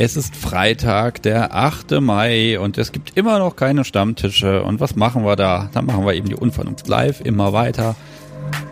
Es 0.00 0.16
ist 0.16 0.36
Freitag, 0.36 1.22
der 1.22 1.56
8. 1.56 2.00
Mai 2.00 2.60
und 2.60 2.78
es 2.78 2.92
gibt 2.92 3.16
immer 3.16 3.40
noch 3.40 3.56
keine 3.56 3.84
Stammtische. 3.84 4.62
Und 4.62 4.78
was 4.78 4.94
machen 4.94 5.24
wir 5.24 5.34
da? 5.34 5.70
Da 5.74 5.82
machen 5.82 6.06
wir 6.06 6.14
eben 6.14 6.28
die 6.28 6.36
Unvernunft 6.36 6.86
live 6.86 7.20
immer 7.20 7.52
weiter, 7.52 7.96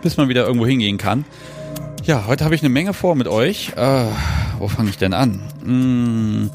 bis 0.01 0.15
man 0.15 0.29
wieder 0.29 0.45
irgendwo 0.47 0.65
hingehen 0.65 0.97
kann. 0.97 1.25
Ja, 2.05 2.27
heute 2.27 2.45
habe 2.45 2.55
ich 2.55 2.61
eine 2.61 2.69
Menge 2.69 2.93
vor 2.93 3.15
mit 3.15 3.27
euch. 3.27 3.73
Äh, 3.75 4.05
wo 4.57 4.69
fange 4.69 4.89
ich 4.89 4.97
denn 4.97 5.11
an? 5.11 5.41
Hm, 5.65 6.49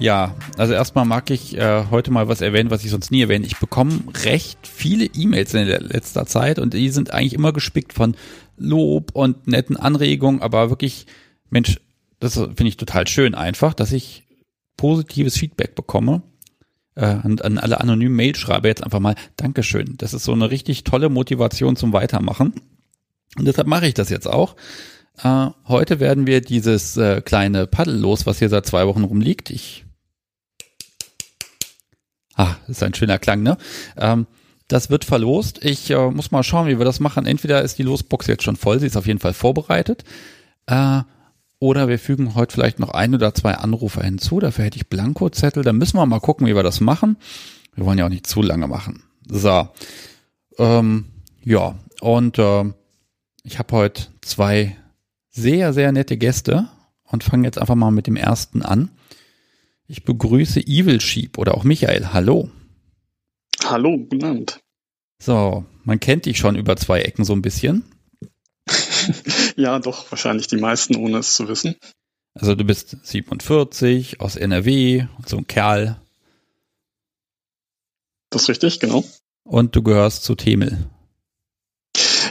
ja, 0.00 0.34
also 0.56 0.72
erstmal 0.72 1.04
mag 1.04 1.30
ich 1.30 1.56
äh, 1.56 1.84
heute 1.88 2.10
mal 2.10 2.26
was 2.26 2.40
erwähnen, 2.40 2.72
was 2.72 2.84
ich 2.84 2.90
sonst 2.90 3.12
nie 3.12 3.22
erwähne. 3.22 3.46
Ich 3.46 3.58
bekomme 3.58 4.00
recht 4.24 4.58
viele 4.66 5.04
E-Mails 5.04 5.54
in 5.54 5.68
letzter 5.68 6.26
Zeit 6.26 6.58
und 6.58 6.74
die 6.74 6.88
sind 6.88 7.14
eigentlich 7.14 7.34
immer 7.34 7.52
gespickt 7.52 7.92
von 7.92 8.16
Lob 8.56 9.12
und 9.12 9.46
netten 9.46 9.76
Anregungen, 9.76 10.42
aber 10.42 10.70
wirklich, 10.70 11.06
Mensch, 11.50 11.78
das 12.20 12.34
finde 12.34 12.66
ich 12.66 12.76
total 12.76 13.06
schön 13.06 13.34
einfach, 13.34 13.74
dass 13.74 13.92
ich 13.92 14.24
positives 14.76 15.36
Feedback 15.36 15.74
bekomme 15.74 16.22
äh, 16.94 17.16
und 17.24 17.44
an 17.44 17.58
alle 17.58 17.80
anonymen 17.80 18.16
Mailschreiber 18.16 18.68
jetzt 18.68 18.84
einfach 18.84 19.00
mal 19.00 19.14
Dankeschön. 19.36 19.96
Das 19.98 20.14
ist 20.14 20.24
so 20.24 20.32
eine 20.32 20.50
richtig 20.50 20.84
tolle 20.84 21.08
Motivation 21.08 21.76
zum 21.76 21.92
Weitermachen. 21.92 22.54
Und 23.36 23.44
deshalb 23.44 23.66
mache 23.66 23.86
ich 23.86 23.94
das 23.94 24.08
jetzt 24.08 24.26
auch. 24.26 24.56
Äh, 25.22 25.48
heute 25.66 26.00
werden 26.00 26.26
wir 26.26 26.40
dieses 26.40 26.96
äh, 26.96 27.20
kleine 27.20 27.66
Paddel 27.66 27.98
los, 27.98 28.26
was 28.26 28.38
hier 28.38 28.48
seit 28.48 28.66
zwei 28.66 28.86
Wochen 28.86 29.04
rumliegt. 29.04 29.50
Ich 29.50 29.84
Ah, 32.38 32.54
ist 32.68 32.84
ein 32.84 32.94
schöner 32.94 33.18
Klang, 33.18 33.42
ne? 33.42 33.58
Ähm, 33.96 34.28
das 34.68 34.90
wird 34.90 35.04
verlost. 35.04 35.64
Ich 35.64 35.90
äh, 35.90 36.10
muss 36.10 36.30
mal 36.30 36.44
schauen, 36.44 36.68
wie 36.68 36.78
wir 36.78 36.84
das 36.84 37.00
machen. 37.00 37.26
Entweder 37.26 37.62
ist 37.62 37.78
die 37.78 37.82
Losbox 37.82 38.28
jetzt 38.28 38.44
schon 38.44 38.54
voll, 38.54 38.78
sie 38.78 38.86
ist 38.86 38.96
auf 38.96 39.08
jeden 39.08 39.18
Fall 39.18 39.32
vorbereitet. 39.34 40.04
Äh, 40.66 41.00
oder 41.60 41.88
wir 41.88 41.98
fügen 41.98 42.34
heute 42.34 42.54
vielleicht 42.54 42.78
noch 42.78 42.90
ein 42.90 43.14
oder 43.14 43.34
zwei 43.34 43.54
Anrufer 43.54 44.02
hinzu. 44.02 44.40
Dafür 44.40 44.64
hätte 44.64 44.76
ich 44.76 44.88
Blankozettel. 44.88 45.64
Dann 45.64 45.76
müssen 45.76 45.96
wir 45.96 46.06
mal 46.06 46.20
gucken, 46.20 46.46
wie 46.46 46.54
wir 46.54 46.62
das 46.62 46.80
machen. 46.80 47.16
Wir 47.74 47.84
wollen 47.84 47.98
ja 47.98 48.06
auch 48.06 48.10
nicht 48.10 48.26
zu 48.26 48.42
lange 48.42 48.68
machen. 48.68 49.02
So. 49.28 49.68
Ähm, 50.58 51.06
ja, 51.42 51.76
und 52.00 52.38
äh, 52.38 52.64
ich 53.42 53.58
habe 53.58 53.76
heute 53.76 54.06
zwei 54.20 54.76
sehr, 55.30 55.72
sehr 55.72 55.92
nette 55.92 56.16
Gäste 56.16 56.68
und 57.04 57.24
fange 57.24 57.46
jetzt 57.46 57.58
einfach 57.58 57.74
mal 57.74 57.90
mit 57.90 58.06
dem 58.06 58.16
ersten 58.16 58.62
an. 58.62 58.90
Ich 59.86 60.04
begrüße 60.04 60.60
Evil 60.60 61.00
Sheep 61.00 61.38
oder 61.38 61.54
auch 61.54 61.64
Michael. 61.64 62.12
Hallo. 62.12 62.50
Hallo, 63.64 63.96
guten 63.98 64.24
Abend. 64.24 64.60
So, 65.20 65.64
man 65.84 65.98
kennt 65.98 66.26
dich 66.26 66.38
schon 66.38 66.56
über 66.56 66.76
zwei 66.76 67.00
Ecken 67.00 67.24
so 67.24 67.32
ein 67.32 67.42
bisschen. 67.42 67.84
ja, 69.56 69.78
doch, 69.78 70.10
wahrscheinlich 70.10 70.46
die 70.46 70.56
meisten, 70.56 70.96
ohne 70.96 71.18
es 71.18 71.34
zu 71.34 71.48
wissen. 71.48 71.76
Also 72.34 72.54
du 72.54 72.64
bist 72.64 72.96
47, 73.02 74.20
aus 74.20 74.36
NRW, 74.36 75.06
so 75.26 75.38
ein 75.38 75.46
Kerl. 75.46 76.00
Das 78.30 78.42
ist 78.42 78.48
richtig, 78.48 78.80
genau. 78.80 79.04
Und 79.44 79.74
du 79.74 79.82
gehörst 79.82 80.24
zu 80.24 80.34
Temel. 80.34 80.88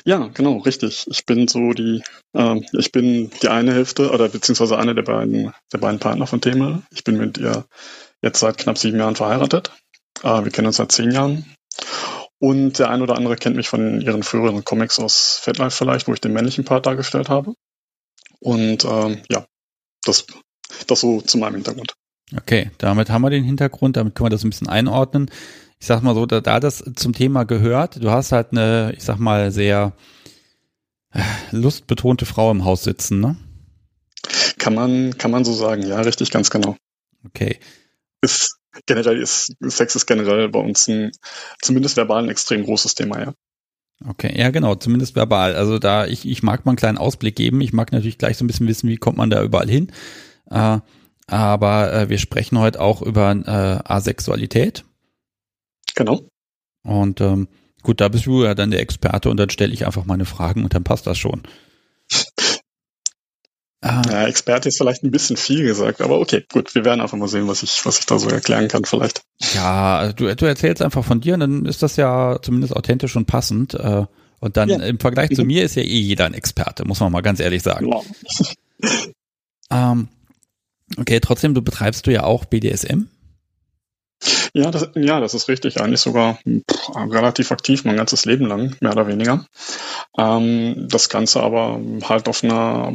Ja, 0.05 0.29
genau, 0.33 0.59
richtig. 0.59 1.05
Ich 1.09 1.25
bin 1.25 1.49
so 1.49 1.73
die, 1.73 2.01
äh, 2.33 2.61
ich 2.71 2.93
bin 2.93 3.29
die 3.41 3.49
eine 3.49 3.73
Hälfte 3.73 4.11
oder 4.11 4.29
beziehungsweise 4.29 4.77
eine 4.77 4.95
der 4.95 5.01
beiden, 5.01 5.53
der 5.73 5.77
beiden 5.79 5.99
Partner 5.99 6.27
von 6.27 6.39
Temel. 6.39 6.83
Ich 6.91 7.03
bin 7.03 7.17
mit 7.17 7.37
ihr 7.37 7.65
jetzt 8.21 8.39
seit 8.39 8.57
knapp 8.57 8.77
sieben 8.77 8.99
Jahren 8.99 9.17
verheiratet. 9.17 9.71
Äh, 10.23 10.45
wir 10.45 10.51
kennen 10.51 10.67
uns 10.67 10.77
seit 10.77 10.93
zehn 10.93 11.11
Jahren. 11.11 11.45
Und 12.39 12.77
der 12.77 12.89
ein 12.89 13.01
oder 13.01 13.15
andere 13.15 13.35
kennt 13.35 13.55
mich 13.55 13.67
von 13.67 13.99
ihren 14.01 14.21
früheren 14.23 14.63
Comics 14.63 14.99
aus 14.99 15.39
FatLife 15.41 15.71
vielleicht, 15.71 16.07
wo 16.07 16.13
ich 16.13 16.21
den 16.21 16.33
männlichen 16.33 16.65
Part 16.65 16.85
dargestellt 16.85 17.29
habe. 17.29 17.53
Und 18.39 18.85
ähm, 18.85 19.23
ja, 19.29 19.45
das, 20.03 20.25
das 20.85 20.99
so 20.99 21.21
zu 21.21 21.37
meinem 21.37 21.55
Hintergrund. 21.55 21.93
Okay, 22.35 22.71
damit 22.77 23.09
haben 23.09 23.21
wir 23.21 23.29
den 23.29 23.43
Hintergrund, 23.43 23.97
damit 23.97 24.13
können 24.13 24.25
wir 24.25 24.31
das 24.31 24.43
ein 24.43 24.49
bisschen 24.49 24.69
einordnen. 24.69 25.31
Ich 25.79 25.87
sag 25.87 26.01
mal 26.01 26.13
so, 26.13 26.25
da, 26.25 26.41
da 26.41 26.59
das 26.59 26.83
zum 26.95 27.13
Thema 27.13 27.45
gehört, 27.45 28.03
du 28.03 28.11
hast 28.11 28.31
halt 28.31 28.51
eine, 28.51 28.93
ich 28.95 29.03
sag 29.03 29.17
mal, 29.17 29.51
sehr 29.51 29.93
äh, 31.11 31.21
lustbetonte 31.51 32.25
Frau 32.25 32.51
im 32.51 32.65
Haus 32.65 32.83
sitzen, 32.83 33.19
ne? 33.19 33.37
Kann 34.57 34.73
man, 34.73 35.17
kann 35.17 35.31
man 35.31 35.45
so 35.45 35.53
sagen, 35.53 35.83
ja, 35.83 36.01
richtig, 36.01 36.31
ganz 36.31 36.49
genau. 36.49 36.75
Okay. 37.25 37.59
Ist, 38.21 38.56
generell 38.85 39.21
ist, 39.21 39.53
Sex 39.61 39.95
ist 39.95 40.05
generell 40.05 40.49
bei 40.49 40.59
uns 40.59 40.87
ein, 40.87 41.11
zumindest 41.61 41.97
verbal 41.97 42.23
ein 42.23 42.29
extrem 42.29 42.63
großes 42.63 42.95
Thema, 42.95 43.19
ja. 43.19 43.33
Okay, 44.05 44.33
ja 44.37 44.51
genau, 44.51 44.75
zumindest 44.75 45.15
verbal. 45.15 45.55
Also 45.55 45.79
da, 45.79 46.05
ich, 46.05 46.27
ich 46.27 46.43
mag 46.43 46.65
mal 46.65 46.71
einen 46.71 46.77
kleinen 46.77 46.97
Ausblick 46.99 47.35
geben. 47.35 47.61
Ich 47.61 47.73
mag 47.73 47.91
natürlich 47.91 48.17
gleich 48.17 48.37
so 48.37 48.43
ein 48.43 48.47
bisschen 48.47 48.67
wissen, 48.67 48.89
wie 48.89 48.97
kommt 48.97 49.17
man 49.17 49.31
da 49.31 49.41
überall 49.41 49.69
hin. 49.69 49.91
Äh, 50.51 50.79
aber 51.25 51.93
äh, 51.93 52.09
wir 52.09 52.19
sprechen 52.19 52.59
heute 52.59 52.79
auch 52.79 53.01
über 53.01 53.31
äh, 53.31 53.91
Asexualität. 53.91 54.85
Genau. 55.95 56.29
Und 56.83 57.21
ähm, 57.21 57.47
gut, 57.81 57.99
da 57.99 58.07
bist 58.07 58.27
du 58.27 58.43
ja 58.43 58.53
dann 58.53 58.71
der 58.71 58.81
Experte 58.81 59.29
und 59.29 59.37
dann 59.37 59.49
stelle 59.49 59.73
ich 59.73 59.85
einfach 59.85 60.05
meine 60.05 60.25
Fragen 60.25 60.63
und 60.63 60.73
dann 60.73 60.83
passt 60.83 61.07
das 61.07 61.17
schon. 61.17 61.43
Ah. 63.87 64.01
Ja, 64.11 64.27
Experte 64.27 64.67
ist 64.67 64.77
vielleicht 64.77 65.03
ein 65.03 65.11
bisschen 65.11 65.37
viel 65.37 65.63
gesagt, 65.63 66.01
aber 66.01 66.19
okay, 66.19 66.43
gut, 66.51 66.75
wir 66.75 66.83
werden 66.83 66.99
einfach 66.99 67.17
mal 67.17 67.29
sehen, 67.29 67.47
was 67.47 67.63
ich, 67.63 67.85
was 67.85 67.99
ich 67.99 68.05
da 68.05 68.19
so 68.19 68.29
erklären 68.29 68.67
kann, 68.67 68.83
vielleicht. 68.83 69.21
Ja, 69.53 69.97
also 69.97 70.13
du, 70.13 70.35
du 70.35 70.45
erzählst 70.45 70.81
einfach 70.81 71.05
von 71.05 71.21
dir, 71.21 71.37
dann 71.37 71.65
ist 71.65 71.81
das 71.81 71.95
ja 71.95 72.37
zumindest 72.41 72.75
authentisch 72.75 73.15
und 73.15 73.27
passend. 73.27 73.75
Äh, 73.75 74.05
und 74.39 74.57
dann 74.57 74.69
ja. 74.69 74.79
im 74.79 74.99
Vergleich 74.99 75.33
zu 75.33 75.45
mir 75.45 75.63
ist 75.63 75.75
ja 75.75 75.83
eh 75.83 75.99
jeder 75.99 76.25
ein 76.25 76.33
Experte, 76.33 76.85
muss 76.85 76.99
man 76.99 77.13
mal 77.13 77.21
ganz 77.21 77.39
ehrlich 77.39 77.63
sagen. 77.63 77.89
Ja. 77.89 78.01
ähm, 79.71 80.09
okay, 80.97 81.21
trotzdem, 81.21 81.53
du 81.53 81.61
betreibst 81.61 82.05
du 82.07 82.11
ja 82.11 82.23
auch 82.23 82.43
BDSM? 82.43 83.03
Ja, 84.53 84.71
das, 84.71 84.89
ja, 84.95 85.19
das 85.19 85.33
ist 85.33 85.47
richtig. 85.47 85.79
Eigentlich 85.79 86.01
sogar 86.01 86.39
pff, 86.45 86.95
relativ 86.95 87.51
aktiv, 87.51 87.85
mein 87.85 87.95
ganzes 87.95 88.25
Leben 88.25 88.47
lang, 88.47 88.75
mehr 88.81 88.91
oder 88.91 89.07
weniger. 89.07 89.45
Ähm, 90.17 90.87
das 90.89 91.09
Ganze 91.09 91.41
aber 91.41 91.79
halt 92.03 92.27
auf 92.27 92.43
einer 92.43 92.91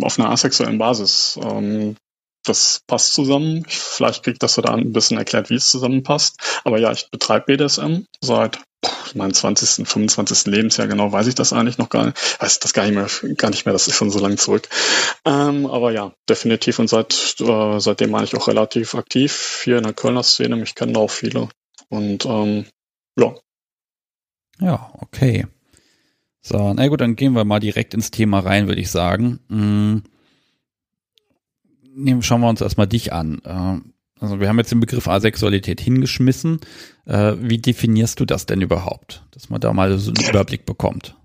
auf 0.00 0.18
einer 0.18 0.30
asexuellen 0.30 0.78
Basis. 0.78 1.38
Ähm, 1.42 1.96
das 2.44 2.80
passt 2.86 3.14
zusammen. 3.14 3.64
Vielleicht 3.66 4.22
kriegt 4.22 4.42
das 4.42 4.54
da 4.54 4.74
ein 4.74 4.92
bisschen 4.92 5.16
erklärt, 5.16 5.50
wie 5.50 5.54
es 5.54 5.70
zusammenpasst. 5.70 6.60
Aber 6.64 6.78
ja, 6.78 6.92
ich 6.92 7.10
betreibe 7.10 7.46
BDSM 7.46 8.04
seit 8.20 8.60
meinem 9.14 9.32
20., 9.32 9.88
25. 9.88 10.46
Lebensjahr 10.46 10.88
genau, 10.88 11.10
weiß 11.10 11.26
ich 11.26 11.34
das 11.34 11.52
eigentlich 11.52 11.78
noch 11.78 11.88
gar 11.88 12.06
nicht. 12.06 12.40
Weiß 12.40 12.58
das 12.58 12.74
gar 12.74 12.84
nicht 12.84 12.94
mehr, 12.94 13.34
gar 13.36 13.50
nicht 13.50 13.64
mehr, 13.64 13.72
das 13.72 13.88
ist 13.88 13.96
schon 13.96 14.10
so 14.10 14.18
lange 14.18 14.36
zurück. 14.36 14.68
Ähm, 15.24 15.66
aber 15.66 15.92
ja, 15.92 16.12
definitiv 16.28 16.78
und 16.78 16.88
seit, 16.88 17.36
äh, 17.40 17.80
seitdem 17.80 18.14
eigentlich 18.14 18.36
auch 18.36 18.48
relativ 18.48 18.94
aktiv 18.94 19.62
hier 19.64 19.78
in 19.78 19.84
der 19.84 19.94
Kölner 19.94 20.22
Szene. 20.22 20.56
Mich 20.56 20.74
kennen 20.74 20.96
auch 20.96 21.10
viele. 21.10 21.48
Und 21.88 22.26
ähm, 22.26 22.66
ja. 23.18 23.34
Ja, 24.60 24.92
okay. 25.00 25.46
So, 26.46 26.74
na 26.74 26.88
gut, 26.88 27.00
dann 27.00 27.16
gehen 27.16 27.32
wir 27.32 27.44
mal 27.46 27.58
direkt 27.58 27.94
ins 27.94 28.10
Thema 28.10 28.40
rein, 28.40 28.68
würde 28.68 28.82
ich 28.82 28.90
sagen. 28.90 29.40
Hm. 29.48 30.02
Nehmen, 31.96 32.22
schauen 32.22 32.42
wir 32.42 32.50
uns 32.50 32.60
erstmal 32.60 32.86
dich 32.86 33.14
an. 33.14 33.40
Äh, 33.44 33.80
also 34.20 34.40
wir 34.40 34.48
haben 34.48 34.58
jetzt 34.58 34.70
den 34.70 34.80
Begriff 34.80 35.08
Asexualität 35.08 35.80
hingeschmissen. 35.80 36.60
Äh, 37.06 37.36
wie 37.38 37.56
definierst 37.56 38.20
du 38.20 38.26
das 38.26 38.44
denn 38.44 38.60
überhaupt? 38.60 39.24
Dass 39.30 39.48
man 39.48 39.62
da 39.62 39.72
mal 39.72 39.96
so 39.96 40.12
einen 40.12 40.28
Überblick 40.28 40.66
bekommt. 40.66 41.16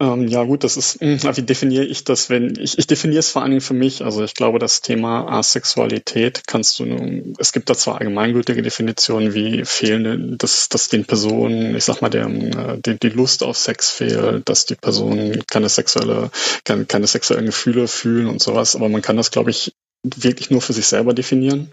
Ähm, 0.00 0.28
ja 0.28 0.44
gut, 0.44 0.62
das 0.62 0.76
ist, 0.76 1.00
mh, 1.02 1.22
hm, 1.22 1.36
wie 1.36 1.42
definiere 1.42 1.84
ich 1.84 2.04
das, 2.04 2.30
wenn, 2.30 2.56
ich, 2.60 2.78
ich 2.78 2.86
definiere 2.86 3.18
es 3.18 3.32
vor 3.32 3.42
allen 3.42 3.50
Dingen 3.50 3.60
für 3.60 3.74
mich, 3.74 4.04
also 4.04 4.22
ich 4.22 4.34
glaube, 4.34 4.60
das 4.60 4.80
Thema 4.80 5.26
Asexualität 5.28 6.42
kannst 6.46 6.78
du, 6.78 7.34
es 7.38 7.52
gibt 7.52 7.68
da 7.68 7.74
zwar 7.74 7.98
allgemeingültige 7.98 8.62
Definitionen 8.62 9.34
wie 9.34 9.64
fehlende, 9.64 10.36
dass, 10.36 10.68
dass 10.68 10.88
den 10.88 11.04
Personen, 11.04 11.74
ich 11.74 11.82
sag 11.82 12.00
mal, 12.00 12.10
der, 12.10 12.26
äh, 12.26 12.78
die, 12.78 12.96
die 12.96 13.08
Lust 13.08 13.42
auf 13.42 13.56
Sex 13.56 13.90
fehlt, 13.90 14.48
dass 14.48 14.66
die 14.66 14.76
Personen 14.76 15.42
keine 15.50 15.68
sexuelle, 15.68 16.30
keine, 16.62 16.84
keine 16.84 17.08
sexuellen 17.08 17.46
Gefühle 17.46 17.88
fühlen 17.88 18.28
und 18.28 18.40
sowas, 18.40 18.76
aber 18.76 18.88
man 18.88 19.02
kann 19.02 19.16
das, 19.16 19.32
glaube 19.32 19.50
ich, 19.50 19.72
wirklich 20.04 20.50
nur 20.50 20.62
für 20.62 20.74
sich 20.74 20.86
selber 20.86 21.12
definieren. 21.12 21.72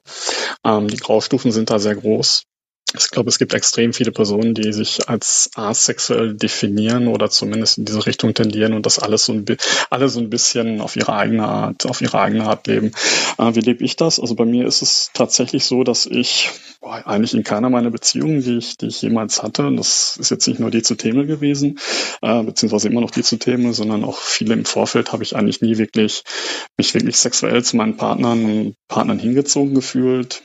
Ähm, 0.63 0.88
die 0.88 0.98
Graustufen 0.98 1.51
sind 1.51 1.69
da 1.69 1.78
sehr 1.78 1.95
groß. 1.95 2.44
Ich 3.03 3.12
glaube, 3.12 3.30
es 3.30 3.39
gibt 3.39 3.53
extrem 3.53 3.94
viele 3.94 4.12
Personen, 4.12 4.53
die 4.53 4.74
sich 4.74 5.09
als 5.09 5.50
asexuell 5.56 6.33
definieren 6.33 7.07
oder 7.07 7.30
zumindest 7.30 7.77
in 7.77 7.86
diese 7.86 8.06
Richtung 8.06 8.33
tendieren 8.33 8.74
und 8.74 8.86
das 8.86 9.00
alles 9.00 9.25
so 9.25 9.33
ein, 9.33 9.45
alle 9.89 10.09
so 10.09 10.19
ein 10.19 10.30
bisschen 10.30 10.81
auf 10.81 10.95
ihre 10.95 11.13
eigene 11.13 11.47
Art, 11.47 11.86
auf 11.86 12.01
ihre 12.01 12.19
eigene 12.19 12.45
Art 12.45 12.68
leben. 12.68 12.92
Äh, 13.38 13.56
wie 13.56 13.62
lebe 13.62 13.83
ich 13.83 13.95
das? 13.95 14.19
Also 14.19 14.36
bei 14.36 14.45
mir 14.45 14.65
ist 14.65 14.81
es 14.81 15.09
tatsächlich 15.13 15.65
so, 15.65 15.83
dass 15.83 16.06
ich 16.06 16.51
boah, 16.81 17.06
eigentlich 17.06 17.33
in 17.33 17.44
keiner 17.44 17.69
meiner 17.69 17.92
Beziehungen, 17.92 18.42
die 18.42 18.57
ich, 18.57 18.77
die 18.77 18.88
ich 18.88 19.01
jemals 19.01 19.44
hatte, 19.44 19.68
und 19.68 19.77
das 19.77 20.18
ist 20.18 20.31
jetzt 20.31 20.47
nicht 20.47 20.59
nur 20.59 20.71
die 20.71 20.83
zu 20.83 20.95
Themel 20.95 21.25
gewesen, 21.25 21.80
äh, 22.21 22.44
beziehungsweise 22.44 22.88
immer 22.88 23.01
noch 23.01 23.12
die 23.12 23.24
zu 23.24 23.38
Themel, 23.38 23.74
sondern 23.74 24.03
auch 24.03 24.18
viele 24.18 24.53
im 24.53 24.65
Vorfeld 24.65 25.12
habe 25.12 25.24
ich 25.24 25.36
eigentlich 25.36 25.62
nie 25.62 25.77
wirklich 25.77 26.24
mich 26.77 26.94
wirklich 26.94 27.18
sexuell 27.18 27.63
zu 27.63 27.77
meinen 27.77 27.97
Partnern 27.97 28.75
Partnern 28.88 29.19
hingezogen 29.19 29.74
gefühlt. 29.74 30.44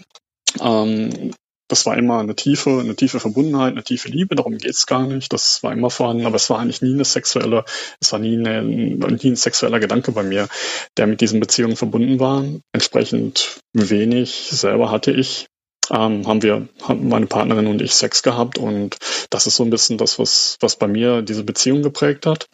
Ähm, 0.60 1.32
das 1.70 1.86
war 1.86 1.96
immer 1.96 2.18
eine 2.18 2.34
tiefe, 2.34 2.80
eine 2.80 2.96
tiefe 2.96 3.20
Verbundenheit, 3.20 3.72
eine 3.72 3.84
tiefe 3.84 4.08
Liebe, 4.08 4.34
darum 4.34 4.58
geht's 4.58 4.86
gar 4.86 5.06
nicht. 5.06 5.32
Das 5.32 5.62
war 5.62 5.72
immer 5.72 5.88
vorhanden, 5.88 6.26
aber 6.26 6.34
es 6.34 6.50
war 6.50 6.58
eigentlich 6.58 6.82
nie 6.82 6.94
eine 6.94 7.04
sexuelle, 7.04 7.64
es 8.00 8.10
war 8.12 8.18
nie, 8.18 8.36
eine, 8.36 8.62
nie 8.62 8.98
ein 9.30 9.36
sexueller 9.36 9.78
Gedanke 9.78 10.10
bei 10.10 10.24
mir, 10.24 10.48
der 10.96 11.06
mit 11.06 11.20
diesen 11.20 11.38
Beziehungen 11.38 11.76
verbunden 11.76 12.18
war. 12.18 12.44
Entsprechend 12.72 13.60
wenig 13.72 14.48
selber 14.50 14.90
hatte 14.90 15.12
ich. 15.12 15.46
Ähm, 15.90 16.26
haben 16.26 16.42
wir, 16.42 16.68
haben 16.82 17.08
meine 17.08 17.26
Partnerin 17.26 17.68
und 17.68 17.82
ich 17.82 17.94
Sex 17.94 18.22
gehabt 18.22 18.58
und 18.58 18.96
das 19.30 19.46
ist 19.46 19.56
so 19.56 19.64
ein 19.64 19.70
bisschen 19.70 19.98
das, 19.98 20.18
was, 20.18 20.56
was 20.60 20.76
bei 20.76 20.88
mir 20.88 21.22
diese 21.22 21.44
Beziehung 21.44 21.82
geprägt 21.82 22.26
hat. 22.26 22.48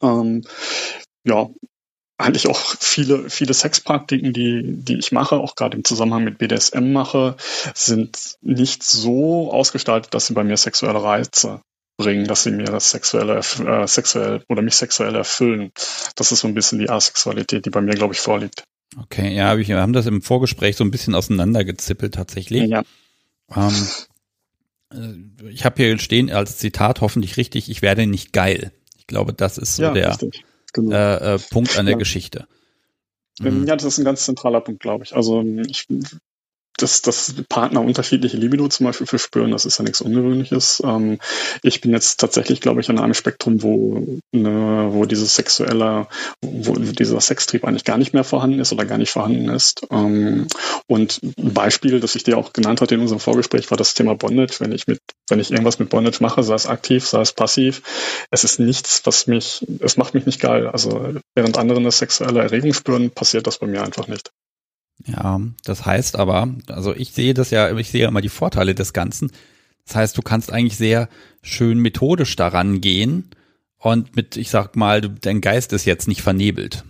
Ähm, 0.00 0.44
ja, 1.24 1.48
eigentlich 2.18 2.48
auch 2.48 2.58
viele, 2.80 3.30
viele 3.30 3.54
Sexpraktiken, 3.54 4.32
die, 4.32 4.62
die 4.64 4.98
ich 4.98 5.12
mache, 5.12 5.36
auch 5.36 5.54
gerade 5.54 5.76
im 5.76 5.84
Zusammenhang 5.84 6.24
mit 6.24 6.38
BDSM 6.38 6.92
mache, 6.92 7.36
sind 7.74 8.36
nicht 8.42 8.82
so 8.82 9.52
ausgestaltet, 9.52 10.12
dass 10.12 10.26
sie 10.26 10.34
bei 10.34 10.42
mir 10.42 10.56
sexuelle 10.56 11.02
Reize 11.02 11.62
bringen, 11.96 12.26
dass 12.26 12.42
sie 12.42 12.50
mir 12.50 12.64
das 12.64 12.90
sexuelle, 12.90 13.38
äh, 13.38 13.86
sexuell 13.86 14.42
oder 14.48 14.62
mich 14.62 14.74
sexuell 14.74 15.14
erfüllen. 15.14 15.70
Das 16.16 16.32
ist 16.32 16.40
so 16.40 16.48
ein 16.48 16.54
bisschen 16.54 16.80
die 16.80 16.90
Asexualität, 16.90 17.64
die 17.64 17.70
bei 17.70 17.80
mir, 17.80 17.94
glaube 17.94 18.14
ich, 18.14 18.20
vorliegt. 18.20 18.64
Okay, 19.00 19.34
ja, 19.34 19.56
wir 19.56 19.80
haben 19.80 19.92
das 19.92 20.06
im 20.06 20.22
Vorgespräch 20.22 20.76
so 20.76 20.84
ein 20.84 20.90
bisschen 20.90 21.14
auseinandergezippelt 21.14 22.14
tatsächlich. 22.14 22.68
Ja. 22.68 22.82
Ähm, 23.54 23.86
äh, 24.92 25.50
ich 25.50 25.64
habe 25.64 25.82
hier 25.82 25.98
stehen 25.98 26.30
als 26.30 26.58
Zitat 26.58 27.00
hoffentlich 27.00 27.36
richtig, 27.36 27.70
ich 27.70 27.80
werde 27.80 28.06
nicht 28.06 28.32
geil. 28.32 28.72
Ich 28.96 29.06
glaube, 29.06 29.32
das 29.34 29.56
ist 29.56 29.76
so 29.76 29.84
ja, 29.84 29.92
der, 29.92 30.10
richtig 30.10 30.44
genau. 30.72 30.94
äh, 30.94 31.34
äh, 31.34 31.38
Punkt 31.38 31.78
an 31.78 31.86
der 31.86 31.94
ja. 31.94 31.98
Geschichte. 31.98 32.46
Mhm. 33.40 33.66
Ja, 33.66 33.76
das 33.76 33.84
ist 33.84 33.98
ein 33.98 34.04
ganz 34.04 34.24
zentraler 34.24 34.60
Punkt, 34.60 34.80
glaube 34.80 35.04
ich. 35.04 35.14
Also 35.14 35.42
ich 35.42 35.86
dass, 36.78 37.02
dass 37.02 37.34
Partner 37.48 37.82
unterschiedliche 37.82 38.36
Libido 38.36 38.68
zum 38.68 38.86
Beispiel 38.86 39.06
verspüren, 39.06 39.50
das 39.50 39.64
ist 39.64 39.78
ja 39.78 39.84
nichts 39.84 40.00
Ungewöhnliches. 40.00 40.82
Ähm, 40.84 41.18
ich 41.62 41.80
bin 41.80 41.92
jetzt 41.92 42.20
tatsächlich, 42.20 42.60
glaube 42.60 42.80
ich, 42.80 42.88
an 42.88 42.98
einem 42.98 43.14
Spektrum, 43.14 43.62
wo, 43.62 44.18
ne, 44.32 44.88
wo 44.90 45.04
dieses 45.04 45.34
sexuelle, 45.34 46.06
wo 46.40 46.74
dieser 46.74 47.20
Sextrieb 47.20 47.64
eigentlich 47.64 47.84
gar 47.84 47.98
nicht 47.98 48.14
mehr 48.14 48.24
vorhanden 48.24 48.60
ist 48.60 48.72
oder 48.72 48.84
gar 48.84 48.98
nicht 48.98 49.10
vorhanden 49.10 49.48
ist. 49.48 49.86
Ähm, 49.90 50.46
und 50.86 51.20
ein 51.22 51.52
Beispiel, 51.52 52.00
das 52.00 52.14
ich 52.14 52.24
dir 52.24 52.38
auch 52.38 52.52
genannt 52.52 52.80
hatte 52.80 52.94
in 52.94 53.00
unserem 53.00 53.20
Vorgespräch, 53.20 53.70
war 53.70 53.78
das 53.78 53.94
Thema 53.94 54.14
Bondage. 54.14 54.56
Wenn 54.60 54.72
ich 54.72 54.86
mit, 54.86 55.00
wenn 55.28 55.40
ich 55.40 55.50
irgendwas 55.50 55.78
mit 55.78 55.90
Bondage 55.90 56.18
mache, 56.20 56.42
sei 56.42 56.54
es 56.54 56.66
aktiv, 56.66 57.06
sei 57.06 57.20
es 57.20 57.32
passiv, 57.32 57.82
es 58.30 58.44
ist 58.44 58.60
nichts, 58.60 59.02
was 59.04 59.26
mich, 59.26 59.66
es 59.80 59.96
macht 59.96 60.14
mich 60.14 60.26
nicht 60.26 60.40
geil. 60.40 60.68
Also 60.68 61.14
während 61.34 61.58
andere 61.58 61.78
eine 61.78 61.90
sexuelle 61.90 62.40
Erregung 62.40 62.72
spüren, 62.72 63.10
passiert 63.10 63.46
das 63.46 63.58
bei 63.58 63.66
mir 63.66 63.82
einfach 63.82 64.06
nicht. 64.06 64.30
Ja, 65.06 65.40
das 65.64 65.86
heißt 65.86 66.16
aber, 66.16 66.54
also 66.66 66.94
ich 66.94 67.12
sehe 67.12 67.34
das 67.34 67.50
ja, 67.50 67.76
ich 67.76 67.90
sehe 67.90 68.02
ja 68.02 68.08
immer 68.08 68.20
die 68.20 68.28
Vorteile 68.28 68.74
des 68.74 68.92
Ganzen. 68.92 69.30
Das 69.86 69.96
heißt, 69.96 70.18
du 70.18 70.22
kannst 70.22 70.52
eigentlich 70.52 70.76
sehr 70.76 71.08
schön 71.42 71.78
methodisch 71.78 72.36
daran 72.36 72.80
gehen 72.80 73.30
und 73.78 74.16
mit, 74.16 74.36
ich 74.36 74.50
sag 74.50 74.76
mal, 74.76 75.00
dein 75.00 75.40
Geist 75.40 75.72
ist 75.72 75.84
jetzt 75.84 76.08
nicht 76.08 76.22
vernebelt. 76.22 76.84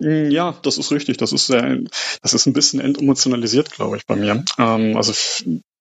Mm, 0.00 0.30
ja, 0.30 0.58
das 0.62 0.78
ist 0.78 0.92
richtig. 0.92 1.16
Das 1.16 1.32
ist 1.32 1.46
sehr, 1.46 1.78
das 2.22 2.34
ist 2.34 2.46
ein 2.46 2.52
bisschen 2.52 2.80
entemotionalisiert, 2.80 3.70
glaube 3.70 3.96
ich, 3.96 4.06
bei 4.06 4.16
mir. 4.16 4.44
Ähm, 4.58 4.96
also 4.96 5.12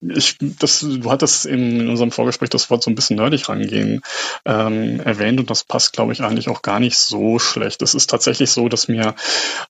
ich, 0.02 0.38
das, 0.40 0.82
du 0.82 1.10
hattest 1.12 1.46
in 1.46 1.90
unserem 1.90 2.12
Vorgespräch 2.12 2.50
das 2.50 2.70
Wort 2.70 2.84
so 2.84 2.92
ein 2.92 2.96
bisschen 2.96 3.18
nerdig 3.18 3.50
rangehen 3.50 4.02
ähm, 4.46 5.00
erwähnt 5.00 5.40
und 5.40 5.50
das 5.50 5.64
passt, 5.64 5.94
glaube 5.94 6.14
ich, 6.14 6.22
eigentlich 6.22 6.50
auch 6.50 6.62
gar 6.62 6.80
nicht 6.80 6.98
so 6.98 7.40
schlecht. 7.40 7.82
Es 7.82 7.96
ist 7.96 8.10
tatsächlich 8.10 8.52
so, 8.52 8.70
dass 8.70 8.88
mir, 8.88 9.16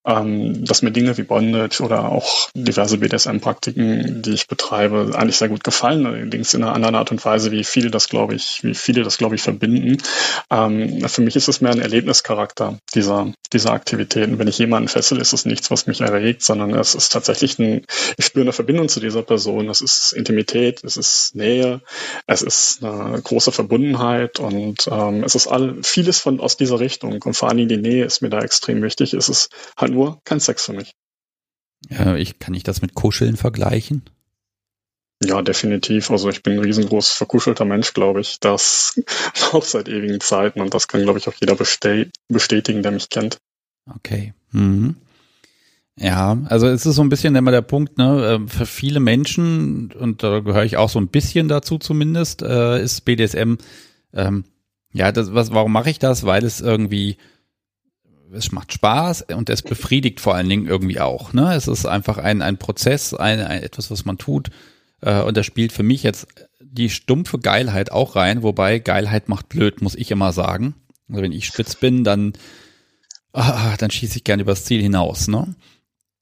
ähm, 0.06 0.65
dass 0.65 0.81
mir 0.81 0.91
Dinge 0.91 1.18
wie 1.18 1.24
Bondage 1.24 1.81
oder 1.81 2.12
auch 2.12 2.50
diverse 2.53 2.97
BDSM-Praktiken, 2.97 4.21
die 4.21 4.33
ich 4.33 4.47
betreibe, 4.47 5.13
eigentlich 5.15 5.38
sehr 5.38 5.50
gut 5.50 5.63
gefallen. 5.63 6.06
Allerdings 6.06 6.53
in 6.53 6.63
einer 6.63 6.74
anderen 6.74 6.95
Art 6.95 7.12
und 7.12 7.24
Weise, 7.24 7.51
wie 7.51 7.63
viele 7.63 7.89
das, 7.89 8.09
glaube 8.09 8.35
ich, 8.35 8.63
wie 8.63 8.75
viele 8.75 9.03
das, 9.03 9.18
glaube 9.18 9.35
ich, 9.35 9.41
verbinden. 9.41 9.97
Ähm, 10.51 11.07
für 11.07 11.21
mich 11.21 11.38
ist 11.38 11.47
es 11.47 11.62
mehr 11.62 11.71
ein 11.71 11.81
Erlebnischarakter 11.81 12.77
dieser, 12.94 13.31
dieser 13.53 13.71
Aktivitäten. 13.71 14.39
Wenn 14.39 14.47
ich 14.47 14.57
jemanden 14.57 14.89
fessel, 14.89 15.19
ist 15.19 15.33
es 15.33 15.45
nichts, 15.45 15.71
was 15.71 15.88
mich 15.88 16.01
erregt, 16.01 16.44
sondern 16.44 16.74
es 16.74 16.95
ist 16.95 17.13
tatsächlich 17.13 17.57
ein, 17.59 17.85
ich 18.18 18.25
spüre 18.25 18.44
eine 18.44 18.53
Verbindung 18.53 18.89
zu 18.89 19.00
dieser 19.00 19.24
Person. 19.24 19.68
Das 19.68 19.79
ist 19.81 20.16
Intimität, 20.17 20.83
es 20.83 20.97
ist 20.97 21.35
Nähe, 21.35 21.81
es 22.25 22.41
ist 22.41 22.83
eine 22.83 23.21
große 23.21 23.51
Verbundenheit 23.51 24.39
und 24.39 24.87
ähm, 24.91 25.23
es 25.23 25.35
ist 25.35 25.47
all, 25.47 25.81
vieles 25.83 26.19
von 26.19 26.39
aus 26.39 26.57
dieser 26.57 26.79
Richtung. 26.79 27.21
Und 27.21 27.33
vor 27.33 27.49
allen 27.49 27.57
Dingen 27.57 27.69
die 27.69 27.77
Nähe 27.77 28.05
ist 28.05 28.21
mir 28.21 28.29
da 28.29 28.39
extrem 28.41 28.81
wichtig. 28.81 29.13
Es 29.13 29.29
ist 29.29 29.49
halt 29.77 29.93
nur 29.93 30.21
kein 30.23 30.39
Sex 30.39 30.65
für 30.65 30.73
mich. 30.73 30.93
Ja, 31.89 32.15
ich, 32.15 32.39
kann 32.39 32.53
ich 32.53 32.63
das 32.63 32.81
mit 32.81 32.95
Kuscheln 32.95 33.37
vergleichen? 33.37 34.03
Ja, 35.23 35.41
definitiv. 35.41 36.11
Also 36.11 36.29
ich 36.29 36.43
bin 36.43 36.53
ein 36.53 36.59
riesengroß 36.59 37.11
verkuschelter 37.11 37.65
Mensch, 37.65 37.93
glaube 37.93 38.21
ich. 38.21 38.39
Das 38.39 39.01
auch 39.51 39.63
seit 39.63 39.87
ewigen 39.87 40.19
Zeiten 40.19 40.61
und 40.61 40.73
das 40.73 40.87
kann, 40.87 41.03
glaube 41.03 41.19
ich, 41.19 41.27
auch 41.27 41.33
jeder 41.39 41.55
bestätigen, 41.55 42.83
der 42.83 42.91
mich 42.91 43.09
kennt. 43.09 43.37
Okay. 43.95 44.33
Mhm. 44.51 44.97
Ja, 45.99 46.38
also 46.45 46.67
es 46.67 46.85
ist 46.85 46.95
so 46.95 47.01
ein 47.01 47.09
bisschen 47.09 47.35
immer 47.35 47.49
der 47.49 47.61
Punkt, 47.61 47.97
ne, 47.97 48.35
ähm, 48.35 48.47
für 48.47 48.67
viele 48.67 48.99
Menschen, 48.99 49.91
und 49.91 50.21
da 50.21 50.39
gehöre 50.41 50.63
ich 50.63 50.77
auch 50.77 50.89
so 50.89 50.99
ein 50.99 51.07
bisschen 51.07 51.47
dazu 51.47 51.79
zumindest, 51.79 52.44
äh, 52.44 52.81
ist 52.81 53.01
BDSM, 53.01 53.55
ähm, 54.13 54.45
ja, 54.94 55.11
das, 55.11 55.33
was, 55.33 55.51
warum 55.51 55.71
mache 55.71 55.89
ich 55.89 55.99
das? 55.99 56.25
Weil 56.25 56.44
es 56.44 56.61
irgendwie, 56.61 57.17
es 58.31 58.51
macht 58.51 58.73
Spaß 58.73 59.25
und 59.35 59.49
es 59.49 59.61
befriedigt 59.61 60.19
vor 60.19 60.35
allen 60.35 60.49
Dingen 60.49 60.67
irgendwie 60.67 60.99
auch. 60.99 61.33
Ne? 61.33 61.53
Es 61.53 61.67
ist 61.67 61.85
einfach 61.85 62.17
ein, 62.17 62.41
ein 62.41 62.57
Prozess, 62.57 63.13
ein, 63.13 63.39
ein 63.39 63.63
etwas, 63.63 63.91
was 63.91 64.05
man 64.05 64.17
tut. 64.17 64.50
Äh, 65.01 65.21
und 65.21 65.38
da 65.38 65.43
spielt 65.43 65.71
für 65.71 65.83
mich 65.83 66.03
jetzt 66.03 66.27
die 66.59 66.89
stumpfe 66.89 67.39
Geilheit 67.39 67.91
auch 67.91 68.15
rein, 68.15 68.43
wobei 68.43 68.79
Geilheit 68.79 69.29
macht 69.29 69.50
blöd, 69.50 69.81
muss 69.81 69.95
ich 69.95 70.11
immer 70.11 70.31
sagen. 70.31 70.75
Also 71.09 71.21
wenn 71.21 71.31
ich 71.31 71.45
spitz 71.45 71.75
bin, 71.75 72.03
dann, 72.03 72.33
ah, 73.33 73.75
dann 73.77 73.91
schieße 73.91 74.17
ich 74.17 74.23
gern 74.23 74.39
übers 74.39 74.65
Ziel 74.65 74.81
hinaus, 74.81 75.27
ne? 75.27 75.55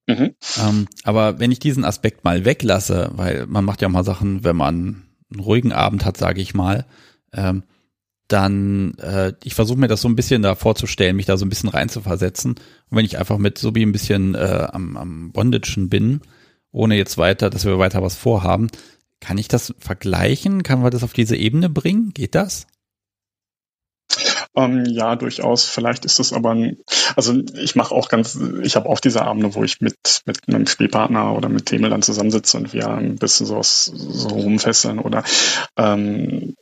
Mhm. 0.07 0.35
Ähm, 0.61 0.87
aber 1.03 1.39
wenn 1.39 1.51
ich 1.51 1.59
diesen 1.59 1.83
Aspekt 1.83 2.23
mal 2.23 2.45
weglasse, 2.45 3.11
weil 3.15 3.47
man 3.47 3.65
macht 3.65 3.81
ja 3.81 3.89
mal 3.89 4.03
Sachen, 4.03 4.43
wenn 4.43 4.55
man 4.55 5.03
einen 5.31 5.39
ruhigen 5.39 5.71
Abend 5.71 6.05
hat, 6.05 6.17
sage 6.17 6.41
ich 6.41 6.53
mal, 6.53 6.85
ähm, 7.33 7.63
dann 8.27 8.95
äh, 8.99 9.33
ich 9.43 9.53
versuche 9.53 9.79
mir 9.79 9.87
das 9.87 10.01
so 10.01 10.07
ein 10.07 10.15
bisschen 10.15 10.41
da 10.41 10.55
vorzustellen, 10.55 11.15
mich 11.15 11.25
da 11.25 11.37
so 11.37 11.45
ein 11.45 11.49
bisschen 11.49 11.69
reinzuversetzen. 11.69 12.51
Und 12.51 12.97
wenn 12.97 13.05
ich 13.05 13.19
einfach 13.19 13.37
mit 13.37 13.57
so 13.57 13.75
wie 13.75 13.83
ein 13.83 13.91
bisschen 13.91 14.35
äh, 14.35 14.67
am, 14.71 14.97
am 14.97 15.31
Bondagen 15.31 15.89
bin, 15.89 16.21
ohne 16.71 16.97
jetzt 16.97 17.17
weiter, 17.17 17.49
dass 17.49 17.65
wir 17.65 17.79
weiter 17.79 18.01
was 18.01 18.15
vorhaben, 18.15 18.69
kann 19.19 19.37
ich 19.37 19.47
das 19.47 19.73
vergleichen? 19.79 20.63
Kann 20.63 20.81
man 20.81 20.91
das 20.91 21.03
auf 21.03 21.13
diese 21.13 21.35
Ebene 21.35 21.69
bringen? 21.69 22.11
Geht 22.13 22.35
das? 22.35 22.67
Ähm, 24.55 24.85
ja, 24.85 25.15
durchaus. 25.15 25.65
Vielleicht 25.65 26.05
ist 26.05 26.19
es 26.19 26.33
aber 26.33 26.51
ein, 26.51 26.77
also 27.15 27.33
ich 27.55 27.75
mache 27.75 27.93
auch 27.93 28.09
ganz, 28.09 28.39
ich 28.63 28.75
habe 28.75 28.89
auch 28.89 28.99
diese 28.99 29.23
Abende, 29.23 29.53
wo 29.55 29.63
ich 29.63 29.81
mit, 29.81 30.21
mit 30.25 30.47
einem 30.47 30.67
Spielpartner 30.67 31.33
oder 31.33 31.49
mit 31.49 31.65
Themel 31.65 31.89
dann 31.89 32.01
zusammensitze 32.01 32.57
und 32.57 32.73
wir 32.73 32.87
ein 32.87 33.17
bisschen 33.17 33.45
so, 33.45 33.61
so 33.61 34.27
rumfesseln 34.29 34.99
oder 34.99 35.23
ähm, 35.77 36.55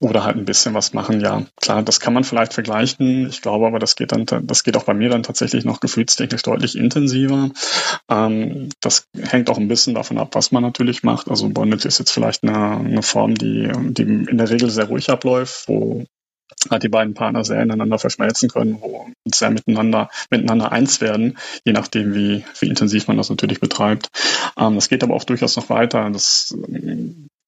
oder 0.00 0.24
halt 0.24 0.36
ein 0.36 0.44
bisschen 0.44 0.74
was 0.74 0.92
machen. 0.92 1.20
Ja, 1.20 1.42
klar, 1.60 1.82
das 1.82 1.98
kann 1.98 2.14
man 2.14 2.22
vielleicht 2.22 2.54
vergleichen. 2.54 3.28
Ich 3.28 3.42
glaube 3.42 3.66
aber, 3.66 3.78
das 3.78 3.96
geht 3.96 4.12
dann, 4.12 4.26
das 4.26 4.62
geht 4.62 4.76
auch 4.76 4.84
bei 4.84 4.94
mir 4.94 5.08
dann 5.08 5.24
tatsächlich 5.24 5.64
noch 5.64 5.80
gefühlstechnisch 5.80 6.42
deutlich 6.42 6.76
intensiver. 6.76 7.50
Ähm, 8.08 8.68
das 8.80 9.08
hängt 9.20 9.50
auch 9.50 9.58
ein 9.58 9.68
bisschen 9.68 9.94
davon 9.94 10.18
ab, 10.18 10.30
was 10.32 10.52
man 10.52 10.62
natürlich 10.62 11.02
macht. 11.02 11.28
Also 11.28 11.48
Bondage 11.48 11.88
ist 11.88 11.98
jetzt 11.98 12.12
vielleicht 12.12 12.44
eine, 12.44 12.78
eine 12.78 13.02
Form, 13.02 13.34
die, 13.34 13.70
die 13.90 14.02
in 14.02 14.38
der 14.38 14.50
Regel 14.50 14.70
sehr 14.70 14.86
ruhig 14.86 15.10
abläuft, 15.10 15.64
wo 15.66 16.04
die 16.82 16.88
beiden 16.88 17.14
Partner 17.14 17.44
sehr 17.44 17.62
ineinander 17.62 17.98
verschmelzen 17.98 18.48
können, 18.48 18.80
wo 18.80 19.08
sehr 19.26 19.50
miteinander, 19.50 20.10
miteinander 20.30 20.72
eins 20.72 21.00
werden, 21.00 21.38
je 21.64 21.72
nachdem, 21.72 22.14
wie, 22.14 22.44
wie 22.60 22.68
intensiv 22.68 23.08
man 23.08 23.16
das 23.16 23.30
natürlich 23.30 23.60
betreibt. 23.60 24.08
Ähm, 24.58 24.74
das 24.74 24.88
geht 24.88 25.02
aber 25.02 25.14
auch 25.14 25.24
durchaus 25.24 25.56
noch 25.56 25.70
weiter. 25.70 26.10
Das 26.10 26.56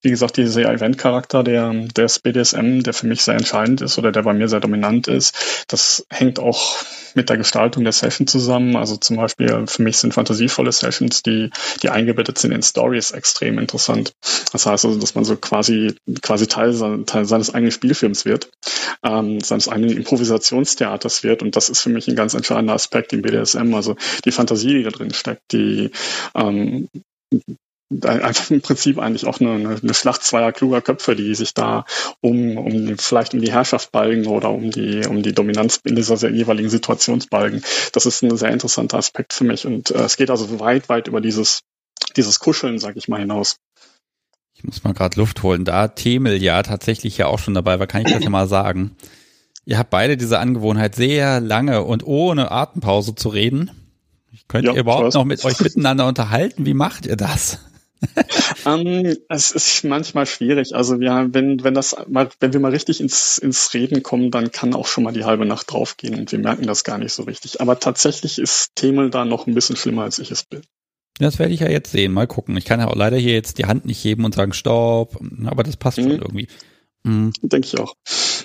wie 0.03 0.11
gesagt, 0.11 0.37
dieser 0.39 0.73
Event-Charakter 0.73 1.43
der, 1.45 1.73
des 1.73 2.19
BDSM, 2.21 2.81
der 2.81 2.95
für 2.95 3.07
mich 3.07 3.23
sehr 3.23 3.35
entscheidend 3.35 3.83
ist 3.83 3.99
oder 3.99 4.13
der 4.13 4.23
bei 4.23 4.33
mir 4.33 4.49
sehr 4.49 4.61
dominant 4.61 5.09
ist, 5.09 5.65
das 5.69 6.07
hängt 6.11 6.39
auch 6.39 6.77
mit 7.15 7.29
der 7.29 7.37
Gestaltung 7.37 7.85
der 7.85 7.93
Session 7.93 8.27
zusammen. 8.27 8.77
Also 8.77 8.97
zum 8.97 9.17
Beispiel 9.17 9.67
für 9.67 9.83
mich 9.83 9.99
sind 9.99 10.15
fantasievolle 10.15 10.73
Sessions, 10.73 11.23
die, 11.23 11.51
die 11.83 11.91
eingebettet 11.91 12.39
sind 12.39 12.53
in 12.53 12.63
Stories, 12.63 13.11
extrem 13.11 13.59
interessant. 13.59 14.13
Das 14.53 14.67
heißt 14.67 14.85
also, 14.87 14.99
dass 14.99 15.15
man 15.15 15.25
so 15.25 15.37
quasi, 15.37 15.95
quasi 16.23 16.47
Teil, 16.47 17.05
Teil 17.05 17.25
seines 17.27 17.53
eigenen 17.53 17.73
Spielfilms 17.73 18.25
wird, 18.25 18.51
ähm, 19.03 19.41
seines 19.41 19.69
eigenen 19.69 19.97
Improvisationstheaters 19.97 21.25
wird. 21.25 21.43
Und 21.43 21.57
das 21.57 21.69
ist 21.69 21.81
für 21.81 21.91
mich 21.91 22.09
ein 22.09 22.17
ganz 22.17 22.33
entscheidender 22.33 22.75
Aspekt 22.75 23.13
im 23.13 23.23
BDSM. 23.23 23.75
Also 23.75 23.97
die 24.25 24.33
Fantasie, 24.33 24.75
die 24.75 24.83
da 24.83 24.91
drin 24.91 25.13
steckt, 25.13 25.53
die, 25.53 25.91
ähm, 26.35 26.89
einfach 28.03 28.51
im 28.51 28.61
Prinzip 28.61 28.99
eigentlich 28.99 29.27
auch 29.27 29.41
eine, 29.41 29.81
eine 29.83 29.95
Schlacht 29.95 30.23
zweier 30.23 30.53
kluger 30.53 30.81
Köpfe, 30.81 31.17
die 31.17 31.35
sich 31.35 31.55
da 31.55 31.85
um, 32.21 32.57
um 32.57 32.99
vielleicht 32.99 33.35
um 33.35 33.41
die 33.41 33.53
Herrschaft 33.53 33.91
balgen 33.91 34.27
oder 34.27 34.51
um 34.51 34.71
die, 34.71 35.07
um 35.07 35.23
die 35.23 35.33
Dominanz 35.33 35.81
in 35.85 35.97
dieser 35.97 36.29
jeweiligen 36.31 36.71
Situationsbalgen. 36.71 37.63
Das 37.93 38.07
ist 38.07 38.23
ein 38.23 38.37
sehr 38.37 38.51
interessanter 38.51 38.99
Aspekt 38.99 39.33
für 39.33 39.45
mich. 39.45 39.67
Und 39.67 39.91
äh, 39.91 40.05
es 40.05 40.17
geht 40.17 40.31
also 40.31 40.61
weit, 40.61 40.89
weit 40.89 41.09
über 41.09 41.21
dieses, 41.21 41.61
dieses 42.17 42.39
Kuscheln, 42.39 42.79
sag 42.79 42.97
ich 42.97 43.09
mal, 43.09 43.21
hinaus. 43.21 43.57
Ich 44.55 44.63
muss 44.63 44.85
mal 44.85 44.95
gerade 44.95 45.19
Luft 45.19 45.43
holen. 45.43 45.65
Da 45.65 45.89
Themel 45.89 46.41
ja 46.41 46.63
tatsächlich 46.63 47.19
ja 47.19 47.27
auch 47.27 47.39
schon 47.39 47.55
dabei 47.55 47.81
war, 47.81 47.87
kann 47.87 48.03
ich 48.07 48.13
das 48.13 48.23
ja 48.23 48.31
mal 48.31 48.47
sagen. 48.47 48.95
Ihr 49.65 49.79
habt 49.79 49.91
beide 49.91 50.17
diese 50.17 50.39
Angewohnheit, 50.39 50.95
sehr 50.95 51.41
lange 51.41 51.83
und 51.83 52.07
ohne 52.07 52.51
Atempause 52.53 53.15
zu 53.15 53.31
reden. 53.31 53.71
Könnt 54.49 54.67
ja, 54.67 54.75
ihr 54.75 54.81
überhaupt 54.81 55.15
noch 55.15 55.25
mit 55.25 55.45
euch 55.45 55.61
miteinander 55.61 56.07
unterhalten? 56.07 56.67
Wie 56.67 56.75
macht 56.75 57.07
ihr 57.07 57.17
das? 57.17 57.59
Um, 58.65 58.87
ähm, 58.87 59.17
es 59.29 59.51
ist 59.51 59.85
manchmal 59.85 60.27
schwierig. 60.27 60.75
Also 60.75 60.97
ja, 60.97 61.33
wenn, 61.33 61.63
wenn 61.63 61.75
das 61.75 61.97
mal, 62.09 62.29
wenn 62.41 62.53
wir 62.53 62.61
mal 62.61 62.71
richtig 62.71 63.01
ins, 63.01 63.39
ins 63.39 63.73
Reden 63.75 64.03
kommen, 64.03 64.31
dann 64.31 64.51
kann 64.51 64.75
auch 64.75 64.87
schon 64.87 65.05
mal 65.05 65.13
die 65.13 65.25
halbe 65.25 65.45
Nacht 65.45 65.71
draufgehen 65.71 66.19
und 66.19 66.33
wir 66.33 66.39
merken 66.39 66.67
das 66.67 66.85
gar 66.85 66.99
nicht 66.99 67.13
so 67.13 67.25
richtig. 67.25 67.61
Aber 67.61 67.79
tatsächlich 67.79 68.39
ist 68.39 68.75
Themel 68.75 69.11
da 69.11 69.25
noch 69.25 69.47
ein 69.47 69.55
bisschen 69.55 69.77
schlimmer, 69.77 70.03
als 70.03 70.19
ich 70.19 70.31
es 70.31 70.45
bin. 70.45 70.63
Das 71.19 71.39
werde 71.39 71.53
ich 71.53 71.61
ja 71.61 71.69
jetzt 71.69 71.93
sehen. 71.93 72.13
Mal 72.13 72.27
gucken. 72.27 72.57
Ich 72.57 72.65
kann 72.65 72.81
ja 72.81 72.89
auch 72.89 72.97
leider 72.97 73.19
hier 73.19 73.35
jetzt 73.35 73.59
die 73.59 73.67
Hand 73.67 73.85
nicht 73.85 74.03
heben 74.03 74.25
und 74.25 74.35
sagen 74.35 74.55
Stopp, 74.55 75.19
aber 75.45 75.63
das 75.63 75.77
passt 75.77 75.99
mhm. 75.99 76.03
schon 76.03 76.23
irgendwie. 76.23 76.49
Mhm. 77.03 77.33
Denke 77.43 77.67
ich 77.67 77.79
auch. 77.79 77.95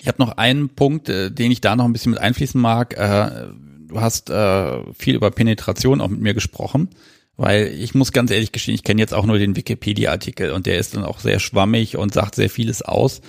Ich 0.02 0.08
habe 0.08 0.22
noch 0.22 0.38
einen 0.38 0.70
Punkt, 0.70 1.10
äh, 1.10 1.32
den 1.32 1.52
ich 1.52 1.62
da 1.62 1.76
noch 1.76 1.86
ein 1.86 1.94
bisschen 1.94 2.12
mit 2.12 2.22
einfließen 2.22 2.60
mag. 2.60 2.98
Äh, 2.98 3.48
du 3.88 4.02
hast 4.02 4.30
äh, 4.30 4.94
viel 4.94 5.16
über 5.16 5.32
Penetration 5.32 6.02
auch 6.02 6.10
mit 6.10 6.20
mir 6.20 6.34
gesprochen, 6.34 6.90
weil 7.38 7.68
ich 7.68 7.94
muss 7.94 8.12
ganz 8.12 8.32
ehrlich 8.32 8.52
gestehen, 8.52 8.76
ich 8.76 8.84
kenne 8.84 9.02
jetzt 9.02 9.14
auch 9.14 9.26
nur 9.26 9.38
den 9.38 9.56
Wikipedia-Artikel 9.56 10.52
und 10.52 10.66
der 10.66 10.78
ist 10.80 10.96
dann 10.96 11.04
auch 11.04 11.20
sehr 11.20 11.40
schwammig 11.40 11.98
und 11.98 12.14
sagt 12.14 12.36
sehr 12.36 12.50
vieles 12.50 12.82
aus. 12.82 13.22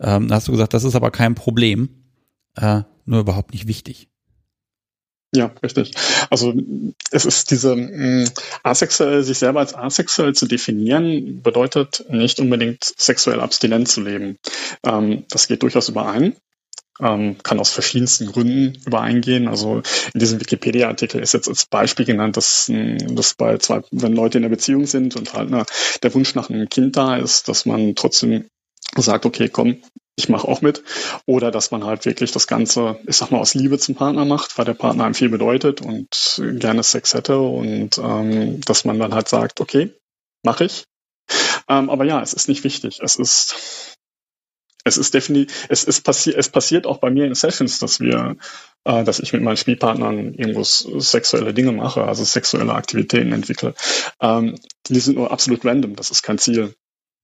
Ähm, 0.00 0.28
da 0.28 0.36
hast 0.36 0.48
du 0.48 0.52
gesagt, 0.52 0.74
das 0.74 0.84
ist 0.84 0.94
aber 0.94 1.10
kein 1.10 1.34
Problem, 1.34 1.90
nur 3.10 3.20
überhaupt 3.20 3.52
nicht 3.52 3.66
wichtig. 3.66 4.08
Ja, 5.32 5.52
richtig. 5.62 5.92
Also 6.28 6.52
es 7.12 7.24
ist 7.24 7.50
diese 7.52 7.76
mh, 7.76 8.30
asexuell, 8.64 9.22
sich 9.22 9.38
selber 9.38 9.60
als 9.60 9.74
asexuell 9.74 10.34
zu 10.34 10.46
definieren, 10.46 11.40
bedeutet 11.42 12.04
nicht 12.10 12.40
unbedingt 12.40 12.82
sexuell 12.82 13.40
abstinent 13.40 13.86
zu 13.88 14.00
leben. 14.00 14.38
Ähm, 14.84 15.24
das 15.28 15.46
geht 15.46 15.62
durchaus 15.62 15.88
überein. 15.88 16.34
Ähm, 17.02 17.38
kann 17.42 17.60
aus 17.60 17.70
verschiedensten 17.70 18.26
Gründen 18.26 18.78
übereingehen. 18.84 19.48
Also 19.48 19.82
in 20.12 20.20
diesem 20.20 20.40
Wikipedia-Artikel 20.40 21.20
ist 21.20 21.34
jetzt 21.34 21.48
als 21.48 21.66
Beispiel 21.66 22.04
genannt, 22.04 22.36
dass, 22.36 22.70
dass 22.70 23.34
bei 23.34 23.56
zwei, 23.58 23.82
wenn 23.90 24.14
Leute 24.14 24.38
in 24.38 24.42
der 24.42 24.50
Beziehung 24.50 24.86
sind 24.86 25.16
und 25.16 25.34
halt 25.34 25.50
ne, 25.50 25.64
der 26.02 26.14
Wunsch 26.14 26.34
nach 26.34 26.50
einem 26.50 26.68
Kind 26.68 26.96
da 26.96 27.16
ist, 27.16 27.48
dass 27.48 27.66
man 27.66 27.94
trotzdem 27.94 28.48
sagt, 28.96 29.24
okay, 29.24 29.48
komm, 29.48 29.82
ich 30.16 30.28
mache 30.28 30.46
auch 30.46 30.60
mit. 30.60 30.82
Oder 31.26 31.50
dass 31.50 31.70
man 31.70 31.84
halt 31.84 32.04
wirklich 32.04 32.32
das 32.32 32.46
Ganze, 32.46 32.98
ich 33.06 33.16
sag 33.16 33.30
mal, 33.30 33.38
aus 33.38 33.54
Liebe 33.54 33.78
zum 33.78 33.94
Partner 33.94 34.24
macht, 34.24 34.58
weil 34.58 34.64
der 34.64 34.74
Partner 34.74 35.04
einem 35.04 35.14
viel 35.14 35.28
bedeutet 35.30 35.80
und 35.80 36.42
gerne 36.58 36.82
Sex 36.82 37.14
hätte 37.14 37.38
und 37.38 37.98
ähm, 37.98 38.60
dass 38.62 38.84
man 38.84 38.98
dann 38.98 39.14
halt 39.14 39.28
sagt, 39.28 39.60
okay, 39.60 39.94
mache 40.44 40.64
ich. 40.64 40.84
Ähm, 41.68 41.88
aber 41.90 42.04
ja, 42.04 42.20
es 42.20 42.32
ist 42.32 42.48
nicht 42.48 42.64
wichtig. 42.64 43.00
Es 43.02 43.16
ist 43.16 43.89
es 44.84 44.96
ist 44.96 45.14
definitiv, 45.14 45.66
es 45.68 45.84
ist 45.84 46.02
passiert, 46.02 46.36
es 46.36 46.48
passiert 46.48 46.86
auch 46.86 46.98
bei 46.98 47.10
mir 47.10 47.26
in 47.26 47.34
Sessions, 47.34 47.78
dass 47.78 48.00
wir, 48.00 48.36
äh, 48.84 49.04
dass 49.04 49.20
ich 49.20 49.32
mit 49.32 49.42
meinen 49.42 49.56
Spielpartnern 49.56 50.34
irgendwo 50.34 50.62
sexuelle 50.64 51.54
Dinge 51.54 51.72
mache, 51.72 52.04
also 52.04 52.24
sexuelle 52.24 52.74
Aktivitäten 52.74 53.32
entwickle. 53.32 53.74
Ähm, 54.20 54.56
die 54.88 55.00
sind 55.00 55.16
nur 55.16 55.30
absolut 55.30 55.64
random, 55.64 55.96
das 55.96 56.10
ist 56.10 56.22
kein 56.22 56.38
Ziel. 56.38 56.74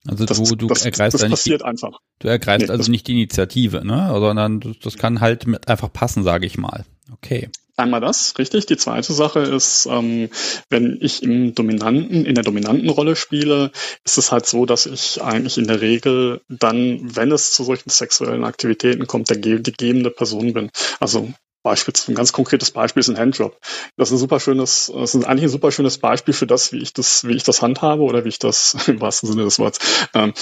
Also 0.07 0.25
das, 0.25 0.41
du, 0.41 0.55
du 0.55 0.67
das, 0.69 0.85
ergreifst 0.85 1.21
das 1.21 1.29
passiert 1.29 1.63
die, 1.63 1.65
einfach. 1.65 1.99
Du 2.21 2.29
ergreifst 2.29 2.69
nee, 2.69 2.73
also 2.73 2.91
nicht 2.91 3.09
die 3.09 3.13
Initiative, 3.13 3.85
ne? 3.85 4.09
Sondern 4.13 4.61
das 4.83 4.97
kann 4.97 5.21
halt 5.21 5.47
mit 5.47 5.69
einfach 5.69 5.93
passen, 5.93 6.23
sage 6.23 6.47
ich 6.47 6.59
mal. 6.59 6.85
Okay. 7.13 7.49
Einmal 7.79 8.01
das, 8.01 8.35
richtig. 8.39 8.65
Die 8.67 8.79
zweite 8.79 9.13
Sache 9.13 9.41
ist, 9.41 9.87
ähm, 9.87 10.31
wenn 10.71 10.97
ich 11.01 11.23
im 11.23 11.55
dominanten, 11.55 12.25
in 12.25 12.35
der 12.35 12.45
dominanten 12.45 12.89
Rolle 12.89 13.17
spiele, 13.17 13.71
ist 14.03 14.17
es 14.17 14.33
halt 14.33 14.47
so, 14.47 14.65
dass 14.65 14.87
ich 14.87 15.23
eigentlich 15.23 15.59
in 15.59 15.67
der 15.67 15.83
Regel 15.83 16.41
dann, 16.49 17.01
wenn 17.15 17.31
es 17.33 17.53
zu 17.53 17.65
solchen 17.65 17.91
sexuellen 17.91 18.45
Aktivitäten 18.45 19.07
kommt, 19.07 19.29
der 19.29 19.37
die 19.37 19.73
gebende 19.73 20.11
Person 20.11 20.55
bin. 20.55 20.71
Also 21.01 21.29
Beispiel, 21.67 21.95
ein 22.09 22.15
ganz 22.15 22.33
konkretes 22.33 22.71
Beispiel 22.71 23.01
ist 23.01 23.09
ein 23.09 23.19
Handdrop. 23.19 23.59
Das 23.97 24.09
ist 24.09 24.15
ein 24.15 24.19
super 24.19 24.39
schönes, 24.39 24.91
das 24.95 25.17
ist 25.17 25.25
eigentlich 25.25 25.47
ein 25.47 25.49
super 25.49 25.73
schönes 25.73 25.99
Beispiel 25.99 26.33
für 26.33 26.47
das, 26.47 26.73
wie 26.73 26.79
ich 26.79 26.93
das, 26.93 27.27
wie 27.27 27.35
ich 27.35 27.43
das 27.43 27.61
handhabe 27.61 28.05
oder 28.05 28.25
wie 28.25 28.29
ich 28.29 28.39
das, 28.39 28.77
im 28.89 29.01
wahrsten 29.01 29.29
Sinne 29.29 29.43
des 29.43 29.59
Wortes, 29.59 29.81
ähm, 30.15 30.33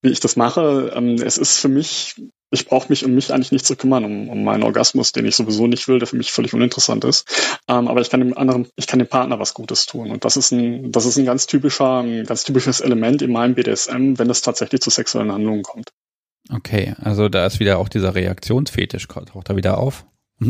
wie 0.00 0.10
ich 0.10 0.20
das 0.20 0.36
mache. 0.36 0.90
Ähm, 0.94 1.16
es 1.16 1.36
ist 1.36 1.58
für 1.58 1.68
mich, 1.68 2.14
ich 2.50 2.66
brauche 2.66 2.88
mich 2.88 3.04
um 3.04 3.14
mich 3.14 3.32
eigentlich 3.32 3.52
nicht 3.52 3.66
zu 3.66 3.76
kümmern, 3.76 4.04
um, 4.04 4.28
um 4.28 4.44
meinen 4.44 4.62
Orgasmus, 4.62 5.12
den 5.12 5.26
ich 5.26 5.36
sowieso 5.36 5.66
nicht 5.66 5.86
will, 5.88 5.98
der 5.98 6.08
für 6.08 6.16
mich 6.16 6.32
völlig 6.32 6.52
uninteressant 6.52 7.04
ist. 7.04 7.58
Ähm, 7.68 7.88
aber 7.88 8.00
ich 8.00 8.10
kann 8.10 8.20
dem 8.20 8.36
anderen, 8.36 8.68
ich 8.76 8.86
kann 8.86 8.98
dem 8.98 9.08
Partner 9.08 9.38
was 9.38 9.54
Gutes 9.54 9.86
tun. 9.86 10.10
Und 10.10 10.24
das 10.24 10.36
ist 10.36 10.50
ein, 10.50 10.90
das 10.90 11.06
ist 11.06 11.16
ein 11.16 11.24
ganz 11.24 11.46
typischer, 11.46 12.00
ein 12.00 12.24
ganz 12.24 12.44
typisches 12.44 12.80
Element 12.80 13.22
in 13.22 13.32
meinem 13.32 13.54
BDSM, 13.54 14.18
wenn 14.18 14.30
es 14.30 14.42
tatsächlich 14.42 14.80
zu 14.80 14.90
sexuellen 14.90 15.32
Handlungen 15.32 15.62
kommt. 15.62 15.90
Okay, 16.52 16.94
also 17.00 17.28
da 17.28 17.46
ist 17.46 17.60
wieder 17.60 17.78
auch 17.78 17.88
dieser 17.88 18.14
Reaktionsfetisch, 18.14 19.06
taucht 19.06 19.48
da 19.48 19.56
wieder 19.56 19.78
auf. 19.78 20.06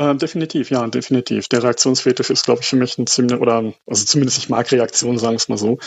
Äh, 0.00 0.14
definitiv, 0.14 0.70
ja, 0.70 0.86
definitiv. 0.86 1.48
Der 1.48 1.64
Reaktionsfetisch 1.64 2.30
ist, 2.30 2.44
glaube 2.44 2.60
ich, 2.60 2.68
für 2.68 2.76
mich 2.76 2.96
ein 2.98 3.08
ziemlich, 3.08 3.40
oder, 3.40 3.74
also 3.84 4.04
zumindest 4.04 4.38
ich 4.38 4.48
mag 4.48 4.70
Reaktionen, 4.70 5.18
sagen 5.18 5.32
wir 5.32 5.38
es 5.38 5.48
mal 5.48 5.58
so. 5.58 5.80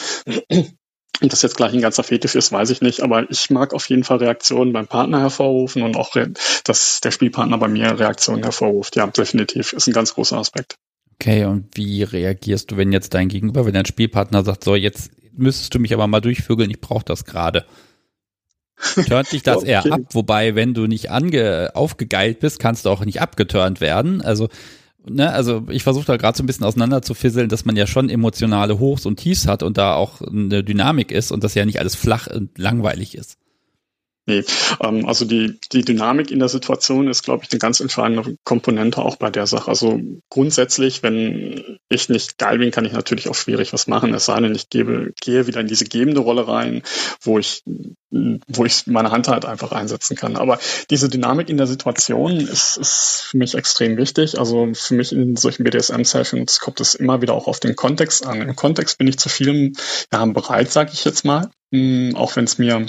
Und 1.19 1.31
das 1.31 1.41
jetzt 1.43 1.57
gleich 1.57 1.73
ein 1.73 1.81
ganzer 1.81 2.03
Fetisch 2.03 2.35
ist, 2.35 2.51
weiß 2.51 2.71
ich 2.71 2.81
nicht, 2.81 3.01
aber 3.01 3.29
ich 3.29 3.49
mag 3.49 3.73
auf 3.73 3.87
jeden 3.89 4.03
Fall 4.03 4.17
Reaktionen 4.17 4.73
beim 4.73 4.87
Partner 4.87 5.19
hervorrufen 5.19 5.83
und 5.83 5.95
auch, 5.95 6.15
dass 6.63 6.99
der 7.01 7.11
Spielpartner 7.11 7.57
bei 7.57 7.67
mir 7.67 7.99
Reaktionen 7.99 8.41
hervorruft. 8.41 8.95
Ja, 8.95 9.05
definitiv, 9.07 9.73
ist 9.73 9.87
ein 9.87 9.93
ganz 9.93 10.15
großer 10.15 10.37
Aspekt. 10.37 10.77
Okay, 11.15 11.45
und 11.45 11.67
wie 11.75 12.01
reagierst 12.01 12.71
du, 12.71 12.77
wenn 12.77 12.91
jetzt 12.91 13.13
dein 13.13 13.27
Gegenüber, 13.27 13.65
wenn 13.65 13.75
dein 13.75 13.85
Spielpartner 13.85 14.43
sagt, 14.43 14.63
so, 14.63 14.75
jetzt 14.75 15.11
müsstest 15.33 15.75
du 15.75 15.79
mich 15.79 15.93
aber 15.93 16.07
mal 16.07 16.21
durchvögeln, 16.21 16.71
ich 16.71 16.81
brauche 16.81 17.05
das 17.05 17.25
gerade? 17.25 17.65
Turnt 19.07 19.31
dich 19.31 19.43
das 19.43 19.57
okay. 19.57 19.69
eher 19.69 19.85
ab, 19.91 20.01
wobei, 20.13 20.55
wenn 20.55 20.73
du 20.73 20.87
nicht 20.87 21.11
ange 21.11 21.69
aufgegeilt 21.75 22.39
bist, 22.39 22.57
kannst 22.57 22.85
du 22.85 22.89
auch 22.89 23.05
nicht 23.05 23.21
abgeturnt 23.21 23.81
werden. 23.81 24.21
Also, 24.21 24.49
ne, 25.07 25.31
also 25.31 25.65
ich 25.69 25.83
versuche 25.83 26.05
da 26.05 26.17
gerade 26.17 26.37
so 26.37 26.43
ein 26.43 26.47
bisschen 26.47 26.65
auseinander 26.65 27.01
zu 27.01 27.13
fisseln, 27.13 27.49
dass 27.49 27.65
man 27.65 27.75
ja 27.75 27.87
schon 27.87 28.09
emotionale 28.09 28.79
Hochs 28.79 29.05
und 29.05 29.17
Tiefs 29.17 29.47
hat 29.47 29.63
und 29.63 29.77
da 29.77 29.95
auch 29.95 30.21
eine 30.21 30.63
Dynamik 30.63 31.11
ist 31.11 31.31
und 31.31 31.43
das 31.43 31.55
ja 31.55 31.65
nicht 31.65 31.79
alles 31.79 31.95
flach 31.95 32.27
und 32.27 32.57
langweilig 32.57 33.15
ist. 33.15 33.37
Nee, 34.31 34.45
ähm, 34.79 35.05
also 35.05 35.25
die, 35.25 35.59
die 35.73 35.83
Dynamik 35.83 36.31
in 36.31 36.39
der 36.39 36.47
Situation 36.47 37.09
ist, 37.09 37.23
glaube 37.23 37.43
ich, 37.43 37.51
eine 37.51 37.59
ganz 37.59 37.81
entscheidende 37.81 38.37
Komponente 38.45 39.01
auch 39.01 39.17
bei 39.17 39.29
der 39.29 39.45
Sache. 39.45 39.67
Also 39.67 39.99
grundsätzlich, 40.29 41.03
wenn 41.03 41.77
ich 41.89 42.07
nicht 42.07 42.37
geil 42.37 42.59
bin, 42.59 42.71
kann 42.71 42.85
ich 42.85 42.93
natürlich 42.93 43.27
auch 43.27 43.35
schwierig 43.35 43.73
was 43.73 43.87
machen. 43.87 44.13
Es 44.13 44.25
sei 44.25 44.39
denn, 44.39 44.55
ich 44.55 44.69
gebe, 44.69 45.11
gehe 45.19 45.47
wieder 45.47 45.59
in 45.59 45.67
diese 45.67 45.83
gebende 45.83 46.21
Rolle 46.21 46.47
rein, 46.47 46.81
wo 47.21 47.39
ich, 47.39 47.63
wo 48.09 48.63
ich 48.63 48.87
meine 48.87 49.11
Hand 49.11 49.27
halt 49.27 49.43
einfach 49.43 49.73
einsetzen 49.73 50.15
kann. 50.15 50.37
Aber 50.37 50.59
diese 50.89 51.09
Dynamik 51.09 51.49
in 51.49 51.57
der 51.57 51.67
Situation 51.67 52.37
ist, 52.37 52.77
ist 52.77 53.25
für 53.31 53.37
mich 53.37 53.55
extrem 53.55 53.97
wichtig. 53.97 54.39
Also 54.39 54.69
für 54.73 54.93
mich 54.93 55.11
in 55.11 55.35
solchen 55.35 55.65
BDSM-Sessions 55.65 56.61
kommt 56.61 56.79
es 56.79 56.95
immer 56.95 57.21
wieder 57.21 57.33
auch 57.33 57.47
auf 57.47 57.59
den 57.59 57.75
Kontext 57.75 58.25
an. 58.25 58.41
Im 58.41 58.55
Kontext 58.55 58.97
bin 58.97 59.07
ich 59.07 59.19
zu 59.19 59.27
vielem 59.27 59.73
ja, 60.13 60.25
bereit, 60.25 60.71
sage 60.71 60.91
ich 60.93 61.03
jetzt 61.03 61.25
mal. 61.25 61.49
Hm, 61.73 62.15
auch 62.15 62.37
wenn 62.37 62.45
es 62.45 62.57
mir 62.57 62.85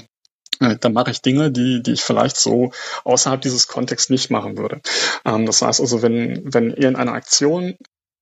dann 0.81 0.93
mache 0.93 1.11
ich 1.11 1.23
Dinge, 1.23 1.51
die, 1.51 1.83
die 1.83 1.93
ich 1.93 2.03
vielleicht 2.03 2.37
so 2.37 2.73
außerhalb 3.05 3.41
dieses 3.41 3.69
Kontexts 3.69 4.11
nicht 4.11 4.31
machen 4.31 4.57
würde. 4.59 4.81
Ähm, 5.25 5.47
das 5.47 5.63
heißt 5.63 5.81
also, 5.81 6.03
wenn, 6.03 6.43
wenn 6.45 6.71
irgendeine 6.71 7.13
Aktion, 7.13 7.77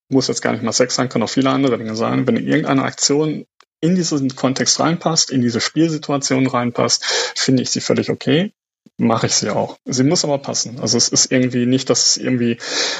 muss 0.09 0.29
jetzt 0.29 0.43
gar 0.43 0.53
nicht 0.53 0.63
mal 0.63 0.73
Sex 0.73 0.97
sein, 0.97 1.09
kann 1.09 1.23
auch 1.23 1.31
viele 1.31 1.51
andere 1.51 1.79
Dinge 1.79 1.95
sein, 1.95 2.27
wenn 2.27 2.37
irgendeine 2.37 2.83
Aktion 2.83 3.47
in 3.81 3.95
diesen 3.95 4.35
Kontext 4.37 4.79
reinpasst, 4.81 5.31
in 5.31 5.41
diese 5.41 5.61
Spielsituation 5.61 6.47
reinpasst, 6.47 7.05
finde 7.37 7.63
ich 7.63 7.71
sie 7.71 7.81
völlig 7.81 8.11
okay 8.11 8.53
mache 9.01 9.27
ich 9.27 9.35
sie 9.35 9.51
auch. 9.51 9.79
Sie 9.87 10.05
muss 10.05 10.25
aber 10.25 10.39
passen. 10.39 10.79
Also 10.81 10.99
es 10.99 11.09
ist 11.09 11.33
irgendwie 11.33 11.67
nicht, 11.67 11.91
dass 11.91 12.11
es 12.11 12.17
irgendwie, 12.19 12.59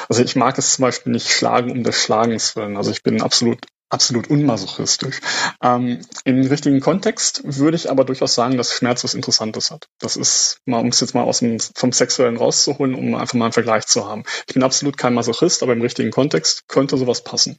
also 0.09 0.23
ich 0.23 0.35
mag 0.35 0.59
es 0.59 0.75
zum 0.75 0.83
Beispiel 0.83 1.13
nicht 1.13 1.31
schlagen 1.31 1.71
um 1.71 1.85
des 1.85 2.03
Schlagens 2.03 2.57
willen. 2.57 2.77
Also 2.77 2.91
ich 2.91 3.03
bin 3.03 3.21
absolut 3.21 3.67
absolut 3.91 4.31
unmasochistisch. 4.31 5.21
Ähm, 5.63 6.01
Im 6.25 6.47
richtigen 6.47 6.81
Kontext 6.81 7.43
würde 7.45 7.77
ich 7.77 7.91
aber 7.91 8.05
durchaus 8.05 8.35
sagen, 8.35 8.57
dass 8.57 8.73
Schmerz 8.73 9.05
was 9.05 9.15
Interessantes 9.15 9.71
hat. 9.71 9.89
Das 9.99 10.17
ist, 10.17 10.61
mal, 10.65 10.79
um 10.79 10.89
es 10.89 11.01
jetzt 11.01 11.15
mal 11.15 11.25
aus 11.25 11.41
dem, 11.41 11.59
vom 11.61 11.93
Sexuellen 11.93 12.37
rauszuholen, 12.37 12.95
um 12.95 13.15
einfach 13.15 13.35
mal 13.35 13.47
einen 13.47 13.53
Vergleich 13.53 13.87
zu 13.87 14.09
haben. 14.09 14.25
Ich 14.47 14.55
bin 14.55 14.63
absolut 14.63 14.97
kein 14.97 15.15
Masochist, 15.15 15.63
aber 15.63 15.73
im 15.73 15.83
richtigen 15.83 16.11
Kontext 16.11 16.67
könnte 16.69 16.97
sowas 16.97 17.25
passen. 17.25 17.57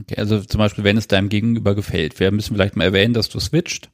Okay, 0.00 0.16
also 0.18 0.40
zum 0.40 0.58
Beispiel, 0.58 0.84
wenn 0.84 0.96
es 0.96 1.08
deinem 1.08 1.28
Gegenüber 1.28 1.74
gefällt. 1.74 2.18
Wir 2.20 2.30
müssen 2.30 2.54
vielleicht 2.54 2.76
mal 2.76 2.84
erwähnen, 2.84 3.14
dass 3.14 3.28
du 3.28 3.40
switcht. 3.40 3.90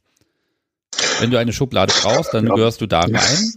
Wenn 1.23 1.31
du 1.31 1.39
eine 1.39 1.53
Schublade 1.53 1.93
brauchst, 2.01 2.33
dann 2.33 2.47
ja. 2.47 2.53
gehörst 2.53 2.81
du 2.81 2.85
da 2.85 2.99
rein. 2.99 3.53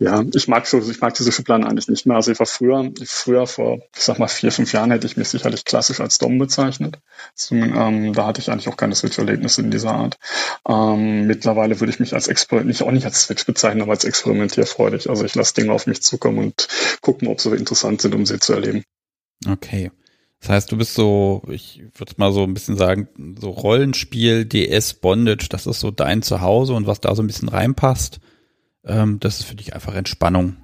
Ja, 0.00 0.24
ich 0.34 0.48
mag 0.48 0.66
ich 0.72 1.00
mag 1.00 1.14
diese 1.14 1.30
Schubladen 1.30 1.64
eigentlich 1.64 1.86
nicht 1.86 2.04
mehr. 2.04 2.16
Also 2.16 2.32
ich 2.32 2.38
war 2.40 2.46
früher, 2.46 2.90
früher 3.04 3.46
vor, 3.46 3.78
ich 3.94 4.02
sag 4.02 4.18
mal, 4.18 4.26
vier, 4.26 4.50
fünf 4.50 4.72
Jahren 4.72 4.90
hätte 4.90 5.06
ich 5.06 5.16
mich 5.16 5.28
sicherlich 5.28 5.64
klassisch 5.64 6.00
als 6.00 6.18
Dom 6.18 6.38
bezeichnet. 6.38 6.98
Also, 7.34 7.54
ähm, 7.54 8.12
da 8.12 8.26
hatte 8.26 8.40
ich 8.40 8.50
eigentlich 8.50 8.68
auch 8.68 8.76
keine 8.76 8.96
Switch-Erlebnisse 8.96 9.60
in 9.60 9.70
dieser 9.70 9.92
Art. 9.92 10.18
Ähm, 10.68 11.26
mittlerweile 11.26 11.78
würde 11.78 11.92
ich 11.92 12.00
mich 12.00 12.12
als 12.12 12.26
nicht 12.26 12.82
auch 12.82 12.90
nicht 12.90 13.04
als 13.04 13.22
Switch 13.22 13.46
bezeichnen, 13.46 13.82
aber 13.82 13.92
als 13.92 14.04
experimentierfreudig. 14.04 15.08
Also 15.08 15.24
ich 15.24 15.36
lasse 15.36 15.54
Dinge 15.54 15.72
auf 15.72 15.86
mich 15.86 16.02
zukommen 16.02 16.38
und 16.38 16.66
gucken, 17.02 17.28
ob 17.28 17.40
sie 17.40 17.50
interessant 17.50 18.00
sind, 18.00 18.16
um 18.16 18.26
sie 18.26 18.40
zu 18.40 18.54
erleben. 18.54 18.82
Okay. 19.46 19.92
Das 20.40 20.48
heißt, 20.48 20.72
du 20.72 20.78
bist 20.78 20.94
so, 20.94 21.42
ich 21.48 21.82
würde 21.94 22.14
mal 22.16 22.32
so 22.32 22.42
ein 22.44 22.54
bisschen 22.54 22.76
sagen, 22.76 23.08
so 23.38 23.50
Rollenspiel, 23.50 24.46
DS, 24.46 24.94
Bondage, 24.94 25.48
das 25.50 25.66
ist 25.66 25.80
so 25.80 25.90
dein 25.90 26.22
Zuhause 26.22 26.72
und 26.72 26.86
was 26.86 27.00
da 27.00 27.14
so 27.14 27.22
ein 27.22 27.26
bisschen 27.26 27.50
reinpasst, 27.50 28.20
ähm, 28.84 29.20
das 29.20 29.40
ist 29.40 29.46
für 29.46 29.54
dich 29.54 29.74
einfach 29.74 29.94
Entspannung. 29.94 30.56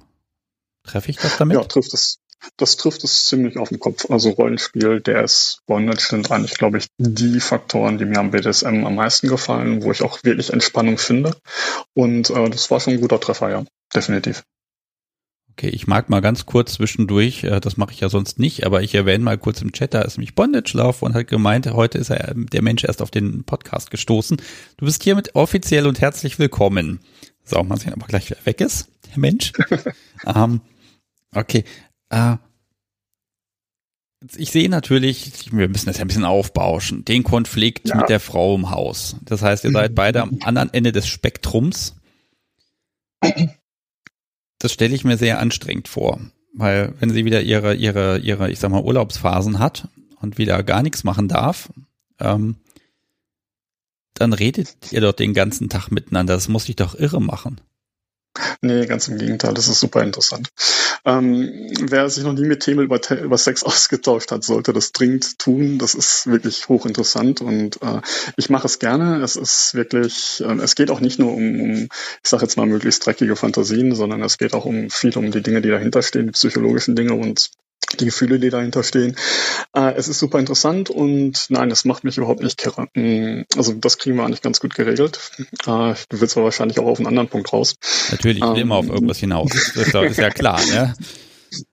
Treffe 0.83 1.11
ich 1.11 1.17
das 1.17 1.37
damit? 1.37 1.55
Ja, 1.55 1.63
trifft 1.63 1.93
es. 1.93 2.19
Das 2.55 2.77
trifft 2.77 3.03
es 3.03 3.25
ziemlich 3.25 3.57
auf 3.57 3.69
den 3.69 3.79
Kopf. 3.79 4.09
Also 4.09 4.29
Rollenspiel, 4.29 5.01
DS, 5.01 5.61
Bondage 5.65 6.05
sind 6.07 6.31
eigentlich, 6.31 6.57
glaube 6.57 6.77
ich, 6.77 6.87
die 6.97 7.39
Faktoren, 7.39 7.97
die 7.97 8.05
mir 8.05 8.19
am 8.19 8.31
BDSM 8.31 8.85
am 8.85 8.95
meisten 8.95 9.27
gefallen, 9.27 9.83
wo 9.83 9.91
ich 9.91 10.03
auch 10.03 10.23
wirklich 10.23 10.53
Entspannung 10.53 10.97
finde. 10.97 11.35
Und 11.93 12.29
äh, 12.29 12.49
das 12.49 12.69
war 12.69 12.79
schon 12.79 12.93
ein 12.93 13.01
guter 13.01 13.19
Treffer, 13.19 13.49
ja, 13.49 13.65
definitiv. 13.93 14.43
Okay, 15.59 15.69
ich 15.69 15.87
mag 15.87 16.07
mal 16.07 16.21
ganz 16.21 16.45
kurz 16.45 16.73
zwischendurch, 16.73 17.43
äh, 17.43 17.59
das 17.59 17.77
mache 17.77 17.91
ich 17.91 17.99
ja 17.99 18.09
sonst 18.09 18.37
nicht, 18.37 18.67
aber 18.67 18.83
ich 18.83 18.93
erwähne 18.93 19.23
mal 19.23 19.39
kurz 19.39 19.59
im 19.59 19.71
Chat, 19.71 19.95
da 19.95 20.03
ist 20.03 20.15
nämlich 20.15 20.35
Bondage 20.35 20.77
Love 20.77 21.03
und 21.03 21.15
hat 21.15 21.25
gemeint, 21.29 21.65
heute 21.73 21.97
ist 21.97 22.11
er 22.11 22.35
der 22.35 22.61
Mensch 22.61 22.83
erst 22.83 23.01
auf 23.01 23.09
den 23.09 23.43
Podcast 23.43 23.89
gestoßen. 23.89 24.37
Du 24.77 24.85
bist 24.85 25.01
hiermit 25.01 25.33
offiziell 25.33 25.87
und 25.87 25.99
herzlich 25.99 26.37
willkommen. 26.37 26.99
So, 27.43 27.63
mal 27.63 27.79
sehen, 27.79 27.95
ob 27.95 28.03
er 28.03 28.07
gleich 28.07 28.29
wieder 28.29 28.45
weg 28.45 28.61
ist, 28.61 28.89
der 29.09 29.17
Mensch. 29.17 29.51
ähm, 30.27 30.61
okay. 31.33 31.63
Äh, 32.09 32.35
ich 34.35 34.51
sehe 34.51 34.69
natürlich, 34.69 35.51
wir 35.51 35.69
müssen 35.69 35.87
das 35.87 35.97
ja 35.97 36.03
ein 36.03 36.07
bisschen 36.07 36.23
aufbauschen, 36.23 37.03
den 37.03 37.23
Konflikt 37.23 37.89
ja. 37.89 37.95
mit 37.97 38.09
der 38.09 38.19
Frau 38.19 38.53
im 38.53 38.69
Haus. 38.69 39.15
Das 39.23 39.41
heißt, 39.41 39.63
ihr 39.63 39.71
seid 39.71 39.95
beide 39.95 40.21
am 40.21 40.37
anderen 40.43 40.71
Ende 40.71 40.91
des 40.91 41.07
Spektrums 41.07 41.95
das 44.59 44.71
stelle 44.71 44.95
ich 44.95 45.03
mir 45.03 45.17
sehr 45.17 45.39
anstrengend 45.39 45.87
vor, 45.87 46.19
weil 46.53 46.93
wenn 46.99 47.11
sie 47.11 47.25
wieder 47.25 47.41
ihre, 47.41 47.75
ihre, 47.75 48.19
ihre, 48.19 48.51
ich 48.51 48.59
sag 48.59 48.71
mal, 48.71 48.83
Urlaubsphasen 48.83 49.59
hat 49.59 49.87
und 50.19 50.37
wieder 50.37 50.63
gar 50.63 50.83
nichts 50.83 51.03
machen 51.03 51.27
darf, 51.27 51.69
ähm, 52.19 52.55
dann 54.13 54.33
redet 54.33 54.91
ihr 54.91 55.01
doch 55.01 55.13
den 55.13 55.33
ganzen 55.33 55.69
Tag 55.69 55.89
miteinander. 55.91 56.33
Das 56.33 56.47
muss 56.47 56.65
dich 56.65 56.75
doch 56.75 56.95
irre 56.95 57.21
machen. 57.21 57.61
Nee, 58.61 58.85
ganz 58.85 59.07
im 59.07 59.17
Gegenteil, 59.17 59.53
das 59.53 59.67
ist 59.67 59.79
super 59.79 60.03
interessant. 60.03 60.49
Ähm, 61.05 61.71
wer 61.79 62.09
sich 62.09 62.23
noch 62.23 62.33
nie 62.33 62.45
mit 62.45 62.61
Themen 62.61 62.83
über, 62.83 62.99
über 63.11 63.37
Sex 63.37 63.63
ausgetauscht 63.63 64.31
hat, 64.31 64.43
sollte 64.43 64.73
das 64.73 64.91
dringend 64.91 65.39
tun. 65.39 65.77
Das 65.77 65.95
ist 65.95 66.27
wirklich 66.27 66.67
hochinteressant 66.67 67.41
und 67.41 67.81
äh, 67.81 68.01
ich 68.35 68.49
mache 68.49 68.67
es 68.67 68.79
gerne. 68.79 69.21
Es 69.21 69.35
ist 69.35 69.73
wirklich, 69.73 70.43
äh, 70.45 70.53
es 70.61 70.75
geht 70.75 70.91
auch 70.91 70.99
nicht 70.99 71.19
nur 71.19 71.33
um, 71.33 71.61
um 71.61 71.71
ich 71.73 72.29
sage 72.29 72.43
jetzt 72.43 72.57
mal, 72.57 72.65
möglichst 72.65 73.05
dreckige 73.05 73.35
Fantasien, 73.35 73.95
sondern 73.95 74.21
es 74.21 74.37
geht 74.37 74.53
auch 74.53 74.65
um 74.65 74.89
viel 74.89 75.17
um 75.17 75.31
die 75.31 75.41
Dinge, 75.41 75.61
die 75.61 75.69
dahinter 75.69 76.01
stehen, 76.01 76.27
die 76.27 76.31
psychologischen 76.33 76.95
Dinge 76.95 77.13
und 77.13 77.49
die 77.99 78.05
Gefühle, 78.05 78.39
die 78.39 78.49
dahinter 78.49 78.83
stehen. 78.83 79.15
Äh, 79.73 79.93
es 79.95 80.07
ist 80.07 80.19
super 80.19 80.39
interessant 80.39 80.89
und 80.89 81.45
nein, 81.49 81.69
das 81.69 81.85
macht 81.85 82.03
mich 82.03 82.17
überhaupt 82.17 82.43
nicht 82.43 82.57
kirre. 82.57 82.87
Mm, 82.93 83.43
also 83.55 83.73
das 83.73 83.97
kriegen 83.97 84.17
wir 84.17 84.25
eigentlich 84.25 84.41
ganz 84.41 84.59
gut 84.59 84.75
geregelt. 84.75 85.19
Äh, 85.39 85.95
du 86.09 86.21
willst 86.21 86.35
aber 86.35 86.45
wahrscheinlich 86.45 86.79
auch 86.79 86.85
auf 86.85 86.99
einen 86.99 87.07
anderen 87.07 87.29
Punkt 87.29 87.51
raus. 87.53 87.75
Natürlich, 88.11 88.37
ich 88.37 88.43
will 88.43 88.55
ähm, 88.57 88.63
immer 88.63 88.75
auf 88.75 88.89
irgendwas 88.89 89.19
hinaus. 89.19 89.49
Das 89.75 89.87
ist 89.93 90.17
ja 90.17 90.29
klar, 90.29 90.63
ne? 90.65 90.95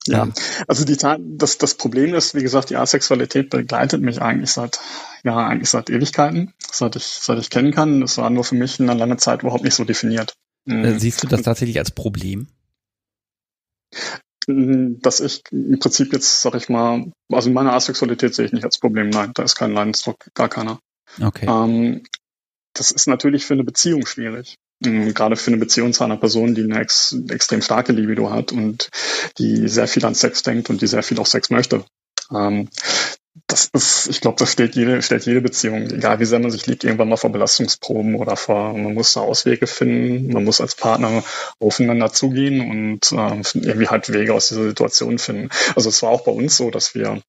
Ja, 0.07 0.29
also 0.69 0.85
die 0.85 0.95
das, 0.95 1.57
das 1.57 1.73
Problem 1.75 2.15
ist, 2.15 2.33
wie 2.33 2.41
gesagt, 2.41 2.69
die 2.69 2.77
Asexualität 2.77 3.49
begleitet 3.49 4.01
mich 4.01 4.21
eigentlich 4.21 4.51
seit, 4.51 4.79
ja, 5.25 5.35
eigentlich 5.35 5.69
seit 5.69 5.89
Ewigkeiten, 5.89 6.53
seit 6.71 6.95
ich, 6.95 7.03
seit 7.03 7.39
ich 7.39 7.49
kennen 7.49 7.73
kann. 7.73 7.99
Das 7.99 8.17
war 8.17 8.29
nur 8.29 8.45
für 8.45 8.55
mich 8.55 8.79
in 8.79 8.89
einer 8.89 8.97
langen 8.97 9.17
Zeit 9.17 9.41
überhaupt 9.41 9.65
nicht 9.65 9.75
so 9.75 9.83
definiert. 9.83 10.33
Mm. 10.63 10.97
Siehst 10.97 11.23
du 11.23 11.27
das 11.27 11.41
tatsächlich 11.41 11.77
als 11.77 11.91
Problem? 11.91 12.47
Dass 14.47 15.19
ich 15.19 15.43
im 15.51 15.79
Prinzip 15.79 16.13
jetzt, 16.13 16.41
sag 16.41 16.55
ich 16.55 16.69
mal, 16.69 17.11
also 17.31 17.49
meine 17.49 17.73
Asexualität 17.73 18.35
sehe 18.35 18.45
ich 18.45 18.53
nicht 18.53 18.65
als 18.65 18.77
Problem. 18.77 19.09
Nein, 19.09 19.31
da 19.33 19.43
ist 19.43 19.55
kein 19.55 19.73
Leidensdruck, 19.73 20.27
gar 20.33 20.49
keiner. 20.49 20.79
Okay. 21.21 21.45
Ähm, 21.47 22.03
das 22.73 22.91
ist 22.91 23.07
natürlich 23.07 23.45
für 23.45 23.53
eine 23.53 23.63
Beziehung 23.63 24.05
schwierig. 24.05 24.55
Ähm, 24.83 25.13
gerade 25.13 25.35
für 25.35 25.51
eine 25.51 25.57
Beziehung 25.57 25.93
zu 25.93 26.03
einer 26.03 26.17
Person, 26.17 26.55
die 26.55 26.63
eine 26.63 26.79
ex 26.79 27.15
extrem 27.29 27.61
starke 27.61 27.93
Libido 27.93 28.29
hat 28.29 28.51
und 28.51 28.89
die 29.37 29.67
sehr 29.67 29.87
viel 29.87 30.05
an 30.05 30.15
Sex 30.15 30.43
denkt 30.43 30.69
und 30.69 30.81
die 30.81 30.87
sehr 30.87 31.03
viel 31.03 31.19
auch 31.19 31.25
Sex 31.25 31.49
möchte. 31.49 31.85
Ähm, 32.31 32.69
das 33.47 33.69
ist, 33.73 34.07
ich 34.07 34.21
glaube, 34.21 34.37
das 34.39 34.51
stellt 34.51 34.75
jede, 34.75 35.01
stellt 35.01 35.25
jede 35.25 35.41
Beziehung, 35.41 35.89
egal 35.89 36.19
wie 36.19 36.25
sehr 36.25 36.39
man 36.39 36.51
sich 36.51 36.65
liebt, 36.67 36.83
irgendwann 36.83 37.09
mal 37.09 37.17
vor 37.17 37.31
Belastungsproben 37.31 38.15
oder 38.15 38.37
vor, 38.37 38.73
man 38.73 38.93
muss 38.93 39.13
da 39.13 39.21
Auswege 39.21 39.67
finden, 39.67 40.31
man 40.31 40.45
muss 40.45 40.61
als 40.61 40.75
Partner 40.75 41.23
aufeinander 41.59 42.11
zugehen 42.11 42.61
und 42.61 43.11
äh, 43.11 43.41
irgendwie 43.53 43.87
halt 43.87 44.11
Wege 44.11 44.33
aus 44.33 44.47
dieser 44.47 44.63
Situation 44.63 45.19
finden. 45.19 45.49
Also 45.75 45.89
es 45.89 46.01
war 46.01 46.11
auch 46.11 46.23
bei 46.23 46.31
uns 46.31 46.55
so, 46.55 46.71
dass 46.71 46.95
wir 46.95 47.21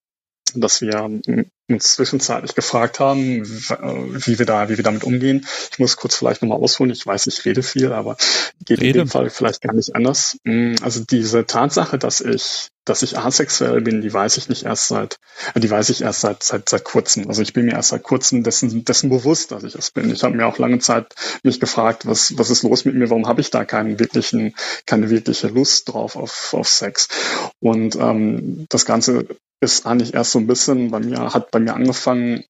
dass 0.55 0.81
wir 0.81 1.21
uns 1.69 1.95
zwischenzeitlich 1.95 2.55
gefragt 2.55 3.01
haben, 3.01 3.45
wie 3.45 4.39
wir 4.39 4.47
da, 4.47 4.69
wie 4.69 4.77
wir 4.77 4.85
damit 4.85 5.03
umgehen. 5.03 5.47
Ich 5.73 5.79
muss 5.79 5.97
kurz 5.97 6.15
vielleicht 6.15 6.43
nochmal 6.43 6.59
ausholen. 6.59 6.93
Ich 6.93 7.05
weiß, 7.05 7.27
ich 7.27 7.45
rede 7.45 7.63
viel, 7.63 7.93
aber 7.93 8.17
geht 8.65 8.81
rede. 8.81 9.01
in 9.01 9.05
dem 9.07 9.09
Fall 9.09 9.31
vielleicht 9.31 9.63
gar 9.63 9.75
nicht 9.75 9.95
anders. 9.97 10.39
Mm, 10.45 10.75
also 10.83 11.03
diese 11.05 11.45
Tatsache, 11.45 11.99
dass 11.99 12.21
ich, 12.21 12.69
dass 12.85 13.03
ich 13.03 13.19
asexuell 13.19 13.81
bin, 13.81 14.01
die 14.01 14.13
weiß 14.13 14.37
ich 14.37 14.49
nicht 14.49 14.65
erst 14.65 14.87
seit, 14.87 15.19
die 15.57 15.69
weiß 15.69 15.89
ich 15.89 16.03
erst 16.03 16.21
seit, 16.21 16.45
seit, 16.45 16.69
seit 16.69 16.85
kurzem. 16.85 17.27
Also 17.27 17.43
ich 17.43 17.53
bin 17.53 17.67
mir 17.67 17.73
erst 17.73 17.89
seit 17.89 18.05
kurzem 18.05 18.45
dessen, 18.45 18.85
dessen 18.85 19.11
bewusst, 19.11 19.51
dass 19.51 19.65
ich 19.65 19.75
es 19.75 19.91
bin. 19.91 20.09
Ich 20.11 20.23
habe 20.23 20.37
mir 20.37 20.47
auch 20.47 20.59
lange 20.59 20.79
Zeit 20.79 21.15
mich 21.43 21.59
gefragt, 21.59 22.07
was, 22.07 22.39
was 22.39 22.51
ist 22.51 22.63
los 22.63 22.85
mit 22.85 22.95
mir? 22.95 23.11
Warum 23.11 23.27
habe 23.27 23.41
ich 23.41 23.51
da 23.51 23.65
keinen 23.65 23.99
wirklichen, 23.99 24.55
keine 24.87 25.11
wirkliche 25.11 25.49
Lust 25.49 25.89
drauf 25.93 26.15
auf, 26.15 26.55
auf 26.55 26.69
Sex? 26.69 27.09
Und 27.59 27.97
ähm, 27.97 28.67
das 28.69 28.87
Ganze 28.87 29.27
ist 29.61 29.87
eigentlich 29.87 30.15
erst 30.15 30.33
so 30.33 30.39
ein 30.39 30.47
bisschen 30.47 30.91
bei 30.91 31.01
mir, 31.01 31.35
hat 31.35 31.51
bei 31.51 31.59
mir 31.59 31.75
angefangen, 31.75 32.45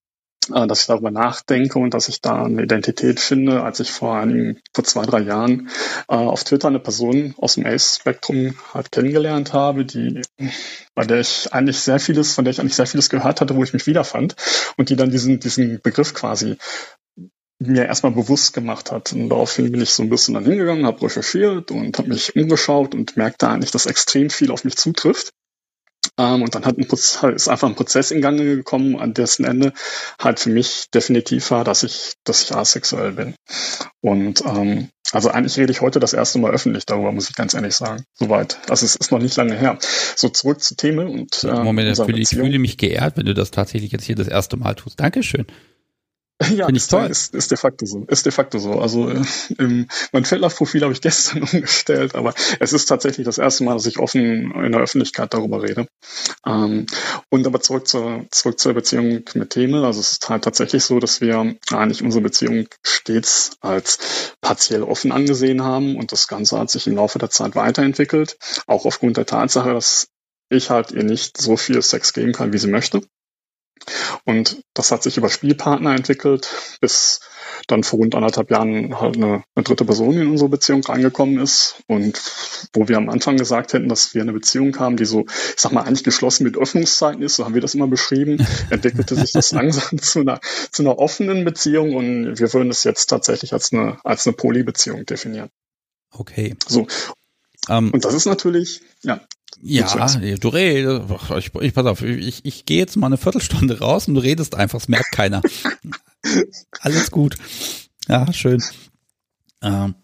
äh, 0.52 0.66
dass 0.66 0.82
ich 0.82 0.86
darüber 0.86 1.10
nachdenke 1.10 1.78
und 1.78 1.94
dass 1.94 2.08
ich 2.08 2.20
da 2.20 2.44
eine 2.44 2.62
Identität 2.62 3.20
finde, 3.20 3.62
als 3.62 3.80
ich 3.80 3.90
vor 3.90 4.16
einigen, 4.16 4.60
vor 4.74 4.84
zwei, 4.84 5.04
drei 5.04 5.20
Jahren 5.20 5.68
äh, 6.08 6.14
auf 6.14 6.44
Twitter 6.44 6.68
eine 6.68 6.80
Person 6.80 7.34
aus 7.38 7.54
dem 7.54 7.66
Ace-Spektrum 7.66 8.54
halt 8.72 8.92
kennengelernt 8.92 9.52
habe, 9.52 9.84
die, 9.84 10.22
bei 10.94 11.04
der 11.04 11.20
ich 11.20 11.52
eigentlich 11.52 11.78
sehr 11.80 11.98
vieles, 11.98 12.34
von 12.34 12.44
der 12.44 12.52
ich 12.52 12.60
eigentlich 12.60 12.76
sehr 12.76 12.86
vieles 12.86 13.10
gehört 13.10 13.40
hatte, 13.40 13.56
wo 13.56 13.62
ich 13.62 13.72
mich 13.72 13.86
wiederfand 13.86 14.36
und 14.76 14.90
die 14.90 14.96
dann 14.96 15.10
diesen, 15.10 15.40
diesen 15.40 15.80
Begriff 15.80 16.14
quasi 16.14 16.56
mir 17.58 17.86
erstmal 17.86 18.12
bewusst 18.12 18.52
gemacht 18.52 18.92
hat. 18.92 19.12
Und 19.12 19.30
daraufhin 19.30 19.72
bin 19.72 19.80
ich 19.80 19.90
so 19.90 20.02
ein 20.02 20.10
bisschen 20.10 20.34
dann 20.34 20.44
hingegangen, 20.44 20.86
habe 20.86 21.02
recherchiert 21.02 21.70
und 21.70 21.96
habe 21.98 22.08
mich 22.08 22.36
umgeschaut 22.36 22.94
und 22.94 23.16
merkte 23.16 23.48
eigentlich, 23.48 23.70
dass 23.70 23.86
extrem 23.86 24.30
viel 24.30 24.50
auf 24.50 24.64
mich 24.64 24.76
zutrifft. 24.76 25.32
Ähm, 26.18 26.42
und 26.42 26.54
dann 26.54 26.64
hat 26.64 26.78
ein 26.78 26.88
Prozess, 26.88 27.22
ist 27.34 27.48
einfach 27.48 27.68
ein 27.68 27.74
Prozess 27.74 28.10
in 28.10 28.20
Gang 28.20 28.38
gekommen, 28.38 28.96
an 28.96 29.14
dessen 29.14 29.44
Ende 29.44 29.72
halt 30.20 30.40
für 30.40 30.50
mich 30.50 30.86
definitiv 30.92 31.50
war, 31.50 31.64
dass 31.64 31.82
ich, 31.82 32.14
dass 32.24 32.42
ich 32.42 32.54
asexuell 32.54 33.12
bin. 33.12 33.34
Und 34.00 34.42
ähm, 34.46 34.88
also 35.12 35.30
eigentlich 35.30 35.56
rede 35.56 35.72
ich 35.72 35.80
heute 35.80 36.00
das 36.00 36.12
erste 36.12 36.38
Mal 36.38 36.52
öffentlich 36.52 36.84
darüber, 36.86 37.12
muss 37.12 37.28
ich 37.28 37.36
ganz 37.36 37.54
ehrlich 37.54 37.74
sagen. 37.74 38.04
Soweit. 38.14 38.58
Also 38.68 38.84
es 38.86 38.96
ist 38.96 39.12
noch 39.12 39.20
nicht 39.20 39.36
lange 39.36 39.56
her. 39.56 39.78
So 40.16 40.28
zurück 40.28 40.62
zu 40.62 40.74
Themen 40.74 41.08
und 41.08 41.44
äh, 41.44 41.62
Moment, 41.62 41.98
ich 41.98 42.28
fühle 42.28 42.58
mich 42.58 42.76
geehrt, 42.78 43.16
wenn 43.16 43.26
du 43.26 43.34
das 43.34 43.50
tatsächlich 43.50 43.92
jetzt 43.92 44.04
hier 44.04 44.16
das 44.16 44.28
erste 44.28 44.56
Mal 44.56 44.74
tust. 44.74 44.98
Dankeschön. 44.98 45.46
Ja, 46.42 46.66
Finde 46.66 46.78
ich 46.78 46.86
toll. 46.86 47.06
Ist, 47.06 47.34
ist 47.34 47.50
de 47.50 47.56
facto 47.56 47.86
so. 47.86 48.04
Ist 48.08 48.26
de 48.26 48.32
facto 48.32 48.58
so. 48.58 48.78
Also 48.78 49.08
äh, 49.08 49.22
im, 49.56 49.88
mein 50.12 50.26
Feldlauf-Profil 50.26 50.82
habe 50.82 50.92
ich 50.92 51.00
gestern 51.06 51.42
umgestellt, 51.44 52.14
aber 52.14 52.34
es 52.60 52.74
ist 52.74 52.86
tatsächlich 52.86 53.24
das 53.24 53.38
erste 53.38 53.64
Mal, 53.64 53.72
dass 53.72 53.86
ich 53.86 53.98
offen 53.98 54.52
in 54.52 54.72
der 54.72 54.82
Öffentlichkeit 54.82 55.32
darüber 55.32 55.62
rede. 55.62 55.88
Ähm, 56.46 56.86
und 57.30 57.46
aber 57.46 57.60
zurück 57.60 57.88
zur, 57.88 58.26
zurück 58.30 58.58
zur 58.58 58.74
Beziehung 58.74 59.22
mit 59.34 59.50
Themel. 59.50 59.84
Also 59.86 60.00
es 60.00 60.12
ist 60.12 60.28
halt 60.28 60.44
tatsächlich 60.44 60.84
so, 60.84 61.00
dass 61.00 61.22
wir 61.22 61.56
eigentlich 61.72 62.02
unsere 62.02 62.22
Beziehung 62.22 62.68
stets 62.84 63.56
als 63.60 64.34
partiell 64.42 64.82
offen 64.82 65.12
angesehen 65.12 65.62
haben 65.62 65.96
und 65.96 66.12
das 66.12 66.28
Ganze 66.28 66.58
hat 66.58 66.70
sich 66.70 66.86
im 66.86 66.96
Laufe 66.96 67.18
der 67.18 67.30
Zeit 67.30 67.56
weiterentwickelt. 67.56 68.36
Auch 68.66 68.84
aufgrund 68.84 69.16
der 69.16 69.26
Tatsache, 69.26 69.72
dass 69.72 70.08
ich 70.50 70.68
halt 70.68 70.92
ihr 70.92 71.02
nicht 71.02 71.38
so 71.38 71.56
viel 71.56 71.80
Sex 71.80 72.12
geben 72.12 72.32
kann, 72.32 72.52
wie 72.52 72.58
sie 72.58 72.68
möchte. 72.68 73.00
Und 74.24 74.62
das 74.74 74.90
hat 74.90 75.02
sich 75.02 75.16
über 75.16 75.28
Spielpartner 75.28 75.94
entwickelt, 75.94 76.48
bis 76.80 77.20
dann 77.66 77.82
vor 77.82 77.98
rund 77.98 78.14
anderthalb 78.14 78.50
Jahren 78.50 79.00
halt 79.00 79.16
eine, 79.16 79.44
eine, 79.54 79.64
dritte 79.64 79.84
Person 79.84 80.14
in 80.14 80.28
unsere 80.28 80.48
Beziehung 80.48 80.82
reingekommen 80.84 81.38
ist. 81.38 81.76
Und 81.86 82.20
wo 82.72 82.88
wir 82.88 82.96
am 82.96 83.08
Anfang 83.08 83.36
gesagt 83.36 83.72
hätten, 83.72 83.88
dass 83.88 84.14
wir 84.14 84.22
eine 84.22 84.32
Beziehung 84.32 84.78
haben, 84.78 84.96
die 84.96 85.04
so, 85.04 85.26
ich 85.26 85.60
sag 85.60 85.72
mal, 85.72 85.82
eigentlich 85.82 86.04
geschlossen 86.04 86.44
mit 86.44 86.56
Öffnungszeiten 86.56 87.22
ist, 87.22 87.36
so 87.36 87.44
haben 87.44 87.54
wir 87.54 87.60
das 87.60 87.74
immer 87.74 87.88
beschrieben, 87.88 88.44
entwickelte 88.70 89.14
sich 89.14 89.32
das 89.32 89.52
langsam 89.52 89.98
zu 90.02 90.20
einer, 90.20 90.40
zu 90.70 90.82
einer 90.82 90.98
offenen 90.98 91.44
Beziehung 91.44 91.94
und 91.94 92.38
wir 92.38 92.52
würden 92.52 92.70
es 92.70 92.84
jetzt 92.84 93.06
tatsächlich 93.06 93.52
als 93.52 93.72
eine, 93.72 93.98
als 94.04 94.26
eine 94.26 94.36
Polybeziehung 94.36 95.06
definieren. 95.06 95.50
Okay. 96.12 96.56
So. 96.66 96.86
Um, 97.68 97.86
ähm, 97.88 97.90
und 97.92 98.04
das 98.04 98.14
ist 98.14 98.26
natürlich, 98.26 98.80
ja, 99.02 99.20
ja, 99.62 99.86
du 100.40 100.48
redest. 100.48 101.04
Ich, 101.38 101.54
ich, 101.54 101.74
pass 101.74 101.86
auf, 101.86 102.02
ich, 102.02 102.44
ich 102.44 102.66
gehe 102.66 102.78
jetzt 102.78 102.96
mal 102.96 103.06
eine 103.06 103.16
Viertelstunde 103.16 103.78
raus 103.80 104.08
und 104.08 104.14
du 104.14 104.20
redest 104.20 104.54
einfach, 104.54 104.80
es 104.80 104.88
merkt 104.88 105.12
keiner. 105.12 105.42
Alles 106.80 107.10
gut. 107.10 107.36
Ja, 108.08 108.32
schön. 108.32 108.62
Ähm, 109.62 109.94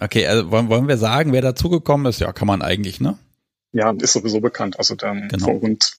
okay, 0.00 0.26
also 0.26 0.50
wollen, 0.50 0.68
wollen 0.68 0.88
wir 0.88 0.98
sagen, 0.98 1.32
wer 1.32 1.42
dazugekommen 1.42 2.06
ist? 2.06 2.20
Ja, 2.20 2.32
kann 2.32 2.48
man 2.48 2.62
eigentlich, 2.62 3.00
ne? 3.00 3.18
Ja, 3.72 3.90
ist 3.90 4.14
sowieso 4.14 4.40
bekannt. 4.40 4.78
Also 4.78 4.94
dann 4.94 5.28
genau. 5.28 5.44
vor, 5.44 5.54
rund, 5.56 5.98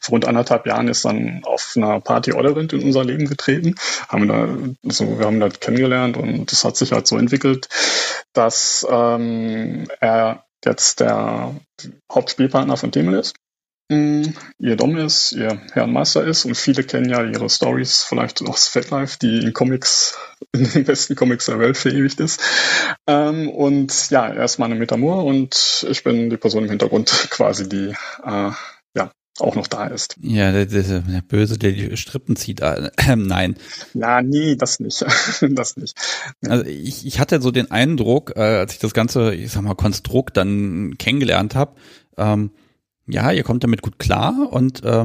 vor 0.00 0.12
rund 0.12 0.24
anderthalb 0.24 0.66
Jahren 0.66 0.88
ist 0.88 1.04
dann 1.04 1.42
auf 1.44 1.74
einer 1.76 2.00
Party 2.00 2.32
Odderwind 2.32 2.72
in 2.72 2.82
unser 2.82 3.04
Leben 3.04 3.26
getreten. 3.26 3.76
Haben 4.08 4.26
da, 4.26 4.48
also 4.84 5.18
wir 5.18 5.26
haben 5.26 5.38
da 5.38 5.48
kennengelernt 5.48 6.16
und 6.16 6.50
das 6.50 6.64
hat 6.64 6.76
sich 6.76 6.90
halt 6.90 7.06
so 7.06 7.16
entwickelt, 7.16 7.68
dass 8.32 8.84
ähm, 8.90 9.86
er 10.00 10.45
jetzt 10.64 11.00
der 11.00 11.54
Hauptspielpartner 12.12 12.76
von 12.76 12.90
Demel 12.90 13.18
ist. 13.18 13.34
Mm, 13.88 14.30
ihr 14.58 14.74
Dom 14.74 14.96
ist, 14.96 15.30
ihr 15.32 15.60
Herrn 15.72 15.92
Meister 15.92 16.24
ist. 16.24 16.44
Und 16.44 16.56
viele 16.56 16.82
kennen 16.82 17.08
ja 17.08 17.22
ihre 17.22 17.48
Stories 17.48 18.02
vielleicht 18.02 18.42
aus 18.42 18.66
Fatlife, 18.66 19.18
die 19.20 19.38
in 19.38 19.52
Comics, 19.52 20.18
in 20.52 20.68
den 20.70 20.84
besten 20.84 21.14
Comics 21.14 21.46
der 21.46 21.60
Welt 21.60 21.76
verewigt 21.76 22.18
ist. 22.18 22.40
Ähm, 23.06 23.48
und 23.48 24.10
ja, 24.10 24.26
er 24.26 24.44
ist 24.44 24.58
meine 24.58 24.74
Metamor 24.74 25.24
und 25.24 25.86
ich 25.88 26.02
bin 26.02 26.30
die 26.30 26.36
Person 26.36 26.64
im 26.64 26.70
Hintergrund 26.70 27.10
quasi, 27.30 27.68
die 27.68 27.94
äh, 28.24 28.50
auch 29.40 29.54
noch 29.54 29.66
da 29.66 29.86
ist. 29.86 30.16
Ja, 30.20 30.52
der, 30.52 30.66
der, 30.66 30.82
der 30.82 31.22
Böse, 31.22 31.58
der 31.58 31.72
die 31.72 31.96
Strippen 31.96 32.36
zieht. 32.36 32.60
Äh, 32.60 32.90
nein. 33.16 33.56
Na, 33.94 34.22
nee, 34.22 34.56
das 34.56 34.80
nicht. 34.80 35.04
das 35.40 35.76
nicht. 35.76 35.96
Also 36.46 36.64
ich, 36.64 37.06
ich 37.06 37.20
hatte 37.20 37.40
so 37.40 37.50
den 37.50 37.70
Eindruck, 37.70 38.32
äh, 38.36 38.40
als 38.40 38.74
ich 38.74 38.78
das 38.78 38.94
ganze, 38.94 39.34
ich 39.34 39.52
sag 39.52 39.62
mal, 39.62 39.74
Konstrukt 39.74 40.36
dann 40.36 40.96
kennengelernt 40.98 41.54
habe, 41.54 41.76
ähm, 42.16 42.50
ja, 43.06 43.30
ihr 43.30 43.44
kommt 43.44 43.62
damit 43.62 43.82
gut 43.82 43.98
klar 43.98 44.48
und 44.50 44.82
äh, 44.84 45.04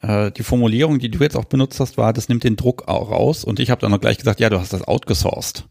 äh, 0.00 0.30
die 0.30 0.42
Formulierung, 0.42 0.98
die 0.98 1.10
du 1.10 1.22
jetzt 1.22 1.36
auch 1.36 1.44
benutzt 1.44 1.80
hast, 1.80 1.96
war, 1.96 2.12
das 2.12 2.28
nimmt 2.28 2.44
den 2.44 2.56
Druck 2.56 2.88
auch 2.88 3.10
raus 3.10 3.44
und 3.44 3.60
ich 3.60 3.70
habe 3.70 3.80
dann 3.80 3.90
noch 3.90 4.00
gleich 4.00 4.18
gesagt, 4.18 4.40
ja, 4.40 4.50
du 4.50 4.58
hast 4.58 4.72
das 4.72 4.86
outgesourced. 4.86 5.64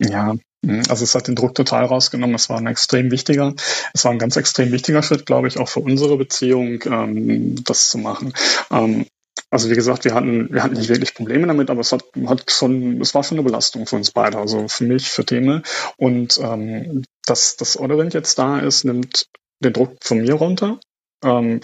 Ja, 0.00 0.34
hm, 0.64 0.82
also 0.88 1.04
es 1.04 1.14
hat 1.14 1.28
den 1.28 1.36
Druck 1.36 1.54
total 1.54 1.84
rausgenommen. 1.84 2.34
Es 2.34 2.48
war 2.48 2.58
ein 2.58 2.66
extrem 2.66 3.10
wichtiger, 3.10 3.54
es 3.92 4.04
war 4.04 4.12
ein 4.12 4.18
ganz 4.18 4.36
extrem 4.36 4.72
wichtiger 4.72 5.02
Schritt, 5.02 5.26
glaube 5.26 5.48
ich, 5.48 5.58
auch 5.58 5.68
für 5.68 5.80
unsere 5.80 6.16
Beziehung, 6.16 6.82
ähm, 6.86 7.62
das 7.64 7.90
zu 7.90 7.98
machen. 7.98 8.32
Ähm, 8.70 9.06
also 9.50 9.70
wie 9.70 9.74
gesagt, 9.74 10.04
wir 10.04 10.14
hatten, 10.14 10.52
wir 10.52 10.62
hatten 10.62 10.74
nicht 10.74 10.88
wirklich 10.88 11.14
Probleme 11.14 11.46
damit, 11.46 11.70
aber 11.70 11.80
es 11.80 11.92
hat, 11.92 12.04
hat 12.26 12.50
schon, 12.50 13.00
es 13.00 13.14
war 13.14 13.22
schon 13.22 13.38
eine 13.38 13.44
Belastung 13.44 13.86
für 13.86 13.96
uns 13.96 14.10
beide, 14.10 14.38
also 14.38 14.66
für 14.68 14.84
mich, 14.84 15.10
für 15.10 15.24
Themen. 15.24 15.62
Und 15.96 16.38
ähm, 16.42 17.04
dass 17.24 17.56
das 17.56 17.78
Odorent 17.78 18.14
jetzt 18.14 18.38
da 18.38 18.58
ist, 18.58 18.84
nimmt 18.84 19.28
den 19.62 19.72
Druck 19.72 19.96
von 20.02 20.18
mir 20.18 20.34
runter. 20.34 20.80
Ähm, 21.22 21.60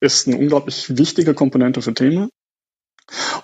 ist 0.00 0.28
eine 0.28 0.38
unglaublich 0.38 0.96
wichtige 0.96 1.34
Komponente 1.34 1.82
für 1.82 1.92
Themen. 1.92 2.30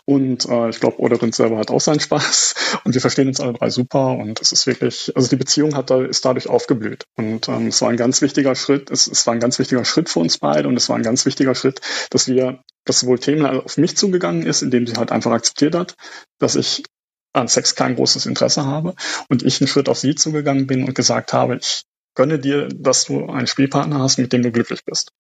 Und 0.05 0.47
äh, 0.47 0.69
ich 0.69 0.81
glaube, 0.81 1.01
Oderin 1.01 1.33
selber 1.33 1.59
hat 1.59 1.71
auch 1.71 1.81
seinen 1.81 2.01
Spaß 2.01 2.55
und 2.85 2.95
wir 2.95 3.01
verstehen 3.01 3.29
uns 3.29 3.41
alle 3.41 3.55
drei 3.55 3.71
super 3.71 4.13
und 4.13 4.41
es 4.41 4.53
ist 4.53 4.67
wirklich, 4.67 5.13
also 5.17 5.29
die 5.29 5.37
Beziehung 5.37 5.75
hat 5.75 5.91
da, 5.91 6.03
ist 6.05 6.25
dadurch 6.25 6.49
aufgeblüht. 6.49 7.05
Und 7.17 7.49
ähm, 7.49 7.69
es 7.69 7.81
war 7.83 7.91
ein 7.91 7.97
ganz 7.97 8.23
wichtiger 8.23 8.55
Schritt, 8.55 8.91
es, 8.91 9.07
es 9.07 9.27
war 9.27 9.35
ein 9.35 9.41
ganz 9.41 9.59
wichtiger 9.59 9.85
Schritt 9.85 10.09
für 10.09 10.21
uns 10.21 10.39
beide 10.39 10.69
und 10.69 10.77
es 10.77 10.89
war 10.89 10.97
ein 10.97 11.03
ganz 11.03 11.27
wichtiger 11.27 11.55
Schritt, 11.55 11.81
dass 12.11 12.29
wir, 12.29 12.61
dass 12.85 13.01
sowohl 13.01 13.19
Themen 13.19 13.47
auf 13.47 13.77
mich 13.79 13.97
zugegangen 13.97 14.47
ist, 14.47 14.63
indem 14.63 14.87
sie 14.87 14.95
halt 14.95 15.13
einfach 15.13 15.33
akzeptiert 15.33 15.75
hat, 15.75 15.95
dass 16.39 16.55
ich 16.57 16.85
an 17.33 17.49
Sex 17.49 17.75
kein 17.75 17.97
großes 17.97 18.27
Interesse 18.27 18.65
habe 18.65 18.95
und 19.29 19.43
ich 19.43 19.61
einen 19.61 19.69
Schritt 19.69 19.89
auf 19.89 19.99
sie 19.99 20.15
zugegangen 20.15 20.67
bin 20.67 20.85
und 20.85 20.95
gesagt 20.95 21.33
habe, 21.33 21.57
ich 21.57 21.83
gönne 22.15 22.39
dir, 22.39 22.69
dass 22.69 23.05
du 23.05 23.27
einen 23.27 23.47
Spielpartner 23.47 24.01
hast, 24.01 24.19
mit 24.19 24.33
dem 24.33 24.43
du 24.43 24.51
glücklich 24.51 24.85
bist. 24.85 25.13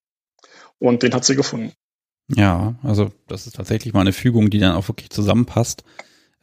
Und 0.78 1.02
den 1.02 1.14
hat 1.14 1.24
sie 1.24 1.36
gefunden. 1.36 1.72
Ja, 2.28 2.74
also 2.82 3.12
das 3.28 3.46
ist 3.46 3.56
tatsächlich 3.56 3.94
mal 3.94 4.00
eine 4.00 4.12
Fügung, 4.12 4.50
die 4.50 4.58
dann 4.58 4.74
auch 4.74 4.88
wirklich 4.88 5.10
zusammenpasst. 5.10 5.84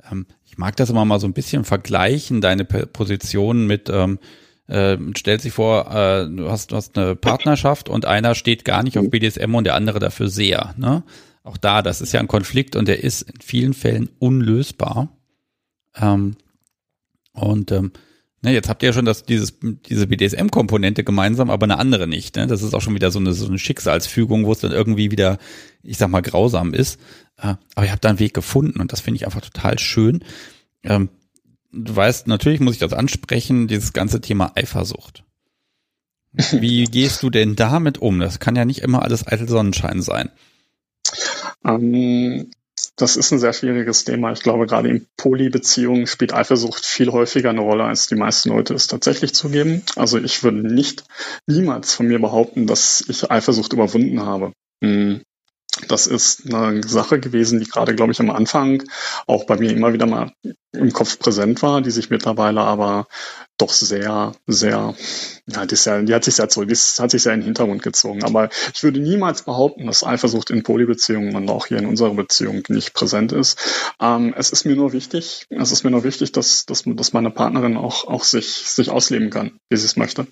Ähm, 0.10 0.28
ich 0.46 0.58
mag 0.58 0.76
das 0.76 0.90
immer 0.90 1.06
mal 1.06 1.20
so 1.20 1.28
ein 1.28 1.34
bisschen 1.34 1.66
vergleichen, 1.66 2.42
deine 2.42 2.64
Position 2.66 3.68
mit, 3.68 3.90
ähm, 3.90 4.20
äh, 4.68 4.98
stellt 5.18 5.42
sich 5.42 5.52
vor, 5.52 5.92
äh, 5.94 6.30
du, 6.30 6.50
hast, 6.50 6.72
du 6.72 6.76
hast 6.78 6.98
eine 6.98 7.16
Partnerschaft 7.16 7.90
und 7.90 8.06
einer 8.06 8.34
steht 8.36 8.64
gar 8.64 8.84
nicht 8.84 8.98
auf 8.98 9.10
BDSM 9.10 9.54
und 9.54 9.66
der 9.66 9.76
andere 9.76 10.00
dafür 10.00 10.30
sehr. 10.30 10.74
Ne? 10.78 11.04
Auch 11.44 11.58
da, 11.58 11.82
das 11.82 12.00
ist 12.00 12.14
ja 12.14 12.22
ein 12.22 12.28
Konflikt 12.28 12.76
und 12.76 12.88
der 12.88 13.04
ist 13.04 13.24
in 13.24 13.42
vielen 13.42 13.74
Fällen 13.74 14.10
unlösbar. 14.20 15.10
Ähm, 15.96 16.38
und 17.34 17.72
ähm, 17.72 17.92
Ne, 18.44 18.52
jetzt 18.52 18.68
habt 18.68 18.84
ihr 18.84 18.90
ja 18.90 18.94
schon 18.94 19.06
das, 19.06 19.24
dieses, 19.24 19.58
diese 19.62 20.06
BDSM-Komponente 20.06 21.06
gemeinsam, 21.06 21.50
aber 21.50 21.64
eine 21.64 21.78
andere 21.78 22.08
nicht. 22.08 22.36
Ne? 22.36 22.46
Das 22.46 22.62
ist 22.62 22.74
auch 22.74 22.82
schon 22.82 22.94
wieder 22.94 23.10
so 23.10 23.20
eine, 23.20 23.32
so 23.32 23.48
eine 23.48 23.58
Schicksalsfügung, 23.58 24.46
wo 24.46 24.52
es 24.52 24.60
dann 24.60 24.74
irgendwie 24.74 25.12
wieder, 25.12 25.38
ich 25.82 25.98
sag 25.98 26.10
mal, 26.10 26.22
grausam 26.22 26.74
ist. 26.74 27.00
Äh, 27.38 27.56
aber 27.76 27.86
ihr 27.86 27.92
habt 27.94 28.04
da 28.04 28.10
einen 28.10 28.20
Weg 28.20 28.34
gefunden 28.34 28.82
und 28.82 28.92
das 28.92 29.00
finde 29.00 29.16
ich 29.16 29.26
einfach 29.26 29.40
total 29.40 29.80
schön. 29.80 30.26
Ähm, 30.84 31.08
du 31.72 31.96
weißt, 31.96 32.28
natürlich 32.28 32.60
muss 32.60 32.74
ich 32.74 32.80
das 32.80 32.92
ansprechen, 32.92 33.70
dieses 33.70 33.94
ganze 33.94 34.20
Thema 34.20 34.52
Eifersucht. 34.56 35.24
Wie 36.34 36.84
gehst 36.92 37.24
du 37.24 37.30
denn 37.30 37.56
damit 37.56 38.00
um? 38.00 38.20
Das 38.20 38.42
kann 38.42 38.58
ja 38.58 38.66
nicht 38.66 38.82
immer 38.82 39.04
alles 39.04 39.26
eitel 39.26 39.48
Sonnenschein 39.48 40.02
sein. 40.02 40.30
Ähm, 41.66 42.52
das 42.96 43.16
ist 43.16 43.32
ein 43.32 43.40
sehr 43.40 43.54
schwieriges 43.54 44.04
Thema. 44.04 44.32
Ich 44.32 44.44
glaube, 44.44 44.68
gerade 44.68 44.90
in 44.90 45.08
Polybeziehungen 45.18 46.06
spielt 46.06 46.34
Eifersucht 46.34 46.86
viel 46.86 47.12
häufiger 47.12 47.50
eine 47.50 47.62
Rolle, 47.62 47.86
als 47.86 48.08
die 48.08 48.16
meisten 48.16 48.50
Leute 48.50 48.74
es 48.74 48.88
tatsächlich 48.88 49.34
zugeben. 49.34 49.84
Also 49.96 50.20
ich 50.20 50.44
würde 50.44 50.68
nicht 50.68 51.04
niemals 51.48 51.94
von 51.94 52.08
mir 52.08 52.20
behaupten, 52.20 52.68
dass 52.68 53.04
ich 53.08 53.32
Eifersucht 53.32 53.74
überwunden 53.74 54.22
habe. 54.22 54.54
Hm. 54.84 55.22
Das 55.88 56.06
ist 56.06 56.54
eine 56.54 56.88
Sache 56.88 57.20
gewesen, 57.20 57.60
die 57.60 57.66
gerade, 57.66 57.96
glaube 57.96 58.12
ich, 58.12 58.20
am 58.20 58.30
Anfang 58.30 58.84
auch 59.26 59.46
bei 59.46 59.58
mir 59.58 59.72
immer 59.72 59.92
wieder 59.92 60.06
mal 60.06 60.32
im 60.72 60.94
Kopf 60.94 61.18
präsent 61.18 61.64
war, 61.64 61.82
die 61.82 61.90
sich 61.90 62.12
mittlerweile 62.12 62.62
aber 62.62 63.08
doch 63.58 63.72
sehr, 63.72 64.34
sehr, 64.46 64.94
ja, 65.46 65.66
die, 65.66 65.74
ist 65.74 65.86
ja, 65.86 66.02
die 66.02 66.14
hat 66.14 66.24
sich 66.24 66.36
sehr 66.36 66.48
zurück, 66.48 66.70
hat 66.70 67.12
sich 67.12 67.22
sehr 67.22 67.34
in 67.34 67.42
den 67.42 67.46
Hintergrund 67.46 67.84
gezogen. 67.84 68.24
Aber 68.24 68.50
ich 68.74 68.82
würde 68.82 69.02
niemals 69.02 69.42
behaupten, 69.42 69.88
dass 69.88 70.04
Eifersucht 70.04 70.50
in 70.52 70.64
Polybeziehungen 70.64 71.36
und 71.36 71.50
auch 71.50 71.66
hier 71.66 71.80
in 71.80 71.86
unserer 71.86 72.14
Beziehung 72.14 72.64
nicht 72.70 72.94
präsent 72.94 73.34
ist. 73.34 73.60
Ähm, 74.00 74.34
es 74.38 74.52
ist 74.52 74.66
mir 74.66 74.78
nur 74.78 74.94
wichtig, 74.94 75.46
es 75.50 75.72
ist 75.74 75.84
mir 75.84 75.92
nur 75.92 76.06
wichtig, 76.06 76.32
dass, 76.32 76.66
dass, 76.66 76.84
dass 76.86 77.12
meine 77.12 77.30
Partnerin 77.30 77.76
auch, 77.76 78.08
auch 78.08 78.24
sich, 78.24 78.48
sich 78.48 78.90
ausleben 78.90 79.32
kann, 79.32 79.60
wie 79.70 79.76
sie 79.76 79.86
es 79.86 79.98
möchte. 79.98 80.28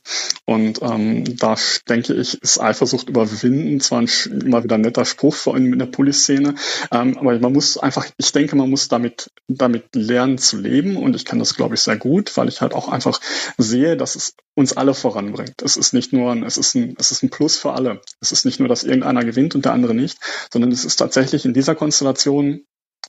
Und 0.45 0.81
ähm, 0.81 1.37
da 1.37 1.55
denke 1.89 2.13
ich, 2.13 2.41
ist 2.41 2.61
Eifersucht 2.61 3.09
überwinden 3.09 3.81
zwar 3.81 4.01
ein, 4.01 4.09
immer 4.29 4.63
wieder 4.63 4.75
ein 4.75 4.81
netter 4.81 5.03
Spruch, 5.03 5.35
vor 5.35 5.55
allem 5.55 5.73
in 5.73 5.79
der 5.79 5.87
Polyszene, 5.87 6.55
ähm, 6.91 7.17
aber 7.17 7.37
man 7.37 7.51
muss 7.51 7.77
einfach, 7.77 8.07
ich 8.15 8.31
denke, 8.31 8.55
man 8.55 8.69
muss 8.69 8.87
damit, 8.87 9.29
damit 9.49 9.93
lernen 9.93 10.37
zu 10.37 10.57
leben 10.57 10.95
und 10.95 11.17
ich 11.17 11.25
kann 11.25 11.39
das, 11.39 11.55
glaube 11.55 11.75
ich, 11.75 11.81
sehr 11.81 11.97
gut, 11.97 12.37
weil 12.37 12.47
ich 12.47 12.61
halt 12.61 12.73
auch 12.73 12.87
einfach 12.87 13.19
sehe, 13.57 13.97
dass 13.97 14.15
es 14.15 14.35
uns 14.55 14.73
alle 14.73 14.93
voranbringt. 15.01 15.61
Es 15.61 15.77
ist 15.77 15.93
nicht 15.93 16.13
nur 16.13 16.31
ein, 16.31 16.43
es 16.43 16.57
ist 16.57 16.75
ein, 16.75 16.95
es 16.97 17.11
ist 17.11 17.23
ein 17.23 17.29
Plus 17.29 17.57
für 17.57 17.73
alle. 17.73 18.01
Es 18.21 18.31
ist 18.31 18.45
nicht 18.45 18.59
nur, 18.59 18.69
dass 18.69 18.83
irgendeiner 18.83 19.23
gewinnt 19.23 19.55
und 19.55 19.65
der 19.65 19.73
andere 19.73 19.93
nicht, 19.93 20.17
sondern 20.51 20.71
es 20.71 20.85
ist 20.85 20.97
tatsächlich 20.97 21.45
in 21.45 21.53
dieser 21.53 21.75
Konstellation, 21.75 22.65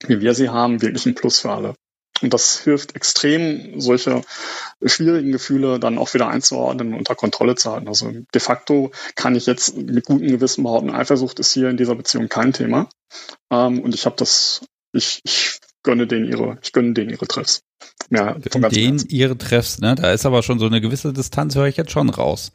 wie 0.07 0.20
wir 0.20 0.35
sie 0.35 0.48
haben, 0.48 0.83
wirklich 0.83 1.07
ein 1.07 1.14
Plus 1.14 1.38
für 1.38 1.52
alle. 1.52 1.74
Und 2.22 2.33
das 2.33 2.61
hilft 2.61 2.94
extrem, 2.94 3.81
solche 3.81 4.22
schwierigen 4.85 5.33
Gefühle 5.33 5.81
dann 5.81 5.98
auch 5.98 6.14
wieder 6.14 6.28
einzuordnen 6.28 6.92
und 6.92 6.98
unter 7.00 7.14
Kontrolle 7.14 7.57
zu 7.57 7.72
halten. 7.72 7.88
Also 7.88 8.11
de 8.11 8.40
facto 8.40 8.92
kann 9.16 9.35
ich 9.35 9.46
jetzt 9.46 9.76
mit 9.76 10.05
gutem 10.05 10.28
Gewissen 10.28 10.62
behaupten, 10.62 10.90
Eifersucht 10.90 11.40
ist 11.40 11.52
hier 11.52 11.68
in 11.68 11.76
dieser 11.76 11.96
Beziehung 11.96 12.28
kein 12.28 12.52
Thema. 12.52 12.88
Ähm, 13.50 13.81
und 13.81 13.94
ich 13.94 14.07
habe 14.07 14.16
das, 14.16 14.64
ich, 14.92 15.20
ich 15.24 15.59
gönne 15.83 16.07
denen 16.07 16.26
ihre, 16.26 16.59
ich 16.62 16.72
gönne 16.72 16.92
denen 16.92 17.11
ihre 17.11 17.26
Treffs. 17.26 17.62
Ja, 18.11 18.35
denen 18.35 19.05
ihre 19.09 19.38
Treffs, 19.38 19.79
ne? 19.79 19.95
Da 19.95 20.12
ist 20.12 20.27
aber 20.27 20.42
schon 20.42 20.59
so 20.59 20.66
eine 20.66 20.81
gewisse 20.81 21.12
Distanz, 21.12 21.55
höre 21.55 21.66
ich 21.66 21.77
jetzt 21.77 21.92
schon 21.92 22.11
raus. 22.11 22.53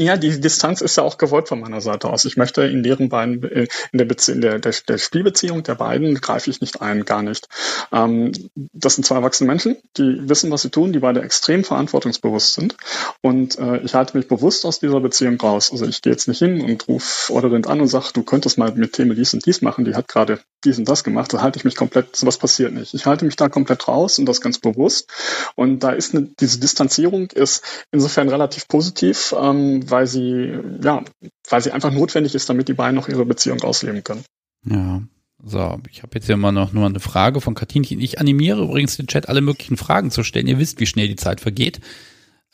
Ja, 0.00 0.16
die 0.16 0.40
Distanz 0.40 0.80
ist 0.80 0.96
ja 0.96 1.02
auch 1.02 1.18
gewollt 1.18 1.48
von 1.48 1.58
meiner 1.58 1.80
Seite 1.80 2.08
aus. 2.08 2.24
Ich 2.24 2.36
möchte 2.36 2.62
in 2.62 2.84
deren 2.84 3.08
beiden, 3.08 3.42
äh, 3.42 3.66
in 3.90 3.98
der, 3.98 4.04
Bezie 4.04 4.30
in 4.30 4.40
der, 4.40 4.60
der, 4.60 4.72
der 4.86 4.96
Spielbeziehung 4.96 5.64
der 5.64 5.74
beiden 5.74 6.14
greife 6.14 6.48
ich 6.50 6.60
nicht 6.60 6.80
ein, 6.80 7.04
gar 7.04 7.22
nicht. 7.22 7.48
Ähm, 7.90 8.30
das 8.54 8.94
sind 8.94 9.02
zwei 9.04 9.16
erwachsene 9.16 9.48
Menschen, 9.48 9.76
die 9.96 10.28
wissen, 10.28 10.52
was 10.52 10.62
sie 10.62 10.70
tun, 10.70 10.92
die 10.92 11.00
beide 11.00 11.20
extrem 11.22 11.64
verantwortungsbewusst 11.64 12.54
sind. 12.54 12.76
Und 13.22 13.58
äh, 13.58 13.78
ich 13.78 13.94
halte 13.94 14.16
mich 14.16 14.28
bewusst 14.28 14.64
aus 14.64 14.78
dieser 14.78 15.00
Beziehung 15.00 15.40
raus. 15.40 15.72
Also 15.72 15.84
ich 15.84 16.00
gehe 16.00 16.12
jetzt 16.12 16.28
nicht 16.28 16.38
hin 16.38 16.60
und 16.60 16.86
rufe 16.86 17.32
Orderint 17.32 17.66
an 17.66 17.80
und 17.80 17.88
sage, 17.88 18.10
du 18.14 18.22
könntest 18.22 18.56
mal 18.56 18.70
mit 18.70 18.92
Themen 18.92 19.16
dies 19.16 19.34
und 19.34 19.46
dies 19.46 19.62
machen, 19.62 19.84
die 19.84 19.96
hat 19.96 20.06
gerade 20.06 20.38
dies 20.64 20.78
und 20.78 20.88
das 20.88 21.04
gemacht. 21.04 21.32
Da 21.32 21.42
halte 21.42 21.58
ich 21.58 21.64
mich 21.64 21.76
komplett, 21.76 22.16
sowas 22.16 22.38
passiert 22.38 22.72
nicht. 22.72 22.94
Ich 22.94 23.06
halte 23.06 23.24
mich 23.24 23.36
da 23.36 23.48
komplett 23.48 23.88
raus 23.88 24.18
und 24.18 24.26
das 24.26 24.40
ganz 24.40 24.58
bewusst. 24.58 25.10
Und 25.54 25.80
da 25.80 25.90
ist 25.90 26.14
eine, 26.14 26.28
diese 26.40 26.58
Distanzierung 26.58 27.30
ist 27.30 27.62
insofern 27.92 28.28
relativ 28.28 28.68
positiv. 28.68 29.34
Ähm, 29.38 29.88
weil 29.90 30.06
sie, 30.06 30.58
ja, 30.82 31.04
weil 31.48 31.60
sie 31.60 31.72
einfach 31.72 31.92
notwendig 31.92 32.34
ist, 32.34 32.48
damit 32.48 32.68
die 32.68 32.74
beiden 32.74 32.96
noch 32.96 33.08
ihre 33.08 33.24
Beziehung 33.24 33.62
ausleben 33.62 34.02
können. 34.04 34.24
Ja. 34.64 35.02
So, 35.40 35.78
ich 35.88 36.02
habe 36.02 36.16
jetzt 36.16 36.26
hier 36.26 36.36
mal 36.36 36.50
noch 36.50 36.72
nur 36.72 36.86
eine 36.86 36.98
Frage 36.98 37.40
von 37.40 37.54
Katinchen. 37.54 38.00
Ich 38.00 38.18
animiere 38.18 38.60
übrigens 38.62 38.96
den 38.96 39.06
Chat, 39.06 39.28
alle 39.28 39.40
möglichen 39.40 39.76
Fragen 39.76 40.10
zu 40.10 40.24
stellen. 40.24 40.48
Ihr 40.48 40.58
wisst, 40.58 40.80
wie 40.80 40.86
schnell 40.86 41.06
die 41.06 41.16
Zeit 41.16 41.40
vergeht. 41.40 41.80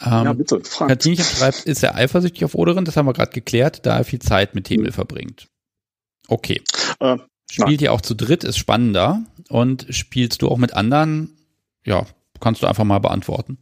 Ähm, 0.02 0.24
ja, 0.24 0.32
bitte, 0.34 0.60
fragt. 0.62 0.90
Katinchen 0.90 1.24
schreibt, 1.24 1.64
ist 1.64 1.82
er 1.82 1.94
eifersüchtig 1.94 2.44
auf 2.44 2.54
Oderin? 2.54 2.84
Das 2.84 2.96
haben 2.96 3.06
wir 3.06 3.14
gerade 3.14 3.32
geklärt, 3.32 3.86
da 3.86 3.96
er 3.96 4.04
viel 4.04 4.18
Zeit 4.18 4.54
mit 4.54 4.68
Himmel 4.68 4.92
verbringt. 4.92 5.48
Okay. 6.28 6.60
Äh, 7.00 7.16
Spielt 7.50 7.82
ihr 7.82 7.92
auch 7.92 8.00
zu 8.00 8.14
dritt, 8.14 8.44
ist 8.44 8.58
spannender. 8.58 9.22
Und 9.48 9.86
spielst 9.90 10.42
du 10.42 10.48
auch 10.48 10.58
mit 10.58 10.74
anderen? 10.74 11.36
Ja, 11.84 12.06
kannst 12.40 12.62
du 12.62 12.66
einfach 12.66 12.84
mal 12.84 12.98
beantworten. 12.98 13.58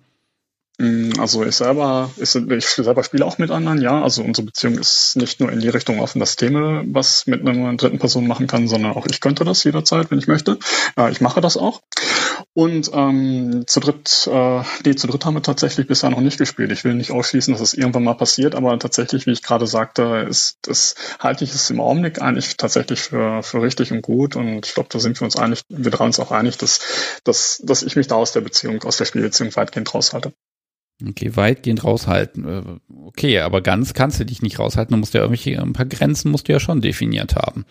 Mm, 0.78 1.12
also 1.18 1.44
ich 1.44 1.54
selber, 1.54 2.10
ich, 2.16 2.34
ich 2.34 2.66
selber 2.66 3.04
spiele 3.04 3.26
auch 3.26 3.38
mit 3.38 3.50
anderen, 3.50 3.80
ja. 3.80 4.02
Also 4.02 4.22
unsere 4.22 4.46
Beziehung 4.46 4.78
ist 4.78 5.16
nicht 5.16 5.40
nur 5.40 5.52
in 5.52 5.60
die 5.60 5.68
Richtung 5.68 6.00
offen, 6.00 6.18
dass 6.18 6.36
Thema 6.36 6.82
was 6.86 7.26
mit 7.26 7.46
einer 7.46 7.74
dritten 7.76 7.98
Person 7.98 8.26
machen 8.26 8.46
kann, 8.46 8.68
sondern 8.68 8.92
auch 8.92 9.06
ich 9.06 9.20
könnte 9.20 9.44
das 9.44 9.64
jederzeit, 9.64 10.10
wenn 10.10 10.18
ich 10.18 10.28
möchte. 10.28 10.58
Äh, 10.96 11.10
ich 11.12 11.20
mache 11.20 11.40
das 11.40 11.56
auch. 11.56 11.82
Und 12.54 12.90
ähm, 12.92 13.64
zu 13.66 13.80
dritt, 13.80 14.28
äh, 14.30 14.62
nee, 14.84 14.94
zu 14.94 15.06
dritt 15.06 15.24
haben 15.24 15.34
wir 15.34 15.42
tatsächlich 15.42 15.86
bisher 15.86 16.10
noch 16.10 16.20
nicht 16.20 16.36
gespielt. 16.36 16.70
Ich 16.70 16.84
will 16.84 16.92
nicht 16.94 17.10
ausschließen, 17.10 17.54
dass 17.54 17.62
es 17.62 17.72
irgendwann 17.72 18.04
mal 18.04 18.12
passiert, 18.12 18.54
aber 18.54 18.78
tatsächlich, 18.78 19.26
wie 19.26 19.30
ich 19.30 19.42
gerade 19.42 19.66
sagte, 19.66 20.26
ist 20.28 20.58
das 20.62 20.94
halte 21.18 21.44
ich 21.44 21.54
es 21.54 21.70
im 21.70 21.80
Augenblick 21.80 22.20
eigentlich 22.20 22.58
tatsächlich 22.58 23.00
für, 23.00 23.42
für 23.42 23.62
richtig 23.62 23.90
und 23.90 24.02
gut. 24.02 24.36
Und 24.36 24.66
ich 24.66 24.74
glaube, 24.74 24.90
da 24.92 24.98
sind 24.98 25.18
wir 25.18 25.24
uns 25.24 25.36
einig, 25.36 25.62
wir 25.70 25.90
drei 25.90 26.04
uns 26.04 26.20
auch 26.20 26.30
einig, 26.30 26.58
dass, 26.58 27.20
dass, 27.24 27.62
dass 27.64 27.82
ich 27.82 27.96
mich 27.96 28.06
da 28.06 28.16
aus 28.16 28.32
der 28.32 28.42
Beziehung, 28.42 28.82
aus 28.82 28.98
der 28.98 29.06
Spielbeziehung 29.06 29.56
weitgehend 29.56 29.94
raushalte. 29.94 30.34
Okay, 31.08 31.34
weitgehend 31.34 31.84
raushalten. 31.84 32.46
Äh, 32.46 32.96
okay, 33.06 33.40
aber 33.40 33.62
ganz 33.62 33.94
kannst 33.94 34.20
du 34.20 34.26
dich 34.26 34.42
nicht 34.42 34.58
raushalten. 34.58 34.92
Du 34.92 34.98
musst 34.98 35.14
ja 35.14 35.22
irgendwelche, 35.22 35.58
ein 35.58 35.72
paar 35.72 35.86
Grenzen 35.86 36.30
musst 36.30 36.48
du 36.48 36.52
ja 36.52 36.60
schon 36.60 36.82
definiert 36.82 37.34
haben. 37.34 37.64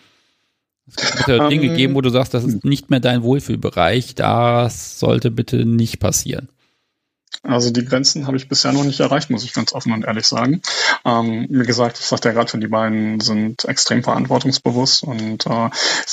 Es 0.96 1.26
ja 1.26 1.44
um, 1.44 1.50
Dinge 1.50 1.66
ähm, 1.66 1.76
geben, 1.76 1.94
wo 1.94 2.00
du 2.00 2.10
sagst, 2.10 2.34
das 2.34 2.44
ist 2.44 2.64
nicht 2.64 2.90
mehr 2.90 3.00
dein 3.00 3.22
Wohlfühlbereich. 3.22 4.14
Das 4.14 4.98
sollte 4.98 5.30
bitte 5.30 5.64
nicht 5.64 6.00
passieren. 6.00 6.48
Also 7.44 7.70
die 7.70 7.84
Grenzen 7.84 8.28
habe 8.28 8.36
ich 8.36 8.48
bisher 8.48 8.72
noch 8.72 8.84
nicht 8.84 9.00
erreicht, 9.00 9.28
muss 9.28 9.42
ich 9.42 9.52
ganz 9.52 9.72
offen 9.72 9.92
und 9.92 10.04
ehrlich 10.04 10.26
sagen. 10.26 10.62
Ähm, 11.04 11.46
wie 11.50 11.66
gesagt, 11.66 11.98
ich 11.98 12.06
sagte 12.06 12.28
ja 12.28 12.34
gerade 12.34 12.48
schon, 12.48 12.60
die 12.60 12.68
beiden 12.68 13.18
sind 13.18 13.64
extrem 13.64 14.04
verantwortungsbewusst 14.04 15.02
und 15.02 15.46
äh, 15.46 15.70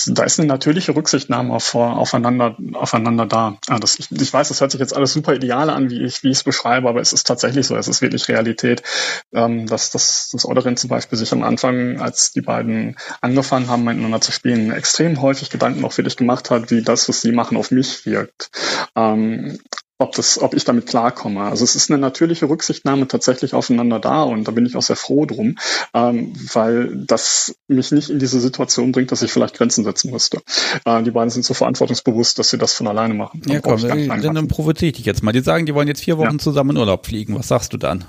da 0.08 0.24
ist 0.24 0.40
eine 0.40 0.48
natürliche 0.48 0.96
Rücksichtnahme 0.96 1.54
auf, 1.54 1.76
aufeinander, 1.76 2.58
aufeinander 2.74 3.28
da. 3.28 3.58
Ah, 3.68 3.78
das, 3.78 4.00
ich, 4.00 4.12
ich 4.12 4.34
weiß, 4.34 4.48
das 4.48 4.60
hört 4.60 4.72
sich 4.72 4.80
jetzt 4.80 4.96
alles 4.96 5.14
super 5.14 5.36
ideal 5.36 5.70
an, 5.70 5.92
wie 5.92 6.04
ich 6.04 6.24
wie 6.24 6.32
es 6.32 6.44
beschreibe, 6.44 6.90
aber 6.90 7.00
es 7.00 7.14
ist 7.14 7.28
tatsächlich 7.28 7.68
so, 7.68 7.76
es 7.76 7.88
ist 7.88 8.02
wirklich 8.02 8.28
Realität, 8.28 8.82
ähm, 9.32 9.68
dass 9.68 9.92
das, 9.92 10.30
das 10.32 10.46
Oderin 10.46 10.78
zum 10.78 10.90
Beispiel 10.90 11.18
sich 11.18 11.32
am 11.32 11.44
Anfang, 11.44 12.02
als 12.02 12.32
die 12.32 12.42
beiden 12.42 12.98
angefangen 13.22 13.68
haben, 13.68 13.84
miteinander 13.84 14.22
zu 14.22 14.32
spielen, 14.32 14.72
extrem 14.72 15.22
häufig 15.22 15.52
Gedanken 15.52 15.86
auch 15.86 15.94
für 15.94 16.04
dich 16.04 16.18
gemacht 16.18 16.50
hat, 16.50 16.72
wie 16.72 16.82
das, 16.82 17.08
was 17.08 17.22
sie 17.22 17.32
machen, 17.32 17.56
auf 17.56 17.70
mich 17.70 18.08
wirkt. 18.08 18.50
Ähm, 18.96 19.60
ob 20.00 20.14
das, 20.14 20.42
ob 20.42 20.54
ich 20.54 20.64
damit 20.64 20.88
klarkomme. 20.88 21.42
Also 21.42 21.66
es 21.66 21.76
ist 21.76 21.92
eine 21.92 22.00
natürliche 22.00 22.50
Rücksichtnahme 22.50 23.08
tatsächlich 23.08 23.54
aufeinander 23.54 24.00
da 24.00 24.24
und 24.24 24.48
da 24.48 24.52
bin 24.52 24.66
ich 24.66 24.78
auch 24.78 24.82
sehr 24.82 24.96
froh 24.96 25.26
drum, 25.26 25.58
ähm, 25.94 26.34
weil 26.54 27.04
das 27.06 27.54
mich 27.68 27.92
nicht 27.92 28.10
in 28.10 28.18
diese 28.18 28.40
Situation 28.40 28.94
bringt, 28.94 29.12
dass 29.12 29.22
ich 29.22 29.32
vielleicht 29.32 29.58
Grenzen 29.58 29.84
setzen 29.84 30.12
müsste. 30.12 30.42
Äh, 30.86 31.04
die 31.04 31.12
beiden 31.12 31.30
sind 31.30 31.44
so 31.44 31.54
verantwortungsbewusst, 31.54 32.40
dass 32.40 32.50
sie 32.50 32.58
das 32.58 32.74
von 32.74 32.88
alleine 32.88 33.14
machen. 33.14 33.42
ja, 33.46 33.60
komm, 33.60 33.82
dann, 33.82 34.22
dann 34.22 34.48
provoziere 34.48 34.90
ich 34.90 34.96
dich 34.96 35.06
jetzt 35.06 35.22
mal. 35.22 35.34
Die 35.34 35.42
sagen, 35.42 35.66
die 35.66 35.76
wollen 35.76 35.90
jetzt 35.90 36.04
vier 36.04 36.18
Wochen 36.18 36.34
ja. 36.34 36.40
zusammen 36.40 36.72
in 36.72 36.78
Urlaub 36.78 37.06
fliegen. 37.06 37.36
Was 37.36 37.50
sagst 37.50 37.74
du 37.74 37.78
dann? 37.78 38.06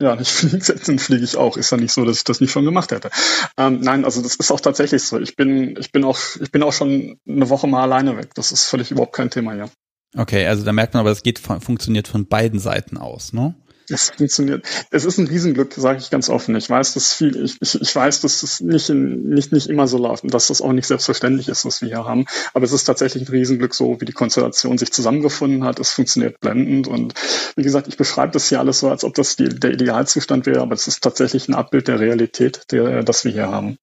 Ja, 0.00 0.18
ich 0.20 0.28
fliege 0.32 0.74
dann 0.86 1.00
fliege 1.00 1.24
ich 1.24 1.36
auch. 1.36 1.56
Ist 1.56 1.72
ja 1.72 1.78
nicht 1.78 1.92
so, 1.92 2.04
dass 2.04 2.18
ich 2.18 2.24
das 2.24 2.40
nicht 2.40 2.52
schon 2.52 2.64
gemacht 2.64 2.92
hätte. 2.92 3.10
Ähm, 3.56 3.80
nein, 3.80 4.04
also 4.04 4.22
das 4.22 4.36
ist 4.36 4.52
auch 4.52 4.60
tatsächlich 4.60 5.02
so. 5.02 5.18
Ich 5.18 5.34
bin, 5.34 5.76
ich 5.78 5.90
bin 5.90 6.04
auch, 6.04 6.18
ich 6.40 6.52
bin 6.52 6.62
auch 6.62 6.72
schon 6.72 7.18
eine 7.28 7.50
Woche 7.50 7.66
mal 7.66 7.82
alleine 7.82 8.16
weg. 8.16 8.34
Das 8.34 8.52
ist 8.52 8.64
völlig 8.64 8.92
überhaupt 8.92 9.14
kein 9.14 9.30
Thema, 9.30 9.54
ja. 9.54 9.68
Okay, 10.16 10.46
also 10.46 10.64
da 10.64 10.72
merkt 10.72 10.94
man 10.94 11.00
aber, 11.00 11.10
es 11.10 11.22
geht 11.22 11.38
funktioniert 11.38 12.08
von 12.08 12.26
beiden 12.26 12.58
Seiten 12.58 12.96
aus, 12.96 13.32
ne? 13.32 13.54
Es 13.90 14.10
funktioniert. 14.10 14.66
Es 14.90 15.04
ist 15.04 15.18
ein 15.18 15.28
Riesenglück, 15.28 15.72
sage 15.72 15.98
ich 15.98 16.10
ganz 16.10 16.28
offen. 16.28 16.54
Ich 16.56 16.68
weiß, 16.68 16.94
dass 16.94 17.14
viel, 17.14 17.42
ich, 17.42 17.56
ich, 17.60 17.80
ich 17.80 17.96
weiß, 17.96 18.20
dass 18.20 18.42
es 18.42 18.60
nicht, 18.60 18.90
in, 18.90 19.30
nicht, 19.30 19.52
nicht 19.52 19.68
immer 19.68 19.86
so 19.86 19.98
läuft 19.98 20.24
und 20.24 20.34
dass 20.34 20.48
das 20.48 20.60
auch 20.60 20.72
nicht 20.72 20.86
selbstverständlich 20.86 21.48
ist, 21.48 21.64
was 21.64 21.80
wir 21.80 21.88
hier 21.88 22.04
haben. 22.04 22.26
Aber 22.52 22.64
es 22.64 22.72
ist 22.72 22.84
tatsächlich 22.84 23.26
ein 23.26 23.32
Riesenglück, 23.32 23.74
so 23.74 24.00
wie 24.00 24.04
die 24.04 24.12
Konstellation 24.12 24.76
sich 24.76 24.92
zusammengefunden 24.92 25.64
hat. 25.64 25.78
Es 25.78 25.92
funktioniert 25.92 26.38
blendend. 26.40 26.86
Und 26.86 27.14
wie 27.56 27.62
gesagt, 27.62 27.88
ich 27.88 27.96
beschreibe 27.96 28.32
das 28.32 28.48
hier 28.48 28.60
alles 28.60 28.80
so, 28.80 28.90
als 28.90 29.04
ob 29.04 29.14
das 29.14 29.36
die, 29.36 29.48
der 29.48 29.72
Idealzustand 29.72 30.44
wäre, 30.44 30.60
aber 30.60 30.74
es 30.74 30.86
ist 30.86 31.02
tatsächlich 31.02 31.48
ein 31.48 31.54
Abbild 31.54 31.88
der 31.88 32.00
Realität, 32.00 32.64
der, 32.70 33.02
das 33.02 33.24
wir 33.24 33.32
hier 33.32 33.48
haben. 33.48 33.78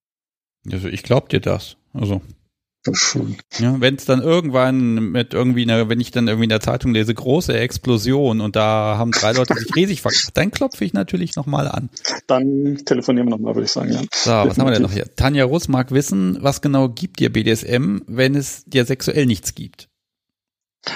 Also 0.71 0.87
ich 0.87 1.03
glaube 1.03 1.29
dir 1.29 1.39
das. 1.39 1.77
Also 1.93 2.21
ja, 3.57 3.79
wenn 3.79 3.95
es 3.95 4.05
dann 4.05 4.21
irgendwann 4.21 5.11
mit 5.11 5.33
irgendwie 5.33 5.63
einer, 5.63 5.89
wenn 5.89 5.99
ich 5.99 6.11
dann 6.11 6.27
irgendwie 6.27 6.45
in 6.45 6.49
der 6.49 6.59
Zeitung 6.59 6.93
lese, 6.93 7.13
große 7.13 7.57
Explosion 7.57 8.41
und 8.41 8.55
da 8.55 8.95
haben 8.97 9.11
drei 9.11 9.31
Leute 9.31 9.55
sich 9.55 9.73
riesig 9.75 10.01
verkauft, 10.01 10.31
dann 10.35 10.51
klopfe 10.51 10.85
ich 10.85 10.93
natürlich 10.93 11.35
nochmal 11.35 11.67
an. 11.67 11.89
Dann 12.27 12.77
telefonieren 12.85 13.27
wir 13.27 13.31
nochmal, 13.31 13.55
würde 13.55 13.65
ich 13.65 13.71
sagen, 13.71 13.91
ja. 13.91 14.01
So, 14.13 14.31
was 14.31 14.57
haben 14.57 14.67
wir 14.67 14.71
denn 14.71 14.81
noch 14.81 14.91
hier? 14.91 15.15
Tanja 15.15 15.45
Russ 15.45 15.67
mag 15.67 15.91
wissen, 15.91 16.37
was 16.41 16.61
genau 16.61 16.89
gibt 16.89 17.19
dir 17.19 17.31
BDSM, 17.31 17.99
wenn 18.07 18.35
es 18.35 18.65
dir 18.65 18.85
sexuell 18.85 19.25
nichts 19.25 19.55
gibt? 19.55 19.89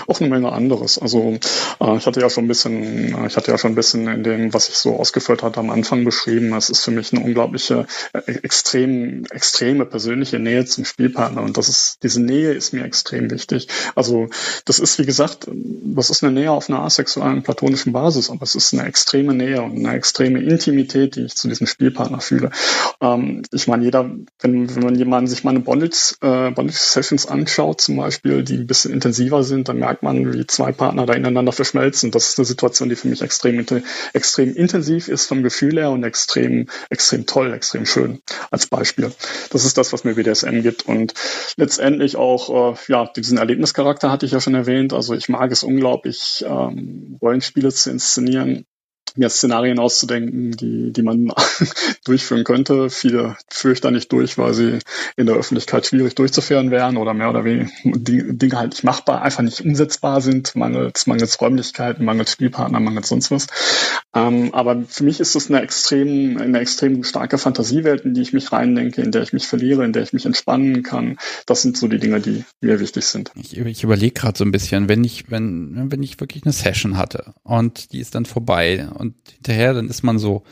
Auch 0.07 0.19
eine 0.19 0.29
Menge 0.29 0.51
anderes. 0.51 0.97
Also 0.97 1.37
äh, 1.79 1.97
ich 1.97 2.05
hatte 2.05 2.21
ja 2.21 2.29
schon 2.29 2.45
ein 2.45 2.47
bisschen, 2.47 3.13
äh, 3.15 3.27
ich 3.27 3.37
hatte 3.37 3.51
ja 3.51 3.57
schon 3.57 3.71
ein 3.71 3.75
bisschen 3.75 4.07
in 4.07 4.23
dem, 4.23 4.53
was 4.53 4.69
ich 4.69 4.75
so 4.75 4.95
ausgeführt 4.97 5.43
hatte, 5.43 5.59
am 5.59 5.69
Anfang 5.69 6.03
beschrieben. 6.03 6.53
Es 6.53 6.69
ist 6.69 6.83
für 6.83 6.91
mich 6.91 7.13
eine 7.13 7.23
unglaubliche, 7.23 7.85
äh, 8.13 8.31
extrem, 8.43 9.25
extreme 9.31 9.85
persönliche 9.85 10.39
Nähe 10.39 10.65
zum 10.65 10.85
Spielpartner 10.85 11.41
und 11.41 11.57
das 11.57 11.69
ist, 11.69 11.99
diese 12.03 12.21
Nähe 12.21 12.51
ist 12.51 12.73
mir 12.73 12.83
extrem 12.83 13.29
wichtig. 13.31 13.67
Also 13.95 14.29
das 14.65 14.79
ist, 14.79 14.99
wie 14.99 15.05
gesagt, 15.05 15.47
das 15.49 16.09
ist 16.09 16.23
eine 16.23 16.33
Nähe 16.33 16.51
auf 16.51 16.69
einer 16.69 16.81
asexuellen, 16.81 17.43
platonischen 17.43 17.93
Basis, 17.93 18.29
aber 18.29 18.43
es 18.43 18.55
ist 18.55 18.73
eine 18.73 18.85
extreme 18.87 19.33
Nähe 19.33 19.61
und 19.61 19.77
eine 19.77 19.95
extreme 19.95 20.41
Intimität, 20.41 21.15
die 21.15 21.25
ich 21.25 21.35
zu 21.35 21.47
diesem 21.47 21.67
Spielpartner 21.67 22.21
fühle. 22.21 22.51
Ähm, 23.01 23.43
ich 23.51 23.67
meine, 23.67 23.83
jeder, 23.83 24.09
wenn, 24.39 24.75
wenn 24.75 24.83
man 24.83 24.95
jemanden 24.95 25.27
sich 25.27 25.43
meine 25.43 25.59
Bondage, 25.59 26.15
äh, 26.21 26.51
Bondage 26.51 26.79
Sessions 26.79 27.25
anschaut, 27.25 27.81
zum 27.81 27.97
Beispiel, 27.97 28.43
die 28.43 28.57
ein 28.57 28.67
bisschen 28.67 28.93
intensiver 28.93 29.43
sind, 29.43 29.69
dann 29.69 29.78
merkt 29.79 30.03
man, 30.03 30.33
wie 30.33 30.45
zwei 30.47 30.71
Partner 30.71 31.05
da 31.05 31.13
ineinander 31.13 31.51
verschmelzen. 31.51 32.11
Das 32.11 32.29
ist 32.29 32.39
eine 32.39 32.45
Situation, 32.45 32.89
die 32.89 32.95
für 32.95 33.07
mich 33.07 33.21
extrem, 33.21 33.65
extrem 34.13 34.55
intensiv 34.55 35.07
ist 35.07 35.25
vom 35.25 35.43
Gefühl 35.43 35.77
her 35.77 35.91
und 35.91 36.03
extrem, 36.03 36.67
extrem 36.89 37.25
toll, 37.25 37.53
extrem 37.53 37.85
schön 37.85 38.21
als 38.51 38.67
Beispiel. 38.67 39.11
Das 39.51 39.65
ist 39.65 39.77
das, 39.77 39.93
was 39.93 40.03
mir 40.03 40.15
BDSM 40.15 40.61
gibt 40.61 40.85
und 40.87 41.13
letztendlich 41.55 42.15
auch, 42.15 42.73
äh, 42.73 42.77
ja, 42.87 43.05
diesen 43.15 43.37
Erlebnischarakter 43.37 44.11
hatte 44.11 44.25
ich 44.25 44.33
ja 44.33 44.41
schon 44.41 44.55
erwähnt. 44.55 44.93
Also 44.93 45.13
ich 45.13 45.29
mag 45.29 45.51
es 45.51 45.63
unglaublich, 45.63 46.45
ähm, 46.47 47.17
Rollenspiele 47.21 47.71
zu 47.73 47.89
inszenieren 47.91 48.65
mir 49.15 49.29
Szenarien 49.29 49.79
auszudenken, 49.79 50.51
die, 50.51 50.91
die 50.91 51.01
man 51.01 51.31
durchführen 52.05 52.43
könnte. 52.43 52.89
Viele 52.89 53.37
führe 53.49 53.73
ich 53.73 53.81
da 53.81 53.91
nicht 53.91 54.11
durch, 54.11 54.37
weil 54.37 54.53
sie 54.53 54.79
in 55.15 55.25
der 55.25 55.35
Öffentlichkeit 55.35 55.85
schwierig 55.85 56.15
durchzuführen 56.15 56.71
wären 56.71 56.97
oder 56.97 57.13
mehr 57.13 57.29
oder 57.29 57.43
weniger 57.43 57.69
Dinge 57.83 58.57
halt 58.57 58.71
nicht 58.71 58.83
machbar, 58.83 59.21
einfach 59.21 59.43
nicht 59.43 59.61
umsetzbar 59.61 60.21
sind, 60.21 60.55
mangels, 60.55 61.07
mangels 61.07 61.39
Räumlichkeiten, 61.41 62.05
mangels 62.05 62.31
Spielpartner, 62.31 62.79
mangels 62.79 63.09
sonst 63.09 63.31
was. 63.31 63.47
Ähm, 64.15 64.53
aber 64.53 64.83
für 64.87 65.03
mich 65.03 65.19
ist 65.19 65.35
es 65.35 65.49
eine 65.49 65.61
extrem, 65.61 66.37
eine 66.37 66.59
extrem 66.59 67.03
starke 67.03 67.37
Fantasiewelt, 67.37 68.05
in 68.05 68.13
die 68.13 68.21
ich 68.21 68.33
mich 68.33 68.51
reindenke, 68.51 69.01
in 69.01 69.11
der 69.11 69.21
ich 69.21 69.33
mich 69.33 69.47
verliere, 69.47 69.85
in 69.85 69.93
der 69.93 70.03
ich 70.03 70.13
mich 70.13 70.25
entspannen 70.25 70.81
kann. 70.81 71.17
Das 71.45 71.61
sind 71.61 71.77
so 71.77 71.87
die 71.87 71.99
Dinge, 71.99 72.19
die 72.19 72.43
mir 72.61 72.79
wichtig 72.79 73.05
sind. 73.05 73.31
Ich, 73.35 73.55
ich 73.57 73.83
überlege 73.83 74.13
gerade 74.13 74.37
so 74.37 74.43
ein 74.43 74.51
bisschen, 74.51 74.89
wenn 74.89 75.03
ich, 75.03 75.29
wenn, 75.29 75.91
wenn 75.91 76.01
ich 76.01 76.19
wirklich 76.19 76.43
eine 76.43 76.53
Session 76.53 76.97
hatte 76.97 77.33
und 77.43 77.91
die 77.91 77.99
ist 77.99 78.15
dann 78.15 78.25
vorbei 78.25 78.89
und 78.99 79.15
hinterher, 79.31 79.73
dann 79.73 79.89
ist 79.89 80.03
man 80.03 80.19
so, 80.19 80.43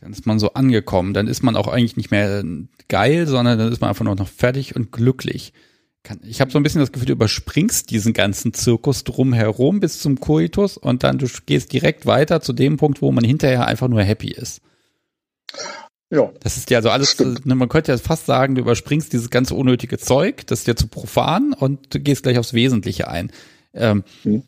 dann 0.00 0.12
ist 0.12 0.26
man 0.26 0.38
so 0.38 0.54
angekommen, 0.54 1.14
dann 1.14 1.26
ist 1.26 1.42
man 1.42 1.56
auch 1.56 1.68
eigentlich 1.68 1.96
nicht 1.96 2.10
mehr 2.10 2.42
geil, 2.88 3.26
sondern 3.26 3.58
dann 3.58 3.72
ist 3.72 3.80
man 3.80 3.90
einfach 3.90 4.04
nur 4.04 4.16
noch 4.16 4.28
fertig 4.28 4.76
und 4.76 4.92
glücklich. 4.92 5.52
Ich 6.22 6.40
habe 6.40 6.50
so 6.50 6.58
ein 6.58 6.62
bisschen 6.62 6.80
das 6.80 6.92
Gefühl, 6.92 7.08
du 7.08 7.12
überspringst 7.12 7.90
diesen 7.90 8.14
ganzen 8.14 8.54
Zirkus 8.54 9.04
drumherum 9.04 9.80
bis 9.80 10.00
zum 10.00 10.18
Koitus 10.18 10.78
und 10.78 11.04
dann 11.04 11.18
du 11.18 11.26
gehst 11.44 11.72
direkt 11.72 12.06
weiter 12.06 12.40
zu 12.40 12.54
dem 12.54 12.78
Punkt, 12.78 13.02
wo 13.02 13.12
man 13.12 13.22
hinterher 13.22 13.66
einfach 13.66 13.88
nur 13.88 14.02
happy 14.02 14.30
ist. 14.30 14.62
Ja. 16.08 16.32
Das 16.40 16.56
ist 16.56 16.70
ja 16.70 16.78
also 16.78 16.90
alles, 16.90 17.12
stimmt. 17.12 17.44
man 17.44 17.68
könnte 17.68 17.92
ja 17.92 17.98
fast 17.98 18.26
sagen, 18.26 18.54
du 18.54 18.62
überspringst 18.62 19.12
dieses 19.12 19.30
ganze 19.30 19.54
unnötige 19.54 19.98
Zeug, 19.98 20.46
das 20.46 20.60
ist 20.60 20.68
dir 20.68 20.74
zu 20.74 20.88
profan 20.88 21.52
und 21.52 21.94
du 21.94 22.00
gehst 22.00 22.22
gleich 22.22 22.38
aufs 22.38 22.54
Wesentliche 22.54 23.08
ein. 23.08 23.30
Ähm, 23.74 24.02
hm 24.22 24.42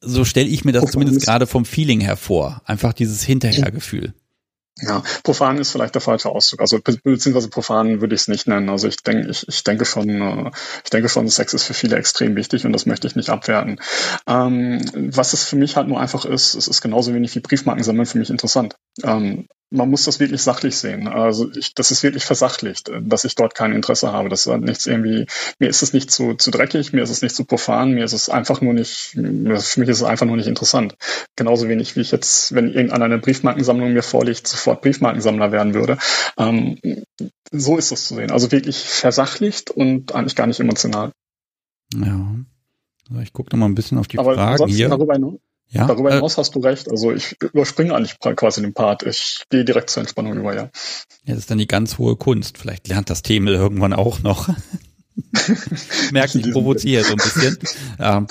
so 0.00 0.24
stelle 0.24 0.48
ich 0.48 0.64
mir 0.64 0.72
das 0.72 0.82
Profan 0.82 0.92
zumindest 0.92 1.26
gerade 1.26 1.46
vom 1.46 1.64
Feeling 1.64 2.00
hervor. 2.00 2.62
Einfach 2.64 2.92
dieses 2.92 3.22
Hinterhergefühl. 3.22 4.14
Ja, 4.82 5.02
profan 5.24 5.58
ist 5.58 5.72
vielleicht 5.72 5.94
der 5.94 6.00
falsche 6.00 6.30
Ausdruck. 6.30 6.60
Also 6.60 6.78
beziehungsweise 6.80 7.48
profan 7.48 8.00
würde 8.00 8.14
ich 8.14 8.22
es 8.22 8.28
nicht 8.28 8.46
nennen. 8.46 8.70
Also 8.70 8.88
ich 8.88 8.96
denke, 8.96 9.28
ich, 9.28 9.46
ich 9.46 9.62
denke 9.62 9.84
schon, 9.84 10.08
äh, 10.08 10.50
ich 10.84 10.90
denke 10.90 11.08
schon, 11.08 11.28
Sex 11.28 11.52
ist 11.52 11.64
für 11.64 11.74
viele 11.74 11.96
extrem 11.96 12.34
wichtig 12.36 12.64
und 12.64 12.72
das 12.72 12.86
möchte 12.86 13.06
ich 13.06 13.16
nicht 13.16 13.28
abwerten. 13.28 13.78
Ähm, 14.26 14.80
was 14.94 15.32
es 15.32 15.44
für 15.44 15.56
mich 15.56 15.76
halt 15.76 15.88
nur 15.88 16.00
einfach 16.00 16.24
ist, 16.24 16.54
es 16.54 16.66
ist 16.66 16.80
genauso 16.80 17.12
wenig 17.12 17.34
wie 17.34 17.40
Briefmarken 17.40 17.84
sammeln 17.84 18.06
für 18.06 18.18
mich 18.18 18.30
interessant. 18.30 18.76
Ähm, 19.04 19.48
man 19.70 19.88
muss 19.88 20.04
das 20.04 20.18
wirklich 20.18 20.42
sachlich 20.42 20.76
sehen. 20.76 21.06
Also 21.06 21.50
ich, 21.52 21.74
das 21.74 21.92
ist 21.92 22.02
wirklich 22.02 22.24
versachlicht, 22.24 22.90
dass 23.02 23.24
ich 23.24 23.36
dort 23.36 23.54
kein 23.54 23.72
Interesse 23.72 24.12
habe. 24.12 24.28
Das 24.28 24.46
ist 24.46 24.60
nichts 24.60 24.86
irgendwie, 24.86 25.26
mir 25.60 25.68
ist 25.68 25.82
es 25.82 25.92
nicht 25.92 26.10
zu, 26.10 26.34
zu 26.34 26.50
dreckig, 26.50 26.92
mir 26.92 27.02
ist 27.02 27.10
es 27.10 27.22
nicht 27.22 27.36
zu 27.36 27.44
profan, 27.44 27.92
mir 27.92 28.04
ist 28.04 28.12
es 28.12 28.28
einfach 28.28 28.60
nur 28.60 28.74
nicht, 28.74 29.12
für 29.12 29.20
mich 29.20 29.88
ist 29.88 29.98
es 29.98 30.02
einfach 30.02 30.26
nur 30.26 30.36
nicht 30.36 30.48
interessant. 30.48 30.96
Genauso 31.36 31.68
wenig 31.68 31.94
wie 31.94 32.00
ich 32.00 32.10
jetzt, 32.10 32.52
wenn 32.52 32.72
irgendeiner 32.72 33.04
eine 33.04 33.18
Briefmarkensammlung 33.18 33.92
mir 33.92 34.02
vorliegt, 34.02 34.48
sofort 34.48 34.82
Briefmarkensammler 34.82 35.52
werden 35.52 35.74
würde. 35.74 35.98
Ähm, 36.36 36.78
so 37.52 37.76
ist 37.76 37.92
es 37.92 38.08
zu 38.08 38.16
sehen. 38.16 38.32
Also 38.32 38.50
wirklich 38.50 38.78
versachlicht 38.78 39.70
und 39.70 40.14
eigentlich 40.14 40.34
gar 40.34 40.48
nicht 40.48 40.58
emotional. 40.58 41.12
Ja. 41.94 42.34
Also 43.08 43.22
ich 43.22 43.32
gucke 43.32 43.50
noch 43.54 43.60
mal 43.60 43.66
ein 43.66 43.74
bisschen 43.74 43.98
auf 43.98 44.08
die 44.08 44.18
Aber 44.18 44.34
Fragen 44.34 44.66
hier. 44.66 44.88
Darüber 44.88 45.14
hinaus, 45.14 45.38
Ja, 45.70 45.86
Darüber 45.86 46.10
äh, 46.10 46.14
hinaus 46.14 46.34
äh, 46.34 46.38
hast 46.38 46.54
du 46.54 46.60
recht. 46.60 46.90
Also 46.90 47.12
ich 47.12 47.40
überspringe 47.40 47.94
eigentlich 47.94 48.18
quasi 48.18 48.60
den 48.60 48.74
Part. 48.74 49.04
Ich 49.04 49.44
gehe 49.50 49.64
direkt 49.64 49.90
zur 49.90 50.00
Entspannung 50.02 50.36
über, 50.36 50.54
ja. 50.54 50.62
Ja, 51.24 51.34
das 51.34 51.38
ist 51.38 51.50
dann 51.50 51.58
die 51.58 51.68
ganz 51.68 51.98
hohe 51.98 52.16
Kunst. 52.16 52.58
Vielleicht 52.58 52.88
lernt 52.88 53.08
das 53.08 53.22
Themel 53.22 53.54
irgendwann 53.54 53.92
auch 53.92 54.20
noch. 54.20 54.48
Merkt, 56.12 56.34
ich 56.34 56.50
provoziere 56.50 57.04
so 57.04 57.12
ein 57.12 57.18
bisschen. 57.18 57.58
ähm, 58.00 58.26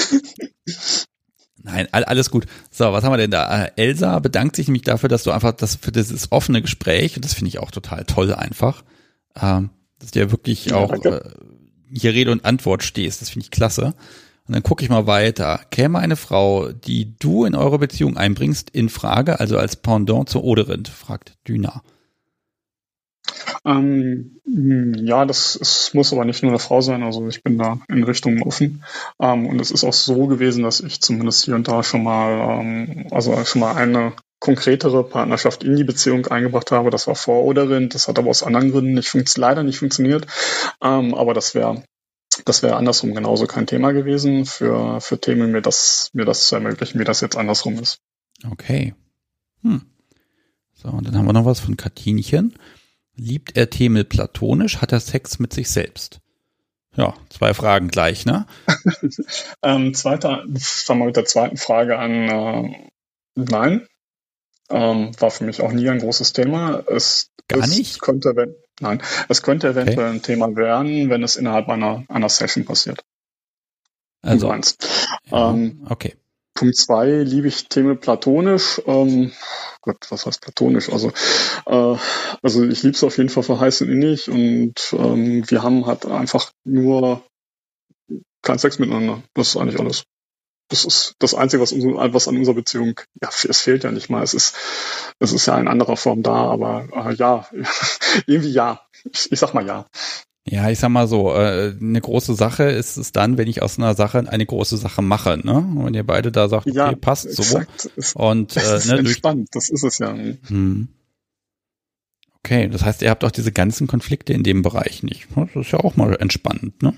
nein, 1.63 1.87
alles 1.91 2.29
gut. 2.29 2.45
So, 2.71 2.91
was 2.91 3.03
haben 3.03 3.13
wir 3.13 3.17
denn 3.17 3.31
da? 3.31 3.65
Äh, 3.65 3.71
Elsa 3.77 4.19
bedankt 4.19 4.57
sich 4.57 4.67
nämlich 4.67 4.83
dafür, 4.83 5.07
dass 5.07 5.23
du 5.23 5.31
einfach 5.31 5.53
das 5.53 5.75
für 5.75 5.93
dieses 5.93 6.33
offene 6.33 6.61
Gespräch, 6.61 7.15
und 7.15 7.23
das 7.23 7.33
finde 7.33 7.49
ich 7.49 7.59
auch 7.59 7.71
total 7.71 8.03
toll 8.03 8.33
einfach, 8.33 8.83
ähm, 9.39 9.69
dass 9.99 10.11
du 10.11 10.19
ja 10.19 10.31
wirklich 10.31 10.65
ja, 10.65 10.75
auch 10.75 10.91
äh, 10.91 11.21
hier 11.93 12.13
Rede 12.13 12.31
und 12.31 12.43
Antwort 12.43 12.83
stehst. 12.83 13.21
Das 13.21 13.29
finde 13.29 13.45
ich 13.45 13.51
klasse. 13.51 13.93
Und 14.49 14.55
dann 14.55 14.63
gucke 14.63 14.83
ich 14.83 14.89
mal 14.89 15.05
weiter. 15.05 15.59
Käme 15.69 15.99
eine 15.99 16.15
Frau, 16.15 16.71
die 16.71 17.15
du 17.19 17.45
in 17.45 17.53
eure 17.53 17.77
Beziehung 17.77 18.17
einbringst, 18.17 18.71
in 18.71 18.89
Frage, 18.89 19.39
also 19.39 19.59
als 19.59 19.75
Pendant 19.75 20.27
zu 20.27 20.43
Oderind, 20.43 20.87
fragt 20.87 21.37
Düna. 21.47 21.83
Ähm, 23.63 24.41
ja, 24.45 25.25
das 25.27 25.55
es 25.55 25.93
muss 25.93 26.11
aber 26.13 26.25
nicht 26.25 26.41
nur 26.41 26.51
eine 26.51 26.57
Frau 26.57 26.81
sein. 26.81 27.03
Also 27.03 27.27
ich 27.27 27.43
bin 27.43 27.59
da 27.59 27.77
in 27.89 28.03
Richtung 28.03 28.41
offen. 28.41 28.83
Ähm, 29.21 29.45
und 29.45 29.61
es 29.61 29.69
ist 29.69 29.83
auch 29.83 29.93
so 29.93 30.25
gewesen, 30.25 30.63
dass 30.63 30.79
ich 30.79 30.99
zumindest 30.99 31.45
hier 31.45 31.53
und 31.53 31.67
da 31.67 31.83
schon 31.83 32.01
mal, 32.01 32.59
ähm, 32.59 33.05
also 33.11 33.45
schon 33.45 33.61
mal 33.61 33.75
eine 33.75 34.13
konkretere 34.39 35.03
Partnerschaft 35.03 35.63
in 35.63 35.75
die 35.75 35.83
Beziehung 35.83 36.25
eingebracht 36.25 36.71
habe. 36.71 36.89
Das 36.89 37.05
war 37.05 37.13
vor 37.13 37.43
Oderind. 37.43 37.93
Das 37.93 38.07
hat 38.07 38.17
aber 38.17 38.31
aus 38.31 38.41
anderen 38.41 38.71
Gründen 38.71 38.95
nicht 38.95 39.37
leider 39.37 39.61
nicht 39.61 39.77
funktioniert. 39.77 40.25
Ähm, 40.81 41.13
aber 41.13 41.35
das 41.35 41.53
wäre 41.53 41.83
das 42.45 42.63
wäre 42.63 42.75
andersrum 42.75 43.13
genauso 43.13 43.45
kein 43.45 43.67
Thema 43.67 43.91
gewesen, 43.91 44.45
für, 44.45 45.01
für 45.01 45.19
Themen 45.19 45.51
mir 45.51 45.61
das, 45.61 46.09
mir 46.13 46.25
das 46.25 46.47
zu 46.47 46.55
ermöglichen, 46.55 46.99
wie 46.99 47.03
das 47.03 47.21
jetzt 47.21 47.37
andersrum 47.37 47.79
ist. 47.79 47.99
Okay. 48.49 48.93
Hm. 49.61 49.81
So, 50.73 50.89
und 50.89 51.05
dann 51.05 51.17
haben 51.17 51.25
wir 51.25 51.33
noch 51.33 51.45
was 51.45 51.59
von 51.59 51.77
Katinchen. 51.77 52.55
Liebt 53.15 53.57
er 53.57 53.69
Themel 53.69 54.05
platonisch? 54.05 54.77
Hat 54.77 54.93
er 54.93 55.01
Sex 55.01 55.39
mit 55.39 55.51
sich 55.51 55.69
selbst? 55.69 56.21
Ja, 56.95 57.13
zwei 57.29 57.53
Fragen 57.53 57.89
gleich, 57.89 58.25
ne? 58.25 58.45
ähm, 59.63 59.93
zweiter, 59.93 60.45
fangen 60.59 61.01
wir 61.01 61.05
mit 61.07 61.17
der 61.17 61.25
zweiten 61.25 61.57
Frage 61.57 61.99
an. 61.99 62.11
Äh, 62.29 62.89
nein. 63.35 63.87
Ähm, 64.69 65.11
war 65.19 65.31
für 65.31 65.43
mich 65.43 65.61
auch 65.61 65.71
nie 65.71 65.89
ein 65.89 65.99
großes 65.99 66.33
Thema. 66.33 66.83
Es, 66.87 67.31
Gar 67.47 67.67
nicht? 67.67 67.91
Es 67.91 67.99
könnte, 67.99 68.35
wenn, 68.35 68.55
Nein, 68.79 69.01
es 69.27 69.41
könnte 69.41 69.69
eventuell 69.69 70.07
okay. 70.07 70.15
ein 70.17 70.21
Thema 70.21 70.55
werden, 70.55 71.09
wenn 71.09 71.23
es 71.23 71.35
innerhalb 71.35 71.67
einer, 71.69 72.03
einer 72.07 72.29
Session 72.29 72.65
passiert. 72.65 73.03
Also, 74.21 74.49
eins. 74.49 74.77
Ja, 75.25 75.51
ähm, 75.51 75.85
okay. 75.89 76.15
Punkt 76.53 76.75
zwei 76.75 77.09
liebe 77.23 77.47
ich 77.47 77.69
Themen 77.69 77.99
platonisch. 77.99 78.81
Ähm, 78.85 79.31
Gott, 79.81 80.05
was 80.09 80.25
heißt 80.25 80.41
platonisch? 80.41 80.89
Also, 80.89 81.11
äh, 81.65 81.97
also 82.41 82.65
ich 82.65 82.83
liebe 82.83 82.95
es 82.95 83.03
auf 83.03 83.17
jeden 83.17 83.29
Fall 83.29 83.43
für 83.43 83.59
heiß 83.59 83.81
und 83.81 83.89
innig 83.89 84.29
und 84.29 84.93
ähm, 84.93 85.49
wir 85.49 85.63
haben 85.63 85.85
halt 85.85 86.05
einfach 86.05 86.51
nur 86.65 87.23
keinen 88.41 88.59
Sex 88.59 88.77
miteinander. 88.79 89.23
Das 89.33 89.49
ist 89.49 89.57
eigentlich 89.57 89.79
alles. 89.79 90.03
Das 90.69 90.85
ist 90.85 91.15
das 91.19 91.33
Einzige, 91.33 91.61
was, 91.61 91.73
was 91.73 92.27
an 92.27 92.37
unserer 92.37 92.55
Beziehung, 92.55 92.99
ja, 93.21 93.29
es 93.29 93.59
fehlt 93.59 93.83
ja 93.83 93.91
nicht 93.91 94.09
mal. 94.09 94.23
Es 94.23 94.33
ist, 94.33 94.55
es 95.19 95.33
ist 95.33 95.47
ja 95.47 95.57
in 95.59 95.67
anderer 95.67 95.97
Form 95.97 96.21
da, 96.23 96.35
aber 96.35 96.87
äh, 96.93 97.15
ja, 97.15 97.47
irgendwie 98.27 98.51
ja. 98.51 98.81
Ich, 99.11 99.31
ich 99.31 99.39
sag 99.39 99.53
mal 99.53 99.65
ja. 99.65 99.87
Ja, 100.47 100.69
ich 100.69 100.79
sag 100.79 100.89
mal 100.89 101.07
so, 101.07 101.33
äh, 101.33 101.75
eine 101.79 102.01
große 102.01 102.33
Sache 102.33 102.63
ist 102.63 102.97
es 102.97 103.11
dann, 103.11 103.37
wenn 103.37 103.47
ich 103.47 103.61
aus 103.61 103.77
einer 103.77 103.93
Sache 103.93 104.23
eine 104.27 104.45
große 104.45 104.77
Sache 104.77 105.01
mache, 105.01 105.37
ne? 105.37 105.57
Und 105.57 105.85
wenn 105.85 105.93
ihr 105.93 106.05
beide 106.05 106.31
da 106.31 106.49
sagt, 106.49 106.67
okay, 106.67 106.75
ja, 106.75 106.95
passt 106.95 107.27
exakt. 107.27 107.89
so. 107.97 108.19
Und 108.19 108.51
äh, 108.57 108.59
das 108.59 108.85
ist 108.85 108.91
ne, 108.91 108.99
entspannt, 108.99 109.49
das 109.51 109.69
ist 109.69 109.83
es 109.83 109.99
ja. 109.99 110.15
Hm. 110.47 110.87
Okay, 112.43 112.69
das 112.69 112.83
heißt, 112.83 113.01
ihr 113.01 113.09
habt 113.09 113.23
auch 113.23 113.31
diese 113.31 113.51
ganzen 113.51 113.87
Konflikte 113.87 114.33
in 114.33 114.43
dem 114.43 114.61
Bereich 114.61 115.03
nicht. 115.03 115.27
Das 115.35 115.55
ist 115.55 115.71
ja 115.71 115.79
auch 115.81 115.95
mal 115.97 116.15
entspannend, 116.15 116.81
ne? 116.81 116.93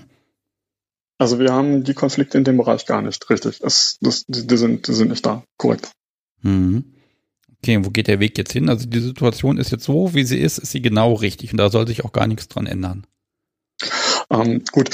Also 1.22 1.38
wir 1.38 1.52
haben 1.52 1.84
die 1.84 1.94
Konflikte 1.94 2.36
in 2.36 2.42
dem 2.42 2.56
Bereich 2.56 2.84
gar 2.84 3.00
nicht, 3.00 3.30
richtig. 3.30 3.60
Das, 3.60 3.96
das, 4.00 4.24
die, 4.26 4.44
die, 4.44 4.56
sind, 4.56 4.88
die 4.88 4.92
sind 4.92 5.10
nicht 5.10 5.24
da, 5.24 5.44
korrekt. 5.56 5.92
Mhm. 6.40 6.96
Okay, 7.58 7.84
wo 7.84 7.90
geht 7.90 8.08
der 8.08 8.18
Weg 8.18 8.36
jetzt 8.38 8.52
hin? 8.52 8.68
Also 8.68 8.88
die 8.88 8.98
Situation 8.98 9.56
ist 9.56 9.70
jetzt 9.70 9.84
so, 9.84 10.14
wie 10.14 10.24
sie 10.24 10.40
ist, 10.40 10.58
ist 10.58 10.72
sie 10.72 10.82
genau 10.82 11.14
richtig 11.14 11.52
und 11.52 11.58
da 11.58 11.70
soll 11.70 11.86
sich 11.86 12.04
auch 12.04 12.10
gar 12.10 12.26
nichts 12.26 12.48
dran 12.48 12.66
ändern. 12.66 13.06
Ähm, 14.30 14.64
gut, 14.72 14.90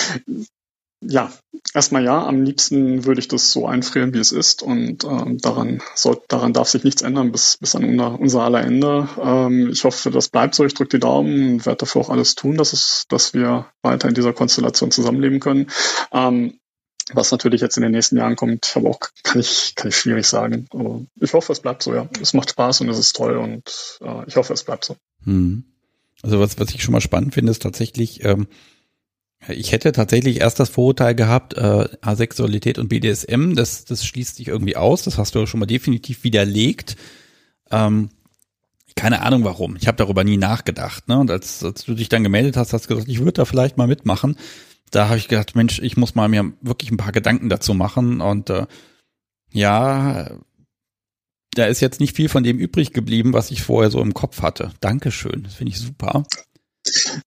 ja, 1.00 1.32
erstmal 1.74 2.04
ja. 2.04 2.26
Am 2.26 2.42
liebsten 2.42 3.04
würde 3.04 3.20
ich 3.20 3.28
das 3.28 3.52
so 3.52 3.66
einfrieren, 3.66 4.14
wie 4.14 4.18
es 4.18 4.32
ist. 4.32 4.62
Und 4.62 5.04
ähm, 5.04 5.38
daran, 5.38 5.82
soll, 5.94 6.20
daran 6.28 6.52
darf 6.52 6.68
sich 6.68 6.84
nichts 6.84 7.02
ändern 7.02 7.32
bis, 7.32 7.56
bis 7.58 7.74
an 7.74 7.84
unser, 7.84 8.18
unser 8.18 8.42
aller 8.42 8.62
Ende. 8.62 9.08
Ähm, 9.20 9.70
ich 9.70 9.84
hoffe, 9.84 10.10
das 10.10 10.28
bleibt 10.28 10.54
so. 10.54 10.64
Ich 10.64 10.74
drücke 10.74 10.96
die 10.96 11.00
Daumen 11.00 11.54
und 11.54 11.66
werde 11.66 11.78
dafür 11.78 12.02
auch 12.02 12.10
alles 12.10 12.34
tun, 12.34 12.56
dass, 12.56 12.72
es, 12.72 13.04
dass 13.08 13.34
wir 13.34 13.66
weiter 13.82 14.08
in 14.08 14.14
dieser 14.14 14.32
Konstellation 14.32 14.90
zusammenleben 14.90 15.40
können. 15.40 15.68
Ähm, 16.12 16.58
was 17.14 17.30
natürlich 17.30 17.60
jetzt 17.60 17.76
in 17.76 17.82
den 17.82 17.92
nächsten 17.92 18.18
Jahren 18.18 18.36
kommt, 18.36 18.72
aber 18.74 18.90
auch 18.90 19.00
kann 19.22 19.40
ich, 19.40 19.74
kann 19.76 19.88
ich 19.88 19.96
schwierig 19.96 20.26
sagen. 20.26 20.66
Aber 20.70 21.02
ich 21.16 21.32
hoffe, 21.32 21.52
es 21.52 21.60
bleibt 21.60 21.82
so, 21.82 21.94
ja. 21.94 22.08
Es 22.20 22.34
macht 22.34 22.50
Spaß 22.50 22.82
und 22.82 22.88
es 22.90 22.98
ist 22.98 23.16
toll 23.16 23.36
und 23.36 23.98
äh, 24.02 24.24
ich 24.26 24.36
hoffe, 24.36 24.52
es 24.52 24.64
bleibt 24.64 24.84
so. 24.84 24.96
Hm. 25.24 25.64
Also 26.22 26.40
was, 26.40 26.58
was 26.58 26.74
ich 26.74 26.82
schon 26.82 26.92
mal 26.92 27.00
spannend 27.00 27.34
finde, 27.34 27.52
ist 27.52 27.62
tatsächlich, 27.62 28.24
ähm, 28.24 28.48
ich 29.46 29.72
hätte 29.72 29.92
tatsächlich 29.92 30.40
erst 30.40 30.58
das 30.58 30.68
Vorurteil 30.68 31.14
gehabt, 31.14 31.54
äh, 31.54 31.88
Asexualität 32.00 32.78
und 32.78 32.88
BDSM, 32.88 33.54
das, 33.54 33.84
das 33.84 34.04
schließt 34.04 34.36
sich 34.36 34.48
irgendwie 34.48 34.76
aus. 34.76 35.04
Das 35.04 35.16
hast 35.16 35.34
du 35.34 35.46
schon 35.46 35.60
mal 35.60 35.66
definitiv 35.66 36.24
widerlegt. 36.24 36.96
Ähm, 37.70 38.10
keine 38.96 39.22
Ahnung 39.22 39.44
warum. 39.44 39.76
Ich 39.76 39.86
habe 39.86 39.96
darüber 39.96 40.24
nie 40.24 40.36
nachgedacht. 40.36 41.08
Ne? 41.08 41.18
Und 41.18 41.30
als, 41.30 41.62
als 41.62 41.84
du 41.84 41.94
dich 41.94 42.08
dann 42.08 42.24
gemeldet 42.24 42.56
hast, 42.56 42.72
hast 42.72 42.86
du 42.86 42.88
gesagt, 42.88 43.08
ich 43.08 43.20
würde 43.20 43.32
da 43.32 43.44
vielleicht 43.44 43.76
mal 43.76 43.86
mitmachen. 43.86 44.36
Da 44.90 45.08
habe 45.08 45.18
ich 45.18 45.28
gedacht, 45.28 45.54
Mensch, 45.54 45.78
ich 45.78 45.96
muss 45.96 46.14
mal 46.14 46.28
mir 46.28 46.52
wirklich 46.60 46.90
ein 46.90 46.96
paar 46.96 47.12
Gedanken 47.12 47.48
dazu 47.48 47.74
machen. 47.74 48.20
Und 48.20 48.50
äh, 48.50 48.66
ja, 49.52 50.30
da 51.52 51.66
ist 51.66 51.80
jetzt 51.80 52.00
nicht 52.00 52.16
viel 52.16 52.28
von 52.28 52.42
dem 52.42 52.58
übrig 52.58 52.92
geblieben, 52.92 53.32
was 53.32 53.50
ich 53.50 53.62
vorher 53.62 53.90
so 53.90 54.00
im 54.00 54.14
Kopf 54.14 54.42
hatte. 54.42 54.72
Dankeschön, 54.80 55.44
das 55.44 55.54
finde 55.54 55.72
ich 55.72 55.78
super. 55.78 56.24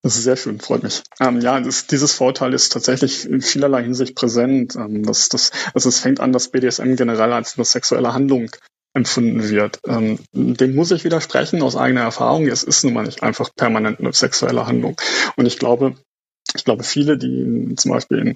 Das 0.02 0.16
ist 0.16 0.24
sehr 0.24 0.38
schön, 0.38 0.60
freut 0.60 0.84
mich. 0.84 1.04
Ähm, 1.20 1.42
ja, 1.42 1.60
das, 1.60 1.88
dieses 1.88 2.14
Vorteil 2.14 2.54
ist 2.54 2.72
tatsächlich 2.72 3.26
in 3.26 3.42
vielerlei 3.42 3.84
Hinsicht 3.84 4.16
präsent. 4.16 4.76
Ähm, 4.76 5.04
das, 5.04 5.30
das, 5.30 5.52
also 5.74 5.90
es 5.90 6.00
fängt 6.00 6.20
an, 6.20 6.32
dass 6.32 6.50
BDSM 6.50 6.96
generell 6.96 7.34
als 7.34 7.56
eine 7.56 7.66
sexuelle 7.66 8.14
Handlung 8.14 8.52
empfunden 8.94 9.50
wird. 9.50 9.80
Ähm, 9.88 10.20
dem 10.34 10.76
muss 10.76 10.92
ich 10.92 11.04
widersprechen 11.04 11.62
aus 11.62 11.76
eigener 11.76 12.02
Erfahrung. 12.02 12.48
Es 12.48 12.64
ist 12.64 12.84
nun 12.84 12.94
mal 12.94 13.06
nicht 13.06 13.24
einfach 13.24 13.50
permanent 13.56 14.00
eine 14.00 14.14
sexuelle 14.14 14.68
Handlung. 14.68 15.00
Und 15.36 15.46
ich 15.46 15.58
glaube, 15.58 15.96
ich 16.56 16.66
glaube, 16.66 16.84
viele, 16.84 17.18
die 17.18 17.76
zum 17.76 17.92
Beispiel 17.92 18.18
in, 18.18 18.34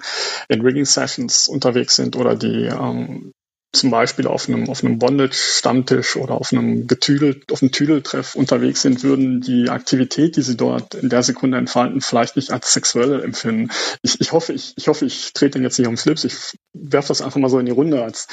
in 0.48 0.60
Rigging 0.62 0.86
Sessions 0.86 1.48
unterwegs 1.48 1.96
sind 1.96 2.16
oder 2.16 2.34
die 2.34 2.66
ähm, 2.66 3.32
zum 3.76 3.90
Beispiel 3.90 4.26
auf 4.26 4.48
einem, 4.48 4.68
auf 4.68 4.82
einem 4.82 4.98
Bondage-Stammtisch 4.98 6.16
oder 6.16 6.34
auf 6.34 6.52
einem 6.52 6.86
Getüdel, 6.86 7.42
auf 7.50 7.62
einem 7.62 7.72
Tüdeltreff 7.72 8.34
unterwegs 8.34 8.82
sind, 8.82 9.02
würden 9.02 9.40
die 9.40 9.70
Aktivität, 9.70 10.36
die 10.36 10.42
sie 10.42 10.56
dort 10.56 10.94
in 10.94 11.08
der 11.08 11.22
Sekunde 11.22 11.58
entfalten, 11.58 12.00
vielleicht 12.00 12.36
nicht 12.36 12.50
als 12.50 12.72
sexuell 12.72 13.22
empfinden. 13.22 13.70
Ich, 14.02 14.20
ich 14.20 14.32
hoffe, 14.32 14.52
ich, 14.52 14.74
ich 14.76 14.88
hoffe, 14.88 15.06
ich 15.06 15.32
trete 15.32 15.58
jetzt 15.58 15.78
nicht 15.78 15.86
ums 15.86 16.02
Schlips. 16.02 16.24
Ich 16.24 16.34
werfe 16.72 17.08
das 17.08 17.22
einfach 17.22 17.40
mal 17.40 17.50
so 17.50 17.58
in 17.58 17.66
die 17.66 17.72
Runde 17.72 18.02
als, 18.02 18.28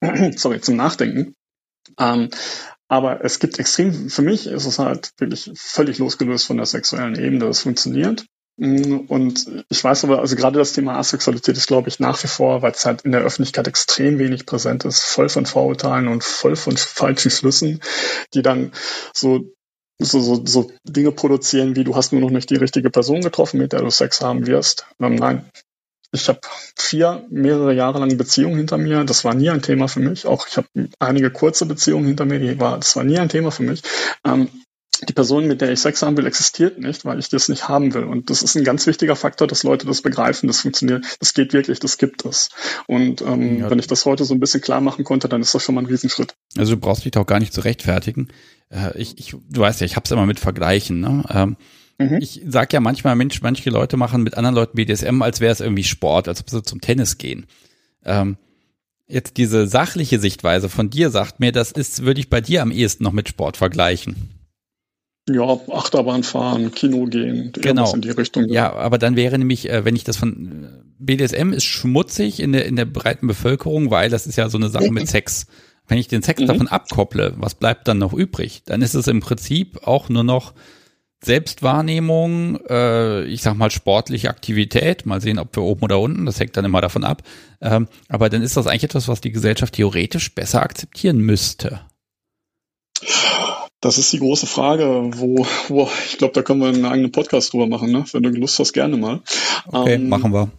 sorry, 0.36 0.60
zum 0.60 0.76
Nachdenken. 0.76 1.34
Ähm, 1.98 2.30
aber 2.88 3.24
es 3.24 3.38
gibt 3.38 3.58
extrem, 3.58 4.08
für 4.08 4.22
mich 4.22 4.46
ist 4.46 4.66
es 4.66 4.78
halt 4.78 5.12
wirklich 5.18 5.50
völlig 5.54 5.98
losgelöst 5.98 6.46
von 6.46 6.56
der 6.56 6.66
sexuellen 6.66 7.18
Ebene. 7.18 7.44
Das 7.44 7.60
funktioniert. 7.60 8.26
Mm, 8.58 9.06
und 9.08 9.64
ich 9.68 9.82
weiß 9.82 10.04
aber, 10.04 10.18
also 10.18 10.36
gerade 10.36 10.58
das 10.58 10.72
Thema 10.72 10.98
Asexualität 10.98 11.56
ist, 11.56 11.68
glaube 11.68 11.88
ich, 11.88 12.00
nach 12.00 12.22
wie 12.22 12.28
vor, 12.28 12.60
weil 12.62 12.72
es 12.72 12.84
halt 12.84 13.02
in 13.02 13.12
der 13.12 13.22
Öffentlichkeit 13.22 13.68
extrem 13.68 14.18
wenig 14.18 14.46
präsent 14.46 14.84
ist, 14.84 15.04
voll 15.04 15.28
von 15.28 15.46
Vorurteilen 15.46 16.08
und 16.08 16.24
voll 16.24 16.56
von 16.56 16.76
falschen 16.76 17.30
Schlüssen, 17.30 17.80
die 18.34 18.42
dann 18.42 18.72
so 19.14 19.44
so, 20.00 20.20
so, 20.20 20.46
so 20.46 20.70
Dinge 20.84 21.10
produzieren, 21.10 21.74
wie 21.74 21.82
du 21.82 21.96
hast 21.96 22.12
nur 22.12 22.20
noch 22.20 22.30
nicht 22.30 22.50
die 22.50 22.56
richtige 22.56 22.88
Person 22.88 23.20
getroffen, 23.20 23.58
mit 23.58 23.72
der 23.72 23.80
du 23.80 23.90
Sex 23.90 24.20
haben 24.20 24.46
wirst. 24.46 24.86
Ähm, 25.00 25.16
nein, 25.16 25.50
ich 26.12 26.28
habe 26.28 26.40
vier 26.76 27.26
mehrere 27.30 27.74
Jahre 27.74 27.98
lange 27.98 28.14
Beziehungen 28.14 28.56
hinter 28.56 28.78
mir. 28.78 29.04
Das 29.04 29.24
war 29.24 29.34
nie 29.34 29.50
ein 29.50 29.62
Thema 29.62 29.88
für 29.88 30.00
mich. 30.00 30.24
Auch 30.24 30.46
ich 30.46 30.56
habe 30.56 30.68
einige 31.00 31.30
kurze 31.30 31.66
Beziehungen 31.66 32.06
hinter 32.06 32.24
mir. 32.24 32.38
Die 32.38 32.60
war, 32.60 32.78
das 32.78 32.94
war 32.96 33.04
nie 33.04 33.18
ein 33.18 33.28
Thema 33.28 33.50
für 33.50 33.64
mich. 33.64 33.82
Ähm, 34.24 34.48
die 35.06 35.12
Person, 35.12 35.46
mit 35.46 35.60
der 35.60 35.70
ich 35.70 35.80
Sex 35.80 36.02
haben 36.02 36.16
will, 36.16 36.26
existiert 36.26 36.78
nicht, 36.78 37.04
weil 37.04 37.18
ich 37.18 37.28
das 37.28 37.48
nicht 37.48 37.68
haben 37.68 37.94
will. 37.94 38.04
Und 38.04 38.30
das 38.30 38.42
ist 38.42 38.56
ein 38.56 38.64
ganz 38.64 38.86
wichtiger 38.86 39.16
Faktor, 39.16 39.46
dass 39.46 39.62
Leute 39.62 39.86
das 39.86 40.02
begreifen. 40.02 40.46
Das 40.46 40.60
funktioniert, 40.60 41.04
das 41.20 41.34
geht 41.34 41.52
wirklich, 41.52 41.78
das 41.80 41.98
gibt 41.98 42.24
es. 42.24 42.50
Und 42.86 43.22
ähm, 43.22 43.60
ja. 43.60 43.70
wenn 43.70 43.78
ich 43.78 43.86
das 43.86 44.04
heute 44.04 44.24
so 44.24 44.34
ein 44.34 44.40
bisschen 44.40 44.60
klar 44.60 44.80
machen 44.80 45.04
konnte, 45.04 45.28
dann 45.28 45.40
ist 45.40 45.54
das 45.54 45.62
schon 45.62 45.74
mal 45.74 45.82
ein 45.82 45.86
Riesenschritt. 45.86 46.34
Also 46.56 46.74
du 46.74 46.80
brauchst 46.80 47.04
dich 47.04 47.12
da 47.12 47.20
auch 47.20 47.26
gar 47.26 47.40
nicht 47.40 47.52
zu 47.52 47.60
rechtfertigen. 47.60 48.28
Äh, 48.70 48.96
ich, 48.98 49.18
ich, 49.18 49.36
du 49.48 49.60
weißt 49.60 49.80
ja, 49.80 49.84
ich 49.84 49.96
habe 49.96 50.04
es 50.04 50.10
immer 50.10 50.26
mit 50.26 50.40
Vergleichen. 50.40 51.00
Ne? 51.00 51.24
Ähm, 51.30 51.56
mhm. 51.98 52.18
Ich 52.20 52.42
sag 52.46 52.72
ja 52.72 52.80
manchmal, 52.80 53.16
Mensch, 53.16 53.40
manche 53.42 53.70
Leute 53.70 53.96
machen 53.96 54.22
mit 54.22 54.36
anderen 54.36 54.54
Leuten 54.54 54.76
BDSM, 54.76 55.22
als 55.22 55.40
wäre 55.40 55.52
es 55.52 55.60
irgendwie 55.60 55.84
Sport, 55.84 56.28
als 56.28 56.40
ob 56.40 56.50
sie 56.50 56.62
zum 56.62 56.80
Tennis 56.80 57.18
gehen. 57.18 57.46
Ähm, 58.04 58.36
Jetzt 59.10 59.38
diese 59.38 59.66
sachliche 59.66 60.18
Sichtweise 60.18 60.68
von 60.68 60.90
dir 60.90 61.08
sagt 61.08 61.40
mir, 61.40 61.50
das 61.50 61.72
ist, 61.72 62.04
würde 62.04 62.20
ich 62.20 62.28
bei 62.28 62.42
dir 62.42 62.60
am 62.60 62.70
ehesten 62.70 63.04
noch 63.04 63.12
mit 63.12 63.26
Sport 63.26 63.56
vergleichen. 63.56 64.37
Ja, 65.28 65.58
Achterbahn 65.70 66.22
fahren, 66.22 66.72
Kino 66.72 67.04
gehen, 67.06 67.52
genau. 67.52 67.92
in 67.94 68.00
die 68.00 68.10
Richtung. 68.10 68.48
Ja, 68.48 68.72
aber 68.72 68.98
dann 68.98 69.16
wäre 69.16 69.38
nämlich, 69.38 69.68
äh, 69.68 69.84
wenn 69.84 69.96
ich 69.96 70.04
das 70.04 70.16
von 70.16 70.64
äh, 70.64 70.66
BDSM 70.98 71.52
ist 71.52 71.64
schmutzig 71.64 72.40
in 72.40 72.52
der 72.52 72.66
in 72.66 72.76
der 72.76 72.86
breiten 72.86 73.26
Bevölkerung, 73.26 73.90
weil 73.90 74.10
das 74.10 74.26
ist 74.26 74.36
ja 74.36 74.48
so 74.48 74.58
eine 74.58 74.68
Sache 74.68 74.90
mit 74.90 75.08
Sex. 75.08 75.46
Wenn 75.86 75.98
ich 75.98 76.08
den 76.08 76.22
Sex 76.22 76.40
mhm. 76.40 76.46
davon 76.46 76.68
abkopple, 76.68 77.34
was 77.36 77.54
bleibt 77.54 77.88
dann 77.88 77.98
noch 77.98 78.12
übrig? 78.12 78.62
Dann 78.66 78.82
ist 78.82 78.94
es 78.94 79.06
im 79.06 79.20
Prinzip 79.20 79.86
auch 79.86 80.08
nur 80.08 80.24
noch 80.24 80.52
Selbstwahrnehmung, 81.24 82.60
äh, 82.68 83.24
ich 83.24 83.42
sag 83.42 83.56
mal 83.56 83.70
sportliche 83.70 84.30
Aktivität, 84.30 85.04
mal 85.04 85.20
sehen, 85.20 85.38
ob 85.38 85.54
wir 85.56 85.62
oben 85.62 85.82
oder 85.82 85.98
unten, 85.98 86.26
das 86.26 86.38
hängt 86.38 86.56
dann 86.56 86.64
immer 86.64 86.80
davon 86.80 87.04
ab. 87.04 87.22
Ähm, 87.60 87.88
aber 88.08 88.28
dann 88.28 88.42
ist 88.42 88.56
das 88.56 88.66
eigentlich 88.66 88.84
etwas, 88.84 89.08
was 89.08 89.20
die 89.20 89.32
Gesellschaft 89.32 89.74
theoretisch 89.74 90.34
besser 90.34 90.62
akzeptieren 90.62 91.18
müsste. 91.18 91.80
Das 93.80 93.96
ist 93.96 94.12
die 94.12 94.18
große 94.18 94.46
Frage, 94.46 95.10
wo, 95.14 95.46
wo 95.68 95.88
ich 96.06 96.18
glaube, 96.18 96.34
da 96.34 96.42
können 96.42 96.60
wir 96.60 96.68
einen 96.68 96.84
eigenen 96.84 97.12
Podcast 97.12 97.52
drüber 97.52 97.68
machen, 97.68 97.92
ne? 97.92 98.04
Wenn 98.12 98.24
du 98.24 98.30
Lust 98.30 98.58
hast, 98.58 98.72
gerne 98.72 98.96
mal. 98.96 99.20
Okay, 99.66 99.94
ähm, 99.94 100.08
machen 100.08 100.32
wir. 100.32 100.50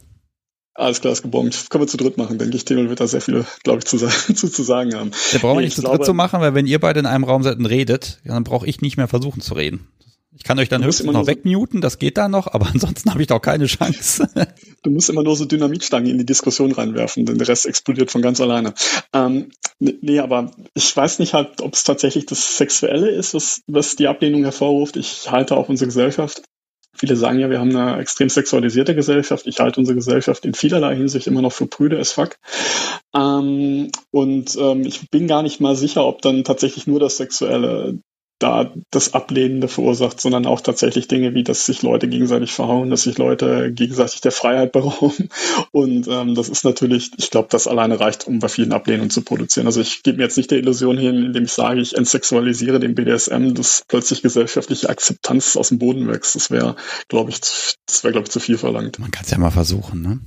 Alles 0.73 1.01
klar, 1.01 1.11
ist 1.11 1.23
gebombt. 1.23 1.69
Können 1.69 1.83
wir 1.83 1.87
zu 1.87 1.97
dritt 1.97 2.17
machen, 2.17 2.37
denke 2.37 2.55
ich. 2.55 2.63
Theo 2.63 2.87
wird 2.87 3.01
da 3.01 3.07
sehr 3.07 3.19
viele, 3.19 3.45
glaube 3.63 3.79
ich, 3.79 3.85
zu, 3.85 3.97
zu, 4.33 4.49
zu 4.49 4.63
sagen 4.63 4.95
haben. 4.95 5.11
Da 5.33 5.39
brauchen 5.39 5.57
wir 5.57 5.65
nicht 5.65 5.75
zu 5.75 5.81
dritt 5.81 6.05
zu 6.05 6.13
machen, 6.13 6.39
weil 6.39 6.55
wenn 6.55 6.65
ihr 6.65 6.79
beide 6.79 7.01
in 7.01 7.05
einem 7.05 7.25
Raum 7.25 7.43
seid 7.43 7.57
und 7.57 7.65
redet, 7.65 8.21
dann 8.23 8.45
brauche 8.45 8.65
ich 8.65 8.79
nicht 8.79 8.95
mehr 8.95 9.09
versuchen 9.09 9.41
zu 9.41 9.53
reden. 9.55 9.89
Ich 10.39 10.45
kann 10.45 10.57
euch 10.57 10.69
dann 10.69 10.83
höchstens 10.83 11.11
noch 11.11 11.27
wegmuten, 11.27 11.81
das 11.81 11.99
geht 11.99 12.17
da 12.17 12.29
noch, 12.29 12.47
aber 12.47 12.67
ansonsten 12.73 13.11
habe 13.11 13.21
ich 13.21 13.27
doch 13.27 13.41
keine 13.41 13.65
Chance. 13.65 14.27
du 14.83 14.89
musst 14.89 15.09
immer 15.09 15.21
nur 15.21 15.35
so 15.35 15.45
Dynamitstangen 15.45 16.09
in 16.09 16.17
die 16.17 16.25
Diskussion 16.25 16.71
reinwerfen, 16.71 17.25
denn 17.25 17.37
der 17.37 17.47
Rest 17.47 17.65
explodiert 17.65 18.09
von 18.09 18.21
ganz 18.21 18.39
alleine. 18.39 18.73
Ähm, 19.13 19.51
nee, 19.79 20.19
aber 20.19 20.51
ich 20.73 20.95
weiß 20.95 21.19
nicht 21.19 21.33
halt, 21.33 21.61
ob 21.61 21.73
es 21.73 21.83
tatsächlich 21.83 22.25
das 22.25 22.57
Sexuelle 22.57 23.09
ist, 23.09 23.33
was, 23.33 23.61
was 23.67 23.97
die 23.97 24.07
Ablehnung 24.07 24.43
hervorruft. 24.43 24.95
Ich 24.95 25.29
halte 25.29 25.57
auch 25.57 25.69
unsere 25.69 25.87
Gesellschaft 25.87 26.41
Viele 26.99 27.15
sagen 27.15 27.39
ja, 27.39 27.49
wir 27.49 27.59
haben 27.59 27.73
eine 27.73 28.01
extrem 28.01 28.27
sexualisierte 28.27 28.93
Gesellschaft. 28.93 29.47
Ich 29.47 29.61
halte 29.61 29.79
unsere 29.79 29.95
Gesellschaft 29.95 30.43
in 30.43 30.53
vielerlei 30.53 30.97
Hinsicht 30.97 31.27
immer 31.27 31.41
noch 31.41 31.53
für 31.53 31.65
prüde 31.65 31.97
as 31.97 32.11
fuck. 32.11 32.35
Ähm, 33.15 33.89
und 34.11 34.57
ähm, 34.59 34.81
ich 34.81 35.09
bin 35.09 35.27
gar 35.27 35.41
nicht 35.41 35.61
mal 35.61 35.77
sicher, 35.77 36.05
ob 36.05 36.21
dann 36.21 36.43
tatsächlich 36.43 36.87
nur 36.87 36.99
das 36.99 37.15
Sexuelle 37.15 37.99
da 38.39 38.73
das 38.89 39.13
Ablehnende 39.13 39.67
verursacht, 39.67 40.19
sondern 40.19 40.45
auch 40.45 40.61
tatsächlich 40.61 41.07
Dinge 41.07 41.33
wie, 41.33 41.43
dass 41.43 41.65
sich 41.65 41.81
Leute 41.81 42.07
gegenseitig 42.07 42.53
verhauen, 42.53 42.89
dass 42.89 43.03
sich 43.03 43.17
Leute 43.17 43.71
gegenseitig 43.71 44.21
der 44.21 44.31
Freiheit 44.31 44.71
berauben. 44.71 45.29
Und 45.71 46.07
ähm, 46.07 46.35
das 46.35 46.49
ist 46.49 46.63
natürlich, 46.63 47.11
ich 47.17 47.29
glaube, 47.29 47.49
das 47.51 47.67
alleine 47.67 47.99
reicht, 47.99 48.27
um 48.27 48.39
bei 48.39 48.47
vielen 48.47 48.71
Ablehnungen 48.71 49.09
zu 49.09 49.21
produzieren. 49.21 49.67
Also 49.67 49.81
ich 49.81 50.03
gebe 50.03 50.17
mir 50.17 50.23
jetzt 50.23 50.37
nicht 50.37 50.51
der 50.51 50.59
Illusion 50.59 50.97
hin, 50.97 51.25
indem 51.25 51.43
ich 51.43 51.51
sage, 51.51 51.81
ich 51.81 51.95
entsexualisiere 51.95 52.79
den 52.79 52.95
BDSM, 52.95 53.53
dass 53.53 53.83
plötzlich 53.87 54.21
gesellschaftliche 54.21 54.89
Akzeptanz 54.89 55.57
aus 55.57 55.69
dem 55.69 55.79
Boden 55.79 56.07
wächst. 56.07 56.35
Das 56.35 56.49
wäre, 56.49 56.77
glaube 57.09 57.31
ich, 57.31 57.41
das 57.41 58.03
wäre, 58.03 58.13
glaube 58.13 58.27
ich, 58.27 58.31
zu 58.31 58.39
viel 58.39 58.57
verlangt. 58.57 58.99
Man 58.99 59.11
kann 59.11 59.25
es 59.25 59.31
ja 59.31 59.37
mal 59.37 59.51
versuchen, 59.51 60.01
ne? 60.01 60.19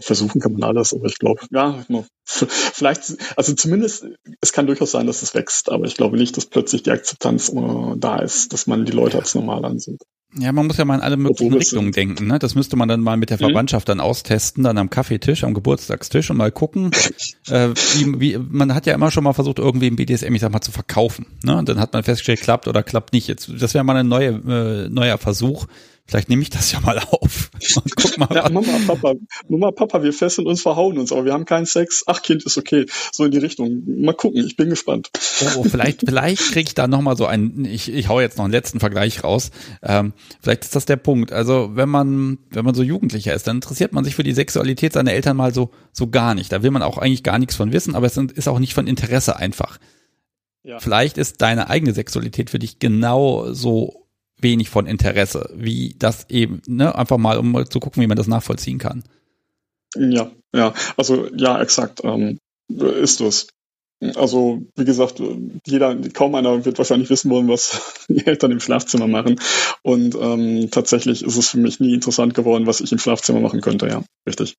Versuchen 0.00 0.40
kann 0.40 0.52
man 0.52 0.64
alles, 0.64 0.92
aber 0.92 1.06
ich 1.06 1.18
glaube, 1.18 1.40
ja, 1.50 1.84
vielleicht, 2.24 3.16
also 3.36 3.54
zumindest, 3.54 4.06
es 4.40 4.52
kann 4.52 4.66
durchaus 4.66 4.92
sein, 4.92 5.06
dass 5.06 5.22
es 5.22 5.34
wächst, 5.34 5.70
aber 5.70 5.86
ich 5.86 5.96
glaube 5.96 6.16
nicht, 6.16 6.36
dass 6.36 6.46
plötzlich 6.46 6.82
die 6.82 6.90
Akzeptanz 6.90 7.52
da 7.96 8.18
ist, 8.18 8.52
dass 8.52 8.66
man 8.66 8.84
die 8.84 8.92
Leute 8.92 9.18
als 9.18 9.34
normal 9.34 9.64
ansieht. 9.64 10.02
Ja, 10.38 10.52
man 10.52 10.68
muss 10.68 10.76
ja 10.76 10.84
mal 10.84 10.94
in 10.94 11.00
alle 11.00 11.16
möglichen 11.16 11.52
Richtungen 11.54 11.90
denken. 11.90 12.28
Ne? 12.28 12.38
Das 12.38 12.54
müsste 12.54 12.76
man 12.76 12.88
dann 12.88 13.00
mal 13.00 13.16
mit 13.16 13.30
der 13.30 13.38
mhm. 13.38 13.46
Verwandtschaft 13.46 13.88
dann 13.88 13.98
austesten, 13.98 14.62
dann 14.62 14.78
am 14.78 14.88
Kaffeetisch, 14.88 15.42
am 15.42 15.54
Geburtstagstisch 15.54 16.30
und 16.30 16.36
mal 16.36 16.52
gucken. 16.52 16.92
äh, 17.48 17.70
wie, 17.94 18.20
wie, 18.20 18.38
man 18.38 18.74
hat 18.74 18.86
ja 18.86 18.94
immer 18.94 19.10
schon 19.10 19.24
mal 19.24 19.32
versucht, 19.32 19.58
irgendwie 19.58 19.88
im 19.88 19.96
BDSM, 19.96 20.32
ich 20.32 20.40
sag 20.40 20.52
mal, 20.52 20.60
zu 20.60 20.70
verkaufen. 20.70 21.26
Ne? 21.42 21.56
Und 21.56 21.68
dann 21.68 21.80
hat 21.80 21.92
man 21.92 22.04
festgestellt, 22.04 22.42
klappt 22.42 22.68
oder 22.68 22.84
klappt 22.84 23.12
nicht. 23.12 23.26
Jetzt, 23.26 23.50
das 23.58 23.74
wäre 23.74 23.82
mal 23.82 23.96
ein 23.96 24.06
neue, 24.06 24.28
äh, 24.28 24.88
neuer 24.88 25.18
Versuch, 25.18 25.66
Vielleicht 26.10 26.28
nehme 26.28 26.42
ich 26.42 26.50
das 26.50 26.72
ja 26.72 26.80
mal 26.80 26.98
auf. 26.98 27.52
Guck 27.96 28.18
mal. 28.18 28.28
Ja, 28.34 28.48
Mama, 28.48 28.80
Papa, 28.84 29.14
Mama, 29.48 29.70
Papa, 29.70 30.02
wir 30.02 30.12
fesseln 30.12 30.48
uns, 30.48 30.60
verhauen 30.60 30.98
uns, 30.98 31.12
aber 31.12 31.24
wir 31.24 31.32
haben 31.32 31.44
keinen 31.44 31.66
Sex. 31.66 32.02
Ach, 32.08 32.20
Kind 32.20 32.44
ist 32.44 32.58
okay. 32.58 32.86
So 33.12 33.26
in 33.26 33.30
die 33.30 33.38
Richtung. 33.38 33.84
Mal 33.86 34.14
gucken, 34.14 34.44
ich 34.44 34.56
bin 34.56 34.70
gespannt. 34.70 35.12
Oh, 35.56 35.62
vielleicht, 35.62 36.00
vielleicht 36.04 36.50
kriege 36.50 36.66
ich 36.66 36.74
da 36.74 36.88
nochmal 36.88 37.16
so 37.16 37.26
einen, 37.26 37.64
ich, 37.64 37.92
ich 37.92 38.08
hau 38.08 38.20
jetzt 38.20 38.38
noch 38.38 38.44
einen 38.44 38.52
letzten 38.52 38.80
Vergleich 38.80 39.22
raus. 39.22 39.52
Ähm, 39.84 40.12
vielleicht 40.40 40.64
ist 40.64 40.74
das 40.74 40.84
der 40.84 40.96
Punkt. 40.96 41.30
Also, 41.30 41.76
wenn 41.76 41.88
man, 41.88 42.38
wenn 42.50 42.64
man 42.64 42.74
so 42.74 42.82
Jugendlicher 42.82 43.32
ist, 43.32 43.46
dann 43.46 43.58
interessiert 43.58 43.92
man 43.92 44.02
sich 44.02 44.16
für 44.16 44.24
die 44.24 44.32
Sexualität 44.32 44.94
seiner 44.94 45.12
Eltern 45.12 45.36
mal 45.36 45.54
so, 45.54 45.70
so 45.92 46.08
gar 46.08 46.34
nicht. 46.34 46.50
Da 46.50 46.64
will 46.64 46.72
man 46.72 46.82
auch 46.82 46.98
eigentlich 46.98 47.22
gar 47.22 47.38
nichts 47.38 47.54
von 47.54 47.72
wissen, 47.72 47.94
aber 47.94 48.06
es 48.06 48.16
ist 48.16 48.48
auch 48.48 48.58
nicht 48.58 48.74
von 48.74 48.88
Interesse 48.88 49.36
einfach. 49.36 49.78
Ja. 50.64 50.80
Vielleicht 50.80 51.18
ist 51.18 51.40
deine 51.40 51.70
eigene 51.70 51.94
Sexualität 51.94 52.50
für 52.50 52.58
dich 52.58 52.80
genau 52.80 53.52
so 53.52 53.99
wenig 54.42 54.70
von 54.70 54.86
Interesse, 54.86 55.50
wie 55.54 55.94
das 55.98 56.28
eben, 56.30 56.62
ne, 56.66 56.94
einfach 56.94 57.18
mal, 57.18 57.38
um 57.38 57.52
mal 57.52 57.68
zu 57.68 57.80
gucken, 57.80 58.02
wie 58.02 58.06
man 58.06 58.16
das 58.16 58.26
nachvollziehen 58.26 58.78
kann. 58.78 59.04
Ja, 59.96 60.30
ja, 60.54 60.74
also 60.96 61.28
ja, 61.34 61.60
exakt, 61.60 62.00
ähm, 62.04 62.38
ist 62.68 63.20
es. 63.20 63.48
Also, 64.16 64.62
wie 64.76 64.86
gesagt, 64.86 65.20
jeder, 65.66 65.94
kaum 66.14 66.34
einer 66.34 66.64
wird 66.64 66.78
wahrscheinlich 66.78 67.10
wissen 67.10 67.30
wollen, 67.30 67.48
was 67.48 68.04
die 68.08 68.26
Eltern 68.26 68.50
im 68.50 68.60
Schlafzimmer 68.60 69.06
machen. 69.06 69.38
Und 69.82 70.14
ähm, 70.14 70.70
tatsächlich 70.70 71.22
ist 71.22 71.36
es 71.36 71.50
für 71.50 71.58
mich 71.58 71.80
nie 71.80 71.94
interessant 71.94 72.32
geworden, 72.32 72.66
was 72.66 72.80
ich 72.80 72.92
im 72.92 72.98
Schlafzimmer 72.98 73.40
machen 73.40 73.60
könnte, 73.60 73.88
ja, 73.88 74.02
richtig. 74.26 74.56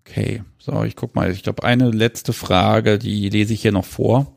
Okay, 0.00 0.42
so, 0.58 0.84
ich 0.84 0.94
guck 0.94 1.14
mal, 1.14 1.30
ich 1.30 1.42
glaube, 1.42 1.64
eine 1.64 1.90
letzte 1.90 2.32
Frage, 2.32 2.98
die 2.98 3.28
lese 3.30 3.54
ich 3.54 3.62
hier 3.62 3.72
noch 3.72 3.84
vor. 3.84 4.32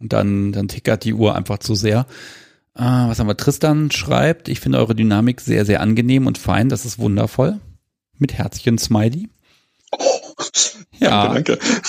Und 0.00 0.12
dann, 0.12 0.52
dann 0.52 0.68
tickert 0.68 1.04
die 1.04 1.14
Uhr 1.14 1.34
einfach 1.34 1.58
zu 1.58 1.74
sehr. 1.74 2.06
Ah, 2.78 3.08
was 3.08 3.18
haben 3.18 3.26
wir? 3.26 3.36
Tristan 3.36 3.90
schreibt, 3.90 4.48
ich 4.48 4.60
finde 4.60 4.78
eure 4.78 4.94
Dynamik 4.94 5.40
sehr, 5.40 5.64
sehr 5.64 5.80
angenehm 5.80 6.28
und 6.28 6.38
fein. 6.38 6.68
Das 6.68 6.84
ist 6.84 7.00
wundervoll. 7.00 7.58
Mit 8.18 8.34
Herzchen 8.34 8.78
Smiley. 8.78 9.28
Oh, 9.90 10.20
ja. 11.00 11.34
Danke, 11.34 11.56
danke. 11.56 11.82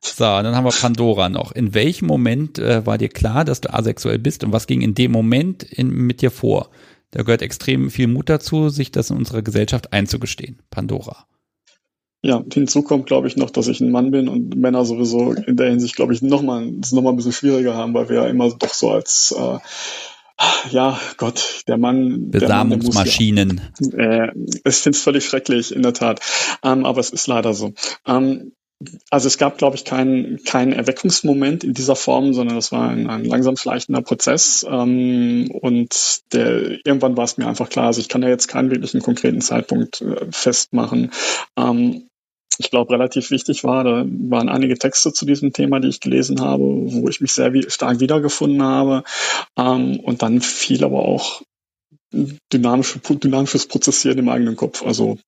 So, 0.00 0.24
dann 0.24 0.56
haben 0.56 0.64
wir 0.64 0.72
Pandora 0.72 1.28
noch. 1.28 1.52
In 1.52 1.74
welchem 1.74 2.06
Moment 2.06 2.58
äh, 2.58 2.86
war 2.86 2.96
dir 2.96 3.10
klar, 3.10 3.44
dass 3.44 3.60
du 3.60 3.74
asexuell 3.74 4.18
bist 4.18 4.42
und 4.42 4.52
was 4.52 4.66
ging 4.66 4.80
in 4.80 4.94
dem 4.94 5.12
Moment 5.12 5.64
in, 5.64 5.90
mit 5.90 6.22
dir 6.22 6.30
vor? 6.30 6.70
Da 7.10 7.24
gehört 7.24 7.42
extrem 7.42 7.90
viel 7.90 8.06
Mut 8.06 8.30
dazu, 8.30 8.70
sich 8.70 8.90
das 8.90 9.10
in 9.10 9.18
unserer 9.18 9.42
Gesellschaft 9.42 9.92
einzugestehen. 9.92 10.60
Pandora. 10.70 11.26
Ja, 12.22 12.42
hinzu 12.50 12.82
kommt, 12.82 13.04
glaube 13.04 13.28
ich, 13.28 13.36
noch, 13.36 13.50
dass 13.50 13.68
ich 13.68 13.80
ein 13.80 13.90
Mann 13.90 14.12
bin 14.12 14.28
und 14.28 14.56
Männer 14.56 14.86
sowieso 14.86 15.32
in 15.32 15.56
der 15.56 15.68
Hinsicht, 15.68 15.96
glaube 15.96 16.14
ich, 16.14 16.22
nochmal, 16.22 16.64
noch 16.64 17.02
mal 17.02 17.10
ein 17.10 17.16
bisschen 17.16 17.32
schwieriger 17.32 17.74
haben, 17.74 17.92
weil 17.92 18.08
wir 18.08 18.16
ja 18.16 18.26
immer 18.28 18.48
doch 18.48 18.72
so 18.72 18.90
als 18.92 19.34
äh, 19.36 19.58
ja, 20.70 20.98
Gott, 21.16 21.62
der 21.68 21.78
Mann. 21.78 22.30
Besamungsmaschinen. 22.30 23.60
äh, 23.96 24.28
ich 24.64 24.76
finde 24.76 24.96
es 24.96 25.02
völlig 25.02 25.24
schrecklich, 25.26 25.74
in 25.74 25.82
der 25.82 25.92
Tat. 25.92 26.20
Ähm, 26.62 26.84
aber 26.84 27.00
es 27.00 27.10
ist 27.10 27.26
leider 27.26 27.54
so. 27.54 27.72
Ähm, 28.06 28.52
also 29.10 29.28
es 29.28 29.38
gab, 29.38 29.58
glaube 29.58 29.76
ich, 29.76 29.84
keinen 29.84 30.42
keinen 30.44 30.72
Erweckungsmoment 30.72 31.64
in 31.64 31.74
dieser 31.74 31.96
Form, 31.96 32.34
sondern 32.34 32.56
das 32.56 32.72
war 32.72 32.88
ein, 32.88 33.08
ein 33.08 33.24
langsam 33.24 33.56
schleichender 33.56 34.02
Prozess. 34.02 34.66
Ähm, 34.68 35.50
und 35.52 36.20
der, 36.32 36.78
irgendwann 36.84 37.16
war 37.16 37.24
es 37.24 37.36
mir 37.36 37.46
einfach 37.46 37.68
klar, 37.68 37.86
also 37.86 38.00
ich 38.00 38.08
kann 38.08 38.22
ja 38.22 38.28
jetzt 38.28 38.48
keinen 38.48 38.70
wirklichen 38.70 39.00
konkreten 39.00 39.40
Zeitpunkt 39.40 40.00
äh, 40.00 40.26
festmachen. 40.30 41.10
Ähm, 41.56 42.08
ich 42.58 42.70
glaube, 42.70 42.92
relativ 42.92 43.30
wichtig 43.30 43.64
war, 43.64 43.84
da 43.84 44.04
waren 44.06 44.48
einige 44.48 44.78
Texte 44.78 45.12
zu 45.12 45.26
diesem 45.26 45.52
Thema, 45.52 45.80
die 45.80 45.88
ich 45.88 46.00
gelesen 46.00 46.40
habe, 46.40 46.62
wo 46.62 47.08
ich 47.08 47.20
mich 47.20 47.32
sehr 47.32 47.52
stark 47.70 48.00
wiedergefunden 48.00 48.62
habe. 48.62 49.04
Ähm, 49.56 50.00
und 50.00 50.22
dann 50.22 50.40
fiel 50.40 50.84
aber 50.84 51.00
auch 51.00 51.42
dynamische, 52.52 52.98
dynamisches 53.00 53.66
Prozessieren 53.66 54.18
im 54.18 54.28
eigenen 54.28 54.56
Kopf. 54.56 54.82
Also, 54.82 55.18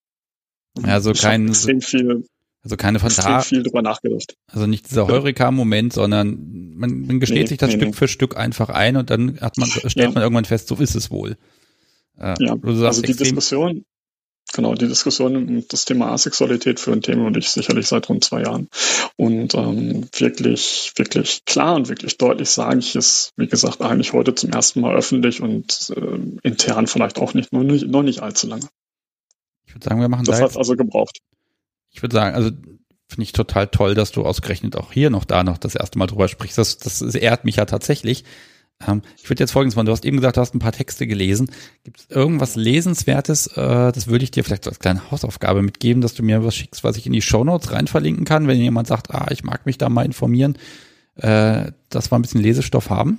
also 0.82 1.12
kein, 1.12 1.54
viel, 1.54 2.24
also 2.62 2.76
keine 2.76 2.98
Fantasie. 2.98 3.48
viel 3.48 3.62
drüber 3.62 3.82
nachgedacht. 3.82 4.34
Also 4.50 4.66
nicht 4.66 4.90
dieser 4.90 5.06
Heureka-Moment, 5.06 5.92
sondern 5.92 6.74
man, 6.76 7.06
man 7.06 7.20
gesteht 7.20 7.42
nee, 7.42 7.46
sich 7.46 7.58
das 7.58 7.70
nee, 7.70 7.76
Stück 7.76 7.88
nee. 7.88 7.94
für 7.94 8.08
Stück 8.08 8.36
einfach 8.36 8.70
ein 8.70 8.96
und 8.96 9.10
dann 9.10 9.40
hat 9.40 9.56
man, 9.58 9.68
stellt 9.68 9.96
ja. 9.96 10.10
man 10.10 10.22
irgendwann 10.22 10.44
fest, 10.44 10.68
so 10.68 10.76
ist 10.76 10.94
es 10.94 11.10
wohl. 11.10 11.36
Äh, 12.18 12.34
ja, 12.38 12.56
also 12.62 13.02
die 13.02 13.14
Diskussion, 13.14 13.84
genau, 14.52 14.74
die 14.74 14.88
Diskussion 14.88 15.36
um 15.36 15.68
das 15.68 15.84
Thema 15.84 16.12
Asexualität 16.12 16.80
führen 16.80 17.02
Themen 17.02 17.26
und 17.26 17.36
ich 17.36 17.50
sicherlich 17.50 17.86
seit 17.86 18.08
rund 18.08 18.24
zwei 18.24 18.42
Jahren. 18.42 18.68
Und 19.16 19.54
ähm, 19.54 20.08
wirklich, 20.16 20.92
wirklich 20.96 21.44
klar 21.44 21.74
und 21.74 21.88
wirklich 21.88 22.18
deutlich 22.18 22.50
sage 22.50 22.78
ich 22.78 22.94
es, 22.96 23.32
wie 23.36 23.46
gesagt, 23.46 23.80
eigentlich 23.80 24.12
heute 24.12 24.34
zum 24.34 24.50
ersten 24.50 24.80
Mal 24.80 24.94
öffentlich 24.94 25.40
und 25.40 25.92
äh, 25.96 26.46
intern 26.46 26.86
vielleicht 26.86 27.18
auch 27.18 27.34
nicht, 27.34 27.52
noch 27.52 27.62
nicht, 27.62 27.86
noch 27.86 28.02
nicht 28.02 28.20
allzu 28.20 28.46
lange. 28.46 28.68
Ich 29.66 29.74
würde 29.74 29.84
sagen, 29.84 30.00
wir 30.00 30.08
machen 30.08 30.24
das. 30.24 30.38
Das 30.38 30.50
hat 30.50 30.56
also 30.56 30.76
gebraucht. 30.76 31.18
Ich 31.90 32.02
würde 32.02 32.14
sagen, 32.14 32.34
also 32.34 32.50
finde 33.08 33.22
ich 33.22 33.32
total 33.32 33.68
toll, 33.68 33.94
dass 33.94 34.12
du 34.12 34.24
ausgerechnet 34.24 34.76
auch 34.76 34.92
hier 34.92 35.10
noch 35.10 35.24
da 35.24 35.44
noch 35.44 35.58
das 35.58 35.74
erste 35.74 35.98
Mal 35.98 36.06
drüber 36.06 36.28
sprichst. 36.28 36.58
Das, 36.58 36.78
das 36.78 37.00
ehrt 37.00 37.44
mich 37.44 37.56
ja 37.56 37.64
tatsächlich. 37.64 38.24
Ähm, 38.86 39.02
ich 39.16 39.28
würde 39.28 39.42
jetzt 39.42 39.52
folgendes 39.52 39.76
machen. 39.76 39.86
Du 39.86 39.92
hast 39.92 40.04
eben 40.04 40.16
gesagt, 40.16 40.36
du 40.36 40.40
hast 40.40 40.54
ein 40.54 40.58
paar 40.58 40.72
Texte 40.72 41.06
gelesen. 41.06 41.50
Gibt 41.84 42.00
es 42.00 42.10
irgendwas 42.10 42.56
Lesenswertes? 42.56 43.46
Äh, 43.48 43.92
das 43.92 44.06
würde 44.06 44.24
ich 44.24 44.30
dir 44.30 44.44
vielleicht 44.44 44.66
als 44.66 44.78
kleine 44.78 45.10
Hausaufgabe 45.10 45.62
mitgeben, 45.62 46.00
dass 46.02 46.14
du 46.14 46.22
mir 46.22 46.44
was 46.44 46.54
schickst, 46.54 46.84
was 46.84 46.96
ich 46.96 47.06
in 47.06 47.12
die 47.12 47.22
Shownotes 47.22 47.72
rein 47.72 47.86
verlinken 47.86 48.24
kann, 48.24 48.46
wenn 48.46 48.58
jemand 48.58 48.88
sagt, 48.88 49.12
ah, 49.12 49.26
ich 49.30 49.44
mag 49.44 49.66
mich 49.66 49.78
da 49.78 49.88
mal 49.88 50.04
informieren, 50.04 50.56
äh, 51.16 51.72
dass 51.88 52.10
wir 52.10 52.18
ein 52.18 52.22
bisschen 52.22 52.42
Lesestoff 52.42 52.90
haben. 52.90 53.18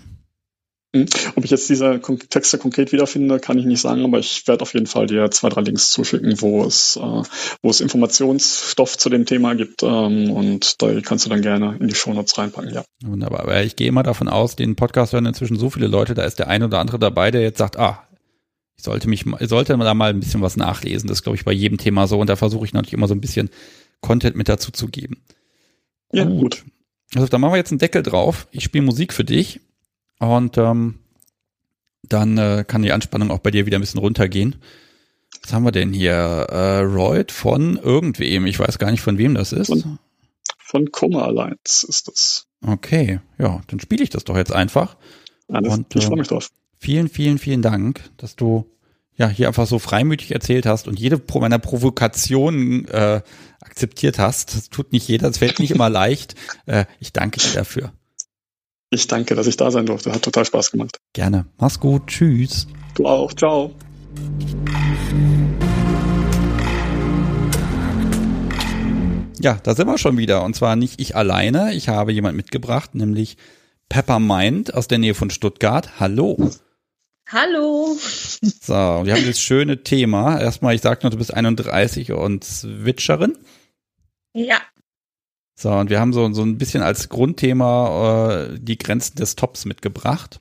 Ob 1.36 1.44
ich 1.44 1.52
jetzt 1.52 1.70
diese 1.70 2.00
Texte 2.30 2.58
konkret 2.58 2.92
wiederfinde, 2.92 3.40
kann 3.40 3.58
ich 3.58 3.66
nicht 3.66 3.82
sagen, 3.82 4.04
aber 4.04 4.20
ich 4.20 4.48
werde 4.48 4.62
auf 4.62 4.74
jeden 4.74 4.88
Fall 4.88 5.08
dir 5.08 5.30
zwei, 5.32 5.50
drei 5.50 5.62
Links 5.62 5.92
zuschicken, 5.92 6.42
wo 6.42 6.64
es, 6.64 6.98
äh, 6.98 7.24
wo 7.62 7.70
es 7.70 7.82
Informationsstoff 7.82 8.98
zu 8.98 9.10
dem 9.10 9.26
Thema 9.26 9.56
gibt 9.56 9.84
ähm, 9.84 10.32
und 10.32 10.82
da 10.82 11.00
kannst 11.02 11.26
du 11.26 11.30
dann 11.30 11.42
gerne 11.42 11.78
in 11.80 11.88
die 11.88 11.96
Shownotes 11.96 12.38
reinpacken, 12.38 12.74
ja. 12.74 12.84
Wunderbar, 13.04 13.42
aber 13.42 13.64
ich 13.64 13.76
gehe 13.76 13.88
immer 13.88 14.04
davon 14.04 14.28
aus, 14.28 14.56
den 14.56 14.76
Podcast 14.76 15.14
hören 15.14 15.26
inzwischen 15.26 15.58
so 15.58 15.70
viele 15.70 15.88
Leute, 15.88 16.14
da 16.14 16.24
ist 16.24 16.40
der 16.40 16.48
ein 16.48 16.64
oder 16.64 16.80
andere 16.80 17.00
dabei, 17.00 17.32
der 17.32 17.42
jetzt 17.42 17.58
sagt, 17.58 17.78
ah, 17.78 18.06
ich 18.78 18.84
sollte 18.84 19.08
mich, 19.08 19.26
ich 19.40 19.50
sollte 19.50 19.78
da 19.78 19.94
mal 19.94 20.10
ein 20.10 20.20
bisschen 20.20 20.42
was 20.42 20.58
nachlesen. 20.58 21.08
Das 21.08 21.20
ist, 21.20 21.24
glaube 21.24 21.38
ich, 21.38 21.46
bei 21.46 21.54
jedem 21.54 21.78
Thema 21.78 22.08
so 22.08 22.20
und 22.20 22.30
da 22.30 22.36
versuche 22.36 22.66
ich 22.66 22.74
natürlich 22.74 22.94
immer 22.94 23.08
so 23.08 23.16
ein 23.16 23.22
bisschen 23.22 23.50
Content 24.02 24.36
mit 24.36 24.50
dazu 24.50 24.72
zu 24.72 24.88
geben. 24.88 25.24
Ja, 26.12 26.26
gut. 26.26 26.64
Also, 27.14 27.28
da 27.28 27.38
machen 27.38 27.54
wir 27.54 27.58
jetzt 27.58 27.72
einen 27.72 27.80
Deckel 27.80 28.04
drauf. 28.04 28.48
Ich 28.52 28.64
spiele 28.64 28.84
Musik 28.84 29.14
für 29.14 29.24
dich. 29.24 29.62
Und 30.20 30.58
ähm, 30.58 31.00
dann 32.04 32.38
äh, 32.38 32.64
kann 32.68 32.82
die 32.82 32.92
Anspannung 32.92 33.32
auch 33.32 33.40
bei 33.40 33.52
dir 33.52 33.66
wieder 33.66 33.78
ein 33.78 33.82
bisschen 33.82 34.00
runtergehen. 34.00 34.56
Was 35.42 35.54
haben 35.54 35.64
wir 35.64 35.72
denn 35.72 35.94
hier? 35.94 36.14
Äh, 36.14 36.80
Royd 36.80 37.32
von 37.32 37.78
irgendwem. 37.78 38.46
Ich 38.46 38.60
weiß 38.60 38.80
gar 38.80 38.92
nicht, 38.92 39.02
von 39.02 39.18
wem 39.18 39.36
das 39.36 39.52
ist. 39.52 39.68
Von, 39.68 40.00
von 40.60 40.92
Coma 40.92 41.26
Alliance 41.26 41.86
ist 41.88 42.08
das. 42.08 42.48
Okay, 42.66 43.20
ja, 43.38 43.62
dann 43.68 43.80
spiele 43.80 44.04
ich 44.04 44.10
das 44.10 44.24
doch 44.24 44.38
jetzt 44.38 44.52
einfach. 44.52 44.98
Alles, 45.48 45.74
Und, 45.74 45.96
ich 45.96 46.06
freue 46.06 46.18
mich 46.18 46.28
drauf. 46.28 46.50
Vielen, 46.80 47.10
vielen, 47.10 47.38
vielen 47.38 47.62
Dank, 47.62 48.10
dass 48.18 48.36
du 48.36 48.66
ja 49.18 49.30
hier 49.30 49.48
einfach 49.48 49.68
so 49.68 49.80
freimütig 49.80 50.32
erzählt 50.32 50.66
hast 50.66 50.88
und 50.88 51.00
jede 51.00 51.22
meiner 51.40 51.60
Provokationen 51.60 52.88
äh, 52.88 53.22
akzeptiert 53.62 54.20
hast. 54.20 54.56
Das 54.56 54.70
tut 54.70 54.92
nicht 54.92 55.08
jeder, 55.08 55.30
es 55.30 55.38
fällt 55.38 55.60
nicht 55.60 55.72
immer 55.72 55.90
leicht. 55.92 56.36
Äh, 56.66 56.86
ich 57.00 57.14
danke 57.14 57.40
dir 57.40 57.54
dafür. 57.54 57.94
Ich 58.96 59.08
danke, 59.08 59.36
dass 59.36 59.46
ich 59.46 59.58
da 59.58 59.72
sein 59.72 59.86
durfte. 59.86 60.14
Hat 60.14 60.22
total 60.22 60.46
Spaß 60.46 60.72
gemacht. 60.72 60.98
Gerne. 61.12 61.48
Mach's 61.58 61.82
gut. 61.82 62.08
Tschüss. 62.08 62.66
Du 62.94 63.06
auch. 63.06 63.34
Ciao. 63.34 63.76
Ja, 69.42 69.60
da 69.62 69.76
sind 69.76 69.88
wir 69.88 69.98
schon 69.98 70.18
wieder. 70.18 70.46
Und 70.46 70.56
zwar 70.56 70.78
nicht 70.78 71.02
ich 71.02 71.18
alleine. 71.18 71.74
Ich 71.74 71.90
habe 71.90 72.14
jemand 72.14 72.38
mitgebracht, 72.38 72.96
nämlich 72.96 73.36
Peppermind 73.90 74.74
aus 74.74 74.88
der 74.88 75.00
Nähe 75.00 75.14
von 75.14 75.30
Stuttgart. 75.30 76.00
Hallo. 76.00 76.52
Hallo. 77.28 77.98
So, 78.00 78.74
wir 78.74 79.14
haben 79.14 79.26
das 79.26 79.42
schöne 79.42 79.84
Thema. 79.84 80.40
Erstmal, 80.40 80.74
ich 80.74 80.82
sag 80.82 81.04
noch, 81.04 81.12
du 81.12 81.18
bist 81.18 81.34
31 81.34 82.14
und 82.14 82.46
Switcherin. 82.46 83.38
Ja. 84.34 84.62
So, 85.56 85.72
und 85.72 85.90
wir 85.90 86.02
haben 86.02 86.12
so, 86.12 86.32
so 86.34 86.44
ein 86.44 86.58
bisschen 86.58 86.84
als 86.84 87.08
Grundthema 87.08 88.50
äh, 88.52 88.60
die 88.60 88.78
Grenzen 88.78 89.16
des 89.16 89.36
Tops 89.36 89.66
mitgebracht. 89.66 90.40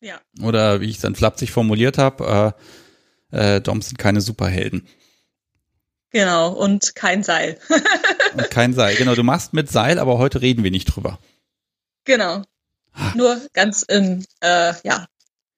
Ja. 0.00 0.20
Oder 0.42 0.80
wie 0.80 0.90
ich 0.90 0.96
es 0.96 1.02
dann 1.02 1.14
flapsig 1.14 1.50
formuliert 1.50 1.96
habe, 1.96 2.54
äh, 3.32 3.56
äh, 3.56 3.60
Doms 3.60 3.88
sind 3.88 3.98
keine 3.98 4.20
Superhelden. 4.20 4.86
Genau, 6.10 6.52
und 6.52 6.94
kein 6.94 7.22
Seil. 7.22 7.58
und 8.34 8.50
kein 8.50 8.74
Seil, 8.74 8.96
genau. 8.96 9.14
Du 9.14 9.22
machst 9.22 9.54
mit 9.54 9.70
Seil, 9.70 9.98
aber 9.98 10.18
heute 10.18 10.42
reden 10.42 10.62
wir 10.62 10.70
nicht 10.70 10.86
drüber. 10.86 11.18
Genau. 12.04 12.42
Ah. 12.92 13.12
Nur 13.16 13.40
ganz 13.54 13.82
im, 13.82 14.26
äh, 14.40 14.74
ja, 14.84 15.06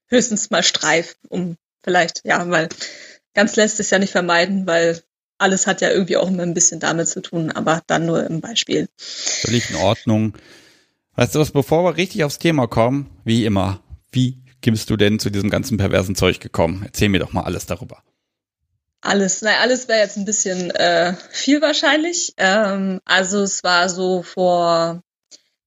höchstens 0.07 0.51
mal 0.51 0.63
Streif, 0.63 1.17
um 1.29 1.57
vielleicht, 1.83 2.25
ja, 2.25 2.49
weil 2.49 2.69
ganz 3.35 3.57
lässt 3.57 3.81
es 3.81 3.91
ja 3.91 3.99
nicht 3.99 4.13
vermeiden, 4.13 4.67
weil 4.67 5.03
alles 5.39 5.67
hat 5.67 5.81
ja 5.81 5.91
irgendwie 5.91 6.17
auch 6.17 6.29
immer 6.29 6.43
ein 6.43 6.55
bisschen 6.55 6.81
damit 6.81 7.09
zu 7.09 7.21
tun, 7.21 7.51
aber 7.51 7.83
dann 7.87 8.07
nur 8.07 8.25
im 8.25 8.41
Beispiel. 8.41 8.89
Völlig 8.97 9.71
in 9.71 9.77
Ordnung. 9.77 10.35
Weißt 11.17 11.35
du 11.35 11.41
was, 11.41 11.53
bevor 11.53 11.85
wir 11.85 11.97
richtig 11.97 12.25
aufs 12.25 12.39
Thema 12.39 12.67
kommen, 12.67 13.11
wie 13.25 13.45
immer, 13.45 13.81
wie 14.11 14.39
bist 14.61 14.89
du 14.91 14.97
denn 14.97 15.19
zu 15.19 15.31
diesem 15.31 15.51
ganzen 15.51 15.77
perversen 15.77 16.15
Zeug 16.15 16.41
gekommen? 16.41 16.83
Erzähl 16.85 17.09
mir 17.09 17.19
doch 17.19 17.33
mal 17.33 17.43
alles 17.43 17.67
darüber. 17.67 18.03
Alles, 19.01 19.43
naja, 19.43 19.59
alles 19.61 19.89
wäre 19.89 20.01
jetzt 20.01 20.17
ein 20.17 20.25
bisschen 20.25 20.71
äh, 20.71 21.15
viel 21.31 21.61
wahrscheinlich. 21.61 22.33
Ähm, 22.39 23.01
also 23.05 23.43
es 23.43 23.63
war 23.63 23.91
so 23.91 24.23
vor 24.23 25.03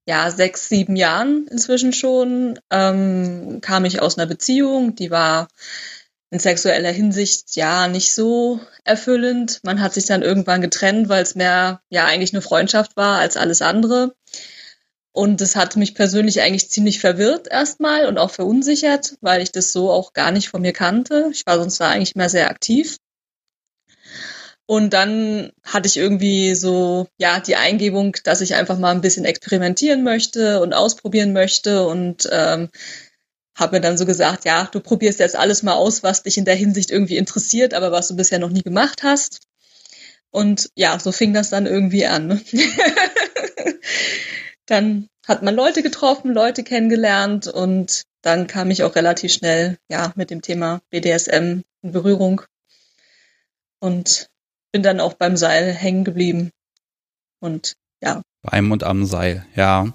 ja 0.08 0.32
sechs, 0.32 0.70
sieben 0.70 0.96
Jahren 0.96 1.48
inzwischen 1.52 1.94
schon 1.94 2.60
ähm, 2.72 3.60
kam 3.62 3.86
ich 3.86 4.02
aus 4.02 4.18
einer 4.18 4.26
Beziehung, 4.26 4.96
die 4.96 5.12
war 5.12 5.50
in 6.30 6.40
sexueller 6.40 6.92
Hinsicht 6.92 7.56
ja 7.56 7.88
nicht 7.88 8.14
so 8.14 8.60
erfüllend. 8.84 9.60
Man 9.64 9.82
hat 9.82 9.94
sich 9.94 10.06
dann 10.06 10.24
irgendwann 10.24 10.62
getrennt, 10.62 11.10
weil 11.10 11.24
es 11.24 11.36
mehr 11.36 11.82
ja 11.90 12.06
eigentlich 12.06 12.34
eine 12.34 12.42
Freundschaft 12.42 12.98
war 12.98 13.20
als 13.20 13.38
alles 13.38 13.62
andere. 13.62 14.14
Und 15.14 15.42
das 15.42 15.56
hat 15.56 15.78
mich 15.78 15.96
persönlich 15.96 16.42
eigentlich 16.42 16.70
ziemlich 16.70 17.00
verwirrt 17.00 17.48
erstmal 17.48 18.06
und 18.06 18.18
auch 18.20 18.30
verunsichert, 18.30 19.16
weil 19.22 19.42
ich 19.42 19.52
das 19.52 19.72
so 19.72 19.90
auch 19.90 20.14
gar 20.14 20.32
nicht 20.32 20.50
von 20.50 20.62
mir 20.62 20.74
kannte. 20.74 21.30
Ich 21.32 21.46
war 21.46 21.58
sonst 21.58 21.80
da 21.80 21.90
eigentlich 21.90 22.16
mehr 22.16 22.30
sehr 22.30 22.50
aktiv. 22.50 22.98
Und 24.68 24.92
dann 24.92 25.54
hatte 25.64 25.88
ich 25.88 25.96
irgendwie 25.96 26.54
so, 26.54 27.08
ja, 27.18 27.40
die 27.40 27.56
Eingebung, 27.56 28.18
dass 28.26 28.42
ich 28.42 28.54
einfach 28.54 28.78
mal 28.78 28.92
ein 28.92 29.02
bisschen 29.02 29.24
experimentieren 29.24 30.04
möchte 30.04 30.60
und 30.60 30.74
ausprobieren 30.74 31.32
möchte 31.32 31.88
und 31.88 32.28
ähm, 32.32 32.70
habe 33.58 33.76
mir 33.76 33.82
dann 33.82 33.98
so 33.98 34.06
gesagt, 34.06 34.46
ja, 34.46 34.70
du 34.72 34.80
probierst 34.80 35.20
jetzt 35.20 35.36
alles 35.36 35.64
mal 35.64 35.74
aus, 35.74 36.04
was 36.04 36.24
dich 36.24 36.38
in 36.38 36.46
der 36.46 36.56
Hinsicht 36.56 36.92
irgendwie 36.92 37.18
interessiert, 37.18 37.74
aber 37.74 37.92
was 37.92 38.08
du 38.08 38.16
bisher 38.16 38.40
noch 38.40 38.52
nie 38.52 38.62
gemacht 38.62 39.04
hast. 39.04 39.42
Und 40.30 40.70
ja, 40.76 41.00
so 41.00 41.12
fing 41.12 41.34
das 41.34 41.50
dann 41.50 41.66
irgendwie 41.66 42.06
an. 42.06 42.28
Ne? 42.28 42.42
dann 44.68 45.08
hat 45.28 45.42
man 45.42 45.56
Leute 45.56 45.82
getroffen, 45.82 46.32
Leute 46.32 46.64
kennengelernt 46.64 47.48
und 47.48 48.04
dann 48.22 48.46
kam 48.46 48.70
ich 48.70 48.84
auch 48.84 48.96
relativ 48.96 49.34
schnell 49.34 49.78
ja 49.90 50.14
mit 50.16 50.30
dem 50.30 50.42
Thema 50.42 50.82
BDSM 50.90 51.64
in 51.82 51.92
Berührung 51.92 52.42
und 53.80 54.30
bin 54.72 54.84
dann 54.84 55.00
auch 55.00 55.14
beim 55.14 55.36
Seil 55.36 55.74
hängen 55.74 56.04
geblieben. 56.04 56.52
Und 57.40 57.76
ja. 58.02 58.22
Beim 58.42 58.72
und 58.72 58.84
am 58.84 59.06
Seil, 59.06 59.46
ja. 59.56 59.94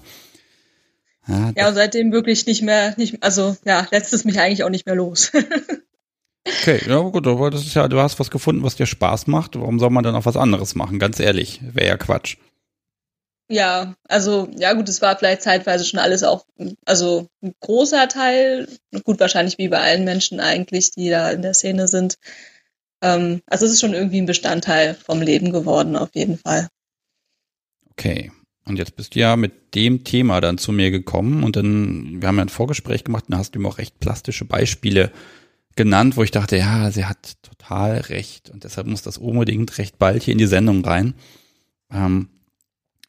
Ja, 1.27 1.51
ja 1.55 1.67
und 1.69 1.75
seitdem 1.75 2.11
wirklich 2.11 2.45
nicht 2.45 2.61
mehr, 2.61 2.93
nicht, 2.97 3.23
also 3.23 3.55
ja, 3.65 3.87
lässt 3.91 4.13
es 4.13 4.25
mich 4.25 4.39
eigentlich 4.39 4.63
auch 4.63 4.69
nicht 4.69 4.85
mehr 4.85 4.95
los. 4.95 5.31
okay, 6.47 6.81
ja 6.87 6.99
gut, 6.99 7.25
aber 7.27 7.49
das 7.49 7.61
ist 7.61 7.75
ja, 7.75 7.87
du 7.87 7.99
hast 7.99 8.19
was 8.19 8.31
gefunden, 8.31 8.63
was 8.63 8.75
dir 8.75 8.85
Spaß 8.85 9.27
macht. 9.27 9.55
Warum 9.55 9.79
soll 9.79 9.89
man 9.89 10.03
dann 10.03 10.15
auch 10.15 10.25
was 10.25 10.37
anderes 10.37 10.75
machen? 10.75 10.99
Ganz 10.99 11.19
ehrlich, 11.19 11.61
wäre 11.61 11.87
ja 11.87 11.97
Quatsch. 11.97 12.37
Ja, 13.49 13.95
also 14.07 14.49
ja 14.57 14.73
gut, 14.73 14.87
es 14.89 15.01
war 15.01 15.17
vielleicht 15.17 15.41
zeitweise 15.41 15.85
schon 15.85 15.99
alles 15.99 16.23
auch, 16.23 16.45
also 16.85 17.27
ein 17.41 17.53
großer 17.59 18.07
Teil, 18.07 18.67
gut 19.03 19.19
wahrscheinlich 19.19 19.57
wie 19.57 19.67
bei 19.67 19.79
allen 19.79 20.05
Menschen 20.05 20.39
eigentlich, 20.39 20.91
die 20.91 21.09
da 21.09 21.29
in 21.29 21.41
der 21.41 21.53
Szene 21.53 21.87
sind. 21.87 22.17
Ähm, 23.01 23.41
also 23.45 23.65
es 23.65 23.73
ist 23.73 23.81
schon 23.81 23.93
irgendwie 23.93 24.21
ein 24.21 24.25
Bestandteil 24.25 24.95
vom 24.95 25.21
Leben 25.21 25.51
geworden, 25.51 25.97
auf 25.97 26.15
jeden 26.15 26.37
Fall. 26.37 26.69
Okay. 27.91 28.31
Und 28.65 28.77
jetzt 28.77 28.95
bist 28.95 29.15
du 29.15 29.19
ja 29.19 29.35
mit 29.35 29.75
dem 29.75 30.03
Thema 30.03 30.39
dann 30.39 30.57
zu 30.57 30.71
mir 30.71 30.89
gekommen 30.89 31.43
und 31.43 31.55
dann, 31.55 32.21
wir 32.21 32.27
haben 32.27 32.37
ja 32.37 32.43
ein 32.43 32.49
Vorgespräch 32.49 33.03
gemacht 33.03 33.25
und 33.27 33.33
da 33.33 33.37
hast 33.39 33.55
du 33.55 33.59
ihm 33.59 33.65
auch 33.65 33.77
recht 33.77 33.99
plastische 33.99 34.45
Beispiele 34.45 35.11
genannt, 35.75 36.15
wo 36.15 36.23
ich 36.23 36.31
dachte, 36.31 36.57
ja, 36.57 36.89
sie 36.91 37.05
hat 37.05 37.41
total 37.41 37.97
recht 37.97 38.49
und 38.49 38.63
deshalb 38.63 38.87
muss 38.87 39.01
das 39.01 39.17
unbedingt 39.17 39.77
recht 39.77 39.97
bald 39.97 40.23
hier 40.23 40.31
in 40.31 40.37
die 40.37 40.45
Sendung 40.45 40.85
rein. 40.85 41.13
Ähm, 41.91 42.29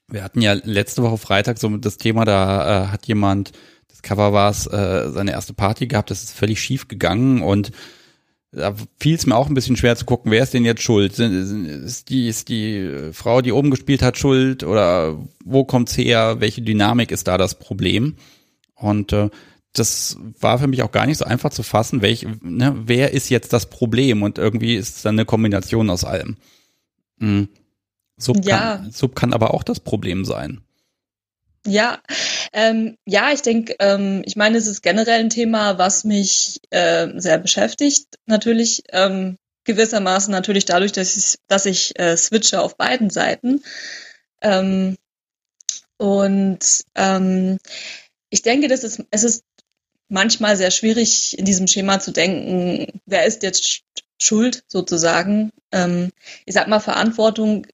wir 0.08 0.24
hatten 0.24 0.40
ja 0.40 0.54
letzte 0.54 1.02
Woche 1.02 1.18
Freitag 1.18 1.58
so 1.58 1.68
das 1.76 1.98
Thema, 1.98 2.24
da 2.24 2.84
äh, 2.84 2.88
hat 2.88 3.06
jemand, 3.06 3.52
das 3.88 4.02
Cover 4.02 4.32
war 4.32 4.50
es, 4.50 4.66
äh, 4.66 5.10
seine 5.12 5.32
erste 5.32 5.54
Party 5.54 5.86
gehabt, 5.86 6.10
das 6.10 6.24
ist 6.24 6.36
völlig 6.36 6.60
schief 6.60 6.88
gegangen 6.88 7.42
und 7.42 7.70
da 8.54 8.74
fiel 8.98 9.14
es 9.14 9.26
mir 9.26 9.36
auch 9.36 9.48
ein 9.48 9.54
bisschen 9.54 9.76
schwer 9.76 9.96
zu 9.96 10.04
gucken, 10.04 10.30
wer 10.30 10.42
ist 10.42 10.54
denn 10.54 10.64
jetzt 10.64 10.82
schuld? 10.82 11.18
Ist 11.18 12.08
die, 12.08 12.28
ist 12.28 12.48
die 12.48 13.10
Frau, 13.12 13.40
die 13.40 13.52
oben 13.52 13.70
gespielt 13.70 14.02
hat, 14.02 14.18
schuld? 14.18 14.64
Oder 14.64 15.18
wo 15.44 15.64
kommt's 15.64 15.96
her? 15.96 16.36
Welche 16.40 16.62
Dynamik 16.62 17.10
ist 17.10 17.28
da 17.28 17.38
das 17.38 17.58
Problem? 17.58 18.16
Und 18.74 19.12
äh, 19.12 19.30
das 19.72 20.18
war 20.40 20.58
für 20.58 20.68
mich 20.68 20.82
auch 20.82 20.92
gar 20.92 21.06
nicht 21.06 21.18
so 21.18 21.24
einfach 21.24 21.50
zu 21.50 21.62
fassen, 21.62 22.00
welch, 22.00 22.26
ne, 22.42 22.74
wer 22.86 23.12
ist 23.12 23.28
jetzt 23.28 23.52
das 23.52 23.66
Problem? 23.66 24.22
Und 24.22 24.38
irgendwie 24.38 24.76
ist 24.76 24.96
es 24.96 25.02
dann 25.02 25.16
eine 25.16 25.24
Kombination 25.24 25.90
aus 25.90 26.04
allem. 26.04 26.36
Mhm. 27.18 27.48
Sub, 28.16 28.44
ja. 28.44 28.76
kann, 28.76 28.90
Sub 28.92 29.16
kann 29.16 29.32
aber 29.32 29.52
auch 29.52 29.64
das 29.64 29.80
Problem 29.80 30.24
sein. 30.24 30.60
Ja, 31.66 32.02
ähm, 32.52 32.98
ja, 33.06 33.32
ich 33.32 33.40
denke, 33.42 33.74
ähm, 33.78 34.22
ich 34.26 34.36
meine, 34.36 34.58
es 34.58 34.66
ist 34.66 34.82
generell 34.82 35.20
ein 35.20 35.30
Thema, 35.30 35.78
was 35.78 36.04
mich 36.04 36.60
äh, 36.70 37.08
sehr 37.16 37.38
beschäftigt. 37.38 38.18
Natürlich 38.26 38.82
ähm, 38.92 39.38
gewissermaßen 39.64 40.30
natürlich 40.30 40.66
dadurch, 40.66 40.92
dass 40.92 41.16
ich, 41.16 41.38
dass 41.48 41.64
ich 41.64 41.98
äh, 41.98 42.16
switche 42.18 42.60
auf 42.60 42.76
beiden 42.76 43.08
Seiten. 43.08 43.62
Ähm, 44.42 44.96
und 45.96 46.84
ähm, 46.94 47.58
ich 48.28 48.42
denke, 48.42 48.68
dass 48.68 48.84
es, 48.84 49.02
es 49.10 49.24
ist 49.24 49.44
manchmal 50.08 50.56
sehr 50.56 50.70
schwierig, 50.70 51.38
in 51.38 51.46
diesem 51.46 51.66
Schema 51.66 51.98
zu 51.98 52.10
denken, 52.12 53.00
wer 53.06 53.24
ist 53.24 53.42
jetzt 53.42 53.84
schuld 54.20 54.64
sozusagen. 54.68 55.50
Ähm, 55.72 56.10
ich 56.44 56.54
sag 56.54 56.68
mal, 56.68 56.80
Verantwortung, 56.80 57.66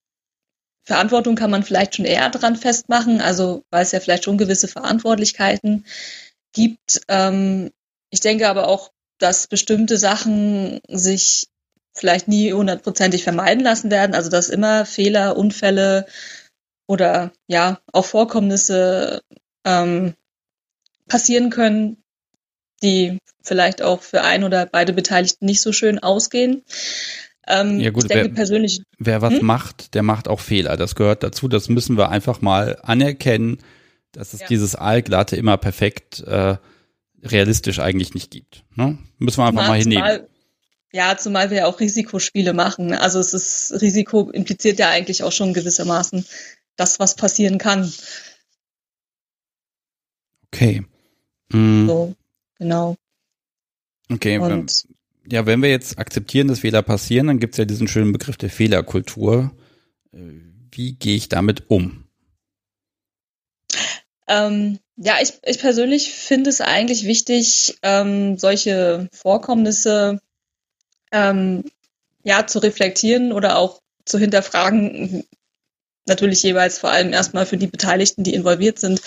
Verantwortung 0.90 1.36
kann 1.36 1.52
man 1.52 1.62
vielleicht 1.62 1.94
schon 1.94 2.04
eher 2.04 2.28
dran 2.30 2.56
festmachen, 2.56 3.20
also 3.20 3.62
weil 3.70 3.84
es 3.84 3.92
ja 3.92 4.00
vielleicht 4.00 4.24
schon 4.24 4.38
gewisse 4.38 4.66
Verantwortlichkeiten 4.66 5.86
gibt. 6.52 7.02
Ähm, 7.06 7.70
ich 8.10 8.18
denke 8.18 8.48
aber 8.48 8.66
auch, 8.66 8.90
dass 9.18 9.46
bestimmte 9.46 9.98
Sachen 9.98 10.80
sich 10.88 11.46
vielleicht 11.94 12.26
nie 12.26 12.52
hundertprozentig 12.52 13.22
vermeiden 13.22 13.62
lassen 13.62 13.92
werden, 13.92 14.16
also 14.16 14.30
dass 14.30 14.48
immer 14.48 14.84
Fehler, 14.84 15.36
Unfälle 15.36 16.06
oder 16.88 17.30
ja 17.46 17.78
auch 17.92 18.04
Vorkommnisse 18.04 19.22
ähm, 19.64 20.14
passieren 21.06 21.50
können, 21.50 22.02
die 22.82 23.18
vielleicht 23.44 23.80
auch 23.80 24.02
für 24.02 24.22
ein 24.22 24.42
oder 24.42 24.66
beide 24.66 24.92
Beteiligten 24.92 25.44
nicht 25.46 25.62
so 25.62 25.72
schön 25.72 26.00
ausgehen. 26.00 26.64
Ähm, 27.46 27.80
ja 27.80 27.90
gut, 27.90 28.04
ich 28.04 28.08
denke 28.08 28.28
wer, 28.28 28.34
persönlich. 28.34 28.82
Wer 28.98 29.22
was 29.22 29.34
hm? 29.34 29.46
macht, 29.46 29.94
der 29.94 30.02
macht 30.02 30.28
auch 30.28 30.40
Fehler. 30.40 30.76
Das 30.76 30.94
gehört 30.94 31.22
dazu. 31.22 31.48
Das 31.48 31.68
müssen 31.68 31.96
wir 31.96 32.10
einfach 32.10 32.40
mal 32.42 32.78
anerkennen, 32.82 33.58
dass 34.12 34.34
es 34.34 34.40
ja. 34.40 34.46
dieses 34.46 34.74
Allglatte 34.74 35.36
immer 35.36 35.56
perfekt 35.56 36.20
äh, 36.20 36.56
realistisch 37.22 37.78
eigentlich 37.78 38.14
nicht 38.14 38.30
gibt. 38.30 38.64
Ne? 38.74 38.98
Müssen 39.18 39.38
wir 39.38 39.46
einfach 39.46 39.62
mal, 39.62 39.68
mal 39.68 39.78
hinnehmen. 39.78 40.26
Ja, 40.92 41.16
zumal 41.16 41.50
wir 41.50 41.58
ja 41.58 41.66
auch 41.66 41.78
Risikospiele 41.78 42.52
machen. 42.52 42.92
Also 42.92 43.20
es 43.20 43.32
ist 43.32 43.80
Risiko 43.80 44.28
impliziert 44.30 44.78
ja 44.78 44.90
eigentlich 44.90 45.22
auch 45.22 45.32
schon 45.32 45.54
gewissermaßen 45.54 46.24
das, 46.76 46.98
was 46.98 47.14
passieren 47.14 47.58
kann. 47.58 47.92
Okay. 50.52 50.82
Mhm. 51.52 51.86
So, 51.86 52.14
genau. 52.58 52.96
Okay, 54.10 54.38
Und, 54.38 54.86
ja, 55.30 55.46
wenn 55.46 55.62
wir 55.62 55.70
jetzt 55.70 55.98
akzeptieren, 55.98 56.48
dass 56.48 56.60
Fehler 56.60 56.82
passieren, 56.82 57.28
dann 57.28 57.38
gibt 57.38 57.54
es 57.54 57.58
ja 57.58 57.64
diesen 57.64 57.88
schönen 57.88 58.12
Begriff 58.12 58.36
der 58.36 58.50
Fehlerkultur. 58.50 59.52
Äh, 60.12 60.18
wie 60.72 60.94
gehe 60.94 61.16
ich 61.16 61.28
damit 61.28 61.70
um? 61.70 62.04
Ähm, 64.28 64.78
ja, 64.96 65.14
ich, 65.20 65.34
ich 65.44 65.58
persönlich 65.58 66.12
finde 66.12 66.50
es 66.50 66.60
eigentlich 66.60 67.04
wichtig, 67.04 67.78
ähm, 67.82 68.38
solche 68.38 69.08
Vorkommnisse 69.12 70.20
ähm, 71.10 71.64
ja 72.22 72.46
zu 72.46 72.60
reflektieren 72.60 73.32
oder 73.32 73.58
auch 73.58 73.80
zu 74.04 74.18
hinterfragen, 74.18 75.24
natürlich 76.06 76.42
jeweils 76.42 76.78
vor 76.78 76.90
allem 76.90 77.12
erstmal 77.12 77.46
für 77.46 77.56
die 77.56 77.66
Beteiligten, 77.66 78.22
die 78.22 78.34
involviert 78.34 78.78
sind. 78.78 79.02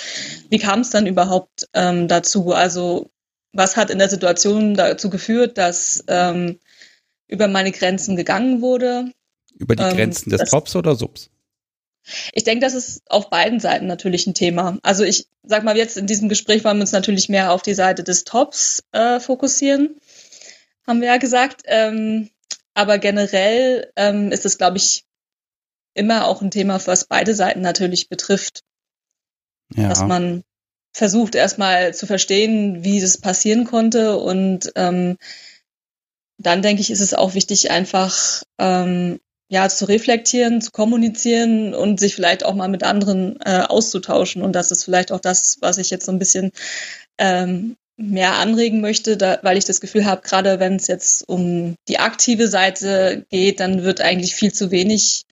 Wie 0.50 0.60
kam 0.60 0.82
es 0.82 0.90
dann 0.90 1.08
überhaupt 1.08 1.68
ähm, 1.74 2.08
dazu? 2.08 2.52
Also 2.52 3.10
was 3.54 3.78
hat 3.78 3.90
in 3.90 4.00
der 4.00 4.10
Situation 4.10 4.74
dazu 4.74 5.10
geführt, 5.10 5.58
dass 5.58 6.04
ähm, 6.08 6.60
über 7.28 7.48
meine 7.48 7.72
Grenzen 7.72 8.16
gegangen 8.16 8.62
wurde? 8.62 9.12
Über 9.58 9.76
die 9.76 9.84
ähm, 9.84 9.96
Grenzen 9.96 10.30
des 10.32 10.50
Tops 10.50 10.76
oder 10.76 10.96
Subs? 10.96 11.30
Ich 12.34 12.44
denke, 12.44 12.66
das 12.66 12.74
ist 12.74 13.02
auf 13.10 13.30
beiden 13.30 13.60
Seiten 13.60 13.88
natürlich 13.88 14.28
ein 14.28 14.34
Thema. 14.34 14.78
Also 14.84 15.04
ich 15.04 15.28
sag 15.44 15.64
mal, 15.64 15.78
jetzt 15.78 15.96
in 15.96 16.08
diesem 16.08 16.28
Gespräch 16.28 16.64
wollen 16.64 16.78
wir 16.78 16.82
uns 16.82 16.92
natürlich 16.92 17.30
mehr 17.30 17.52
auf 17.52 17.62
die 17.62 17.76
Seite 17.76 18.04
des 18.04 18.26
Tops 18.26 18.84
äh, 18.92 19.20
fokussieren, 19.20 19.96
haben 20.86 21.00
wir 21.00 21.08
ja 21.08 21.18
gesagt. 21.18 21.62
Ähm, 21.66 22.30
aber 22.74 22.98
generell 22.98 23.92
ähm, 23.96 24.32
ist 24.32 24.46
es, 24.46 24.58
glaube 24.58 24.78
ich, 24.78 25.06
immer 25.94 26.28
auch 26.28 26.42
ein 26.42 26.52
Thema, 26.52 26.82
was 26.86 27.06
beide 27.06 27.36
Seiten 27.36 27.62
natürlich 27.62 28.10
betrifft. 28.10 28.64
Ja. 29.76 29.90
Dass 29.90 30.02
man 30.02 30.44
versucht 30.94 31.36
erstmal 31.36 31.94
zu 31.94 32.06
verstehen, 32.06 32.84
wie 32.84 33.02
das 33.02 33.18
passieren 33.18 33.66
konnte 33.66 34.18
und 34.18 34.72
ähm, 34.76 35.18
dann 36.38 36.62
denke 36.62 36.82
ich, 36.82 36.92
ist 36.92 37.02
es 37.02 37.14
auch 37.14 37.34
wichtig, 37.34 37.72
einfach 37.72 38.44
ähm, 38.60 39.20
ja 39.50 39.70
zu 39.70 39.86
reflektieren, 39.86 40.62
zu 40.62 40.72
kommunizieren 40.72 41.74
und 41.74 42.00
sich 42.00 42.16
vielleicht 42.16 42.44
auch 42.44 42.56
mal 42.56 42.68
mit 42.68 42.84
anderen 42.84 43.40
äh, 43.42 43.62
auszutauschen. 43.62 44.42
Und 44.42 44.54
das 44.54 44.72
ist 44.72 44.84
vielleicht 44.84 45.12
auch 45.12 45.20
das, 45.20 45.58
was 45.62 45.78
ich 45.78 45.90
jetzt 45.90 46.06
so 46.06 46.12
ein 46.12 46.20
bisschen 46.20 46.52
ähm, 47.18 47.78
mehr 47.98 48.34
anregen 48.34 48.82
möchte, 48.82 49.16
da, 49.18 49.40
weil 49.44 49.58
ich 49.58 49.66
das 49.66 49.80
Gefühl 49.80 50.06
habe, 50.06 50.22
gerade 50.22 50.60
wenn 50.60 50.76
es 50.76 50.88
jetzt 50.88 51.28
um 51.30 51.76
die 51.88 52.00
aktive 52.00 52.48
Seite 52.48 53.26
geht, 53.30 53.60
dann 53.60 53.84
wird 53.84 54.02
eigentlich 54.02 54.36
viel 54.36 54.52
zu 54.52 54.72
wenig 54.72 55.26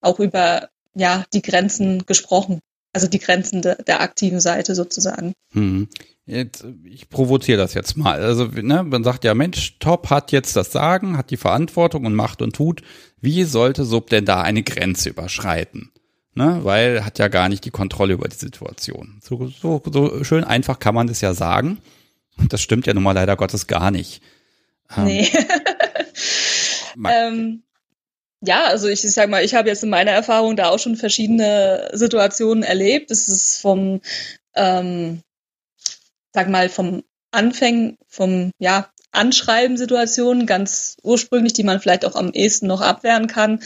auch 0.00 0.18
über 0.18 0.70
ja, 0.94 1.24
die 1.34 1.42
Grenzen 1.42 2.06
gesprochen. 2.06 2.60
Also 2.92 3.08
die 3.08 3.18
Grenzen 3.18 3.62
de, 3.62 3.82
der 3.84 4.00
aktiven 4.00 4.40
Seite 4.40 4.74
sozusagen. 4.74 5.32
Hm. 5.52 5.88
Jetzt, 6.26 6.66
ich 6.84 7.08
provoziere 7.08 7.58
das 7.58 7.74
jetzt 7.74 7.96
mal. 7.96 8.20
Also, 8.20 8.46
ne, 8.46 8.82
man 8.82 9.04
sagt 9.04 9.22
ja, 9.22 9.32
Mensch, 9.34 9.78
Top 9.78 10.10
hat 10.10 10.32
jetzt 10.32 10.56
das 10.56 10.72
Sagen, 10.72 11.16
hat 11.16 11.30
die 11.30 11.36
Verantwortung 11.36 12.04
und 12.04 12.14
macht 12.14 12.42
und 12.42 12.56
tut. 12.56 12.82
Wie 13.20 13.44
sollte 13.44 13.84
Sub 13.84 14.10
denn 14.10 14.24
da 14.24 14.42
eine 14.42 14.64
Grenze 14.64 15.10
überschreiten? 15.10 15.92
Ne, 16.34 16.60
weil 16.64 17.04
hat 17.04 17.18
ja 17.18 17.28
gar 17.28 17.48
nicht 17.48 17.64
die 17.64 17.70
Kontrolle 17.70 18.12
über 18.12 18.28
die 18.28 18.36
Situation. 18.36 19.20
So, 19.22 19.48
so, 19.48 19.80
so 19.90 20.22
schön 20.24 20.44
einfach 20.44 20.80
kann 20.80 20.94
man 20.94 21.06
das 21.06 21.20
ja 21.20 21.32
sagen. 21.32 21.78
Und 22.36 22.52
das 22.52 22.60
stimmt 22.60 22.86
ja 22.86 22.92
nun 22.92 23.04
mal 23.04 23.12
leider 23.12 23.36
Gottes 23.36 23.66
gar 23.66 23.90
nicht. 23.90 24.20
Ähm, 24.94 25.04
nee. 25.04 25.30
ähm, 27.08 27.62
ja, 28.46 28.64
also 28.64 28.88
ich, 28.88 29.04
ich 29.04 29.12
sag 29.12 29.28
mal, 29.28 29.44
ich 29.44 29.54
habe 29.54 29.68
jetzt 29.68 29.82
in 29.82 29.90
meiner 29.90 30.12
Erfahrung 30.12 30.56
da 30.56 30.68
auch 30.70 30.78
schon 30.78 30.96
verschiedene 30.96 31.90
Situationen 31.92 32.62
erlebt. 32.62 33.10
Es 33.10 33.28
ist 33.28 33.60
vom, 33.60 34.00
ähm, 34.54 35.22
sag 36.32 36.48
mal, 36.48 36.68
vom 36.68 37.02
Anfängen, 37.30 37.98
vom, 38.08 38.52
ja, 38.58 38.90
Anschreiben 39.12 39.78
Situationen, 39.78 40.46
ganz 40.46 40.96
ursprünglich, 41.02 41.54
die 41.54 41.62
man 41.64 41.80
vielleicht 41.80 42.04
auch 42.04 42.16
am 42.16 42.32
ehesten 42.32 42.66
noch 42.66 42.82
abwehren 42.82 43.28
kann, 43.28 43.60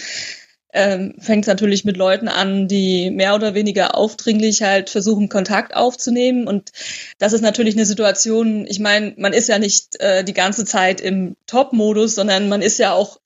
ähm, 0.72 1.14
fängt 1.18 1.45
es 1.45 1.49
natürlich 1.49 1.85
mit 1.85 1.97
Leuten 1.97 2.28
an, 2.28 2.68
die 2.68 3.11
mehr 3.11 3.35
oder 3.35 3.55
weniger 3.55 3.97
aufdringlich 3.97 4.62
halt 4.62 4.91
versuchen, 4.91 5.28
Kontakt 5.28 5.74
aufzunehmen. 5.74 6.47
Und 6.47 6.70
das 7.18 7.33
ist 7.33 7.41
natürlich 7.41 7.74
eine 7.74 7.87
Situation, 7.87 8.66
ich 8.66 8.78
meine, 8.78 9.14
man 9.16 9.33
ist 9.33 9.49
ja 9.49 9.59
nicht 9.59 9.99
äh, 10.01 10.22
die 10.22 10.35
ganze 10.35 10.64
Zeit 10.64 11.01
im 11.01 11.37
Top-Modus, 11.47 12.14
sondern 12.14 12.49
man 12.49 12.62
ist 12.62 12.78
ja 12.78 12.93
auch 12.93 13.18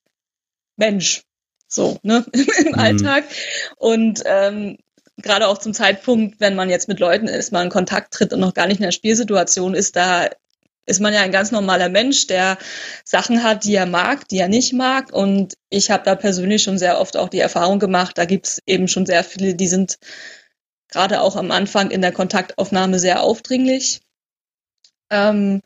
Mensch 0.77 1.23
so, 1.75 1.99
ne, 2.03 2.25
im 2.33 2.69
mhm. 2.69 2.79
Alltag. 2.79 3.25
Und 3.77 4.23
ähm, 4.25 4.79
gerade 5.19 5.49
auch 5.49 5.59
zum 5.59 5.75
Zeitpunkt, 5.75 6.41
wenn 6.41 6.55
man 6.55 6.71
jetzt 6.71 6.89
mit 6.89 7.01
Leuten 7.01 7.29
ist, 7.29 7.53
mal 7.53 7.65
in 7.65 7.71
Kontakt 7.71 8.15
tritt 8.15 8.33
und 8.33 8.41
noch 8.41 8.55
gar 8.55 8.67
nicht 8.67 8.79
in 8.79 8.85
der 8.85 8.93
Spielsituation 8.93 9.75
ist, 9.75 9.97
da 9.97 10.29
ist 10.87 11.01
man 11.01 11.15
ja 11.15 11.23
ein 11.23 11.33
ganz 11.33 11.51
normaler 11.51 11.89
Mensch, 11.89 12.27
der 12.27 12.59
Sachen 13.05 13.43
hat, 13.43 13.65
die 13.65 13.75
er 13.75 13.87
mag, 13.87 14.29
die 14.29 14.39
er 14.39 14.49
nicht 14.49 14.73
mag. 14.75 15.13
Und 15.13 15.55
ich 15.71 15.91
habe 15.91 16.05
da 16.05 16.15
persönlich 16.15 16.63
schon 16.63 16.79
sehr 16.79 17.01
oft 17.01 17.17
auch 17.17 17.29
die 17.29 17.41
Erfahrung 17.41 17.79
gemacht, 17.79 18.19
da 18.19 18.25
gibt's 18.27 18.61
eben 18.67 18.89
schon 18.89 19.07
sehr 19.07 19.25
viele, 19.25 19.55
die 19.55 19.69
sind 19.69 19.99
gerade 20.89 21.23
auch 21.23 21.37
am 21.37 21.51
Anfang 21.51 21.91
in 21.91 22.03
der 22.03 22.13
Kontaktaufnahme 22.13 22.99
sehr 22.99 23.23
aufdringlich 23.23 24.01
ähm, 25.11 25.63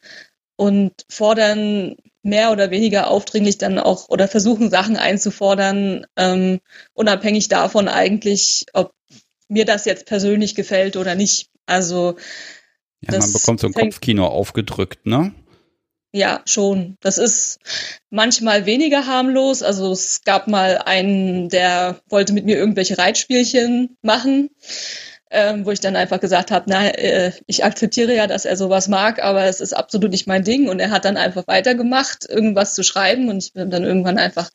und 0.56 0.92
fordern 1.08 1.96
mehr 2.22 2.52
oder 2.52 2.70
weniger 2.70 3.08
aufdringlich 3.10 3.58
dann 3.58 3.78
auch 3.78 4.08
oder 4.08 4.28
versuchen 4.28 4.70
Sachen 4.70 4.96
einzufordern, 4.96 6.06
ähm, 6.16 6.60
unabhängig 6.94 7.48
davon 7.48 7.88
eigentlich, 7.88 8.66
ob 8.72 8.92
mir 9.48 9.64
das 9.64 9.84
jetzt 9.84 10.06
persönlich 10.06 10.54
gefällt 10.54 10.96
oder 10.96 11.14
nicht. 11.14 11.48
Also 11.66 12.16
ja, 13.00 13.18
man 13.18 13.32
bekommt 13.32 13.60
so 13.60 13.68
ein 13.68 13.72
Kopfkino 13.72 14.26
aufgedrückt, 14.26 15.06
ne? 15.06 15.32
Ja, 16.12 16.40
schon. 16.46 16.96
Das 17.00 17.18
ist 17.18 17.58
manchmal 18.10 18.64
weniger 18.64 19.06
harmlos. 19.06 19.62
Also 19.62 19.92
es 19.92 20.22
gab 20.24 20.48
mal 20.48 20.78
einen, 20.78 21.50
der 21.50 22.00
wollte 22.08 22.32
mit 22.32 22.46
mir 22.46 22.56
irgendwelche 22.56 22.96
Reitspielchen 22.96 23.96
machen 24.02 24.50
ähm, 25.30 25.66
wo 25.66 25.70
ich 25.70 25.80
dann 25.80 25.96
einfach 25.96 26.20
gesagt 26.20 26.50
habe, 26.50 26.64
na, 26.68 26.88
äh, 26.88 27.32
ich 27.46 27.64
akzeptiere 27.64 28.14
ja, 28.14 28.26
dass 28.26 28.44
er 28.44 28.56
sowas 28.56 28.88
mag, 28.88 29.22
aber 29.22 29.44
es 29.44 29.60
ist 29.60 29.74
absolut 29.74 30.10
nicht 30.10 30.26
mein 30.26 30.44
Ding. 30.44 30.68
Und 30.68 30.80
er 30.80 30.90
hat 30.90 31.04
dann 31.04 31.16
einfach 31.16 31.46
weitergemacht, 31.46 32.28
irgendwas 32.28 32.74
zu 32.74 32.82
schreiben 32.82 33.28
und 33.28 33.42
ich 33.42 33.52
bin 33.52 33.70
dann 33.70 33.84
irgendwann 33.84 34.18
einfach 34.18 34.50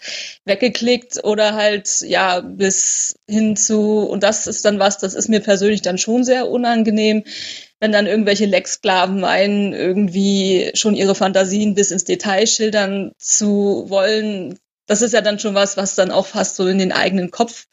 weggeklickt 0.45 1.23
oder 1.23 1.53
halt 1.55 2.01
ja 2.01 2.41
bis 2.41 3.15
hin 3.29 3.55
zu, 3.55 3.99
und 3.99 4.23
das 4.23 4.47
ist 4.47 4.65
dann 4.65 4.79
was, 4.79 4.97
das 4.97 5.13
ist 5.13 5.29
mir 5.29 5.39
persönlich 5.41 5.81
dann 5.81 5.97
schon 5.97 6.23
sehr 6.23 6.49
unangenehm, 6.49 7.23
wenn 7.79 7.91
dann 7.91 8.07
irgendwelche 8.07 8.45
Lecksklaven 8.45 9.19
meinen, 9.19 9.73
irgendwie 9.73 10.71
schon 10.73 10.95
ihre 10.95 11.15
Fantasien 11.15 11.75
bis 11.75 11.91
ins 11.91 12.05
Detail 12.05 12.47
schildern 12.47 13.11
zu 13.17 13.85
wollen. 13.89 14.57
Das 14.87 15.01
ist 15.01 15.13
ja 15.13 15.21
dann 15.21 15.39
schon 15.39 15.53
was, 15.53 15.77
was 15.77 15.95
dann 15.95 16.11
auch 16.11 16.25
fast 16.25 16.55
so 16.55 16.67
in 16.67 16.77
den 16.77 16.91
eigenen 16.91 17.29
Kopf 17.29 17.67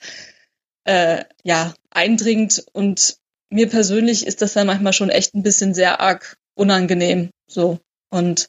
äh, 0.84 1.24
ja, 1.42 1.74
eindringt. 1.90 2.64
Und 2.72 3.16
mir 3.50 3.68
persönlich 3.68 4.26
ist 4.26 4.42
das 4.42 4.52
dann 4.52 4.66
manchmal 4.66 4.92
schon 4.92 5.10
echt 5.10 5.34
ein 5.34 5.42
bisschen 5.42 5.74
sehr 5.74 6.00
arg 6.00 6.36
unangenehm. 6.54 7.30
So. 7.46 7.78
Und 8.10 8.48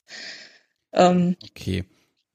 ähm, 0.93 1.35
okay. 1.49 1.85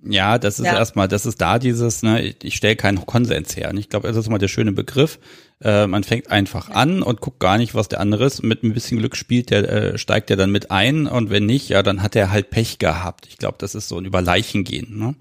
Ja, 0.08 0.38
das 0.38 0.60
ist 0.60 0.66
ja. 0.66 0.76
erstmal, 0.76 1.08
das 1.08 1.26
ist 1.26 1.40
da 1.40 1.58
dieses, 1.58 2.02
ne, 2.02 2.22
ich, 2.22 2.36
ich 2.42 2.56
stelle 2.56 2.76
keinen 2.76 3.04
Konsens 3.06 3.56
her. 3.56 3.70
Und 3.70 3.78
ich 3.78 3.88
glaube, 3.88 4.08
das 4.08 4.16
ist 4.16 4.28
mal 4.28 4.38
der 4.38 4.48
schöne 4.48 4.72
Begriff. 4.72 5.18
Äh, 5.60 5.86
man 5.86 6.04
fängt 6.04 6.30
einfach 6.30 6.70
an 6.70 7.02
und 7.02 7.20
guckt 7.20 7.40
gar 7.40 7.58
nicht, 7.58 7.74
was 7.74 7.88
der 7.88 8.00
andere 8.00 8.26
ist. 8.26 8.42
Mit 8.42 8.62
ein 8.62 8.74
bisschen 8.74 8.98
Glück 8.98 9.16
spielt 9.16 9.50
der, 9.50 9.68
äh, 9.68 9.98
steigt 9.98 10.30
er 10.30 10.36
dann 10.36 10.52
mit 10.52 10.70
ein 10.70 11.06
und 11.06 11.30
wenn 11.30 11.46
nicht, 11.46 11.68
ja, 11.70 11.82
dann 11.82 12.02
hat 12.02 12.14
er 12.14 12.30
halt 12.30 12.50
Pech 12.50 12.78
gehabt. 12.78 13.26
Ich 13.26 13.38
glaube, 13.38 13.56
das 13.58 13.74
ist 13.74 13.88
so 13.88 13.98
ein 13.98 14.04
über 14.04 14.20
Leichen 14.22 14.64
gehen. 14.64 14.98
Ne? 14.98 15.14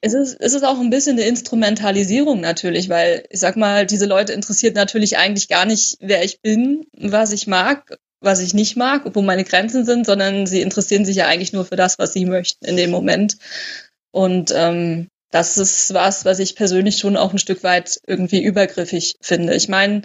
Es 0.00 0.14
ist, 0.14 0.36
es 0.40 0.54
ist 0.54 0.64
auch 0.64 0.80
ein 0.80 0.90
bisschen 0.90 1.18
eine 1.18 1.26
Instrumentalisierung 1.26 2.40
natürlich, 2.40 2.88
weil 2.88 3.24
ich 3.30 3.40
sag 3.40 3.56
mal, 3.56 3.86
diese 3.86 4.06
Leute 4.06 4.32
interessiert 4.32 4.74
natürlich 4.74 5.18
eigentlich 5.18 5.48
gar 5.48 5.66
nicht, 5.66 5.96
wer 6.00 6.24
ich 6.24 6.40
bin, 6.40 6.86
was 6.92 7.32
ich 7.32 7.46
mag, 7.46 7.98
was 8.20 8.40
ich 8.40 8.54
nicht 8.54 8.76
mag, 8.76 9.02
wo 9.14 9.22
meine 9.22 9.44
Grenzen 9.44 9.84
sind, 9.84 10.06
sondern 10.06 10.46
sie 10.46 10.62
interessieren 10.62 11.04
sich 11.04 11.16
ja 11.16 11.26
eigentlich 11.26 11.52
nur 11.52 11.64
für 11.64 11.76
das, 11.76 11.98
was 11.98 12.12
sie 12.12 12.24
möchten 12.24 12.64
in 12.64 12.76
dem 12.76 12.90
Moment. 12.90 13.36
Und 14.10 14.52
ähm, 14.54 15.08
das 15.30 15.58
ist 15.58 15.94
was, 15.94 16.24
was 16.24 16.38
ich 16.38 16.56
persönlich 16.56 16.98
schon 16.98 17.16
auch 17.16 17.32
ein 17.32 17.38
Stück 17.38 17.62
weit 17.62 18.00
irgendwie 18.06 18.42
übergriffig 18.42 19.16
finde. 19.20 19.54
Ich 19.54 19.68
meine, 19.68 20.02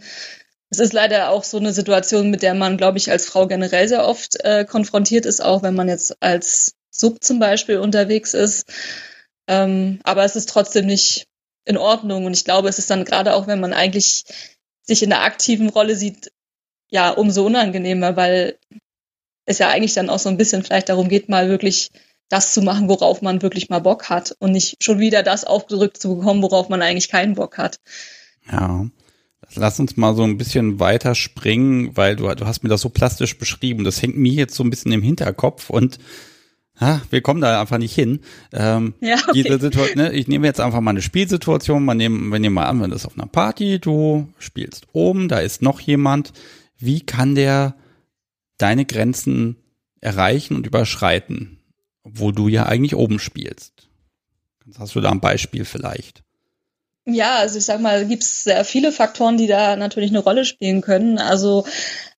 es 0.70 0.80
ist 0.80 0.94
leider 0.94 1.30
auch 1.30 1.44
so 1.44 1.58
eine 1.58 1.74
Situation, 1.74 2.30
mit 2.30 2.42
der 2.42 2.54
man, 2.54 2.78
glaube 2.78 2.98
ich, 2.98 3.12
als 3.12 3.26
Frau 3.26 3.48
generell 3.48 3.88
sehr 3.88 4.06
oft 4.06 4.36
äh, 4.44 4.66
konfrontiert 4.66 5.26
ist, 5.26 5.42
auch 5.44 5.64
wenn 5.64 5.74
man 5.76 5.88
jetzt 5.88 6.22
als 6.22 6.74
Sub 6.92 7.24
zum 7.24 7.40
Beispiel 7.40 7.78
unterwegs 7.78 8.34
ist. 8.34 8.66
Ähm, 9.48 10.00
aber 10.04 10.24
es 10.24 10.36
ist 10.36 10.50
trotzdem 10.50 10.86
nicht 10.86 11.28
in 11.66 11.78
Ordnung. 11.78 12.26
Und 12.26 12.34
ich 12.34 12.46
glaube, 12.46 12.70
es 12.70 12.80
ist 12.80 12.90
dann 12.90 13.06
gerade 13.06 13.34
auch, 13.34 13.48
wenn 13.48 13.60
man 13.60 13.74
eigentlich 13.74 14.24
sich 14.84 15.04
in 15.04 15.10
der 15.10 15.24
aktiven 15.24 15.70
Rolle 15.70 15.96
sieht, 15.96 16.32
ja, 16.90 17.10
umso 17.10 17.46
unangenehmer, 17.46 18.16
weil 18.16 18.58
es 19.46 19.58
ja 19.58 19.70
eigentlich 19.70 19.94
dann 19.94 20.10
auch 20.10 20.20
so 20.20 20.30
ein 20.30 20.38
bisschen 20.38 20.64
vielleicht 20.64 20.90
darum 20.90 21.10
geht, 21.10 21.30
mal 21.30 21.50
wirklich 21.50 21.92
das 22.30 22.54
zu 22.54 22.62
machen, 22.62 22.90
worauf 22.90 23.22
man 23.22 23.42
wirklich 23.42 23.70
mal 23.70 23.80
Bock 23.80 24.10
hat 24.10 24.36
und 24.40 24.52
nicht 24.52 24.84
schon 24.84 25.00
wieder 25.00 25.22
das 25.22 25.44
aufgedrückt 25.44 25.98
zu 25.98 26.16
bekommen, 26.16 26.42
worauf 26.42 26.70
man 26.70 26.82
eigentlich 26.82 27.10
keinen 27.10 27.36
Bock 27.36 27.58
hat. 27.58 27.80
Ja. 28.52 28.88
Lass 29.54 29.80
uns 29.80 29.96
mal 29.96 30.16
so 30.16 30.24
ein 30.24 30.38
bisschen 30.38 30.80
weiter 30.80 31.14
springen, 31.14 31.96
weil 31.96 32.16
du, 32.16 32.34
du 32.34 32.48
hast 32.48 32.64
mir 32.64 32.70
das 32.70 32.82
so 32.82 32.90
plastisch 32.90 33.38
beschrieben. 33.38 33.84
Das 33.84 34.02
hängt 34.02 34.18
mir 34.18 34.34
jetzt 34.34 34.56
so 34.56 34.64
ein 34.64 34.72
bisschen 34.72 34.92
im 34.92 35.04
Hinterkopf 35.04 35.70
und 35.70 36.00
ha, 36.80 37.02
wir 37.10 37.22
kommen 37.22 37.42
da 37.42 37.62
einfach 37.62 37.78
nicht 37.78 37.96
hin. 37.96 38.20
Ähm, 38.54 38.94
ja, 39.02 39.16
okay. 39.16 39.44
diese 39.44 39.60
Situation, 39.60 39.98
ne, 39.98 40.14
ich 40.14 40.28
nehme 40.28 40.48
jetzt 40.48 40.60
einfach 40.60 40.82
mal 40.82 40.92
eine 40.92 41.02
Spielsituation. 41.02 41.86
Man 41.86 41.98
nehmen, 41.98 42.32
wir 42.32 42.40
nehmen 42.40 42.56
mal 42.56 42.66
an, 42.66 42.82
wenn 42.82 42.92
das 42.92 43.06
auf 43.06 43.18
einer 43.18 43.28
Party, 43.28 43.80
du 43.80 44.30
spielst 44.40 44.88
oben, 44.94 45.28
da 45.28 45.40
ist 45.40 45.62
noch 45.62 45.80
jemand. 45.80 46.34
Wie 46.78 47.02
kann 47.02 47.36
der 47.36 47.76
deine 48.58 48.86
Grenzen 48.86 49.58
erreichen 50.02 50.56
und 50.56 50.68
überschreiten? 50.68 51.56
obwohl 52.06 52.34
du 52.34 52.48
ja 52.48 52.68
eigentlich 52.68 52.96
oben 52.96 53.20
spielst. 53.20 53.74
Hast 54.78 54.96
du 54.96 55.02
da 55.02 55.12
ein 55.12 55.20
Beispiel 55.20 55.66
vielleicht? 55.66 56.24
Ja, 57.08 57.38
also 57.38 57.58
ich 57.58 57.66
sag 57.66 57.82
mal, 57.82 58.08
gibt 58.08 58.24
es 58.24 58.44
sehr 58.44 58.66
viele 58.66 58.92
Faktoren, 58.92 59.38
die 59.38 59.48
da 59.48 59.76
natürlich 59.76 60.10
eine 60.10 60.20
Rolle 60.20 60.46
spielen 60.46 60.82
können. 60.82 61.20
Also 61.20 61.66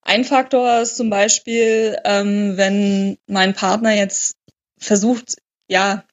ein 0.01 0.23
Faktor 0.23 0.81
ist 0.81 0.95
zum 0.95 1.09
Beispiel, 1.09 1.97
ähm, 2.05 2.55
wenn 2.55 3.17
mein 3.27 3.53
Partner 3.53 3.93
jetzt 3.93 4.36
versucht, 4.78 5.38
ja, 5.67 6.03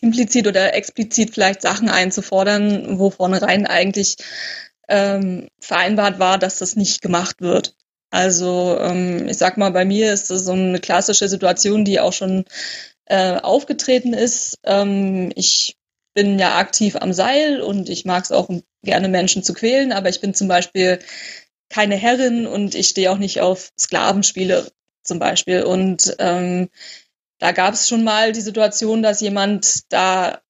implizit 0.00 0.46
oder 0.46 0.74
explizit 0.74 1.32
vielleicht 1.32 1.62
Sachen 1.62 1.88
einzufordern, 1.88 2.98
wo 2.98 3.10
vornherein 3.10 3.66
eigentlich 3.66 4.16
ähm, 4.88 5.48
vereinbart 5.60 6.18
war, 6.18 6.38
dass 6.38 6.58
das 6.58 6.76
nicht 6.76 7.02
gemacht 7.02 7.40
wird. 7.40 7.76
Also 8.10 8.76
ähm, 8.78 9.28
ich 9.28 9.38
sag 9.38 9.56
mal, 9.56 9.70
bei 9.70 9.84
mir 9.84 10.12
ist 10.12 10.30
das 10.30 10.44
so 10.44 10.52
eine 10.52 10.80
klassische 10.80 11.28
Situation, 11.28 11.84
die 11.84 12.00
auch 12.00 12.12
schon 12.12 12.44
äh, 13.06 13.36
aufgetreten 13.36 14.12
ist. 14.12 14.58
Ähm, 14.64 15.32
ich 15.34 15.76
bin 16.14 16.38
ja 16.38 16.58
aktiv 16.58 16.96
am 16.96 17.12
Seil 17.12 17.62
und 17.62 17.88
ich 17.88 18.04
mag 18.04 18.24
es 18.24 18.32
auch 18.32 18.50
gerne 18.82 19.08
Menschen 19.08 19.42
zu 19.42 19.54
quälen, 19.54 19.92
aber 19.92 20.08
ich 20.08 20.20
bin 20.20 20.34
zum 20.34 20.48
Beispiel 20.48 20.98
keine 21.70 21.96
Herrin 21.96 22.46
und 22.46 22.74
ich 22.74 22.88
stehe 22.88 23.10
auch 23.10 23.18
nicht 23.18 23.40
auf 23.40 23.70
Sklavenspiele 23.78 24.70
zum 25.02 25.18
Beispiel. 25.18 25.62
Und 25.62 26.14
ähm, 26.18 26.68
da 27.42 27.50
gab 27.50 27.74
es 27.74 27.88
schon 27.88 28.04
mal 28.04 28.30
die 28.30 28.40
Situation, 28.40 29.02
dass 29.02 29.20
jemand 29.20 29.92
da 29.92 30.40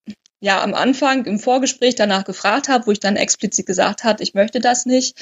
ja 0.41 0.63
am 0.63 0.75
Anfang 0.75 1.25
im 1.25 1.39
Vorgespräch 1.39 1.95
danach 1.95 2.25
gefragt 2.25 2.69
hat, 2.69 2.87
wo 2.87 2.91
ich 2.91 3.01
dann 3.01 3.17
explizit 3.17 3.65
gesagt 3.65 4.05
hat, 4.05 4.21
ich 4.21 4.35
möchte 4.35 4.61
das 4.61 4.85
nicht. 4.85 5.19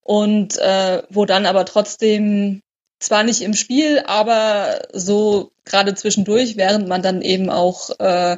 Und 0.00 0.58
äh, 0.58 1.04
wo 1.10 1.24
dann 1.24 1.46
aber 1.46 1.64
trotzdem 1.64 2.60
zwar 2.98 3.22
nicht 3.22 3.42
im 3.42 3.54
Spiel, 3.54 4.02
aber 4.04 4.88
so 4.92 5.52
gerade 5.64 5.94
zwischendurch, 5.94 6.56
während 6.56 6.88
man 6.88 7.02
dann 7.02 7.22
eben 7.22 7.50
auch 7.50 7.90
äh, 8.00 8.36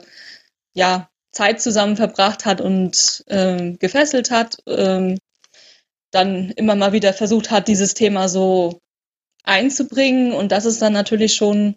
ja 0.74 1.08
Zeit 1.32 1.62
zusammen 1.62 1.96
verbracht 1.96 2.44
hat 2.44 2.60
und 2.60 3.24
äh, 3.28 3.72
gefesselt 3.78 4.30
hat, 4.30 4.58
äh, 4.66 5.16
dann 6.10 6.50
immer 6.50 6.74
mal 6.74 6.92
wieder 6.92 7.14
versucht 7.14 7.50
hat, 7.50 7.66
dieses 7.66 7.94
Thema 7.94 8.28
so 8.28 8.78
einzubringen. 9.42 10.34
Und 10.34 10.52
das 10.52 10.66
ist 10.66 10.82
dann 10.82 10.92
natürlich 10.92 11.32
schon 11.32 11.76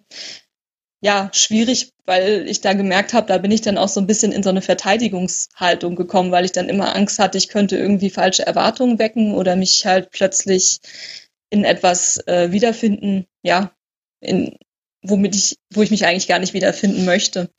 ja 1.02 1.30
schwierig, 1.34 1.91
weil 2.06 2.48
ich 2.48 2.62
da 2.62 2.74
gemerkt 2.74 3.14
habe, 3.14 3.28
da 3.28 3.38
bin 3.38 3.52
ich 3.52 3.62
dann 3.62 3.78
auch 3.78 3.88
so 3.88 4.00
ein 4.00 4.08
bisschen 4.08 4.32
in 4.32 4.43
so 4.43 4.50
eine 4.50 4.62
Verteidigungshaltung 4.62 5.95
gekommen, 5.95 6.32
weil 6.32 6.45
ich 6.45 6.52
dann 6.52 6.70
immer 6.70 6.95
Angst 6.95 7.20
hatte, 7.20 7.38
ich 7.38 7.50
könnte 7.50 7.78
irgendwie 7.78 8.10
falsche 8.10 8.45
Erwartungen 8.45 9.00
wecken 9.00 9.34
oder 9.34 9.56
mich 9.56 9.86
halt 9.86 10.12
plötzlich 10.12 10.80
in 11.50 11.64
etwas 11.64 12.18
äh, 12.28 12.52
wiederfinden, 12.52 13.26
ja, 13.43 13.72
in, 14.20 14.58
womit 15.04 15.36
ich, 15.36 15.58
wo 15.74 15.82
ich 15.82 15.91
mich 15.91 16.06
eigentlich 16.06 16.28
gar 16.28 16.39
nicht 16.39 16.54
wiederfinden 16.54 17.06
möchte. 17.06 17.50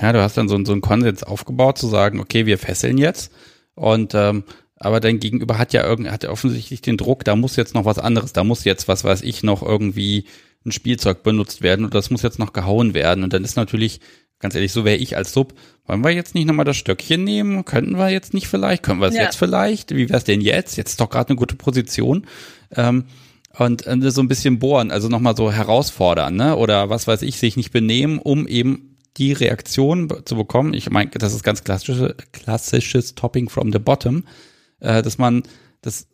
Ja, 0.00 0.12
du 0.12 0.20
hast 0.20 0.36
dann 0.36 0.48
so, 0.48 0.62
so 0.64 0.72
einen 0.72 0.80
Konsens 0.80 1.22
aufgebaut, 1.22 1.78
zu 1.78 1.86
sagen, 1.86 2.20
okay, 2.20 2.46
wir 2.46 2.58
fesseln 2.58 2.98
jetzt 2.98 3.32
und 3.74 4.14
ähm, 4.14 4.44
aber 4.80 5.00
dein 5.00 5.18
Gegenüber 5.18 5.58
hat 5.58 5.72
ja 5.72 5.84
irgendwie, 5.84 6.10
hat 6.10 6.22
ja 6.22 6.30
offensichtlich 6.30 6.80
den 6.80 6.96
Druck, 6.96 7.24
da 7.24 7.34
muss 7.34 7.56
jetzt 7.56 7.74
noch 7.74 7.84
was 7.84 7.98
anderes, 7.98 8.32
da 8.32 8.44
muss 8.44 8.64
jetzt, 8.64 8.86
was 8.86 9.04
weiß 9.04 9.22
ich, 9.22 9.42
noch 9.42 9.62
irgendwie 9.62 10.24
ein 10.68 10.72
Spielzeug 10.72 11.22
benutzt 11.22 11.62
werden 11.62 11.84
und 11.84 11.94
das 11.94 12.10
muss 12.10 12.22
jetzt 12.22 12.38
noch 12.38 12.52
gehauen 12.52 12.94
werden. 12.94 13.24
Und 13.24 13.32
dann 13.32 13.44
ist 13.44 13.56
natürlich, 13.56 14.00
ganz 14.38 14.54
ehrlich, 14.54 14.72
so 14.72 14.84
wäre 14.84 14.96
ich 14.96 15.16
als 15.16 15.32
Sub, 15.32 15.54
wollen 15.86 16.04
wir 16.04 16.10
jetzt 16.10 16.34
nicht 16.34 16.46
nochmal 16.46 16.64
das 16.64 16.76
Stöckchen 16.76 17.24
nehmen? 17.24 17.64
Könnten 17.64 17.98
wir 17.98 18.10
jetzt 18.10 18.34
nicht 18.34 18.46
vielleicht? 18.46 18.82
Können 18.82 19.00
wir 19.00 19.08
es 19.08 19.14
ja. 19.14 19.22
jetzt 19.22 19.36
vielleicht? 19.36 19.94
Wie 19.94 20.08
wär's 20.08 20.24
denn 20.24 20.40
jetzt? 20.40 20.76
Jetzt 20.76 20.90
ist 20.90 21.00
doch 21.00 21.10
gerade 21.10 21.30
eine 21.30 21.36
gute 21.36 21.56
Position. 21.56 22.26
Ähm, 22.74 23.04
und 23.58 23.86
äh, 23.86 24.10
so 24.10 24.20
ein 24.20 24.28
bisschen 24.28 24.58
bohren, 24.58 24.90
also 24.90 25.08
nochmal 25.08 25.36
so 25.36 25.50
herausfordern, 25.50 26.36
ne? 26.36 26.56
Oder 26.56 26.90
was 26.90 27.06
weiß 27.06 27.22
ich, 27.22 27.38
sich 27.38 27.56
nicht 27.56 27.72
benehmen, 27.72 28.18
um 28.18 28.46
eben 28.46 28.96
die 29.16 29.32
Reaktion 29.32 30.08
zu 30.24 30.36
bekommen. 30.36 30.74
Ich 30.74 30.88
meine, 30.90 31.10
das 31.10 31.34
ist 31.34 31.42
ganz 31.42 31.64
klassisches, 31.64 32.14
klassisches 32.32 33.14
Topping 33.14 33.48
from 33.48 33.72
the 33.72 33.78
bottom, 33.78 34.24
äh, 34.80 35.02
dass 35.02 35.18
man 35.18 35.42
das, 35.82 36.06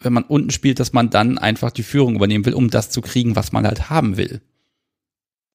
wenn 0.00 0.12
man 0.12 0.24
unten 0.24 0.50
spielt, 0.50 0.80
dass 0.80 0.92
man 0.92 1.10
dann 1.10 1.38
einfach 1.38 1.70
die 1.70 1.82
Führung 1.82 2.16
übernehmen 2.16 2.46
will, 2.46 2.54
um 2.54 2.70
das 2.70 2.90
zu 2.90 3.00
kriegen, 3.00 3.36
was 3.36 3.52
man 3.52 3.66
halt 3.66 3.90
haben 3.90 4.16
will. 4.16 4.40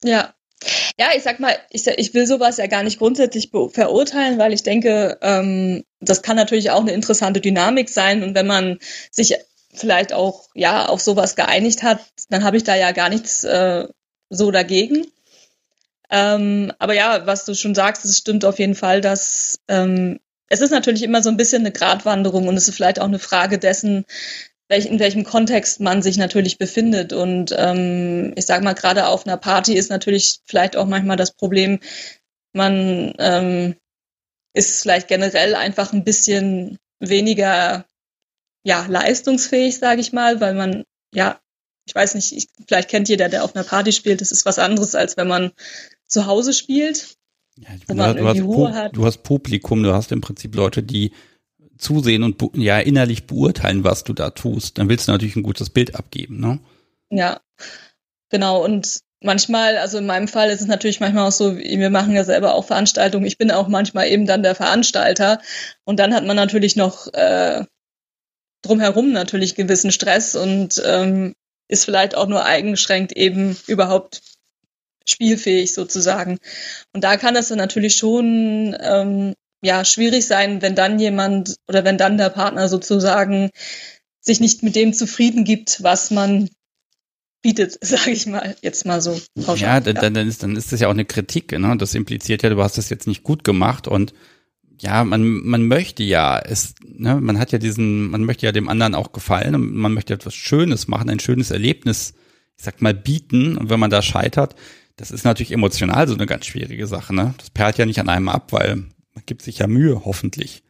Ja. 0.04 0.34
Ja, 0.98 1.08
ich 1.16 1.24
sag 1.24 1.40
mal, 1.40 1.56
ich, 1.70 1.86
ich 1.86 2.14
will 2.14 2.26
sowas 2.26 2.58
ja 2.58 2.68
gar 2.68 2.82
nicht 2.84 3.00
grundsätzlich 3.00 3.50
verurteilen, 3.50 4.40
weil 4.40 4.54
ich 4.54 4.64
denke, 4.64 5.18
ähm, 5.22 5.84
das 6.00 6.22
kann 6.22 6.38
natürlich 6.38 6.72
auch 6.72 6.80
eine 6.80 6.94
interessante 6.94 7.42
Dynamik 7.42 7.90
sein. 7.90 8.24
Und 8.24 8.36
wenn 8.36 8.48
man 8.48 8.80
sich 9.12 9.36
vielleicht 9.74 10.14
auch 10.14 10.48
ja 10.54 10.86
auf 10.86 11.02
sowas 11.02 11.36
geeinigt 11.36 11.84
hat, 11.84 12.00
dann 12.30 12.44
habe 12.44 12.58
ich 12.58 12.64
da 12.64 12.76
ja 12.76 12.94
gar 12.94 13.10
nichts 13.10 13.44
äh, 13.44 13.88
so 14.30 14.52
dagegen. 14.52 15.06
Ähm, 16.10 16.72
aber 16.80 16.94
ja, 16.94 17.26
was 17.26 17.46
du 17.46 17.56
schon 17.56 17.76
sagst, 17.76 18.06
es 18.06 18.18
stimmt 18.18 18.46
auf 18.46 18.60
jeden 18.60 18.76
Fall, 18.76 19.02
dass 19.02 19.60
ähm, 19.68 20.20
es 20.50 20.62
ist 20.62 20.72
natürlich 20.72 21.04
immer 21.04 21.24
so 21.24 21.30
ein 21.30 21.38
bisschen 21.38 21.62
eine 21.62 21.72
Gratwanderung 21.72 22.48
und 22.48 22.58
es 22.58 22.68
ist 22.68 22.76
vielleicht 22.76 23.00
auch 23.00 23.06
eine 23.06 23.20
Frage 23.20 23.58
dessen, 23.58 24.06
in 24.70 25.00
welchem 25.00 25.24
Kontext 25.24 25.80
man 25.80 26.02
sich 26.02 26.18
natürlich 26.18 26.58
befindet. 26.58 27.14
Und 27.14 27.54
ähm, 27.58 28.34
ich 28.36 28.46
sage 28.46 28.64
mal, 28.64 28.74
gerade 28.74 29.08
auf 29.08 29.26
einer 29.26 29.38
Party 29.38 29.76
ist 29.76 29.90
natürlich 29.90 30.40
vielleicht 30.46 30.76
auch 30.76 30.88
manchmal 30.88 31.18
das 31.18 31.32
Problem, 31.32 31.80
man 32.54 33.14
ähm, 33.20 33.76
ist 34.54 34.82
vielleicht 34.82 35.08
generell 35.08 35.56
einfach 35.56 35.94
ein 35.94 36.04
bisschen 36.04 36.78
weniger 37.00 37.86
ja, 38.64 38.86
leistungsfähig, 38.88 39.78
sage 39.78 40.02
ich 40.02 40.14
mal, 40.14 40.42
weil 40.42 40.56
man, 40.56 40.86
ja, 41.14 41.40
ich 41.88 41.94
weiß 41.94 42.16
nicht, 42.16 42.32
ich, 42.32 42.48
vielleicht 42.68 42.90
kennt 42.90 43.10
jeder, 43.10 43.30
der 43.30 43.44
auf 43.44 43.56
einer 43.56 43.64
Party 43.64 43.92
spielt, 43.92 44.22
das 44.22 44.32
ist 44.32 44.46
was 44.46 44.58
anderes, 44.58 44.96
als 44.96 45.18
wenn 45.18 45.28
man 45.28 45.52
zu 46.08 46.26
Hause 46.26 46.54
spielt. 46.54 47.15
Ja, 47.58 47.70
man 47.88 48.18
du, 48.18 48.28
hast 48.28 48.76
hat. 48.76 48.96
du 48.96 49.06
hast 49.06 49.24
Publikum, 49.24 49.84
du 49.84 49.94
hast 49.94 50.12
im 50.12 50.22
Prinzip 50.22 50.56
Leute, 50.56 50.84
die 50.84 51.12
zusehen 51.78 52.24
und 52.24 52.42
ja 52.56 52.80
innerlich 52.80 53.28
beurteilen, 53.28 53.84
was 53.84 54.04
du 54.04 54.14
da 54.14 54.30
tust. 54.32 54.78
Dann 54.78 54.90
willst 54.90 55.08
du 55.08 55.12
natürlich 55.12 55.36
ein 55.36 55.44
gutes 55.44 55.70
Bild 55.70 55.96
abgeben, 55.96 56.40
ne? 56.40 56.60
Ja, 57.10 57.40
genau. 58.30 58.64
Und 58.64 59.00
manchmal, 59.22 59.78
also 59.78 59.98
in 59.98 60.06
meinem 60.06 60.28
Fall 60.28 60.50
ist 60.50 60.62
es 60.62 60.68
natürlich 60.68 61.00
manchmal 61.00 61.28
auch 61.28 61.32
so, 61.32 61.58
wir 61.58 61.90
machen 61.90 62.14
ja 62.14 62.24
selber 62.24 62.56
auch 62.56 62.66
Veranstaltungen. 62.66 63.26
Ich 63.26 63.38
bin 63.38 63.52
auch 63.52 63.68
manchmal 63.68 64.08
eben 64.08 64.26
dann 64.26 64.44
der 64.44 64.56
Veranstalter. 64.56 65.40
Und 65.84 66.00
dann 66.00 66.14
hat 66.14 66.26
man 66.26 66.36
natürlich 66.36 66.76
noch 66.76 67.14
äh, 67.14 67.66
drumherum 68.62 69.12
natürlich 69.12 69.56
gewissen 69.56 69.92
Stress 69.92 70.36
und 70.36 70.82
ähm, 70.86 71.36
ist 71.68 71.86
vielleicht 71.86 72.16
auch 72.16 72.28
nur 72.28 72.46
eingeschränkt 72.46 73.12
eben 73.14 73.58
überhaupt 73.68 74.22
spielfähig 75.08 75.74
sozusagen. 75.74 76.40
Und 76.94 77.04
da 77.04 77.18
kann 77.18 77.36
es 77.36 77.50
dann 77.50 77.58
natürlich 77.58 77.96
schon 77.96 78.76
ähm, 78.80 79.34
ja 79.62 79.86
schwierig 79.86 80.26
sein, 80.28 80.62
wenn 80.62 80.76
dann 80.76 81.00
jemand 81.00 81.56
oder 81.68 81.84
wenn 81.84 81.98
dann 81.98 82.18
der 82.18 82.30
Partner 82.30 82.70
sozusagen 82.70 83.52
sich 84.22 84.40
nicht 84.40 84.64
mit 84.64 84.76
dem 84.76 84.94
zufrieden 84.94 85.44
gibt, 85.44 85.84
was 85.84 86.12
man 86.12 86.50
bietet, 87.42 87.78
sage 87.82 88.12
ich 88.12 88.26
mal, 88.26 88.56
jetzt 88.62 88.86
mal 88.86 89.02
so 89.02 89.20
pauschal. 89.46 89.68
Ja, 89.68 89.80
dann, 89.80 90.14
dann, 90.14 90.28
ist, 90.28 90.44
dann 90.44 90.56
ist 90.56 90.72
das 90.72 90.80
ja 90.80 90.88
auch 90.88 90.94
eine 90.94 91.06
Kritik. 91.06 91.52
Ne? 91.52 91.76
Das 91.78 91.94
impliziert 91.94 92.44
ja, 92.44 92.50
du 92.50 92.62
hast 92.62 92.78
das 92.78 92.90
jetzt 92.90 93.08
nicht 93.08 93.24
gut 93.24 93.44
gemacht 93.44 93.88
und 93.88 94.14
ja, 94.82 95.04
man, 95.04 95.24
man 95.24 95.68
möchte 95.68 96.04
ja, 96.04 96.38
es, 96.38 96.76
ne, 96.84 97.16
man 97.22 97.40
hat 97.40 97.52
ja 97.52 97.60
diesen, 97.60 98.10
man 98.10 98.24
möchte 98.24 98.46
ja 98.46 98.52
dem 98.52 98.68
anderen 98.68 98.94
auch 98.96 99.14
gefallen 99.14 99.56
und 99.56 99.74
man 99.74 99.94
möchte 99.94 100.14
etwas 100.14 100.36
Schönes 100.36 100.90
machen, 100.90 101.10
ein 101.10 101.20
schönes 101.20 101.52
Erlebnis, 101.52 102.14
ich 102.58 102.66
sag 102.66 102.82
mal, 102.82 102.94
bieten. 102.94 103.58
Und 103.58 103.70
wenn 103.70 103.80
man 103.80 103.90
da 103.90 104.02
scheitert, 104.02 104.56
das 104.98 105.12
ist 105.12 105.26
natürlich 105.26 105.52
emotional 105.52 106.08
so 106.08 106.14
eine 106.14 106.26
ganz 106.26 106.46
schwierige 106.46 106.88
Sache. 106.88 107.14
Ne? 107.14 107.34
Das 107.38 107.50
perlt 107.50 107.78
ja 107.78 107.86
nicht 107.86 108.00
an 108.00 108.10
einem 108.10 108.30
ab, 108.30 108.52
weil 108.52 108.76
man 108.76 109.24
gibt 109.26 109.42
sich 109.42 109.60
ja 109.60 109.68
Mühe, 109.68 110.04
hoffentlich. 110.06 110.64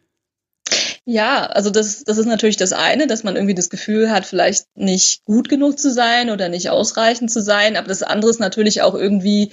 Ja, 1.07 1.45
also 1.45 1.69
das, 1.69 2.03
das 2.03 2.17
ist 2.17 2.25
natürlich 2.25 2.57
das 2.57 2.73
eine, 2.73 3.05
dass 3.05 3.23
man 3.23 3.35
irgendwie 3.35 3.53
das 3.53 3.69
Gefühl 3.69 4.09
hat, 4.09 4.25
vielleicht 4.25 4.65
nicht 4.75 5.23
gut 5.23 5.49
genug 5.49 5.77
zu 5.77 5.91
sein 5.91 6.31
oder 6.31 6.49
nicht 6.49 6.69
ausreichend 6.71 7.29
zu 7.29 7.43
sein. 7.43 7.77
Aber 7.77 7.87
das 7.87 8.01
andere 8.01 8.31
ist 8.31 8.39
natürlich 8.39 8.81
auch 8.81 8.95
irgendwie, 8.95 9.51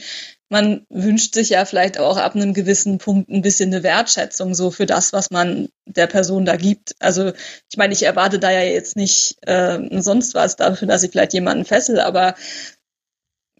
man 0.48 0.86
wünscht 0.88 1.34
sich 1.34 1.50
ja 1.50 1.66
vielleicht 1.66 1.98
auch 1.98 2.16
ab 2.16 2.34
einem 2.34 2.54
gewissen 2.54 2.96
Punkt 2.96 3.28
ein 3.28 3.42
bisschen 3.42 3.72
eine 3.72 3.82
Wertschätzung 3.82 4.54
so 4.54 4.70
für 4.70 4.86
das, 4.86 5.12
was 5.12 5.30
man 5.30 5.68
der 5.84 6.06
Person 6.06 6.46
da 6.46 6.56
gibt. 6.56 6.94
Also 7.00 7.32
ich 7.70 7.76
meine, 7.76 7.92
ich 7.92 8.02
erwarte 8.04 8.38
da 8.38 8.50
ja 8.50 8.62
jetzt 8.62 8.96
nicht 8.96 9.36
äh, 9.42 9.78
sonst 10.00 10.34
was 10.34 10.56
dafür, 10.56 10.88
dass 10.88 11.02
ich 11.02 11.10
vielleicht 11.10 11.34
jemanden 11.34 11.66
fessel, 11.66 12.00
aber 12.00 12.34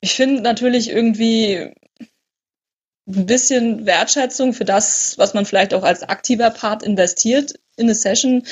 ich 0.02 0.14
finde 0.14 0.42
natürlich 0.42 0.90
irgendwie 0.90 1.72
ein 3.08 3.26
bisschen 3.26 3.86
Wertschätzung 3.86 4.52
für 4.52 4.64
das, 4.64 5.16
was 5.16 5.32
man 5.32 5.46
vielleicht 5.46 5.72
auch 5.74 5.84
als 5.84 6.02
aktiver 6.02 6.50
Part 6.50 6.82
investiert 6.82 7.54
in 7.76 7.84
eine 7.84 7.94
Session, 7.94 8.42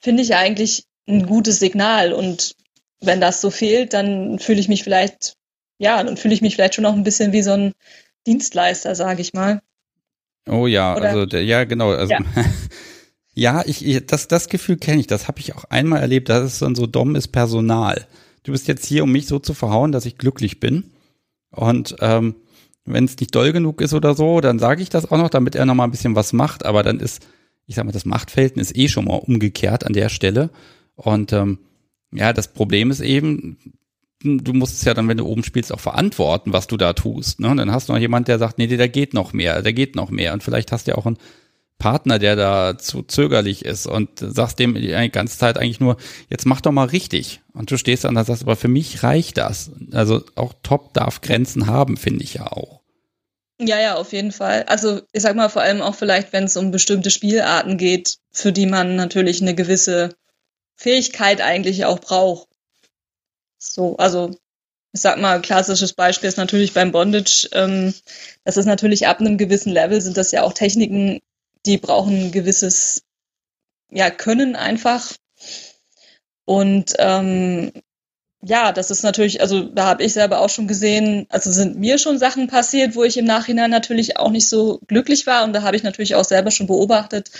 finde 0.00 0.22
ich 0.22 0.34
eigentlich 0.34 0.84
ein 1.06 1.26
gutes 1.26 1.58
Signal. 1.58 2.12
Und 2.12 2.56
wenn 3.00 3.20
das 3.20 3.40
so 3.40 3.50
fehlt, 3.50 3.92
dann 3.92 4.38
fühle 4.38 4.58
ich 4.58 4.68
mich 4.68 4.82
vielleicht, 4.82 5.34
ja, 5.78 6.02
dann 6.02 6.16
fühle 6.16 6.34
ich 6.34 6.42
mich 6.42 6.54
vielleicht 6.54 6.74
schon 6.74 6.86
auch 6.86 6.94
ein 6.94 7.04
bisschen 7.04 7.32
wie 7.32 7.42
so 7.42 7.52
ein 7.52 7.72
Dienstleister, 8.26 8.94
sage 8.94 9.20
ich 9.20 9.34
mal. 9.34 9.60
Oh 10.48 10.66
ja, 10.66 10.96
Oder? 10.96 11.10
also 11.10 11.36
ja, 11.36 11.64
genau. 11.64 11.90
Also, 11.90 12.14
ja. 12.14 12.20
ja, 13.34 13.62
ich, 13.66 13.84
ich, 13.84 14.06
das, 14.06 14.26
das 14.26 14.48
Gefühl 14.48 14.78
kenne 14.78 15.00
ich. 15.00 15.06
Das 15.06 15.28
habe 15.28 15.40
ich 15.40 15.54
auch 15.54 15.64
einmal 15.64 16.00
erlebt. 16.00 16.30
Das 16.30 16.44
ist 16.44 16.62
dann 16.62 16.74
so 16.74 16.86
dumm 16.86 17.14
ist 17.14 17.28
Personal. 17.28 18.06
Du 18.46 18.52
bist 18.52 18.68
jetzt 18.68 18.86
hier, 18.86 19.02
um 19.02 19.10
mich 19.10 19.26
so 19.26 19.40
zu 19.40 19.54
verhauen, 19.54 19.90
dass 19.90 20.06
ich 20.06 20.18
glücklich 20.18 20.60
bin. 20.60 20.92
Und 21.50 21.96
ähm, 21.98 22.36
wenn 22.84 23.04
es 23.04 23.18
nicht 23.18 23.34
doll 23.34 23.50
genug 23.50 23.80
ist 23.80 23.92
oder 23.92 24.14
so, 24.14 24.40
dann 24.40 24.60
sage 24.60 24.82
ich 24.82 24.88
das 24.88 25.10
auch 25.10 25.18
noch, 25.18 25.30
damit 25.30 25.56
er 25.56 25.66
noch 25.66 25.74
mal 25.74 25.82
ein 25.82 25.90
bisschen 25.90 26.14
was 26.14 26.32
macht. 26.32 26.64
Aber 26.64 26.84
dann 26.84 27.00
ist, 27.00 27.26
ich 27.66 27.74
sag 27.74 27.84
mal, 27.84 27.90
das 27.90 28.04
Machtverhältnis 28.04 28.72
eh 28.72 28.86
schon 28.86 29.06
mal 29.06 29.16
umgekehrt 29.16 29.84
an 29.84 29.94
der 29.94 30.10
Stelle. 30.10 30.50
Und 30.94 31.32
ähm, 31.32 31.58
ja, 32.12 32.32
das 32.32 32.52
Problem 32.52 32.92
ist 32.92 33.00
eben, 33.00 33.58
du 34.22 34.52
musst 34.52 34.74
es 34.74 34.84
ja 34.84 34.94
dann, 34.94 35.08
wenn 35.08 35.16
du 35.16 35.26
oben 35.26 35.42
spielst, 35.42 35.72
auch 35.72 35.80
verantworten, 35.80 36.52
was 36.52 36.68
du 36.68 36.76
da 36.76 36.92
tust. 36.92 37.40
Ne? 37.40 37.48
Und 37.48 37.56
dann 37.56 37.72
hast 37.72 37.88
du 37.88 37.94
noch 37.94 38.00
jemand, 38.00 38.28
der 38.28 38.38
sagt, 38.38 38.58
nee, 38.58 38.68
der 38.68 38.88
geht 38.88 39.12
noch 39.12 39.32
mehr, 39.32 39.60
der 39.60 39.72
geht 39.72 39.96
noch 39.96 40.10
mehr. 40.10 40.32
Und 40.32 40.44
vielleicht 40.44 40.70
hast 40.70 40.86
du 40.86 40.92
ja 40.92 40.98
auch 40.98 41.06
einen 41.06 41.18
Partner, 41.78 42.18
der 42.18 42.36
da 42.36 42.78
zu 42.78 43.02
zögerlich 43.02 43.64
ist 43.64 43.86
und 43.86 44.08
sagst 44.18 44.58
dem 44.58 44.74
die 44.74 45.10
ganze 45.10 45.38
Zeit 45.38 45.58
eigentlich 45.58 45.80
nur, 45.80 45.96
jetzt 46.30 46.46
mach 46.46 46.60
doch 46.60 46.72
mal 46.72 46.86
richtig. 46.86 47.40
Und 47.52 47.70
du 47.70 47.76
stehst 47.76 48.04
dann 48.04 48.16
und 48.16 48.24
sagst, 48.24 48.42
aber 48.42 48.56
für 48.56 48.68
mich 48.68 49.02
reicht 49.02 49.36
das. 49.36 49.70
Also 49.92 50.24
auch 50.34 50.54
Top 50.62 50.94
darf 50.94 51.20
Grenzen 51.20 51.66
haben, 51.66 51.96
finde 51.96 52.24
ich 52.24 52.34
ja 52.34 52.46
auch. 52.46 52.80
Ja, 53.58 53.80
ja, 53.80 53.94
auf 53.96 54.12
jeden 54.12 54.32
Fall. 54.32 54.64
Also 54.64 55.00
ich 55.12 55.22
sag 55.22 55.34
mal 55.34 55.48
vor 55.48 55.62
allem 55.62 55.80
auch 55.80 55.94
vielleicht, 55.94 56.32
wenn 56.32 56.44
es 56.44 56.56
um 56.56 56.70
bestimmte 56.70 57.10
Spielarten 57.10 57.78
geht, 57.78 58.18
für 58.30 58.52
die 58.52 58.66
man 58.66 58.96
natürlich 58.96 59.40
eine 59.40 59.54
gewisse 59.54 60.14
Fähigkeit 60.76 61.40
eigentlich 61.40 61.86
auch 61.86 61.98
braucht. 61.98 62.48
So, 63.58 63.96
also 63.96 64.30
ich 64.92 65.00
sag 65.00 65.18
mal, 65.18 65.40
klassisches 65.40 65.92
Beispiel 65.94 66.28
ist 66.28 66.38
natürlich 66.38 66.74
beim 66.74 66.92
Bondage. 66.92 67.48
Ähm, 67.52 67.94
das 68.44 68.56
ist 68.56 68.66
natürlich 68.66 69.06
ab 69.06 69.20
einem 69.20 69.38
gewissen 69.38 69.72
Level 69.72 70.00
sind 70.00 70.16
das 70.16 70.32
ja 70.32 70.42
auch 70.42 70.52
Techniken, 70.52 71.20
die 71.66 71.78
brauchen 71.78 72.26
ein 72.26 72.32
gewisses 72.32 73.02
ja, 73.90 74.10
Können 74.10 74.56
einfach. 74.56 75.12
Und 76.44 76.94
ähm, 76.98 77.72
ja, 78.42 78.72
das 78.72 78.90
ist 78.90 79.02
natürlich, 79.02 79.40
also 79.40 79.64
da 79.64 79.86
habe 79.86 80.04
ich 80.04 80.12
selber 80.12 80.40
auch 80.40 80.50
schon 80.50 80.68
gesehen, 80.68 81.26
also 81.30 81.50
sind 81.50 81.78
mir 81.78 81.98
schon 81.98 82.18
Sachen 82.18 82.46
passiert, 82.46 82.94
wo 82.94 83.02
ich 83.02 83.16
im 83.16 83.24
Nachhinein 83.24 83.70
natürlich 83.70 84.18
auch 84.18 84.30
nicht 84.30 84.48
so 84.48 84.80
glücklich 84.86 85.26
war. 85.26 85.44
Und 85.44 85.52
da 85.52 85.62
habe 85.62 85.76
ich 85.76 85.82
natürlich 85.82 86.14
auch 86.14 86.24
selber 86.24 86.50
schon 86.50 86.68
beobachtet, 86.68 87.30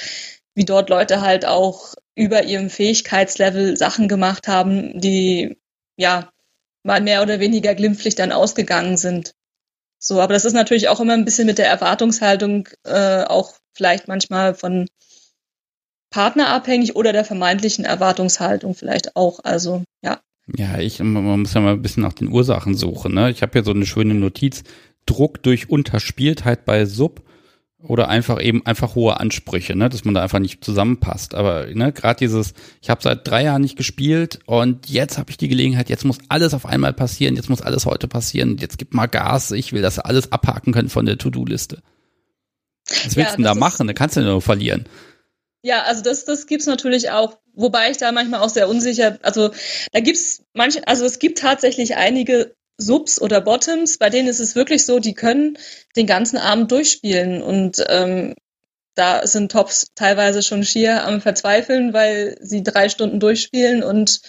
wie 0.55 0.64
dort 0.64 0.91
Leute 0.91 1.20
halt 1.20 1.45
auch 1.47 1.95
über 2.16 2.45
ihrem 2.45 2.70
Fähigkeitslevel 2.70 3.77
Sachen 3.77 4.09
gemacht 4.09 4.49
haben, 4.49 4.99
die 5.01 5.59
ja 5.97 6.33
mal 6.83 7.01
mehr 7.01 7.22
oder 7.22 7.41
weniger 7.41 7.74
glimpflich 7.74 8.14
dann 8.14 8.33
ausgegangen 8.33 8.97
sind. 8.97 9.35
So, 9.99 10.20
aber 10.20 10.35
das 10.35 10.45
ist 10.45 10.55
natürlich 10.55 10.89
auch 10.89 11.01
immer 11.01 11.14
ein 11.14 11.24
bisschen 11.24 11.47
mit 11.47 11.59
der 11.59 11.68
Erwartungshaltung 11.68 12.68
äh, 12.85 13.24
auch 13.24 13.55
vielleicht 13.77 14.09
manchmal 14.09 14.55
von 14.55 14.89
Partner 16.11 16.49
abhängig 16.49 16.97
oder 16.97 17.12
der 17.12 17.24
vermeintlichen 17.24 17.85
Erwartungshaltung 17.85 18.74
vielleicht 18.74 19.16
auch. 19.16 19.41
Also 19.45 19.85
ja. 20.03 20.20
Ja, 20.57 20.79
ich 20.79 21.01
man 21.01 21.41
muss 21.41 21.55
ja 21.55 21.61
mal 21.61 21.72
ein 21.72 21.83
bisschen 21.83 22.03
nach 22.03 22.12
den 22.12 22.29
Ursachen 22.29 22.74
suchen. 22.74 23.14
Ne? 23.14 23.31
Ich 23.31 23.43
habe 23.43 23.53
hier 23.53 23.64
so 23.64 23.72
eine 23.72 23.87
schöne 23.87 24.14
Notiz: 24.14 24.62
Druck 25.05 25.43
durch 25.43 25.68
Unterspieltheit 25.68 26.64
bei 26.64 26.87
Sub 26.87 27.22
oder 27.79 28.09
einfach 28.09 28.41
eben 28.41 28.64
einfach 28.64 28.95
hohe 28.95 29.20
Ansprüche, 29.20 29.77
ne, 29.77 29.89
dass 29.89 30.05
man 30.05 30.14
da 30.14 30.22
einfach 30.22 30.39
nicht 30.39 30.64
zusammenpasst. 30.64 31.35
Aber 31.35 31.66
ne, 31.66 31.93
gerade 31.93 32.18
dieses, 32.18 32.55
ich 32.81 32.91
habe 32.91 33.03
seit 33.03 33.27
drei 33.29 33.45
Jahren 33.45 33.62
nicht 33.62 33.77
gespielt 33.77 34.41
und 34.47 34.89
jetzt 34.89 35.18
habe 35.18 35.31
ich 35.31 35.37
die 35.37 35.49
Gelegenheit, 35.49 35.89
jetzt 35.89 36.05
muss 36.05 36.18
alles 36.29 36.55
auf 36.55 36.66
einmal 36.66 36.93
passieren, 36.93 37.37
jetzt 37.37 37.51
muss 37.51 37.62
alles 37.62 37.87
heute 37.87 38.09
passieren, 38.09 38.57
jetzt 38.59 38.79
gib 38.79 38.95
mal 38.95 39.07
Gas, 39.07 39.53
ich 39.53 39.72
will 39.72 39.83
das 39.83 39.99
alles 39.99 40.33
abhaken 40.33 40.72
können 40.72 40.89
von 40.89 41.07
der 41.07 41.18
To-Do-Liste. 41.18 41.83
Was 42.89 43.16
willst 43.16 43.16
ja, 43.16 43.30
du 43.30 43.37
denn 43.37 43.45
da 43.45 43.55
machen? 43.55 43.87
Da 43.87 43.93
kannst 43.93 44.16
du 44.16 44.20
nur 44.20 44.43
verlieren. 44.43 44.89
Ja, 45.62 45.82
also 45.82 46.03
das, 46.03 46.24
das 46.24 46.47
gibt's 46.47 46.66
natürlich 46.66 47.11
auch, 47.11 47.39
wobei 47.53 47.91
ich 47.91 47.97
da 47.97 48.12
manchmal 48.12 48.41
auch 48.41 48.49
sehr 48.49 48.68
unsicher, 48.68 49.18
also 49.22 49.51
da 49.93 50.01
gibt's 50.01 50.43
manche, 50.53 50.87
also 50.87 51.05
es 51.05 51.18
gibt 51.18 51.39
tatsächlich 51.39 51.97
einige 51.97 52.55
Subs 52.78 53.20
oder 53.20 53.41
Bottoms, 53.41 53.99
bei 53.99 54.09
denen 54.09 54.28
ist 54.28 54.39
es 54.39 54.55
wirklich 54.55 54.87
so, 54.87 55.01
die 55.01 55.14
können 55.14 55.59
den 55.97 56.07
ganzen 56.07 56.37
Abend 56.37 56.70
durchspielen 56.70 57.43
und 57.43 57.84
ähm, 57.89 58.34
da 58.95 59.26
sind 59.26 59.53
Tops 59.53 59.89
teilweise 59.95 60.43
schon 60.43 60.64
schier 60.64 61.05
am 61.05 61.20
Verzweifeln, 61.20 61.93
weil 61.93 62.37
sie 62.41 62.62
drei 62.62 62.89
Stunden 62.89 63.18
durchspielen 63.18 63.82
und 63.82 64.20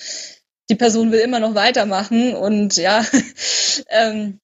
die 0.69 0.75
Person 0.75 1.11
will 1.11 1.19
immer 1.19 1.39
noch 1.39 1.55
weitermachen 1.55 2.35
und 2.35 2.75
ja, 2.77 3.05
ähm, 3.89 4.39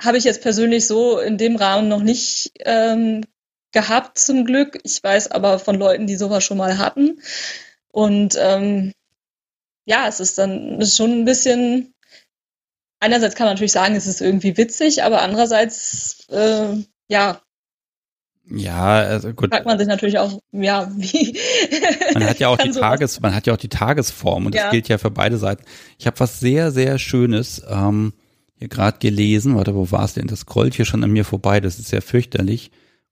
habe 0.00 0.18
ich 0.18 0.24
jetzt 0.24 0.42
persönlich 0.42 0.86
so 0.86 1.18
in 1.18 1.38
dem 1.38 1.56
Rahmen 1.56 1.88
noch 1.88 2.02
nicht 2.02 2.52
ähm, 2.60 3.24
gehabt 3.72 4.18
zum 4.18 4.44
Glück. 4.44 4.78
Ich 4.84 5.02
weiß 5.02 5.30
aber 5.30 5.58
von 5.58 5.76
Leuten, 5.76 6.06
die 6.06 6.16
sowas 6.16 6.44
schon 6.44 6.58
mal 6.58 6.78
hatten. 6.78 7.20
Und 7.90 8.36
ähm, 8.40 8.92
ja, 9.84 10.06
es 10.06 10.20
ist 10.20 10.38
dann 10.38 10.84
schon 10.86 11.20
ein 11.20 11.24
bisschen. 11.24 11.94
Einerseits 13.00 13.36
kann 13.36 13.46
man 13.46 13.54
natürlich 13.54 13.72
sagen, 13.72 13.94
es 13.94 14.06
ist 14.06 14.20
irgendwie 14.20 14.56
witzig, 14.56 15.04
aber 15.04 15.22
andererseits, 15.22 16.26
äh, 16.30 16.76
ja. 17.08 17.40
Ja, 18.50 18.94
also 18.96 19.32
gut. 19.32 19.50
Fragt 19.50 19.66
man 19.66 19.78
sich 19.78 19.86
natürlich 19.86 20.18
auch, 20.18 20.40
ja, 20.52 20.90
wie. 20.96 21.38
Man 22.14 22.26
hat 22.26 22.38
ja 22.38 22.48
auch 22.48 22.56
die 22.58 22.70
Tages, 22.70 23.20
man 23.20 23.34
hat 23.34 23.46
ja 23.46 23.54
auch 23.54 23.58
die 23.58 23.68
Tagesform 23.68 24.46
und 24.46 24.54
ja. 24.54 24.64
das 24.64 24.72
gilt 24.72 24.88
ja 24.88 24.98
für 24.98 25.10
beide 25.10 25.38
Seiten. 25.38 25.64
Ich 25.98 26.06
habe 26.06 26.18
was 26.18 26.40
sehr, 26.40 26.70
sehr 26.72 26.98
Schönes. 26.98 27.62
Ähm, 27.68 28.14
hier 28.58 28.68
gerade 28.68 28.98
gelesen. 28.98 29.56
Warte, 29.56 29.74
wo 29.74 29.90
war 29.90 30.04
es 30.04 30.14
denn? 30.14 30.26
Das 30.26 30.40
scrollt 30.40 30.74
hier 30.74 30.84
schon 30.84 31.04
an 31.04 31.10
mir 31.10 31.24
vorbei. 31.24 31.60
Das 31.60 31.78
ist 31.78 31.92
ja 31.92 32.00
fürchterlich. 32.00 32.70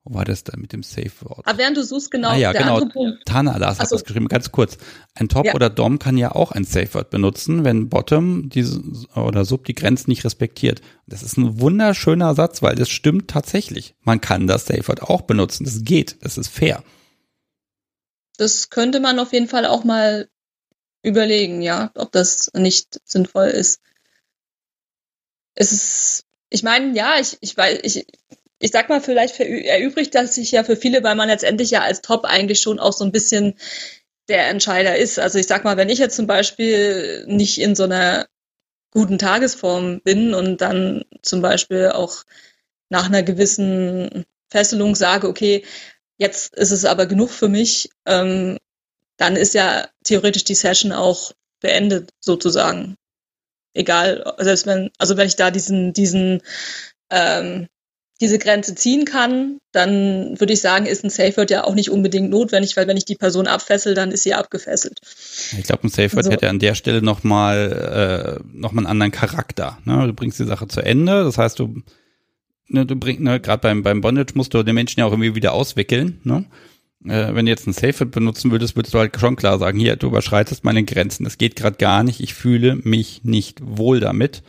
Wo 0.09 0.15
war 0.15 0.25
das 0.25 0.45
da 0.45 0.57
mit 0.57 0.73
dem 0.73 0.85
Safe 0.85 1.11
Word? 1.23 1.47
Aber 1.47 1.59
während 1.59 1.77
du 1.77 1.83
suchst, 1.83 2.13
genau. 2.13 2.29
Ah 2.29 2.37
ja, 2.37 2.53
genau. 2.53 2.81
Tana 3.25 3.57
Lars 3.57 3.81
hat 3.81 3.91
das 3.91 4.05
geschrieben. 4.05 4.29
Ganz 4.29 4.53
kurz. 4.53 4.79
Ein 5.15 5.29
Top 5.29 5.47
ja. 5.47 5.55
oder 5.55 5.69
Dom 5.69 5.99
kann 5.99 6.17
ja 6.17 6.33
auch 6.33 6.53
ein 6.53 6.65
Safe 6.65 6.95
Word 6.95 7.11
benutzen, 7.11 7.65
wenn 7.65 7.89
Bottom 7.89 8.49
diese, 8.49 8.81
oder 9.17 9.45
Sub 9.45 9.65
die 9.65 9.75
Grenzen 9.75 10.11
nicht 10.11 10.25
respektiert. 10.25 10.81
Das 11.09 11.25
ist 11.25 11.37
ein 11.37 11.61
wunderschöner 11.61 12.35
Satz, 12.37 12.63
weil 12.63 12.77
das 12.77 12.89
stimmt 12.89 13.29
tatsächlich. 13.29 13.97
Man 14.03 14.21
kann 14.21 14.47
das 14.47 14.67
Safe 14.67 14.87
Word 14.87 15.03
auch 15.03 15.23
benutzen. 15.23 15.65
Das 15.65 15.83
geht. 15.83 16.19
Das 16.23 16.39
ist 16.39 16.49
fair. 16.49 16.85
Das 18.37 18.71
könnte 18.71 19.01
man 19.01 19.19
auf 19.19 19.33
jeden 19.33 19.49
Fall 19.49 19.67
auch 19.67 19.83
mal 19.83 20.29
überlegen, 21.03 21.63
ja, 21.63 21.91
ob 21.95 22.13
das 22.13 22.53
nicht 22.55 23.01
sinnvoll 23.05 23.47
ist 23.47 23.81
es 25.57 25.73
ist, 25.73 26.25
ich 26.51 26.63
meine, 26.63 26.97
ja, 26.97 27.19
ich, 27.19 27.37
ich 27.41 27.57
weiß, 27.57 27.81
ich, 27.83 28.07
ich 28.59 28.71
sag 28.71 28.89
mal, 28.89 29.01
vielleicht 29.01 29.39
erübrigt 29.41 30.15
das 30.15 30.35
sich 30.35 30.53
ja 30.53 30.65
für 30.65 30.77
viele, 30.77 31.03
weil 31.03 31.17
man 31.17 31.29
letztendlich 31.29 31.71
ja 31.71 31.83
als 31.83 32.03
Top 32.03 32.25
eigentlich 32.25 32.61
schon 32.61 32.79
auch 32.79 32.93
so 32.93 33.05
ein 33.05 33.13
bisschen 33.13 33.59
der 34.29 34.49
Entscheider 34.49 34.97
ist. 34.97 35.19
Also 35.19 35.39
ich 35.39 35.47
sag 35.47 35.65
mal, 35.65 35.77
wenn 35.77 35.89
ich 35.89 35.99
jetzt 35.99 36.17
zum 36.17 36.27
Beispiel 36.27 37.25
nicht 37.27 37.61
in 37.61 37.75
so 37.75 37.85
einer 37.85 38.27
guten 38.91 39.19
Tagesform 39.19 40.01
bin 40.03 40.35
und 40.35 40.61
dann 40.61 41.05
zum 41.23 41.43
Beispiel 41.43 41.89
auch 41.89 42.25
nach 42.89 43.07
einer 43.07 43.23
gewissen 43.23 44.25
Fesselung 44.51 44.95
sage, 44.95 45.29
okay, 45.29 45.65
jetzt 46.19 46.55
ist 46.55 46.71
es 46.71 46.85
aber 46.85 47.07
genug 47.07 47.31
für 47.31 47.49
mich, 47.49 47.91
ähm, 48.07 48.59
dann 49.17 49.37
ist 49.37 49.55
ja 49.55 49.89
theoretisch 50.05 50.45
die 50.45 50.55
Session 50.55 50.93
auch 50.93 51.33
beendet 51.61 52.11
sozusagen. 52.21 52.97
Egal, 53.77 54.25
selbst 54.39 54.67
wenn, 54.67 54.91
also 54.99 55.17
wenn 55.17 55.27
ich 55.27 55.37
da 55.37 55.51
diesen, 55.51 55.93
diesen, 55.93 56.41
ähm, 57.11 57.69
diese 58.21 58.39
Grenze 58.39 58.75
ziehen 58.75 59.05
kann, 59.05 59.59
dann 59.73 60.41
würde 60.41 60.55
ich 60.55 60.63
sagen, 60.63 60.87
ist 60.87 61.05
ein 61.05 61.11
Safe 61.11 61.37
Word 61.37 61.51
ja 61.51 61.65
auch 61.65 61.75
nicht 61.75 61.91
unbedingt 61.91 62.31
notwendig, 62.31 62.77
weil 62.77 62.89
wenn 62.89 62.97
ich 62.97 63.05
die 63.05 63.15
Person 63.15 63.47
abfessel, 63.47 63.95
dann 63.95 64.11
ist 64.11 64.23
sie 64.23 64.33
abgefesselt. 64.33 65.01
Ich 65.59 65.65
glaube, 65.65 65.85
ein 65.85 65.91
Safe 65.91 66.11
Word 66.13 66.19
also, 66.19 66.31
hätte 66.31 66.49
an 66.49 66.59
der 66.59 66.75
Stelle 66.75 67.03
nochmal 67.03 68.41
äh, 68.41 68.49
noch 68.51 68.73
einen 68.73 68.87
anderen 68.87 69.13
Charakter. 69.13 69.79
Ne? 69.85 70.07
Du 70.07 70.15
bringst 70.15 70.39
die 70.39 70.47
Sache 70.47 70.67
zu 70.67 70.81
Ende, 70.81 71.25
das 71.25 71.37
heißt, 71.37 71.59
du, 71.59 71.83
ne, 72.69 72.87
du 72.87 72.97
bringst, 72.97 73.21
ne, 73.21 73.39
gerade 73.39 73.61
beim, 73.61 73.83
beim 73.83 74.01
Bondage 74.01 74.33
musst 74.35 74.55
du 74.55 74.63
den 74.63 74.75
Menschen 74.75 75.01
ja 75.01 75.07
auch 75.07 75.13
irgendwie 75.13 75.35
wieder 75.35 75.53
auswickeln. 75.53 76.21
Ne? 76.25 76.47
Äh, 77.09 77.35
wenn 77.35 77.47
du 77.47 77.51
jetzt 77.51 77.67
ein 77.67 77.73
Safe 77.73 78.07
benutzen 78.07 78.51
würdest, 78.51 78.77
würdest 78.77 78.95
du 78.95 78.99
halt 78.99 79.19
schon 79.19 79.37
klar 79.37 79.59
sagen, 79.59 79.79
hier, 79.79 79.97
du 79.97 80.09
überschreitest 80.09 80.65
meine 80.65 80.85
Grenzen, 80.85 81.25
das 81.25 81.39
geht 81.39 81.57
gerade 81.57 81.77
gar 81.77 82.03
nicht, 82.03 82.21
ich 82.21 82.35
fühle 82.35 82.77
mich 82.77 83.25
nicht 83.25 83.61
wohl 83.63 84.01
damit. 84.01 84.43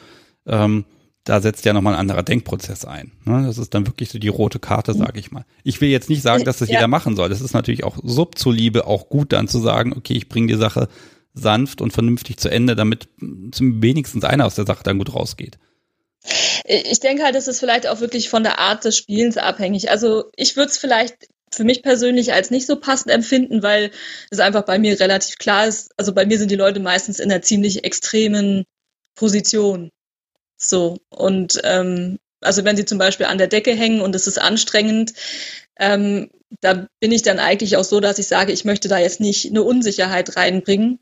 Ähm, 0.46 0.86
da 1.24 1.42
setzt 1.42 1.66
ja 1.66 1.74
nochmal 1.74 1.94
ein 1.94 2.00
anderer 2.00 2.24
Denkprozess 2.24 2.86
ein. 2.86 3.12
Ne? 3.26 3.44
Das 3.46 3.58
ist 3.58 3.74
dann 3.74 3.86
wirklich 3.86 4.10
so 4.10 4.18
die 4.18 4.30
rote 4.30 4.60
Karte, 4.60 4.94
sage 4.94 5.20
ich 5.20 5.30
mal. 5.32 5.44
Ich 5.64 5.82
will 5.82 5.90
jetzt 5.90 6.10
nicht 6.10 6.22
sagen, 6.22 6.46
dass 6.46 6.60
das 6.60 6.70
ja. 6.70 6.76
jeder 6.76 6.88
machen 6.88 7.18
soll. 7.18 7.28
Das 7.28 7.42
ist 7.42 7.54
natürlich 7.54 7.84
auch 7.84 7.98
sub 8.02 8.38
zuliebe 8.38 8.88
auch 8.88 9.10
gut 9.10 9.34
dann 9.34 9.50
zu 9.50 9.60
sagen, 9.60 9.94
okay, 9.94 10.14
ich 10.14 10.30
bringe 10.30 10.48
die 10.48 10.58
Sache 10.60 10.88
sanft 11.34 11.82
und 11.82 11.92
vernünftig 11.92 12.38
zu 12.38 12.50
Ende, 12.50 12.76
damit 12.76 13.10
zum 13.52 13.82
wenigstens 13.82 14.24
einer 14.24 14.46
aus 14.46 14.56
der 14.56 14.66
Sache 14.66 14.84
dann 14.84 14.98
gut 14.98 15.14
rausgeht. 15.14 15.58
Ich 16.66 17.00
denke 17.00 17.24
halt, 17.24 17.36
das 17.36 17.48
ist 17.48 17.60
vielleicht 17.60 17.88
auch 17.88 18.00
wirklich 18.00 18.30
von 18.30 18.44
der 18.44 18.60
Art 18.60 18.86
des 18.86 18.98
Spielens 18.98 19.38
abhängig. 19.38 19.92
Also 19.92 20.26
ich 20.36 20.56
würde 20.56 20.72
es 20.72 20.78
vielleicht 20.78 21.28
für 21.58 21.64
mich 21.64 21.84
persönlich 21.84 22.32
als 22.34 22.52
nicht 22.52 22.68
so 22.68 22.80
passend 22.80 23.12
empfinden, 23.12 23.64
weil 23.64 23.92
es 24.30 24.40
einfach 24.40 24.64
bei 24.64 24.80
mir 24.80 25.00
relativ 25.00 25.38
klar 25.38 25.68
ist. 25.68 25.92
Also 25.98 26.14
bei 26.14 26.26
mir 26.26 26.38
sind 26.38 26.52
die 26.52 26.56
Leute 26.56 26.80
meistens 26.80 27.20
in 27.20 27.32
einer 27.32 27.42
ziemlich 27.42 27.84
extremen 27.84 28.64
Position. 29.16 29.92
So. 30.58 31.00
Und 31.10 31.60
ähm, 31.64 32.20
also 32.42 32.64
wenn 32.64 32.78
sie 32.78 32.86
zum 32.86 33.00
Beispiel 33.00 33.26
an 33.26 33.40
der 33.40 33.48
Decke 33.48 33.72
hängen 33.72 34.02
und 34.02 34.16
es 34.16 34.28
ist 34.28 34.40
anstrengend, 34.40 35.14
ähm, 35.80 36.30
da 36.62 36.88
bin 37.00 37.12
ich 37.12 37.24
dann 37.24 37.40
eigentlich 37.40 37.76
auch 37.76 37.84
so, 37.84 38.00
dass 38.00 38.20
ich 38.20 38.28
sage, 38.28 38.54
ich 38.54 38.64
möchte 38.64 38.88
da 38.88 39.00
jetzt 39.00 39.20
nicht 39.20 39.50
eine 39.50 39.64
Unsicherheit 39.64 40.38
reinbringen, 40.38 41.00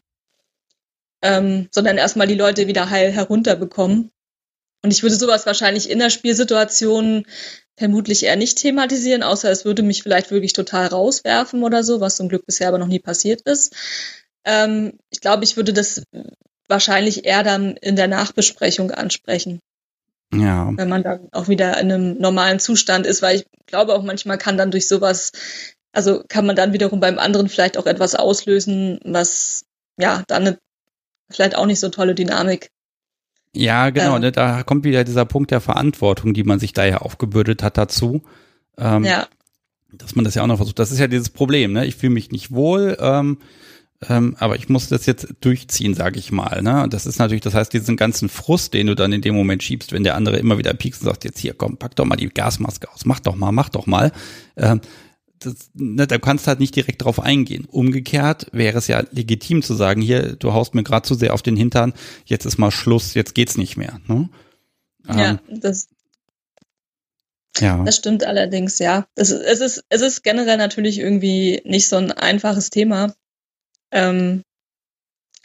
ähm, 1.22 1.68
sondern 1.72 1.98
erstmal 1.98 2.28
die 2.28 2.36
Leute 2.36 2.68
wieder 2.68 2.90
heil 2.90 3.12
herunterbekommen. 3.12 4.12
Und 4.86 4.92
ich 4.92 5.02
würde 5.02 5.16
sowas 5.16 5.48
wahrscheinlich 5.48 5.90
in 5.90 5.98
der 5.98 6.12
Spielsituation 6.12 7.26
vermutlich 7.76 8.22
eher 8.22 8.36
nicht 8.36 8.60
thematisieren, 8.60 9.24
außer 9.24 9.50
es 9.50 9.66
würde 9.66 9.82
mich 9.82 10.04
vielleicht 10.04 10.30
wirklich 10.30 10.54
total 10.54 10.86
rauswerfen 10.86 11.64
oder 11.64 11.84
so, 11.84 12.02
was 12.02 12.18
zum 12.18 12.30
Glück 12.30 12.46
bisher 12.46 12.68
aber 12.68 12.78
noch 12.78 12.86
nie 12.86 13.00
passiert 13.00 13.42
ist. 13.42 13.76
Ähm, 14.46 15.00
ich 15.10 15.22
glaube, 15.22 15.44
ich 15.44 15.58
würde 15.58 15.74
das 15.74 16.04
wahrscheinlich 16.68 17.26
eher 17.26 17.42
dann 17.42 17.78
in 17.78 17.96
der 17.96 18.08
Nachbesprechung 18.08 18.92
ansprechen. 18.92 19.60
Ja. 20.32 20.72
Wenn 20.76 20.90
man 20.90 21.02
dann 21.02 21.30
auch 21.32 21.48
wieder 21.48 21.80
in 21.80 21.92
einem 21.92 22.20
normalen 22.20 22.60
Zustand 22.60 23.08
ist, 23.08 23.24
weil 23.24 23.38
ich 23.38 23.46
glaube 23.66 23.96
auch 23.96 24.04
manchmal 24.04 24.38
kann 24.38 24.56
dann 24.56 24.70
durch 24.70 24.88
sowas, 24.88 25.32
also 25.94 26.24
kann 26.28 26.46
man 26.46 26.56
dann 26.56 26.74
wiederum 26.74 27.00
beim 27.00 27.18
anderen 27.18 27.50
vielleicht 27.50 27.80
auch 27.80 27.88
etwas 27.88 28.14
auslösen, 28.14 29.00
was 29.04 29.66
ja 29.98 30.22
dann 30.28 30.46
eine, 30.46 30.60
vielleicht 31.32 31.56
auch 31.56 31.66
nicht 31.66 31.80
so 31.80 31.90
tolle 31.90 32.14
Dynamik 32.14 32.70
ja, 33.56 33.90
genau. 33.90 34.16
Ähm. 34.16 34.22
Ne, 34.22 34.32
da 34.32 34.64
kommt 34.64 34.84
wieder 34.84 35.04
dieser 35.04 35.26
Punkt 35.26 35.52
der 35.52 35.62
Verantwortung, 35.62 36.34
die 36.34 36.44
man 36.44 36.60
sich 36.60 36.74
da 36.74 36.86
ja 36.86 36.98
aufgebürdet 36.98 37.64
hat 37.64 37.78
dazu. 37.78 38.22
Ähm, 38.78 39.04
ja. 39.04 39.28
Dass 39.92 40.16
man 40.16 40.26
das 40.26 40.36
ja 40.36 40.44
auch 40.44 40.48
noch 40.48 40.58
versucht. 40.58 40.80
Das 40.80 40.92
ist 40.92 41.00
ja 41.00 41.08
dieses 41.08 41.30
Problem. 41.30 41.72
Ne? 41.72 41.86
Ich 41.86 41.96
fühle 41.96 42.14
mich 42.14 42.32
nicht 42.32 42.52
wohl, 42.52 42.98
ähm, 43.00 43.38
ähm, 44.10 44.36
aber 44.40 44.58
ich 44.58 44.68
muss 44.68 44.90
das 44.90 45.06
jetzt 45.06 45.28
durchziehen, 45.40 45.94
sage 45.94 46.20
ich 46.20 46.34
mal. 46.34 46.62
Ne? 46.62 46.88
Das 46.90 47.06
ist 47.06 47.18
natürlich, 47.18 47.44
das 47.44 47.54
heißt, 47.54 47.72
diesen 47.72 47.96
ganzen 47.96 48.28
Frust, 48.28 48.74
den 48.74 48.88
du 48.88 48.96
dann 48.96 49.14
in 49.14 49.22
dem 49.22 49.36
Moment 49.36 49.64
schiebst, 49.64 49.94
wenn 49.94 50.04
der 50.04 50.16
andere 50.16 50.38
immer 50.38 50.58
wieder 50.58 50.74
piekst 50.74 51.02
und 51.02 51.08
sagt, 51.08 51.24
jetzt 51.24 51.40
hier, 51.40 51.54
komm, 51.54 51.78
pack 51.78 51.96
doch 51.96 52.04
mal 52.04 52.18
die 52.18 52.28
Gasmaske 52.28 52.92
aus, 52.92 53.06
mach 53.06 53.22
doch 53.22 53.36
mal, 53.36 53.54
mach 53.54 53.70
doch 53.70 53.88
mal. 53.88 54.12
Das, 55.40 55.70
ne, 55.74 56.08
da 56.08 56.18
kannst 56.18 56.46
du 56.46 56.50
halt 56.50 56.60
nicht 56.60 56.76
direkt 56.76 57.04
drauf 57.04 57.20
eingehen. 57.20 57.66
Umgekehrt 57.66 58.48
wäre 58.52 58.78
es 58.78 58.88
ja 58.88 59.04
legitim 59.12 59.62
zu 59.62 59.74
sagen, 59.74 60.02
hier, 60.02 60.36
du 60.36 60.54
haust 60.54 60.74
mir 60.76 60.84
gerade 60.84 61.08
zu 61.08 61.14
sehr 61.14 61.34
auf 61.34 61.42
den 61.42 61.58
Hintern, 61.58 61.94
jetzt 62.26 62.46
ist 62.46 62.58
mal 62.58 62.72
Schluss, 62.72 63.14
jetzt 63.14 63.36
geht's 63.36 63.58
nicht 63.58 63.78
mehr. 63.78 64.00
Ne? 64.08 64.30
Ja, 65.08 65.32
ähm, 65.32 65.40
das, 65.62 65.88
ja. 67.60 67.84
Das 67.84 67.96
stimmt 67.96 68.26
allerdings, 68.26 68.80
ja. 68.80 69.08
Es, 69.16 69.30
es, 69.30 69.62
ist, 69.62 69.84
es 69.90 70.02
ist 70.02 70.24
generell 70.24 70.58
natürlich 70.58 71.00
irgendwie 71.00 71.62
nicht 71.64 71.88
so 71.88 71.96
ein 71.98 72.12
einfaches 72.12 72.70
Thema. 72.70 73.14
Ähm, 73.92 74.44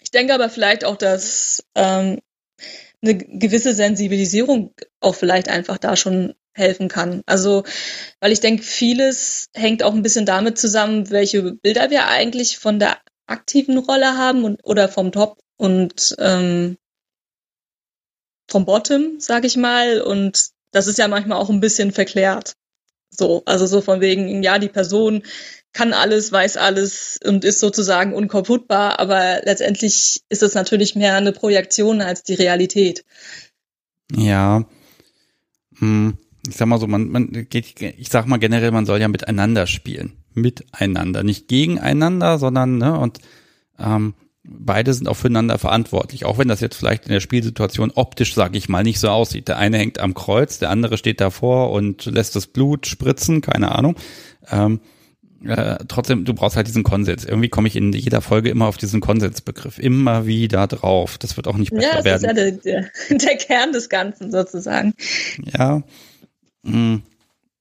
ich 0.02 0.10
denke 0.10 0.34
aber 0.34 0.50
vielleicht 0.50 0.84
auch, 0.84 0.96
dass 0.96 1.64
ähm, 1.74 2.18
eine 3.02 3.16
gewisse 3.16 3.74
Sensibilisierung 3.74 4.74
auch 5.00 5.14
vielleicht 5.14 5.48
einfach 5.48 5.78
da 5.78 5.96
schon 5.96 6.34
helfen 6.60 6.88
kann. 6.88 7.22
Also, 7.26 7.64
weil 8.20 8.30
ich 8.30 8.40
denke, 8.40 8.62
vieles 8.62 9.48
hängt 9.54 9.82
auch 9.82 9.94
ein 9.94 10.02
bisschen 10.02 10.26
damit 10.26 10.58
zusammen, 10.58 11.10
welche 11.10 11.54
Bilder 11.54 11.90
wir 11.90 12.06
eigentlich 12.06 12.58
von 12.58 12.78
der 12.78 12.98
aktiven 13.26 13.78
Rolle 13.78 14.16
haben 14.16 14.44
und, 14.44 14.60
oder 14.64 14.88
vom 14.88 15.12
Top 15.12 15.38
und 15.56 16.14
ähm, 16.18 16.76
vom 18.48 18.64
Bottom, 18.66 19.18
sag 19.18 19.44
ich 19.44 19.56
mal. 19.56 20.00
Und 20.00 20.50
das 20.72 20.86
ist 20.86 20.98
ja 20.98 21.08
manchmal 21.08 21.38
auch 21.38 21.50
ein 21.50 21.60
bisschen 21.60 21.92
verklärt. 21.92 22.54
So, 23.10 23.42
also 23.46 23.66
so 23.66 23.80
von 23.80 24.00
wegen, 24.00 24.42
ja, 24.42 24.58
die 24.58 24.68
Person 24.68 25.22
kann 25.72 25.92
alles, 25.92 26.32
weiß 26.32 26.56
alles 26.56 27.18
und 27.24 27.44
ist 27.44 27.60
sozusagen 27.60 28.14
unkaputtbar, 28.14 28.98
aber 28.98 29.40
letztendlich 29.44 30.20
ist 30.28 30.42
es 30.42 30.54
natürlich 30.54 30.96
mehr 30.96 31.14
eine 31.14 31.32
Projektion 31.32 32.00
als 32.00 32.22
die 32.24 32.34
Realität. 32.34 33.04
Ja. 34.12 34.64
Hm 35.78 36.18
ich 36.48 36.56
sag 36.56 36.66
mal 36.66 36.78
so, 36.78 36.86
man, 36.86 37.08
man 37.08 37.46
geht, 37.48 37.80
ich 37.80 38.08
sag 38.08 38.26
mal 38.26 38.38
generell, 38.38 38.70
man 38.70 38.86
soll 38.86 39.00
ja 39.00 39.08
miteinander 39.08 39.66
spielen. 39.66 40.12
Miteinander. 40.34 41.22
Nicht 41.22 41.48
gegeneinander, 41.48 42.38
sondern, 42.38 42.78
ne, 42.78 42.98
und 42.98 43.18
ähm, 43.78 44.14
beide 44.44 44.94
sind 44.94 45.08
auch 45.08 45.16
füreinander 45.16 45.58
verantwortlich, 45.58 46.24
auch 46.24 46.38
wenn 46.38 46.48
das 46.48 46.60
jetzt 46.60 46.76
vielleicht 46.76 47.06
in 47.06 47.12
der 47.12 47.20
Spielsituation 47.20 47.92
optisch, 47.94 48.34
sage 48.34 48.56
ich 48.56 48.68
mal, 48.68 48.82
nicht 48.82 49.00
so 49.00 49.08
aussieht. 49.08 49.48
Der 49.48 49.58
eine 49.58 49.78
hängt 49.78 49.98
am 49.98 50.14
Kreuz, 50.14 50.58
der 50.58 50.70
andere 50.70 50.96
steht 50.96 51.20
davor 51.20 51.72
und 51.72 52.06
lässt 52.06 52.36
das 52.36 52.46
Blut 52.46 52.86
spritzen, 52.86 53.42
keine 53.42 53.72
Ahnung. 53.72 53.96
Ähm, 54.50 54.80
äh, 55.44 55.78
trotzdem, 55.88 56.24
du 56.24 56.34
brauchst 56.34 56.56
halt 56.56 56.66
diesen 56.66 56.82
Konsens. 56.82 57.24
Irgendwie 57.24 57.48
komme 57.48 57.66
ich 57.66 57.76
in 57.76 57.92
jeder 57.92 58.20
Folge 58.20 58.50
immer 58.50 58.66
auf 58.66 58.76
diesen 58.76 59.00
Konsensbegriff. 59.00 59.78
Immer 59.78 60.26
wieder 60.26 60.66
drauf. 60.66 61.16
Das 61.16 61.36
wird 61.36 61.48
auch 61.48 61.56
nicht 61.56 61.72
besser 61.72 61.88
ja, 61.88 61.96
das 61.96 62.04
werden. 62.04 62.22
Ja, 62.24 62.32
das 62.34 62.56
ist 62.56 62.64
ja 62.66 62.80
der, 63.08 63.18
der 63.18 63.36
Kern 63.36 63.72
des 63.72 63.88
Ganzen 63.88 64.30
sozusagen. 64.30 64.92
Ja, 65.56 65.82
hm. 66.64 67.02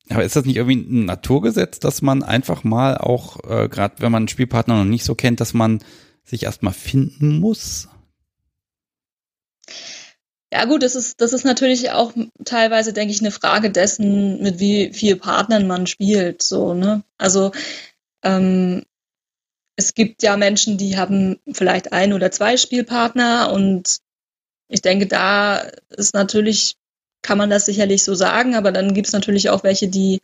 Aber 0.10 0.24
ist 0.24 0.36
das 0.36 0.46
nicht 0.46 0.56
irgendwie 0.56 0.78
ein 0.78 1.06
Naturgesetz, 1.06 1.80
dass 1.80 2.02
man 2.02 2.24
einfach 2.24 2.64
mal 2.64 2.98
auch, 2.98 3.44
äh, 3.48 3.70
gerade 3.70 3.96
wenn 4.00 4.12
man 4.12 4.22
einen 4.22 4.28
Spielpartner 4.28 4.78
noch 4.78 4.90
nicht 4.90 5.04
so 5.04 5.14
kennt, 5.14 5.40
dass 5.40 5.54
man 5.54 5.84
sich 6.24 6.44
erstmal 6.44 6.74
finden 6.74 7.40
muss? 7.40 7.88
Ja 10.52 10.66
gut, 10.66 10.82
das 10.82 10.96
ist, 10.96 11.22
das 11.22 11.32
ist 11.32 11.46
natürlich 11.46 11.92
auch 11.92 12.14
teilweise, 12.44 12.92
denke 12.92 13.14
ich, 13.14 13.20
eine 13.20 13.30
Frage 13.30 13.70
dessen, 13.70 14.42
mit 14.42 14.60
wie 14.60 14.94
viel 14.94 15.16
Partnern 15.16 15.68
man 15.68 15.86
spielt. 15.86 16.42
So, 16.42 16.74
ne? 16.74 17.04
Also 17.20 17.52
ähm, 18.24 18.84
es 19.76 19.94
gibt 19.94 20.24
ja 20.24 20.36
Menschen, 20.38 20.78
die 20.80 20.98
haben 20.98 21.40
vielleicht 21.52 21.94
ein 21.94 22.14
oder 22.14 22.32
zwei 22.32 22.58
Spielpartner 22.58 23.52
und 23.54 24.00
ich 24.70 24.82
denke, 24.82 25.06
da 25.06 25.60
ist 25.90 26.16
natürlich 26.16 26.79
kann 27.22 27.38
man 27.38 27.50
das 27.50 27.66
sicherlich 27.66 28.04
so 28.04 28.16
sagen, 28.16 28.56
aber 28.56 28.72
dann 28.72 28.94
gibt 28.94 29.08
es 29.08 29.14
natürlich 29.14 29.50
auch 29.50 29.64
welche, 29.64 29.88
die 29.88 30.22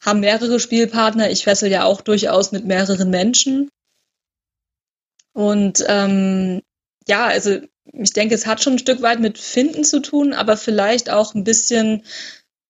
haben 0.00 0.20
mehrere 0.20 0.58
Spielpartner. 0.58 1.30
Ich 1.30 1.44
fessel 1.44 1.70
ja 1.70 1.84
auch 1.84 2.00
durchaus 2.00 2.52
mit 2.52 2.64
mehreren 2.64 3.10
Menschen. 3.10 3.70
Und 5.32 5.84
ähm, 5.86 6.62
ja, 7.06 7.26
also 7.26 7.58
ich 7.92 8.12
denke, 8.12 8.34
es 8.34 8.46
hat 8.46 8.62
schon 8.62 8.74
ein 8.74 8.78
Stück 8.78 9.02
weit 9.02 9.20
mit 9.20 9.38
Finden 9.38 9.84
zu 9.84 10.00
tun, 10.00 10.32
aber 10.32 10.56
vielleicht 10.56 11.10
auch 11.10 11.34
ein 11.34 11.44
bisschen 11.44 12.04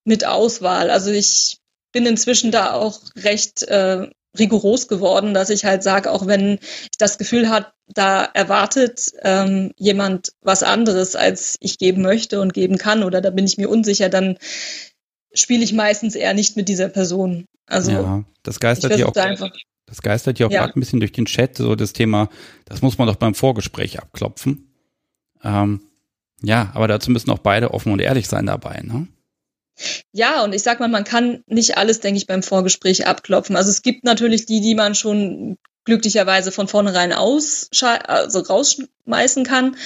mit 0.05 0.25
Auswahl. 0.25 0.91
Also 0.91 1.11
ich 1.11 1.59
bin 1.93 2.07
inzwischen 2.07 2.51
da 2.51 2.73
auch 2.73 3.01
recht 3.17 3.63
äh, 3.65 4.11
rigoros 4.39 4.89
geworden, 4.89 5.35
dass 5.35 5.51
ich 5.51 5.65
halt 5.65 5.83
sage, 5.83 6.11
auch 6.11 6.27
wenn 6.27 6.55
ich 6.55 6.99
das 6.99 7.19
Gefühl 7.19 7.51
habe, 7.51 7.67
da 7.89 8.25
erwartet 8.25 9.13
ähm, 9.23 9.73
jemand 9.77 10.33
was 10.41 10.63
anderes, 10.63 11.17
als 11.17 11.57
ich 11.61 11.79
geben 11.79 12.03
möchte 12.03 12.41
und 12.41 12.55
geben 12.55 12.79
kann, 12.79 13.03
oder 13.03 13.21
da 13.21 13.31
bin 13.31 13.45
ich 13.45 13.59
mir 13.59 13.69
unsicher, 13.69 14.09
dann 14.09 14.39
spiele 15.33 15.65
ich 15.65 15.73
meistens 15.73 16.15
eher 16.15 16.35
nicht 16.35 16.57
mit 16.57 16.69
dieser 16.69 16.89
Person. 16.89 17.47
Also 17.67 17.93
ja, 17.93 18.25
das 18.43 18.61
geistert 18.61 18.95
hier 18.95 19.09
auch. 19.09 19.17
Einfach, 19.17 19.51
das 19.87 20.03
geistert 20.03 20.39
ja 20.39 20.47
auch 20.47 20.51
ja. 20.51 20.61
gerade 20.61 20.79
ein 20.79 20.81
bisschen 20.81 21.01
durch 21.01 21.13
den 21.13 21.27
Chat, 21.27 21.57
so 21.57 21.75
das 21.75 21.93
Thema, 21.93 22.29
das 22.65 22.83
muss 22.83 22.99
man 22.99 23.09
doch 23.09 23.17
beim 23.17 23.35
Vorgespräch 23.35 23.99
abklopfen. 23.99 24.73
Ähm, 25.43 25.83
Ja, 26.43 26.71
aber 26.75 26.89
dazu 26.89 27.11
müssen 27.11 27.31
auch 27.31 27.39
beide 27.39 27.75
offen 27.75 27.93
und 27.93 28.01
ehrlich 28.01 28.29
sein 28.29 28.47
dabei, 28.47 28.81
ne? 28.83 29.09
Ja, 30.13 30.43
und 30.45 30.55
ich 30.55 30.63
sag 30.63 30.81
mal, 30.81 30.89
man 30.89 31.05
kann 31.05 31.43
nicht 31.47 31.77
alles, 31.79 32.01
denke 32.01 32.19
ich, 32.19 32.27
beim 32.27 32.43
Vorgespräch 32.43 33.07
abklopfen. 33.07 33.57
Also 33.57 33.71
es 33.71 33.83
gibt 33.83 34.05
natürlich 34.05 34.47
die, 34.47 34.61
die 34.61 34.75
man 34.75 34.95
schon 34.95 35.57
glücklicherweise 35.85 36.53
von 36.53 36.69
vornherein 36.69 37.13
also 37.13 38.39
rausschmeißen 38.39 39.45
kann. 39.45 39.77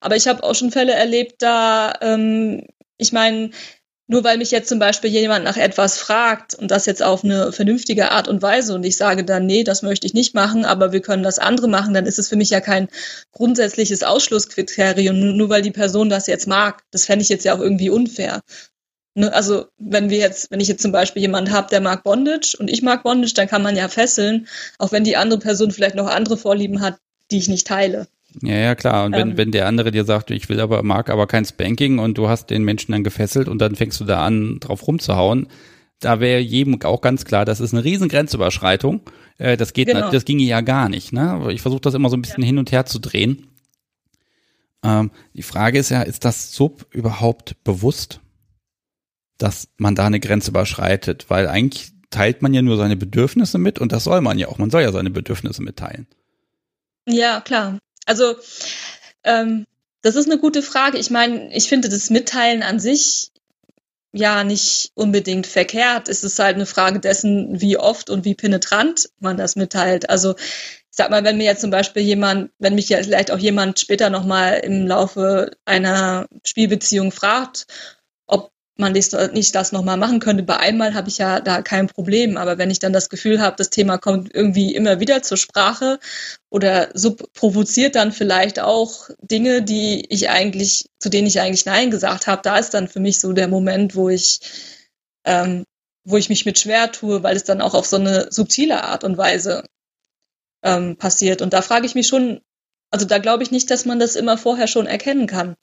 Aber 0.00 0.16
ich 0.16 0.26
habe 0.26 0.42
auch 0.42 0.54
schon 0.54 0.72
Fälle 0.72 0.92
erlebt, 0.92 1.36
da, 1.38 1.94
ähm, 2.00 2.66
ich 2.98 3.12
meine, 3.12 3.50
nur 4.06 4.22
weil 4.22 4.36
mich 4.36 4.50
jetzt 4.50 4.68
zum 4.68 4.78
Beispiel 4.78 5.10
jemand 5.10 5.44
nach 5.44 5.56
etwas 5.56 5.96
fragt 5.96 6.54
und 6.54 6.70
das 6.70 6.84
jetzt 6.84 7.02
auf 7.02 7.24
eine 7.24 7.52
vernünftige 7.52 8.10
Art 8.10 8.28
und 8.28 8.42
Weise 8.42 8.74
und 8.74 8.84
ich 8.84 8.98
sage 8.98 9.24
dann, 9.24 9.46
nee, 9.46 9.64
das 9.64 9.80
möchte 9.80 10.06
ich 10.06 10.12
nicht 10.12 10.34
machen, 10.34 10.66
aber 10.66 10.92
wir 10.92 11.00
können 11.00 11.22
das 11.22 11.38
andere 11.38 11.68
machen, 11.68 11.94
dann 11.94 12.04
ist 12.04 12.18
es 12.18 12.28
für 12.28 12.36
mich 12.36 12.50
ja 12.50 12.60
kein 12.60 12.88
grundsätzliches 13.32 14.02
Ausschlusskriterium, 14.02 15.36
nur 15.36 15.48
weil 15.48 15.62
die 15.62 15.70
Person 15.70 16.10
das 16.10 16.26
jetzt 16.26 16.46
mag. 16.46 16.82
Das 16.90 17.06
fände 17.06 17.22
ich 17.22 17.30
jetzt 17.30 17.44
ja 17.46 17.54
auch 17.54 17.60
irgendwie 17.60 17.88
unfair. 17.88 18.42
Also 19.16 19.66
wenn 19.78 20.10
wir 20.10 20.18
jetzt, 20.18 20.50
wenn 20.50 20.60
ich 20.60 20.68
jetzt 20.68 20.82
zum 20.82 20.90
Beispiel 20.90 21.22
jemanden 21.22 21.52
habe, 21.52 21.68
der 21.70 21.80
mag 21.80 22.02
Bondage 22.02 22.56
und 22.58 22.68
ich 22.68 22.82
mag 22.82 23.04
Bondage, 23.04 23.34
dann 23.34 23.48
kann 23.48 23.62
man 23.62 23.76
ja 23.76 23.88
fesseln, 23.88 24.48
auch 24.78 24.90
wenn 24.90 25.04
die 25.04 25.16
andere 25.16 25.38
Person 25.38 25.70
vielleicht 25.70 25.94
noch 25.94 26.08
andere 26.08 26.36
Vorlieben 26.36 26.80
hat, 26.80 26.98
die 27.30 27.38
ich 27.38 27.48
nicht 27.48 27.66
teile. 27.66 28.08
Ja, 28.42 28.56
ja, 28.56 28.74
klar. 28.74 29.04
Und 29.04 29.12
wenn, 29.12 29.30
ähm, 29.30 29.36
wenn 29.36 29.52
der 29.52 29.66
andere 29.66 29.92
dir 29.92 30.04
sagt, 30.04 30.30
ich 30.30 30.48
will 30.48 30.60
aber, 30.60 30.82
mag 30.82 31.10
aber 31.10 31.26
kein 31.26 31.44
Spanking 31.44 32.00
und 32.00 32.18
du 32.18 32.28
hast 32.28 32.50
den 32.50 32.64
Menschen 32.64 32.92
dann 32.92 33.04
gefesselt 33.04 33.48
und 33.48 33.58
dann 33.58 33.76
fängst 33.76 34.00
du 34.00 34.04
da 34.04 34.24
an, 34.24 34.58
drauf 34.60 34.86
rumzuhauen, 34.86 35.46
da 36.00 36.20
wäre 36.20 36.40
jedem 36.40 36.80
auch 36.82 37.00
ganz 37.00 37.24
klar, 37.24 37.44
das 37.44 37.60
ist 37.60 37.72
eine 37.72 37.84
riesen 37.84 38.08
Grenzüberschreitung. 38.08 39.02
Äh, 39.38 39.56
das 39.56 39.72
geht, 39.72 39.88
genau. 39.88 40.10
das 40.10 40.24
ginge 40.24 40.42
ja 40.42 40.60
gar 40.60 40.88
nicht. 40.88 41.12
Ne? 41.12 41.48
Ich 41.50 41.62
versuche 41.62 41.80
das 41.80 41.94
immer 41.94 42.10
so 42.10 42.16
ein 42.16 42.22
bisschen 42.22 42.42
ja. 42.42 42.48
hin 42.48 42.58
und 42.58 42.72
her 42.72 42.86
zu 42.86 42.98
drehen. 42.98 43.46
Ähm, 44.82 45.10
die 45.32 45.42
Frage 45.42 45.78
ist 45.78 45.90
ja, 45.90 46.02
ist 46.02 46.24
das 46.24 46.52
Sub 46.52 46.86
überhaupt 46.90 47.62
bewusst? 47.62 48.20
Dass 49.38 49.68
man 49.76 49.94
da 49.94 50.06
eine 50.06 50.20
Grenze 50.20 50.50
überschreitet, 50.50 51.26
weil 51.28 51.48
eigentlich 51.48 51.92
teilt 52.10 52.42
man 52.42 52.54
ja 52.54 52.62
nur 52.62 52.76
seine 52.76 52.96
Bedürfnisse 52.96 53.58
mit 53.58 53.78
und 53.78 53.92
das 53.92 54.04
soll 54.04 54.20
man 54.20 54.38
ja 54.38 54.48
auch. 54.48 54.58
Man 54.58 54.70
soll 54.70 54.82
ja 54.82 54.92
seine 54.92 55.10
Bedürfnisse 55.10 55.62
mitteilen. 55.62 56.06
Ja, 57.06 57.40
klar. 57.40 57.78
Also 58.06 58.36
ähm, 59.24 59.66
das 60.02 60.16
ist 60.16 60.30
eine 60.30 60.38
gute 60.38 60.62
Frage. 60.62 60.98
Ich 60.98 61.10
meine, 61.10 61.54
ich 61.54 61.68
finde 61.68 61.88
das 61.88 62.10
Mitteilen 62.10 62.62
an 62.62 62.78
sich 62.78 63.30
ja 64.12 64.44
nicht 64.44 64.92
unbedingt 64.94 65.46
verkehrt. 65.46 66.08
Es 66.08 66.22
ist 66.22 66.38
halt 66.38 66.54
eine 66.54 66.66
Frage 66.66 67.00
dessen, 67.00 67.60
wie 67.60 67.78
oft 67.78 68.10
und 68.10 68.24
wie 68.24 68.34
penetrant 68.34 69.08
man 69.18 69.36
das 69.36 69.56
mitteilt. 69.56 70.08
Also 70.08 70.36
ich 70.36 70.96
sag 70.96 71.10
mal, 71.10 71.24
wenn 71.24 71.38
mir 71.38 71.44
jetzt 71.44 71.62
zum 71.62 71.70
Beispiel 71.70 72.02
jemand, 72.02 72.52
wenn 72.60 72.76
mich 72.76 72.88
ja 72.88 73.02
vielleicht 73.02 73.32
auch 73.32 73.38
jemand 73.38 73.80
später 73.80 74.10
nochmal 74.10 74.60
im 74.60 74.86
Laufe 74.86 75.50
einer 75.64 76.28
Spielbeziehung 76.44 77.10
fragt, 77.10 77.66
man 78.76 78.92
nicht 78.92 79.54
das 79.54 79.72
nochmal 79.72 79.96
machen 79.96 80.18
könnte. 80.18 80.42
Bei 80.42 80.56
einmal 80.56 80.94
habe 80.94 81.08
ich 81.08 81.18
ja 81.18 81.40
da 81.40 81.62
kein 81.62 81.86
Problem, 81.86 82.36
aber 82.36 82.58
wenn 82.58 82.70
ich 82.70 82.80
dann 82.80 82.92
das 82.92 83.08
Gefühl 83.08 83.40
habe, 83.40 83.56
das 83.56 83.70
Thema 83.70 83.98
kommt 83.98 84.34
irgendwie 84.34 84.74
immer 84.74 84.98
wieder 84.98 85.22
zur 85.22 85.36
Sprache 85.36 86.00
oder 86.50 86.88
so 86.94 87.14
provoziert 87.14 87.94
dann 87.94 88.12
vielleicht 88.12 88.58
auch 88.58 89.10
Dinge, 89.20 89.62
die 89.62 90.04
ich 90.08 90.28
eigentlich, 90.28 90.86
zu 90.98 91.08
denen 91.08 91.28
ich 91.28 91.40
eigentlich 91.40 91.66
Nein 91.66 91.90
gesagt 91.90 92.26
habe, 92.26 92.42
da 92.42 92.58
ist 92.58 92.74
dann 92.74 92.88
für 92.88 93.00
mich 93.00 93.20
so 93.20 93.32
der 93.32 93.48
Moment, 93.48 93.94
wo 93.94 94.08
ich, 94.08 94.40
ähm, 95.24 95.64
wo 96.04 96.16
ich 96.16 96.28
mich 96.28 96.44
mit 96.44 96.58
schwer 96.58 96.90
tue, 96.90 97.22
weil 97.22 97.36
es 97.36 97.44
dann 97.44 97.60
auch 97.60 97.74
auf 97.74 97.86
so 97.86 97.96
eine 97.96 98.32
subtile 98.32 98.82
Art 98.82 99.04
und 99.04 99.16
Weise 99.16 99.64
ähm, 100.64 100.96
passiert. 100.96 101.42
Und 101.42 101.52
da 101.52 101.62
frage 101.62 101.86
ich 101.86 101.94
mich 101.94 102.08
schon, 102.08 102.40
also 102.94 103.06
da 103.06 103.18
glaube 103.18 103.42
ich 103.42 103.50
nicht, 103.50 103.72
dass 103.72 103.86
man 103.86 103.98
das 103.98 104.14
immer 104.14 104.38
vorher 104.38 104.68
schon 104.68 104.86
erkennen 104.86 105.26
kann. 105.26 105.56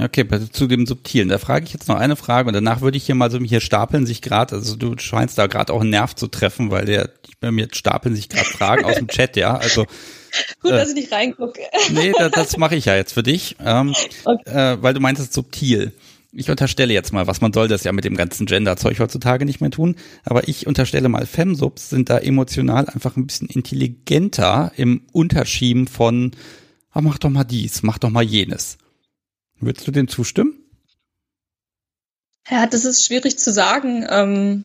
Okay, 0.00 0.26
zu 0.52 0.66
dem 0.66 0.86
Subtilen. 0.86 1.28
Da 1.28 1.36
frage 1.36 1.66
ich 1.66 1.72
jetzt 1.74 1.86
noch 1.86 1.96
eine 1.96 2.16
Frage 2.16 2.48
und 2.48 2.54
danach 2.54 2.80
würde 2.80 2.96
ich 2.96 3.04
hier 3.04 3.14
mal 3.14 3.30
so, 3.30 3.38
hier 3.40 3.60
stapeln 3.60 4.06
sich 4.06 4.22
gerade, 4.22 4.54
also 4.54 4.76
du 4.76 4.96
scheinst 4.96 5.36
da 5.36 5.48
gerade 5.48 5.70
auch 5.70 5.82
einen 5.82 5.90
Nerv 5.90 6.14
zu 6.14 6.28
treffen, 6.28 6.70
weil 6.70 6.86
der, 6.86 7.10
bei 7.40 7.50
mir 7.50 7.68
stapeln 7.72 8.16
sich 8.16 8.30
gerade 8.30 8.46
Fragen 8.46 8.86
aus 8.86 8.94
dem 8.94 9.08
Chat, 9.08 9.36
ja, 9.36 9.54
also. 9.54 9.84
Gut, 10.62 10.70
äh, 10.70 10.76
dass 10.76 10.88
ich 10.88 10.94
nicht 10.94 11.12
reingucke. 11.12 11.60
nee, 11.90 12.12
das, 12.18 12.30
das 12.30 12.56
mache 12.56 12.74
ich 12.74 12.86
ja 12.86 12.96
jetzt 12.96 13.12
für 13.12 13.22
dich, 13.22 13.56
ähm, 13.62 13.94
okay. 14.24 14.50
äh, 14.50 14.82
weil 14.82 14.94
du 14.94 15.00
meintest 15.00 15.34
subtil. 15.34 15.92
Ich 16.32 16.48
unterstelle 16.48 16.94
jetzt 16.94 17.12
mal, 17.12 17.26
was 17.26 17.42
man 17.42 17.52
soll 17.52 17.68
das 17.68 17.84
ja 17.84 17.92
mit 17.92 18.06
dem 18.06 18.16
ganzen 18.16 18.46
Gender-Zeug 18.46 18.98
heutzutage 18.98 19.44
nicht 19.44 19.60
mehr 19.60 19.70
tun, 19.70 19.96
aber 20.24 20.48
ich 20.48 20.66
unterstelle 20.66 21.10
mal, 21.10 21.26
Femsubs 21.26 21.90
sind 21.90 22.08
da 22.08 22.16
emotional 22.16 22.86
einfach 22.88 23.18
ein 23.18 23.26
bisschen 23.26 23.48
intelligenter 23.48 24.72
im 24.76 25.02
Unterschieben 25.12 25.86
von, 25.86 26.32
ah, 26.92 27.00
mach 27.00 27.18
doch 27.18 27.30
mal 27.30 27.44
dies, 27.44 27.82
mach 27.82 27.98
doch 27.98 28.10
mal 28.10 28.22
jenes. 28.22 28.78
Würdest 29.60 29.86
du 29.86 29.90
dem 29.90 30.08
zustimmen? 30.08 30.58
Ja, 32.50 32.66
das 32.66 32.84
ist 32.84 33.04
schwierig 33.04 33.38
zu 33.38 33.52
sagen, 33.52 34.04
ähm, 34.08 34.64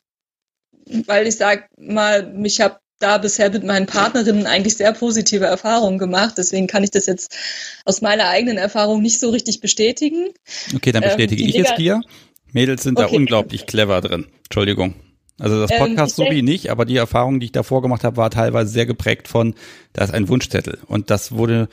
weil 1.05 1.28
ich 1.28 1.38
sag 1.38 1.69
mal, 1.78 2.32
mich 2.34 2.61
habe 2.61 2.80
da 2.99 3.19
bisher 3.19 3.51
mit 3.51 3.63
meinen 3.63 3.86
Partnerinnen 3.86 4.47
eigentlich 4.47 4.75
sehr 4.75 4.91
positive 4.91 5.45
Erfahrungen 5.45 5.99
gemacht. 5.99 6.36
Deswegen 6.38 6.65
kann 6.65 6.84
ich 6.84 6.89
das 6.89 7.05
jetzt 7.05 7.36
aus 7.86 8.01
meiner 8.01 8.28
eigenen 8.28 8.57
Erfahrung 8.57 9.01
nicht 9.01 9.19
so 9.19 9.30
richtig 9.30 9.61
bestätigen. 9.61 10.30
Okay, 10.75 10.91
dann 10.91 11.03
bestätige 11.03 11.43
ähm, 11.43 11.49
ich 11.49 11.55
es 11.57 11.75
dir. 11.75 12.01
Mädels 12.51 12.84
sind 12.84 12.97
okay. 12.97 13.09
da 13.11 13.15
unglaublich 13.15 13.67
clever 13.67 14.01
drin. 14.01 14.25
Entschuldigung. 14.45 14.95
Also 15.39 15.59
das 15.61 15.69
ähm, 15.69 15.78
Podcast 15.78 16.17
ähm, 16.17 16.25
so 16.25 16.32
wie 16.32 16.41
nicht, 16.41 16.71
aber 16.71 16.86
die 16.86 16.97
Erfahrung, 16.97 17.39
die 17.39 17.47
ich 17.47 17.51
davor 17.51 17.84
gemacht 17.84 18.03
habe, 18.03 18.17
war 18.17 18.32
teilweise 18.32 18.71
sehr 18.71 18.88
geprägt 18.88 19.28
von, 19.28 19.53
da 19.93 20.03
ist 20.03 20.13
ein 20.13 20.28
Wunschzettel. 20.28 20.80
Und 20.88 21.11
das 21.11 21.34
wurde 21.34 21.69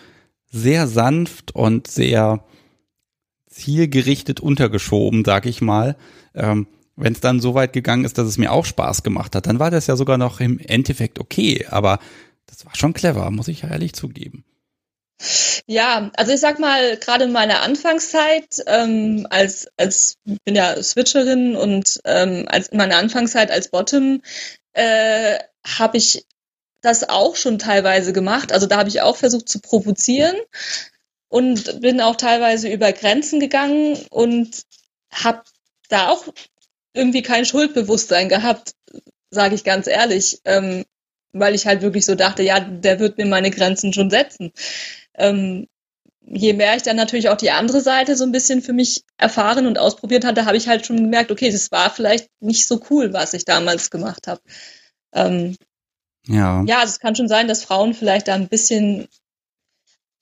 sehr 0.54 0.86
sanft 0.86 1.54
und 1.54 1.88
sehr 1.88 2.44
zielgerichtet 3.50 4.40
untergeschoben, 4.40 5.24
sag 5.24 5.46
ich 5.46 5.60
mal. 5.60 5.96
Ähm, 6.34 6.68
Wenn 6.96 7.12
es 7.12 7.20
dann 7.20 7.40
so 7.40 7.54
weit 7.54 7.72
gegangen 7.72 8.04
ist, 8.04 8.18
dass 8.18 8.28
es 8.28 8.38
mir 8.38 8.52
auch 8.52 8.64
Spaß 8.64 9.02
gemacht 9.02 9.34
hat, 9.34 9.46
dann 9.46 9.58
war 9.58 9.72
das 9.72 9.88
ja 9.88 9.96
sogar 9.96 10.16
noch 10.16 10.40
im 10.40 10.60
Endeffekt 10.60 11.18
okay. 11.18 11.66
Aber 11.68 11.98
das 12.46 12.64
war 12.64 12.74
schon 12.76 12.92
clever, 12.92 13.30
muss 13.32 13.48
ich 13.48 13.64
ehrlich 13.64 13.94
zugeben. 13.94 14.44
Ja, 15.66 16.10
also 16.16 16.32
ich 16.32 16.40
sag 16.40 16.58
mal, 16.58 16.96
gerade 16.98 17.24
in 17.24 17.32
meiner 17.32 17.62
Anfangszeit, 17.62 18.62
ähm, 18.66 19.26
als, 19.30 19.68
als 19.76 20.16
bin 20.44 20.54
ja 20.54 20.80
Switcherin 20.82 21.56
und 21.56 22.00
ähm, 22.04 22.44
als 22.48 22.68
in 22.68 22.78
meiner 22.78 22.98
Anfangszeit 22.98 23.50
als 23.50 23.70
Bottom 23.70 24.22
äh, 24.72 25.38
habe 25.66 25.96
ich 25.96 26.26
das 26.84 27.08
auch 27.08 27.36
schon 27.36 27.58
teilweise 27.58 28.12
gemacht. 28.12 28.52
Also 28.52 28.66
da 28.66 28.78
habe 28.78 28.88
ich 28.88 29.00
auch 29.00 29.16
versucht 29.16 29.48
zu 29.48 29.60
provozieren 29.60 30.36
und 31.28 31.80
bin 31.80 32.00
auch 32.00 32.16
teilweise 32.16 32.68
über 32.68 32.92
Grenzen 32.92 33.40
gegangen 33.40 33.98
und 34.10 34.62
habe 35.10 35.42
da 35.88 36.10
auch 36.10 36.26
irgendwie 36.92 37.22
kein 37.22 37.44
Schuldbewusstsein 37.44 38.28
gehabt, 38.28 38.74
sage 39.30 39.54
ich 39.54 39.64
ganz 39.64 39.86
ehrlich, 39.86 40.40
ähm, 40.44 40.84
weil 41.32 41.54
ich 41.54 41.66
halt 41.66 41.82
wirklich 41.82 42.04
so 42.04 42.14
dachte, 42.14 42.42
ja, 42.42 42.60
der 42.60 43.00
wird 43.00 43.18
mir 43.18 43.26
meine 43.26 43.50
Grenzen 43.50 43.92
schon 43.92 44.10
setzen. 44.10 44.52
Ähm, 45.14 45.66
je 46.26 46.52
mehr 46.52 46.76
ich 46.76 46.82
dann 46.82 46.96
natürlich 46.96 47.28
auch 47.28 47.36
die 47.36 47.50
andere 47.50 47.80
Seite 47.80 48.16
so 48.16 48.24
ein 48.24 48.32
bisschen 48.32 48.62
für 48.62 48.72
mich 48.72 49.04
erfahren 49.18 49.66
und 49.66 49.78
ausprobiert 49.78 50.24
hatte, 50.24 50.46
habe 50.46 50.56
ich 50.56 50.68
halt 50.68 50.86
schon 50.86 50.96
gemerkt, 50.96 51.32
okay, 51.32 51.50
das 51.50 51.70
war 51.72 51.90
vielleicht 51.90 52.28
nicht 52.40 52.66
so 52.66 52.80
cool, 52.90 53.12
was 53.12 53.34
ich 53.34 53.44
damals 53.44 53.90
gemacht 53.90 54.26
habe. 54.26 54.40
Ähm, 55.12 55.56
ja. 56.26 56.64
Ja, 56.66 56.80
also 56.80 56.92
es 56.92 57.00
kann 57.00 57.14
schon 57.14 57.28
sein, 57.28 57.48
dass 57.48 57.64
Frauen 57.64 57.94
vielleicht 57.94 58.28
da 58.28 58.34
ein 58.34 58.48
bisschen 58.48 59.08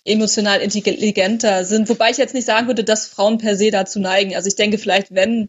emotional 0.05 0.61
intelligenter 0.61 1.65
sind. 1.65 1.89
Wobei 1.89 2.11
ich 2.11 2.17
jetzt 2.17 2.35
nicht 2.35 2.47
sagen 2.47 2.67
würde, 2.67 2.85
dass 2.85 3.07
Frauen 3.07 3.39
per 3.39 3.57
se 3.57 3.71
dazu 3.71 4.01
neigen. 4.01 4.35
Also 4.35 4.49
ich 4.49 4.57
denke 4.57 4.79
vielleicht, 4.79 5.15
wenn, 5.15 5.49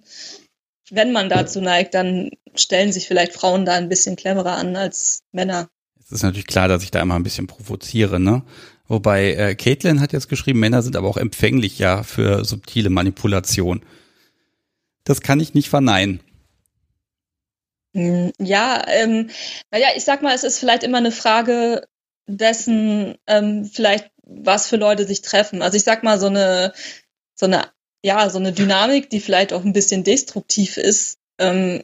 wenn 0.91 1.11
man 1.11 1.30
dazu 1.30 1.59
neigt, 1.59 1.95
dann 1.95 2.30
stellen 2.55 2.91
sich 2.91 3.07
vielleicht 3.07 3.34
Frauen 3.34 3.65
da 3.65 3.73
ein 3.73 3.89
bisschen 3.89 4.15
cleverer 4.15 4.55
an 4.55 4.75
als 4.75 5.23
Männer. 5.31 5.69
Es 5.99 6.11
ist 6.11 6.23
natürlich 6.23 6.47
klar, 6.47 6.67
dass 6.67 6.84
ich 6.84 6.91
da 6.91 7.01
immer 7.01 7.15
ein 7.15 7.23
bisschen 7.23 7.47
provoziere, 7.47 8.19
ne? 8.19 8.43
Wobei 8.88 9.34
äh, 9.34 9.55
Caitlin 9.55 10.01
hat 10.01 10.13
jetzt 10.13 10.27
geschrieben, 10.27 10.59
Männer 10.59 10.84
sind 10.84 10.95
aber 10.95 11.07
auch 11.07 11.17
empfänglich 11.17 11.80
ja 11.80 12.03
für 12.03 12.43
subtile 12.43 12.89
Manipulation. 12.89 13.81
Das 15.05 15.21
kann 15.21 15.39
ich 15.39 15.53
nicht 15.53 15.69
verneinen. 15.69 16.19
Hm, 17.94 18.32
ja, 18.40 18.84
ähm, 18.88 19.30
naja, 19.72 19.88
ich 19.95 20.03
sag 20.03 20.22
mal, 20.22 20.34
es 20.34 20.44
ist 20.44 20.60
vielleicht 20.60 20.84
immer 20.84 20.98
eine 20.98 21.11
Frage 21.11 21.88
dessen, 22.28 23.18
ähm, 23.28 23.65
vielleicht 23.65 24.10
was 24.26 24.68
für 24.68 24.78
Leute 24.78 25.06
sich 25.06 25.22
treffen. 25.22 25.61
Also 25.61 25.78
ich 25.78 25.84
sag 25.84 26.03
mal, 26.03 26.20
so 26.20 26.28
eine, 26.28 26.74
so 27.36 27.45
eine, 27.45 27.68
ja, 28.03 28.30
so 28.30 28.40
eine 28.40 28.53
Dynamik, 28.53 29.10
die 29.10 29.20
vielleicht 29.20 29.53
auch 29.53 29.64
ein 29.64 29.74
bisschen 29.74 30.03
destruktiv 30.03 30.78
ist, 30.78 31.18
ähm, 31.40 31.84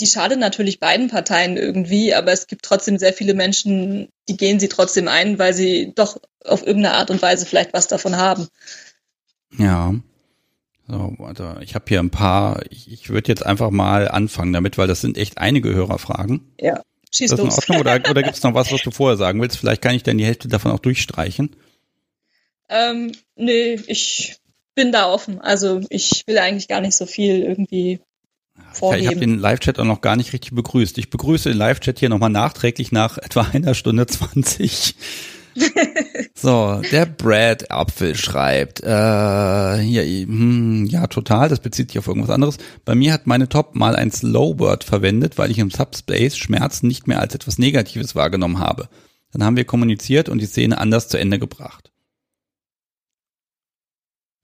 die 0.00 0.06
schadet 0.06 0.38
natürlich 0.38 0.78
beiden 0.78 1.08
Parteien 1.08 1.56
irgendwie, 1.56 2.14
aber 2.14 2.32
es 2.32 2.46
gibt 2.46 2.64
trotzdem 2.64 2.98
sehr 2.98 3.12
viele 3.12 3.34
Menschen, 3.34 4.08
die 4.28 4.36
gehen 4.36 4.60
sie 4.60 4.68
trotzdem 4.68 5.08
ein, 5.08 5.38
weil 5.38 5.54
sie 5.54 5.92
doch 5.94 6.18
auf 6.44 6.64
irgendeine 6.64 6.94
Art 6.94 7.10
und 7.10 7.20
Weise 7.20 7.46
vielleicht 7.46 7.72
was 7.72 7.88
davon 7.88 8.16
haben. 8.16 8.46
Ja. 9.56 9.94
So, 10.88 11.16
also 11.18 11.54
ich 11.60 11.74
habe 11.74 11.84
hier 11.88 12.00
ein 12.00 12.10
paar, 12.10 12.62
ich, 12.70 12.90
ich 12.90 13.10
würde 13.10 13.28
jetzt 13.28 13.44
einfach 13.44 13.70
mal 13.70 14.08
anfangen 14.08 14.54
damit, 14.54 14.78
weil 14.78 14.88
das 14.88 15.02
sind 15.02 15.18
echt 15.18 15.38
einige 15.38 15.74
Hörerfragen. 15.74 16.52
Ja. 16.58 16.82
Schieß 17.10 17.32
ist 17.32 17.38
das 17.38 17.40
in 17.40 17.50
Ordnung 17.50 17.80
oder, 17.80 18.10
oder 18.10 18.22
gibt 18.22 18.36
es 18.36 18.42
noch 18.42 18.54
was, 18.54 18.72
was 18.72 18.82
du 18.82 18.90
vorher 18.92 19.16
sagen 19.16 19.40
willst? 19.40 19.58
Vielleicht 19.58 19.82
kann 19.82 19.94
ich 19.94 20.02
dann 20.02 20.18
die 20.18 20.24
Hälfte 20.24 20.48
davon 20.48 20.72
auch 20.72 20.78
durchstreichen. 20.78 21.56
Ähm, 22.70 23.12
nee, 23.36 23.78
ich 23.86 24.36
bin 24.74 24.92
da 24.92 25.10
offen. 25.10 25.40
Also 25.40 25.80
ich 25.90 26.24
will 26.26 26.38
eigentlich 26.38 26.68
gar 26.68 26.80
nicht 26.80 26.96
so 26.96 27.06
viel 27.06 27.42
irgendwie 27.42 28.00
vorgeben. 28.72 29.02
Ich 29.02 29.08
habe 29.08 29.20
den 29.20 29.38
Live-Chat 29.38 29.78
auch 29.78 29.84
noch 29.84 30.00
gar 30.00 30.16
nicht 30.16 30.32
richtig 30.32 30.52
begrüßt. 30.54 30.98
Ich 30.98 31.10
begrüße 31.10 31.48
den 31.50 31.58
Live-Chat 31.58 31.98
hier 31.98 32.08
nochmal 32.08 32.30
nachträglich 32.30 32.92
nach 32.92 33.18
etwa 33.18 33.42
einer 33.52 33.74
Stunde 33.74 34.06
zwanzig. 34.06 34.94
so, 36.34 36.80
der 36.92 37.06
Brad 37.06 37.70
Apfel 37.70 38.14
schreibt, 38.14 38.80
äh, 38.80 39.78
hier, 39.78 40.02
hm, 40.04 40.86
ja, 40.86 41.06
total, 41.06 41.48
das 41.48 41.60
bezieht 41.60 41.90
sich 41.90 41.98
auf 41.98 42.06
irgendwas 42.06 42.30
anderes. 42.30 42.58
Bei 42.84 42.94
mir 42.94 43.12
hat 43.12 43.26
meine 43.26 43.48
Top 43.48 43.74
mal 43.74 43.96
ein 43.96 44.10
Slow 44.10 44.58
Word 44.58 44.84
verwendet, 44.84 45.38
weil 45.38 45.50
ich 45.50 45.58
im 45.58 45.70
Subspace 45.70 46.36
Schmerzen 46.36 46.86
nicht 46.86 47.06
mehr 47.06 47.20
als 47.20 47.34
etwas 47.34 47.58
Negatives 47.58 48.14
wahrgenommen 48.14 48.58
habe. 48.58 48.88
Dann 49.32 49.44
haben 49.44 49.56
wir 49.56 49.64
kommuniziert 49.64 50.28
und 50.28 50.40
die 50.40 50.46
Szene 50.46 50.78
anders 50.78 51.08
zu 51.08 51.18
Ende 51.18 51.38
gebracht. 51.38 51.87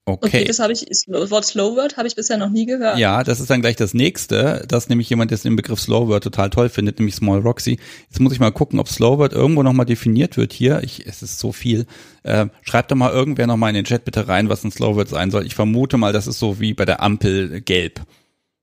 Okay. 0.07 0.27
okay, 0.27 0.43
das 0.43 0.59
habe 0.59 0.71
ich, 0.71 0.85
das 0.85 1.07
Wort 1.07 1.45
Slow 1.45 1.75
Word 1.75 1.97
habe 1.97 2.07
ich 2.07 2.15
bisher 2.15 2.37
noch 2.37 2.51
nie 2.51 2.67
gehört. 2.67 2.99
Ja, 2.99 3.23
das 3.23 3.39
ist 3.39 3.49
dann 3.49 3.61
gleich 3.61 3.75
das 3.75 3.95
nächste, 3.95 4.63
dass 4.67 4.87
nämlich 4.87 5.09
jemand 5.09 5.31
jetzt 5.31 5.45
den 5.45 5.55
Begriff 5.55 5.79
Slow 5.79 6.07
Word 6.07 6.23
total 6.23 6.51
toll 6.51 6.69
findet, 6.69 6.99
nämlich 6.99 7.15
Small 7.15 7.39
Roxy. 7.39 7.79
Jetzt 8.07 8.19
muss 8.19 8.31
ich 8.31 8.39
mal 8.39 8.51
gucken, 8.51 8.79
ob 8.79 8.87
Slow 8.87 9.17
Word 9.17 9.33
irgendwo 9.33 9.63
nochmal 9.63 9.87
definiert 9.87 10.37
wird 10.37 10.53
hier. 10.53 10.83
Ich, 10.83 11.07
es 11.07 11.23
ist 11.23 11.39
so 11.39 11.51
viel. 11.51 11.87
Äh, 12.21 12.45
schreibt 12.61 12.91
doch 12.91 12.95
mal 12.95 13.11
irgendwer 13.11 13.47
nochmal 13.47 13.69
in 13.69 13.75
den 13.75 13.85
Chat 13.85 14.05
bitte 14.05 14.27
rein, 14.27 14.47
was 14.47 14.63
ein 14.63 14.71
Slow 14.71 14.95
Word 14.95 15.09
sein 15.09 15.31
soll. 15.31 15.43
Ich 15.43 15.55
vermute 15.55 15.97
mal, 15.97 16.13
das 16.13 16.27
ist 16.27 16.37
so 16.37 16.59
wie 16.59 16.75
bei 16.75 16.85
der 16.85 17.01
Ampel 17.01 17.61
gelb. 17.61 18.01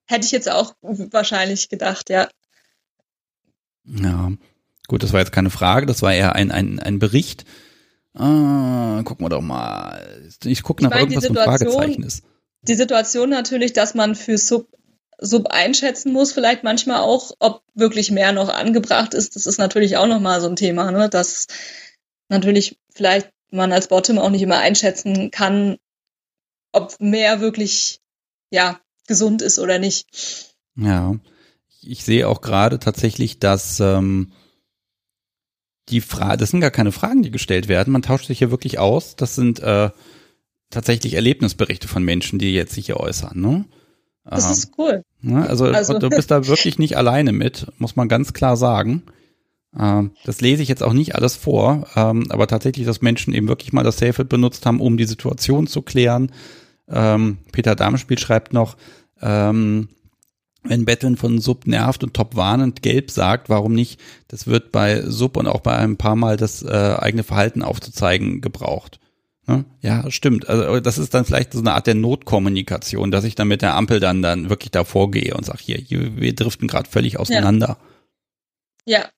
Hätte 0.06 0.24
ich 0.24 0.31
jetzt 0.31 0.48
auch 0.48 0.74
wahrscheinlich 0.81 1.69
gedacht, 1.69 2.09
ja. 2.09 2.28
Ja, 3.85 4.31
gut, 4.86 5.02
das 5.02 5.12
war 5.12 5.19
jetzt 5.19 5.32
keine 5.32 5.51
Frage, 5.51 5.86
das 5.86 6.02
war 6.02 6.14
eher 6.14 6.36
ein, 6.36 6.52
ein, 6.52 6.78
ein 6.78 7.01
Bericht. 7.01 7.44
Ah, 8.14 9.02
gucken 9.05 9.24
wir 9.24 9.30
doch 9.30 9.40
mal. 9.40 10.22
Ich 10.44 10.62
gucke 10.62 10.82
nach 10.82 10.90
ich 10.90 10.94
mein, 10.94 11.10
irgendwas, 11.10 11.30
ein 11.30 11.34
Fragezeichen 11.34 12.02
ist. 12.02 12.24
Die 12.62 12.74
Situation 12.74 13.30
natürlich, 13.30 13.72
dass 13.72 13.94
man 13.94 14.14
für 14.14 14.39
Sub, 14.39 14.68
Sub 15.18 15.48
einschätzen 15.48 16.12
muss, 16.12 16.32
vielleicht 16.32 16.62
manchmal 16.62 17.01
auch, 17.01 17.32
ob 17.39 17.62
wirklich 17.74 18.10
mehr 18.10 18.32
noch 18.32 18.48
angebracht 18.48 19.14
ist. 19.14 19.34
Das 19.36 19.47
ist 19.47 19.59
natürlich 19.59 19.97
auch 19.97 20.06
nochmal 20.06 20.40
so 20.40 20.48
ein 20.48 20.56
Thema, 20.56 20.90
ne? 20.90 21.09
dass 21.09 21.47
natürlich 22.28 22.78
vielleicht 22.90 23.30
man 23.51 23.72
als 23.72 23.89
Bottom 23.89 24.18
auch 24.18 24.30
nicht 24.30 24.43
immer 24.43 24.59
einschätzen 24.59 25.30
kann, 25.30 25.78
ob 26.72 27.01
mehr 27.01 27.40
wirklich 27.40 28.01
ja 28.51 28.80
gesund 29.06 29.43
ist 29.43 29.59
oder 29.59 29.78
nicht. 29.78 30.55
Ja, 30.76 31.14
ich 31.82 32.05
sehe 32.05 32.28
auch 32.28 32.40
gerade 32.40 32.78
tatsächlich, 32.78 33.39
dass 33.39 33.80
ähm, 33.80 34.32
die 35.88 36.00
Frage, 36.00 36.38
das 36.38 36.50
sind 36.50 36.60
gar 36.60 36.70
keine 36.70 36.92
Fragen, 36.92 37.22
die 37.22 37.30
gestellt 37.30 37.68
werden. 37.68 37.92
Man 37.92 38.02
tauscht 38.02 38.26
sich 38.26 38.38
hier 38.38 38.50
wirklich 38.50 38.78
aus. 38.78 39.16
Das 39.16 39.34
sind 39.34 39.60
äh, 39.60 39.90
tatsächlich 40.70 41.14
Erlebnisberichte 41.14 41.88
von 41.88 42.02
Menschen, 42.04 42.38
die 42.38 42.52
jetzt 42.52 42.74
sich 42.74 42.86
hier 42.86 42.98
äußern. 42.98 43.40
Ne? 43.40 43.64
Das 44.24 44.46
ähm, 44.46 44.52
ist 44.52 44.72
cool. 44.78 45.04
Ne? 45.20 45.48
Also, 45.48 45.66
also, 45.66 45.98
du 45.98 46.09
bist 46.09 46.30
da 46.30 46.46
wirklich 46.46 46.78
nicht 46.78 46.96
alleine 46.96 47.32
mit, 47.32 47.66
muss 47.78 47.96
man 47.96 48.09
ganz 48.09 48.32
klar 48.32 48.56
sagen. 48.56 49.02
Ähm, 49.78 50.12
das 50.24 50.40
lese 50.40 50.62
ich 50.62 50.68
jetzt 50.68 50.82
auch 50.82 50.92
nicht 50.92 51.14
alles 51.16 51.34
vor, 51.34 51.86
ähm, 51.96 52.30
aber 52.30 52.46
tatsächlich, 52.46 52.86
dass 52.86 53.02
Menschen 53.02 53.34
eben 53.34 53.48
wirklich 53.48 53.72
mal 53.72 53.84
das 53.84 53.98
Safehold 53.98 54.28
benutzt 54.28 54.66
haben, 54.66 54.80
um 54.80 54.96
die 54.96 55.04
Situation 55.04 55.66
zu 55.66 55.82
klären. 55.82 56.32
Peter 56.84 57.74
Darmspiel 57.76 58.18
schreibt 58.18 58.52
noch, 58.52 58.76
ähm, 59.22 59.88
wenn 60.64 60.84
Betteln 60.84 61.16
von 61.16 61.40
Sub 61.40 61.66
nervt 61.66 62.05
und 62.05 62.14
Top 62.14 62.36
warnend 62.36 62.82
gelb 62.82 63.10
sagt, 63.10 63.48
warum 63.48 63.74
nicht? 63.74 64.01
Das 64.28 64.47
wird 64.47 64.72
bei 64.72 65.02
Sub 65.02 65.36
und 65.36 65.47
auch 65.47 65.60
bei 65.60 65.76
ein 65.76 65.97
paar 65.97 66.16
Mal 66.16 66.36
das 66.36 66.62
äh, 66.62 66.97
eigene 66.98 67.24
Verhalten 67.24 67.62
aufzuzeigen 67.62 68.40
gebraucht. 68.40 69.01
Ne? 69.47 69.64
Ja, 69.80 70.09
stimmt. 70.10 70.48
Also 70.48 70.78
das 70.80 70.98
ist 70.98 71.14
dann 71.14 71.24
vielleicht 71.24 71.52
so 71.52 71.59
eine 71.59 71.74
Art 71.74 71.89
der 71.89 71.94
Notkommunikation, 71.94 73.10
dass 73.10 73.24
ich 73.24 73.34
dann 73.34 73.48
mit 73.48 73.62
der 73.62 73.74
Ampel 73.74 73.98
dann 73.98 74.22
dann 74.22 74.51
wirklich 74.51 74.70
davor 74.70 75.10
gehe 75.10 75.34
und 75.34 75.44
sage, 75.44 75.59
hier, 75.62 75.78
hier 75.78 76.16
wir 76.16 76.34
driften 76.34 76.68
gerade 76.68 76.89
völlig 76.89 77.18
auseinander. 77.18 77.76
Ja. 78.86 79.01
Ja, 79.01 79.10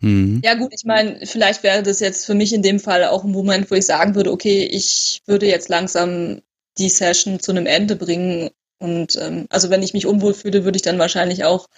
mhm. 0.00 0.40
ja 0.44 0.54
gut, 0.54 0.72
ich 0.72 0.84
meine, 0.84 1.24
vielleicht 1.26 1.62
wäre 1.62 1.82
das 1.82 2.00
jetzt 2.00 2.26
für 2.26 2.34
mich 2.34 2.52
in 2.52 2.62
dem 2.62 2.80
Fall 2.80 3.04
auch 3.04 3.24
ein 3.24 3.30
Moment, 3.30 3.70
wo 3.70 3.74
ich 3.74 3.86
sagen 3.86 4.14
würde, 4.14 4.32
okay, 4.32 4.64
ich 4.64 5.22
würde 5.26 5.46
jetzt 5.46 5.68
langsam 5.68 6.42
die 6.78 6.88
Session 6.88 7.40
zu 7.40 7.52
einem 7.52 7.66
Ende 7.66 7.96
bringen 7.96 8.50
und 8.80 9.16
ähm, 9.16 9.46
also 9.50 9.70
wenn 9.70 9.82
ich 9.82 9.92
mich 9.92 10.06
unwohl 10.06 10.34
fühle, 10.34 10.64
würde 10.64 10.76
ich 10.76 10.82
dann 10.82 10.98
wahrscheinlich 10.98 11.44
auch. 11.44 11.68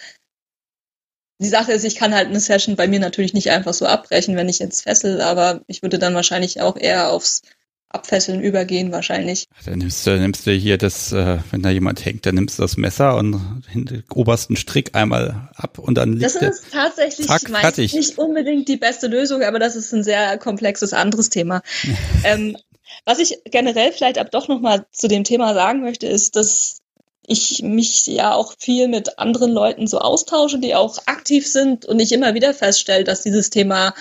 Die 1.41 1.49
Sache 1.49 1.73
ist, 1.73 1.85
ich 1.85 1.97
kann 1.97 2.15
halt 2.15 2.29
eine 2.29 2.39
Session 2.39 2.77
bei 2.77 2.87
mir 2.87 3.01
natürlich 3.01 3.35
nicht 3.35 3.51
einfach 3.51 3.75
so 3.75 3.87
abbrechen, 3.87 4.37
wenn 4.37 4.49
ich 4.49 4.61
jetzt 4.61 4.83
fessel, 4.83 5.21
aber 5.21 5.63
ich 5.67 5.83
würde 5.83 5.99
dann 5.99 6.15
wahrscheinlich 6.15 6.61
auch 6.61 6.77
eher 6.77 7.11
aufs 7.11 7.43
Abfesseln 7.89 8.41
übergehen 8.41 8.93
wahrscheinlich. 8.93 9.49
Dann 9.65 9.79
nimmst 9.79 10.07
du, 10.07 10.19
nimmst 10.19 10.47
du 10.47 10.53
hier 10.53 10.79
das, 10.79 11.13
äh, 11.13 11.39
wenn 11.51 11.63
da 11.63 11.71
jemand 11.71 12.05
hängt, 12.05 12.25
dann 12.25 12.37
nimmst 12.37 12.59
du 12.59 12.63
das 12.63 12.77
Messer 12.77 13.17
und 13.17 13.63
den 13.75 14.05
obersten 14.15 14.57
Strick 14.57 14.95
einmal 14.95 15.51
ab 15.55 15.79
und 15.79 15.97
dann 15.97 16.13
liegt 16.13 16.25
Das 16.25 16.37
ist 16.37 16.73
tatsächlich 16.73 17.27
zack, 17.27 17.49
meist 17.49 17.79
nicht 17.79 18.19
unbedingt 18.19 18.69
die 18.69 18.77
beste 18.77 19.09
Lösung, 19.09 19.43
aber 19.43 19.59
das 19.59 19.75
ist 19.75 19.93
ein 19.93 20.05
sehr 20.05 20.39
komplexes 20.39 20.93
anderes 20.93 21.29
Thema. 21.29 21.63
ähm, 22.25 22.57
was 23.05 23.19
ich 23.19 23.41
generell 23.47 23.93
vielleicht 23.93 24.19
ab 24.19 24.31
doch 24.31 24.49
nochmal 24.49 24.87
zu 24.93 25.09
dem 25.09 25.25
Thema 25.25 25.55
sagen 25.55 25.83
möchte, 25.83 26.07
ist, 26.07 26.37
dass 26.37 26.82
ich 27.27 27.63
mich 27.63 28.07
ja 28.07 28.35
auch 28.35 28.55
viel 28.59 28.89
mit 28.89 29.19
anderen 29.19 29.53
Leuten 29.53 29.87
so 29.87 29.99
austausche, 29.99 30.59
die 30.59 30.75
auch 30.75 30.99
aktiv 31.07 31.47
sind 31.47 31.85
und 31.85 32.01
ich 32.01 32.13
immer 32.13 32.35
wieder 32.35 32.53
feststelle, 32.53 33.05
dass 33.05 33.23
dieses 33.23 33.51
Thema 33.51 33.95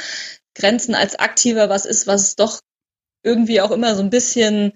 Grenzen 0.56 0.96
als 0.96 1.18
Aktiver 1.18 1.70
was 1.70 1.86
ist, 1.86 2.08
was 2.08 2.36
doch 2.36 2.62
irgendwie 3.24 3.62
auch 3.62 3.72
immer 3.72 3.96
so 3.96 4.02
ein 4.02 4.10
bisschen 4.10 4.74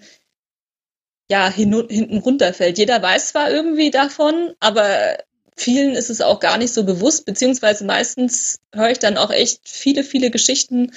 ja 1.28 1.50
hin, 1.50 1.86
hinten 1.88 2.18
runterfällt. 2.18 2.78
Jeder 2.78 3.02
weiß 3.02 3.28
zwar 3.28 3.50
irgendwie 3.50 3.90
davon, 3.90 4.54
aber 4.60 5.18
vielen 5.56 5.94
ist 5.94 6.10
es 6.10 6.20
auch 6.20 6.38
gar 6.38 6.58
nicht 6.58 6.72
so 6.72 6.84
bewusst, 6.84 7.24
beziehungsweise 7.24 7.84
meistens 7.84 8.60
höre 8.72 8.90
ich 8.90 8.98
dann 8.98 9.16
auch 9.16 9.30
echt 9.30 9.68
viele, 9.68 10.04
viele 10.04 10.30
Geschichten 10.30 10.92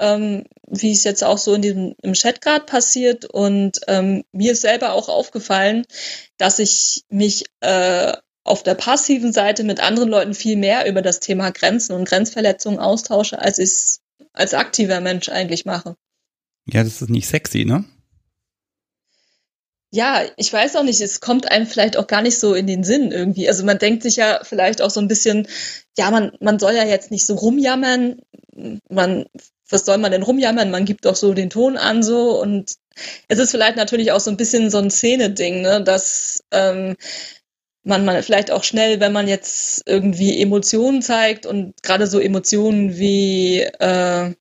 ähm, 0.00 0.44
wie 0.66 0.92
es 0.92 1.04
jetzt 1.04 1.22
auch 1.22 1.38
so 1.38 1.54
in 1.54 1.62
diesem, 1.62 1.94
im 2.02 2.14
Chat 2.14 2.40
gerade 2.40 2.64
passiert. 2.64 3.26
Und 3.26 3.80
ähm, 3.86 4.24
mir 4.32 4.52
ist 4.52 4.62
selber 4.62 4.92
auch 4.92 5.08
aufgefallen, 5.08 5.84
dass 6.38 6.58
ich 6.58 7.04
mich 7.08 7.44
äh, 7.60 8.12
auf 8.42 8.62
der 8.62 8.74
passiven 8.74 9.32
Seite 9.32 9.62
mit 9.62 9.80
anderen 9.80 10.08
Leuten 10.08 10.34
viel 10.34 10.56
mehr 10.56 10.88
über 10.88 11.02
das 11.02 11.20
Thema 11.20 11.50
Grenzen 11.50 11.94
und 11.94 12.08
Grenzverletzungen 12.08 12.80
austausche, 12.80 13.38
als 13.38 13.58
ich 13.58 13.70
es 13.70 14.00
als 14.32 14.54
aktiver 14.54 15.00
Mensch 15.00 15.28
eigentlich 15.28 15.64
mache. 15.64 15.96
Ja, 16.66 16.82
das 16.82 17.02
ist 17.02 17.10
nicht 17.10 17.28
sexy, 17.28 17.64
ne? 17.64 17.84
Ja, 19.92 20.22
ich 20.36 20.52
weiß 20.52 20.76
auch 20.76 20.84
nicht, 20.84 21.00
es 21.00 21.20
kommt 21.20 21.50
einem 21.50 21.66
vielleicht 21.66 21.96
auch 21.96 22.06
gar 22.06 22.22
nicht 22.22 22.38
so 22.38 22.54
in 22.54 22.66
den 22.68 22.84
Sinn 22.84 23.10
irgendwie. 23.10 23.48
Also 23.48 23.64
man 23.64 23.78
denkt 23.78 24.02
sich 24.04 24.16
ja 24.16 24.40
vielleicht 24.44 24.82
auch 24.82 24.90
so 24.90 25.00
ein 25.00 25.08
bisschen, 25.08 25.48
ja, 25.98 26.10
man, 26.12 26.30
man 26.40 26.60
soll 26.60 26.74
ja 26.74 26.84
jetzt 26.84 27.10
nicht 27.10 27.26
so 27.26 27.34
rumjammern, 27.34 28.20
man 28.88 29.26
was 29.68 29.84
soll 29.86 29.98
man 29.98 30.10
denn 30.10 30.22
rumjammern? 30.22 30.70
Man 30.70 30.84
gibt 30.84 31.04
doch 31.04 31.14
so 31.16 31.32
den 31.32 31.50
Ton 31.50 31.76
an 31.76 32.02
so 32.02 32.40
und 32.40 32.72
es 33.28 33.38
ist 33.38 33.52
vielleicht 33.52 33.76
natürlich 33.76 34.12
auch 34.12 34.20
so 34.20 34.30
ein 34.30 34.36
bisschen 34.36 34.70
so 34.70 34.78
ein 34.78 34.90
Szene-Ding, 34.90 35.62
ne, 35.62 35.82
dass 35.82 36.40
ähm, 36.50 36.96
man, 37.84 38.04
man 38.04 38.22
vielleicht 38.22 38.50
auch 38.50 38.64
schnell, 38.64 39.00
wenn 39.00 39.12
man 39.12 39.28
jetzt 39.28 39.82
irgendwie 39.86 40.40
Emotionen 40.42 41.02
zeigt 41.02 41.46
und 41.46 41.82
gerade 41.82 42.06
so 42.06 42.18
Emotionen 42.20 42.96
wie 42.98 43.60
äh, 43.60 44.34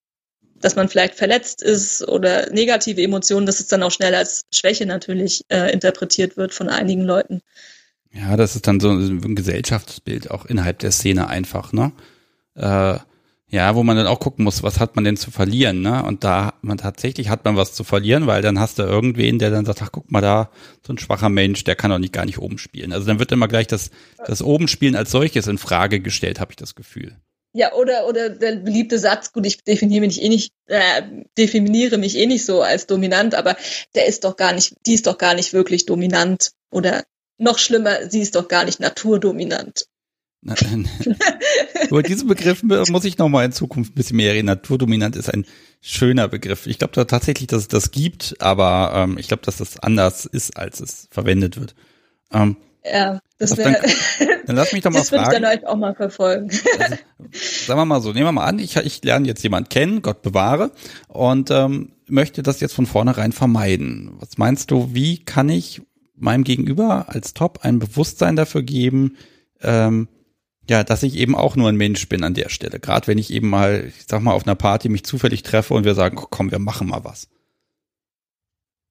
dass 0.61 0.75
man 0.75 0.89
vielleicht 0.89 1.15
verletzt 1.15 1.61
ist 1.61 2.07
oder 2.07 2.51
negative 2.51 3.01
Emotionen, 3.01 3.45
dass 3.45 3.59
es 3.59 3.67
dann 3.67 3.83
auch 3.83 3.91
schnell 3.91 4.15
als 4.15 4.45
Schwäche 4.53 4.85
natürlich 4.85 5.45
äh, 5.49 5.71
interpretiert 5.71 6.37
wird 6.37 6.53
von 6.53 6.69
einigen 6.69 7.03
Leuten. 7.03 7.41
Ja, 8.11 8.35
das 8.37 8.55
ist 8.55 8.67
dann 8.67 8.79
so 8.79 8.89
ein 8.89 9.35
Gesellschaftsbild 9.35 10.31
auch 10.31 10.45
innerhalb 10.45 10.79
der 10.79 10.91
Szene 10.91 11.27
einfach, 11.27 11.73
ne? 11.73 11.91
Äh, 12.55 12.97
ja, 13.51 13.73
wo 13.73 13.81
man 13.81 13.97
dann 13.97 14.05
auch 14.05 14.19
gucken 14.19 14.45
muss, 14.45 14.61
was 14.61 14.79
hat 14.79 14.95
man 14.95 15.03
denn 15.03 15.17
zu 15.17 15.31
verlieren, 15.31 15.81
ne? 15.81 16.03
Und 16.03 16.23
da 16.23 16.53
man 16.61 16.77
tatsächlich 16.77 17.29
hat 17.29 17.45
man 17.45 17.55
was 17.55 17.73
zu 17.73 17.83
verlieren, 17.83 18.27
weil 18.27 18.41
dann 18.41 18.59
hast 18.59 18.77
du 18.77 18.83
irgendwen, 18.83 19.39
der 19.39 19.49
dann 19.49 19.65
sagt, 19.65 19.81
ach 19.81 19.91
guck 19.91 20.11
mal 20.11 20.21
da, 20.21 20.49
so 20.85 20.93
ein 20.93 20.99
schwacher 20.99 21.29
Mensch, 21.29 21.63
der 21.63 21.75
kann 21.75 21.89
doch 21.91 21.97
nicht 21.97 22.13
gar 22.13 22.25
nicht 22.25 22.39
oben 22.39 22.57
spielen. 22.57 22.93
Also 22.93 23.07
dann 23.07 23.19
wird 23.19 23.31
immer 23.31 23.47
gleich 23.47 23.67
das 23.67 23.89
das 24.25 24.41
oben 24.41 24.67
spielen 24.67 24.95
als 24.95 25.11
solches 25.11 25.47
in 25.47 25.57
Frage 25.57 25.99
gestellt, 25.99 26.39
habe 26.39 26.51
ich 26.51 26.57
das 26.57 26.75
Gefühl. 26.75 27.15
Ja, 27.51 27.73
oder 27.73 28.07
oder 28.07 28.29
der 28.29 28.57
beliebte 28.57 28.99
Satz, 28.99 29.33
gut, 29.33 29.45
ich 29.45 29.63
definiere 29.63 30.05
mich 30.05 30.21
eh 30.21 30.29
nicht 30.29 30.53
äh, 30.67 31.01
definiere 31.37 31.97
mich 31.97 32.15
eh 32.15 32.27
nicht 32.27 32.45
so 32.45 32.61
als 32.61 32.85
dominant, 32.85 33.33
aber 33.33 33.57
der 33.95 34.05
ist 34.05 34.23
doch 34.23 34.37
gar 34.37 34.53
nicht, 34.53 34.75
die 34.85 34.93
ist 34.93 35.07
doch 35.07 35.17
gar 35.17 35.33
nicht 35.33 35.53
wirklich 35.53 35.85
dominant 35.85 36.51
oder 36.69 37.03
noch 37.37 37.57
schlimmer, 37.57 38.09
sie 38.09 38.21
ist 38.21 38.35
doch 38.35 38.47
gar 38.47 38.65
nicht 38.65 38.79
naturdominant. 38.79 39.85
Über 41.89 42.03
diesen 42.03 42.27
Begriff 42.27 42.63
muss 42.63 43.03
ich 43.03 43.17
nochmal 43.17 43.45
in 43.45 43.51
Zukunft 43.51 43.91
ein 43.91 43.95
bisschen 43.95 44.17
mehr 44.17 44.33
reden. 44.33 44.45
Naturdominant 44.45 45.15
ist 45.17 45.33
ein 45.33 45.45
schöner 45.81 46.29
Begriff. 46.29 46.65
Ich 46.65 46.77
glaube 46.79 46.93
da 46.93 47.03
tatsächlich, 47.03 47.47
dass 47.47 47.63
es 47.63 47.67
das 47.67 47.91
gibt, 47.91 48.35
aber 48.39 48.91
ähm, 48.95 49.17
ich 49.17 49.27
glaube, 49.27 49.43
dass 49.43 49.57
das 49.57 49.79
anders 49.79 50.25
ist, 50.25 50.55
als 50.55 50.79
es 50.79 51.07
verwendet 51.11 51.59
wird. 51.59 51.75
Ähm, 52.31 52.55
ja, 52.85 53.19
das 53.37 53.57
wäre. 53.57 53.71
Dann, 53.71 54.27
dann, 54.45 54.55
lass 54.55 54.73
mich 54.73 54.81
doch 54.81 54.91
mal 54.91 54.99
das 54.99 55.09
fragen. 55.09 55.23
Das 55.23 55.33
würde 55.33 55.53
ich 55.53 55.61
dann 55.61 55.63
euch 55.63 55.67
auch 55.67 55.77
mal 55.77 55.95
verfolgen. 55.95 56.49
Also, 56.79 56.95
sagen 57.65 57.79
wir 57.79 57.85
mal 57.85 58.01
so, 58.01 58.11
nehmen 58.11 58.25
wir 58.25 58.31
mal 58.31 58.45
an, 58.45 58.59
ich, 58.59 58.75
ich 58.77 59.03
lerne 59.03 59.27
jetzt 59.27 59.43
jemand 59.43 59.69
kennen, 59.69 60.01
Gott 60.01 60.21
bewahre, 60.21 60.71
und 61.07 61.51
ähm, 61.51 61.93
möchte 62.07 62.43
das 62.43 62.59
jetzt 62.59 62.73
von 62.73 62.85
vornherein 62.85 63.31
vermeiden. 63.31 64.13
Was 64.19 64.37
meinst 64.37 64.71
du, 64.71 64.93
wie 64.93 65.23
kann 65.23 65.49
ich 65.49 65.81
meinem 66.15 66.43
Gegenüber 66.43 67.05
als 67.09 67.33
Top 67.33 67.59
ein 67.63 67.79
Bewusstsein 67.79 68.35
dafür 68.35 68.63
geben, 68.63 69.15
ähm, 69.61 70.07
ja, 70.69 70.83
dass 70.83 71.03
ich 71.03 71.15
eben 71.15 71.35
auch 71.35 71.55
nur 71.55 71.69
ein 71.69 71.77
Mensch 71.77 72.07
bin 72.09 72.23
an 72.23 72.35
der 72.35 72.49
Stelle. 72.49 72.79
Gerade 72.79 73.07
wenn 73.07 73.17
ich 73.17 73.33
eben 73.33 73.49
mal, 73.49 73.85
ich 73.87 74.05
sag 74.07 74.21
mal, 74.21 74.33
auf 74.33 74.45
einer 74.45 74.55
Party 74.55 74.89
mich 74.89 75.03
zufällig 75.03 75.41
treffe 75.41 75.73
und 75.73 75.83
wir 75.83 75.95
sagen, 75.95 76.15
komm, 76.15 76.51
wir 76.51 76.59
machen 76.59 76.87
mal 76.87 77.03
was. 77.03 77.27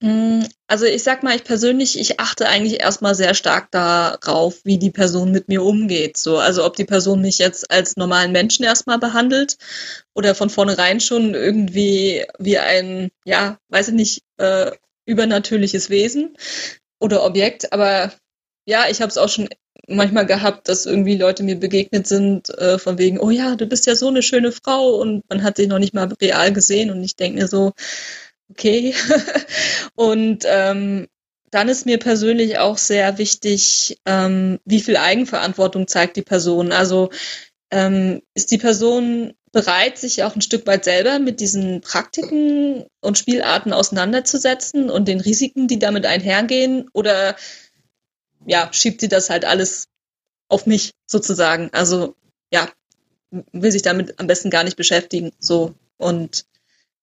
Mm, 0.00 0.44
also 0.68 0.84
ich 0.84 1.02
sag 1.02 1.22
mal, 1.24 1.34
ich 1.34 1.42
persönlich, 1.44 1.98
ich 1.98 2.20
achte 2.20 2.48
eigentlich 2.48 2.80
erstmal 2.80 3.14
sehr 3.16 3.34
stark 3.34 3.70
darauf, 3.72 4.60
wie 4.64 4.78
die 4.78 4.90
Person 4.90 5.32
mit 5.32 5.48
mir 5.48 5.62
umgeht. 5.62 6.16
So, 6.16 6.38
also 6.38 6.64
ob 6.64 6.76
die 6.76 6.84
Person 6.84 7.20
mich 7.20 7.38
jetzt 7.38 7.70
als 7.70 7.96
normalen 7.96 8.30
Menschen 8.32 8.64
erstmal 8.64 8.98
behandelt 8.98 9.56
oder 10.14 10.34
von 10.34 10.50
vornherein 10.50 11.00
schon 11.00 11.34
irgendwie 11.34 12.24
wie 12.38 12.58
ein, 12.58 13.10
ja, 13.24 13.58
weiß 13.70 13.88
ich 13.88 13.94
nicht, 13.94 14.22
äh, 14.38 14.70
übernatürliches 15.06 15.90
Wesen 15.90 16.36
oder 17.00 17.24
Objekt. 17.24 17.72
Aber 17.72 18.12
ja, 18.66 18.84
ich 18.90 19.00
habe 19.00 19.10
es 19.10 19.18
auch 19.18 19.28
schon 19.28 19.48
manchmal 19.88 20.26
gehabt, 20.26 20.68
dass 20.68 20.86
irgendwie 20.86 21.16
Leute 21.16 21.42
mir 21.42 21.58
begegnet 21.58 22.06
sind, 22.06 22.50
äh, 22.58 22.78
von 22.78 22.98
wegen, 22.98 23.18
oh 23.18 23.30
ja, 23.30 23.56
du 23.56 23.66
bist 23.66 23.86
ja 23.86 23.96
so 23.96 24.08
eine 24.08 24.22
schöne 24.22 24.52
Frau 24.52 24.96
und 24.96 25.24
man 25.28 25.42
hat 25.42 25.58
dich 25.58 25.68
noch 25.68 25.78
nicht 25.78 25.94
mal 25.94 26.12
real 26.20 26.52
gesehen 26.52 26.90
und 26.90 27.02
ich 27.02 27.16
denke 27.16 27.40
mir 27.40 27.48
so, 27.48 27.72
okay. 28.50 28.94
und 29.94 30.44
ähm, 30.46 31.08
dann 31.50 31.68
ist 31.68 31.86
mir 31.86 31.98
persönlich 31.98 32.58
auch 32.58 32.78
sehr 32.78 33.18
wichtig, 33.18 33.98
ähm, 34.04 34.60
wie 34.64 34.80
viel 34.80 34.96
Eigenverantwortung 34.96 35.88
zeigt 35.88 36.16
die 36.16 36.22
Person. 36.22 36.72
Also 36.72 37.10
ähm, 37.70 38.22
ist 38.34 38.50
die 38.50 38.58
Person 38.58 39.34
bereit, 39.52 39.98
sich 39.98 40.22
auch 40.24 40.34
ein 40.34 40.42
Stück 40.42 40.66
weit 40.66 40.84
selber 40.84 41.18
mit 41.18 41.40
diesen 41.40 41.80
Praktiken 41.80 42.84
und 43.00 43.18
Spielarten 43.18 43.72
auseinanderzusetzen 43.72 44.90
und 44.90 45.08
den 45.08 45.20
Risiken, 45.20 45.68
die 45.68 45.78
damit 45.78 46.04
einhergehen? 46.04 46.88
Oder 46.92 47.36
ja, 48.46 48.68
schiebt 48.72 49.00
sie 49.00 49.08
das 49.08 49.30
halt 49.30 49.44
alles 49.44 49.88
auf 50.48 50.66
mich 50.66 50.92
sozusagen. 51.06 51.70
Also 51.72 52.14
ja, 52.52 52.68
will 53.30 53.72
sich 53.72 53.82
damit 53.82 54.18
am 54.20 54.26
besten 54.26 54.50
gar 54.50 54.64
nicht 54.64 54.76
beschäftigen. 54.76 55.32
So. 55.38 55.74
Und 55.96 56.44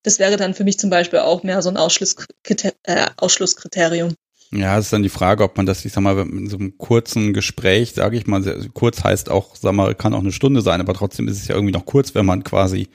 das 0.06 0.20
wäre 0.20 0.38
dann 0.38 0.54
für 0.54 0.64
mich 0.64 0.78
zum 0.80 0.90
Beispiel 0.90 1.20
auch 1.20 1.44
mehr 1.44 1.62
so 1.62 1.70
ein 1.70 1.78
Ausschlusskriter 1.78 2.74
äh, 2.84 3.08
Ausschlusskriterium. 3.18 4.14
Ja, 4.52 4.78
es 4.78 4.86
ist 4.86 4.94
dann 4.94 5.04
die 5.04 5.10
Frage, 5.10 5.44
ob 5.44 5.58
man 5.58 5.66
das, 5.66 5.84
ich 5.84 5.92
sag 5.92 6.02
mal, 6.02 6.18
in 6.20 6.50
so 6.50 6.58
einem 6.58 6.78
kurzen 6.78 7.34
Gespräch, 7.34 7.94
sage 7.94 8.18
ich 8.18 8.28
mal, 8.28 8.44
kurz 8.74 9.04
heißt 9.04 9.30
auch, 9.30 9.56
sag 9.56 9.74
mal, 9.74 9.96
kann 9.96 10.14
auch 10.14 10.20
eine 10.20 10.32
Stunde 10.32 10.62
sein, 10.62 10.80
aber 10.80 10.94
trotzdem 10.94 11.28
ist 11.28 11.42
es 11.42 11.48
ja 11.48 11.56
irgendwie 11.56 11.74
noch 11.74 11.86
kurz, 11.86 12.14
wenn 12.14 12.26
man 12.26 12.44
quasi 12.44 12.88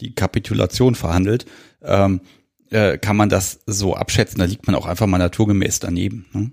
die 0.00 0.14
Kapitulation 0.14 0.94
verhandelt, 0.94 1.46
ähm, 1.82 2.20
äh, 2.70 2.98
kann 2.98 3.16
man 3.16 3.30
das 3.30 3.60
so 3.66 3.94
abschätzen. 3.94 4.38
Da 4.38 4.44
liegt 4.44 4.66
man 4.66 4.76
auch 4.76 4.86
einfach 4.86 5.06
mal 5.06 5.18
naturgemäß 5.18 5.80
daneben. 5.80 6.26
Ne? 6.32 6.52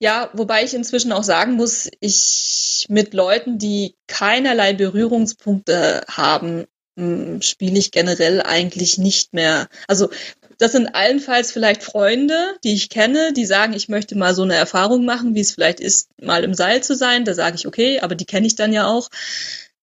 Ja, 0.00 0.30
wobei 0.32 0.64
ich 0.64 0.74
inzwischen 0.74 1.12
auch 1.12 1.22
sagen 1.22 1.54
muss, 1.54 1.88
ich 2.00 2.86
mit 2.88 3.14
Leuten, 3.14 3.58
die 3.58 3.94
keinerlei 4.08 4.74
Berührungspunkte 4.74 6.02
haben, 6.10 6.64
spiele 6.96 7.78
ich 7.78 7.90
generell 7.90 8.40
eigentlich 8.40 8.98
nicht 8.98 9.32
mehr. 9.32 9.68
Also 9.88 10.10
das 10.58 10.72
sind 10.72 10.94
allenfalls 10.94 11.50
vielleicht 11.50 11.82
Freunde, 11.82 12.56
die 12.62 12.74
ich 12.74 12.88
kenne, 12.88 13.32
die 13.32 13.46
sagen, 13.46 13.72
ich 13.72 13.88
möchte 13.88 14.16
mal 14.16 14.34
so 14.34 14.42
eine 14.42 14.54
Erfahrung 14.54 15.04
machen, 15.04 15.34
wie 15.34 15.40
es 15.40 15.52
vielleicht 15.52 15.80
ist, 15.80 16.08
mal 16.22 16.44
im 16.44 16.54
Seil 16.54 16.82
zu 16.82 16.94
sein. 16.94 17.24
Da 17.24 17.34
sage 17.34 17.56
ich, 17.56 17.66
okay, 17.66 18.00
aber 18.00 18.14
die 18.14 18.26
kenne 18.26 18.46
ich 18.46 18.54
dann 18.54 18.72
ja 18.72 18.86
auch. 18.86 19.08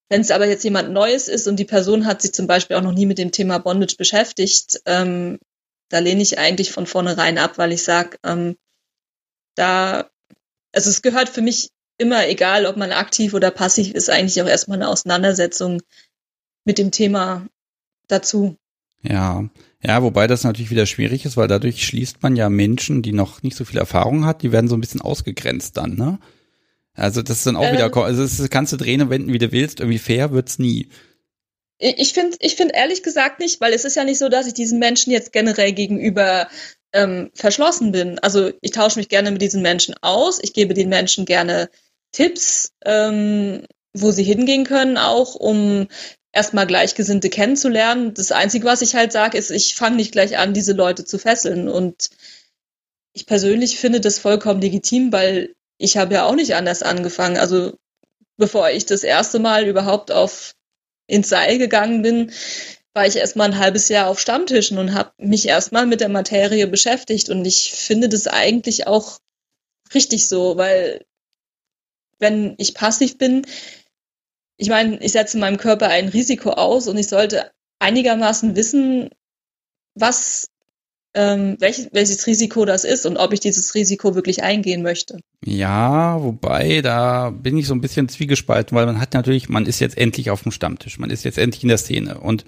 Wenn 0.10 0.22
es 0.22 0.32
aber 0.32 0.48
jetzt 0.48 0.64
jemand 0.64 0.92
Neues 0.92 1.28
ist 1.28 1.48
und 1.48 1.58
die 1.58 1.66
Person 1.66 2.06
hat 2.06 2.22
sich 2.22 2.34
zum 2.34 2.48
Beispiel 2.48 2.78
auch 2.78 2.82
noch 2.82 2.94
nie 2.94 3.06
mit 3.06 3.18
dem 3.18 3.32
Thema 3.32 3.60
Bondage 3.60 3.96
beschäftigt, 3.98 4.82
ähm, 4.86 5.40
da 5.90 6.00
lehne 6.00 6.22
ich 6.22 6.40
eigentlich 6.40 6.72
von 6.72 6.86
vornherein 6.86 7.38
ab, 7.38 7.58
weil 7.58 7.74
ich 7.74 7.84
sage, 7.84 8.18
ähm, 8.24 8.56
da, 9.56 10.10
also 10.74 10.90
es 10.90 11.02
gehört 11.02 11.30
für 11.30 11.42
mich 11.42 11.70
immer, 11.98 12.28
egal 12.28 12.66
ob 12.66 12.78
man 12.78 12.92
aktiv 12.92 13.34
oder 13.34 13.52
passiv 13.52 13.94
ist, 13.94 14.10
eigentlich 14.10 14.42
auch 14.42 14.48
erstmal 14.48 14.78
eine 14.78 14.90
Auseinandersetzung 14.90 15.82
mit 16.66 16.78
dem 16.78 16.92
Thema 16.92 17.48
dazu. 18.08 18.58
Ja, 19.04 19.50
ja, 19.84 20.04
wobei 20.04 20.28
das 20.28 20.44
natürlich 20.44 20.70
wieder 20.70 20.86
schwierig 20.86 21.26
ist, 21.26 21.38
weil 21.38 21.48
dadurch 21.48 21.84
schließt 21.84 22.22
man 22.22 22.36
ja 22.36 22.50
Menschen, 22.50 23.02
die 23.02 23.14
noch 23.14 23.42
nicht 23.42 23.58
so 23.58 23.66
viel 23.66 23.80
Erfahrung 23.80 24.26
hat, 24.26 24.44
die 24.44 24.52
werden 24.52 24.68
so 24.68 24.76
ein 24.76 24.82
bisschen 24.82 25.02
ausgegrenzt 25.02 25.78
dann, 25.78 25.96
ne? 25.96 26.20
Also 26.94 27.22
das 27.22 27.38
ist 27.38 27.48
dann 27.48 27.56
auch 27.56 27.64
äh, 27.64 27.74
wieder, 27.74 27.96
also 27.96 28.22
das 28.22 28.50
kannst 28.50 28.74
du 28.74 28.78
drehen 28.78 29.02
und 29.02 29.10
wenden, 29.10 29.34
wie 29.34 29.38
du 29.38 29.52
willst, 29.52 29.80
irgendwie 29.80 29.98
fair 29.98 30.32
wird's 30.32 30.60
nie. 30.60 30.90
Ich 31.80 32.14
finde, 32.14 32.38
ich 32.42 32.56
finde 32.56 32.76
ehrlich 32.76 33.02
gesagt 33.02 33.40
nicht, 33.40 33.60
weil 33.60 33.74
es 33.74 33.86
ist 33.86 33.96
ja 33.96 34.04
nicht 34.04 34.20
so, 34.20 34.30
dass 34.30 34.46
ich 34.46 34.54
diesen 34.54 34.78
Menschen 34.78 35.12
jetzt 35.12 35.34
generell 35.34 35.72
gegenüber 35.72 36.48
ähm, 36.94 37.32
verschlossen 37.34 37.92
bin. 37.92 38.20
Also 38.20 38.52
ich 38.62 38.72
tausche 38.72 39.00
mich 39.00 39.10
gerne 39.10 39.32
mit 39.32 39.42
diesen 39.42 39.64
Menschen 39.64 39.96
aus, 40.02 40.40
ich 40.44 40.54
gebe 40.54 40.76
den 40.76 40.90
Menschen 40.90 41.26
gerne 41.26 41.70
Tipps, 42.12 42.74
ähm, 42.86 43.66
wo 43.94 44.12
sie 44.12 44.24
hingehen 44.24 44.66
können, 44.66 44.98
auch 44.98 45.34
um 45.34 45.88
erstmal 46.34 46.68
Gleichgesinnte 46.68 47.30
kennenzulernen. 47.30 48.14
Das 48.14 48.32
Einzige, 48.32 48.66
was 48.66 48.82
ich 48.82 48.96
halt 48.96 49.12
sage, 49.12 49.38
ist, 49.38 49.52
ich 49.52 49.76
fange 49.76 49.98
nicht 49.98 50.12
gleich 50.12 50.38
an, 50.38 50.54
diese 50.54 50.74
Leute 50.74 51.06
zu 51.06 51.18
fesseln. 51.18 51.68
Und 51.68 52.10
ich 53.14 53.26
persönlich 53.26 53.80
finde 53.80 54.00
das 54.00 54.20
vollkommen 54.20 54.62
legitim, 54.62 55.12
weil 55.12 55.56
ich 55.78 55.98
habe 55.98 56.14
ja 56.14 56.26
auch 56.26 56.36
nicht 56.36 56.56
anders 56.56 56.84
angefangen. 56.84 57.38
Also 57.38 57.78
bevor 58.38 58.70
ich 58.70 58.86
das 58.86 59.04
erste 59.04 59.40
Mal 59.40 59.68
überhaupt 59.68 60.12
auf 60.12 60.54
ins 61.08 61.30
Seil 61.30 61.58
gegangen 61.58 62.02
bin, 62.02 62.32
war 62.94 63.06
ich 63.06 63.16
erstmal 63.18 63.50
ein 63.50 63.58
halbes 63.58 63.90
Jahr 63.90 64.08
auf 64.08 64.20
Stammtischen 64.20 64.78
und 64.78 64.94
habe 64.94 65.12
mich 65.18 65.48
erstmal 65.48 65.86
mit 65.86 66.02
der 66.02 66.10
Materie 66.10 66.68
beschäftigt. 66.68 67.30
Und 67.30 67.46
ich 67.46 67.72
finde 67.74 68.10
das 68.10 68.28
eigentlich 68.28 68.88
auch 68.88 69.20
richtig 69.94 70.28
so, 70.28 70.58
weil 70.58 71.06
wenn 72.20 72.56
ich 72.58 72.74
passiv 72.74 73.18
bin, 73.18 73.46
ich 74.58 74.70
meine, 74.70 75.02
ich 75.04 75.12
setze 75.12 75.38
meinem 75.38 75.58
Körper 75.58 75.88
ein 75.88 76.10
Risiko 76.10 76.52
aus 76.52 76.88
und 76.88 76.98
ich 76.98 77.08
sollte 77.08 77.52
einigermaßen 77.80 78.56
wissen, 78.56 79.10
was 79.96 80.48
ähm, 81.14 81.58
welch, 81.60 81.90
welches 81.92 82.26
Risiko 82.26 82.66
das 82.66 82.84
ist 82.84 83.06
und 83.06 83.18
ob 83.18 83.34
ich 83.34 83.42
dieses 83.42 83.76
Risiko 83.76 84.16
wirklich 84.16 84.44
eingehen 84.44 84.82
möchte. 84.82 85.20
Ja, 85.44 86.22
wobei, 86.22 86.82
da 86.82 87.32
bin 87.32 87.58
ich 87.58 87.68
so 87.68 87.74
ein 87.74 87.82
bisschen 87.82 88.08
zwiegespalten, 88.08 88.76
weil 88.78 88.86
man 88.86 89.02
hat 89.02 89.14
natürlich, 89.14 89.50
man 89.50 89.66
ist 89.66 89.80
jetzt 89.80 89.98
endlich 89.98 90.30
auf 90.30 90.44
dem 90.44 90.52
Stammtisch, 90.52 91.00
man 91.00 91.10
ist 91.10 91.26
jetzt 91.26 91.38
endlich 91.38 91.64
in 91.64 91.70
der 91.70 91.78
Szene 91.78 92.20
und 92.20 92.46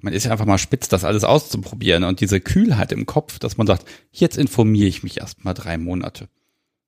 man 0.00 0.12
ist 0.12 0.24
ja 0.24 0.32
einfach 0.32 0.46
mal 0.46 0.58
spitz, 0.58 0.88
das 0.88 1.04
alles 1.04 1.22
auszuprobieren 1.22 2.02
und 2.02 2.20
diese 2.20 2.40
Kühlheit 2.40 2.90
im 2.90 3.06
Kopf, 3.06 3.38
dass 3.38 3.56
man 3.56 3.68
sagt, 3.68 3.86
jetzt 4.10 4.36
informiere 4.36 4.88
ich 4.88 5.04
mich 5.04 5.18
erst 5.18 5.44
mal 5.44 5.54
drei 5.54 5.78
Monate. 5.78 6.28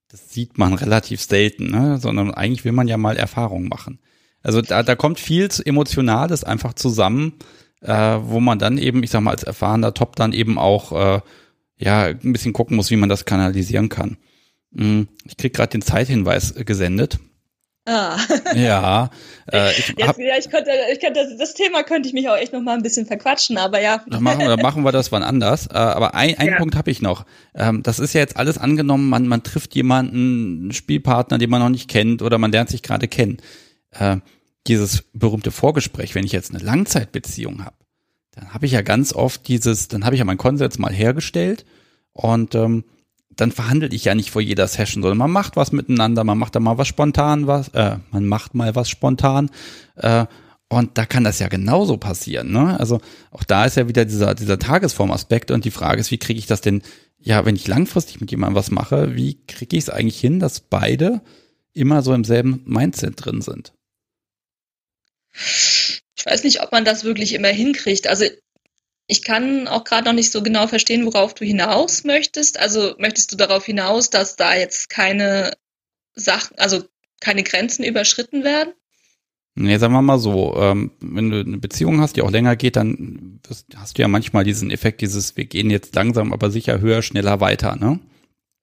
Das 0.08 0.30
sieht 0.30 0.58
man 0.58 0.74
relativ 0.74 1.22
selten, 1.22 1.70
ne? 1.70 1.98
sondern 1.98 2.34
eigentlich 2.34 2.64
will 2.64 2.72
man 2.72 2.88
ja 2.88 2.96
mal 2.96 3.16
Erfahrungen 3.16 3.68
machen. 3.68 4.00
Also 4.44 4.60
da, 4.60 4.84
da 4.84 4.94
kommt 4.94 5.18
viel 5.18 5.48
Emotionales 5.64 6.44
einfach 6.44 6.74
zusammen, 6.74 7.32
äh, 7.80 7.92
wo 7.92 8.38
man 8.38 8.60
dann 8.60 8.78
eben, 8.78 9.02
ich 9.02 9.10
sag 9.10 9.22
mal, 9.22 9.32
als 9.32 9.42
erfahrener 9.42 9.94
Top 9.94 10.14
dann 10.14 10.32
eben 10.32 10.58
auch 10.58 10.92
äh, 10.92 11.20
ja 11.76 12.04
ein 12.04 12.32
bisschen 12.32 12.52
gucken 12.52 12.76
muss, 12.76 12.90
wie 12.90 12.96
man 12.96 13.08
das 13.08 13.24
kanalisieren 13.24 13.88
kann. 13.88 14.18
Hm, 14.76 15.08
ich 15.24 15.36
krieg 15.36 15.54
gerade 15.54 15.70
den 15.70 15.82
Zeithinweis 15.82 16.54
gesendet. 16.54 17.18
Ah. 17.86 18.16
Ja. 18.54 19.10
Äh, 19.52 19.72
ich, 19.72 19.94
hab, 20.00 20.18
ja, 20.18 20.38
ich 20.38 20.48
könnte, 20.48 20.70
ich 20.90 21.00
könnte, 21.00 21.36
das 21.38 21.52
Thema 21.52 21.82
könnte 21.82 22.08
ich 22.08 22.14
mich 22.14 22.30
auch 22.30 22.36
echt 22.36 22.54
noch 22.54 22.62
mal 22.62 22.72
ein 22.72 22.82
bisschen 22.82 23.04
verquatschen, 23.04 23.58
aber 23.58 23.78
ja. 23.78 24.02
Dann 24.06 24.22
machen, 24.22 24.40
dann 24.40 24.58
machen 24.60 24.84
wir 24.84 24.90
das 24.90 25.12
wann 25.12 25.22
anders. 25.22 25.66
Äh, 25.66 25.74
aber 25.74 26.14
ein, 26.14 26.38
ein 26.38 26.48
ja. 26.48 26.56
Punkt 26.56 26.76
habe 26.76 26.90
ich 26.90 27.02
noch. 27.02 27.26
Ähm, 27.54 27.82
das 27.82 27.98
ist 27.98 28.14
ja 28.14 28.22
jetzt 28.22 28.38
alles 28.38 28.56
angenommen, 28.56 29.10
man, 29.10 29.28
man 29.28 29.42
trifft 29.42 29.74
jemanden, 29.74 30.62
einen 30.62 30.72
Spielpartner, 30.72 31.36
den 31.36 31.50
man 31.50 31.60
noch 31.60 31.68
nicht 31.68 31.90
kennt 31.90 32.22
oder 32.22 32.38
man 32.38 32.52
lernt 32.52 32.70
sich 32.70 32.82
gerade 32.82 33.06
kennen. 33.06 33.36
Äh, 33.98 34.18
dieses 34.66 35.04
berühmte 35.12 35.50
Vorgespräch, 35.50 36.14
wenn 36.14 36.24
ich 36.24 36.32
jetzt 36.32 36.54
eine 36.54 36.64
Langzeitbeziehung 36.64 37.64
habe, 37.64 37.76
dann 38.32 38.54
habe 38.54 38.66
ich 38.66 38.72
ja 38.72 38.82
ganz 38.82 39.12
oft 39.12 39.46
dieses, 39.46 39.88
dann 39.88 40.04
habe 40.04 40.14
ich 40.14 40.20
ja 40.20 40.24
meinen 40.24 40.38
Konsens 40.38 40.78
mal 40.78 40.92
hergestellt 40.92 41.64
und 42.12 42.54
ähm, 42.54 42.84
dann 43.36 43.52
verhandelt 43.52 43.92
ich 43.92 44.04
ja 44.04 44.14
nicht 44.14 44.30
vor 44.30 44.42
jeder 44.42 44.66
Session, 44.66 45.02
sondern 45.02 45.18
man 45.18 45.30
macht 45.30 45.56
was 45.56 45.72
miteinander, 45.72 46.24
man 46.24 46.38
macht 46.38 46.54
da 46.54 46.60
mal 46.60 46.78
was 46.78 46.88
spontan, 46.88 47.46
was, 47.46 47.68
äh, 47.68 47.98
man 48.10 48.26
macht 48.26 48.54
mal 48.54 48.74
was 48.74 48.88
spontan. 48.88 49.50
Äh, 49.96 50.26
und 50.68 50.96
da 50.98 51.04
kann 51.04 51.24
das 51.24 51.38
ja 51.38 51.48
genauso 51.48 51.96
passieren. 51.96 52.50
Ne? 52.50 52.78
Also 52.78 53.00
auch 53.30 53.44
da 53.44 53.64
ist 53.64 53.76
ja 53.76 53.88
wieder 53.88 54.04
dieser, 54.04 54.34
dieser 54.34 54.58
Tagesformaspekt 54.58 55.50
und 55.50 55.64
die 55.64 55.70
Frage 55.70 56.00
ist, 56.00 56.10
wie 56.10 56.18
kriege 56.18 56.38
ich 56.38 56.46
das 56.46 56.60
denn, 56.60 56.82
ja, 57.18 57.44
wenn 57.44 57.56
ich 57.56 57.68
langfristig 57.68 58.20
mit 58.20 58.30
jemandem 58.30 58.56
was 58.56 58.70
mache, 58.70 59.14
wie 59.14 59.38
kriege 59.46 59.76
ich 59.76 59.84
es 59.84 59.90
eigentlich 59.90 60.18
hin, 60.18 60.40
dass 60.40 60.60
beide 60.60 61.20
immer 61.72 62.02
so 62.02 62.12
im 62.14 62.24
selben 62.24 62.62
Mindset 62.66 63.24
drin 63.24 63.40
sind? 63.40 63.72
Ich 65.34 66.24
weiß 66.24 66.44
nicht, 66.44 66.62
ob 66.62 66.72
man 66.72 66.84
das 66.84 67.04
wirklich 67.04 67.34
immer 67.34 67.48
hinkriegt. 67.48 68.06
Also 68.06 68.26
ich 69.06 69.22
kann 69.22 69.68
auch 69.68 69.84
gerade 69.84 70.06
noch 70.06 70.14
nicht 70.14 70.32
so 70.32 70.42
genau 70.42 70.66
verstehen, 70.66 71.04
worauf 71.04 71.34
du 71.34 71.44
hinaus 71.44 72.04
möchtest. 72.04 72.58
Also 72.58 72.94
möchtest 72.98 73.32
du 73.32 73.36
darauf 73.36 73.64
hinaus, 73.64 74.10
dass 74.10 74.36
da 74.36 74.54
jetzt 74.54 74.88
keine 74.88 75.52
Sachen, 76.14 76.58
also 76.58 76.84
keine 77.20 77.42
Grenzen 77.42 77.84
überschritten 77.84 78.44
werden? 78.44 78.72
Nee, 79.56 79.78
sagen 79.78 79.92
wir 79.92 80.02
mal 80.02 80.18
so, 80.18 80.56
ähm, 80.56 80.90
wenn 81.00 81.30
du 81.30 81.40
eine 81.40 81.58
Beziehung 81.58 82.00
hast, 82.00 82.16
die 82.16 82.22
auch 82.22 82.30
länger 82.30 82.56
geht, 82.56 82.74
dann 82.74 83.40
hast 83.76 83.96
du 83.96 84.02
ja 84.02 84.08
manchmal 84.08 84.42
diesen 84.42 84.70
Effekt, 84.70 85.00
dieses, 85.00 85.36
wir 85.36 85.44
gehen 85.44 85.70
jetzt 85.70 85.94
langsam, 85.94 86.32
aber 86.32 86.50
sicher 86.50 86.80
höher, 86.80 87.02
schneller 87.02 87.40
weiter, 87.40 87.76
ne? 87.76 88.00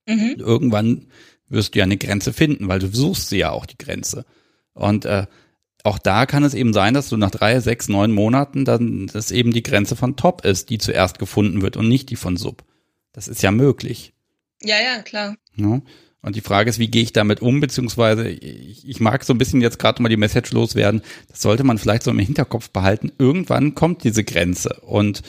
Mhm. 0.06 0.34
Irgendwann 0.36 1.06
wirst 1.48 1.74
du 1.74 1.78
ja 1.78 1.84
eine 1.84 1.96
Grenze 1.96 2.34
finden, 2.34 2.68
weil 2.68 2.78
du 2.78 2.88
suchst 2.88 3.30
sie 3.30 3.38
ja 3.38 3.50
auch, 3.50 3.64
die 3.64 3.78
Grenze. 3.78 4.26
Und 4.74 5.06
äh, 5.06 5.26
auch 5.84 5.98
da 5.98 6.26
kann 6.26 6.44
es 6.44 6.54
eben 6.54 6.72
sein, 6.72 6.94
dass 6.94 7.08
du 7.08 7.16
nach 7.16 7.30
drei, 7.30 7.58
sechs, 7.60 7.88
neun 7.88 8.12
Monaten 8.12 8.64
dann, 8.64 9.08
dass 9.08 9.30
eben 9.30 9.52
die 9.52 9.62
Grenze 9.62 9.96
von 9.96 10.16
Top 10.16 10.44
ist, 10.44 10.70
die 10.70 10.78
zuerst 10.78 11.18
gefunden 11.18 11.62
wird 11.62 11.76
und 11.76 11.88
nicht 11.88 12.10
die 12.10 12.16
von 12.16 12.36
Sub. 12.36 12.64
Das 13.12 13.28
ist 13.28 13.42
ja 13.42 13.50
möglich. 13.50 14.12
Ja, 14.62 14.76
ja, 14.80 15.02
klar. 15.02 15.36
Ja? 15.56 15.80
Und 16.22 16.36
die 16.36 16.40
Frage 16.40 16.70
ist, 16.70 16.78
wie 16.78 16.88
gehe 16.88 17.02
ich 17.02 17.12
damit 17.12 17.42
um, 17.42 17.58
beziehungsweise 17.60 18.28
ich, 18.28 18.88
ich 18.88 19.00
mag 19.00 19.24
so 19.24 19.34
ein 19.34 19.38
bisschen 19.38 19.60
jetzt 19.60 19.80
gerade 19.80 20.00
mal 20.00 20.08
die 20.08 20.16
Message 20.16 20.52
loswerden, 20.52 21.02
das 21.28 21.42
sollte 21.42 21.64
man 21.64 21.78
vielleicht 21.78 22.04
so 22.04 22.12
im 22.12 22.18
Hinterkopf 22.20 22.70
behalten. 22.70 23.10
Irgendwann 23.18 23.74
kommt 23.74 24.04
diese 24.04 24.22
Grenze 24.22 24.80
und 24.82 25.22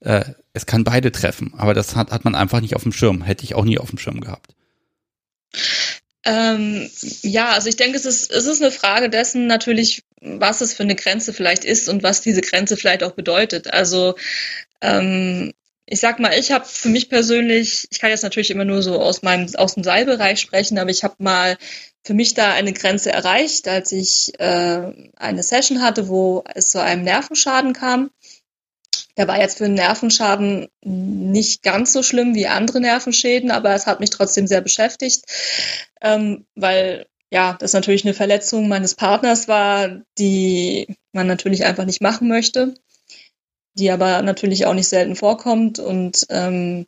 äh, 0.00 0.24
es 0.52 0.66
kann 0.66 0.82
beide 0.82 1.12
treffen, 1.12 1.54
aber 1.56 1.72
das 1.72 1.94
hat, 1.94 2.10
hat 2.10 2.24
man 2.24 2.34
einfach 2.34 2.60
nicht 2.60 2.74
auf 2.74 2.82
dem 2.82 2.92
Schirm, 2.92 3.22
hätte 3.22 3.44
ich 3.44 3.54
auch 3.54 3.64
nie 3.64 3.78
auf 3.78 3.90
dem 3.90 3.98
Schirm 3.98 4.20
gehabt. 4.20 4.56
Ähm, 6.24 6.90
ja, 7.22 7.50
also 7.50 7.68
ich 7.68 7.76
denke, 7.76 7.96
es 7.96 8.04
ist, 8.04 8.30
es 8.30 8.46
ist 8.46 8.60
eine 8.60 8.70
Frage 8.70 9.08
dessen 9.08 9.46
natürlich, 9.46 10.04
was 10.20 10.60
es 10.60 10.74
für 10.74 10.82
eine 10.82 10.94
Grenze 10.94 11.32
vielleicht 11.32 11.64
ist 11.64 11.88
und 11.88 12.02
was 12.02 12.20
diese 12.20 12.42
Grenze 12.42 12.76
vielleicht 12.76 13.02
auch 13.02 13.12
bedeutet. 13.12 13.72
Also 13.72 14.16
ähm, 14.82 15.52
ich 15.86 16.00
sag 16.00 16.20
mal, 16.20 16.38
ich 16.38 16.52
habe 16.52 16.64
für 16.66 16.88
mich 16.88 17.08
persönlich, 17.08 17.88
ich 17.90 17.98
kann 17.98 18.10
jetzt 18.10 18.22
natürlich 18.22 18.50
immer 18.50 18.64
nur 18.64 18.82
so 18.82 19.00
aus 19.00 19.22
meinem 19.22 19.52
aus 19.56 19.74
dem 19.74 19.82
Seilbereich 19.82 20.40
sprechen, 20.40 20.78
aber 20.78 20.90
ich 20.90 21.04
habe 21.04 21.16
mal 21.18 21.56
für 22.04 22.14
mich 22.14 22.34
da 22.34 22.52
eine 22.52 22.72
Grenze 22.72 23.12
erreicht, 23.12 23.66
als 23.68 23.92
ich 23.92 24.32
äh, 24.38 25.10
eine 25.16 25.42
Session 25.42 25.82
hatte, 25.82 26.08
wo 26.08 26.44
es 26.54 26.70
zu 26.70 26.80
einem 26.80 27.02
Nervenschaden 27.02 27.72
kam. 27.72 28.10
Der 29.16 29.28
war 29.28 29.40
jetzt 29.40 29.58
für 29.58 29.64
einen 29.64 29.74
Nervenschaden 29.74 30.68
nicht 30.82 31.62
ganz 31.62 31.92
so 31.92 32.02
schlimm 32.02 32.34
wie 32.34 32.46
andere 32.46 32.80
Nervenschäden, 32.80 33.50
aber 33.50 33.74
es 33.74 33.86
hat 33.86 34.00
mich 34.00 34.10
trotzdem 34.10 34.46
sehr 34.46 34.60
beschäftigt, 34.60 35.24
ähm, 36.00 36.46
weil 36.54 37.06
ja, 37.32 37.56
das 37.60 37.72
natürlich 37.72 38.04
eine 38.04 38.14
Verletzung 38.14 38.68
meines 38.68 38.94
Partners 38.94 39.46
war, 39.46 40.00
die 40.18 40.96
man 41.12 41.26
natürlich 41.26 41.64
einfach 41.64 41.84
nicht 41.84 42.00
machen 42.00 42.28
möchte 42.28 42.74
die 43.74 43.90
aber 43.90 44.22
natürlich 44.22 44.66
auch 44.66 44.74
nicht 44.74 44.88
selten 44.88 45.16
vorkommt. 45.16 45.78
Und 45.78 46.26
ähm, 46.30 46.86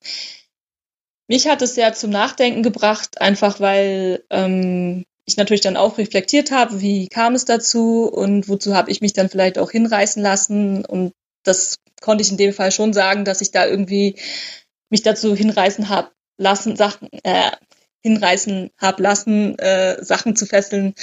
mich 1.28 1.48
hat 1.48 1.62
es 1.62 1.74
sehr 1.74 1.92
zum 1.94 2.10
Nachdenken 2.10 2.62
gebracht, 2.62 3.20
einfach 3.20 3.60
weil 3.60 4.24
ähm, 4.30 5.04
ich 5.24 5.36
natürlich 5.36 5.60
dann 5.60 5.76
auch 5.76 5.98
reflektiert 5.98 6.50
habe, 6.50 6.80
wie 6.80 7.08
kam 7.08 7.34
es 7.34 7.44
dazu 7.44 8.04
und 8.04 8.48
wozu 8.48 8.74
habe 8.74 8.90
ich 8.90 9.00
mich 9.00 9.12
dann 9.12 9.28
vielleicht 9.28 9.58
auch 9.58 9.70
hinreißen 9.70 10.22
lassen. 10.22 10.84
Und 10.84 11.12
das 11.44 11.76
konnte 12.02 12.22
ich 12.22 12.30
in 12.30 12.36
dem 12.36 12.52
Fall 12.52 12.72
schon 12.72 12.92
sagen, 12.92 13.24
dass 13.24 13.40
ich 13.40 13.50
da 13.50 13.66
irgendwie 13.66 14.16
mich 14.90 15.02
dazu 15.02 15.34
hinreißen 15.34 15.88
habe 15.88 16.10
lassen, 16.36 16.76
Sachen, 16.76 17.08
äh, 17.22 17.50
hinreißen 18.02 18.70
habe 18.78 19.02
lassen, 19.02 19.58
äh, 19.58 20.02
Sachen 20.04 20.36
zu 20.36 20.46
fesseln, 20.46 20.94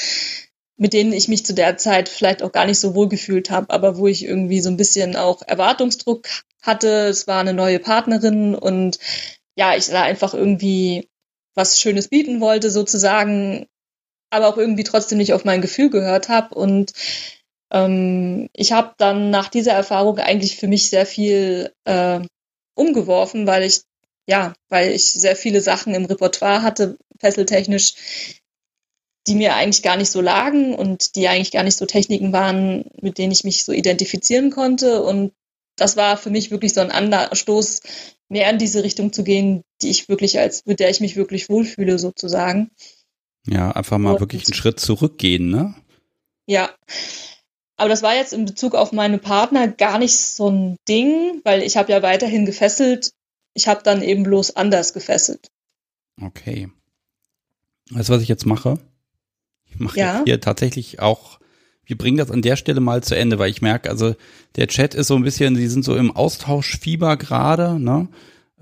mit 0.78 0.94
denen 0.94 1.14
ich 1.14 1.28
mich 1.28 1.46
zu 1.46 1.54
der 1.54 1.78
Zeit 1.78 2.08
vielleicht 2.08 2.44
auch 2.44 2.52
gar 2.52 2.66
nicht 2.66 2.80
so 2.80 2.96
wohl 2.96 3.10
gefühlt 3.10 3.50
habe, 3.50 3.70
aber 3.70 3.98
wo 3.98 4.08
ich 4.08 4.24
irgendwie 4.24 4.62
so 4.62 4.70
ein 4.70 4.78
bisschen 4.78 5.16
auch 5.16 5.42
Erwartungsdruck 5.42 6.28
hatte. 6.62 7.08
Es 7.08 7.28
war 7.28 7.40
eine 7.42 7.54
neue 7.54 7.80
Partnerin 7.80 8.56
und 8.56 9.00
ja, 9.56 9.76
ich 9.76 9.88
da 9.88 10.04
einfach 10.04 10.34
irgendwie 10.34 11.10
was 11.56 11.80
Schönes 11.80 12.08
bieten 12.08 12.40
wollte 12.40 12.72
sozusagen, 12.72 13.68
aber 14.30 14.48
auch 14.48 14.58
irgendwie 14.58 14.84
trotzdem 14.84 15.18
nicht 15.18 15.34
auf 15.34 15.44
mein 15.46 15.62
Gefühl 15.62 15.90
gehört 15.90 16.30
habe 16.30 16.56
und 16.56 16.94
ähm, 17.72 18.50
ich 18.54 18.72
habe 18.72 18.94
dann 18.98 19.30
nach 19.30 19.50
dieser 19.50 19.74
Erfahrung 19.74 20.18
eigentlich 20.20 20.58
für 20.58 20.68
mich 20.68 20.90
sehr 20.90 21.06
viel 21.06 21.74
äh, 21.86 22.20
umgeworfen, 22.76 23.48
weil 23.48 23.64
ich 23.64 23.82
ja, 24.30 24.54
weil 24.70 24.92
ich 24.92 25.12
sehr 25.12 25.36
viele 25.36 25.60
Sachen 25.60 25.96
im 25.96 26.06
Repertoire 26.06 26.62
hatte, 26.62 27.00
fesseltechnisch, 27.20 28.40
die 29.26 29.34
mir 29.34 29.56
eigentlich 29.56 29.82
gar 29.82 29.98
nicht 29.98 30.12
so 30.12 30.22
lagen 30.22 30.76
und 30.76 31.16
die 31.16 31.28
eigentlich 31.28 31.52
gar 31.52 31.64
nicht 31.64 31.78
so 31.78 31.88
Techniken 31.88 32.32
waren, 32.32 32.86
mit 33.02 33.18
denen 33.18 33.32
ich 33.32 33.44
mich 33.44 33.66
so 33.66 33.72
identifizieren 33.72 34.52
konnte. 34.52 35.02
Und 35.02 35.34
das 35.76 35.98
war 35.98 36.16
für 36.16 36.30
mich 36.30 36.52
wirklich 36.52 36.76
so 36.76 36.82
ein 36.82 36.92
Anstoß, 36.92 37.82
mehr 38.30 38.50
in 38.52 38.60
diese 38.60 38.84
Richtung 38.84 39.12
zu 39.14 39.24
gehen, 39.24 39.64
die 39.82 39.90
ich 39.90 40.10
wirklich 40.10 40.38
als, 40.38 40.68
mit 40.68 40.80
der 40.80 40.92
ich 40.92 41.00
mich 41.00 41.16
wirklich 41.16 41.50
wohlfühle, 41.50 41.98
sozusagen. 41.98 42.70
Ja, 43.48 43.72
einfach 43.72 43.98
mal 43.98 44.14
und, 44.14 44.20
wirklich 44.20 44.46
einen 44.46 44.54
Schritt 44.54 44.80
zurückgehen, 44.80 45.50
ne? 45.50 45.74
Ja. 46.46 46.70
Aber 47.80 47.88
das 47.90 48.04
war 48.04 48.14
jetzt 48.14 48.34
in 48.34 48.46
Bezug 48.46 48.76
auf 48.76 48.92
meine 48.92 49.20
Partner 49.20 49.70
gar 49.70 50.00
nicht 50.00 50.18
so 50.18 50.50
ein 50.50 50.76
Ding, 50.88 51.40
weil 51.46 51.64
ich 51.64 51.78
habe 51.78 51.92
ja 51.92 52.02
weiterhin 52.02 52.46
gefesselt. 52.46 53.12
Ich 53.54 53.70
habe 53.70 53.84
dann 53.84 54.02
eben 54.02 54.24
bloß 54.24 54.58
anders 54.58 54.94
gefesselt. 54.94 55.48
Okay. 56.22 56.70
Weißt 57.92 58.10
du, 58.10 58.14
was 58.14 58.22
ich 58.22 58.28
jetzt 58.28 58.46
mache? 58.46 58.80
Ich 59.66 59.80
mache 59.80 59.98
ja. 59.98 60.22
hier 60.26 60.42
tatsächlich 60.42 61.00
auch, 61.00 61.40
wir 61.86 61.98
bringen 61.98 62.18
das 62.18 62.32
an 62.32 62.42
der 62.42 62.58
Stelle 62.58 62.82
mal 62.82 63.02
zu 63.02 63.16
Ende, 63.16 63.40
weil 63.40 63.50
ich 63.50 63.62
merke, 63.62 63.90
also 63.90 64.14
der 64.58 64.68
Chat 64.68 64.94
ist 64.94 65.08
so 65.08 65.16
ein 65.16 65.24
bisschen, 65.24 65.56
die 65.56 65.68
sind 65.68 65.86
so 65.86 65.96
im 65.96 66.14
Austauschfieber 66.14 67.16
gerade, 67.16 67.80
ne? 67.80 68.10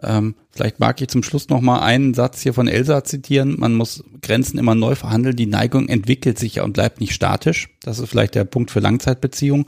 Ähm, 0.02 0.36
vielleicht 0.52 0.80
mag 0.80 1.02
ich 1.02 1.08
zum 1.08 1.24
Schluss 1.24 1.50
noch 1.50 1.62
mal 1.62 1.80
einen 1.80 2.14
Satz 2.14 2.42
hier 2.42 2.54
von 2.54 2.68
Elsa 2.68 3.04
zitieren. 3.04 3.56
Man 3.60 3.74
muss 3.74 4.04
Grenzen 4.22 4.60
immer 4.60 4.76
neu 4.76 4.96
verhandeln. 4.96 5.36
Die 5.36 5.46
Neigung 5.46 5.90
entwickelt 5.90 6.38
sich 6.38 6.56
ja 6.56 6.64
und 6.64 6.74
bleibt 6.74 7.02
nicht 7.02 7.14
statisch. 7.14 7.70
Das 7.82 8.00
ist 8.00 8.10
vielleicht 8.10 8.36
der 8.36 8.46
Punkt 8.46 8.72
für 8.72 8.80
Langzeitbeziehungen. 8.80 9.66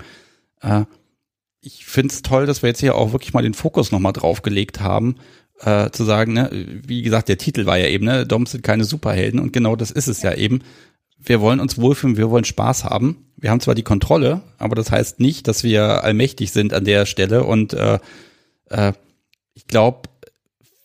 Äh, 0.61 0.85
ich 1.61 1.85
finde 1.85 2.14
es 2.14 2.22
toll, 2.22 2.45
dass 2.45 2.61
wir 2.61 2.69
jetzt 2.69 2.80
hier 2.80 2.95
auch 2.95 3.11
wirklich 3.11 3.34
mal 3.34 3.43
den 3.43 3.53
Fokus 3.53 3.91
noch 3.91 3.99
mal 3.99 4.14
drauf 4.14 4.41
gelegt 4.43 4.80
haben, 4.80 5.15
äh, 5.60 5.89
zu 5.89 6.06
sagen, 6.06 6.34
ne, 6.34 6.49
wie 6.85 7.01
gesagt, 7.01 7.27
der 7.27 7.38
Titel 7.38 7.65
war 7.65 7.77
ja 7.77 7.88
eben, 7.88 8.06
ne, 8.06 8.26
Doms 8.26 8.51
sind 8.51 8.64
keine 8.64 8.85
Superhelden 8.85 9.39
und 9.39 9.51
genau 9.51 9.76
das 9.76 9.91
ist 9.91 10.07
es 10.07 10.22
ja 10.22 10.34
eben 10.34 10.61
wir 11.19 11.41
wollen 11.41 11.60
uns 11.60 11.77
wohlfühlen, 11.77 12.18
wir 12.18 12.30
wollen 12.30 12.45
Spaß 12.45 12.85
haben. 12.85 13.27
Wir 13.35 13.51
haben 13.51 13.60
zwar 13.60 13.76
die 13.76 13.84
Kontrolle, 13.84 14.41
aber 14.57 14.76
das 14.76 14.91
heißt 14.91 15.19
nicht, 15.19 15.47
dass 15.47 15.64
wir 15.64 16.03
allmächtig 16.03 16.51
sind 16.51 16.73
an 16.73 16.85
der 16.85 17.06
Stelle. 17.06 17.43
Und 17.43 17.73
äh, 17.73 17.99
äh, 18.69 18.93
ich 19.53 19.68
glaube, 19.68 20.10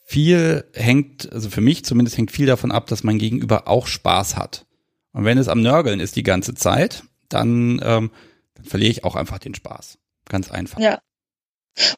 viel 0.04 0.64
hängt, 0.74 1.32
also 1.32 1.50
für 1.50 1.62
mich 1.62 1.84
zumindest 1.84 2.18
hängt 2.18 2.30
viel 2.30 2.46
davon 2.46 2.70
ab, 2.70 2.86
dass 2.86 3.02
mein 3.02 3.18
Gegenüber 3.18 3.66
auch 3.66 3.86
Spaß 3.86 4.36
hat. 4.36 4.66
Und 5.12 5.24
wenn 5.24 5.38
es 5.38 5.48
am 5.48 5.62
Nörgeln 5.62 6.00
ist 6.00 6.16
die 6.16 6.22
ganze 6.22 6.54
Zeit, 6.54 7.04
dann, 7.28 7.80
ähm, 7.82 8.10
dann 8.54 8.64
verliere 8.64 8.90
ich 8.90 9.04
auch 9.04 9.16
einfach 9.16 9.38
den 9.38 9.54
Spaß. 9.54 9.98
Ganz 10.28 10.50
einfach. 10.50 10.78
Ja. 10.78 11.00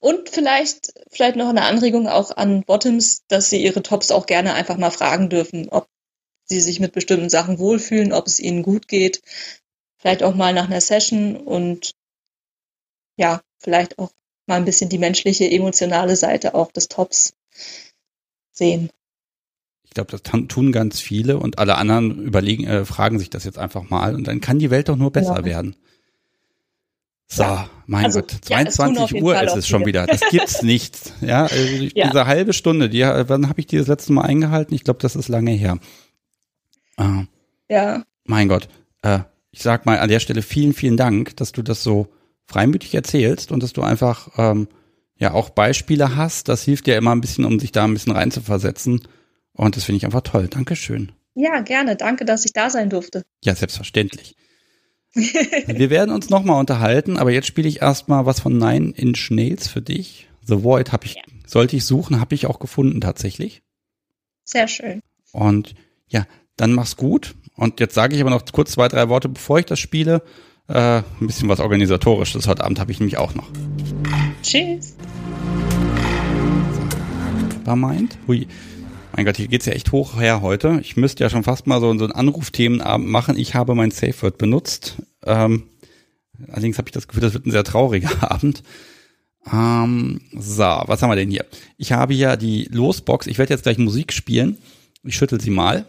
Und 0.00 0.30
vielleicht, 0.30 0.94
vielleicht 1.10 1.36
noch 1.36 1.48
eine 1.48 1.62
Anregung 1.62 2.08
auch 2.08 2.34
an 2.34 2.62
Bottoms, 2.62 3.22
dass 3.28 3.50
sie 3.50 3.62
ihre 3.62 3.82
Tops 3.82 4.10
auch 4.10 4.26
gerne 4.26 4.54
einfach 4.54 4.78
mal 4.78 4.90
fragen 4.90 5.28
dürfen, 5.28 5.68
ob 5.68 5.88
sie 6.44 6.60
sich 6.60 6.80
mit 6.80 6.92
bestimmten 6.92 7.28
Sachen 7.28 7.58
wohlfühlen, 7.58 8.12
ob 8.12 8.26
es 8.26 8.38
ihnen 8.38 8.62
gut 8.62 8.88
geht. 8.88 9.20
Vielleicht 9.98 10.22
auch 10.22 10.34
mal 10.34 10.54
nach 10.54 10.66
einer 10.66 10.80
Session 10.80 11.36
und 11.36 11.92
ja, 13.16 13.42
vielleicht 13.58 13.98
auch 13.98 14.12
mal 14.46 14.56
ein 14.56 14.64
bisschen 14.64 14.88
die 14.88 14.98
menschliche, 14.98 15.50
emotionale 15.50 16.16
Seite 16.16 16.54
auch 16.54 16.70
des 16.70 16.88
Tops 16.88 17.34
sehen. 18.56 18.90
Ich 19.84 19.90
glaube, 19.90 20.10
das 20.10 20.22
tun 20.22 20.72
ganz 20.72 21.00
viele 21.00 21.38
und 21.38 21.58
alle 21.58 21.76
anderen 21.76 22.22
überlegen, 22.22 22.64
äh, 22.64 22.84
fragen 22.84 23.18
sich 23.18 23.30
das 23.30 23.44
jetzt 23.44 23.58
einfach 23.58 23.88
mal 23.88 24.14
und 24.14 24.26
dann 24.26 24.40
kann 24.40 24.58
die 24.58 24.70
Welt 24.70 24.88
doch 24.88 24.96
nur 24.96 25.10
besser 25.10 25.38
ja. 25.38 25.44
werden. 25.44 25.76
So, 27.28 27.42
ja. 27.42 27.68
mein 27.86 28.04
also, 28.04 28.20
Gott, 28.20 28.36
22 28.42 29.10
ja, 29.10 29.22
Uhr 29.22 29.34
Fall 29.34 29.46
ist 29.46 29.56
es 29.56 29.66
schon 29.68 29.84
wieder. 29.84 30.06
Das 30.06 30.20
gibt's 30.30 30.62
nicht. 30.62 31.12
Ja, 31.20 31.44
also 31.44 31.88
diese 31.88 32.26
halbe 32.26 32.52
Stunde, 32.52 32.88
die, 32.88 33.02
wann 33.02 33.48
habe 33.48 33.58
ich 33.58 33.66
die 33.66 33.78
das 33.78 33.88
letzte 33.88 34.12
Mal 34.12 34.22
eingehalten? 34.22 34.74
Ich 34.74 34.84
glaube, 34.84 35.00
das 35.00 35.16
ist 35.16 35.28
lange 35.28 35.50
her. 35.50 35.78
Äh, 36.98 37.24
ja. 37.68 38.04
Mein 38.24 38.48
Gott. 38.48 38.68
Äh, 39.02 39.20
ich 39.50 39.62
sag 39.62 39.86
mal 39.86 39.98
an 39.98 40.08
der 40.08 40.20
Stelle 40.20 40.42
vielen, 40.42 40.72
vielen 40.72 40.96
Dank, 40.96 41.36
dass 41.36 41.52
du 41.52 41.62
das 41.62 41.82
so 41.82 42.08
freimütig 42.46 42.94
erzählst 42.94 43.50
und 43.50 43.62
dass 43.62 43.72
du 43.72 43.82
einfach 43.82 44.28
ähm, 44.36 44.68
ja 45.18 45.32
auch 45.32 45.50
Beispiele 45.50 46.16
hast. 46.16 46.48
Das 46.48 46.62
hilft 46.62 46.86
dir 46.86 46.96
immer 46.96 47.14
ein 47.14 47.20
bisschen, 47.20 47.44
um 47.44 47.58
sich 47.58 47.72
da 47.72 47.84
ein 47.84 47.94
bisschen 47.94 48.12
reinzuversetzen. 48.12 49.02
Und 49.52 49.76
das 49.76 49.84
finde 49.84 49.98
ich 49.98 50.04
einfach 50.04 50.22
toll. 50.22 50.48
Dankeschön. 50.48 51.12
Ja, 51.34 51.60
gerne. 51.60 51.96
Danke, 51.96 52.24
dass 52.24 52.44
ich 52.44 52.52
da 52.52 52.70
sein 52.70 52.90
durfte. 52.90 53.24
Ja, 53.44 53.54
selbstverständlich. 53.54 54.36
Wir 55.14 55.90
werden 55.90 56.14
uns 56.14 56.28
nochmal 56.28 56.60
unterhalten, 56.60 57.16
aber 57.16 57.30
jetzt 57.30 57.46
spiele 57.46 57.68
ich 57.68 57.80
erstmal 57.80 58.26
was 58.26 58.40
von 58.40 58.58
Nine 58.58 58.92
Inch 58.94 59.30
Nails 59.30 59.68
für 59.68 59.80
dich. 59.80 60.28
The 60.42 60.62
Void 60.62 60.92
habe 60.92 61.06
ich, 61.06 61.14
ja. 61.14 61.22
sollte 61.46 61.76
ich 61.76 61.84
suchen, 61.84 62.20
habe 62.20 62.34
ich 62.34 62.46
auch 62.46 62.58
gefunden 62.58 63.00
tatsächlich. 63.00 63.62
Sehr 64.44 64.68
schön. 64.68 65.00
Und 65.32 65.74
ja, 66.08 66.26
dann 66.56 66.72
mach's 66.72 66.96
gut. 66.96 67.34
Und 67.54 67.80
jetzt 67.80 67.94
sage 67.94 68.14
ich 68.14 68.20
aber 68.20 68.30
noch 68.30 68.44
kurz 68.52 68.72
zwei, 68.72 68.88
drei 68.88 69.08
Worte, 69.08 69.28
bevor 69.28 69.58
ich 69.58 69.66
das 69.66 69.78
spiele. 69.78 70.22
Äh, 70.68 70.98
ein 70.98 71.26
bisschen 71.26 71.48
was 71.48 71.60
Organisatorisches. 71.60 72.48
Heute 72.48 72.64
Abend 72.64 72.80
habe 72.80 72.90
ich 72.92 72.98
nämlich 73.00 73.18
auch 73.18 73.34
noch. 73.34 73.48
Tschüss. 74.42 74.96
Meint? 77.64 78.16
Hui. 78.28 78.46
Mein 79.16 79.24
Gott, 79.26 79.36
hier 79.36 79.48
geht's 79.48 79.66
ja 79.66 79.72
echt 79.72 79.90
hoch 79.92 80.20
her 80.20 80.40
heute. 80.40 80.78
Ich 80.82 80.96
müsste 80.96 81.24
ja 81.24 81.30
schon 81.30 81.42
fast 81.42 81.66
mal 81.66 81.80
so, 81.80 81.96
so 81.98 82.04
einen 82.04 82.12
Anrufthemenabend 82.12 83.08
machen. 83.08 83.36
Ich 83.36 83.54
habe 83.54 83.74
mein 83.74 83.90
Safe 83.90 84.22
Word 84.22 84.38
benutzt. 84.38 84.96
Ähm, 85.24 85.64
Allerdings 86.48 86.78
habe 86.78 86.88
ich 86.88 86.92
das 86.92 87.08
Gefühl, 87.08 87.22
das 87.22 87.34
wird 87.34 87.46
ein 87.46 87.50
sehr 87.50 87.64
trauriger 87.64 88.10
Abend. 88.30 88.62
Ähm, 89.50 90.20
so, 90.36 90.62
was 90.62 91.02
haben 91.02 91.10
wir 91.10 91.16
denn 91.16 91.30
hier? 91.30 91.44
Ich 91.76 91.92
habe 91.92 92.14
ja 92.14 92.36
die 92.36 92.64
Losbox. 92.70 93.26
Ich 93.26 93.38
werde 93.38 93.54
jetzt 93.54 93.62
gleich 93.62 93.78
Musik 93.78 94.12
spielen. 94.12 94.58
Ich 95.02 95.16
schüttel 95.16 95.40
sie 95.40 95.50
mal. 95.50 95.86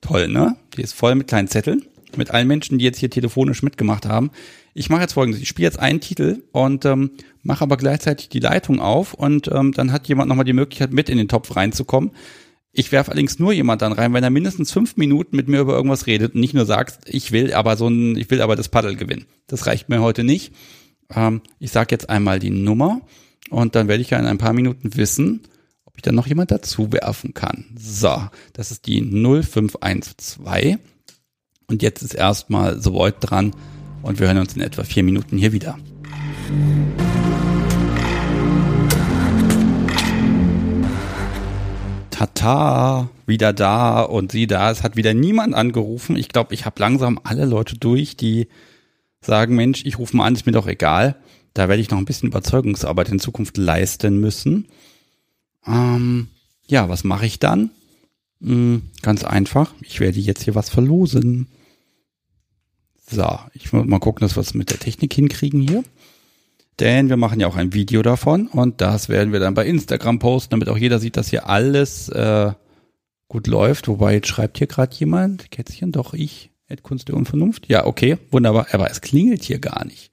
Toll, 0.00 0.28
ne? 0.28 0.56
Die 0.76 0.82
ist 0.82 0.92
voll 0.92 1.14
mit 1.14 1.28
kleinen 1.28 1.48
Zetteln. 1.48 1.84
Mit 2.16 2.30
allen 2.30 2.48
Menschen, 2.48 2.78
die 2.78 2.84
jetzt 2.84 2.98
hier 2.98 3.10
telefonisch 3.10 3.62
mitgemacht 3.62 4.06
haben. 4.06 4.30
Ich 4.74 4.90
mache 4.90 5.02
jetzt 5.02 5.14
folgendes. 5.14 5.40
Ich 5.40 5.48
spiele 5.48 5.66
jetzt 5.66 5.78
einen 5.78 6.00
Titel 6.00 6.42
und 6.52 6.84
ähm, 6.84 7.12
mache 7.42 7.62
aber 7.62 7.76
gleichzeitig 7.76 8.28
die 8.28 8.40
Leitung 8.40 8.80
auf 8.80 9.14
und 9.14 9.48
ähm, 9.48 9.72
dann 9.72 9.92
hat 9.92 10.08
jemand 10.08 10.28
nochmal 10.28 10.44
die 10.44 10.52
Möglichkeit, 10.52 10.92
mit 10.92 11.08
in 11.08 11.18
den 11.18 11.28
Topf 11.28 11.56
reinzukommen. 11.56 12.10
Ich 12.78 12.92
werfe 12.92 13.10
allerdings 13.10 13.38
nur 13.38 13.54
jemand 13.54 13.80
dann 13.80 13.92
rein, 13.92 14.12
wenn 14.12 14.22
er 14.22 14.28
mindestens 14.28 14.70
fünf 14.70 14.98
Minuten 14.98 15.34
mit 15.34 15.48
mir 15.48 15.60
über 15.60 15.74
irgendwas 15.74 16.06
redet 16.06 16.34
und 16.34 16.42
nicht 16.42 16.52
nur 16.52 16.66
sagt, 16.66 16.98
ich 17.06 17.32
will 17.32 17.54
aber 17.54 17.78
so 17.78 17.88
ein, 17.88 18.16
ich 18.16 18.30
will 18.30 18.42
aber 18.42 18.54
das 18.54 18.68
Paddel 18.68 18.96
gewinnen. 18.96 19.24
Das 19.46 19.66
reicht 19.66 19.88
mir 19.88 20.02
heute 20.02 20.24
nicht. 20.24 20.52
Ähm, 21.14 21.40
ich 21.58 21.70
sage 21.70 21.88
jetzt 21.92 22.10
einmal 22.10 22.38
die 22.38 22.50
Nummer 22.50 23.00
und 23.48 23.74
dann 23.76 23.88
werde 23.88 24.02
ich 24.02 24.10
ja 24.10 24.18
in 24.18 24.26
ein 24.26 24.36
paar 24.36 24.52
Minuten 24.52 24.94
wissen, 24.94 25.40
ob 25.86 25.96
ich 25.96 26.02
dann 26.02 26.14
noch 26.14 26.26
jemand 26.26 26.50
dazu 26.50 26.92
werfen 26.92 27.32
kann. 27.32 27.64
So, 27.78 28.28
das 28.52 28.70
ist 28.70 28.86
die 28.86 29.00
0512. 29.00 30.78
Und 31.68 31.82
jetzt 31.82 32.02
ist 32.02 32.14
erstmal 32.14 32.80
The 32.80 32.92
Void 32.92 33.16
dran 33.20 33.52
und 34.02 34.20
wir 34.20 34.28
hören 34.28 34.38
uns 34.38 34.54
in 34.54 34.62
etwa 34.62 34.84
vier 34.84 35.02
Minuten 35.02 35.36
hier 35.36 35.52
wieder. 35.52 35.76
Tata, 42.10 43.10
wieder 43.26 43.52
da 43.52 44.02
und 44.02 44.30
sie 44.30 44.46
da. 44.46 44.70
Es 44.70 44.84
hat 44.84 44.94
wieder 44.94 45.12
niemand 45.12 45.54
angerufen. 45.54 46.14
Ich 46.16 46.28
glaube, 46.28 46.54
ich 46.54 46.64
habe 46.66 46.80
langsam 46.80 47.18
alle 47.24 47.44
Leute 47.44 47.76
durch, 47.76 48.16
die 48.16 48.46
sagen, 49.20 49.56
Mensch, 49.56 49.84
ich 49.84 49.98
rufe 49.98 50.16
mal 50.16 50.26
an, 50.26 50.34
ist 50.34 50.46
mir 50.46 50.52
doch 50.52 50.68
egal. 50.68 51.16
Da 51.52 51.68
werde 51.68 51.82
ich 51.82 51.90
noch 51.90 51.98
ein 51.98 52.04
bisschen 52.04 52.28
Überzeugungsarbeit 52.28 53.08
in 53.08 53.18
Zukunft 53.18 53.56
leisten 53.56 54.20
müssen. 54.20 54.68
Ähm, 55.66 56.28
ja, 56.68 56.88
was 56.88 57.02
mache 57.02 57.26
ich 57.26 57.40
dann? 57.40 57.70
Hm, 58.40 58.82
ganz 59.02 59.24
einfach. 59.24 59.74
Ich 59.80 59.98
werde 59.98 60.20
jetzt 60.20 60.44
hier 60.44 60.54
was 60.54 60.68
verlosen. 60.68 61.48
So, 63.08 63.38
ich 63.52 63.72
muss 63.72 63.86
mal 63.86 64.00
gucken, 64.00 64.26
dass 64.26 64.36
wir 64.36 64.40
es 64.40 64.54
mit 64.54 64.70
der 64.70 64.78
Technik 64.78 65.14
hinkriegen 65.14 65.60
hier. 65.60 65.84
Denn 66.80 67.08
wir 67.08 67.16
machen 67.16 67.40
ja 67.40 67.46
auch 67.46 67.56
ein 67.56 67.72
Video 67.72 68.02
davon 68.02 68.48
und 68.48 68.80
das 68.80 69.08
werden 69.08 69.32
wir 69.32 69.40
dann 69.40 69.54
bei 69.54 69.66
Instagram 69.66 70.18
posten, 70.18 70.50
damit 70.50 70.68
auch 70.68 70.76
jeder 70.76 70.98
sieht, 70.98 71.16
dass 71.16 71.30
hier 71.30 71.48
alles 71.48 72.10
äh, 72.10 72.52
gut 73.28 73.46
läuft. 73.46 73.88
Wobei 73.88 74.14
jetzt 74.14 74.28
schreibt 74.28 74.58
hier 74.58 74.66
gerade 74.66 74.94
jemand, 74.96 75.50
Kätzchen, 75.50 75.92
doch 75.92 76.12
ich, 76.12 76.50
Kunst 76.82 77.08
der 77.08 77.16
Unvernunft. 77.16 77.68
Ja, 77.68 77.86
okay, 77.86 78.18
wunderbar. 78.30 78.66
Aber 78.72 78.90
es 78.90 79.00
klingelt 79.00 79.44
hier 79.44 79.58
gar 79.58 79.84
nicht. 79.84 80.10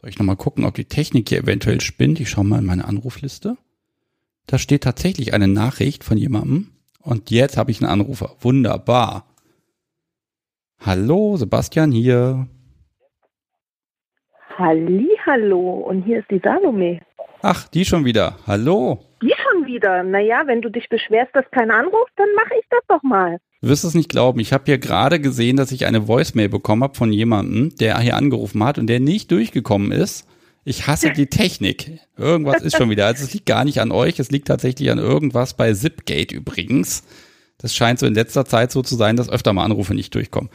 Soll 0.00 0.10
ich 0.10 0.18
nochmal 0.18 0.36
gucken, 0.36 0.64
ob 0.64 0.74
die 0.74 0.84
Technik 0.84 1.28
hier 1.28 1.38
eventuell 1.38 1.80
spinnt? 1.80 2.20
Ich 2.20 2.30
schaue 2.30 2.44
mal 2.44 2.60
in 2.60 2.64
meine 2.64 2.84
Anrufliste. 2.84 3.56
Da 4.46 4.58
steht 4.58 4.84
tatsächlich 4.84 5.34
eine 5.34 5.48
Nachricht 5.48 6.04
von 6.04 6.16
jemandem. 6.16 6.68
Und 7.00 7.30
jetzt 7.30 7.56
habe 7.56 7.70
ich 7.70 7.82
einen 7.82 7.90
Anrufer. 7.90 8.36
Wunderbar. 8.40 9.27
Hallo, 10.80 11.36
Sebastian 11.36 11.90
hier. 11.90 12.46
Hallo 14.56 15.84
und 15.88 16.04
hier 16.04 16.20
ist 16.20 16.30
die 16.30 16.40
Salome. 16.42 17.00
Ach, 17.42 17.68
die 17.68 17.84
schon 17.84 18.04
wieder. 18.04 18.38
Hallo. 18.46 18.98
Die 19.22 19.34
schon 19.36 19.66
wieder. 19.66 20.02
Naja, 20.02 20.42
wenn 20.46 20.62
du 20.62 20.70
dich 20.70 20.88
beschwerst, 20.88 21.34
dass 21.34 21.44
keiner 21.50 21.74
anruft, 21.74 22.12
dann 22.16 22.28
mache 22.34 22.54
ich 22.58 22.66
das 22.70 22.80
doch 22.88 23.02
mal. 23.02 23.38
Du 23.60 23.68
wirst 23.68 23.84
es 23.84 23.94
nicht 23.94 24.08
glauben. 24.08 24.40
Ich 24.40 24.52
habe 24.52 24.64
hier 24.66 24.78
gerade 24.78 25.20
gesehen, 25.20 25.56
dass 25.56 25.72
ich 25.72 25.86
eine 25.86 26.08
Voicemail 26.08 26.48
bekommen 26.48 26.82
habe 26.82 26.94
von 26.94 27.12
jemandem, 27.12 27.76
der 27.76 27.98
hier 27.98 28.16
angerufen 28.16 28.62
hat 28.64 28.78
und 28.78 28.86
der 28.86 29.00
nicht 29.00 29.30
durchgekommen 29.30 29.92
ist. 29.92 30.26
Ich 30.64 30.86
hasse 30.86 31.12
die 31.12 31.26
Technik. 31.26 32.00
Irgendwas 32.16 32.62
ist 32.62 32.76
schon 32.76 32.90
wieder. 32.90 33.06
Also 33.06 33.24
es 33.24 33.32
liegt 33.32 33.46
gar 33.46 33.64
nicht 33.64 33.80
an 33.80 33.90
euch, 33.90 34.18
es 34.18 34.30
liegt 34.30 34.48
tatsächlich 34.48 34.90
an 34.90 34.98
irgendwas 34.98 35.54
bei 35.54 35.72
Zipgate 35.72 36.34
übrigens. 36.34 37.04
Das 37.58 37.74
scheint 37.74 37.98
so 37.98 38.06
in 38.06 38.14
letzter 38.14 38.44
Zeit 38.44 38.70
so 38.70 38.82
zu 38.82 38.94
sein, 38.94 39.16
dass 39.16 39.28
öfter 39.28 39.52
mal 39.52 39.64
Anrufe 39.64 39.94
nicht 39.94 40.14
durchkommen. 40.14 40.50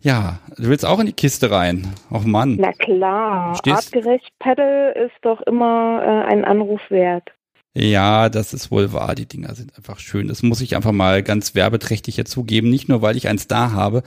Ja, 0.00 0.38
du 0.56 0.68
willst 0.68 0.84
auch 0.84 0.98
in 1.00 1.06
die 1.06 1.12
Kiste 1.12 1.50
rein. 1.50 1.92
Och 2.10 2.24
Mann. 2.24 2.56
Na 2.58 2.72
klar, 2.72 3.56
Stehst 3.56 3.94
artgerecht 3.94 4.30
Pedal 4.38 4.94
ist 5.06 5.16
doch 5.22 5.40
immer 5.42 6.02
äh, 6.02 6.32
ein 6.32 6.44
Anruf 6.44 6.80
wert. 6.90 7.30
Ja, 7.74 8.30
das 8.30 8.54
ist 8.54 8.70
wohl 8.70 8.92
wahr. 8.92 9.14
Die 9.14 9.26
Dinger 9.26 9.54
sind 9.54 9.76
einfach 9.76 9.98
schön. 9.98 10.28
Das 10.28 10.42
muss 10.42 10.62
ich 10.62 10.76
einfach 10.76 10.92
mal 10.92 11.22
ganz 11.22 11.54
werbeträchtig 11.54 12.14
hier 12.14 12.24
zugeben. 12.24 12.70
Nicht 12.70 12.88
nur, 12.88 13.02
weil 13.02 13.16
ich 13.16 13.28
eins 13.28 13.48
da 13.48 13.72
habe. 13.72 14.02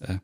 Äh, 0.00 0.16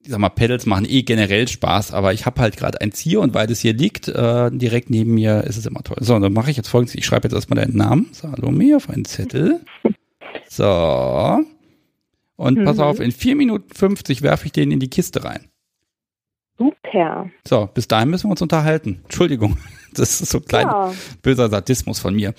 ich 0.00 0.10
sag 0.10 0.18
mal, 0.18 0.28
Pedals 0.28 0.66
machen 0.66 0.86
eh 0.88 1.02
generell 1.02 1.48
Spaß, 1.48 1.94
aber 1.94 2.12
ich 2.12 2.26
habe 2.26 2.40
halt 2.40 2.58
gerade 2.58 2.80
eins 2.80 2.98
hier 2.98 3.20
und 3.20 3.32
weil 3.32 3.50
es 3.50 3.60
hier 3.60 3.72
liegt, 3.72 4.06
äh, 4.08 4.50
direkt 4.50 4.90
neben 4.90 5.14
mir, 5.14 5.44
ist 5.44 5.56
es 5.56 5.64
immer 5.64 5.82
toll. 5.82 5.96
So, 6.00 6.18
dann 6.18 6.32
mache 6.32 6.50
ich 6.50 6.58
jetzt 6.58 6.68
folgendes. 6.68 6.94
Ich 6.94 7.06
schreibe 7.06 7.26
jetzt 7.26 7.34
erstmal 7.34 7.64
deinen 7.64 7.76
Namen, 7.76 8.08
Salome, 8.12 8.76
auf 8.76 8.90
einen 8.90 9.06
Zettel. 9.06 9.60
So. 10.48 11.44
Und 12.36 12.58
mhm. 12.58 12.64
pass 12.64 12.78
auf, 12.78 13.00
in 13.00 13.12
4 13.12 13.36
Minuten 13.36 13.72
50 13.72 14.22
werfe 14.22 14.46
ich 14.46 14.52
den 14.52 14.70
in 14.70 14.80
die 14.80 14.90
Kiste 14.90 15.24
rein. 15.24 15.48
Super. 16.58 17.30
So, 17.46 17.68
bis 17.72 17.88
dahin 17.88 18.10
müssen 18.10 18.28
wir 18.28 18.32
uns 18.32 18.42
unterhalten. 18.42 19.00
Entschuldigung, 19.04 19.56
das 19.94 20.20
ist 20.20 20.30
so 20.30 20.40
klein 20.40 20.66
ja. 20.66 20.92
böser 21.22 21.48
Sadismus 21.48 22.00
von 22.00 22.14
mir. 22.14 22.34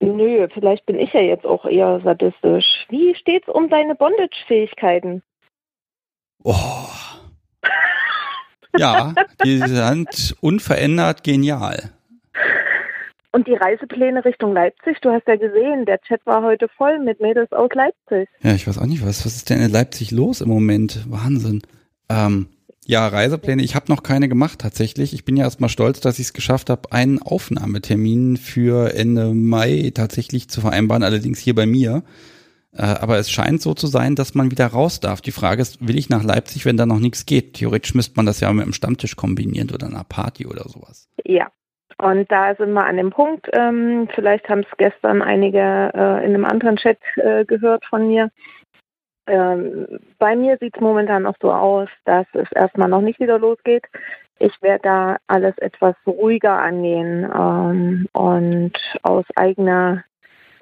Nö, 0.00 0.48
vielleicht 0.52 0.86
bin 0.86 0.98
ich 0.98 1.12
ja 1.12 1.20
jetzt 1.20 1.44
auch 1.44 1.66
eher 1.66 2.00
sadistisch. 2.02 2.86
Wie 2.88 3.14
steht's 3.14 3.48
um 3.48 3.68
deine 3.68 3.94
Bondage-Fähigkeiten? 3.94 5.22
Oh. 6.42 6.54
ja, 8.78 9.14
die 9.44 9.58
sind 9.58 10.36
unverändert 10.40 11.22
genial. 11.22 11.92
Und 13.32 13.46
die 13.46 13.54
Reisepläne 13.54 14.24
Richtung 14.24 14.52
Leipzig, 14.52 15.00
du 15.02 15.10
hast 15.10 15.26
ja 15.28 15.36
gesehen, 15.36 15.86
der 15.86 16.00
Chat 16.00 16.24
war 16.26 16.42
heute 16.42 16.68
voll 16.68 16.98
mit 16.98 17.20
Mädels 17.20 17.52
aus 17.52 17.70
Leipzig. 17.72 18.28
Ja, 18.42 18.54
ich 18.54 18.66
weiß 18.66 18.78
auch 18.78 18.86
nicht, 18.86 19.06
was, 19.06 19.24
was 19.24 19.36
ist 19.36 19.50
denn 19.50 19.60
in 19.60 19.70
Leipzig 19.70 20.10
los 20.10 20.40
im 20.40 20.48
Moment? 20.48 21.04
Wahnsinn. 21.08 21.62
Ähm, 22.08 22.48
ja, 22.84 23.06
Reisepläne, 23.06 23.62
ich 23.62 23.76
habe 23.76 23.86
noch 23.88 24.02
keine 24.02 24.28
gemacht 24.28 24.58
tatsächlich. 24.58 25.14
Ich 25.14 25.24
bin 25.24 25.36
ja 25.36 25.44
erstmal 25.44 25.70
stolz, 25.70 26.00
dass 26.00 26.18
ich 26.18 26.26
es 26.26 26.32
geschafft 26.32 26.70
habe, 26.70 26.90
einen 26.90 27.22
Aufnahmetermin 27.22 28.36
für 28.36 28.94
Ende 28.94 29.32
Mai 29.32 29.92
tatsächlich 29.94 30.48
zu 30.48 30.60
vereinbaren, 30.60 31.04
allerdings 31.04 31.38
hier 31.38 31.54
bei 31.54 31.66
mir. 31.66 32.02
Äh, 32.72 32.82
aber 32.82 33.18
es 33.18 33.30
scheint 33.30 33.62
so 33.62 33.74
zu 33.74 33.86
sein, 33.86 34.16
dass 34.16 34.34
man 34.34 34.50
wieder 34.50 34.66
raus 34.66 34.98
darf. 34.98 35.20
Die 35.20 35.30
Frage 35.30 35.62
ist, 35.62 35.86
will 35.86 35.98
ich 35.98 36.08
nach 36.08 36.24
Leipzig, 36.24 36.64
wenn 36.64 36.76
da 36.76 36.84
noch 36.84 36.98
nichts 36.98 37.26
geht? 37.26 37.54
Theoretisch 37.54 37.94
müsste 37.94 38.14
man 38.16 38.26
das 38.26 38.40
ja 38.40 38.52
mit 38.52 38.64
einem 38.64 38.72
Stammtisch 38.72 39.14
kombinieren 39.14 39.70
oder 39.70 39.86
einer 39.86 40.02
Party 40.02 40.46
oder 40.46 40.68
sowas. 40.68 41.08
Ja, 41.24 41.46
und 42.02 42.30
da 42.30 42.54
sind 42.54 42.72
wir 42.72 42.84
an 42.84 42.96
dem 42.96 43.10
Punkt, 43.10 43.48
ähm, 43.52 44.08
vielleicht 44.14 44.48
haben 44.48 44.60
es 44.60 44.76
gestern 44.76 45.22
einige 45.22 45.58
äh, 45.94 46.24
in 46.24 46.34
einem 46.34 46.44
anderen 46.44 46.76
Chat 46.76 46.98
äh, 47.16 47.44
gehört 47.44 47.84
von 47.86 48.08
mir. 48.08 48.30
Ähm, 49.26 49.86
bei 50.18 50.34
mir 50.34 50.56
sieht 50.58 50.74
es 50.74 50.80
momentan 50.80 51.22
noch 51.22 51.36
so 51.40 51.52
aus, 51.52 51.88
dass 52.04 52.26
es 52.32 52.50
erstmal 52.52 52.88
noch 52.88 53.00
nicht 53.00 53.20
wieder 53.20 53.38
losgeht. 53.38 53.84
Ich 54.38 54.52
werde 54.62 54.82
da 54.82 55.16
alles 55.26 55.56
etwas 55.58 55.94
ruhiger 56.06 56.58
angehen 56.58 57.30
ähm, 57.32 58.06
und 58.12 58.72
aus 59.02 59.24
eigener 59.36 60.02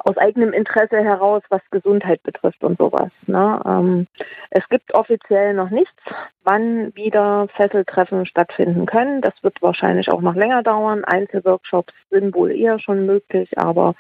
aus 0.00 0.16
eigenem 0.16 0.52
Interesse 0.52 1.02
heraus, 1.02 1.42
was 1.48 1.60
Gesundheit 1.70 2.22
betrifft 2.22 2.62
und 2.62 2.78
sowas. 2.78 3.10
Ne? 3.26 3.60
Ähm, 3.66 4.06
es 4.50 4.68
gibt 4.68 4.94
offiziell 4.94 5.54
noch 5.54 5.70
nichts, 5.70 5.96
wann 6.44 6.94
wieder 6.94 7.48
Fesseltreffen 7.56 8.26
stattfinden 8.26 8.86
können. 8.86 9.20
Das 9.20 9.34
wird 9.42 9.60
wahrscheinlich 9.60 10.10
auch 10.10 10.20
noch 10.20 10.34
länger 10.34 10.62
dauern. 10.62 11.04
Einzelworkshops 11.04 11.92
sind 12.10 12.34
wohl 12.34 12.52
eher 12.52 12.78
schon 12.78 13.06
möglich, 13.06 13.58
aber 13.58 13.94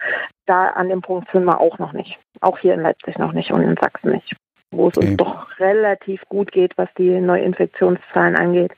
da 0.46 0.68
an 0.68 0.88
dem 0.88 1.02
Punkt 1.02 1.30
sind 1.32 1.44
wir 1.44 1.60
auch 1.60 1.78
noch 1.78 1.92
nicht. 1.92 2.18
Auch 2.40 2.58
hier 2.58 2.74
in 2.74 2.82
Leipzig 2.82 3.18
noch 3.18 3.32
nicht 3.32 3.52
und 3.52 3.62
in 3.62 3.76
Sachsen 3.76 4.12
nicht 4.12 4.36
wo 4.70 4.88
es 4.88 4.96
uns 4.98 5.16
doch 5.16 5.58
relativ 5.58 6.22
gut 6.28 6.52
geht, 6.52 6.76
was 6.76 6.88
die 6.98 7.20
Neuinfektionszahlen 7.20 8.36
angeht 8.36 8.72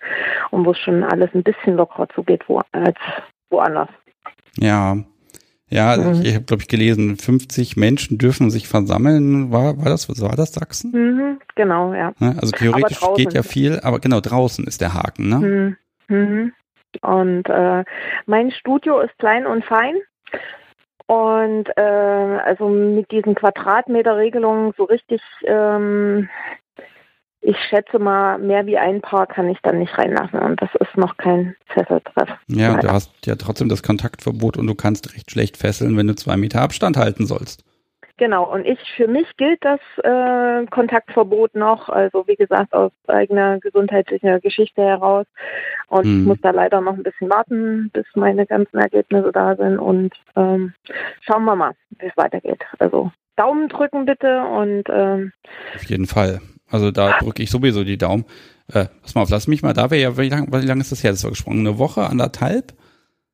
und 0.50 0.64
wo 0.64 0.70
es 0.70 0.78
schon 0.78 1.02
alles 1.02 1.30
ein 1.34 1.42
bisschen 1.42 1.76
lockerer 1.76 2.08
zugeht 2.10 2.44
wo, 2.48 2.60
als 2.72 2.96
woanders. 3.50 3.88
Ja, 4.56 4.96
ja, 5.70 5.96
mhm. 5.96 6.22
ich 6.22 6.34
habe, 6.34 6.44
glaube 6.44 6.62
ich, 6.62 6.68
gelesen, 6.68 7.16
50 7.16 7.76
Menschen 7.76 8.18
dürfen 8.18 8.50
sich 8.50 8.68
versammeln. 8.68 9.52
War, 9.52 9.78
war 9.78 9.84
das, 9.84 10.08
war 10.20 10.36
das 10.36 10.52
Sachsen? 10.52 10.90
Mhm, 10.92 11.38
genau, 11.54 11.94
ja. 11.94 12.12
Also 12.18 12.50
theoretisch 12.50 13.00
geht 13.16 13.32
ja 13.32 13.42
viel, 13.42 13.78
aber 13.80 14.00
genau, 14.00 14.20
draußen 14.20 14.66
ist 14.66 14.80
der 14.80 14.94
Haken, 14.94 15.28
ne? 15.28 15.76
Mhm. 16.08 16.16
Mhm. 16.16 16.52
Und 17.02 17.48
äh, 17.48 17.84
mein 18.26 18.50
Studio 18.50 19.00
ist 19.00 19.16
klein 19.18 19.46
und 19.46 19.64
fein. 19.64 19.94
Und 21.06 21.68
äh, 21.76 21.80
also 21.80 22.68
mit 22.68 23.10
diesen 23.10 23.34
Quadratmeter-Regelungen 23.34 24.72
so 24.76 24.84
richtig 24.84 25.22
ähm, 25.44 26.28
ich 27.42 27.56
schätze 27.68 27.98
mal, 27.98 28.38
mehr 28.38 28.66
wie 28.66 28.76
ein 28.76 29.00
Paar 29.00 29.26
kann 29.26 29.48
ich 29.48 29.58
dann 29.62 29.78
nicht 29.78 29.96
reinlassen 29.96 30.38
und 30.38 30.60
das 30.60 30.70
ist 30.78 30.96
noch 30.96 31.16
kein 31.16 31.56
Fesseltreff. 31.66 32.28
Ja, 32.48 32.74
und 32.74 32.84
du 32.84 32.92
hast 32.92 33.26
ja 33.26 33.36
trotzdem 33.36 33.68
das 33.68 33.82
Kontaktverbot 33.82 34.56
und 34.56 34.66
du 34.66 34.74
kannst 34.74 35.14
recht 35.14 35.30
schlecht 35.30 35.56
fesseln, 35.56 35.96
wenn 35.96 36.06
du 36.06 36.14
zwei 36.14 36.36
Meter 36.36 36.60
Abstand 36.60 36.96
halten 36.96 37.26
sollst. 37.26 37.64
Genau, 38.20 38.52
und 38.52 38.66
ich, 38.66 38.78
für 38.96 39.08
mich 39.08 39.26
gilt 39.38 39.64
das 39.64 39.80
äh, 40.04 40.66
Kontaktverbot 40.66 41.54
noch, 41.54 41.88
also 41.88 42.26
wie 42.26 42.36
gesagt, 42.36 42.74
aus 42.74 42.92
eigener 43.06 43.58
gesundheitlicher 43.60 44.40
Geschichte 44.40 44.82
heraus. 44.82 45.24
Und 45.88 46.04
mhm. 46.04 46.20
ich 46.20 46.26
muss 46.26 46.38
da 46.42 46.50
leider 46.50 46.82
noch 46.82 46.92
ein 46.92 47.02
bisschen 47.02 47.30
warten, 47.30 47.88
bis 47.94 48.04
meine 48.14 48.44
ganzen 48.44 48.76
Ergebnisse 48.76 49.32
da 49.32 49.56
sind. 49.56 49.78
Und 49.78 50.12
ähm, 50.36 50.74
schauen 51.22 51.44
wir 51.46 51.56
mal, 51.56 51.72
wie 51.98 52.08
es 52.08 52.16
weitergeht. 52.18 52.62
Also 52.78 53.10
Daumen 53.36 53.70
drücken 53.70 54.04
bitte 54.04 54.42
und 54.42 54.84
ähm, 54.90 55.32
auf 55.74 55.84
jeden 55.84 56.06
Fall. 56.06 56.42
Also 56.70 56.90
da 56.90 57.18
drücke 57.18 57.42
ich 57.42 57.50
sowieso 57.50 57.84
die 57.84 57.98
Daumen. 57.98 58.24
Äh, 58.72 58.86
pass 59.02 59.14
mal 59.14 59.22
auf, 59.22 59.30
lass 59.30 59.48
mich 59.48 59.62
mal, 59.62 59.72
da 59.72 59.90
wäre 59.90 60.00
ja, 60.00 60.16
wie 60.16 60.28
lange 60.28 60.60
lang 60.60 60.80
ist 60.80 60.92
das 60.92 61.02
her, 61.02 61.10
das 61.10 61.24
war 61.24 61.30
gesprungen? 61.30 61.66
Eine 61.66 61.78
Woche, 61.78 62.02
anderthalb? 62.02 62.74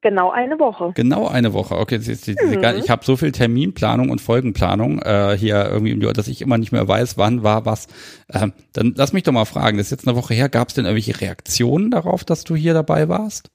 Genau 0.02 0.30
eine 0.30 0.58
Woche. 0.60 0.92
Genau 0.94 1.26
eine 1.26 1.52
Woche. 1.52 1.76
Okay, 1.76 1.98
mhm. 1.98 2.78
ich 2.78 2.90
habe 2.90 3.04
so 3.04 3.16
viel 3.16 3.32
Terminplanung 3.32 4.10
und 4.10 4.20
Folgenplanung 4.20 5.00
äh, 5.00 5.36
hier 5.36 5.68
irgendwie, 5.68 5.98
dass 6.12 6.28
ich 6.28 6.42
immer 6.42 6.58
nicht 6.58 6.70
mehr 6.70 6.86
weiß, 6.86 7.18
wann 7.18 7.42
war 7.42 7.66
was. 7.66 7.88
Ähm, 8.32 8.52
dann 8.72 8.94
lass 8.96 9.12
mich 9.12 9.24
doch 9.24 9.32
mal 9.32 9.46
fragen, 9.46 9.78
das 9.78 9.86
ist 9.86 9.90
jetzt 9.90 10.08
eine 10.08 10.16
Woche 10.16 10.34
her, 10.34 10.48
gab 10.48 10.68
es 10.68 10.74
denn 10.74 10.84
irgendwelche 10.84 11.20
Reaktionen 11.20 11.90
darauf, 11.90 12.24
dass 12.24 12.44
du 12.44 12.54
hier 12.54 12.72
dabei 12.72 13.08
warst? 13.08 13.50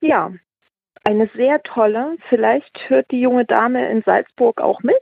Ja, 0.00 0.32
eine 1.04 1.30
sehr 1.36 1.62
tolle. 1.62 2.16
Vielleicht 2.28 2.76
hört 2.88 3.10
die 3.12 3.20
junge 3.20 3.44
Dame 3.44 3.88
in 3.90 4.02
Salzburg 4.02 4.60
auch 4.60 4.82
mit. 4.82 4.96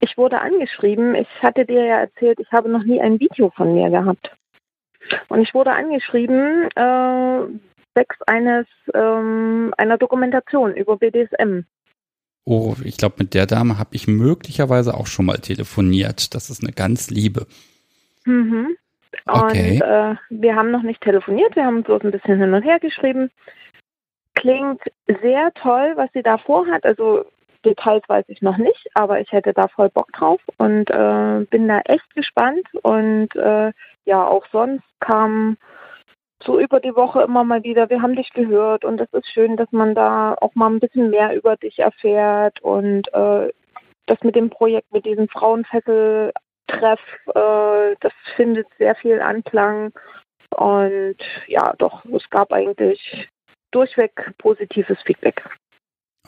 Ich 0.00 0.16
wurde 0.16 0.40
angeschrieben. 0.40 1.14
Ich 1.14 1.28
hatte 1.42 1.64
dir 1.64 1.84
ja 1.84 2.00
erzählt, 2.00 2.40
ich 2.40 2.50
habe 2.52 2.68
noch 2.68 2.84
nie 2.84 3.00
ein 3.00 3.20
Video 3.20 3.50
von 3.50 3.74
mir 3.74 3.90
gehabt. 3.90 4.30
Und 5.28 5.40
ich 5.40 5.54
wurde 5.54 5.72
angeschrieben, 5.72 6.68
äh, 6.74 7.40
Sex 7.96 8.16
eines 8.26 8.66
ähm, 8.94 9.74
einer 9.76 9.98
Dokumentation 9.98 10.74
über 10.74 10.96
BDSM. 10.96 11.64
Oh, 12.44 12.74
ich 12.84 12.96
glaube, 12.96 13.16
mit 13.18 13.34
der 13.34 13.46
Dame 13.46 13.78
habe 13.78 13.90
ich 13.92 14.06
möglicherweise 14.06 14.94
auch 14.94 15.06
schon 15.06 15.26
mal 15.26 15.38
telefoniert. 15.38 16.34
Das 16.34 16.48
ist 16.48 16.62
eine 16.62 16.72
ganz 16.72 17.10
liebe. 17.10 17.46
Mhm. 18.24 18.76
Okay. 19.26 19.72
Und 19.74 19.82
äh, 19.82 20.14
wir 20.30 20.54
haben 20.56 20.70
noch 20.70 20.82
nicht 20.82 21.00
telefoniert, 21.00 21.56
wir 21.56 21.64
haben 21.64 21.82
bloß 21.82 22.02
ein 22.02 22.10
bisschen 22.10 22.38
hin 22.38 22.54
und 22.54 22.62
her 22.62 22.78
geschrieben. 22.78 23.30
Klingt 24.34 24.80
sehr 25.22 25.52
toll, 25.54 25.92
was 25.96 26.10
sie 26.14 26.22
da 26.22 26.38
vorhat. 26.38 26.84
Also 26.84 27.24
Details 27.64 28.02
weiß 28.08 28.24
ich 28.28 28.42
noch 28.42 28.56
nicht, 28.56 28.88
aber 28.94 29.20
ich 29.20 29.32
hätte 29.32 29.52
da 29.52 29.68
voll 29.68 29.90
Bock 29.90 30.12
drauf 30.12 30.40
und 30.58 30.90
äh, 30.90 31.44
bin 31.50 31.68
da 31.68 31.80
echt 31.80 32.14
gespannt. 32.14 32.66
Und 32.82 33.34
äh, 33.36 33.72
ja, 34.04 34.26
auch 34.26 34.46
sonst 34.52 34.84
kam 35.00 35.56
so 36.42 36.60
über 36.60 36.80
die 36.80 36.94
Woche 36.94 37.22
immer 37.22 37.44
mal 37.44 37.64
wieder, 37.64 37.90
wir 37.90 38.00
haben 38.00 38.14
dich 38.14 38.30
gehört 38.32 38.84
und 38.84 39.00
es 39.00 39.12
ist 39.12 39.28
schön, 39.32 39.56
dass 39.56 39.70
man 39.72 39.94
da 39.94 40.34
auch 40.40 40.54
mal 40.54 40.70
ein 40.70 40.80
bisschen 40.80 41.10
mehr 41.10 41.34
über 41.34 41.56
dich 41.56 41.78
erfährt 41.80 42.60
und 42.60 43.12
äh, 43.12 43.52
das 44.06 44.22
mit 44.22 44.36
dem 44.36 44.48
Projekt, 44.48 44.92
mit 44.92 45.04
diesem 45.04 45.28
Frauenfessel-Treff, 45.28 47.00
äh, 47.34 47.96
das 48.00 48.12
findet 48.36 48.68
sehr 48.78 48.94
viel 48.94 49.20
Anklang 49.20 49.92
und 50.50 51.18
ja, 51.46 51.74
doch, 51.78 52.04
es 52.04 52.30
gab 52.30 52.52
eigentlich 52.52 53.28
durchweg 53.72 54.32
positives 54.38 55.00
Feedback. 55.02 55.42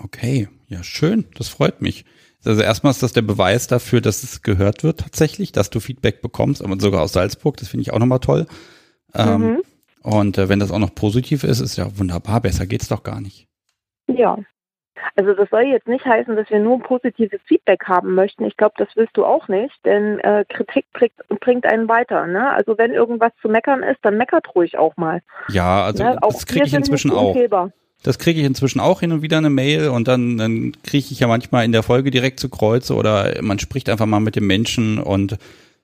Okay, 0.02 0.48
ja 0.68 0.82
schön, 0.82 1.27
das 1.36 1.48
freut 1.48 1.82
mich. 1.82 2.05
Also 2.44 2.62
erstmal 2.62 2.93
ist 2.93 3.02
das 3.02 3.12
der 3.12 3.22
Beweis 3.22 3.66
dafür, 3.66 4.01
dass 4.01 4.22
es 4.22 4.43
gehört 4.43 4.82
wird 4.82 5.01
tatsächlich, 5.01 5.52
dass 5.52 5.68
du 5.68 5.78
Feedback 5.78 6.22
bekommst, 6.22 6.64
aber 6.64 6.81
sogar 6.81 7.02
aus 7.02 7.12
Salzburg, 7.12 7.59
das 7.59 7.68
finde 7.68 7.82
ich 7.82 7.93
auch 7.93 7.98
nochmal 7.98 8.20
toll. 8.20 8.47
Ähm, 9.14 9.40
mhm. 9.40 9.62
Und 10.02 10.39
äh, 10.39 10.48
wenn 10.48 10.60
das 10.60 10.70
auch 10.70 10.78
noch 10.78 10.94
positiv 10.94 11.44
ist, 11.44 11.60
ist 11.60 11.77
ja 11.77 11.98
wunderbar. 11.98 12.40
Besser 12.40 12.66
geht's 12.66 12.89
doch 12.89 13.02
gar 13.02 13.20
nicht. 13.20 13.47
Ja. 14.06 14.39
Also 15.16 15.35
das 15.35 15.48
soll 15.51 15.62
jetzt 15.62 15.89
nicht 15.89 16.05
heißen, 16.05 16.36
dass 16.36 16.51
wir 16.51 16.59
nur 16.60 16.78
positives 16.81 17.40
Feedback 17.47 17.85
haben 17.86 18.14
möchten. 18.14 18.44
Ich 18.44 18.56
glaube, 18.56 18.74
das 18.77 18.89
willst 18.94 19.16
du 19.16 19.24
auch 19.24 19.48
nicht, 19.48 19.74
denn 19.85 20.18
äh, 20.20 20.44
Kritik 20.48 20.86
bringt, 20.93 21.14
bringt 21.40 21.66
einen 21.66 21.89
weiter. 21.89 22.27
Ne? 22.27 22.51
Also 22.51 22.77
wenn 22.77 22.93
irgendwas 22.93 23.32
zu 23.40 23.48
meckern 23.48 23.82
ist, 23.82 23.98
dann 24.02 24.16
meckert 24.16 24.55
ruhig 24.55 24.78
auch 24.78 24.97
mal. 24.97 25.22
Ja, 25.48 25.85
also 25.85 26.05
ne? 26.05 26.18
das 26.20 26.47
kriege 26.47 26.66
ich 26.66 26.74
inzwischen 26.74 27.12
auch. 27.12 27.35
Das 28.02 28.18
kriege 28.18 28.40
ich 28.40 28.47
inzwischen 28.47 28.81
auch 28.81 29.01
hin 29.01 29.12
und 29.12 29.22
wieder 29.22 29.39
eine 29.39 29.51
Mail 29.51 29.89
und 29.89 30.09
dann, 30.09 30.39
dann 30.39 30.72
kriege 30.82 31.09
ich 31.10 31.20
ja 31.20 31.27
manchmal 31.27 31.64
in 31.64 31.72
der 31.72 31.82
Folge 31.82 32.10
direkt 32.10 32.40
zu 32.40 32.48
Kreuze 32.48 32.94
oder 32.94 33.43
man 33.43 33.59
spricht 33.59 33.90
einfach 33.90 34.06
mal 34.06 34.20
mit 34.20 34.36
dem 34.36 34.47
Menschen 34.47 34.98
und 34.98 35.36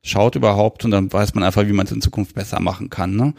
schaut 0.02 0.34
überhaupt 0.34 0.84
und 0.84 0.92
dann 0.92 1.12
weiß 1.12 1.34
man 1.34 1.44
einfach, 1.44 1.66
wie 1.66 1.72
man 1.72 1.86
es 1.86 1.92
in 1.92 2.00
Zukunft 2.00 2.34
besser 2.34 2.60
machen 2.60 2.88
kann. 2.88 3.16
Ne? 3.16 3.34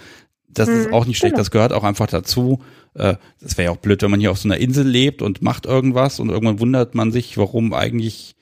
Das 0.47 0.69
ist 0.69 0.87
mhm. 0.87 0.93
auch 0.93 1.05
nicht 1.05 1.17
schlecht, 1.17 1.33
genau. 1.33 1.41
das 1.41 1.51
gehört 1.51 1.73
auch 1.73 1.83
einfach 1.83 2.07
dazu. 2.07 2.61
Äh, 2.93 3.15
das 3.41 3.57
wäre 3.57 3.65
ja 3.67 3.71
auch 3.71 3.81
blöd, 3.81 4.01
wenn 4.01 4.11
man 4.11 4.19
hier 4.19 4.31
auf 4.31 4.39
so 4.39 4.47
einer 4.47 4.57
Insel 4.57 4.85
lebt 4.85 5.21
und 5.21 5.41
macht 5.41 5.65
irgendwas 5.65 6.19
und 6.19 6.29
irgendwann 6.29 6.59
wundert 6.59 6.93
man 6.93 7.11
sich, 7.11 7.37
warum 7.37 7.73
eigentlich, 7.73 8.35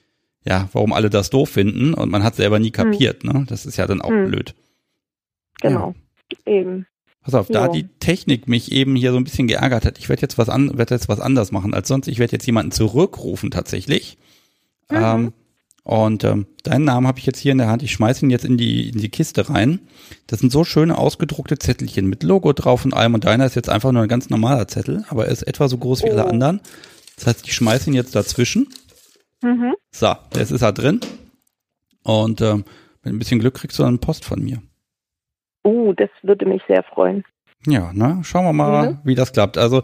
ja, 0.44 0.70
warum 0.74 0.92
alle 0.92 1.10
das 1.10 1.30
doof 1.30 1.50
finden 1.50 1.94
und 1.94 2.10
man 2.10 2.24
hat 2.24 2.36
selber 2.36 2.60
nie 2.60 2.70
mhm. 2.70 2.74
kapiert, 2.74 3.24
mhm. 3.24 3.32
ne? 3.32 3.46
Das 3.48 3.66
ist 3.66 3.78
ja 3.78 3.88
dann 3.88 4.02
auch 4.02 4.10
mhm. 4.10 4.28
blöd. 4.28 4.56
Genau, 5.62 5.94
ja. 6.32 6.54
eben. 6.54 6.88
Pass 7.26 7.34
auf, 7.34 7.50
ja. 7.50 7.66
da 7.66 7.74
die 7.74 7.88
Technik 8.00 8.48
mich 8.48 8.72
eben 8.72 8.96
hier 8.96 9.12
so 9.12 9.18
ein 9.18 9.24
bisschen 9.24 9.48
geärgert 9.48 9.84
hat, 9.84 9.98
ich 9.98 10.10
werde 10.10 10.22
jetzt 10.22 10.38
was 10.38 10.48
an, 10.48 10.78
werde 10.78 10.94
jetzt 10.94 11.10
was 11.10 11.20
anders 11.20 11.52
machen 11.52 11.74
als 11.74 11.88
sonst. 11.88 12.08
Ich 12.08 12.20
werde 12.20 12.34
jetzt 12.34 12.46
jemanden 12.46 12.72
zurückrufen 12.72 13.50
tatsächlich. 13.50 14.20
Mhm. 14.92 14.98
Ähm, 14.98 15.34
und 15.84 16.24
ähm, 16.24 16.46
deinen 16.62 16.86
Namen 16.86 17.08
habe 17.08 17.18
ich 17.18 17.26
jetzt 17.26 17.40
hier 17.40 17.52
in 17.52 17.58
der 17.58 17.68
Hand. 17.68 17.82
Ich 17.82 17.92
schmeiße 17.94 18.26
ihn 18.26 18.30
jetzt 18.30 18.46
in 18.46 18.58
die, 18.58 18.90
in 18.90 19.00
die 19.00 19.10
Kiste 19.10 19.50
rein. 19.50 19.80
Das 20.28 20.40
sind 20.40 20.52
so 20.52 20.64
schöne 20.64 21.00
ausgedruckte 21.00 21.58
Zettelchen 21.58 22.08
mit 22.08 22.22
Logo 22.22 22.54
drauf 22.54 22.86
und 22.86 22.94
allem. 22.94 23.16
Und 23.16 23.26
deiner 23.26 23.48
ist 23.48 23.56
jetzt 23.56 23.70
einfach 23.70 23.92
nur 23.92 24.04
ein 24.04 24.08
ganz 24.08 24.30
normaler 24.30 24.68
Zettel, 24.68 25.04
aber 25.10 25.26
er 25.26 25.32
ist 25.32 25.44
etwa 25.44 25.68
so 25.68 25.80
groß 25.80 26.04
wie 26.04 26.12
alle 26.12 26.26
oh. 26.26 26.30
anderen. 26.30 26.62
Das 27.16 27.26
heißt, 27.26 27.48
ich 27.48 27.56
schmeiße 27.56 27.90
ihn 27.90 27.96
jetzt 27.96 28.16
dazwischen. 28.16 28.68
Mhm. 29.42 29.74
So, 29.92 30.14
jetzt 30.36 30.52
ist 30.52 30.62
er 30.62 30.74
drin. 30.74 31.00
Und 32.04 32.42
ähm, 32.42 32.66
mit 33.04 33.14
ein 33.14 33.20
bisschen 33.20 33.40
Glück 33.40 33.56
kriegst 33.56 33.80
du 33.80 33.84
dann 33.84 33.98
Post 33.98 34.26
von 34.26 34.44
mir. 34.44 34.62
Oh, 35.66 35.94
das 35.94 36.10
würde 36.22 36.46
mich 36.46 36.62
sehr 36.68 36.84
freuen. 36.84 37.24
Ja, 37.66 37.92
ne? 37.92 38.20
Schauen 38.24 38.46
wir 38.46 38.54
mal, 38.54 38.92
mhm. 38.92 38.98
wie 39.04 39.16
das 39.16 39.34
klappt. 39.34 39.58
Also 39.58 39.82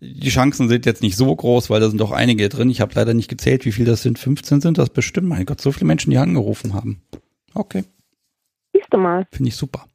die 0.00 0.28
Chancen 0.28 0.68
sind 0.68 0.84
jetzt 0.84 1.02
nicht 1.02 1.16
so 1.16 1.34
groß, 1.34 1.70
weil 1.70 1.80
da 1.80 1.88
sind 1.88 1.98
doch 1.98 2.12
einige 2.12 2.50
drin. 2.50 2.68
Ich 2.68 2.82
habe 2.82 2.92
leider 2.94 3.14
nicht 3.14 3.30
gezählt, 3.30 3.64
wie 3.64 3.72
viel 3.72 3.86
das 3.86 4.02
sind. 4.02 4.18
15 4.18 4.60
sind 4.60 4.76
das 4.76 4.90
bestimmt. 4.90 5.28
Mein 5.28 5.46
Gott, 5.46 5.62
so 5.62 5.72
viele 5.72 5.86
Menschen, 5.86 6.10
die 6.10 6.18
angerufen 6.18 6.74
haben. 6.74 7.00
Okay. 7.54 7.84
Siehst 8.74 8.88
du 8.90 8.98
mal. 8.98 9.26
Finde 9.32 9.48
ich 9.48 9.56
super. 9.56 9.86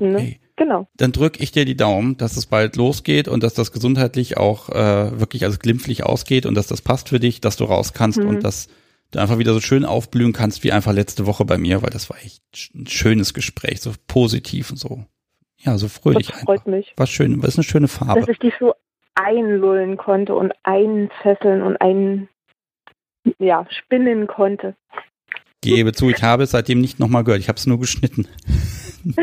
Ne? 0.00 0.14
Okay. 0.14 0.24
Ne? 0.24 0.36
Genau. 0.56 0.88
Dann 0.96 1.12
drücke 1.12 1.42
ich 1.42 1.52
dir 1.52 1.64
die 1.64 1.76
Daumen, 1.76 2.16
dass 2.16 2.36
es 2.36 2.46
bald 2.46 2.74
losgeht 2.74 3.28
und 3.28 3.44
dass 3.44 3.54
das 3.54 3.70
gesundheitlich 3.70 4.36
auch 4.36 4.68
äh, 4.68 5.18
wirklich 5.18 5.44
also 5.44 5.58
glimpflich 5.58 6.04
ausgeht 6.04 6.44
und 6.44 6.54
dass 6.56 6.66
das 6.66 6.82
passt 6.82 7.08
für 7.08 7.20
dich, 7.20 7.40
dass 7.40 7.56
du 7.56 7.64
raus 7.64 7.92
kannst 7.92 8.18
mhm. 8.18 8.28
und 8.28 8.44
dass 8.44 8.68
du 9.10 9.18
einfach 9.18 9.38
wieder 9.38 9.52
so 9.52 9.60
schön 9.60 9.84
aufblühen 9.84 10.32
kannst 10.32 10.64
wie 10.64 10.72
einfach 10.72 10.92
letzte 10.92 11.26
Woche 11.26 11.44
bei 11.44 11.58
mir, 11.58 11.82
weil 11.82 11.90
das 11.90 12.10
war 12.10 12.18
echt 12.18 12.42
ein 12.74 12.86
schönes 12.86 13.34
Gespräch, 13.34 13.80
so 13.80 13.92
positiv 14.06 14.70
und 14.70 14.76
so 14.76 15.04
ja, 15.62 15.76
so 15.76 15.88
fröhlich. 15.88 16.28
Das 16.28 16.40
freut 16.40 16.60
einfach. 16.60 16.70
mich. 16.70 16.94
Was 16.96 17.10
schön, 17.10 17.42
was 17.42 17.50
ist 17.50 17.58
eine 17.58 17.64
schöne 17.64 17.88
Farbe. 17.88 18.20
Dass 18.20 18.28
ich 18.28 18.38
dich 18.38 18.54
so 18.58 18.74
einlullen 19.14 19.96
konnte 19.96 20.34
und 20.34 20.52
einfesseln 20.62 21.62
und 21.62 21.76
ein, 21.80 22.28
ja, 23.38 23.66
spinnen 23.70 24.26
konnte. 24.26 24.74
Gebe 25.60 25.92
zu, 25.92 26.08
ich 26.08 26.22
habe 26.22 26.44
es 26.44 26.52
seitdem 26.52 26.80
nicht 26.80 26.98
nochmal 26.98 27.24
gehört. 27.24 27.40
Ich 27.40 27.48
habe 27.48 27.58
es 27.58 27.66
nur 27.66 27.78
geschnitten. 27.78 28.26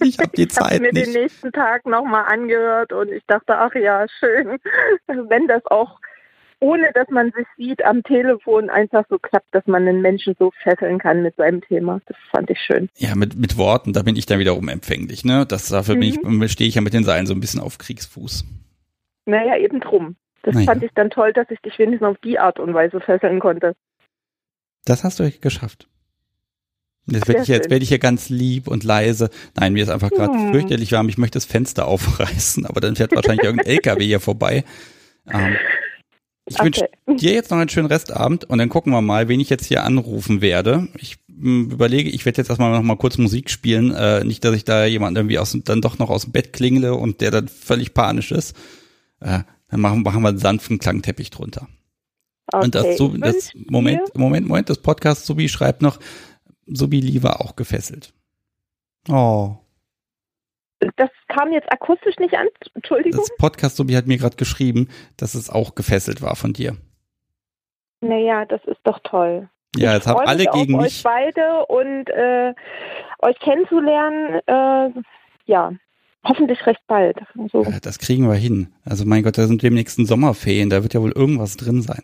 ich 0.00 0.18
habe 0.18 0.36
die 0.36 0.48
Zeit 0.48 0.74
ich 0.74 0.80
mir 0.80 0.92
nicht. 0.92 1.06
den 1.06 1.22
nächsten 1.22 1.52
Tag 1.52 1.86
nochmal 1.86 2.26
angehört 2.26 2.92
und 2.92 3.10
ich 3.10 3.24
dachte, 3.26 3.56
ach 3.56 3.74
ja, 3.74 4.06
schön, 4.20 4.58
wenn 5.06 5.48
das 5.48 5.64
auch 5.66 5.98
ohne 6.60 6.90
dass 6.92 7.08
man 7.08 7.30
sich 7.32 7.46
sieht, 7.56 7.84
am 7.84 8.02
Telefon 8.02 8.68
einfach 8.70 9.04
so 9.08 9.18
klappt, 9.18 9.54
dass 9.54 9.66
man 9.66 9.86
einen 9.86 10.02
Menschen 10.02 10.34
so 10.38 10.50
fesseln 10.62 10.98
kann 10.98 11.22
mit 11.22 11.36
seinem 11.36 11.60
Thema. 11.60 12.00
Das 12.06 12.16
fand 12.30 12.50
ich 12.50 12.58
schön. 12.60 12.88
Ja, 12.96 13.14
mit, 13.14 13.36
mit 13.36 13.56
Worten, 13.56 13.92
da 13.92 14.02
bin 14.02 14.16
ich 14.16 14.26
dann 14.26 14.38
wiederum 14.38 14.68
empfänglich. 14.68 15.24
Ne? 15.24 15.46
Das, 15.46 15.68
dafür 15.68 15.96
mhm. 15.96 16.00
bin 16.00 16.42
ich, 16.42 16.52
stehe 16.52 16.68
ich 16.68 16.74
ja 16.74 16.80
mit 16.80 16.94
den 16.94 17.04
Seilen 17.04 17.26
so 17.26 17.34
ein 17.34 17.40
bisschen 17.40 17.60
auf 17.60 17.78
Kriegsfuß. 17.78 18.44
Naja, 19.26 19.56
eben 19.58 19.80
drum. 19.80 20.16
Das 20.42 20.54
naja. 20.54 20.66
fand 20.66 20.82
ich 20.82 20.90
dann 20.94 21.10
toll, 21.10 21.32
dass 21.32 21.50
ich 21.50 21.60
dich 21.60 21.78
wenigstens 21.78 22.08
auf 22.08 22.18
die 22.24 22.38
Art 22.38 22.58
und 22.58 22.74
Weise 22.74 23.00
fesseln 23.00 23.40
konnte. 23.40 23.74
Das 24.84 25.04
hast 25.04 25.20
du 25.20 25.30
geschafft. 25.30 25.86
Jetzt 27.10 27.26
werde 27.28 27.42
ich, 27.42 27.48
jetzt 27.48 27.70
werde 27.70 27.82
ich 27.82 27.88
hier 27.88 27.98
ganz 27.98 28.28
lieb 28.28 28.68
und 28.68 28.84
leise. 28.84 29.30
Nein, 29.54 29.72
mir 29.72 29.82
ist 29.82 29.88
einfach 29.88 30.10
gerade 30.10 30.34
hm. 30.34 30.52
fürchterlich 30.52 30.92
warm. 30.92 31.08
Ich 31.08 31.18
möchte 31.18 31.36
das 31.36 31.44
Fenster 31.44 31.86
aufreißen, 31.88 32.66
aber 32.66 32.80
dann 32.80 32.96
fährt 32.96 33.14
wahrscheinlich 33.14 33.44
irgendein 33.44 33.70
LKW 33.70 34.04
hier 34.04 34.20
vorbei. 34.20 34.64
Ähm, 35.32 35.56
ich 36.48 36.56
okay. 36.56 36.64
wünsche 36.64 36.88
dir 37.20 37.32
jetzt 37.32 37.50
noch 37.50 37.58
einen 37.58 37.68
schönen 37.68 37.88
Restabend 37.88 38.44
und 38.44 38.58
dann 38.58 38.68
gucken 38.68 38.92
wir 38.92 39.02
mal, 39.02 39.28
wen 39.28 39.40
ich 39.40 39.50
jetzt 39.50 39.66
hier 39.66 39.84
anrufen 39.84 40.40
werde. 40.40 40.88
Ich 40.98 41.16
m, 41.28 41.70
überlege, 41.70 42.10
ich 42.10 42.24
werde 42.24 42.38
jetzt 42.38 42.48
erstmal 42.48 42.72
noch 42.72 42.82
mal 42.82 42.96
kurz 42.96 43.18
Musik 43.18 43.50
spielen. 43.50 43.92
Äh, 43.94 44.24
nicht, 44.24 44.44
dass 44.44 44.54
ich 44.54 44.64
da 44.64 44.84
jemanden 44.86 45.16
irgendwie 45.16 45.38
aus, 45.38 45.56
dann 45.64 45.80
doch 45.80 45.98
noch 45.98 46.10
aus 46.10 46.22
dem 46.22 46.32
Bett 46.32 46.52
klingle 46.52 46.94
und 46.94 47.20
der 47.20 47.30
dann 47.30 47.48
völlig 47.48 47.94
panisch 47.94 48.32
ist. 48.32 48.56
Äh, 49.20 49.40
dann 49.70 49.80
machen, 49.80 50.02
machen 50.02 50.22
wir 50.22 50.28
einen 50.28 50.38
sanften 50.38 50.78
Klangteppich 50.78 51.30
drunter. 51.30 51.68
Okay. 52.50 52.64
Und 52.64 52.74
das, 52.74 52.96
so, 52.96 53.08
das 53.08 53.50
Moment, 53.54 54.00
Moment, 54.14 54.48
Moment, 54.48 54.70
das 54.70 54.78
Podcast 54.78 55.26
Subi 55.26 55.48
schreibt 55.48 55.82
noch, 55.82 55.98
Subi 56.66 57.00
lieber 57.00 57.42
auch 57.42 57.56
gefesselt. 57.56 58.14
Oh. 59.08 59.56
Das 60.96 61.10
kam 61.28 61.52
jetzt 61.52 61.70
akustisch 61.72 62.16
nicht 62.18 62.34
an. 62.34 62.46
Entschuldigung. 62.74 63.18
Das 63.20 63.36
Podcast 63.36 63.76
Sobi 63.76 63.94
hat 63.94 64.06
mir 64.06 64.16
gerade 64.18 64.36
geschrieben, 64.36 64.88
dass 65.16 65.34
es 65.34 65.50
auch 65.50 65.74
gefesselt 65.74 66.22
war 66.22 66.36
von 66.36 66.52
dir. 66.52 66.76
Naja, 68.00 68.44
das 68.44 68.60
ist 68.66 68.78
doch 68.84 69.00
toll. 69.02 69.48
Ja, 69.76 69.94
jetzt 69.94 70.06
haben 70.06 70.20
alle 70.26 70.44
gegen 70.46 70.76
auf 70.76 70.82
mich. 70.82 70.98
euch 70.98 71.02
beide 71.02 71.66
und 71.66 72.08
äh, 72.10 72.54
euch 73.20 73.38
kennenzulernen. 73.40 74.40
Äh, 74.46 75.00
ja, 75.46 75.72
hoffentlich 76.24 76.64
recht 76.66 76.80
bald. 76.86 77.18
So. 77.52 77.64
Ja, 77.64 77.78
das 77.80 77.98
kriegen 77.98 78.28
wir 78.28 78.34
hin. 78.36 78.72
Also 78.84 79.04
mein 79.04 79.22
Gott, 79.22 79.36
da 79.36 79.46
sind 79.46 79.62
demnächst 79.62 79.98
Sommerferien, 80.06 80.70
da 80.70 80.82
wird 80.82 80.94
ja 80.94 81.02
wohl 81.02 81.12
irgendwas 81.12 81.56
drin 81.56 81.82
sein. 81.82 82.02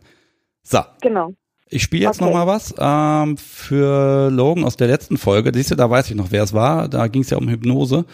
So, 0.62 0.80
Genau. 1.00 1.32
ich 1.68 1.82
spiele 1.82 2.04
jetzt 2.04 2.20
Okay. 2.20 2.30
noch 2.30 2.34
mal 2.38 2.46
was 2.46 2.74
ähm, 2.78 3.36
für 3.36 4.30
Logan 4.30 4.64
aus 4.64 4.76
der 4.76 4.88
letzten 4.88 5.16
Folge. 5.16 5.52
Siehst 5.54 5.70
du, 5.70 5.74
da 5.76 5.88
weiß 5.88 6.10
ich 6.10 6.16
noch, 6.16 6.32
wer 6.32 6.42
es 6.42 6.52
war. 6.54 6.88
Da 6.88 7.06
ging 7.06 7.22
es 7.22 7.30
ja 7.30 7.38
um 7.38 7.48
Hypnose. 7.48 8.04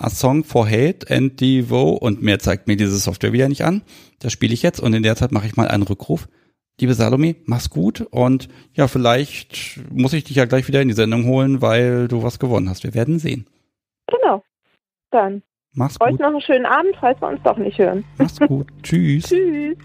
A 0.00 0.08
Song 0.08 0.44
for 0.44 0.66
Hate 0.66 1.10
and 1.10 1.38
Devo 1.38 1.90
und 1.90 2.22
mehr 2.22 2.38
zeigt 2.38 2.66
mir 2.66 2.76
diese 2.76 2.96
Software 2.96 3.34
wieder 3.34 3.50
nicht 3.50 3.64
an. 3.64 3.82
Das 4.18 4.32
spiele 4.32 4.54
ich 4.54 4.62
jetzt 4.62 4.80
und 4.80 4.94
in 4.94 5.02
der 5.02 5.14
Zeit 5.14 5.30
mache 5.30 5.46
ich 5.46 5.56
mal 5.56 5.68
einen 5.68 5.82
Rückruf. 5.82 6.26
Liebe 6.80 6.94
Salome, 6.94 7.36
mach's 7.44 7.68
gut 7.68 8.00
und 8.10 8.48
ja, 8.72 8.88
vielleicht 8.88 9.78
muss 9.92 10.14
ich 10.14 10.24
dich 10.24 10.36
ja 10.36 10.46
gleich 10.46 10.66
wieder 10.68 10.80
in 10.80 10.88
die 10.88 10.94
Sendung 10.94 11.26
holen, 11.26 11.60
weil 11.60 12.08
du 12.08 12.22
was 12.22 12.38
gewonnen 12.38 12.70
hast. 12.70 12.82
Wir 12.82 12.94
werden 12.94 13.18
sehen. 13.18 13.46
Genau. 14.06 14.42
Dann 15.10 15.42
Mach's 15.74 16.00
euch 16.00 16.12
gut. 16.12 16.20
noch 16.20 16.28
einen 16.28 16.40
schönen 16.40 16.64
Abend, 16.64 16.96
falls 16.98 17.20
wir 17.20 17.28
uns 17.28 17.40
doch 17.44 17.58
nicht 17.58 17.78
hören. 17.78 18.02
Mach's 18.16 18.40
gut. 18.40 18.68
Tschüss. 18.82 19.24
Tschüss. 19.24 19.76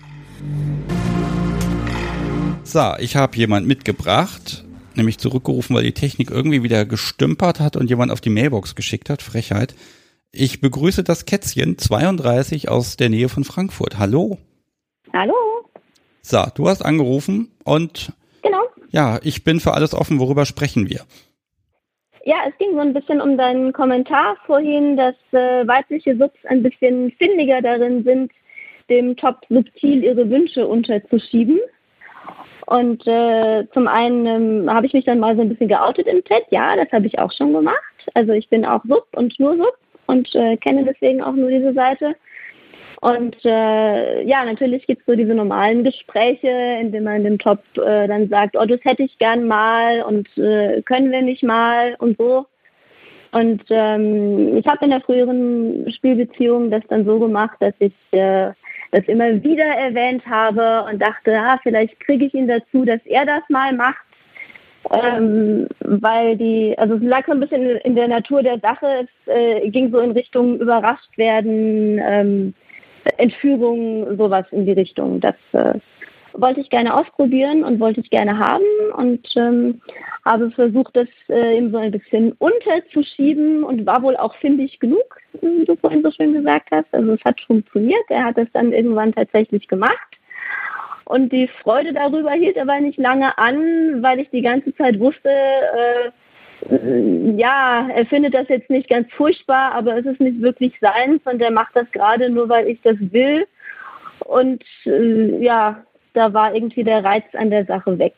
So, 2.63 2.93
ich 2.99 3.17
habe 3.17 3.35
jemand 3.35 3.67
mitgebracht, 3.67 4.63
nämlich 4.95 5.17
zurückgerufen, 5.17 5.75
weil 5.75 5.83
die 5.83 5.91
Technik 5.91 6.31
irgendwie 6.31 6.63
wieder 6.63 6.85
gestümpert 6.85 7.59
hat 7.59 7.75
und 7.75 7.89
jemand 7.89 8.13
auf 8.13 8.21
die 8.21 8.29
Mailbox 8.29 8.75
geschickt 8.75 9.09
hat. 9.09 9.21
Frechheit. 9.21 9.75
Ich 10.37 10.59
begrüße 10.59 11.05
das 11.05 11.25
Kätzchen 11.25 11.77
32 11.77 12.67
aus 12.67 12.97
der 12.97 13.07
Nähe 13.07 13.29
von 13.29 13.45
Frankfurt. 13.45 13.97
Hallo. 13.97 14.37
Hallo, 15.13 15.33
So, 16.23 16.43
du 16.53 16.67
hast 16.67 16.83
angerufen 16.83 17.53
und 17.63 18.11
genau. 18.43 18.63
ja, 18.89 19.17
ich 19.23 19.45
bin 19.45 19.61
für 19.61 19.73
alles 19.73 19.93
offen. 19.93 20.19
Worüber 20.19 20.45
sprechen 20.45 20.89
wir? 20.89 21.03
Ja, 22.25 22.35
es 22.49 22.57
ging 22.57 22.73
so 22.73 22.79
ein 22.79 22.93
bisschen 22.93 23.21
um 23.21 23.37
deinen 23.37 23.71
Kommentar 23.71 24.35
vorhin, 24.45 24.97
dass 24.97 25.15
äh, 25.31 25.65
weibliche 25.65 26.17
Subs 26.17 26.43
ein 26.49 26.61
bisschen 26.61 27.11
findiger 27.11 27.61
darin 27.61 28.03
sind, 28.03 28.33
dem 28.89 29.15
Top 29.15 29.37
subtil 29.47 30.03
ihre 30.03 30.29
Wünsche 30.29 30.67
unterzuschieben. 30.67 31.61
Und 32.65 33.07
äh, 33.07 33.67
zum 33.73 33.87
einen 33.87 34.25
ähm, 34.25 34.69
habe 34.69 34.85
ich 34.85 34.91
mich 34.91 35.05
dann 35.05 35.19
mal 35.19 35.37
so 35.37 35.43
ein 35.43 35.49
bisschen 35.49 35.69
geoutet 35.69 36.07
im 36.07 36.21
Chat. 36.25 36.43
Ja, 36.49 36.75
das 36.75 36.91
habe 36.91 37.07
ich 37.07 37.19
auch 37.19 37.31
schon 37.31 37.53
gemacht. 37.53 37.77
Also 38.15 38.33
ich 38.33 38.49
bin 38.49 38.65
auch 38.65 38.83
Sub 38.83 39.07
und 39.13 39.39
nur 39.39 39.55
Sub 39.55 39.77
und 40.07 40.33
äh, 40.35 40.57
kenne 40.57 40.83
deswegen 40.83 41.21
auch 41.21 41.33
nur 41.33 41.49
diese 41.49 41.73
Seite. 41.73 42.15
Und 43.01 43.35
äh, 43.45 44.23
ja, 44.23 44.43
natürlich 44.45 44.87
gibt 44.87 45.01
es 45.01 45.05
so 45.05 45.15
diese 45.15 45.35
normalen 45.35 45.83
Gespräche, 45.83 46.49
in 46.81 46.91
denen 46.91 47.05
man 47.05 47.23
dem 47.23 47.37
Top 47.37 47.59
äh, 47.77 48.07
dann 48.07 48.29
sagt, 48.29 48.55
oh, 48.57 48.65
das 48.65 48.79
hätte 48.83 49.03
ich 49.03 49.17
gern 49.19 49.47
mal 49.47 50.01
und 50.01 50.27
äh, 50.37 50.81
können 50.81 51.11
wir 51.11 51.21
nicht 51.21 51.43
mal 51.43 51.95
und 51.99 52.17
so. 52.17 52.47
Und 53.31 53.63
ähm, 53.69 54.57
ich 54.57 54.65
habe 54.65 54.85
in 54.85 54.91
der 54.91 55.01
früheren 55.01 55.91
Spielbeziehung 55.91 56.71
das 56.71 56.83
dann 56.87 57.05
so 57.05 57.19
gemacht, 57.19 57.57
dass 57.59 57.73
ich 57.79 57.93
äh, 58.11 58.51
das 58.91 59.05
immer 59.07 59.43
wieder 59.43 59.65
erwähnt 59.65 60.25
habe 60.25 60.89
und 60.89 61.01
dachte, 61.01 61.37
ah, 61.37 61.59
vielleicht 61.61 61.99
kriege 61.99 62.25
ich 62.25 62.33
ihn 62.33 62.47
dazu, 62.47 62.85
dass 62.85 63.01
er 63.05 63.25
das 63.25 63.41
mal 63.49 63.73
macht. 63.73 64.05
Ähm, 64.91 65.67
weil 65.79 66.37
die, 66.37 66.75
also 66.77 66.95
es 66.95 67.01
lag 67.01 67.25
so 67.25 67.31
ein 67.31 67.39
bisschen 67.39 67.77
in 67.77 67.95
der 67.95 68.07
Natur 68.07 68.43
der 68.43 68.59
Sache, 68.59 68.85
es 69.03 69.33
äh, 69.33 69.69
ging 69.69 69.91
so 69.91 69.99
in 69.99 70.11
Richtung 70.11 70.59
überrascht 70.59 71.17
werden, 71.17 71.99
ähm, 72.03 72.53
Entführung, 73.17 74.17
sowas 74.17 74.45
in 74.51 74.65
die 74.65 74.73
Richtung. 74.73 75.19
Das 75.19 75.35
äh, 75.53 75.79
wollte 76.33 76.59
ich 76.59 76.69
gerne 76.69 76.93
ausprobieren 76.93 77.63
und 77.63 77.79
wollte 77.79 78.01
ich 78.01 78.09
gerne 78.09 78.37
haben 78.37 78.63
und 78.95 79.27
ähm, 79.35 79.81
habe 80.25 80.51
versucht, 80.51 80.95
das 80.95 81.07
äh, 81.29 81.57
ihm 81.57 81.71
so 81.71 81.77
ein 81.77 81.91
bisschen 81.91 82.33
unterzuschieben 82.33 83.63
und 83.63 83.85
war 83.85 84.01
wohl 84.01 84.17
auch 84.17 84.35
findig 84.37 84.79
genug, 84.79 85.17
wie 85.41 85.65
du 85.65 85.75
vorhin 85.75 86.03
so 86.03 86.11
schön 86.11 86.33
gesagt 86.33 86.69
hast. 86.71 86.93
Also 86.93 87.13
es 87.13 87.23
hat 87.23 87.39
funktioniert. 87.41 88.03
Er 88.09 88.25
hat 88.25 88.37
das 88.37 88.47
dann 88.53 88.73
irgendwann 88.73 89.13
tatsächlich 89.13 89.67
gemacht. 89.67 90.14
Und 91.05 91.31
die 91.31 91.47
Freude 91.61 91.93
darüber 91.93 92.31
hielt 92.31 92.57
aber 92.57 92.79
nicht 92.79 92.97
lange 92.97 93.37
an, 93.37 94.01
weil 94.01 94.19
ich 94.19 94.29
die 94.31 94.41
ganze 94.41 94.75
Zeit 94.75 94.99
wusste, 94.99 95.29
äh, 95.29 96.11
ja, 97.37 97.87
er 97.93 98.05
findet 98.07 98.33
das 98.33 98.47
jetzt 98.49 98.69
nicht 98.69 98.89
ganz 98.89 99.07
furchtbar, 99.13 99.73
aber 99.73 99.97
es 99.97 100.05
ist 100.05 100.19
nicht 100.19 100.41
wirklich 100.41 100.73
seins 100.81 101.21
und 101.25 101.41
er 101.41 101.51
macht 101.51 101.75
das 101.75 101.89
gerade 101.91 102.29
nur, 102.29 102.49
weil 102.49 102.67
ich 102.67 102.81
das 102.81 102.95
will. 102.99 103.45
Und 104.19 104.63
äh, 104.85 105.43
ja, 105.43 105.83
da 106.13 106.33
war 106.33 106.55
irgendwie 106.55 106.83
der 106.83 107.03
Reiz 107.03 107.25
an 107.33 107.51
der 107.51 107.65
Sache 107.65 107.99
weg. 107.99 108.15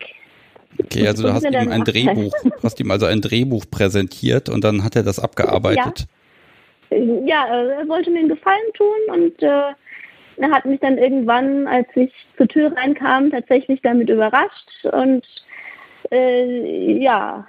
Okay, 0.79 1.07
also 1.07 1.23
du 1.23 1.33
hast 1.33 1.43
ihm 1.43 1.71
ein 1.71 1.83
Drehbuch, 1.83 2.33
hast 2.63 2.79
ihm 2.79 2.91
also 2.91 3.05
ein 3.05 3.21
Drehbuch 3.21 3.65
präsentiert 3.69 4.47
und 4.47 4.63
dann 4.63 4.83
hat 4.83 4.95
er 4.95 5.03
das 5.03 5.19
abgearbeitet. 5.19 6.05
Ja, 6.89 7.47
äh, 7.47 7.69
er 7.79 7.87
wollte 7.89 8.11
mir 8.11 8.19
einen 8.19 8.29
Gefallen 8.29 8.73
tun 8.75 8.87
und 9.07 9.43
äh, 9.43 9.73
er 10.37 10.51
hat 10.51 10.65
mich 10.65 10.79
dann 10.79 10.97
irgendwann, 10.97 11.67
als 11.67 11.87
ich 11.95 12.11
zur 12.37 12.47
Tür 12.47 12.75
reinkam, 12.75 13.31
tatsächlich 13.31 13.81
damit 13.81 14.09
überrascht 14.09 14.85
und 14.91 15.25
äh, 16.11 16.97
ja, 16.99 17.45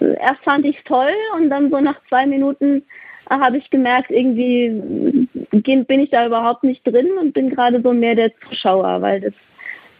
erst 0.00 0.42
fand 0.42 0.64
ich 0.64 0.78
es 0.78 0.84
toll 0.84 1.12
und 1.36 1.50
dann 1.50 1.70
so 1.70 1.80
nach 1.80 2.00
zwei 2.08 2.26
Minuten 2.26 2.82
äh, 3.28 3.34
habe 3.38 3.58
ich 3.58 3.70
gemerkt, 3.70 4.10
irgendwie 4.10 5.28
bin 5.50 6.00
ich 6.00 6.10
da 6.10 6.26
überhaupt 6.26 6.64
nicht 6.64 6.84
drin 6.84 7.08
und 7.20 7.32
bin 7.32 7.50
gerade 7.50 7.80
so 7.82 7.92
mehr 7.92 8.14
der 8.14 8.32
Zuschauer, 8.48 9.00
weil 9.02 9.20
das 9.20 9.32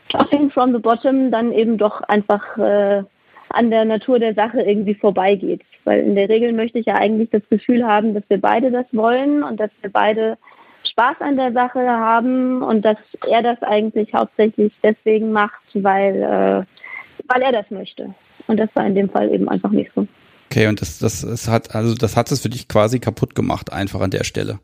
Starting 0.08 0.50
from 0.50 0.72
the 0.72 0.78
Bottom 0.78 1.30
dann 1.30 1.52
eben 1.52 1.78
doch 1.78 2.00
einfach 2.02 2.58
äh, 2.58 3.02
an 3.50 3.70
der 3.70 3.84
Natur 3.84 4.18
der 4.18 4.34
Sache 4.34 4.60
irgendwie 4.60 4.94
vorbeigeht. 4.94 5.62
Weil 5.84 6.00
in 6.00 6.14
der 6.14 6.28
Regel 6.28 6.52
möchte 6.52 6.78
ich 6.78 6.86
ja 6.86 6.94
eigentlich 6.94 7.30
das 7.30 7.42
Gefühl 7.48 7.86
haben, 7.86 8.14
dass 8.14 8.24
wir 8.28 8.40
beide 8.40 8.70
das 8.70 8.86
wollen 8.92 9.42
und 9.42 9.58
dass 9.60 9.70
wir 9.82 9.90
beide 9.90 10.36
Spaß 10.84 11.16
an 11.20 11.36
der 11.36 11.52
Sache 11.52 11.80
haben 11.80 12.62
und 12.62 12.82
dass 12.84 12.98
er 13.28 13.42
das 13.42 13.62
eigentlich 13.62 14.12
hauptsächlich 14.14 14.72
deswegen 14.82 15.32
macht, 15.32 15.60
weil, 15.74 16.16
äh, 16.16 17.32
weil 17.32 17.42
er 17.42 17.52
das 17.52 17.70
möchte. 17.70 18.14
Und 18.46 18.58
das 18.58 18.68
war 18.74 18.86
in 18.86 18.94
dem 18.94 19.08
Fall 19.10 19.32
eben 19.32 19.48
einfach 19.48 19.70
nicht 19.70 19.90
so. 19.94 20.06
Okay, 20.50 20.66
und 20.66 20.80
das, 20.80 20.98
das, 20.98 21.22
es 21.22 21.48
hat, 21.48 21.74
also 21.74 21.94
das 21.94 22.16
hat 22.16 22.30
es 22.32 22.42
für 22.42 22.48
dich 22.48 22.66
quasi 22.66 22.98
kaputt 22.98 23.34
gemacht, 23.34 23.72
einfach 23.72 24.00
an 24.00 24.10
der 24.10 24.24
Stelle. 24.24 24.58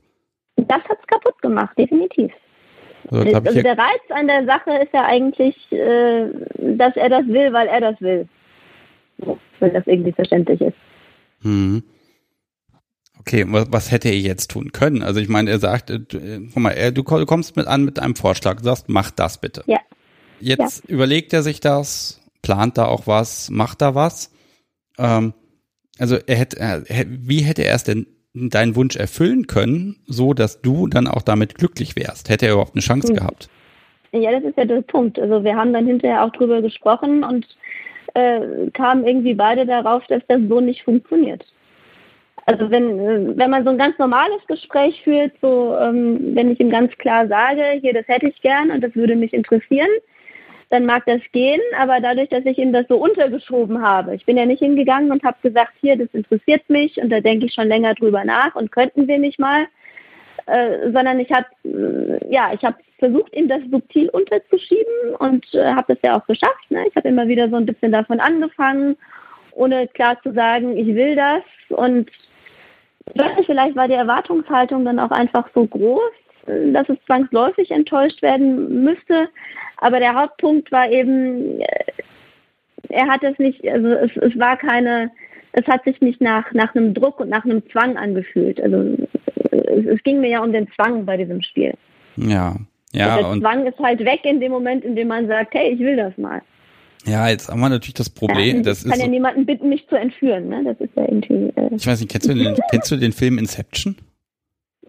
Das 0.56 0.82
hat 0.82 0.98
es 1.00 1.06
kaputt 1.06 1.40
gemacht, 1.42 1.76
definitiv. 1.78 2.32
Also, 3.10 3.34
Also 3.34 3.62
der 3.62 3.78
Reiz 3.78 4.00
an 4.10 4.26
der 4.26 4.44
Sache 4.46 4.70
ist 4.82 4.92
ja 4.92 5.04
eigentlich, 5.04 5.54
äh, 5.70 6.26
dass 6.76 6.96
er 6.96 7.08
das 7.08 7.26
will, 7.28 7.52
weil 7.52 7.68
er 7.68 7.80
das 7.80 8.00
will. 8.00 8.26
So, 9.18 9.38
wenn 9.60 9.72
das 9.72 9.86
irgendwie 9.86 10.12
verständlich 10.12 10.60
ist. 10.60 10.76
hm. 11.42 11.82
Okay, 13.26 13.44
was, 13.48 13.66
was 13.72 13.90
hätte 13.90 14.08
er 14.08 14.18
jetzt 14.18 14.50
tun 14.52 14.70
können? 14.72 15.02
Also 15.02 15.18
ich 15.20 15.28
meine, 15.28 15.50
er 15.50 15.58
sagt, 15.58 15.90
äh, 15.90 15.98
du, 15.98 16.18
äh, 16.18 16.40
guck 16.52 16.62
mal, 16.62 16.70
er, 16.70 16.92
du 16.92 17.02
ko- 17.02 17.24
kommst 17.26 17.56
mit 17.56 17.66
an 17.66 17.84
mit 17.84 17.98
einem 17.98 18.14
Vorschlag, 18.14 18.58
du 18.58 18.64
sagst, 18.64 18.88
mach 18.88 19.10
das 19.10 19.40
bitte. 19.40 19.64
Ja. 19.66 19.78
Jetzt 20.40 20.84
überlegt 20.88 21.32
er 21.32 21.42
sich 21.42 21.60
das, 21.60 22.20
plant 22.42 22.78
da 22.78 22.84
auch 22.86 23.06
was, 23.06 23.50
macht 23.50 23.80
da 23.82 23.94
was. 23.94 24.32
Ähm, 24.98 25.32
also 25.98 26.16
er 26.26 26.36
hätte, 26.36 26.60
er, 26.60 26.82
hä- 26.86 27.06
wie 27.08 27.40
hätte 27.40 27.62
er 27.64 27.74
es 27.74 27.84
denn 27.84 28.06
deinen 28.34 28.76
Wunsch 28.76 28.96
erfüllen 28.96 29.46
können, 29.46 29.96
so 30.06 30.34
dass 30.34 30.60
du 30.60 30.86
dann 30.86 31.08
auch 31.08 31.22
damit 31.22 31.54
glücklich 31.56 31.96
wärst? 31.96 32.28
Hätte 32.28 32.46
er 32.46 32.52
überhaupt 32.52 32.74
eine 32.74 32.82
Chance 32.82 33.08
Hm. 33.08 33.16
gehabt? 33.16 33.48
Ja, 34.12 34.30
das 34.30 34.44
ist 34.44 34.56
ja 34.56 34.66
der 34.66 34.82
Punkt. 34.82 35.18
Also 35.18 35.42
wir 35.42 35.56
haben 35.56 35.72
dann 35.72 35.86
hinterher 35.86 36.22
auch 36.22 36.30
drüber 36.30 36.62
gesprochen 36.62 37.24
und 37.24 37.44
äh, 38.14 38.70
kamen 38.72 39.04
irgendwie 39.06 39.34
beide 39.34 39.66
darauf, 39.66 40.06
dass 40.06 40.22
das 40.28 40.40
so 40.48 40.60
nicht 40.60 40.82
funktioniert. 40.84 41.44
Also 42.46 42.70
wenn, 42.70 42.98
äh, 43.00 43.36
wenn 43.36 43.50
man 43.50 43.64
so 43.64 43.70
ein 43.70 43.78
ganz 43.78 43.98
normales 43.98 44.40
Gespräch 44.46 45.02
führt, 45.02 45.32
so 45.42 45.76
ähm, 45.78 46.34
wenn 46.34 46.50
ich 46.50 46.60
ihm 46.60 46.70
ganz 46.70 46.96
klar 46.98 47.26
sage, 47.26 47.62
hier, 47.80 47.92
das 47.92 48.06
hätte 48.06 48.28
ich 48.28 48.40
gern 48.40 48.70
und 48.70 48.82
das 48.82 48.94
würde 48.94 49.16
mich 49.16 49.34
interessieren, 49.34 49.88
dann 50.70 50.86
mag 50.86 51.04
das 51.06 51.20
gehen, 51.32 51.60
aber 51.78 52.00
dadurch, 52.00 52.28
dass 52.28 52.44
ich 52.44 52.58
ihm 52.58 52.72
das 52.72 52.86
so 52.88 52.96
untergeschoben 52.96 53.82
habe, 53.82 54.14
ich 54.14 54.24
bin 54.26 54.36
ja 54.36 54.46
nicht 54.46 54.60
hingegangen 54.60 55.12
und 55.12 55.22
habe 55.24 55.36
gesagt, 55.42 55.72
hier, 55.80 55.96
das 55.96 56.08
interessiert 56.12 56.68
mich 56.68 56.96
und 56.96 57.10
da 57.10 57.20
denke 57.20 57.46
ich 57.46 57.52
schon 57.52 57.68
länger 57.68 57.94
drüber 57.94 58.24
nach 58.24 58.54
und 58.54 58.72
könnten 58.72 59.06
wir 59.08 59.18
nicht 59.18 59.38
mal, 59.38 59.66
äh, 60.46 60.90
sondern 60.92 61.18
ich 61.18 61.30
habe 61.32 61.46
äh, 61.64 62.32
ja, 62.32 62.52
ich 62.52 62.60
versucht, 62.98 63.34
ihm 63.34 63.48
das 63.48 63.60
subtil 63.70 64.08
unterzuschieben 64.10 65.14
und 65.18 65.52
äh, 65.54 65.72
habe 65.72 65.94
das 65.94 65.98
ja 66.02 66.18
auch 66.18 66.26
geschafft. 66.26 66.70
Ne? 66.70 66.86
Ich 66.88 66.94
habe 66.96 67.08
immer 67.08 67.26
wieder 67.26 67.48
so 67.48 67.56
ein 67.56 67.66
bisschen 67.66 67.92
davon 67.92 68.20
angefangen, 68.20 68.96
ohne 69.52 69.88
klar 69.88 70.20
zu 70.22 70.32
sagen, 70.32 70.76
ich 70.76 70.94
will 70.94 71.16
das 71.16 71.42
und 71.70 72.10
ich 73.14 73.20
weiß 73.20 73.36
nicht, 73.36 73.46
vielleicht 73.46 73.76
war 73.76 73.88
die 73.88 73.94
Erwartungshaltung 73.94 74.84
dann 74.84 74.98
auch 74.98 75.10
einfach 75.10 75.48
so 75.54 75.66
groß, 75.66 76.12
dass 76.46 76.88
es 76.88 76.98
zwangsläufig 77.06 77.70
enttäuscht 77.70 78.22
werden 78.22 78.84
müsste. 78.84 79.28
Aber 79.78 79.98
der 79.98 80.14
Hauptpunkt 80.14 80.70
war 80.72 80.90
eben, 80.90 81.60
äh, 81.60 81.84
er 82.88 83.06
hat 83.08 83.22
es 83.22 83.38
nicht, 83.38 83.66
also 83.68 83.88
es, 83.88 84.16
es 84.16 84.38
war 84.38 84.56
keine, 84.56 85.10
es 85.52 85.66
hat 85.66 85.84
sich 85.84 86.00
nicht 86.00 86.20
nach, 86.20 86.52
nach 86.52 86.74
einem 86.74 86.94
Druck 86.94 87.20
und 87.20 87.28
nach 87.28 87.44
einem 87.44 87.68
Zwang 87.70 87.96
angefühlt. 87.96 88.60
Also 88.60 88.96
es, 89.50 89.86
es 89.86 90.02
ging 90.02 90.20
mir 90.20 90.30
ja 90.30 90.42
um 90.42 90.52
den 90.52 90.68
Zwang 90.72 91.04
bei 91.04 91.16
diesem 91.16 91.42
Spiel. 91.42 91.74
Ja. 92.16 92.56
Ja, 92.92 93.16
der 93.18 93.40
Zwang 93.40 93.66
ist 93.66 93.78
halt 93.78 94.04
weg 94.04 94.20
in 94.24 94.40
dem 94.40 94.52
Moment, 94.52 94.84
in 94.84 94.96
dem 94.96 95.08
man 95.08 95.26
sagt, 95.26 95.54
hey, 95.54 95.70
ich 95.70 95.80
will 95.80 95.96
das 95.96 96.16
mal. 96.16 96.40
Ja, 97.06 97.28
jetzt 97.28 97.48
haben 97.48 97.60
wir 97.60 97.68
natürlich 97.68 97.94
das 97.94 98.10
Problem. 98.10 98.56
Ja, 98.58 98.62
das 98.62 98.78
ich 98.78 98.84
kann 98.84 98.92
ist 98.94 98.98
ja 98.98 99.04
so, 99.04 99.10
niemanden 99.10 99.46
bitten, 99.46 99.68
mich 99.68 99.86
zu 99.88 99.96
entführen. 99.96 100.48
Ne? 100.48 100.62
Das 100.64 100.80
ist 100.80 100.94
ja 100.96 101.02
irgendwie. 101.04 101.52
Äh, 101.56 101.74
ich 101.76 101.86
weiß 101.86 102.00
nicht, 102.00 102.10
kennst 102.10 102.28
du 102.28 102.34
den, 102.34 102.56
kennst 102.70 102.90
du 102.90 102.96
den 102.96 103.12
Film 103.12 103.38
Inception? 103.38 103.96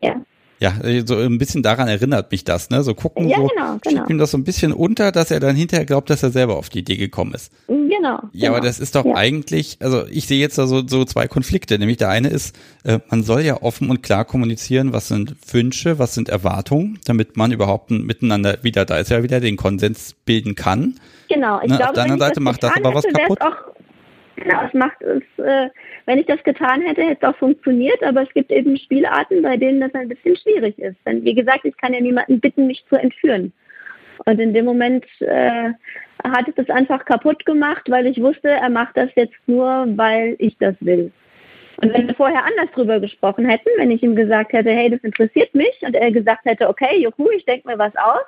ja. 0.02 0.22
Ja, 0.60 0.74
so 1.06 1.16
ein 1.18 1.38
bisschen 1.38 1.62
daran 1.62 1.88
erinnert 1.88 2.32
mich 2.32 2.44
das, 2.44 2.72
ne? 2.72 2.82
So 2.82 2.96
gucken, 2.96 3.30
ja, 3.30 3.38
so 3.38 3.48
genau, 3.48 3.74
schiebt 3.74 3.84
genau. 3.84 4.08
ihm 4.08 4.18
das 4.18 4.32
so 4.32 4.40
ein 4.40 4.44
bisschen 4.44 4.74
unter, 4.74 5.12
dass 5.12 5.30
er 5.30 5.40
dann 5.40 5.56
hinterher 5.56 5.86
glaubt, 5.86 6.10
dass 6.10 6.24
er 6.24 6.32
selber 6.32 6.58
auf 6.58 6.70
die 6.70 6.80
Idee 6.80 6.98
gekommen 6.98 7.36
ist. 7.36 7.52
Genau. 7.68 8.22
Ja, 8.34 8.50
aber 8.50 8.60
genau. 8.60 8.68
das 8.68 8.80
ist 8.80 8.96
doch 8.96 9.06
Ja. 9.06 9.16
eigentlich, 9.16 9.78
also 9.82 10.08
ich 10.08 10.26
sehe 10.26 10.40
jetzt 10.40 10.58
da 10.58 10.66
so, 10.66 10.82
so 10.88 11.06
zwei 11.06 11.28
Konflikte. 11.28 11.78
Nämlich 11.78 11.98
der 11.98 12.10
eine 12.10 12.30
ist, 12.30 12.58
äh, 12.84 12.98
man 13.12 13.22
soll 13.22 13.42
ja 13.42 13.62
offen 13.62 13.92
und 13.92 14.02
klar 14.02 14.26
kommunizieren, 14.26 14.94
was 14.94 15.10
sind 15.10 15.36
Wünsche, 15.54 16.00
was 16.00 16.16
sind 16.16 16.28
Erwartungen, 16.28 16.98
damit 17.06 17.38
man 17.38 17.52
überhaupt 17.52 17.92
ein 17.92 18.04
miteinander 18.04 18.64
wieder, 18.64 18.86
da 18.86 18.98
ist 18.98 19.12
ja 19.12 19.22
wieder 19.22 19.40
den 19.40 19.58
Konsens 19.58 20.16
bilden 20.26 20.56
kann. 20.56 20.96
Genau, 21.30 21.60
ich 21.62 21.70
Ne, 21.70 21.76
auf 21.76 21.94
glaube, 21.94 22.10
wenn 22.10 22.16
ich 22.16 22.22
Seite 22.22 22.40
macht 22.40 22.64
das 22.64 22.76
aber 22.76 22.94
was 22.94 23.06
hätte, 23.06 23.22
kaputt. 23.22 23.42
Auch, 23.42 23.56
genau, 24.36 24.62
es 24.66 24.74
macht 24.74 25.02
es, 25.02 25.24
äh, 25.44 25.70
wenn 26.06 26.20
ich 26.20 26.26
das 26.26 26.42
getan 26.44 26.82
hätte, 26.82 27.04
hätte 27.04 27.26
es 27.26 27.30
auch 27.30 27.38
funktioniert, 27.38 28.02
aber 28.04 28.24
es 28.24 28.30
gibt 28.34 28.52
eben 28.52 28.78
Spielarten, 28.78 29.42
bei 29.42 29.58
denen 29.58 29.82
das 29.82 29.94
ein 29.94 30.10
bisschen 30.10 30.36
schwierig 30.38 30.78
ist. 30.80 30.98
Denn 31.06 31.24
wie 31.24 31.36
gesagt, 31.36 31.66
ich 31.66 31.76
kann 31.78 31.94
ja 31.94 32.00
niemanden 32.00 32.40
bitten, 32.40 32.68
mich 32.68 32.86
zu 32.90 32.96
entführen. 32.96 33.52
Und 34.26 34.40
in 34.40 34.54
dem 34.54 34.66
Moment 34.66 35.06
äh, 35.20 35.72
hat 36.24 36.48
es 36.48 36.56
das 36.56 36.70
einfach 36.70 37.06
kaputt 37.06 37.46
gemacht, 37.46 37.90
weil 37.90 38.08
ich 38.08 38.22
wusste, 38.22 38.50
er 38.50 38.70
macht 38.70 38.98
das 38.98 39.10
jetzt 39.16 39.38
nur, 39.46 39.86
weil 39.96 40.36
ich 40.40 40.58
das 40.58 40.76
will. 40.80 41.12
Und 41.80 41.94
wenn 41.94 42.08
wir 42.08 42.16
vorher 42.16 42.44
anders 42.44 42.72
drüber 42.74 43.00
gesprochen 43.00 43.46
hätten, 43.46 43.70
wenn 43.78 43.92
ich 43.92 44.02
ihm 44.02 44.16
gesagt 44.16 44.54
hätte, 44.54 44.72
hey, 44.72 44.90
das 44.90 45.02
interessiert 45.02 45.54
mich, 45.54 45.80
und 45.82 45.96
er 45.96 46.12
gesagt 46.12 46.46
hätte, 46.46 46.68
okay, 46.68 47.00
juhu, 47.00 47.30
ich 47.30 47.46
denke 47.46 47.68
mir 47.68 47.78
was 47.78 47.96
aus, 47.96 48.26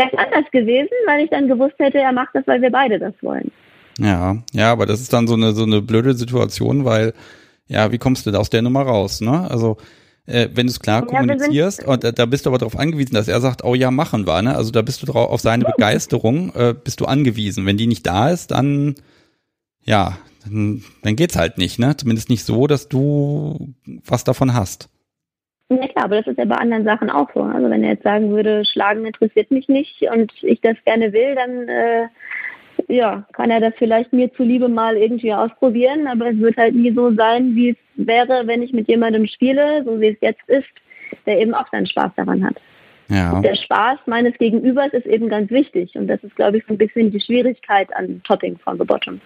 wäre 0.00 0.10
es 0.12 0.18
anders 0.18 0.50
gewesen, 0.50 0.90
weil 1.06 1.24
ich 1.24 1.30
dann 1.30 1.48
gewusst 1.48 1.74
hätte, 1.78 1.98
er 1.98 2.12
macht 2.12 2.30
das, 2.34 2.46
weil 2.46 2.62
wir 2.62 2.70
beide 2.70 2.98
das 2.98 3.14
wollen. 3.20 3.50
Ja, 3.98 4.36
ja, 4.52 4.72
aber 4.72 4.86
das 4.86 5.00
ist 5.00 5.12
dann 5.12 5.26
so 5.26 5.34
eine, 5.34 5.52
so 5.52 5.64
eine 5.64 5.82
blöde 5.82 6.14
Situation, 6.14 6.84
weil, 6.84 7.12
ja, 7.68 7.92
wie 7.92 7.98
kommst 7.98 8.26
du 8.26 8.30
da 8.30 8.38
aus 8.38 8.50
der 8.50 8.62
Nummer 8.62 8.82
raus, 8.82 9.20
ne? 9.20 9.50
Also, 9.50 9.76
äh, 10.26 10.48
wenn 10.54 10.66
du 10.66 10.70
es 10.70 10.80
klar 10.80 11.00
Ja, 11.00 11.06
kommunizierst 11.06 11.84
und 11.84 12.04
äh, 12.04 12.12
da 12.12 12.24
bist 12.24 12.46
du 12.46 12.50
aber 12.50 12.58
darauf 12.58 12.78
angewiesen, 12.78 13.14
dass 13.14 13.28
er 13.28 13.40
sagt, 13.40 13.64
oh 13.64 13.74
ja, 13.74 13.90
machen 13.90 14.26
wir, 14.26 14.40
ne? 14.42 14.56
Also 14.56 14.70
da 14.70 14.82
bist 14.82 15.02
du 15.02 15.06
drauf, 15.06 15.30
auf 15.30 15.40
seine 15.40 15.64
Begeisterung, 15.64 16.54
äh, 16.54 16.74
bist 16.74 17.00
du 17.00 17.06
angewiesen. 17.06 17.66
Wenn 17.66 17.76
die 17.76 17.86
nicht 17.86 18.06
da 18.06 18.30
ist, 18.30 18.52
dann, 18.52 18.94
ja, 19.82 20.16
dann, 20.44 20.82
dann 21.02 21.16
geht's 21.16 21.36
halt 21.36 21.58
nicht, 21.58 21.78
ne? 21.78 21.96
Zumindest 21.96 22.30
nicht 22.30 22.44
so, 22.44 22.66
dass 22.66 22.88
du 22.88 23.74
was 24.06 24.24
davon 24.24 24.54
hast. 24.54 24.88
Ja 25.70 25.86
klar, 25.86 26.06
aber 26.06 26.16
das 26.16 26.26
ist 26.26 26.38
ja 26.38 26.44
bei 26.44 26.56
anderen 26.56 26.84
Sachen 26.84 27.10
auch 27.10 27.28
so. 27.32 27.42
Also 27.42 27.70
wenn 27.70 27.84
er 27.84 27.90
jetzt 27.90 28.02
sagen 28.02 28.30
würde, 28.30 28.64
Schlagen 28.64 29.06
interessiert 29.06 29.50
mich 29.52 29.68
nicht 29.68 30.02
und 30.02 30.32
ich 30.42 30.60
das 30.60 30.76
gerne 30.84 31.12
will, 31.12 31.36
dann 31.36 31.68
äh, 31.68 32.08
ja, 32.88 33.24
kann 33.32 33.50
er 33.50 33.60
das 33.60 33.74
vielleicht 33.78 34.12
mir 34.12 34.32
zuliebe 34.34 34.68
mal 34.68 34.96
irgendwie 34.96 35.32
ausprobieren, 35.32 36.08
aber 36.08 36.30
es 36.30 36.38
wird 36.38 36.56
halt 36.56 36.74
nie 36.74 36.92
so 36.92 37.14
sein, 37.14 37.54
wie 37.54 37.70
es 37.70 37.76
wäre, 37.94 38.46
wenn 38.46 38.62
ich 38.62 38.72
mit 38.72 38.88
jemandem 38.88 39.26
spiele, 39.26 39.84
so 39.84 40.00
wie 40.00 40.08
es 40.08 40.16
jetzt 40.20 40.42
ist, 40.48 40.68
der 41.26 41.40
eben 41.40 41.54
auch 41.54 41.70
seinen 41.70 41.86
Spaß 41.86 42.12
daran 42.16 42.44
hat. 42.44 42.56
Ja. 43.08 43.40
Der 43.40 43.54
Spaß 43.54 43.98
meines 44.06 44.36
Gegenübers 44.38 44.92
ist 44.92 45.06
eben 45.06 45.28
ganz 45.28 45.50
wichtig 45.50 45.94
und 45.94 46.08
das 46.08 46.22
ist, 46.24 46.34
glaube 46.36 46.58
ich, 46.58 46.64
so 46.66 46.74
ein 46.74 46.78
bisschen 46.78 47.12
die 47.12 47.20
Schwierigkeit 47.20 47.94
an 47.94 48.20
Topping 48.24 48.58
von 48.58 48.78
The 48.78 48.84
Bottom. 48.84 49.20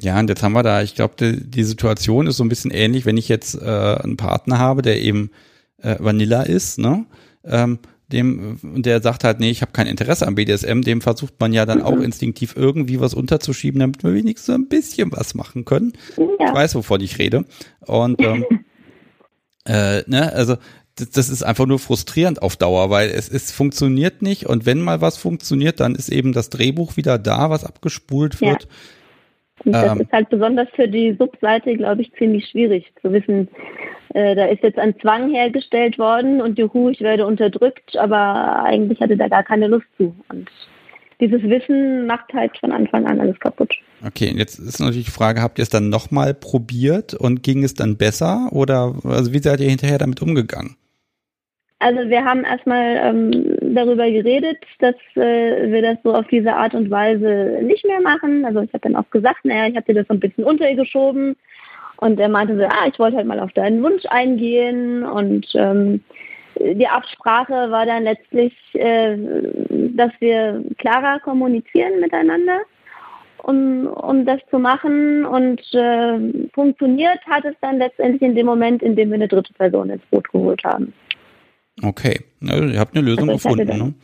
Ja, 0.00 0.18
und 0.18 0.28
jetzt 0.28 0.42
haben 0.42 0.52
wir 0.52 0.62
da, 0.62 0.82
ich 0.82 0.94
glaube, 0.94 1.14
die, 1.18 1.50
die 1.50 1.62
Situation 1.62 2.26
ist 2.26 2.36
so 2.36 2.44
ein 2.44 2.48
bisschen 2.48 2.70
ähnlich, 2.70 3.06
wenn 3.06 3.16
ich 3.16 3.28
jetzt 3.28 3.54
äh, 3.60 3.64
einen 3.64 4.16
Partner 4.16 4.58
habe, 4.58 4.82
der 4.82 5.00
eben 5.00 5.30
äh, 5.82 5.96
Vanilla 5.98 6.42
ist, 6.42 6.78
ne? 6.78 7.06
Ähm, 7.44 7.78
dem, 8.10 8.58
der 8.62 9.02
sagt 9.02 9.22
halt, 9.22 9.38
nee, 9.38 9.50
ich 9.50 9.60
habe 9.60 9.72
kein 9.72 9.86
Interesse 9.86 10.26
am 10.26 10.34
BDSM, 10.34 10.80
dem 10.80 11.02
versucht 11.02 11.34
man 11.40 11.52
ja 11.52 11.66
dann 11.66 11.82
auch 11.82 12.00
instinktiv 12.00 12.54
irgendwie 12.56 13.00
was 13.00 13.12
unterzuschieben, 13.12 13.80
damit 13.80 14.02
wir 14.02 14.14
wenigstens 14.14 14.46
so 14.46 14.52
ein 14.54 14.68
bisschen 14.68 15.12
was 15.12 15.34
machen 15.34 15.66
können. 15.66 15.92
Ich 16.12 16.18
Ja, 16.40 16.54
weiß, 16.54 16.74
wovon 16.74 17.02
ich 17.02 17.18
rede. 17.18 17.44
Und 17.80 18.20
ähm, 18.22 18.46
äh, 19.66 20.02
ne, 20.06 20.32
also 20.32 20.56
das, 20.94 21.10
das 21.10 21.28
ist 21.28 21.42
einfach 21.42 21.66
nur 21.66 21.78
frustrierend 21.78 22.40
auf 22.40 22.56
Dauer, 22.56 22.88
weil 22.88 23.10
es, 23.10 23.28
es 23.28 23.52
funktioniert 23.52 24.22
nicht 24.22 24.46
und 24.46 24.64
wenn 24.64 24.80
mal 24.80 25.00
was 25.02 25.18
funktioniert, 25.18 25.78
dann 25.80 25.94
ist 25.94 26.08
eben 26.08 26.32
das 26.32 26.48
Drehbuch 26.48 26.96
wieder 26.96 27.18
da, 27.18 27.50
was 27.50 27.64
abgespult 27.64 28.40
Ja. 28.40 28.56
Und 29.64 29.72
das 29.72 29.92
ähm, 29.92 30.00
ist 30.00 30.12
halt 30.12 30.28
besonders 30.28 30.68
für 30.74 30.88
die 30.88 31.16
Subseite, 31.18 31.76
glaube 31.76 32.02
ich, 32.02 32.12
ziemlich 32.14 32.48
schwierig 32.48 32.92
zu 33.02 33.12
wissen, 33.12 33.48
äh, 34.14 34.34
da 34.34 34.46
ist 34.46 34.62
jetzt 34.62 34.78
ein 34.78 34.98
Zwang 35.00 35.30
hergestellt 35.30 35.98
worden 35.98 36.40
und 36.40 36.58
juhu, 36.58 36.88
ich 36.88 37.00
werde 37.00 37.26
unterdrückt, 37.26 37.96
aber 37.96 38.64
eigentlich 38.64 39.00
hatte 39.00 39.16
da 39.16 39.28
gar 39.28 39.42
keine 39.42 39.66
Lust 39.66 39.86
zu. 39.96 40.14
Und 40.28 40.48
dieses 41.20 41.42
Wissen 41.42 42.06
macht 42.06 42.32
halt 42.32 42.56
von 42.58 42.72
Anfang 42.72 43.06
an 43.06 43.20
alles 43.20 43.38
kaputt. 43.40 43.74
Okay, 44.06 44.32
jetzt 44.36 44.58
ist 44.58 44.80
natürlich 44.80 45.06
die 45.06 45.10
Frage, 45.10 45.42
habt 45.42 45.58
ihr 45.58 45.62
es 45.62 45.68
dann 45.68 45.88
nochmal 45.88 46.32
probiert 46.32 47.14
und 47.14 47.42
ging 47.42 47.64
es 47.64 47.74
dann 47.74 47.96
besser 47.96 48.48
oder 48.52 48.94
also 49.04 49.32
wie 49.32 49.40
seid 49.40 49.60
ihr 49.60 49.68
hinterher 49.68 49.98
damit 49.98 50.22
umgegangen? 50.22 50.76
Also 51.80 52.08
wir 52.08 52.24
haben 52.24 52.44
erstmal 52.44 52.96
ähm, 52.96 53.56
darüber 53.74 54.10
geredet, 54.10 54.58
dass 54.80 54.94
äh, 55.16 55.70
wir 55.70 55.82
das 55.82 55.98
so 56.02 56.14
auf 56.14 56.26
diese 56.28 56.54
Art 56.54 56.74
und 56.74 56.90
Weise 56.90 57.60
nicht 57.62 57.84
mehr 57.84 58.00
machen. 58.00 58.44
Also 58.44 58.60
ich 58.60 58.72
habe 58.72 58.80
dann 58.80 58.96
auch 58.96 59.08
gesagt, 59.10 59.44
naja, 59.44 59.68
ich 59.68 59.76
habe 59.76 59.86
dir 59.86 60.00
das 60.00 60.08
so 60.08 60.14
ein 60.14 60.20
bisschen 60.20 60.44
untergeschoben. 60.44 61.36
Und 61.98 62.20
er 62.20 62.28
meinte 62.28 62.56
so, 62.56 62.64
ah, 62.64 62.86
ich 62.86 62.98
wollte 62.98 63.16
halt 63.16 63.26
mal 63.26 63.40
auf 63.40 63.52
deinen 63.52 63.82
Wunsch 63.82 64.04
eingehen. 64.06 65.04
Und 65.04 65.46
ähm, 65.54 66.00
die 66.60 66.86
Absprache 66.86 67.70
war 67.70 67.86
dann 67.86 68.04
letztlich, 68.04 68.54
äh, 68.74 69.16
dass 69.68 70.12
wir 70.20 70.62
klarer 70.78 71.18
kommunizieren 71.20 72.00
miteinander, 72.00 72.60
um, 73.38 73.86
um 73.86 74.24
das 74.24 74.40
zu 74.50 74.58
machen. 74.58 75.26
Und 75.26 75.60
äh, 75.74 76.48
funktioniert 76.54 77.20
hat 77.28 77.44
es 77.44 77.54
dann 77.60 77.78
letztendlich 77.78 78.22
in 78.22 78.36
dem 78.36 78.46
Moment, 78.46 78.82
in 78.82 78.94
dem 78.94 79.10
wir 79.10 79.16
eine 79.16 79.28
dritte 79.28 79.52
Person 79.54 79.90
ins 79.90 80.04
Boot 80.10 80.30
geholt 80.30 80.62
haben. 80.64 80.92
Okay, 81.82 82.20
also 82.46 82.64
ihr 82.64 82.78
habt 82.80 82.96
eine 82.96 83.04
Lösung 83.06 83.30
Also 83.30 83.48
gefunden, 83.48 83.66
dann- 83.66 83.78
ne? 83.78 83.94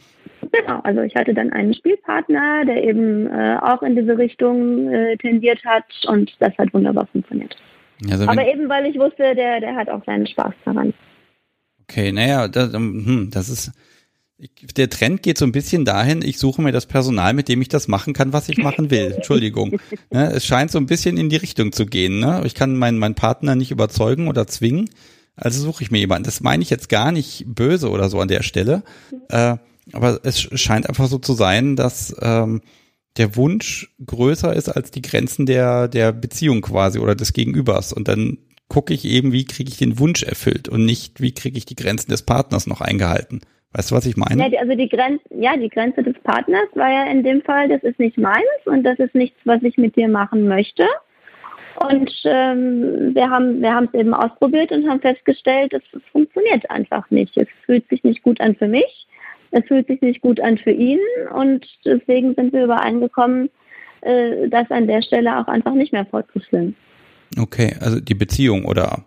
Genau, 0.53 0.81
also 0.81 1.01
ich 1.01 1.15
hatte 1.15 1.33
dann 1.33 1.51
einen 1.53 1.73
Spielpartner, 1.75 2.65
der 2.67 2.85
eben 2.85 3.27
äh, 3.29 3.57
auch 3.63 3.83
in 3.83 3.97
diese 3.97 4.17
Richtung 4.19 4.89
äh, 4.93 5.17
tendiert 5.17 5.65
hat 5.65 5.85
und 6.07 6.33
das 6.39 6.53
hat 6.59 6.73
wunderbar 6.75 7.07
funktioniert. 7.07 7.57
Also 8.11 8.27
Aber 8.29 8.47
eben 8.47 8.69
weil 8.69 8.85
ich 8.87 8.99
wusste, 8.99 9.35
der, 9.35 9.61
der 9.61 9.75
hat 9.75 9.89
auch 9.89 10.05
seinen 10.05 10.27
Spaß 10.27 10.53
daran. 10.67 10.93
okay, 11.83 12.13
naja, 12.13 12.47
das, 12.49 12.73
hm, 12.75 13.31
das 13.33 13.49
ist 13.49 13.73
der 14.77 14.91
Trend 14.91 15.23
geht 15.23 15.39
so 15.39 15.45
ein 15.47 15.53
bisschen 15.53 15.85
dahin, 15.85 16.21
ich 16.23 16.39
suche 16.39 16.61
mir 16.61 16.73
das 16.73 16.87
Personal, 16.87 17.33
mit 17.35 17.49
dem 17.49 17.63
ich 17.63 17.69
das 17.69 17.87
machen 17.89 18.13
kann, 18.13 18.33
was 18.33 18.49
ich 18.49 18.59
machen 18.59 18.91
will. 18.91 19.13
Entschuldigung. 19.17 19.79
Ne, 20.11 20.33
es 20.33 20.45
scheint 20.45 20.71
so 20.73 20.79
ein 20.79 20.87
bisschen 20.87 21.17
in 21.17 21.29
die 21.29 21.37
Richtung 21.37 21.73
zu 21.73 21.87
gehen. 21.87 22.19
Ne? 22.19 22.43
Ich 22.45 22.55
kann 22.55 22.77
meinen, 22.77 22.99
meinen 22.99 23.15
Partner 23.15 23.55
nicht 23.55 23.71
überzeugen 23.71 24.27
oder 24.29 24.47
zwingen, 24.47 24.91
also 25.37 25.61
suche 25.61 25.83
ich 25.83 25.91
mir 25.91 25.99
jemanden. 25.99 26.25
Das 26.25 26.41
meine 26.41 26.63
ich 26.63 26.71
jetzt 26.71 26.89
gar 26.89 27.13
nicht 27.13 27.45
böse 27.47 27.91
oder 27.91 28.09
so 28.09 28.21
an 28.21 28.29
der 28.29 28.43
Stelle. 28.43 28.83
Äh, 29.29 29.57
aber 29.93 30.21
es 30.23 30.41
scheint 30.41 30.89
einfach 30.89 31.07
so 31.07 31.19
zu 31.19 31.35
sein, 31.35 31.77
dass 31.77 32.15
ähm, 32.23 32.63
der 33.17 33.37
Wunsch 33.37 33.95
größer 34.05 34.55
ist 34.55 34.69
als 34.69 34.91
die 34.91 35.03
Grenzen 35.03 35.47
der, 35.47 35.89
der 35.89 36.13
Beziehung 36.13 36.63
quasi 36.63 36.99
oder 36.99 37.15
des 37.15 37.33
Gegenübers. 37.33 37.93
Und 37.93 38.09
dann 38.09 38.39
gucke 38.69 38.95
ich 38.95 39.05
eben, 39.05 39.33
wie 39.33 39.45
kriege 39.45 39.71
ich 39.71 39.77
den 39.77 39.99
Wunsch 39.99 40.23
erfüllt 40.23 40.69
und 40.69 40.85
nicht, 40.85 41.21
wie 41.21 41.33
kriege 41.33 41.59
ich 41.59 41.67
die 41.67 41.77
Grenzen 41.77 42.11
des 42.11 42.23
Partners 42.23 42.67
noch 42.67 42.81
eingehalten. 42.81 43.41
Weißt 43.73 43.91
du, 43.91 43.97
was 43.97 44.07
ich 44.07 44.17
meine? 44.17 44.49
Ja, 44.49 44.61
also 44.61 44.75
die 44.75 44.89
Grenze, 44.89 45.25
ja, 45.37 45.57
die 45.57 45.69
Grenze 45.69 46.03
des 46.03 46.15
Partners 46.23 46.69
war 46.75 46.91
ja 46.91 47.11
in 47.11 47.25
dem 47.25 47.43
Fall, 47.43 47.69
das 47.69 47.83
ist 47.83 47.99
nicht 47.99 48.17
meins 48.17 48.45
und 48.67 48.85
das 48.85 48.99
ist 48.99 49.15
nichts, 49.15 49.37
was 49.45 49.63
ich 49.63 49.77
mit 49.77 49.97
dir 49.97 50.09
machen 50.09 50.47
möchte. 50.47 50.85
Und 51.77 52.13
ähm, 52.25 53.15
wir 53.15 53.29
haben 53.29 53.61
wir 53.61 53.75
haben 53.75 53.89
es 53.93 53.99
eben 53.99 54.15
ausprobiert 54.15 54.71
und 54.71 54.89
haben 54.89 55.01
festgestellt, 55.01 55.73
es, 55.73 55.83
es 55.93 56.03
funktioniert 56.13 56.69
einfach 56.71 57.11
nicht. 57.11 57.37
Es 57.37 57.49
fühlt 57.67 57.89
sich 57.89 58.05
nicht 58.05 58.23
gut 58.23 58.41
an 58.41 58.55
für 58.55 58.69
mich, 58.69 59.07
es 59.51 59.65
fühlt 59.67 59.87
sich 59.89 60.01
nicht 60.01 60.21
gut 60.21 60.41
an 60.41 60.59
für 60.59 60.71
ihn 60.71 61.01
und 61.35 61.67
deswegen 61.85 62.35
sind 62.35 62.53
wir 62.53 62.65
übereingekommen, 62.65 63.51
äh, 64.03 64.49
das 64.49 64.71
an 64.71 64.87
der 64.87 65.03
Stelle 65.03 65.39
auch 65.39 65.49
einfach 65.49 65.75
nicht 65.75 65.93
mehr 65.93 66.07
fortzuführen. 66.07 66.77
Okay, 67.39 67.75
also 67.81 68.01
die 68.01 68.15
Beziehung 68.15 68.65
oder 68.67 69.05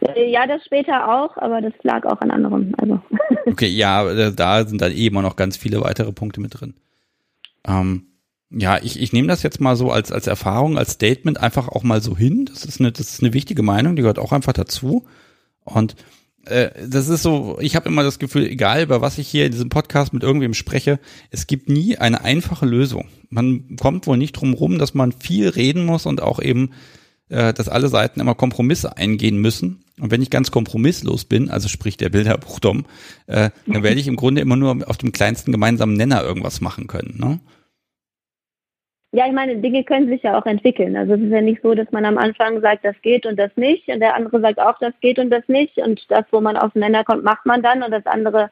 Äh, 0.00 0.30
Ja, 0.30 0.46
das 0.46 0.64
später 0.64 1.08
auch, 1.08 1.36
aber 1.38 1.60
das 1.60 1.72
lag 1.82 2.04
auch 2.04 2.20
an 2.20 2.30
anderem. 2.30 2.72
Also 2.78 3.00
okay, 3.46 3.68
ja, 3.68 4.30
da 4.30 4.64
sind 4.64 4.80
dann 4.80 4.92
eh 4.92 5.06
immer 5.06 5.22
noch 5.22 5.36
ganz 5.36 5.56
viele 5.56 5.80
weitere 5.80 6.12
Punkte 6.12 6.40
mit 6.40 6.60
drin. 6.60 6.74
Ähm, 7.66 8.06
ja, 8.50 8.78
ich, 8.82 9.00
ich 9.00 9.12
nehme 9.12 9.28
das 9.28 9.42
jetzt 9.42 9.60
mal 9.60 9.76
so 9.76 9.90
als, 9.90 10.12
als 10.12 10.26
Erfahrung, 10.26 10.78
als 10.78 10.92
Statement 10.92 11.40
einfach 11.40 11.68
auch 11.68 11.82
mal 11.82 12.00
so 12.00 12.16
hin. 12.16 12.46
Das 12.46 12.64
ist 12.64 12.80
eine, 12.80 12.92
das 12.92 13.12
ist 13.12 13.22
eine 13.22 13.32
wichtige 13.32 13.62
Meinung, 13.62 13.96
die 13.96 14.02
gehört 14.02 14.18
auch 14.18 14.32
einfach 14.32 14.52
dazu. 14.52 15.04
Und 15.64 15.96
äh, 16.44 16.70
das 16.88 17.08
ist 17.08 17.22
so, 17.22 17.58
ich 17.60 17.74
habe 17.74 17.88
immer 17.88 18.04
das 18.04 18.18
Gefühl, 18.18 18.46
egal 18.46 18.82
über 18.82 19.00
was 19.00 19.18
ich 19.18 19.28
hier 19.28 19.46
in 19.46 19.52
diesem 19.52 19.68
Podcast 19.68 20.12
mit 20.12 20.22
irgendwem 20.22 20.54
spreche, 20.54 21.00
es 21.30 21.46
gibt 21.48 21.68
nie 21.68 21.98
eine 21.98 22.22
einfache 22.22 22.66
Lösung. 22.66 23.08
Man 23.30 23.76
kommt 23.76 24.06
wohl 24.06 24.16
nicht 24.16 24.32
drum 24.32 24.54
rum, 24.54 24.78
dass 24.78 24.94
man 24.94 25.12
viel 25.12 25.48
reden 25.48 25.84
muss 25.84 26.06
und 26.06 26.22
auch 26.22 26.40
eben, 26.40 26.70
äh, 27.28 27.52
dass 27.52 27.68
alle 27.68 27.88
Seiten 27.88 28.20
immer 28.20 28.36
Kompromisse 28.36 28.96
eingehen 28.96 29.38
müssen. 29.38 29.82
Und 29.98 30.12
wenn 30.12 30.22
ich 30.22 30.30
ganz 30.30 30.52
kompromisslos 30.52 31.24
bin, 31.24 31.50
also 31.50 31.66
sprich 31.68 31.96
der 31.96 32.10
Bilderbuchdom, 32.10 32.84
äh, 33.26 33.50
dann 33.66 33.82
werde 33.82 33.98
ich 33.98 34.06
im 34.06 34.16
Grunde 34.16 34.40
immer 34.40 34.56
nur 34.56 34.88
auf 34.88 34.98
dem 34.98 35.10
kleinsten 35.10 35.50
gemeinsamen 35.50 35.96
Nenner 35.96 36.22
irgendwas 36.22 36.60
machen 36.60 36.86
können. 36.86 37.16
Ne? 37.18 37.40
Ja, 39.12 39.26
ich 39.26 39.32
meine, 39.32 39.56
Dinge 39.56 39.84
können 39.84 40.08
sich 40.08 40.22
ja 40.24 40.38
auch 40.38 40.46
entwickeln. 40.46 40.96
Also 40.96 41.14
es 41.14 41.20
ist 41.20 41.30
ja 41.30 41.40
nicht 41.40 41.62
so, 41.62 41.74
dass 41.74 41.90
man 41.92 42.04
am 42.04 42.18
Anfang 42.18 42.60
sagt, 42.60 42.84
das 42.84 43.00
geht 43.02 43.24
und 43.24 43.38
das 43.38 43.50
nicht 43.56 43.88
und 43.88 44.00
der 44.00 44.14
andere 44.16 44.40
sagt 44.40 44.58
auch, 44.58 44.78
das 44.78 44.92
geht 45.00 45.18
und 45.18 45.30
das 45.30 45.48
nicht 45.48 45.78
und 45.78 46.04
das, 46.10 46.24
wo 46.32 46.40
man 46.40 46.56
aufeinander 46.56 47.04
kommt, 47.04 47.24
macht 47.24 47.46
man 47.46 47.62
dann 47.62 47.82
und 47.82 47.92
das 47.92 48.04
andere 48.04 48.50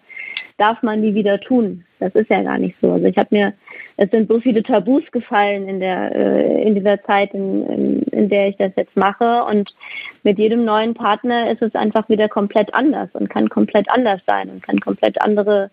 darf 0.57 0.83
man 0.83 1.01
nie 1.01 1.15
wieder 1.15 1.41
tun. 1.41 1.85
Das 1.99 2.15
ist 2.15 2.31
ja 2.31 2.43
gar 2.43 2.59
nicht 2.59 2.77
so. 2.81 2.93
Also 2.93 3.07
ich 3.07 3.19
habe 3.19 3.29
mir, 3.33 3.53
es 3.97 4.11
sind 4.11 4.31
so 4.31 4.41
viele 4.41 4.63
Tabus 4.63 5.03
gefallen 5.11 5.69
in 5.69 5.81
der 5.81 6.15
äh, 6.15 6.63
in 6.63 6.75
dieser 6.77 7.03
Zeit, 7.03 7.35
in, 7.35 7.67
in, 7.67 8.03
in 8.05 8.29
der 8.29 8.49
ich 8.49 8.57
das 8.57 8.73
jetzt 8.77 8.97
mache 8.97 9.45
und 9.45 9.75
mit 10.23 10.39
jedem 10.39 10.65
neuen 10.65 10.95
Partner 10.95 11.51
ist 11.51 11.63
es 11.63 11.75
einfach 11.75 12.09
wieder 12.09 12.29
komplett 12.29 12.73
anders 12.73 13.11
und 13.15 13.29
kann 13.29 13.49
komplett 13.49 13.91
anders 13.91 14.21
sein 14.27 14.49
und 14.49 14.63
kann 14.63 14.79
komplett 14.81 15.21
andere 15.21 15.71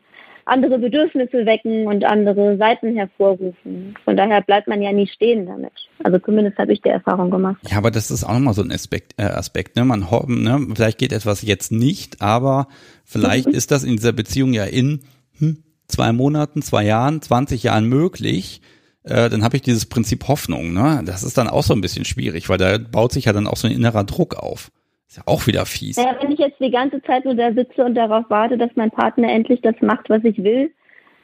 andere 0.52 0.78
Bedürfnisse 0.80 1.46
wecken 1.46 1.88
und 1.88 2.04
andere 2.04 2.58
Seiten 2.58 2.96
hervorrufen. 2.96 3.96
Von 4.04 4.18
daher 4.18 4.42
bleibt 4.42 4.68
man 4.68 4.82
ja 4.82 4.92
nie 4.92 5.08
stehen 5.08 5.46
damit. 5.46 5.72
Also 6.04 6.20
zumindest 6.20 6.58
habe 6.58 6.74
ich 6.74 6.82
die 6.82 6.90
Erfahrung 6.90 7.32
gemacht. 7.32 7.58
Ja, 7.70 7.78
aber 7.78 7.90
das 7.90 8.12
ist 8.12 8.26
auch 8.26 8.34
nochmal 8.34 8.54
so 8.54 8.62
ein 8.62 8.72
Aspekt, 8.72 9.14
äh, 9.18 9.24
Aspekt 9.24 9.78
ne? 9.78 9.86
Man 9.86 10.02
ne? 10.02 10.68
vielleicht 10.76 10.98
geht 10.98 11.14
etwas 11.14 11.42
jetzt 11.42 11.72
nicht, 11.72 12.22
aber 12.22 12.68
vielleicht 13.06 13.48
mhm. 13.48 13.54
ist 13.56 13.72
das 13.72 13.84
in 13.84 13.96
dieser 13.96 14.12
Beziehung 14.12 14.52
ja 14.52 14.66
in 14.66 15.00
hm, 15.40 15.64
zwei 15.88 16.12
Monaten, 16.12 16.62
zwei 16.62 16.84
Jahren, 16.84 17.22
20 17.22 17.64
Jahren 17.64 17.86
möglich. 17.86 18.62
Äh, 19.04 19.30
dann 19.30 19.44
habe 19.44 19.56
ich 19.56 19.62
dieses 19.62 19.86
Prinzip 19.86 20.28
Hoffnung. 20.28 20.74
Ne? 20.74 21.02
Das 21.06 21.24
ist 21.24 21.38
dann 21.38 21.48
auch 21.48 21.64
so 21.64 21.74
ein 21.74 21.82
bisschen 21.82 22.04
schwierig, 22.04 22.50
weil 22.50 22.58
da 22.58 22.78
baut 22.78 23.14
sich 23.14 23.26
ja 23.26 23.34
dann 23.34 23.48
auch 23.48 23.58
so 23.58 23.68
ein 23.68 23.74
innerer 23.74 24.04
Druck 24.04 24.36
auf. 24.36 24.70
Ist 25.12 25.18
ja 25.18 25.24
auch 25.26 25.46
wieder 25.46 25.66
fies. 25.66 25.98
Ja, 25.98 26.16
wenn 26.22 26.32
ich 26.32 26.40
jetzt 26.40 26.62
die 26.62 26.72
ganze 26.72 27.04
Zeit 27.04 27.26
nur 27.26 27.36
da 27.36 27.52
sitze 27.52 27.84
und 27.84 27.96
darauf 27.96 28.24
warte, 28.30 28.58
dass 28.58 28.70
mein 28.76 28.92
Partner 28.92 29.30
endlich 29.30 29.60
das 29.60 29.76
macht, 29.82 30.10
was 30.10 30.24
ich 30.24 30.42
will, 30.42 30.72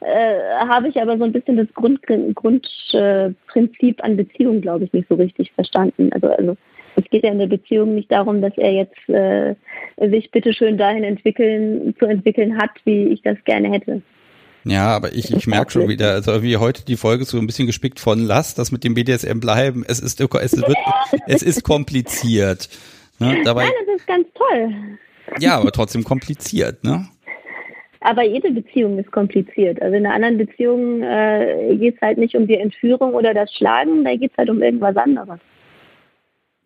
äh, 0.00 0.34
habe 0.68 0.88
ich 0.88 1.00
aber 1.00 1.16
so 1.16 1.24
ein 1.24 1.32
bisschen 1.32 1.56
das 1.56 1.68
Grundprinzip 1.72 2.36
Grund, 2.36 2.68
äh, 2.92 3.30
an 4.02 4.16
Beziehung, 4.18 4.60
glaube 4.60 4.84
ich, 4.84 4.92
nicht 4.92 5.08
so 5.08 5.14
richtig 5.14 5.52
verstanden. 5.52 6.10
Also, 6.12 6.28
also 6.28 6.58
es 6.96 7.04
geht 7.08 7.24
ja 7.24 7.32
in 7.32 7.38
der 7.38 7.46
Beziehung 7.46 7.94
nicht 7.94 8.12
darum, 8.12 8.42
dass 8.42 8.52
er 8.58 8.72
jetzt 8.72 9.08
äh, 9.08 9.54
sich 9.96 10.30
bitteschön 10.32 10.76
dahin 10.76 11.02
entwickeln, 11.02 11.94
zu 11.98 12.04
entwickeln 12.04 12.58
hat, 12.58 12.72
wie 12.84 13.04
ich 13.04 13.22
das 13.22 13.38
gerne 13.46 13.72
hätte. 13.72 14.02
Ja, 14.64 14.88
aber 14.88 15.14
ich, 15.14 15.32
ich 15.32 15.46
merke 15.46 15.70
schon 15.72 15.88
wieder, 15.88 16.12
also 16.12 16.42
wie 16.42 16.58
heute 16.58 16.84
die 16.84 16.96
Folge 16.98 17.24
so 17.24 17.38
ein 17.38 17.46
bisschen 17.46 17.66
gespickt 17.66 18.00
von 18.00 18.18
Lass 18.18 18.54
das 18.54 18.70
mit 18.70 18.84
dem 18.84 18.92
BDSM 18.92 19.40
bleiben. 19.40 19.82
Es 19.88 19.98
ist, 19.98 20.20
es 20.20 20.56
wird, 20.58 20.76
es 21.26 21.42
ist 21.42 21.62
kompliziert. 21.62 22.68
Ne? 23.18 23.42
Dabei, 23.44 23.64
Nein, 23.64 23.72
das 23.86 23.96
ist 23.96 24.06
ganz 24.06 24.26
toll. 24.34 24.74
Ja, 25.40 25.58
aber 25.58 25.72
trotzdem 25.72 26.04
kompliziert, 26.04 26.84
ne? 26.84 27.06
Aber 28.00 28.22
jede 28.22 28.52
Beziehung 28.52 28.98
ist 28.98 29.10
kompliziert. 29.10 29.82
Also 29.82 29.96
in 29.96 30.06
einer 30.06 30.14
anderen 30.14 30.38
Beziehung 30.38 31.02
äh, 31.02 31.76
geht 31.76 31.96
es 31.96 32.00
halt 32.00 32.18
nicht 32.18 32.36
um 32.36 32.46
die 32.46 32.56
Entführung 32.56 33.12
oder 33.14 33.34
das 33.34 33.52
Schlagen, 33.52 34.04
da 34.04 34.14
geht 34.14 34.30
es 34.30 34.38
halt 34.38 34.50
um 34.50 34.62
irgendwas 34.62 34.96
anderes. 34.96 35.40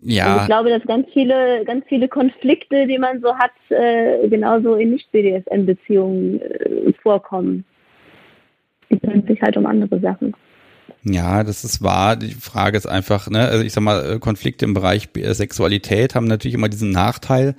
Ja. 0.01 0.27
Also 0.27 0.41
ich 0.41 0.47
glaube, 0.47 0.71
dass 0.71 0.83
ganz 0.83 1.07
viele, 1.13 1.65
ganz 1.65 1.85
viele 1.89 2.09
Konflikte, 2.09 2.87
die 2.87 2.99
man 2.99 3.21
so 3.23 3.35
hat, 3.35 3.53
äh, 3.71 4.29
genauso 4.29 4.75
in 4.75 4.91
Nicht-BDSM-Beziehungen 4.91 6.41
äh, 6.41 6.93
vorkommen. 7.03 7.65
Die 8.91 8.99
kümmern 8.99 9.27
sich 9.27 9.41
halt 9.41 9.57
um 9.57 9.65
andere 9.65 10.01
Sachen. 10.01 10.35
Ja, 11.05 11.43
das 11.43 11.65
ist 11.65 11.83
wahr. 11.83 12.17
Die 12.17 12.35
Frage 12.35 12.77
ist 12.77 12.87
einfach, 12.87 13.29
ne, 13.29 13.41
also 13.49 13.65
ich 13.65 13.73
sag 13.73 13.83
mal, 13.83 14.13
äh, 14.13 14.19
Konflikte 14.19 14.65
im 14.65 14.75
Bereich 14.75 15.09
äh, 15.17 15.35
Sexualität 15.35 16.15
haben 16.15 16.27
natürlich 16.27 16.55
immer 16.55 16.69
diesen 16.69 16.91
Nachteil, 16.91 17.57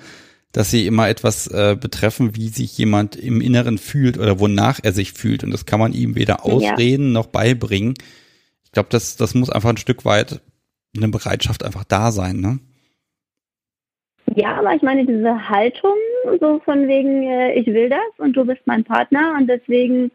dass 0.54 0.72
sie 0.72 0.88
immer 0.88 1.10
etwas 1.10 1.48
äh, 1.48 1.76
betreffen, 1.80 2.36
wie 2.36 2.48
sich 2.48 2.78
jemand 2.78 3.16
im 3.16 3.42
Inneren 3.42 3.78
fühlt 3.78 4.18
oder 4.18 4.40
wonach 4.40 4.80
er 4.82 4.94
sich 4.94 5.14
fühlt. 5.14 5.44
Und 5.44 5.52
das 5.52 5.66
kann 5.66 5.80
man 5.80 5.94
ihm 5.94 6.16
weder 6.16 6.46
ausreden 6.46 7.08
ja. 7.08 7.14
noch 7.14 7.26
beibringen. 7.28 7.96
Ich 8.64 8.72
glaube, 8.72 8.90
das, 8.92 9.18
das 9.18 9.34
muss 9.36 9.50
einfach 9.50 9.70
ein 9.70 9.78
Stück 9.78 10.06
weit 10.06 10.40
eine 10.96 11.10
Bereitschaft 11.10 11.64
einfach 11.64 11.84
da 11.84 12.12
sein, 12.12 12.40
ne? 12.40 12.60
Ja, 14.36 14.56
aber 14.56 14.74
ich 14.74 14.82
meine, 14.82 15.06
diese 15.06 15.50
Haltung, 15.50 15.96
so 16.40 16.60
von 16.64 16.88
wegen, 16.88 17.24
äh, 17.24 17.54
ich 17.54 17.68
will 17.68 17.90
das 17.90 18.00
und 18.18 18.34
du 18.36 18.46
bist 18.46 18.62
mein 18.66 18.84
Partner 18.84 19.36
und 19.38 19.48
deswegen 19.48 20.12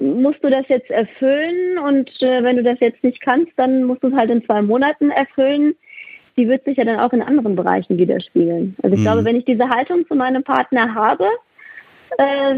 musst 0.00 0.42
du 0.42 0.50
das 0.50 0.66
jetzt 0.68 0.90
erfüllen 0.90 1.78
und 1.78 2.10
äh, 2.22 2.42
wenn 2.42 2.56
du 2.56 2.62
das 2.62 2.78
jetzt 2.80 3.02
nicht 3.02 3.20
kannst, 3.20 3.52
dann 3.56 3.84
musst 3.84 4.02
du 4.02 4.08
es 4.08 4.14
halt 4.14 4.30
in 4.30 4.44
zwei 4.44 4.62
Monaten 4.62 5.10
erfüllen. 5.10 5.74
Die 6.36 6.48
wird 6.48 6.64
sich 6.64 6.76
ja 6.76 6.84
dann 6.84 7.00
auch 7.00 7.12
in 7.12 7.22
anderen 7.22 7.56
Bereichen 7.56 7.96
widerspiegeln. 7.96 8.76
Also 8.82 8.94
ich 8.94 9.00
mhm. 9.00 9.04
glaube, 9.04 9.24
wenn 9.24 9.36
ich 9.36 9.44
diese 9.44 9.68
Haltung 9.68 10.06
zu 10.06 10.14
meinem 10.14 10.44
Partner 10.44 10.94
habe, 10.94 11.26
äh, 12.18 12.54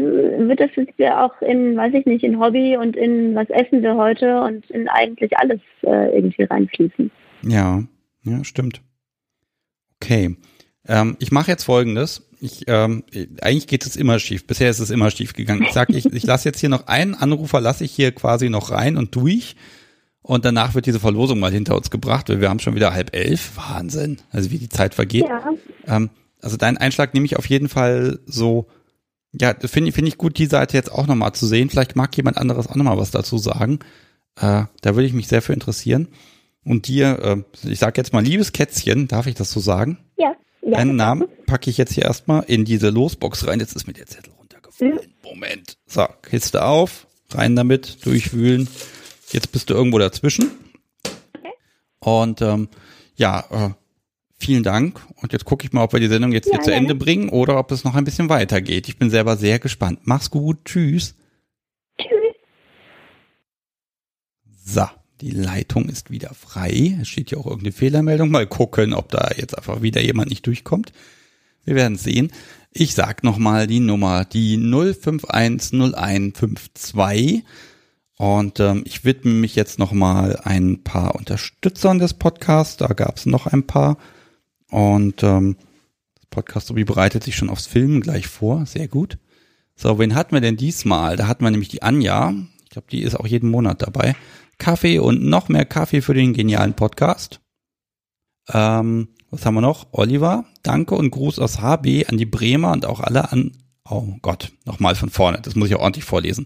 wird 0.47 0.59
das 0.59 0.69
ja 0.97 1.25
auch 1.25 1.41
in, 1.41 1.75
weiß 1.75 1.93
ich 1.93 2.05
nicht, 2.05 2.23
in 2.23 2.39
Hobby 2.39 2.77
und 2.77 2.95
in 2.95 3.35
was 3.35 3.49
essen 3.49 3.81
wir 3.81 3.95
heute 3.95 4.41
und 4.41 4.69
in 4.69 4.87
eigentlich 4.87 5.37
alles 5.37 5.59
äh, 5.81 6.15
irgendwie 6.15 6.43
reinfließen. 6.43 7.11
Ja, 7.43 7.83
ja, 8.23 8.43
stimmt. 8.43 8.81
Okay. 10.01 10.35
Ähm, 10.87 11.17
ich 11.19 11.31
mache 11.31 11.51
jetzt 11.51 11.63
folgendes 11.63 12.28
ich, 12.39 12.63
ähm, 12.67 13.03
eigentlich 13.41 13.67
geht 13.67 13.85
es 13.85 13.95
immer 13.95 14.19
schief. 14.19 14.47
Bisher 14.47 14.69
ist 14.69 14.79
es 14.79 14.89
immer 14.89 15.11
schief 15.11 15.33
gegangen. 15.33 15.63
Ich 15.63 15.73
sag, 15.73 15.89
ich, 15.89 16.05
ich 16.05 16.25
lasse 16.25 16.47
jetzt 16.47 16.59
hier 16.59 16.69
noch 16.69 16.87
einen 16.87 17.15
Anrufer, 17.15 17.59
lasse 17.61 17.83
ich 17.83 17.91
hier 17.91 18.11
quasi 18.11 18.49
noch 18.49 18.71
rein 18.71 18.97
und 18.97 19.15
durch. 19.15 19.55
Und 20.21 20.45
danach 20.45 20.75
wird 20.75 20.85
diese 20.85 20.99
Verlosung 20.99 21.39
mal 21.39 21.51
hinter 21.51 21.75
uns 21.75 21.89
gebracht, 21.89 22.29
weil 22.29 22.41
wir 22.41 22.49
haben 22.49 22.59
schon 22.59 22.75
wieder 22.75 22.93
halb 22.93 23.15
elf. 23.15 23.53
Wahnsinn. 23.55 24.17
Also 24.31 24.51
wie 24.51 24.57
die 24.57 24.69
Zeit 24.69 24.93
vergeht. 24.93 25.25
Ja. 25.27 25.49
Ähm, 25.87 26.09
also 26.41 26.55
deinen 26.55 26.77
Einschlag 26.77 27.13
nehme 27.13 27.25
ich 27.25 27.37
auf 27.37 27.47
jeden 27.47 27.69
Fall 27.69 28.19
so, 28.25 28.67
ja, 29.33 29.53
finde 29.53 29.91
finde 29.91 30.09
ich 30.09 30.17
gut, 30.17 30.37
die 30.37 30.45
Seite 30.45 30.77
jetzt 30.77 30.91
auch 30.91 31.07
nochmal 31.07 31.33
zu 31.33 31.45
sehen. 31.45 31.69
Vielleicht 31.69 31.95
mag 31.95 32.15
jemand 32.15 32.37
anderes 32.37 32.67
auch 32.67 32.75
nochmal 32.75 32.97
was 32.97 33.11
dazu 33.11 33.37
sagen. 33.37 33.79
Äh, 34.35 34.63
da 34.81 34.95
würde 34.95 35.05
ich 35.05 35.13
mich 35.13 35.27
sehr 35.27 35.41
für 35.41 35.53
interessieren. 35.53 36.07
Und 36.63 36.87
dir, 36.87 37.45
äh, 37.63 37.69
ich 37.69 37.79
sag 37.79 37.97
jetzt 37.97 38.13
mal, 38.13 38.23
liebes 38.23 38.51
Kätzchen, 38.51 39.07
darf 39.07 39.27
ich 39.27 39.35
das 39.35 39.51
so 39.51 39.59
sagen? 39.59 39.97
Ja. 40.17 40.35
Ja. 40.61 40.77
Deinen 40.77 40.95
Namen 40.95 41.27
packe 41.45 41.69
ich 41.69 41.77
jetzt 41.77 41.93
hier 41.93 42.03
erstmal 42.03 42.43
in 42.43 42.65
diese 42.65 42.89
Losbox 42.89 43.47
rein. 43.47 43.59
Jetzt 43.59 43.75
ist 43.75 43.87
mir 43.87 43.93
der 43.93 44.07
Zettel 44.07 44.33
runtergefallen. 44.33 44.95
Mhm. 44.95 44.99
Moment. 45.23 45.77
So, 45.87 46.05
Kiste 46.21 46.65
auf, 46.65 47.07
rein 47.31 47.55
damit, 47.55 48.05
durchwühlen. 48.05 48.67
Jetzt 49.31 49.51
bist 49.51 49.69
du 49.69 49.73
irgendwo 49.73 49.99
dazwischen. 49.99 50.51
Okay. 51.05 51.53
Und 51.99 52.41
ähm, 52.41 52.69
ja, 53.15 53.45
äh, 53.51 53.69
vielen 54.37 54.63
Dank. 54.63 55.01
Und 55.21 55.33
jetzt 55.33 55.45
gucke 55.45 55.65
ich 55.65 55.71
mal, 55.71 55.83
ob 55.83 55.93
wir 55.93 55.99
die 55.99 56.07
Sendung 56.07 56.31
jetzt 56.31 56.47
ja, 56.47 56.53
hier 56.53 56.61
zu 56.61 56.73
Ende 56.73 56.95
bringen 56.95 57.29
oder 57.29 57.57
ob 57.59 57.71
es 57.71 57.83
noch 57.83 57.95
ein 57.95 58.05
bisschen 58.05 58.29
weitergeht. 58.29 58.87
Ich 58.87 58.97
bin 58.97 59.09
selber 59.09 59.37
sehr 59.37 59.59
gespannt. 59.59 59.99
Mach's 60.03 60.29
gut. 60.29 60.65
Tschüss. 60.65 61.15
Tschüss. 61.99 62.35
So. 64.65 64.87
Die 65.21 65.31
Leitung 65.31 65.87
ist 65.89 66.11
wieder 66.11 66.33
frei. 66.33 66.97
Es 67.01 67.09
steht 67.09 67.29
hier 67.29 67.39
auch 67.39 67.45
irgendeine 67.45 67.73
Fehlermeldung. 67.73 68.31
Mal 68.31 68.47
gucken, 68.47 68.93
ob 68.93 69.11
da 69.11 69.31
jetzt 69.35 69.57
einfach 69.57 69.81
wieder 69.81 70.01
jemand 70.01 70.29
nicht 70.29 70.47
durchkommt. 70.47 70.93
Wir 71.65 71.75
werden 71.75 71.97
sehen. 71.97 72.31
Ich 72.71 72.93
sag 72.93 73.21
nochmal 73.23 73.67
die 73.67 73.81
Nummer, 73.81 74.23
die 74.23 74.57
0510152. 74.57 77.43
Und 78.17 78.61
ähm, 78.61 78.83
ich 78.85 79.03
widme 79.03 79.33
mich 79.33 79.55
jetzt 79.55 79.77
nochmal 79.77 80.39
ein 80.43 80.83
paar 80.83 81.15
Unterstützern 81.15 81.99
des 81.99 82.13
Podcasts. 82.13 82.77
Da 82.77 82.87
gab 82.87 83.17
es 83.17 83.25
noch 83.25 83.45
ein 83.47 83.67
paar. 83.67 83.97
Und 84.69 85.21
ähm, 85.23 85.57
das 86.15 86.27
Podcast 86.29 86.73
wie 86.75 86.85
bereitet 86.85 87.25
sich 87.25 87.35
schon 87.35 87.49
aufs 87.49 87.67
Filmen 87.67 87.99
gleich 87.99 88.27
vor. 88.27 88.65
Sehr 88.65 88.87
gut. 88.87 89.17
So, 89.75 89.99
wen 89.99 90.15
hatten 90.15 90.33
wir 90.33 90.41
denn 90.41 90.57
diesmal? 90.57 91.17
Da 91.17 91.27
hatten 91.27 91.43
wir 91.43 91.51
nämlich 91.51 91.69
die 91.69 91.81
Anja. 91.81 92.33
Ich 92.63 92.69
glaube, 92.69 92.87
die 92.89 93.01
ist 93.01 93.15
auch 93.15 93.27
jeden 93.27 93.49
Monat 93.49 93.81
dabei. 93.81 94.15
Kaffee 94.59 94.99
und 94.99 95.23
noch 95.23 95.49
mehr 95.49 95.65
Kaffee 95.65 96.01
für 96.01 96.13
den 96.13 96.33
genialen 96.33 96.75
Podcast. 96.75 97.41
Ähm, 98.51 99.09
was 99.31 99.45
haben 99.45 99.55
wir 99.55 99.61
noch? 99.61 99.87
Oliver, 99.91 100.45
danke 100.63 100.95
und 100.95 101.11
Gruß 101.11 101.39
aus 101.39 101.61
HB 101.61 102.05
an 102.07 102.17
die 102.17 102.25
Bremer 102.25 102.71
und 102.71 102.85
auch 102.85 102.99
alle 102.99 103.31
an, 103.31 103.51
oh 103.89 104.15
Gott, 104.21 104.51
nochmal 104.65 104.95
von 104.95 105.09
vorne, 105.09 105.39
das 105.41 105.55
muss 105.55 105.69
ich 105.69 105.75
auch 105.75 105.81
ordentlich 105.81 106.05
vorlesen. 106.05 106.45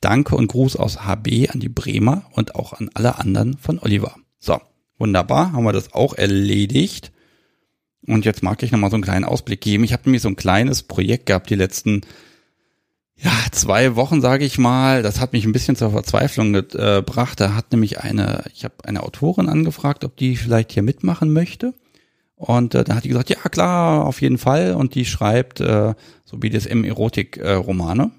Danke 0.00 0.36
und 0.36 0.48
Gruß 0.48 0.76
aus 0.76 1.04
HB 1.04 1.48
an 1.50 1.60
die 1.60 1.68
Bremer 1.68 2.24
und 2.32 2.54
auch 2.54 2.74
an 2.74 2.90
alle 2.94 3.18
anderen 3.18 3.56
von 3.56 3.78
Oliver. 3.78 4.16
So, 4.38 4.60
wunderbar, 4.98 5.52
haben 5.52 5.64
wir 5.64 5.72
das 5.72 5.94
auch 5.94 6.14
erledigt. 6.14 7.12
Und 8.06 8.26
jetzt 8.26 8.42
mag 8.42 8.62
ich 8.62 8.70
nochmal 8.70 8.90
so 8.90 8.96
einen 8.96 9.04
kleinen 9.04 9.24
Ausblick 9.24 9.62
geben. 9.62 9.84
Ich 9.84 9.94
habe 9.94 10.02
nämlich 10.04 10.20
so 10.20 10.28
ein 10.28 10.36
kleines 10.36 10.82
Projekt 10.82 11.26
gehabt 11.26 11.48
die 11.48 11.54
letzten 11.54 12.02
ja, 13.16 13.32
zwei 13.52 13.96
Wochen, 13.96 14.20
sage 14.20 14.44
ich 14.44 14.58
mal, 14.58 15.02
das 15.02 15.20
hat 15.20 15.32
mich 15.32 15.44
ein 15.44 15.52
bisschen 15.52 15.76
zur 15.76 15.92
Verzweiflung 15.92 16.52
gebracht. 16.52 17.40
Da 17.40 17.54
hat 17.54 17.72
nämlich 17.72 18.00
eine, 18.00 18.44
ich 18.52 18.64
habe 18.64 18.74
eine 18.84 19.02
Autorin 19.02 19.48
angefragt, 19.48 20.04
ob 20.04 20.16
die 20.16 20.36
vielleicht 20.36 20.72
hier 20.72 20.82
mitmachen 20.82 21.32
möchte. 21.32 21.74
Und 22.34 22.74
äh, 22.74 22.84
da 22.84 22.96
hat 22.96 23.04
die 23.04 23.08
gesagt, 23.08 23.30
ja 23.30 23.36
klar, 23.36 24.04
auf 24.04 24.20
jeden 24.20 24.38
Fall. 24.38 24.74
Und 24.74 24.94
die 24.94 25.04
schreibt 25.04 25.60
äh, 25.60 25.94
so 26.24 26.36
BDSM-Erotik-Romane. 26.36 28.10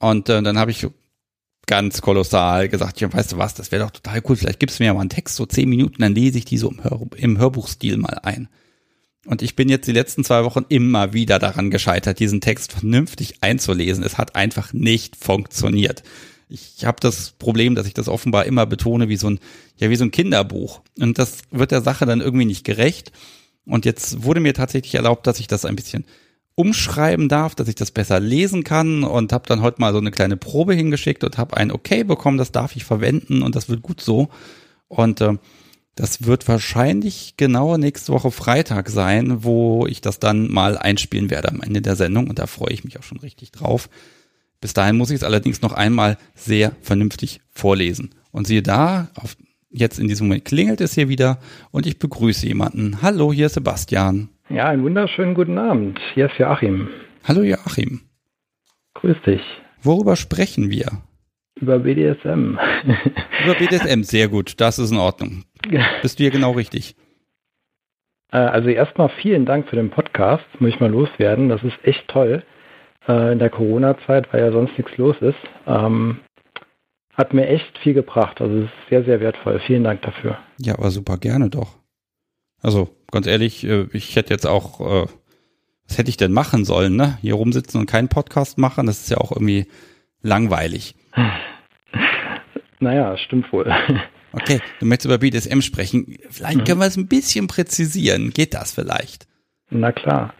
Äh, 0.00 0.06
und 0.06 0.28
äh, 0.28 0.42
dann 0.42 0.58
habe 0.58 0.72
ich 0.72 0.86
ganz 1.66 2.02
kolossal 2.02 2.68
gesagt, 2.68 3.00
ja, 3.00 3.12
weißt 3.12 3.32
du 3.32 3.38
was, 3.38 3.54
das 3.54 3.72
wäre 3.72 3.84
doch 3.84 3.90
total 3.90 4.22
cool. 4.28 4.36
Vielleicht 4.36 4.60
gibst 4.60 4.78
du 4.78 4.82
mir 4.82 4.88
ja 4.88 4.94
mal 4.94 5.00
einen 5.00 5.08
Text, 5.08 5.36
so 5.36 5.46
zehn 5.46 5.68
Minuten, 5.68 6.02
dann 6.02 6.14
lese 6.14 6.38
ich 6.38 6.44
die 6.44 6.58
so 6.58 6.70
im, 6.70 6.82
Hör 6.82 7.00
im 7.16 7.38
Hörbuchstil 7.38 7.96
mal 7.96 8.18
ein. 8.22 8.48
Und 9.24 9.42
ich 9.42 9.56
bin 9.56 9.68
jetzt 9.68 9.86
die 9.86 9.92
letzten 9.92 10.24
zwei 10.24 10.44
Wochen 10.44 10.66
immer 10.68 11.12
wieder 11.12 11.38
daran 11.38 11.70
gescheitert, 11.70 12.18
diesen 12.18 12.40
Text 12.40 12.72
vernünftig 12.72 13.36
einzulesen. 13.42 14.04
Es 14.04 14.18
hat 14.18 14.36
einfach 14.36 14.72
nicht 14.72 15.16
funktioniert. 15.16 16.02
ich 16.48 16.84
habe 16.84 16.98
das 17.00 17.30
Problem, 17.32 17.74
dass 17.74 17.86
ich 17.86 17.94
das 17.94 18.08
offenbar 18.08 18.44
immer 18.44 18.66
betone 18.66 19.08
wie 19.08 19.16
so 19.16 19.30
ein, 19.30 19.40
ja, 19.76 19.90
wie 19.90 19.96
so 19.96 20.04
ein 20.04 20.10
Kinderbuch. 20.10 20.82
Und 20.98 21.18
das 21.18 21.38
wird 21.50 21.70
der 21.70 21.80
Sache 21.80 22.06
dann 22.06 22.20
irgendwie 22.20 22.44
nicht 22.44 22.64
gerecht. 22.64 23.12
Und 23.64 23.86
jetzt 23.86 24.22
wurde 24.22 24.40
mir 24.40 24.52
tatsächlich 24.52 24.94
erlaubt, 24.94 25.26
dass 25.26 25.40
ich 25.40 25.46
das 25.46 25.64
ein 25.64 25.76
bisschen 25.76 26.04
umschreiben 26.54 27.28
darf, 27.28 27.54
dass 27.54 27.68
ich 27.68 27.74
das 27.74 27.90
besser 27.90 28.20
lesen 28.20 28.62
kann 28.62 29.02
und 29.02 29.32
habe 29.32 29.48
dann 29.48 29.62
heute 29.62 29.80
mal 29.80 29.92
so 29.92 29.98
eine 29.98 30.10
kleine 30.10 30.36
Probe 30.36 30.74
hingeschickt 30.74 31.24
und 31.24 31.36
habe 31.38 31.56
ein 31.56 31.72
Okay 31.72 32.04
bekommen, 32.04 32.38
das 32.38 32.52
darf 32.52 32.76
ich 32.76 32.84
verwenden 32.84 33.42
und 33.42 33.56
das 33.56 33.68
wird 33.68 33.82
gut 33.82 34.00
so. 34.00 34.28
Und 34.86 35.20
äh, 35.20 35.34
das 35.94 36.26
wird 36.26 36.48
wahrscheinlich 36.48 37.34
genau 37.36 37.76
nächste 37.76 38.12
Woche 38.12 38.30
Freitag 38.30 38.88
sein, 38.88 39.44
wo 39.44 39.86
ich 39.86 40.00
das 40.00 40.18
dann 40.18 40.50
mal 40.50 40.76
einspielen 40.76 41.30
werde 41.30 41.50
am 41.50 41.60
Ende 41.60 41.82
der 41.82 41.96
Sendung 41.96 42.28
und 42.28 42.38
da 42.38 42.46
freue 42.46 42.72
ich 42.72 42.84
mich 42.84 42.98
auch 42.98 43.04
schon 43.04 43.18
richtig 43.18 43.52
drauf. 43.52 43.88
Bis 44.60 44.74
dahin 44.74 44.96
muss 44.96 45.10
ich 45.10 45.16
es 45.16 45.24
allerdings 45.24 45.62
noch 45.62 45.72
einmal 45.72 46.16
sehr 46.34 46.72
vernünftig 46.80 47.40
vorlesen. 47.50 48.14
Und 48.32 48.46
siehe 48.46 48.62
da, 48.62 49.08
auf, 49.14 49.36
jetzt 49.70 49.98
in 49.98 50.08
diesem 50.08 50.26
Moment 50.26 50.44
klingelt 50.44 50.80
es 50.80 50.94
hier 50.94 51.08
wieder 51.08 51.38
und 51.70 51.86
ich 51.86 51.98
begrüße 51.98 52.46
jemanden. 52.46 53.02
Hallo, 53.02 53.32
hier 53.32 53.46
ist 53.46 53.54
Sebastian. 53.54 54.30
Ja, 54.48 54.66
einen 54.68 54.82
wunderschönen 54.82 55.34
guten 55.34 55.58
Abend. 55.58 56.00
Hier 56.14 56.26
ist 56.26 56.38
Joachim. 56.38 56.88
Hallo 57.24 57.42
Joachim. 57.42 58.00
Grüß 58.94 59.16
dich. 59.26 59.42
Worüber 59.82 60.16
sprechen 60.16 60.70
wir? 60.70 61.02
Über 61.60 61.78
BDSM. 61.78 62.58
Über 63.44 63.54
BDSM, 63.58 64.02
sehr 64.02 64.28
gut. 64.28 64.54
Das 64.58 64.78
ist 64.78 64.90
in 64.90 64.96
Ordnung. 64.96 65.44
Bist 66.02 66.18
du 66.18 66.24
hier 66.24 66.30
genau 66.30 66.52
richtig? 66.52 66.96
Äh, 68.32 68.38
also 68.38 68.68
erstmal 68.68 69.08
vielen 69.20 69.46
Dank 69.46 69.68
für 69.68 69.76
den 69.76 69.90
Podcast, 69.90 70.44
muss 70.58 70.70
ich 70.70 70.80
mal 70.80 70.90
loswerden. 70.90 71.48
Das 71.48 71.62
ist 71.62 71.76
echt 71.82 72.06
toll. 72.08 72.42
Äh, 73.06 73.32
in 73.32 73.38
der 73.38 73.50
Corona-Zeit, 73.50 74.32
weil 74.32 74.40
ja 74.40 74.52
sonst 74.52 74.76
nichts 74.78 74.96
los 74.96 75.16
ist. 75.20 75.38
Ähm, 75.66 76.20
hat 77.14 77.32
mir 77.32 77.46
echt 77.48 77.78
viel 77.78 77.94
gebracht. 77.94 78.40
Also 78.40 78.58
es 78.58 78.64
ist 78.64 78.88
sehr, 78.88 79.04
sehr 79.04 79.20
wertvoll. 79.20 79.60
Vielen 79.66 79.84
Dank 79.84 80.02
dafür. 80.02 80.38
Ja, 80.58 80.74
aber 80.74 80.90
super 80.90 81.16
gerne 81.18 81.50
doch. 81.50 81.76
Also 82.62 82.88
ganz 83.10 83.26
ehrlich, 83.26 83.64
äh, 83.64 83.86
ich 83.92 84.16
hätte 84.16 84.32
jetzt 84.32 84.46
auch, 84.46 84.80
was 85.86 85.98
hätte 85.98 86.08
ich 86.08 86.16
denn 86.16 86.32
machen 86.32 86.64
sollen, 86.64 86.96
ne? 86.96 87.18
Hier 87.20 87.34
rumsitzen 87.34 87.80
und 87.80 87.86
keinen 87.86 88.08
Podcast 88.08 88.58
machen, 88.58 88.86
das 88.86 89.02
ist 89.02 89.10
ja 89.10 89.18
auch 89.18 89.32
irgendwie 89.32 89.66
langweilig. 90.22 90.94
Naja, 92.80 93.16
stimmt 93.16 93.50
wohl. 93.50 93.72
Okay, 94.34 94.60
du 94.80 94.86
möchtest 94.86 95.06
über 95.06 95.18
BDSM 95.18 95.60
sprechen. 95.60 96.16
Vielleicht 96.30 96.58
mhm. 96.58 96.64
können 96.64 96.80
wir 96.80 96.86
es 96.86 96.96
ein 96.96 97.08
bisschen 97.08 97.46
präzisieren. 97.46 98.30
Geht 98.30 98.54
das 98.54 98.72
vielleicht? 98.72 99.26
Na 99.70 99.92
klar. 99.92 100.34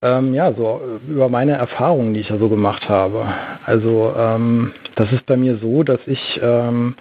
Ähm, 0.00 0.32
ja, 0.32 0.52
so 0.52 0.80
äh, 0.80 1.10
über 1.10 1.28
meine 1.28 1.52
Erfahrungen, 1.52 2.14
die 2.14 2.20
ich 2.20 2.28
ja 2.28 2.38
so 2.38 2.48
gemacht 2.48 2.88
habe. 2.88 3.26
Also 3.64 4.14
ähm, 4.16 4.72
das 4.94 5.10
ist 5.12 5.26
bei 5.26 5.36
mir 5.36 5.58
so, 5.58 5.82
dass 5.82 6.00
ich 6.06 6.40
ähm, 6.40 6.94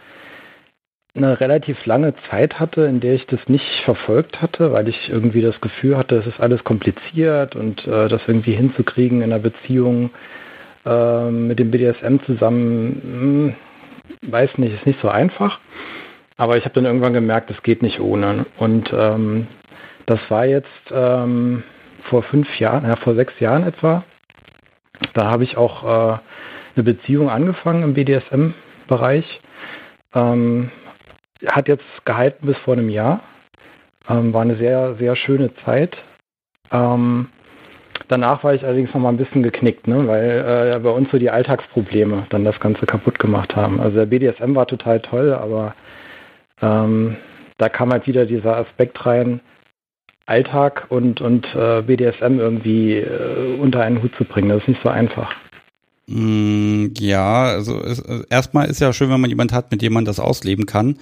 eine 1.17 1.39
relativ 1.39 1.85
lange 1.85 2.13
Zeit 2.29 2.59
hatte, 2.59 2.81
in 2.81 2.99
der 2.99 3.13
ich 3.13 3.25
das 3.27 3.39
nicht 3.47 3.81
verfolgt 3.85 4.41
hatte, 4.41 4.71
weil 4.71 4.87
ich 4.87 5.09
irgendwie 5.09 5.41
das 5.41 5.59
Gefühl 5.61 5.97
hatte, 5.97 6.17
es 6.17 6.27
ist 6.27 6.39
alles 6.39 6.63
kompliziert 6.63 7.55
und 7.55 7.85
äh, 7.87 8.07
das 8.07 8.21
irgendwie 8.27 8.55
hinzukriegen 8.55 9.21
in 9.21 9.31
einer 9.31 9.39
Beziehung 9.41 10.11
äh, 10.85 11.29
mit 11.29 11.59
dem 11.59 11.71
BDSM 11.71 12.17
zusammen, 12.25 13.01
mh, 13.03 13.55
hm, 14.21 14.31
weiß 14.31 14.57
nicht, 14.57 14.73
ist 14.73 14.85
nicht 14.85 15.01
so 15.01 15.09
einfach. 15.09 15.59
Aber 16.38 16.57
ich 16.57 16.65
habe 16.65 16.76
dann 16.76 16.85
irgendwann 16.85 17.14
gemerkt, 17.14 17.49
es 17.49 17.61
geht 17.64 17.81
nicht 17.81 17.99
ohne. 17.99 18.45
Und 18.57 18.93
ähm, 18.93 19.47
das 20.05 20.19
war 20.30 20.45
jetzt 20.45 20.69
ähm, 20.91 21.64
vor 22.09 22.23
fünf 22.23 22.59
Jahren, 22.59 22.85
ja, 22.85 22.95
vor 22.95 23.15
sechs 23.15 23.39
Jahren 23.39 23.64
etwa. 23.64 24.03
Da 25.14 25.30
habe 25.30 25.43
ich 25.43 25.57
auch 25.57 25.84
äh, 25.84 26.19
eine 26.76 26.84
Beziehung 26.84 27.30
angefangen 27.30 27.84
im 27.84 27.93
BDSM-Bereich. 27.95 29.41
Ähm, 30.14 30.72
hat 31.47 31.68
jetzt 31.68 31.85
gehalten 32.05 32.45
bis 32.45 32.57
vor 32.59 32.73
einem 32.73 32.89
Jahr. 32.89 33.22
Ähm, 34.07 34.34
war 34.34 34.41
eine 34.41 34.57
sehr, 34.57 34.95
sehr 34.95 35.15
schöne 35.15 35.53
Zeit. 35.65 35.97
Ähm, 36.72 37.30
danach 38.07 38.43
war 38.43 38.53
ich 38.53 38.64
allerdings 38.64 38.93
noch 38.93 39.01
mal 39.01 39.09
ein 39.09 39.18
bisschen 39.18 39.43
geknickt, 39.43 39.88
ne, 39.88 40.07
weil 40.07 40.73
äh, 40.76 40.80
bei 40.80 40.89
uns 40.89 41.09
so 41.11 41.18
die 41.18 41.30
Alltagsprobleme 41.30 42.27
dann 42.30 42.45
das 42.45 42.59
Ganze 42.59 42.85
kaputt 42.85 43.19
gemacht 43.19 43.55
haben. 43.55 43.80
Also 43.80 43.97
der 43.97 44.05
BDSM 44.05 44.55
war 44.55 44.68
total 44.68 44.99
toll, 45.01 45.34
aber 45.34 45.73
ähm, 46.61 47.17
da 47.57 47.69
kam 47.69 47.91
halt 47.91 48.07
wieder 48.07 48.25
dieser 48.25 48.57
Aspekt 48.57 49.05
rein, 49.05 49.41
Alltag 50.25 50.88
und, 50.89 51.21
und 51.21 51.45
äh, 51.55 51.81
BDSM 51.81 52.39
irgendwie 52.39 52.97
äh, 52.97 53.57
unter 53.59 53.81
einen 53.81 54.01
Hut 54.03 54.11
zu 54.17 54.25
bringen. 54.25 54.49
Das 54.49 54.61
ist 54.61 54.67
nicht 54.67 54.84
so 54.84 54.89
einfach. 54.89 55.34
Mm, 56.07 56.88
ja, 56.97 57.43
also 57.45 57.81
es, 57.81 57.99
erstmal 58.29 58.69
ist 58.69 58.81
ja 58.81 58.93
schön, 58.93 59.09
wenn 59.09 59.21
man 59.21 59.29
jemand 59.29 59.53
hat, 59.53 59.71
mit 59.71 59.81
dem 59.81 59.93
man 59.93 60.05
das 60.05 60.19
ausleben 60.19 60.65
kann. 60.65 60.97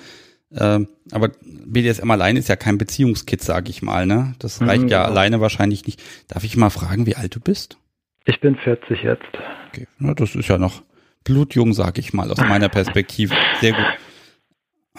Ähm, 0.55 0.87
aber 1.11 1.31
BDSM 1.65 2.09
allein 2.09 2.37
ist 2.37 2.49
ja 2.49 2.55
kein 2.55 2.77
Beziehungskit, 2.77 3.41
sag 3.41 3.67
ich 3.67 3.81
mal, 3.81 4.05
ne? 4.05 4.35
Das 4.39 4.61
mhm, 4.61 4.69
reicht 4.69 4.83
mhm, 4.83 4.89
ja 4.89 5.03
genau. 5.03 5.11
alleine 5.11 5.41
wahrscheinlich 5.41 5.85
nicht. 5.85 6.01
Darf 6.27 6.43
ich 6.43 6.55
mal 6.55 6.69
fragen, 6.69 7.05
wie 7.05 7.15
alt 7.15 7.35
du 7.35 7.39
bist? 7.39 7.77
Ich 8.25 8.39
bin 8.39 8.55
40 8.55 9.03
jetzt. 9.03 9.23
Okay, 9.69 9.87
na, 9.99 10.13
das 10.13 10.35
ist 10.35 10.47
ja 10.47 10.57
noch 10.57 10.83
blutjung, 11.23 11.73
sag 11.73 11.97
ich 11.97 12.13
mal, 12.13 12.31
aus 12.31 12.39
meiner 12.39 12.69
Perspektive. 12.69 13.35
Sehr 13.59 13.73
gut. 13.73 13.85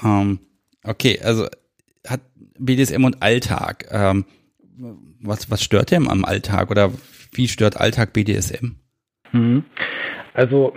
Ähm, 0.04 0.40
okay, 0.86 1.20
also 1.22 1.46
hat 2.06 2.20
BDSM 2.58 3.04
und 3.04 3.22
Alltag. 3.22 3.86
Ähm, 3.90 4.24
was, 5.20 5.50
was 5.50 5.62
stört 5.62 5.90
denn 5.90 6.08
am 6.08 6.24
Alltag 6.24 6.70
oder 6.70 6.92
wie 7.32 7.48
stört 7.48 7.80
Alltag 7.80 8.12
BDSM? 8.12 8.76
Mhm. 9.32 9.64
Also, 10.34 10.74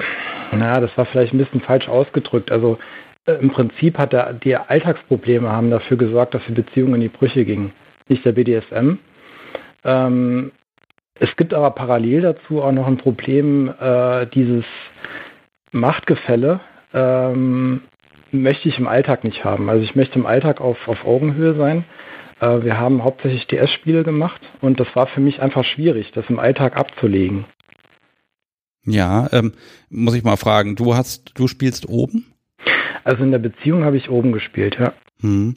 na, 0.51 0.79
das 0.79 0.95
war 0.97 1.05
vielleicht 1.05 1.33
ein 1.33 1.37
bisschen 1.37 1.61
falsch 1.61 1.87
ausgedrückt. 1.87 2.51
Also 2.51 2.79
äh, 3.25 3.33
im 3.33 3.51
Prinzip 3.51 3.97
hat 3.97 4.13
der, 4.13 4.33
die 4.33 4.55
Alltagsprobleme 4.55 5.49
haben 5.49 5.69
dafür 5.69 5.97
gesorgt, 5.97 6.33
dass 6.33 6.41
die 6.47 6.53
Beziehung 6.53 6.95
in 6.95 7.01
die 7.01 7.09
Brüche 7.09 7.45
ging. 7.45 7.71
Nicht 8.07 8.25
der 8.25 8.31
BDSM. 8.31 8.97
Ähm, 9.83 10.51
es 11.15 11.35
gibt 11.35 11.53
aber 11.53 11.71
parallel 11.71 12.21
dazu 12.21 12.61
auch 12.61 12.71
noch 12.71 12.87
ein 12.87 12.97
Problem, 12.97 13.73
äh, 13.79 14.25
dieses 14.27 14.63
Machtgefälle 15.71 16.61
ähm, 16.93 17.81
möchte 18.31 18.69
ich 18.69 18.77
im 18.77 18.87
Alltag 18.87 19.23
nicht 19.23 19.43
haben. 19.43 19.69
Also 19.69 19.83
ich 19.83 19.95
möchte 19.95 20.19
im 20.19 20.25
Alltag 20.25 20.61
auf, 20.61 20.87
auf 20.87 21.05
Augenhöhe 21.05 21.55
sein. 21.55 21.85
Äh, 22.39 22.63
wir 22.63 22.79
haben 22.79 23.03
hauptsächlich 23.03 23.47
DS-Spiele 23.47 24.03
gemacht 24.03 24.41
und 24.61 24.79
das 24.79 24.87
war 24.95 25.07
für 25.07 25.21
mich 25.21 25.41
einfach 25.41 25.63
schwierig, 25.63 26.11
das 26.13 26.25
im 26.29 26.39
Alltag 26.39 26.77
abzulegen. 26.77 27.45
Ja, 28.85 29.27
ähm, 29.31 29.53
muss 29.89 30.15
ich 30.15 30.23
mal 30.23 30.37
fragen, 30.37 30.75
du 30.75 30.95
hast, 30.95 31.37
du 31.37 31.47
spielst 31.47 31.87
oben? 31.87 32.25
Also 33.03 33.23
in 33.23 33.31
der 33.31 33.39
Beziehung 33.39 33.83
habe 33.83 33.97
ich 33.97 34.09
oben 34.09 34.31
gespielt, 34.31 34.77
ja. 34.79 34.93
Hm. 35.21 35.55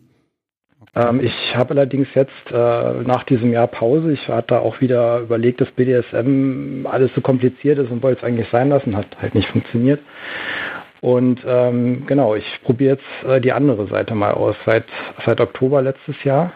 Okay. 0.80 1.08
Ähm, 1.08 1.20
ich 1.20 1.56
habe 1.56 1.70
allerdings 1.70 2.08
jetzt 2.14 2.50
äh, 2.50 3.02
nach 3.02 3.24
diesem 3.24 3.52
Jahr 3.52 3.66
Pause, 3.66 4.12
ich 4.12 4.28
hatte 4.28 4.60
auch 4.60 4.80
wieder 4.80 5.20
überlegt, 5.20 5.60
dass 5.60 5.70
BDSM 5.70 6.86
alles 6.86 7.10
so 7.14 7.20
kompliziert 7.20 7.78
ist 7.78 7.90
und 7.90 8.02
wollte 8.02 8.20
es 8.20 8.24
eigentlich 8.24 8.48
sein 8.50 8.68
lassen, 8.68 8.96
hat 8.96 9.06
halt 9.20 9.34
nicht 9.34 9.48
funktioniert. 9.48 10.00
Und 11.02 11.40
ähm, 11.44 12.06
genau, 12.06 12.34
ich 12.34 12.44
probiere 12.64 12.94
jetzt 12.94 13.28
äh, 13.28 13.40
die 13.40 13.52
andere 13.52 13.86
Seite 13.88 14.14
mal 14.14 14.32
aus. 14.32 14.56
Seit, 14.64 14.84
seit 15.26 15.40
Oktober 15.40 15.82
letztes 15.82 16.22
Jahr. 16.24 16.52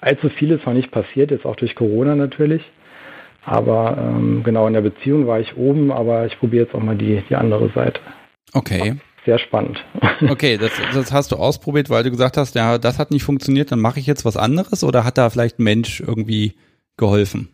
Allzu 0.00 0.30
viel 0.30 0.50
ist 0.50 0.66
noch 0.66 0.72
nicht 0.72 0.90
passiert, 0.90 1.30
jetzt 1.30 1.44
auch 1.44 1.56
durch 1.56 1.76
Corona 1.76 2.16
natürlich. 2.16 2.62
Aber 3.44 3.96
ähm, 3.98 4.42
genau, 4.42 4.66
in 4.66 4.72
der 4.72 4.80
Beziehung 4.80 5.26
war 5.26 5.38
ich 5.38 5.56
oben, 5.56 5.92
aber 5.92 6.26
ich 6.26 6.38
probiere 6.38 6.64
jetzt 6.64 6.74
auch 6.74 6.82
mal 6.82 6.96
die, 6.96 7.22
die 7.28 7.36
andere 7.36 7.68
Seite. 7.70 8.00
Okay 8.52 8.96
sehr 9.28 9.38
spannend. 9.38 9.84
Okay, 10.28 10.58
das, 10.58 10.72
das 10.94 11.12
hast 11.12 11.30
du 11.30 11.36
ausprobiert, 11.36 11.90
weil 11.90 12.02
du 12.02 12.10
gesagt 12.10 12.36
hast, 12.36 12.56
ja, 12.56 12.78
das 12.78 12.98
hat 12.98 13.12
nicht 13.12 13.22
funktioniert, 13.22 13.70
dann 13.70 13.78
mache 13.78 14.00
ich 14.00 14.06
jetzt 14.06 14.24
was 14.24 14.36
anderes 14.36 14.82
oder 14.82 15.04
hat 15.04 15.16
da 15.16 15.30
vielleicht 15.30 15.60
ein 15.60 15.64
Mensch 15.64 16.00
irgendwie 16.00 16.54
geholfen? 16.96 17.48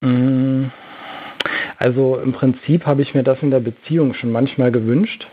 Mm, 0.00 0.66
also 1.78 2.18
im 2.18 2.32
Prinzip 2.32 2.86
habe 2.86 3.02
ich 3.02 3.14
mir 3.14 3.22
das 3.22 3.38
in 3.42 3.50
der 3.50 3.60
Beziehung 3.60 4.14
schon 4.14 4.32
manchmal 4.32 4.72
gewünscht. 4.72 5.28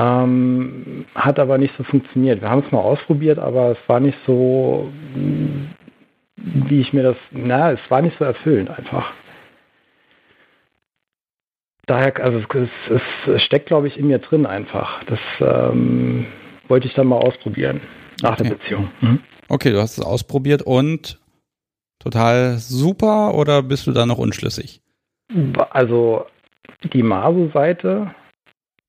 Ähm, 0.00 1.04
hat 1.14 1.38
aber 1.38 1.58
nicht 1.58 1.74
so 1.76 1.84
funktioniert. 1.84 2.40
Wir 2.40 2.48
haben 2.48 2.62
es 2.64 2.72
mal 2.72 2.80
ausprobiert, 2.80 3.38
aber 3.38 3.72
es 3.72 3.78
war 3.86 4.00
nicht 4.00 4.18
so, 4.26 4.90
wie 6.36 6.80
ich 6.80 6.92
mir 6.92 7.02
das, 7.02 7.16
na, 7.30 7.72
es 7.72 7.80
war 7.90 8.00
nicht 8.00 8.16
so 8.18 8.24
erfüllend 8.24 8.70
einfach 8.70 9.12
daher, 11.90 12.16
also 12.22 12.38
es, 12.38 12.68
es, 12.88 13.34
es 13.34 13.42
steckt, 13.42 13.66
glaube 13.66 13.88
ich, 13.88 13.98
in 13.98 14.06
mir 14.06 14.18
drin 14.18 14.46
einfach. 14.46 15.02
Das 15.04 15.18
ähm, 15.40 16.26
wollte 16.68 16.86
ich 16.86 16.94
dann 16.94 17.08
mal 17.08 17.18
ausprobieren 17.18 17.80
nach 18.22 18.34
okay. 18.34 18.44
der 18.44 18.50
Beziehung. 18.50 18.90
Mhm. 19.00 19.20
Okay, 19.48 19.72
du 19.72 19.80
hast 19.80 19.98
es 19.98 20.04
ausprobiert 20.04 20.62
und 20.62 21.18
total 21.98 22.58
super 22.58 23.34
oder 23.34 23.62
bist 23.62 23.86
du 23.86 23.92
da 23.92 24.06
noch 24.06 24.18
unschlüssig? 24.18 24.80
Also 25.70 26.26
die 26.92 27.02
Maso-Seite 27.02 28.14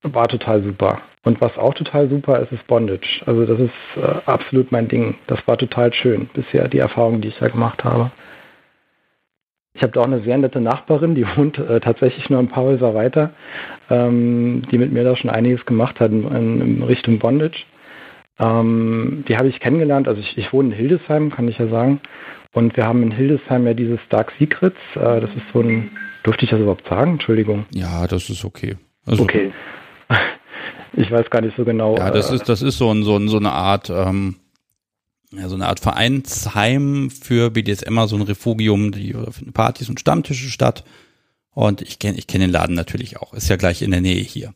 war 0.02 0.28
total 0.28 0.62
super. 0.62 1.00
Und 1.24 1.40
was 1.40 1.56
auch 1.56 1.74
total 1.74 2.08
super 2.08 2.40
ist, 2.40 2.52
ist 2.52 2.66
Bondage. 2.66 3.22
Also 3.26 3.46
das 3.46 3.60
ist 3.60 4.02
äh, 4.02 4.20
absolut 4.26 4.72
mein 4.72 4.88
Ding. 4.88 5.16
Das 5.28 5.38
war 5.46 5.56
total 5.56 5.92
schön 5.92 6.28
bisher, 6.34 6.68
die 6.68 6.78
Erfahrung, 6.78 7.20
die 7.20 7.28
ich 7.28 7.38
da 7.38 7.48
gemacht 7.48 7.84
habe. 7.84 8.10
Ich 9.74 9.82
habe 9.82 9.92
da 9.92 10.00
auch 10.00 10.06
eine 10.06 10.22
sehr 10.22 10.36
nette 10.36 10.60
Nachbarin, 10.60 11.14
die 11.14 11.26
wohnt 11.36 11.58
äh, 11.58 11.80
tatsächlich 11.80 12.28
nur 12.28 12.40
ein 12.40 12.48
paar 12.48 12.64
Häuser 12.64 12.94
weiter, 12.94 13.30
ähm, 13.88 14.62
die 14.70 14.78
mit 14.78 14.92
mir 14.92 15.04
da 15.04 15.16
schon 15.16 15.30
einiges 15.30 15.64
gemacht 15.64 16.00
hat 16.00 16.10
in, 16.10 16.60
in 16.60 16.82
Richtung 16.82 17.18
Bondage. 17.18 17.64
Ähm, 18.38 19.24
die 19.28 19.36
habe 19.36 19.48
ich 19.48 19.60
kennengelernt, 19.60 20.08
also 20.08 20.20
ich, 20.20 20.36
ich, 20.36 20.52
wohne 20.52 20.70
in 20.70 20.74
Hildesheim, 20.74 21.30
kann 21.30 21.48
ich 21.48 21.58
ja 21.58 21.68
sagen. 21.68 22.00
Und 22.52 22.76
wir 22.76 22.86
haben 22.86 23.02
in 23.02 23.12
Hildesheim 23.12 23.66
ja 23.66 23.74
dieses 23.74 24.00
Dark 24.08 24.32
Secrets, 24.38 24.76
äh, 24.96 25.20
das 25.20 25.30
ist 25.30 25.46
so 25.52 25.60
ein, 25.60 25.90
durfte 26.24 26.44
ich 26.44 26.50
das 26.50 26.60
überhaupt 26.60 26.88
sagen? 26.88 27.12
Entschuldigung. 27.12 27.66
Ja, 27.72 28.06
das 28.06 28.28
ist 28.28 28.44
okay. 28.44 28.76
Also, 29.06 29.22
okay. 29.22 29.52
Ich 30.94 31.10
weiß 31.10 31.30
gar 31.30 31.40
nicht 31.40 31.56
so 31.56 31.64
genau. 31.64 31.96
Ja, 31.96 32.10
das 32.10 32.30
äh, 32.30 32.34
ist, 32.34 32.48
das 32.48 32.62
ist 32.62 32.78
so, 32.78 32.92
ein, 32.92 33.02
so, 33.02 33.16
ein, 33.16 33.28
so 33.28 33.38
eine 33.38 33.52
Art, 33.52 33.88
ähm, 33.88 34.36
ja, 35.30 35.48
so 35.48 35.54
eine 35.54 35.66
Art 35.66 35.80
Vereinsheim 35.80 37.10
für 37.10 37.50
BDSMer, 37.50 38.06
so 38.08 38.16
ein 38.16 38.22
Refugium, 38.22 38.92
die 38.92 39.14
finden 39.30 39.52
Partys 39.54 39.88
und 39.88 40.00
Stammtische 40.00 40.48
statt. 40.48 40.84
Und 41.54 41.82
ich 41.82 41.98
kenne 41.98 42.18
ich 42.18 42.26
kenn 42.26 42.40
den 42.40 42.50
Laden 42.50 42.74
natürlich 42.74 43.18
auch. 43.18 43.32
Ist 43.34 43.48
ja 43.48 43.56
gleich 43.56 43.82
in 43.82 43.90
der 43.90 44.00
Nähe 44.00 44.22
hier. 44.22 44.54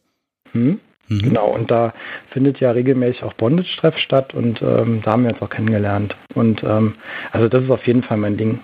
Hm? 0.52 0.80
Mhm. 1.08 1.18
Genau, 1.22 1.54
und 1.54 1.70
da 1.70 1.94
findet 2.32 2.58
ja 2.60 2.72
regelmäßig 2.72 3.22
auch 3.22 3.34
Bondage-Treff 3.34 3.96
statt 3.98 4.34
und 4.34 4.60
ähm, 4.60 5.02
da 5.04 5.12
haben 5.12 5.22
wir 5.22 5.32
uns 5.32 5.42
auch 5.42 5.50
kennengelernt. 5.50 6.16
Und 6.34 6.62
ähm, 6.64 6.96
also 7.32 7.48
das 7.48 7.64
ist 7.64 7.70
auf 7.70 7.86
jeden 7.86 8.02
Fall 8.02 8.16
mein 8.16 8.36
Ding. 8.36 8.60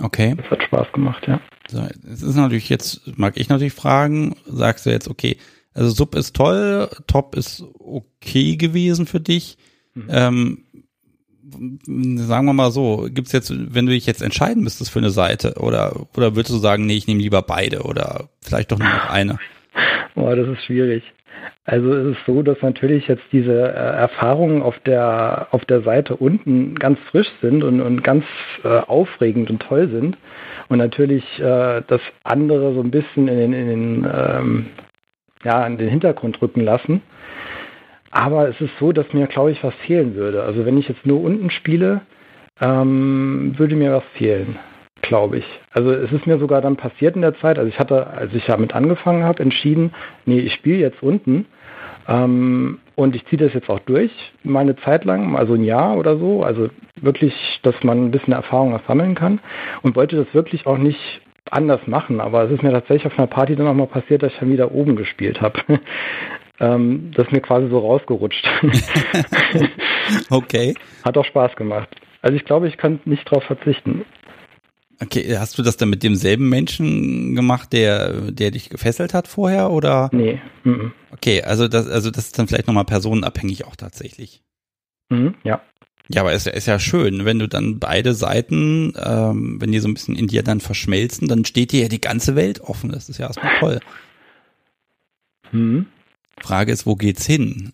Okay. 0.00 0.34
Das 0.36 0.50
hat 0.50 0.62
Spaß 0.64 0.92
gemacht, 0.92 1.26
ja. 1.28 1.40
So, 1.68 1.80
es 2.12 2.22
ist 2.22 2.36
natürlich 2.36 2.68
jetzt, 2.68 3.16
mag 3.16 3.34
ich 3.36 3.48
natürlich 3.48 3.72
fragen, 3.72 4.34
sagst 4.46 4.86
du 4.86 4.90
jetzt, 4.90 5.08
okay, 5.08 5.36
also 5.74 5.90
Sub 5.90 6.14
ist 6.14 6.34
toll, 6.34 6.88
Top 7.06 7.36
ist 7.36 7.64
okay 7.78 8.56
gewesen 8.56 9.06
für 9.06 9.20
dich. 9.20 9.58
Mhm. 9.94 10.08
Ähm, 10.08 10.58
sagen 12.16 12.46
wir 12.46 12.52
mal 12.52 12.70
so, 12.70 13.08
gibt's 13.10 13.32
jetzt, 13.32 13.52
wenn 13.74 13.86
du 13.86 13.92
dich 13.92 14.06
jetzt 14.06 14.22
entscheiden 14.22 14.62
müsstest 14.62 14.90
für 14.90 15.00
eine 15.00 15.10
Seite, 15.10 15.54
oder, 15.58 16.06
oder 16.16 16.36
würdest 16.36 16.54
du 16.54 16.58
sagen, 16.58 16.86
nee, 16.86 16.96
ich 16.96 17.06
nehme 17.06 17.20
lieber 17.20 17.42
beide 17.42 17.82
oder 17.82 18.28
vielleicht 18.40 18.72
doch 18.72 18.78
nur 18.78 18.88
noch 18.88 19.10
eine? 19.10 19.38
Boah, 20.14 20.34
das 20.36 20.48
ist 20.48 20.64
schwierig. 20.64 21.02
Also 21.64 21.92
es 21.92 22.16
ist 22.16 22.26
so, 22.26 22.42
dass 22.42 22.60
natürlich 22.62 23.08
jetzt 23.08 23.24
diese 23.32 23.52
äh, 23.52 23.96
Erfahrungen 23.96 24.62
auf 24.62 24.78
der 24.80 25.48
auf 25.50 25.64
der 25.64 25.82
Seite 25.82 26.16
unten 26.16 26.74
ganz 26.74 26.98
frisch 27.10 27.30
sind 27.40 27.64
und, 27.64 27.80
und 27.80 28.04
ganz 28.04 28.24
äh, 28.62 28.68
aufregend 28.68 29.50
und 29.50 29.60
toll 29.60 29.88
sind 29.90 30.16
und 30.68 30.78
natürlich 30.78 31.24
äh, 31.38 31.82
das 31.86 32.00
andere 32.22 32.74
so 32.74 32.80
ein 32.80 32.90
bisschen 32.90 33.28
in 33.28 33.38
den, 33.38 33.52
in 33.52 33.68
den 33.68 34.10
ähm, 34.14 34.66
ja 35.44 35.66
in 35.66 35.78
den 35.78 35.88
Hintergrund 35.88 36.40
rücken 36.42 36.60
lassen. 36.60 37.02
Aber 38.10 38.48
es 38.48 38.60
ist 38.60 38.72
so, 38.78 38.92
dass 38.92 39.12
mir 39.12 39.26
glaube 39.26 39.52
ich 39.52 39.62
was 39.62 39.74
fehlen 39.86 40.14
würde. 40.14 40.42
Also 40.42 40.64
wenn 40.64 40.78
ich 40.78 40.88
jetzt 40.88 41.04
nur 41.04 41.20
unten 41.20 41.50
spiele, 41.50 42.02
ähm, 42.60 43.54
würde 43.56 43.76
mir 43.76 43.92
was 43.92 44.04
fehlen 44.16 44.58
glaube 45.04 45.38
ich. 45.38 45.44
Also 45.70 45.92
es 45.92 46.10
ist 46.12 46.26
mir 46.26 46.38
sogar 46.38 46.60
dann 46.60 46.76
passiert 46.76 47.14
in 47.14 47.22
der 47.22 47.36
Zeit, 47.38 47.58
also 47.58 47.68
ich 47.68 47.78
hatte, 47.78 48.06
als 48.06 48.32
ich 48.34 48.44
damit 48.46 48.74
angefangen 48.74 49.24
habe, 49.24 49.42
entschieden, 49.42 49.92
nee, 50.26 50.40
ich 50.40 50.54
spiele 50.54 50.78
jetzt 50.78 51.02
unten 51.02 51.46
ähm, 52.08 52.78
und 52.94 53.14
ich 53.14 53.24
ziehe 53.26 53.42
das 53.42 53.54
jetzt 53.54 53.70
auch 53.70 53.80
durch, 53.80 54.10
meine 54.42 54.76
Zeit 54.76 55.04
lang, 55.04 55.36
also 55.36 55.54
ein 55.54 55.64
Jahr 55.64 55.96
oder 55.96 56.16
so, 56.18 56.42
also 56.42 56.68
wirklich, 57.00 57.34
dass 57.62 57.74
man 57.82 58.06
ein 58.06 58.10
bisschen 58.10 58.32
Erfahrung 58.32 58.78
sammeln 58.86 59.14
kann 59.14 59.40
und 59.82 59.96
wollte 59.96 60.16
das 60.16 60.32
wirklich 60.34 60.66
auch 60.66 60.78
nicht 60.78 61.20
anders 61.50 61.86
machen, 61.86 62.20
aber 62.20 62.44
es 62.44 62.52
ist 62.52 62.62
mir 62.62 62.72
tatsächlich 62.72 63.06
auf 63.06 63.18
einer 63.18 63.26
Party 63.26 63.56
dann 63.56 63.66
auch 63.66 63.74
mal 63.74 63.86
passiert, 63.86 64.22
dass 64.22 64.32
ich 64.32 64.38
dann 64.38 64.52
wieder 64.52 64.72
oben 64.72 64.96
gespielt 64.96 65.40
habe. 65.40 65.60
ähm, 66.60 67.10
das 67.14 67.26
ist 67.26 67.32
mir 67.32 67.40
quasi 67.40 67.68
so 67.68 67.78
rausgerutscht. 67.78 68.46
okay. 70.30 70.74
Hat 71.04 71.18
auch 71.18 71.24
Spaß 71.24 71.56
gemacht. 71.56 71.88
Also 72.22 72.36
ich 72.36 72.44
glaube, 72.44 72.68
ich 72.68 72.76
kann 72.76 73.00
nicht 73.04 73.26
darauf 73.26 73.44
verzichten. 73.44 74.04
Okay, 75.02 75.36
hast 75.38 75.58
du 75.58 75.62
das 75.62 75.76
dann 75.76 75.90
mit 75.90 76.02
demselben 76.02 76.48
Menschen 76.48 77.34
gemacht, 77.34 77.72
der, 77.72 78.30
der 78.30 78.50
dich 78.52 78.70
gefesselt 78.70 79.12
hat 79.12 79.28
vorher 79.28 79.70
oder? 79.70 80.08
Nee. 80.12 80.40
Mhm. 80.62 80.92
Okay, 81.10 81.42
also 81.42 81.68
das, 81.68 81.88
also 81.88 82.10
das 82.10 82.26
ist 82.26 82.38
dann 82.38 82.46
vielleicht 82.46 82.68
nochmal 82.68 82.84
personenabhängig 82.84 83.66
auch 83.66 83.76
tatsächlich. 83.76 84.42
Mhm, 85.10 85.34
ja. 85.42 85.60
Ja, 86.08 86.20
aber 86.20 86.32
es 86.32 86.46
ist 86.46 86.66
ja 86.66 86.78
schön, 86.78 87.24
wenn 87.24 87.38
du 87.38 87.48
dann 87.48 87.78
beide 87.78 88.12
Seiten, 88.12 88.92
ähm, 89.02 89.56
wenn 89.60 89.72
die 89.72 89.78
so 89.78 89.88
ein 89.88 89.94
bisschen 89.94 90.16
in 90.16 90.26
dir 90.26 90.42
dann 90.42 90.60
verschmelzen, 90.60 91.28
dann 91.28 91.44
steht 91.46 91.72
dir 91.72 91.82
ja 91.82 91.88
die 91.88 92.00
ganze 92.00 92.36
Welt 92.36 92.60
offen. 92.60 92.90
Das 92.90 93.08
ist 93.08 93.18
ja 93.18 93.26
erstmal 93.26 93.58
toll. 93.58 93.80
Mhm. 95.52 95.86
Frage 96.40 96.72
ist, 96.72 96.86
wo 96.86 96.94
geht's 96.94 97.26
hin? 97.26 97.72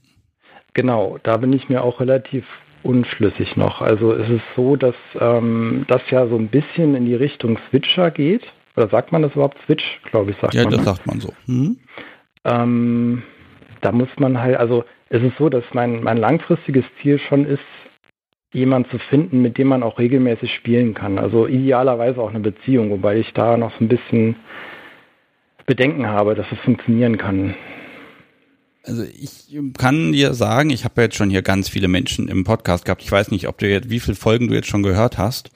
Genau, 0.74 1.19
da 1.23 1.39
bin 1.39 1.52
ich 1.52 1.69
mir 1.69 1.82
auch 1.82 1.98
relativ 1.98 2.44
unschlüssig 2.82 3.57
noch. 3.57 3.81
Also 3.81 4.12
es 4.12 4.28
ist 4.31 4.44
so, 4.55 4.77
dass 4.77 4.94
ähm, 5.19 5.85
das 5.89 6.02
ja 6.11 6.28
so 6.28 6.36
ein 6.36 6.48
bisschen 6.48 6.94
in 6.94 7.07
die 7.07 7.15
Richtung 7.15 7.59
Switcher 7.69 8.11
geht. 8.11 8.43
Oder 8.77 8.89
sagt 8.89 9.11
man 9.11 9.23
das 9.23 9.32
überhaupt? 9.32 9.59
Switch, 9.66 9.85
glaube 10.11 10.31
ich, 10.31 10.36
sagt 10.40 10.55
ja, 10.55 10.62
man. 10.62 10.73
Ja, 10.73 10.77
das 10.78 10.86
sagt 10.86 11.07
man 11.07 11.20
so. 11.20 11.32
Hm? 11.47 11.78
Ähm, 12.44 13.23
da 13.81 13.93
muss 13.93 14.09
man 14.19 14.40
halt, 14.40 14.57
also 14.57 14.85
es 15.09 15.23
ist 15.23 15.36
so, 15.39 15.48
dass 15.48 15.65
mein, 15.73 16.02
mein 16.02 16.16
langfristiges 16.16 16.85
Ziel 17.02 17.19
schon 17.19 17.44
ist, 17.44 17.61
jemanden 18.52 18.90
zu 18.90 18.98
finden, 18.98 19.43
mit 19.43 19.59
dem 19.59 19.68
man 19.68 19.82
auch 19.82 19.98
regelmäßig 19.98 20.52
spielen 20.55 20.94
kann. 20.94 21.18
Also 21.18 21.47
idealerweise 21.47 22.20
auch 22.20 22.31
eine 22.31 22.40
Beziehung, 22.40 22.90
wobei 22.90 23.18
ich 23.18 23.32
da 23.32 23.56
noch 23.56 23.72
so 23.78 23.85
ein 23.85 23.89
bisschen 23.89 24.36
Bedenken 25.66 26.09
habe, 26.09 26.35
dass 26.35 26.47
es 26.51 26.59
funktionieren 26.59 27.16
kann. 27.16 27.55
Also 28.82 29.05
ich 29.05 29.56
kann 29.78 30.12
dir 30.12 30.35
sagen, 30.35 30.70
ich 30.70 30.85
habe 30.85 31.02
jetzt 31.02 31.16
schon 31.16 31.31
hier 31.31 31.43
ganz 31.43 31.68
viele 31.68 31.86
Menschen 31.86 32.28
im 32.28 32.44
Podcast 32.44 32.85
gehabt. 32.85 33.02
Ich 33.02 33.12
weiß 33.12 33.31
nicht, 33.31 33.47
ob 33.47 33.59
du 33.59 33.68
jetzt, 33.68 33.90
wie 33.90 34.01
viele 34.01 34.16
Folgen 34.16 34.48
du 34.48 34.55
jetzt 34.55 34.68
schon 34.68 34.82
gehört 34.82 35.18
hast. 35.18 35.51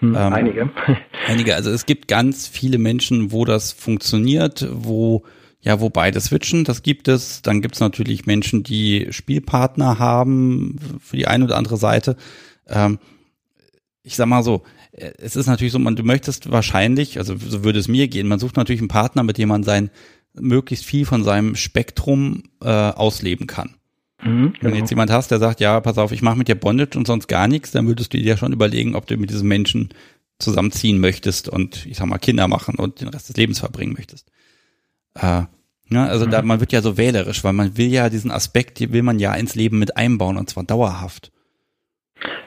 Hm, 0.00 0.16
ähm, 0.16 0.32
einige. 0.32 0.70
Einige. 1.28 1.54
Also 1.54 1.70
es 1.70 1.86
gibt 1.86 2.08
ganz 2.08 2.48
viele 2.48 2.78
Menschen, 2.78 3.30
wo 3.30 3.44
das 3.44 3.70
funktioniert, 3.70 4.66
wo 4.72 5.22
ja, 5.62 5.80
wo 5.80 5.90
beide 5.90 6.20
switchen, 6.20 6.64
das 6.64 6.82
gibt 6.82 7.08
es. 7.08 7.40
Dann 7.42 7.62
gibt 7.62 7.76
es 7.76 7.80
natürlich 7.80 8.26
Menschen, 8.26 8.64
die 8.64 9.06
Spielpartner 9.10 9.98
haben 9.98 10.76
für 11.00 11.16
die 11.16 11.28
eine 11.28 11.44
oder 11.44 11.56
andere 11.56 11.76
Seite. 11.76 12.16
Ähm, 12.68 12.98
ich 14.02 14.16
sag 14.16 14.26
mal 14.26 14.42
so, 14.42 14.64
es 14.92 15.36
ist 15.36 15.46
natürlich 15.46 15.72
so, 15.72 15.78
man, 15.78 15.96
du 15.96 16.02
möchtest 16.02 16.50
wahrscheinlich, 16.50 17.18
also 17.18 17.36
so 17.36 17.64
würde 17.64 17.78
es 17.78 17.88
mir 17.88 18.08
gehen, 18.08 18.28
man 18.28 18.40
sucht 18.40 18.56
natürlich 18.56 18.80
einen 18.80 18.88
Partner, 18.88 19.22
mit 19.22 19.38
dem 19.38 19.48
man 19.48 19.62
sein 19.62 19.90
möglichst 20.34 20.84
viel 20.84 21.06
von 21.06 21.24
seinem 21.24 21.54
Spektrum 21.54 22.42
äh, 22.62 22.68
ausleben 22.68 23.46
kann. 23.46 23.76
Mhm, 24.22 24.54
Wenn 24.60 24.70
genau. 24.70 24.76
jetzt 24.76 24.90
jemand 24.90 25.10
hast, 25.10 25.30
der 25.30 25.38
sagt, 25.38 25.60
ja, 25.60 25.80
pass 25.80 25.98
auf, 25.98 26.12
ich 26.12 26.22
mache 26.22 26.38
mit 26.38 26.48
dir 26.48 26.54
Bondage 26.54 26.98
und 26.98 27.06
sonst 27.06 27.28
gar 27.28 27.48
nichts, 27.48 27.70
dann 27.70 27.86
würdest 27.86 28.12
du 28.12 28.18
dir 28.18 28.24
ja 28.24 28.36
schon 28.36 28.52
überlegen, 28.52 28.94
ob 28.94 29.06
du 29.06 29.16
mit 29.16 29.30
diesem 29.30 29.48
Menschen 29.48 29.90
zusammenziehen 30.38 30.98
möchtest 30.98 31.48
und 31.48 31.86
ich 31.86 31.98
sag 31.98 32.06
mal 32.06 32.18
Kinder 32.18 32.48
machen 32.48 32.76
und 32.76 33.00
den 33.00 33.08
Rest 33.08 33.28
des 33.28 33.36
Lebens 33.36 33.60
verbringen 33.60 33.92
möchtest. 33.92 34.30
Äh, 35.14 35.42
ja, 35.90 36.06
also 36.06 36.26
mhm. 36.26 36.30
da 36.30 36.42
man 36.42 36.60
wird 36.60 36.72
ja 36.72 36.80
so 36.80 36.96
wählerisch, 36.96 37.44
weil 37.44 37.52
man 37.52 37.76
will 37.76 37.92
ja 37.92 38.08
diesen 38.08 38.30
Aspekt, 38.30 38.78
die 38.78 38.92
will 38.92 39.02
man 39.02 39.18
ja 39.18 39.34
ins 39.34 39.54
Leben 39.54 39.78
mit 39.78 39.96
einbauen 39.96 40.36
und 40.36 40.48
zwar 40.48 40.64
dauerhaft. 40.64 41.30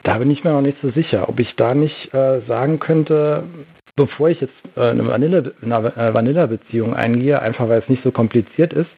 Da 0.02 0.18
bin 0.18 0.30
ich 0.30 0.44
mir 0.44 0.52
noch 0.52 0.62
nicht 0.62 0.78
so 0.82 0.90
sicher, 0.90 1.28
ob 1.28 1.38
ich 1.38 1.54
da 1.56 1.74
nicht 1.74 2.12
äh, 2.14 2.40
sagen 2.46 2.78
könnte, 2.78 3.44
bevor 3.94 4.28
ich 4.28 4.40
jetzt 4.40 4.54
äh, 4.76 4.90
eine 4.90 5.02
äh, 5.02 6.14
Vanilla-Beziehung 6.14 6.94
eingehe, 6.94 7.40
einfach 7.40 7.68
weil 7.68 7.80
es 7.80 7.88
nicht 7.88 8.02
so 8.02 8.12
kompliziert 8.12 8.72
ist, 8.72 8.90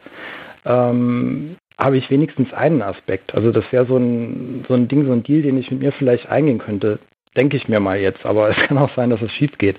ähm, 0.65 1.57
habe 1.79 1.97
ich 1.97 2.11
wenigstens 2.11 2.53
einen 2.53 2.83
Aspekt. 2.83 3.35
Also 3.35 3.53
das 3.53 3.65
wäre 3.71 3.87
so 3.87 3.97
ein, 3.97 4.65
so 4.69 4.75
ein 4.75 4.89
Ding, 4.89 5.07
so 5.07 5.13
ein 5.13 5.23
Deal, 5.23 5.43
den 5.43 5.59
ich 5.59 5.71
mit 5.71 5.81
mir 5.81 5.93
vielleicht 5.93 6.29
eingehen 6.29 6.59
könnte. 6.59 6.99
Denke 7.37 7.57
ich 7.57 7.69
mir 7.69 7.81
mal 7.81 7.99
jetzt, 7.99 8.27
aber 8.27 8.51
es 8.57 8.57
kann 8.57 8.79
auch 8.79 8.95
sein, 8.97 9.11
dass 9.11 9.23
es 9.23 9.33
schief 9.33 9.57
geht. 9.59 9.77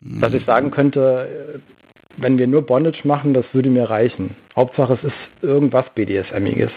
Mhm. 0.00 0.20
Dass 0.20 0.34
ich 0.34 0.44
sagen 0.44 0.70
könnte, 0.70 1.60
wenn 2.16 2.38
wir 2.38 2.46
nur 2.46 2.62
Bondage 2.62 3.06
machen, 3.06 3.34
das 3.34 3.44
würde 3.52 3.70
mir 3.70 3.88
reichen. 3.88 4.36
Hauptsache 4.56 4.94
es 4.94 5.04
ist 5.04 5.42
irgendwas 5.42 5.86
BDSMiges. 5.94 6.70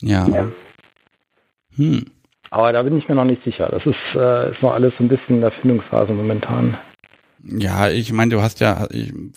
Ja. 0.00 0.26
ja. 0.28 0.48
Hm. 1.76 2.06
Aber 2.50 2.72
da 2.72 2.82
bin 2.82 2.96
ich 2.96 3.08
mir 3.08 3.14
noch 3.14 3.24
nicht 3.24 3.42
sicher. 3.42 3.68
Das 3.68 3.84
ist, 3.84 3.96
äh, 4.14 4.52
ist 4.52 4.62
noch 4.62 4.72
alles 4.72 4.92
so 4.96 5.04
ein 5.04 5.08
bisschen 5.08 5.36
in 5.36 5.40
der 5.40 5.50
Findungsphase 5.50 6.12
momentan. 6.12 6.78
Ja, 7.46 7.90
ich 7.90 8.10
meine, 8.12 8.30
du 8.30 8.40
hast 8.40 8.60
ja 8.60 8.88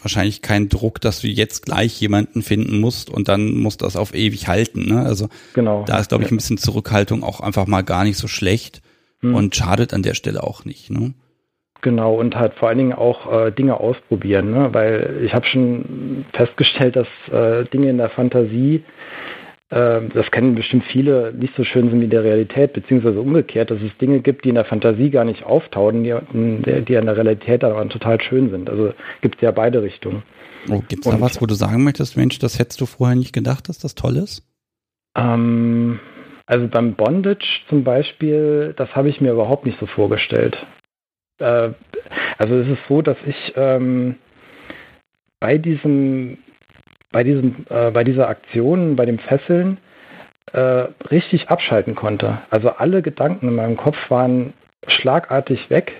wahrscheinlich 0.01 0.41
keinen 0.41 0.69
Druck, 0.69 1.01
dass 1.01 1.19
du 1.19 1.27
jetzt 1.27 1.65
gleich 1.65 1.99
jemanden 1.99 2.41
finden 2.41 2.79
musst 2.79 3.09
und 3.09 3.27
dann 3.27 3.55
musst 3.55 3.81
du 3.81 3.85
das 3.85 3.97
auf 3.97 4.13
ewig 4.13 4.47
halten. 4.47 4.87
Ne? 4.87 5.01
Also 5.01 5.27
genau. 5.53 5.83
da 5.85 5.99
ist, 5.99 6.09
glaube 6.09 6.23
ich, 6.23 6.31
ein 6.31 6.37
bisschen 6.37 6.57
Zurückhaltung 6.57 7.23
auch 7.23 7.41
einfach 7.41 7.67
mal 7.67 7.81
gar 7.81 8.05
nicht 8.05 8.17
so 8.17 8.27
schlecht 8.27 8.81
hm. 9.19 9.35
und 9.35 9.55
schadet 9.55 9.93
an 9.93 10.03
der 10.03 10.13
Stelle 10.13 10.43
auch 10.43 10.63
nicht. 10.63 10.89
Ne? 10.89 11.13
Genau, 11.87 12.15
und 12.15 12.35
halt 12.35 12.53
vor 12.55 12.67
allen 12.67 12.79
Dingen 12.79 12.91
auch 12.91 13.31
äh, 13.31 13.49
Dinge 13.49 13.79
ausprobieren, 13.79 14.51
ne? 14.51 14.73
weil 14.73 15.21
ich 15.23 15.33
habe 15.33 15.45
schon 15.45 16.25
festgestellt, 16.33 16.97
dass 16.97 17.07
äh, 17.31 17.63
Dinge 17.63 17.89
in 17.89 17.97
der 17.97 18.09
Fantasie 18.09 18.83
ähm, 19.71 20.09
das 20.13 20.29
kennen 20.31 20.53
bestimmt 20.53 20.83
viele, 20.91 21.31
nicht 21.31 21.55
so 21.55 21.63
schön 21.63 21.89
sind 21.89 22.01
wie 22.01 22.03
in 22.03 22.09
der 22.09 22.25
Realität, 22.25 22.73
beziehungsweise 22.73 23.21
umgekehrt, 23.21 23.71
dass 23.71 23.81
es 23.81 23.97
Dinge 23.99 24.19
gibt, 24.19 24.43
die 24.43 24.49
in 24.49 24.55
der 24.55 24.65
Fantasie 24.65 25.09
gar 25.09 25.23
nicht 25.23 25.45
auftauen, 25.45 26.03
die, 26.03 26.13
die 26.33 26.93
in 26.93 27.05
der 27.05 27.15
Realität 27.15 27.63
aber 27.63 27.87
total 27.87 28.19
schön 28.19 28.49
sind. 28.49 28.69
Also 28.69 28.91
gibt 29.21 29.35
es 29.35 29.41
ja 29.41 29.51
beide 29.51 29.81
Richtungen. 29.81 30.23
Oh, 30.69 30.83
gibt 30.89 31.05
es 31.05 31.09
da 31.13 31.21
was, 31.21 31.41
wo 31.41 31.45
du 31.45 31.53
sagen 31.53 31.85
möchtest, 31.85 32.17
Mensch, 32.17 32.37
das 32.37 32.59
hättest 32.59 32.81
du 32.81 32.85
vorher 32.85 33.15
nicht 33.15 33.31
gedacht, 33.31 33.69
dass 33.69 33.79
das 33.79 33.95
toll 33.95 34.17
ist? 34.17 34.43
Ähm, 35.17 36.01
also 36.47 36.67
beim 36.67 36.95
Bondage 36.95 37.61
zum 37.69 37.85
Beispiel, 37.85 38.73
das 38.75 38.93
habe 38.93 39.07
ich 39.07 39.21
mir 39.21 39.31
überhaupt 39.31 39.65
nicht 39.65 39.79
so 39.79 39.85
vorgestellt. 39.85 40.57
Äh, 41.39 41.69
also 42.37 42.55
es 42.55 42.67
ist 42.67 42.87
so, 42.87 43.01
dass 43.01 43.17
ich 43.25 43.53
ähm, 43.55 44.15
bei 45.39 45.57
diesem, 45.57 46.37
bei 47.11 47.23
diesem, 47.23 47.65
äh, 47.69 47.91
bei 47.91 48.03
dieser 48.03 48.27
Aktion, 48.27 48.95
bei 48.95 49.05
dem 49.05 49.19
Fesseln 49.19 49.77
äh, 50.53 50.59
richtig 51.11 51.49
abschalten 51.49 51.95
konnte. 51.95 52.39
Also 52.49 52.69
alle 52.69 53.01
Gedanken 53.01 53.47
in 53.49 53.55
meinem 53.55 53.77
Kopf 53.77 53.97
waren 54.09 54.53
schlagartig 54.87 55.69
weg 55.69 55.93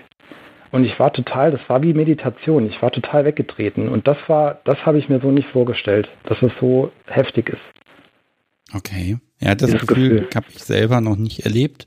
und 0.70 0.84
ich 0.84 0.98
war 0.98 1.12
total, 1.12 1.50
das 1.50 1.60
war 1.68 1.82
wie 1.82 1.94
Meditation. 1.94 2.66
Ich 2.66 2.80
war 2.82 2.90
total 2.90 3.24
weggetreten 3.24 3.88
und 3.88 4.06
das 4.06 4.16
war, 4.26 4.60
das 4.64 4.84
habe 4.84 4.98
ich 4.98 5.08
mir 5.08 5.20
so 5.20 5.30
nicht 5.30 5.48
vorgestellt, 5.48 6.08
dass 6.24 6.40
es 6.42 6.52
so 6.60 6.92
heftig 7.06 7.48
ist. 7.50 8.74
Okay. 8.74 9.18
Ja, 9.40 9.54
das 9.54 9.72
Gefühl, 9.72 9.86
Gefühl. 9.86 10.28
habe 10.34 10.46
ich 10.50 10.62
selber 10.62 11.00
noch 11.00 11.16
nicht 11.16 11.44
erlebt. 11.46 11.86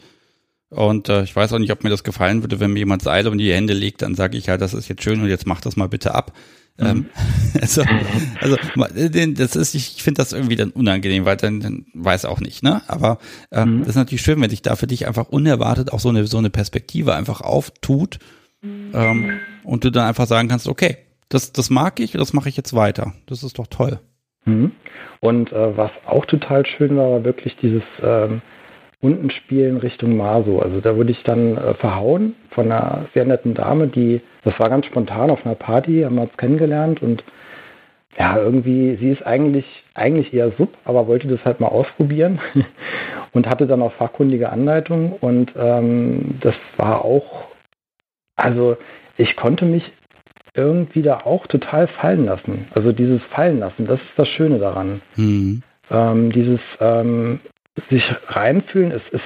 Und 0.72 1.10
äh, 1.10 1.24
ich 1.24 1.36
weiß 1.36 1.52
auch 1.52 1.60
nicht, 1.60 1.72
ob 1.74 1.84
mir 1.84 1.90
das 1.90 2.06
gefallen 2.06 2.44
würde, 2.44 2.62
wenn 2.62 2.72
mir 2.72 2.80
jemand 2.80 3.02
Seile 3.02 3.30
um 3.30 3.38
die 3.38 3.52
Hände 3.52 3.74
legt, 3.74 4.02
dann 4.02 4.16
sage 4.16 4.38
ich 4.38 4.46
ja, 4.46 4.56
das 4.56 4.74
ist 4.74 4.88
jetzt 4.88 5.04
schön 5.04 5.22
und 5.22 5.28
jetzt 5.28 5.46
mach 5.46 5.60
das 5.60 5.76
mal 5.76 5.90
bitte 5.90 6.16
ab. 6.16 6.32
Mhm. 6.78 6.86
Ähm, 6.86 7.06
also, 7.62 7.84
also 8.40 8.56
das 9.34 9.56
ist, 9.58 9.76
ich 9.76 10.02
finde 10.02 10.22
das 10.22 10.32
irgendwie 10.32 10.56
dann 10.56 10.72
unangenehm, 10.72 11.26
weil 11.26 11.36
dann, 11.36 11.60
dann 11.60 11.86
weiß 11.94 12.24
auch 12.24 12.40
nicht, 12.40 12.64
ne? 12.64 12.82
Aber 12.88 13.18
ähm, 13.52 13.76
mhm. 13.76 13.80
das 13.80 13.90
ist 13.90 13.96
natürlich 13.98 14.22
schön, 14.22 14.40
wenn 14.40 14.50
sich 14.50 14.62
da 14.62 14.78
für 14.78 14.88
dich 14.88 15.08
einfach 15.08 15.28
unerwartet 15.28 15.92
auch 15.92 16.00
so 16.00 16.08
eine 16.08 16.26
so 16.26 16.38
eine 16.38 16.50
Perspektive 16.50 17.16
einfach 17.16 17.42
auftut 17.42 18.20
ähm, 18.64 19.40
und 19.66 19.84
du 19.84 19.92
dann 19.92 20.08
einfach 20.08 20.26
sagen 20.26 20.48
kannst, 20.48 20.70
okay, 20.70 20.98
das 21.28 21.52
das 21.52 21.70
mag 21.70 22.00
ich, 22.00 22.14
das 22.14 22.32
mache 22.32 22.48
ich 22.48 22.56
jetzt 22.56 22.74
weiter. 22.74 23.14
Das 23.26 23.44
ist 23.44 23.60
doch 23.60 23.68
toll. 23.68 24.00
Mhm. 24.46 24.72
Und 25.20 25.52
äh, 25.52 25.76
was 25.76 25.92
auch 26.06 26.26
total 26.26 26.66
schön 26.66 26.96
war, 26.96 27.12
war 27.12 27.24
wirklich 27.26 27.58
dieses 27.62 27.84
ähm, 28.02 28.42
unten 29.02 29.32
spielen 29.32 29.78
Richtung 29.78 30.16
Maso. 30.16 30.60
Also 30.60 30.80
da 30.80 30.96
wurde 30.96 31.12
ich 31.12 31.24
dann 31.24 31.58
äh, 31.58 31.74
verhauen 31.76 32.36
von 32.52 32.72
einer 32.72 33.08
sehr 33.14 33.26
netten 33.26 33.54
Dame, 33.54 33.88
die, 33.88 34.22
das 34.44 34.58
war 34.60 34.70
ganz 34.70 34.86
spontan 34.86 35.32
auf 35.32 35.46
einer 35.46 35.56
Party, 35.56 36.02
haben 36.04 36.16
wir 36.16 36.24
uns 36.24 36.38
kennengelernt 36.38 37.02
und 37.02 37.24
ja, 38.18 38.38
irgendwie, 38.38 38.98
sie 38.98 39.10
ist 39.10 39.26
eigentlich, 39.26 39.66
eigentlich 39.94 40.34
eher 40.34 40.52
sub, 40.58 40.78
aber 40.84 41.08
wollte 41.08 41.28
das 41.28 41.44
halt 41.46 41.60
mal 41.60 41.70
ausprobieren 41.70 42.40
und 43.32 43.48
hatte 43.48 43.68
dann 43.68 43.82
auch 43.82 43.94
fachkundige 43.94 44.50
Anleitungen 44.50 45.14
und 45.14 45.54
ähm, 45.56 46.38
das 46.42 46.56
war 46.78 47.06
auch, 47.06 47.48
also 48.36 48.78
ich 49.18 49.36
konnte 49.36 49.66
mich 49.66 49.92
irgendwie 50.54 51.02
da 51.02 51.22
auch 51.22 51.48
total 51.48 51.88
fallen 51.88 52.26
lassen. 52.26 52.68
Also 52.72 52.92
dieses 52.92 53.22
Fallen 53.34 53.60
lassen, 53.60 53.88
das 53.88 54.02
ist 54.02 54.18
das 54.18 54.28
Schöne 54.28 54.60
daran. 54.60 55.02
Mhm. 55.16 55.64
Ähm, 55.90 56.32
dieses 56.32 56.60
ähm, 56.82 57.40
sich 57.90 58.04
reinfühlen, 58.28 58.92
es 58.92 59.02
ist, 59.12 59.24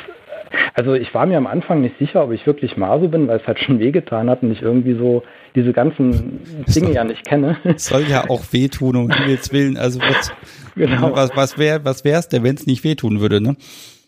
also 0.73 0.93
ich 0.93 1.13
war 1.13 1.26
mir 1.26 1.38
am 1.38 1.47
Anfang 1.47 1.81
nicht 1.81 1.97
sicher, 1.97 2.23
ob 2.23 2.31
ich 2.31 2.45
wirklich 2.45 2.77
Maso 2.77 3.07
bin, 3.07 3.27
weil 3.27 3.39
es 3.39 3.47
halt 3.47 3.59
schon 3.59 3.80
wehgetan 3.80 4.30
hat 4.30 4.43
und 4.43 4.51
ich 4.51 4.61
irgendwie 4.61 4.93
so 4.93 5.23
diese 5.55 5.73
ganzen 5.73 6.41
Dinge 6.67 6.91
ja 6.91 7.03
nicht 7.03 7.26
kenne. 7.26 7.57
Soll 7.77 8.03
ja 8.03 8.30
auch 8.30 8.43
wehtun, 8.51 8.95
um 8.95 9.11
Himmels 9.11 9.51
Willen. 9.51 9.77
Also 9.77 9.99
was, 9.99 10.31
genau. 10.76 11.15
was, 11.15 11.35
was 11.35 11.57
wäre 11.57 11.84
was 11.84 12.05
wär's 12.05 12.30
denn, 12.30 12.43
wenn 12.43 12.55
es 12.55 12.67
nicht 12.67 12.84
wehtun 12.84 13.19
würde, 13.19 13.41
ne? 13.41 13.55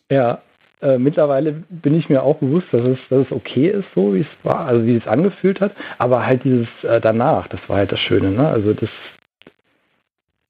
Ja, 0.10 0.42
äh, 0.82 1.00
mittlerweile 1.00 1.64
bin 1.70 1.96
ich 1.96 2.08
mir 2.08 2.22
auch 2.22 2.38
bewusst, 2.38 2.68
dass 2.72 2.82
es, 2.82 3.00
dass 3.10 3.26
es 3.26 3.32
okay 3.32 3.70
ist, 3.70 3.88
so 3.96 4.14
wie 4.14 4.22
es 4.22 4.28
war, 4.44 4.68
also 4.68 4.86
wie 4.86 4.96
es 4.96 5.08
angefühlt 5.08 5.60
hat, 5.60 5.74
aber 5.98 6.26
halt 6.26 6.44
dieses 6.44 6.68
äh, 6.84 7.02
danach, 7.02 7.48
das 7.48 7.60
war 7.68 7.78
halt 7.78 7.92
das 7.92 8.00
Schöne, 8.00 8.30
ne? 8.32 8.48
Also 8.48 8.74
das, 8.74 8.90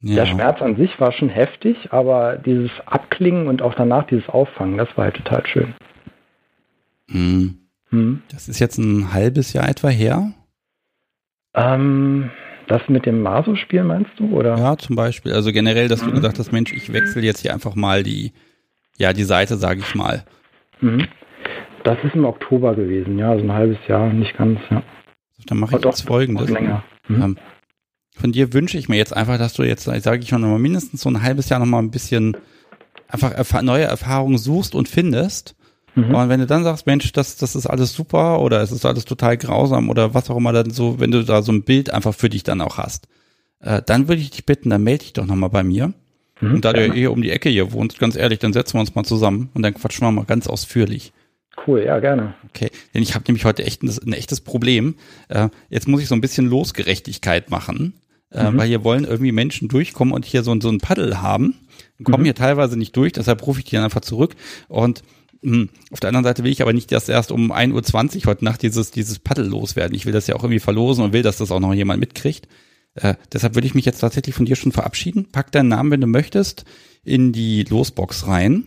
ja. 0.02 0.16
Der 0.16 0.26
Schmerz 0.28 0.62
an 0.62 0.76
sich 0.76 1.00
war 1.00 1.12
schon 1.12 1.30
heftig, 1.30 1.92
aber 1.92 2.38
dieses 2.38 2.72
Abklingen 2.86 3.48
und 3.48 3.62
auch 3.62 3.74
danach 3.74 4.06
dieses 4.08 4.30
Auffangen, 4.30 4.78
das 4.78 4.90
war 4.96 5.06
halt 5.06 5.16
total 5.16 5.46
schön. 5.48 5.74
Mhm. 7.08 7.60
Mhm. 7.90 8.22
Das 8.32 8.48
ist 8.48 8.60
jetzt 8.60 8.78
ein 8.78 9.14
halbes 9.14 9.54
Jahr 9.54 9.68
etwa 9.70 9.90
her? 9.90 10.34
Ähm, 11.56 12.30
das 12.68 12.82
mit 12.90 13.06
dem 13.06 13.22
Maso-Spiel 13.22 13.84
meinst 13.84 14.12
du, 14.18 14.36
oder? 14.36 14.58
Ja, 14.58 14.78
zum 14.78 14.96
Beispiel. 14.96 15.34
Also 15.34 15.52
generell, 15.52 15.88
dass 15.88 16.04
mhm. 16.04 16.08
du 16.10 16.14
gesagt 16.16 16.38
hast, 16.38 16.52
Mensch, 16.52 16.74
ich 16.74 16.92
wechsle 16.94 17.22
jetzt 17.22 17.42
hier 17.42 17.54
einfach 17.54 17.76
mal 17.76 18.04
die, 18.04 18.34
ja, 18.98 19.14
die 19.14 19.24
Seite, 19.24 19.56
sage 19.56 19.80
ich 19.80 19.96
mal. 19.96 20.26
Mhm. 20.82 21.08
Das 21.84 21.98
ist 22.04 22.14
im 22.14 22.26
Oktober 22.26 22.76
gewesen, 22.76 23.18
ja, 23.18 23.32
also 23.32 23.46
ein 23.46 23.54
halbes 23.54 23.78
Jahr, 23.88 24.12
nicht 24.12 24.38
ganz, 24.38 24.60
ja. 24.70 24.84
Dann 25.46 25.60
mache 25.60 25.78
ich 25.78 25.86
jetzt 25.86 26.06
folgendes. 26.06 26.50
Länger. 26.50 26.84
Mhm. 27.08 27.38
Von 28.20 28.32
dir 28.32 28.54
wünsche 28.54 28.78
ich 28.78 28.90
mir 28.90 28.98
jetzt 28.98 29.16
einfach, 29.16 29.38
dass 29.38 29.54
du 29.54 29.64
jetzt, 29.64 29.84
sage 29.84 30.20
ich 30.20 30.30
schon 30.30 30.42
noch 30.42 30.50
mal 30.50 30.60
mindestens 30.60 31.02
so 31.02 31.10
ein 31.10 31.22
halbes 31.22 31.50
Jahr 31.50 31.60
noch 31.60 31.68
mal 31.68 31.80
ein 31.80 31.92
bisschen 31.92 32.36
einfach 33.08 33.32
erf 33.32 33.62
neue 33.62 33.84
Erfahrungen 33.84 34.38
suchst 34.38 34.76
und 34.76 34.88
findest. 34.88 35.56
Mhm. 35.96 36.16
Und 36.16 36.30
wenn 36.30 36.40
du 36.40 36.48
dann 36.48 36.64
sagst, 36.64 36.88
Mensch, 36.88 37.12
das, 37.12 37.38
das 37.38 37.56
ist 37.56 37.68
alles 37.68 37.94
super 37.94 38.42
oder 38.42 38.62
es 38.62 38.72
ist 38.72 38.86
alles 38.86 39.06
total 39.06 39.38
grausam 39.38 39.90
oder 39.90 40.14
was 40.14 40.30
auch 40.30 40.38
immer 40.38 40.52
dann 40.52 40.72
so, 40.72 41.00
wenn 41.00 41.12
du 41.12 41.24
da 41.24 41.42
so 41.42 41.52
ein 41.52 41.64
Bild 41.64 41.92
einfach 41.92 42.14
für 42.14 42.30
dich 42.30 42.44
dann 42.44 42.62
auch 42.62 42.78
hast, 42.78 43.08
äh, 43.62 43.82
dann 43.86 44.08
würde 44.08 44.22
ich 44.22 44.32
dich 44.32 44.46
bitten, 44.46 44.70
dann 44.70 44.84
melde 44.84 45.06
dich 45.06 45.14
doch 45.14 45.26
noch 45.26 45.36
mal 45.36 45.48
bei 45.48 45.64
mir. 45.64 45.94
Mhm, 46.42 46.56
und 46.56 46.66
da 46.66 46.74
du 46.74 46.86
ja 46.86 46.94
eh 46.94 47.08
um 47.08 47.22
die 47.22 47.32
Ecke 47.32 47.50
hier 47.50 47.72
wohnst, 47.72 48.00
ganz 48.00 48.16
ehrlich, 48.16 48.40
dann 48.40 48.54
setzen 48.54 48.76
wir 48.76 48.82
uns 48.82 48.96
mal 48.96 49.04
zusammen 49.04 49.50
und 49.54 49.62
dann 49.62 49.74
quatschen 49.74 50.06
wir 50.06 50.12
mal 50.12 50.26
ganz 50.26 50.48
ausführlich. 50.48 51.14
Cool, 51.66 51.84
ja, 51.84 52.00
gerne. 52.00 52.36
Okay, 52.50 52.70
denn 52.94 53.02
ich 53.02 53.16
habe 53.16 53.26
nämlich 53.28 53.46
heute 53.46 53.64
echt 53.64 53.82
ein, 53.82 53.90
ein 53.90 54.14
echtes 54.14 54.42
Problem. 54.42 54.96
Äh, 55.30 55.50
jetzt 55.70 55.88
muss 55.88 56.02
ich 56.02 56.08
so 56.08 56.16
ein 56.16 56.22
bisschen 56.22 56.48
Losgerechtigkeit 56.48 57.50
machen 57.50 57.94
äh, 58.32 58.50
mhm. 58.50 58.58
weil 58.58 58.68
hier 58.68 58.84
wollen 58.84 59.06
irgendwie 59.06 59.32
Menschen 59.32 59.68
durchkommen 59.68 60.14
und 60.14 60.26
hier 60.26 60.44
so, 60.44 60.60
so 60.60 60.70
ein 60.70 60.80
Paddel 60.80 61.22
haben, 61.22 61.56
kommen 62.04 62.22
mhm. 62.22 62.26
hier 62.26 62.36
teilweise 62.36 62.78
nicht 62.78 62.96
durch, 62.96 63.14
deshalb 63.14 63.46
rufe 63.46 63.60
ich 63.60 63.66
die 63.66 63.76
dann 63.76 63.86
einfach 63.86 64.02
zurück 64.02 64.36
und 64.68 65.04
mh, 65.42 65.56
hm, 65.56 65.70
auf 65.92 66.00
der 66.00 66.10
anderen 66.10 66.26
Seite 66.26 66.44
will 66.44 66.52
ich 66.52 66.62
aber 66.62 66.74
nicht, 66.74 66.92
dass 66.92 67.10
erst 67.10 67.32
um 67.32 67.52
1.20 67.52 68.18
Uhr 68.18 68.32
heute 68.32 68.46
Nacht 68.46 68.62
dieses, 68.62 68.92
dieses 68.92 69.20
Paddel 69.20 69.48
loswerden. 69.48 69.96
Ich 69.96 70.06
will 70.06 70.14
das 70.14 70.28
ja 70.28 70.36
auch 70.36 70.44
irgendwie 70.44 70.60
verlosen 70.60 71.04
und 71.04 71.14
will, 71.14 71.24
dass 71.24 71.38
das 71.38 71.52
auch 71.52 71.60
noch 71.60 71.74
jemand 71.74 72.00
mitkriegt. 72.00 72.48
Äh, 72.96 73.16
deshalb 73.32 73.56
würde 73.56 73.68
ich 73.68 73.76
mich 73.76 73.86
jetzt 73.86 74.00
tatsächlich 74.00 74.36
von 74.36 74.46
dir 74.46 74.56
schon 74.56 74.72
verabschieden. 74.72 75.28
Pack 75.32 75.52
deinen 75.52 75.70
Namen, 75.70 75.92
wenn 75.92 76.02
du 76.02 76.08
möchtest, 76.08 76.66
in 77.04 77.32
die 77.32 77.64
Losbox 77.64 78.28
rein. 78.28 78.64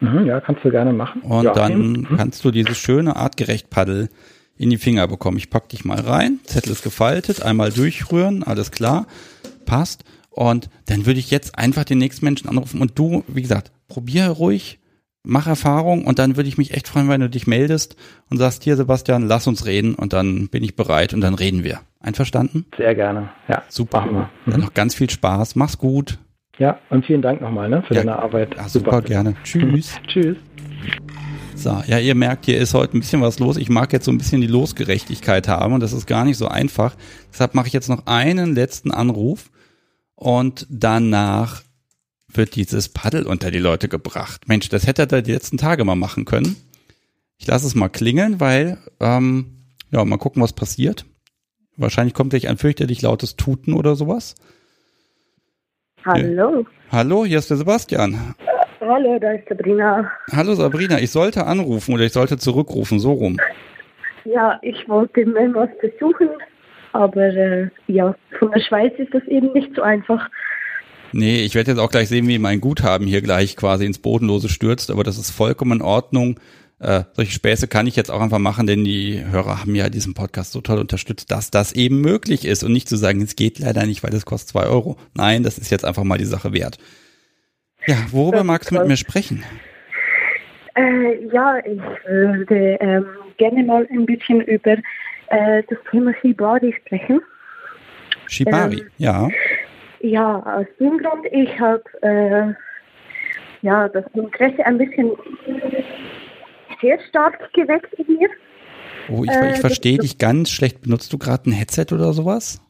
Mhm, 0.00 0.26
ja, 0.26 0.40
kannst 0.40 0.64
du 0.64 0.70
gerne 0.70 0.92
machen. 0.92 1.22
Und 1.22 1.44
ja, 1.44 1.52
dann 1.52 1.92
mhm. 1.92 2.08
kannst 2.16 2.44
du 2.44 2.50
dieses 2.50 2.76
schöne 2.76 3.16
artgerecht 3.16 3.70
Paddel 3.70 4.08
in 4.56 4.70
die 4.70 4.78
Finger 4.78 5.08
bekommen. 5.08 5.38
Ich 5.38 5.50
pack 5.50 5.68
dich 5.68 5.84
mal 5.84 6.00
rein, 6.00 6.40
Zettel 6.44 6.72
ist 6.72 6.82
gefaltet, 6.82 7.42
einmal 7.42 7.70
durchrühren, 7.70 8.42
alles 8.42 8.70
klar, 8.70 9.06
passt. 9.66 10.04
Und 10.30 10.70
dann 10.86 11.04
würde 11.06 11.20
ich 11.20 11.30
jetzt 11.30 11.58
einfach 11.58 11.84
den 11.84 11.98
nächsten 11.98 12.24
Menschen 12.24 12.48
anrufen 12.48 12.80
und 12.80 12.98
du, 12.98 13.24
wie 13.28 13.42
gesagt, 13.42 13.70
probier 13.88 14.28
ruhig, 14.28 14.78
mach 15.24 15.46
Erfahrung 15.46 16.04
und 16.04 16.18
dann 16.18 16.36
würde 16.36 16.48
ich 16.48 16.58
mich 16.58 16.72
echt 16.74 16.88
freuen, 16.88 17.08
wenn 17.08 17.20
du 17.20 17.28
dich 17.28 17.46
meldest 17.46 17.96
und 18.30 18.38
sagst, 18.38 18.64
hier 18.64 18.76
Sebastian, 18.76 19.28
lass 19.28 19.46
uns 19.46 19.66
reden 19.66 19.94
und 19.94 20.12
dann 20.12 20.48
bin 20.48 20.64
ich 20.64 20.74
bereit 20.74 21.14
und 21.14 21.20
dann 21.20 21.34
reden 21.34 21.64
wir. 21.64 21.80
Einverstanden? 22.00 22.66
Sehr 22.76 22.94
gerne, 22.94 23.30
ja. 23.48 23.62
Super. 23.68 24.02
Mhm. 24.02 24.50
Dann 24.50 24.60
noch 24.60 24.74
ganz 24.74 24.94
viel 24.94 25.10
Spaß, 25.10 25.54
mach's 25.54 25.78
gut. 25.78 26.18
Ja, 26.58 26.78
und 26.90 27.06
vielen 27.06 27.22
Dank 27.22 27.40
nochmal 27.40 27.68
ne, 27.68 27.82
für 27.86 27.94
ja, 27.94 28.00
deine 28.00 28.18
Arbeit. 28.18 28.54
Ja, 28.56 28.68
super, 28.68 28.90
super 28.90 29.02
gerne. 29.02 29.34
Tschüss. 29.44 30.00
Tschüss. 30.06 30.36
So, 31.54 31.82
ja, 31.86 31.98
ihr 31.98 32.14
merkt, 32.14 32.46
hier 32.46 32.58
ist 32.58 32.74
heute 32.74 32.96
ein 32.96 33.00
bisschen 33.00 33.20
was 33.20 33.38
los. 33.38 33.56
Ich 33.56 33.68
mag 33.68 33.92
jetzt 33.92 34.06
so 34.06 34.10
ein 34.10 34.18
bisschen 34.18 34.40
die 34.40 34.46
Losgerechtigkeit 34.46 35.48
haben 35.48 35.74
und 35.74 35.80
das 35.80 35.92
ist 35.92 36.06
gar 36.06 36.24
nicht 36.24 36.38
so 36.38 36.48
einfach. 36.48 36.96
Deshalb 37.32 37.54
mache 37.54 37.66
ich 37.66 37.72
jetzt 37.72 37.88
noch 37.88 38.06
einen 38.06 38.54
letzten 38.54 38.90
Anruf 38.90 39.50
und 40.14 40.66
danach 40.70 41.62
wird 42.28 42.56
dieses 42.56 42.88
Paddel 42.88 43.26
unter 43.26 43.50
die 43.50 43.58
Leute 43.58 43.88
gebracht. 43.88 44.48
Mensch, 44.48 44.68
das 44.70 44.86
hätte 44.86 45.02
er 45.02 45.06
da 45.06 45.20
die 45.20 45.32
letzten 45.32 45.58
Tage 45.58 45.84
mal 45.84 45.94
machen 45.94 46.24
können. 46.24 46.56
Ich 47.36 47.46
lasse 47.46 47.66
es 47.66 47.74
mal 47.74 47.88
klingeln, 47.88 48.40
weil, 48.40 48.78
ähm, 49.00 49.64
ja, 49.90 50.04
mal 50.04 50.16
gucken, 50.16 50.42
was 50.42 50.54
passiert. 50.54 51.04
Wahrscheinlich 51.76 52.14
kommt 52.14 52.30
gleich 52.30 52.48
ein 52.48 52.58
fürchterlich 52.58 53.02
lautes 53.02 53.36
Tuten 53.36 53.74
oder 53.74 53.96
sowas. 53.96 54.34
Hallo. 56.04 56.66
Hallo, 56.90 57.24
hier 57.24 57.38
ist 57.38 57.50
der 57.50 57.56
Sebastian. 57.56 58.34
Hallo, 58.84 59.16
da 59.20 59.30
ist 59.30 59.48
Sabrina. 59.48 60.10
Hallo 60.32 60.54
Sabrina, 60.54 60.98
ich 60.98 61.12
sollte 61.12 61.46
anrufen 61.46 61.94
oder 61.94 62.02
ich 62.02 62.12
sollte 62.12 62.36
zurückrufen, 62.36 62.98
so 62.98 63.12
rum. 63.12 63.38
Ja, 64.24 64.58
ich 64.62 64.88
wollte 64.88 65.24
mehrmals 65.24 65.70
besuchen, 65.80 66.28
aber 66.92 67.26
äh, 67.26 67.68
ja, 67.86 68.12
von 68.40 68.50
der 68.50 68.60
Schweiz 68.60 68.92
ist 68.98 69.14
das 69.14 69.22
eben 69.28 69.52
nicht 69.52 69.70
so 69.76 69.82
einfach. 69.82 70.28
Nee, 71.12 71.44
ich 71.44 71.54
werde 71.54 71.70
jetzt 71.70 71.78
auch 71.78 71.92
gleich 71.92 72.08
sehen, 72.08 72.26
wie 72.26 72.40
mein 72.40 72.60
Guthaben 72.60 73.06
hier 73.06 73.22
gleich 73.22 73.56
quasi 73.56 73.86
ins 73.86 74.00
Bodenlose 74.00 74.48
stürzt, 74.48 74.90
aber 74.90 75.04
das 75.04 75.16
ist 75.16 75.30
vollkommen 75.30 75.78
in 75.78 75.82
Ordnung. 75.82 76.40
Äh, 76.80 77.04
solche 77.12 77.32
Späße 77.32 77.68
kann 77.68 77.86
ich 77.86 77.94
jetzt 77.94 78.10
auch 78.10 78.20
einfach 78.20 78.40
machen, 78.40 78.66
denn 78.66 78.82
die 78.82 79.24
Hörer 79.24 79.60
haben 79.60 79.76
ja 79.76 79.90
diesen 79.90 80.14
Podcast 80.14 80.50
so 80.50 80.60
toll 80.60 80.80
unterstützt, 80.80 81.30
dass 81.30 81.52
das 81.52 81.72
eben 81.72 82.00
möglich 82.00 82.44
ist 82.44 82.64
und 82.64 82.72
nicht 82.72 82.88
zu 82.88 82.96
sagen, 82.96 83.20
es 83.20 83.36
geht 83.36 83.60
leider 83.60 83.86
nicht, 83.86 84.02
weil 84.02 84.10
das 84.10 84.24
kostet 84.24 84.48
zwei 84.48 84.66
Euro. 84.66 84.96
Nein, 85.14 85.44
das 85.44 85.58
ist 85.58 85.70
jetzt 85.70 85.84
einfach 85.84 86.02
mal 86.02 86.18
die 86.18 86.24
Sache 86.24 86.52
wert. 86.52 86.78
Ja, 87.86 87.96
worüber 88.10 88.38
das 88.38 88.46
magst 88.46 88.70
du 88.70 88.76
mit 88.76 88.86
mir 88.86 88.96
sprechen? 88.96 89.44
Äh, 90.74 91.26
ja, 91.32 91.58
ich 91.58 91.80
würde 92.06 92.78
ähm, 92.80 93.06
gerne 93.36 93.62
mal 93.64 93.86
ein 93.90 94.06
bisschen 94.06 94.40
über 94.42 94.76
äh, 95.28 95.62
das 95.68 95.78
Thema 95.90 96.14
Shibari 96.20 96.74
sprechen. 96.84 97.20
Shibari, 98.26 98.80
ähm, 98.80 98.90
ja. 98.98 99.28
Ja, 100.00 100.38
aus 100.40 100.66
dem 100.80 100.98
Grund, 100.98 101.26
ich 101.30 101.60
habe 101.60 101.82
äh, 102.02 102.54
ja, 103.62 103.88
das 103.88 104.04
Interesse 104.14 104.64
ein 104.64 104.78
bisschen 104.78 105.12
sehr 106.80 106.98
stark 107.08 107.52
geweckt 107.52 107.92
in 107.94 108.16
mir. 108.16 108.28
Oh, 109.08 109.24
ich, 109.24 109.30
ich 109.30 109.36
Äh, 109.36 109.54
verstehe 109.54 109.98
dich 109.98 110.18
ganz 110.18 110.50
schlecht. 110.50 110.82
Benutzt 110.82 111.12
du 111.12 111.18
gerade 111.18 111.50
ein 111.50 111.52
Headset 111.52 111.86
oder 111.92 112.12
sowas? 112.12 112.60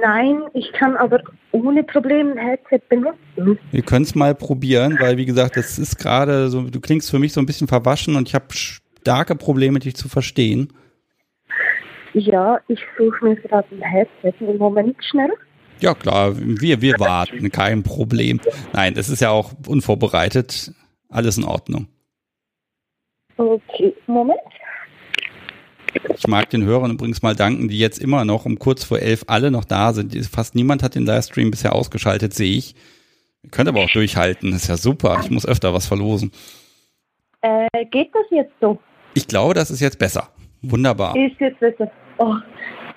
Nein, 0.00 0.44
ich 0.54 0.72
kann 0.72 0.96
aber 0.96 1.20
ohne 1.52 1.82
Probleme 1.82 2.32
ein 2.32 2.38
Headset 2.38 2.80
benutzen. 2.88 3.58
Wir 3.70 3.82
können 3.82 4.04
es 4.04 4.14
mal 4.14 4.34
probieren, 4.34 4.96
weil 4.98 5.18
wie 5.18 5.26
gesagt, 5.26 5.58
das 5.58 5.78
ist 5.78 5.98
gerade 5.98 6.48
so, 6.48 6.62
du 6.62 6.80
klingst 6.80 7.10
für 7.10 7.18
mich 7.18 7.34
so 7.34 7.40
ein 7.40 7.44
bisschen 7.44 7.68
verwaschen 7.68 8.16
und 8.16 8.28
ich 8.28 8.34
habe 8.34 8.46
starke 8.50 9.34
Probleme, 9.34 9.78
dich 9.78 9.94
zu 9.94 10.08
verstehen. 10.08 10.72
Ja, 12.14 12.58
ich 12.68 12.80
suche 12.96 13.22
mir 13.22 13.36
gerade 13.36 13.68
ein 13.70 13.82
Headset. 13.82 14.32
Im 14.40 14.56
Moment 14.56 14.96
schnell. 15.04 15.32
Ja 15.80 15.94
klar, 15.94 16.32
wir, 16.34 16.80
wir 16.80 16.94
warten, 16.98 17.52
kein 17.52 17.82
Problem. 17.82 18.40
Nein, 18.72 18.94
das 18.94 19.10
ist 19.10 19.20
ja 19.20 19.28
auch 19.28 19.52
unvorbereitet. 19.66 20.72
Alles 21.10 21.36
in 21.36 21.44
Ordnung. 21.44 21.88
Okay, 23.36 23.94
Moment. 24.06 24.40
Ich 26.16 26.26
mag 26.26 26.50
den 26.50 26.64
Hörern 26.64 26.92
übrigens 26.92 27.22
mal 27.22 27.34
danken, 27.34 27.68
die 27.68 27.78
jetzt 27.78 27.98
immer 27.98 28.24
noch 28.24 28.44
um 28.44 28.58
kurz 28.58 28.84
vor 28.84 28.98
elf 28.98 29.24
alle 29.26 29.50
noch 29.50 29.64
da 29.64 29.92
sind. 29.92 30.14
Fast 30.26 30.54
niemand 30.54 30.82
hat 30.82 30.94
den 30.94 31.06
Livestream 31.06 31.50
bisher 31.50 31.74
ausgeschaltet, 31.74 32.34
sehe 32.34 32.56
ich. 32.56 32.74
Ihr 33.42 33.50
könnt 33.50 33.68
aber 33.68 33.80
auch 33.84 33.90
durchhalten, 33.90 34.50
das 34.50 34.62
ist 34.62 34.68
ja 34.68 34.76
super. 34.76 35.20
Ich 35.22 35.30
muss 35.30 35.46
öfter 35.46 35.72
was 35.72 35.86
verlosen. 35.86 36.32
Äh, 37.40 37.68
geht 37.90 38.10
das 38.14 38.26
jetzt 38.30 38.52
so? 38.60 38.78
Ich 39.14 39.26
glaube, 39.26 39.54
das 39.54 39.70
ist 39.70 39.80
jetzt 39.80 39.98
besser. 39.98 40.28
Wunderbar. 40.62 41.14
Ist 41.16 41.38
jetzt 41.40 41.60
besser. 41.60 41.90
Oh, 42.18 42.34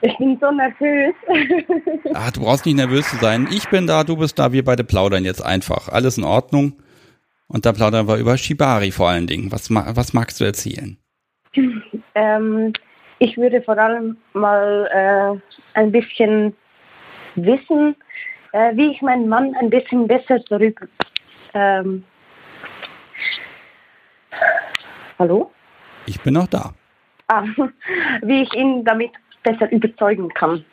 ich 0.02 0.18
bin 0.18 0.38
so 0.42 0.52
nervös. 0.52 1.14
Ah, 2.14 2.30
du 2.32 2.42
brauchst 2.42 2.66
nicht 2.66 2.76
nervös 2.76 3.08
zu 3.10 3.16
sein. 3.18 3.48
Ich 3.52 3.70
bin 3.70 3.88
da, 3.88 4.04
du 4.04 4.18
bist 4.18 4.38
da, 4.38 4.52
wir 4.52 4.66
beide 4.66 4.84
plaudern 4.84 5.24
jetzt 5.24 5.44
einfach. 5.44 5.88
Alles 5.88 6.18
in 6.18 6.24
Ordnung. 6.24 6.74
Und 7.48 7.66
da 7.66 7.72
plaudern 7.72 8.08
wir 8.08 8.18
über 8.18 8.38
Shibari 8.38 8.92
vor 8.92 9.10
allen 9.10 9.28
Dingen. 9.28 9.52
Was, 9.52 9.70
was 9.70 10.14
magst 10.14 10.40
du 10.40 10.44
erzählen? 10.44 10.98
Ähm, 12.16 12.74
ich 13.20 13.38
würde 13.38 13.62
vor 13.62 13.78
allem 13.78 14.18
mal 14.34 14.90
äh, 14.92 15.80
ein 15.80 15.92
bisschen 15.92 16.56
wissen, 17.36 17.96
äh, 18.54 18.76
wie 18.76 18.92
ich 18.92 19.02
meinen 19.02 19.28
Mann 19.28 19.56
ein 19.60 19.70
bisschen 19.70 20.08
besser 20.08 20.40
darüber. 20.50 20.88
Ähm, 21.54 22.04
hallo? 25.20 25.52
Ich 26.06 26.20
bin 26.22 26.34
noch 26.34 26.48
da. 26.48 26.74
Ah, 27.28 27.44
wie 28.22 28.44
ich 28.44 28.54
ihn 28.54 28.84
damit 28.84 29.12
besser 29.44 29.72
überzeugen 29.72 30.30
kann. 30.30 30.66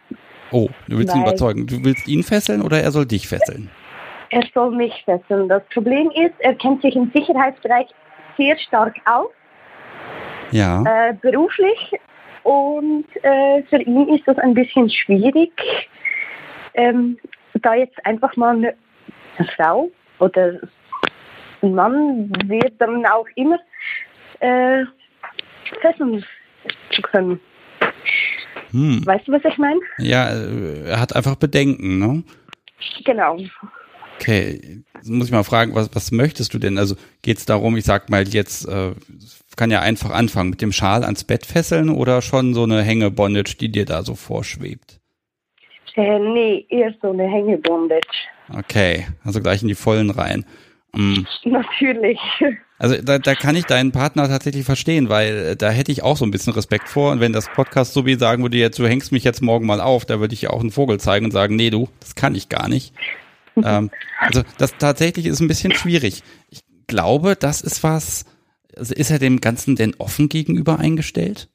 Oh, 0.50 0.68
du 0.88 0.98
willst 0.98 1.14
ihn 1.14 1.20
Nein. 1.20 1.28
überzeugen. 1.28 1.66
Du 1.66 1.84
willst 1.84 2.08
ihn 2.08 2.22
fesseln 2.22 2.62
oder 2.62 2.80
er 2.80 2.90
soll 2.90 3.06
dich 3.06 3.28
fesseln? 3.28 3.70
Er 4.30 4.42
soll 4.54 4.70
mich 4.70 5.02
fesseln. 5.04 5.48
Das 5.48 5.62
Problem 5.72 6.10
ist, 6.10 6.34
er 6.40 6.54
kennt 6.54 6.82
sich 6.82 6.96
im 6.96 7.10
Sicherheitsbereich 7.14 7.88
sehr 8.36 8.58
stark 8.58 8.94
aus, 9.04 9.30
Ja. 10.50 10.82
äh, 10.84 11.14
beruflich. 11.14 11.92
Und 12.42 13.06
äh, 13.22 13.62
für 13.64 13.82
ihn 13.82 14.08
ist 14.08 14.26
das 14.26 14.38
ein 14.38 14.54
bisschen 14.54 14.88
schwierig, 14.88 15.52
ähm, 16.74 17.18
da 17.54 17.74
jetzt 17.74 18.04
einfach 18.06 18.34
mal 18.36 18.56
eine, 18.56 18.74
Frau 19.56 19.90
oder 20.18 20.58
ein 21.62 21.74
Mann 21.74 22.32
wird 22.46 22.72
dann 22.78 23.04
auch 23.06 23.26
immer 23.36 23.58
äh, 24.40 24.84
fesseln 25.80 26.24
zu 26.90 27.02
können. 27.02 27.40
Hm. 28.70 29.04
Weißt 29.04 29.28
du, 29.28 29.32
was 29.32 29.44
ich 29.44 29.58
meine? 29.58 29.80
Ja, 29.98 30.28
äh, 30.30 30.88
er 30.88 31.00
hat 31.00 31.14
einfach 31.14 31.36
Bedenken, 31.36 31.98
ne? 31.98 32.22
Genau. 33.04 33.38
Okay, 34.16 34.82
jetzt 34.94 35.08
muss 35.08 35.26
ich 35.26 35.32
mal 35.32 35.44
fragen, 35.44 35.74
was, 35.74 35.94
was 35.94 36.10
möchtest 36.10 36.52
du 36.52 36.58
denn? 36.58 36.76
Also 36.76 36.96
geht 37.22 37.38
es 37.38 37.46
darum, 37.46 37.76
ich 37.76 37.84
sag 37.84 38.10
mal 38.10 38.26
jetzt, 38.26 38.68
äh, 38.68 38.92
kann 39.58 39.70
ja 39.70 39.80
einfach 39.80 40.10
anfangen, 40.10 40.50
mit 40.50 40.62
dem 40.62 40.72
Schal 40.72 41.04
ans 41.04 41.24
Bett 41.24 41.44
fesseln 41.44 41.90
oder 41.90 42.22
schon 42.22 42.54
so 42.54 42.62
eine 42.62 42.82
Hängebondage, 42.82 43.56
die 43.60 43.70
dir 43.70 43.84
da 43.84 44.02
so 44.02 44.14
vorschwebt? 44.14 45.00
Äh, 45.96 46.18
nee, 46.20 46.64
eher 46.70 46.94
so 47.02 47.10
eine 47.10 47.24
Hängebondage. 47.24 48.06
Okay, 48.56 49.06
also 49.24 49.42
gleich 49.42 49.60
in 49.62 49.68
die 49.68 49.74
Vollen 49.74 50.10
rein. 50.10 50.46
Mm. 50.94 51.24
Natürlich. 51.44 52.20
Also 52.78 52.96
da, 53.02 53.18
da 53.18 53.34
kann 53.34 53.56
ich 53.56 53.64
deinen 53.64 53.90
Partner 53.90 54.28
tatsächlich 54.28 54.64
verstehen, 54.64 55.08
weil 55.08 55.36
äh, 55.36 55.56
da 55.56 55.70
hätte 55.70 55.90
ich 55.90 56.04
auch 56.04 56.16
so 56.16 56.24
ein 56.24 56.30
bisschen 56.30 56.52
Respekt 56.52 56.88
vor. 56.88 57.10
Und 57.10 57.20
wenn 57.20 57.32
das 57.32 57.48
Podcast 57.48 57.92
so 57.92 58.06
wie 58.06 58.14
sagen 58.14 58.42
würde, 58.42 58.56
jetzt, 58.56 58.78
du 58.78 58.86
hängst 58.86 59.10
mich 59.10 59.24
jetzt 59.24 59.42
morgen 59.42 59.66
mal 59.66 59.80
auf, 59.80 60.04
da 60.04 60.20
würde 60.20 60.34
ich 60.34 60.42
ja 60.42 60.50
auch 60.50 60.60
einen 60.60 60.70
Vogel 60.70 61.00
zeigen 61.00 61.26
und 61.26 61.32
sagen, 61.32 61.56
nee, 61.56 61.70
du, 61.70 61.88
das 61.98 62.14
kann 62.14 62.36
ich 62.36 62.48
gar 62.48 62.68
nicht. 62.68 62.94
ähm, 63.64 63.90
also 64.20 64.42
das 64.56 64.76
tatsächlich 64.78 65.26
ist 65.26 65.40
ein 65.40 65.48
bisschen 65.48 65.74
schwierig. 65.74 66.22
Ich 66.48 66.60
glaube, 66.86 67.34
das 67.34 67.60
ist 67.60 67.82
was, 67.82 68.24
also 68.78 68.94
ist 68.94 69.10
er 69.10 69.18
dem 69.18 69.40
Ganzen 69.40 69.76
denn 69.76 69.94
offen 69.98 70.28
gegenüber 70.28 70.78
eingestellt? 70.78 71.48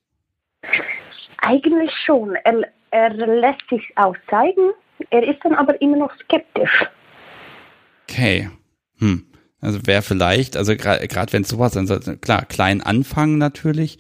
Eigentlich 1.42 1.92
schon. 2.06 2.36
Er, 2.44 2.62
er 2.92 3.10
lässt 3.14 3.62
sich 3.70 3.82
auch 3.96 4.16
zeigen. 4.30 4.72
Er 5.10 5.24
ist 5.28 5.40
dann 5.44 5.54
aber 5.56 5.80
immer 5.82 5.98
noch 5.98 6.14
skeptisch. 6.24 6.86
Okay. 8.10 8.50
Hm. 9.00 9.26
Also 9.60 9.80
wäre 9.86 10.02
vielleicht, 10.02 10.58
also 10.58 10.76
gerade 10.76 11.32
wenn 11.34 11.44
es 11.44 11.50
sowas, 11.50 11.74
dann 11.74 11.88
soll- 11.88 12.18
klar, 12.18 12.46
klein 12.46 12.82
anfangen 12.82 13.38
natürlich. 13.38 13.98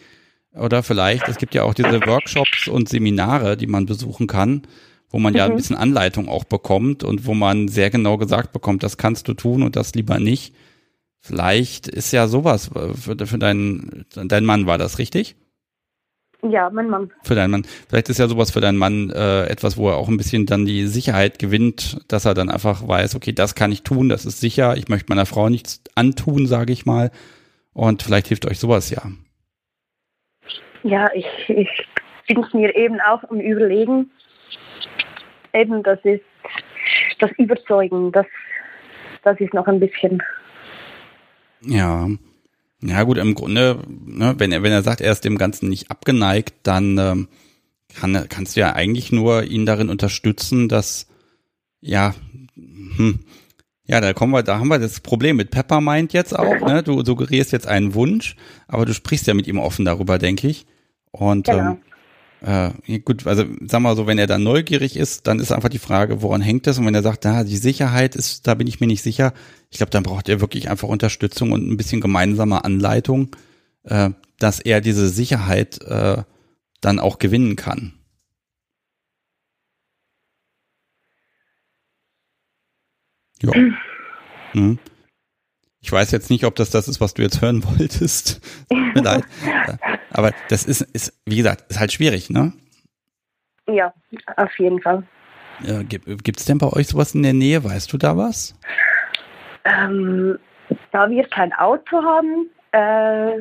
Oder 0.53 0.83
vielleicht, 0.83 1.27
es 1.29 1.37
gibt 1.37 1.55
ja 1.55 1.63
auch 1.63 1.73
diese 1.73 2.05
Workshops 2.05 2.67
und 2.67 2.87
Seminare, 2.89 3.57
die 3.57 3.65
man 3.67 3.85
besuchen 3.85 4.27
kann, 4.27 4.63
wo 5.09 5.19
man 5.19 5.33
ja 5.33 5.45
ein 5.45 5.51
Mhm. 5.53 5.55
bisschen 5.55 5.75
Anleitung 5.77 6.27
auch 6.29 6.43
bekommt 6.43 7.03
und 7.03 7.25
wo 7.25 7.33
man 7.33 7.69
sehr 7.69 7.89
genau 7.89 8.17
gesagt 8.17 8.51
bekommt, 8.53 8.83
das 8.83 8.97
kannst 8.97 9.27
du 9.27 9.33
tun 9.33 9.63
und 9.63 9.75
das 9.75 9.95
lieber 9.95 10.19
nicht. 10.19 10.53
Vielleicht 11.25 11.87
ist 11.87 12.11
ja 12.11 12.27
sowas 12.27 12.69
äh, 12.75 12.93
für, 12.93 13.15
für 13.25 13.37
deinen, 13.37 14.05
dein 14.13 14.43
Mann 14.43 14.67
war 14.67 14.77
das 14.77 14.99
richtig? 14.99 15.37
Ja, 16.41 16.69
mein 16.69 16.89
Mann. 16.89 17.11
Für 17.23 17.35
deinen 17.35 17.51
Mann. 17.51 17.65
Vielleicht 17.87 18.09
ist 18.09 18.19
ja 18.19 18.27
sowas 18.27 18.51
für 18.51 18.59
deinen 18.59 18.77
Mann 18.77 19.09
äh, 19.09 19.45
etwas, 19.45 19.77
wo 19.77 19.87
er 19.87 19.95
auch 19.95 20.09
ein 20.09 20.17
bisschen 20.17 20.45
dann 20.45 20.65
die 20.65 20.85
Sicherheit 20.85 21.39
gewinnt, 21.39 22.01
dass 22.09 22.25
er 22.25 22.33
dann 22.33 22.49
einfach 22.49 22.85
weiß, 22.85 23.15
okay, 23.15 23.31
das 23.31 23.55
kann 23.55 23.71
ich 23.71 23.83
tun, 23.83 24.09
das 24.09 24.25
ist 24.25 24.41
sicher, 24.41 24.75
ich 24.75 24.89
möchte 24.89 25.05
meiner 25.07 25.25
Frau 25.25 25.47
nichts 25.47 25.81
antun, 25.95 26.45
sage 26.45 26.73
ich 26.73 26.85
mal. 26.85 27.11
Und 27.71 28.03
vielleicht 28.03 28.27
hilft 28.27 28.45
euch 28.45 28.59
sowas 28.59 28.89
ja. 28.89 29.03
Ja, 30.83 31.09
ich, 31.13 31.25
ich 31.47 31.69
bin 32.27 32.43
es 32.43 32.53
mir 32.53 32.75
eben 32.75 32.99
auch 32.99 33.23
am 33.29 33.39
Überlegen. 33.39 34.11
Eben, 35.53 35.81
das 35.83 35.99
ist 36.03 36.25
das 37.19 37.31
Überzeugen, 37.37 38.11
das, 38.11 38.25
das 39.23 39.39
ist 39.39 39.53
noch 39.53 39.67
ein 39.67 39.79
bisschen. 39.79 40.21
Ja. 41.65 42.09
Ja 42.81 43.03
gut, 43.03 43.17
im 43.17 43.33
Grunde, 43.33 43.79
ne, 44.05 44.35
wenn 44.37 44.51
er, 44.51 44.61
wenn 44.61 44.71
er 44.73 44.83
sagt, 44.83 44.99
er 44.99 45.11
ist 45.11 45.23
dem 45.23 45.37
Ganzen 45.37 45.69
nicht 45.69 45.89
abgeneigt, 45.89 46.53
dann 46.63 46.97
ähm, 46.97 47.27
kann, 47.95 48.25
kannst 48.27 48.55
du 48.55 48.59
ja 48.59 48.73
eigentlich 48.73 49.11
nur 49.11 49.43
ihn 49.43 49.65
darin 49.65 49.89
unterstützen, 49.89 50.67
dass, 50.67 51.07
ja, 51.79 52.13
hm, 52.55 53.19
ja, 53.85 54.01
da 54.01 54.13
kommen 54.13 54.33
wir, 54.33 54.43
da 54.43 54.59
haben 54.59 54.67
wir 54.67 54.79
das 54.79 54.99
Problem 54.99 55.37
mit 55.37 55.51
Peppermind 55.51 56.13
jetzt 56.13 56.37
auch, 56.37 56.59
ne? 56.67 56.83
Du 56.83 57.03
suggerierst 57.03 57.51
jetzt 57.51 57.67
einen 57.67 57.93
Wunsch, 57.93 58.35
aber 58.67 58.85
du 58.85 58.93
sprichst 58.93 59.27
ja 59.27 59.33
mit 59.33 59.47
ihm 59.47 59.59
offen 59.59 59.85
darüber, 59.85 60.17
denke 60.17 60.47
ich. 60.47 60.65
Und 61.11 61.47
Genau. 61.47 61.71
ähm, 61.71 61.77
äh, 62.43 62.99
gut, 62.99 63.25
also 63.25 63.45
sag 63.65 63.81
mal 63.81 63.95
so, 63.95 64.05
wenn 64.05 64.17
er 64.17 64.27
dann 64.27 64.43
neugierig 64.43 64.97
ist, 64.97 65.27
dann 65.27 65.39
ist 65.39 65.53
einfach 65.53 65.69
die 65.69 65.79
Frage, 65.79 66.21
woran 66.21 66.41
hängt 66.41 66.67
es? 66.67 66.77
Und 66.77 66.85
wenn 66.85 66.93
er 66.93 67.01
sagt, 67.01 67.23
da 67.23 67.45
die 67.45 67.55
Sicherheit 67.55 68.15
ist, 68.17 68.47
da 68.47 68.53
bin 68.53 68.67
ich 68.67 68.81
mir 68.81 68.87
nicht 68.87 69.01
sicher, 69.01 69.33
ich 69.71 69.77
glaube, 69.77 69.91
dann 69.91 70.03
braucht 70.03 70.27
er 70.27 70.41
wirklich 70.41 70.69
einfach 70.69 70.89
Unterstützung 70.89 71.53
und 71.53 71.65
ein 71.65 71.77
bisschen 71.77 72.01
gemeinsame 72.01 72.65
Anleitung, 72.65 73.33
äh, 73.83 74.09
dass 74.39 74.59
er 74.59 74.81
diese 74.81 75.07
Sicherheit 75.07 75.81
äh, 75.83 76.23
dann 76.81 76.99
auch 76.99 77.17
gewinnen 77.17 77.55
kann. 77.55 77.93
Ja. 83.41 83.53
Hm. 84.51 84.79
Ich 85.83 85.91
weiß 85.91 86.11
jetzt 86.11 86.29
nicht, 86.29 86.45
ob 86.45 86.55
das 86.55 86.69
das 86.69 86.87
ist, 86.87 87.01
was 87.01 87.13
du 87.13 87.21
jetzt 87.21 87.41
hören 87.41 87.63
wolltest. 87.77 88.41
Tut 88.69 88.95
mir 88.95 89.01
leid. 89.01 89.23
Aber 90.11 90.31
das 90.47 90.63
ist, 90.63 90.81
ist, 90.81 91.13
wie 91.25 91.35
gesagt, 91.35 91.69
ist 91.69 91.79
halt 91.79 91.91
schwierig, 91.91 92.29
ne? 92.29 92.53
Ja, 93.67 93.93
auf 94.37 94.57
jeden 94.57 94.81
Fall. 94.81 95.03
Äh, 95.65 95.83
Gibt 95.83 96.39
es 96.39 96.45
denn 96.45 96.57
bei 96.57 96.67
euch 96.67 96.87
sowas 96.87 97.13
in 97.13 97.23
der 97.23 97.33
Nähe? 97.33 97.63
Weißt 97.63 97.91
du 97.91 97.97
da 97.97 98.17
was? 98.17 98.57
Ähm, 99.65 100.39
da 100.91 101.09
wir 101.09 101.25
kein 101.27 101.53
Auto 101.53 102.01
haben, 102.01 102.49
äh, 102.71 103.39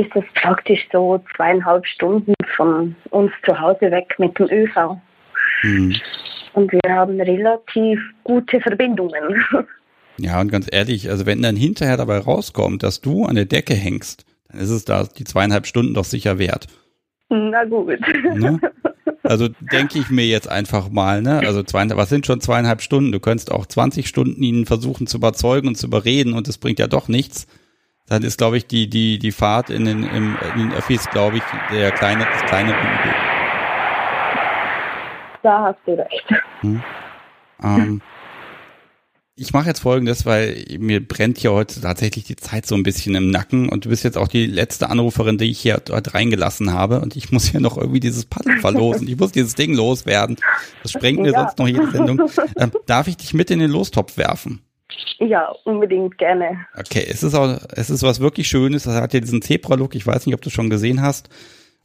ist 0.00 0.14
es 0.14 0.24
praktisch 0.34 0.88
so 0.92 1.22
zweieinhalb 1.36 1.86
Stunden 1.86 2.34
von 2.56 2.94
uns 3.10 3.32
zu 3.44 3.58
Hause 3.58 3.90
weg 3.90 4.14
mit 4.18 4.38
dem 4.38 4.48
ÖV. 4.48 4.96
Hm. 5.62 5.94
Und 6.52 6.72
wir 6.72 6.94
haben 6.94 7.20
relativ 7.20 8.00
gute 8.24 8.60
Verbindungen. 8.60 9.44
Ja, 10.20 10.40
und 10.40 10.52
ganz 10.52 10.66
ehrlich, 10.70 11.10
also 11.10 11.26
wenn 11.26 11.42
dann 11.42 11.56
hinterher 11.56 11.96
dabei 11.96 12.18
rauskommt, 12.18 12.82
dass 12.82 13.00
du 13.00 13.24
an 13.24 13.36
der 13.36 13.46
Decke 13.46 13.74
hängst, 13.74 14.24
dann 14.48 14.60
ist 14.60 14.70
es 14.70 14.84
da 14.84 15.04
die 15.04 15.24
zweieinhalb 15.24 15.66
Stunden 15.66 15.94
doch 15.94 16.04
sicher 16.04 16.38
wert. 16.38 16.66
Na 17.28 17.64
gut. 17.64 17.98
Ne? 18.34 18.60
Also 19.22 19.48
denke 19.60 19.98
ich 19.98 20.10
mir 20.10 20.26
jetzt 20.26 20.48
einfach 20.48 20.88
mal, 20.88 21.22
ne? 21.22 21.40
Also 21.40 21.62
zweieinhalb, 21.62 22.00
was 22.00 22.08
sind 22.08 22.26
schon 22.26 22.40
zweieinhalb 22.40 22.80
Stunden? 22.80 23.12
Du 23.12 23.20
könntest 23.20 23.52
auch 23.52 23.66
20 23.66 24.08
Stunden 24.08 24.42
ihn 24.42 24.66
versuchen 24.66 25.06
zu 25.06 25.18
überzeugen 25.18 25.68
und 25.68 25.76
zu 25.76 25.86
überreden 25.86 26.32
und 26.32 26.48
es 26.48 26.58
bringt 26.58 26.80
ja 26.80 26.88
doch 26.88 27.06
nichts. 27.06 27.46
Dann 28.08 28.24
ist, 28.24 28.38
glaube 28.38 28.56
ich, 28.56 28.66
die, 28.66 28.90
die, 28.90 29.20
die 29.20 29.30
Fahrt 29.30 29.70
in 29.70 29.84
den, 29.84 30.02
im, 30.02 30.36
in 30.54 30.58
den 30.58 30.72
Öffis, 30.72 31.08
glaube 31.10 31.36
ich, 31.36 31.42
der 31.70 31.92
kleine, 31.92 32.24
das 32.24 32.42
kleine 32.50 32.70
Übel. 32.70 33.14
Da 35.42 35.62
hast 35.62 35.78
du 35.86 35.92
recht. 35.92 36.42
Hm. 36.62 36.82
Ähm, 37.62 38.00
ich 39.40 39.54
mache 39.54 39.68
jetzt 39.68 39.80
folgendes, 39.80 40.26
weil 40.26 40.66
mir 40.78 41.06
brennt 41.06 41.38
hier 41.38 41.52
heute 41.52 41.80
tatsächlich 41.80 42.24
die 42.24 42.36
Zeit 42.36 42.66
so 42.66 42.74
ein 42.74 42.82
bisschen 42.82 43.14
im 43.14 43.30
Nacken 43.30 43.70
und 43.70 43.86
du 43.86 43.88
bist 43.88 44.04
jetzt 44.04 44.18
auch 44.18 44.28
die 44.28 44.44
letzte 44.44 44.90
Anruferin, 44.90 45.38
die 45.38 45.50
ich 45.50 45.58
hier 45.58 45.80
dort 45.82 46.12
reingelassen 46.12 46.74
habe 46.74 47.00
und 47.00 47.16
ich 47.16 47.32
muss 47.32 47.46
hier 47.46 47.60
noch 47.60 47.78
irgendwie 47.78 48.00
dieses 48.00 48.26
Paddel 48.26 48.58
verlosen. 48.58 49.08
Ich 49.08 49.18
muss 49.18 49.32
dieses 49.32 49.54
Ding 49.54 49.74
loswerden. 49.74 50.36
Das 50.82 50.92
sprengt 50.92 51.20
mir 51.20 51.32
ja. 51.32 51.40
sonst 51.40 51.58
noch 51.58 51.66
jede 51.66 51.90
Sendung. 51.90 52.20
Ähm, 52.58 52.72
darf 52.84 53.08
ich 53.08 53.16
dich 53.16 53.32
mit 53.32 53.50
in 53.50 53.60
den 53.60 53.70
Lostopf 53.70 54.18
werfen? 54.18 54.60
Ja, 55.18 55.50
unbedingt 55.64 56.18
gerne. 56.18 56.66
Okay, 56.78 57.06
es 57.08 57.22
ist 57.22 57.34
auch, 57.34 57.58
es 57.70 57.88
ist 57.88 58.02
was 58.02 58.20
wirklich 58.20 58.46
Schönes. 58.46 58.82
Das 58.82 58.94
hat 58.94 59.14
ja 59.14 59.20
diesen 59.20 59.40
Zebra-Look. 59.40 59.94
Ich 59.94 60.06
weiß 60.06 60.26
nicht, 60.26 60.34
ob 60.34 60.42
du 60.42 60.50
schon 60.50 60.68
gesehen 60.68 61.00
hast. 61.00 61.30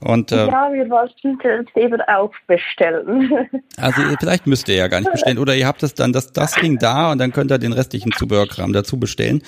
Und, 0.02 0.32
äh, 0.32 0.48
ja, 0.48 0.72
wir 0.74 0.90
wollten 0.90 1.40
das 1.42 1.66
eben 1.76 2.02
auch 2.02 2.32
bestellen. 2.48 3.50
Also 3.78 4.02
vielleicht 4.20 4.48
müsst 4.48 4.70
ihr 4.70 4.76
ja 4.76 4.88
gar 4.88 5.00
nicht 5.00 5.12
bestellen. 5.12 5.38
Oder 5.38 5.56
ihr 5.56 5.68
habt 5.68 5.84
es 5.84 5.94
dann 5.94 6.14
das, 6.14 6.32
das 6.32 6.54
Ding 6.54 6.78
da 6.80 7.12
und 7.12 7.18
dann 7.18 7.32
könnt 7.32 7.52
ihr 7.52 7.58
den 7.58 7.74
restlichen 7.74 8.12
Zubehörkram 8.12 8.72
dazu 8.72 9.00
bestellen. 9.00 9.42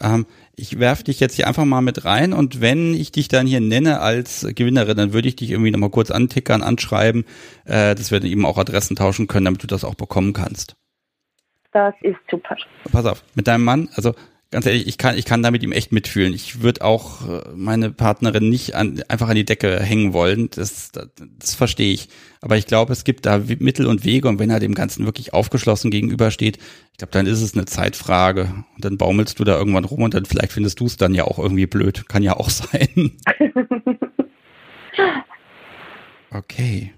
Ähm, 0.00 0.26
ich 0.54 0.78
werfe 0.78 1.04
dich 1.04 1.20
jetzt 1.20 1.34
hier 1.34 1.48
einfach 1.48 1.64
mal 1.64 1.80
mit 1.80 2.04
rein 2.04 2.32
und 2.32 2.60
wenn 2.60 2.94
ich 2.94 3.12
dich 3.12 3.28
dann 3.28 3.46
hier 3.46 3.60
nenne 3.60 4.00
als 4.00 4.46
Gewinnerin, 4.54 4.96
dann 4.96 5.12
würde 5.12 5.28
ich 5.28 5.36
dich 5.36 5.50
irgendwie 5.50 5.70
nochmal 5.70 5.90
kurz 5.90 6.10
antickern, 6.10 6.62
anschreiben, 6.62 7.24
äh, 7.64 7.94
dass 7.94 8.10
wir 8.10 8.22
eben 8.22 8.46
auch 8.46 8.58
Adressen 8.58 8.96
tauschen 8.96 9.26
können, 9.26 9.46
damit 9.46 9.62
du 9.62 9.66
das 9.66 9.84
auch 9.84 9.94
bekommen 9.94 10.32
kannst. 10.32 10.76
Das 11.72 11.94
ist 12.02 12.18
super. 12.30 12.56
Pass 12.90 13.06
auf, 13.06 13.24
mit 13.34 13.46
deinem 13.46 13.64
Mann, 13.64 13.88
also 13.94 14.14
ganz 14.52 14.66
ehrlich, 14.66 14.86
ich 14.86 14.98
kann, 14.98 15.16
ich 15.18 15.24
kann 15.24 15.42
da 15.42 15.50
mit 15.50 15.62
ihm 15.62 15.72
echt 15.72 15.92
mitfühlen. 15.92 16.32
Ich 16.34 16.60
würde 16.60 16.84
auch 16.84 17.28
äh, 17.28 17.42
meine 17.56 17.90
Partnerin 17.90 18.48
nicht 18.50 18.76
an, 18.76 19.02
einfach 19.08 19.28
an 19.28 19.34
die 19.34 19.46
Decke 19.46 19.80
hängen 19.80 20.12
wollen. 20.12 20.50
Das, 20.50 20.92
das, 20.92 21.08
das 21.38 21.54
verstehe 21.54 21.92
ich. 21.92 22.08
Aber 22.42 22.56
ich 22.58 22.66
glaube, 22.66 22.92
es 22.92 23.04
gibt 23.04 23.26
da 23.26 23.38
Mittel 23.38 23.86
und 23.86 24.04
Wege 24.04 24.28
und 24.28 24.38
wenn 24.38 24.50
er 24.50 24.60
dem 24.60 24.74
Ganzen 24.74 25.06
wirklich 25.06 25.32
aufgeschlossen 25.32 25.90
gegenübersteht, 25.90 26.58
ich 26.92 26.98
glaube, 26.98 27.12
dann 27.12 27.26
ist 27.26 27.40
es 27.40 27.54
eine 27.54 27.64
Zeitfrage. 27.64 28.54
Und 28.74 28.84
dann 28.84 28.98
baumelst 28.98 29.40
du 29.40 29.44
da 29.44 29.56
irgendwann 29.58 29.86
rum 29.86 30.02
und 30.02 30.14
dann 30.14 30.26
vielleicht 30.26 30.52
findest 30.52 30.78
du 30.80 30.86
es 30.86 30.98
dann 30.98 31.14
ja 31.14 31.24
auch 31.24 31.38
irgendwie 31.38 31.66
blöd. 31.66 32.08
Kann 32.08 32.22
ja 32.22 32.36
auch 32.36 32.50
sein. 32.50 33.12
okay. 36.30 36.92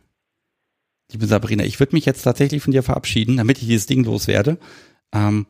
Liebe 1.13 1.27
Sabrina, 1.27 1.63
ich 1.63 1.79
würde 1.79 1.95
mich 1.95 2.05
jetzt 2.05 2.23
tatsächlich 2.23 2.63
von 2.63 2.73
dir 2.73 2.83
verabschieden, 2.83 3.37
damit 3.37 3.59
ich 3.59 3.69
dieses 3.69 3.87
Ding 3.87 4.03
loswerde. 4.03 4.59
Ähm, 5.13 5.47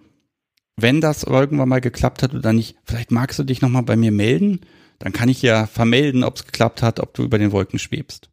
wenn 0.76 1.00
das 1.00 1.22
irgendwann 1.22 1.68
mal 1.68 1.80
geklappt 1.80 2.22
hat 2.22 2.34
oder 2.34 2.52
nicht, 2.52 2.76
vielleicht 2.84 3.10
magst 3.10 3.38
du 3.38 3.44
dich 3.44 3.62
nochmal 3.62 3.82
bei 3.82 3.96
mir 3.96 4.12
melden. 4.12 4.60
Dann 4.98 5.12
kann 5.12 5.28
ich 5.28 5.42
ja 5.42 5.66
vermelden, 5.66 6.24
ob 6.24 6.36
es 6.36 6.46
geklappt 6.46 6.82
hat, 6.82 7.00
ob 7.00 7.14
du 7.14 7.22
über 7.22 7.38
den 7.38 7.52
Wolken 7.52 7.78
schwebst. 7.78 8.30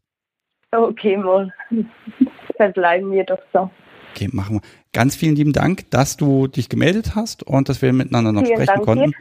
Okay, 0.72 1.18
mal. 1.18 1.54
Verbleiben 2.56 3.12
wir 3.12 3.26
doch 3.26 3.42
so. 3.52 3.70
Okay, 4.12 4.30
machen 4.32 4.58
wir. 4.58 4.62
Ganz 4.94 5.16
vielen 5.16 5.36
lieben 5.36 5.54
Dank, 5.54 5.90
dass 5.90 6.18
du 6.18 6.48
dich 6.48 6.70
gemeldet 6.70 7.16
hast 7.16 7.44
und 7.44 7.70
dass 7.70 7.82
wir 7.82 7.94
miteinander 7.94 8.32
noch 8.32 8.44
vielen 8.44 8.58
sprechen 8.58 8.74
Dank 8.76 8.84
konnten. 8.84 9.12
Dir. 9.12 9.18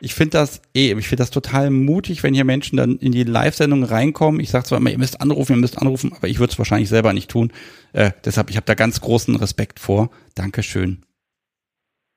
Ich 0.00 0.14
finde 0.14 0.32
das 0.32 0.60
eh, 0.74 0.92
ich 0.92 1.08
finde 1.08 1.22
das 1.22 1.30
total 1.30 1.70
mutig, 1.70 2.22
wenn 2.22 2.34
hier 2.34 2.44
Menschen 2.44 2.76
dann 2.76 2.98
in 2.98 3.12
die 3.12 3.22
Live-Sendung 3.22 3.84
reinkommen. 3.84 4.40
Ich 4.40 4.50
sage 4.50 4.64
zwar 4.64 4.78
immer, 4.78 4.90
ihr 4.90 4.98
müsst 4.98 5.20
anrufen, 5.20 5.54
ihr 5.54 5.60
müsst 5.60 5.78
anrufen, 5.78 6.12
aber 6.14 6.28
ich 6.28 6.40
würde 6.40 6.52
es 6.52 6.58
wahrscheinlich 6.58 6.90
selber 6.90 7.12
nicht 7.14 7.30
tun. 7.30 7.52
Äh, 7.92 8.10
deshalb, 8.24 8.50
ich 8.50 8.56
habe 8.56 8.66
da 8.66 8.74
ganz 8.74 9.00
großen 9.00 9.34
Respekt 9.36 9.80
vor. 9.80 10.10
Dankeschön. 10.34 11.04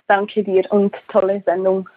Danke 0.07 0.43
dir 0.43 0.63
und 0.71 0.95
tolle 1.11 1.43
Sendung. 1.45 1.89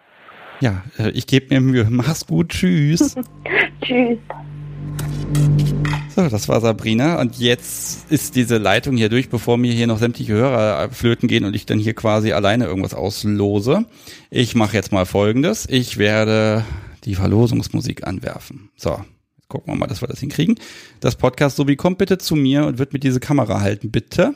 Ja, 0.59 0.83
äh, 0.99 1.09
ich 1.11 1.27
gebe 1.27 1.53
mir 1.53 1.61
Mühe. 1.61 1.87
Mach's 1.89 2.27
gut. 2.27 2.49
Tschüss. 2.49 3.15
Tschüss. 3.81 4.19
So, 6.15 6.27
das 6.27 6.49
war 6.49 6.59
Sabrina. 6.59 7.21
Und 7.21 7.39
jetzt 7.39 8.11
ist 8.11 8.35
diese 8.35 8.57
Leitung 8.57 8.97
hier 8.97 9.07
durch, 9.07 9.29
bevor 9.29 9.57
mir 9.57 9.71
hier 9.71 9.87
noch 9.87 9.97
sämtliche 9.97 10.33
Hörer 10.33 10.89
flöten 10.91 11.29
gehen 11.29 11.45
und 11.45 11.55
ich 11.55 11.65
dann 11.65 11.79
hier 11.79 11.93
quasi 11.93 12.33
alleine 12.33 12.65
irgendwas 12.65 12.93
auslose. 12.93 13.85
Ich 14.29 14.53
mache 14.55 14.75
jetzt 14.75 14.91
mal 14.91 15.05
folgendes. 15.05 15.67
Ich 15.69 15.97
werde 15.97 16.65
die 17.05 17.15
Verlosungsmusik 17.15 18.05
anwerfen. 18.05 18.69
So, 18.75 18.99
gucken 19.47 19.73
wir 19.73 19.77
mal, 19.77 19.87
dass 19.87 20.01
wir 20.01 20.07
das 20.07 20.19
hinkriegen. 20.19 20.55
Das 20.99 21.15
Podcast 21.15 21.55
sowie 21.55 21.77
kommt 21.77 21.97
bitte 21.97 22.17
zu 22.17 22.35
mir 22.35 22.65
und 22.65 22.77
wird 22.77 22.91
mit 22.91 23.03
diese 23.03 23.21
Kamera 23.21 23.61
halten, 23.61 23.89
bitte. 23.89 24.35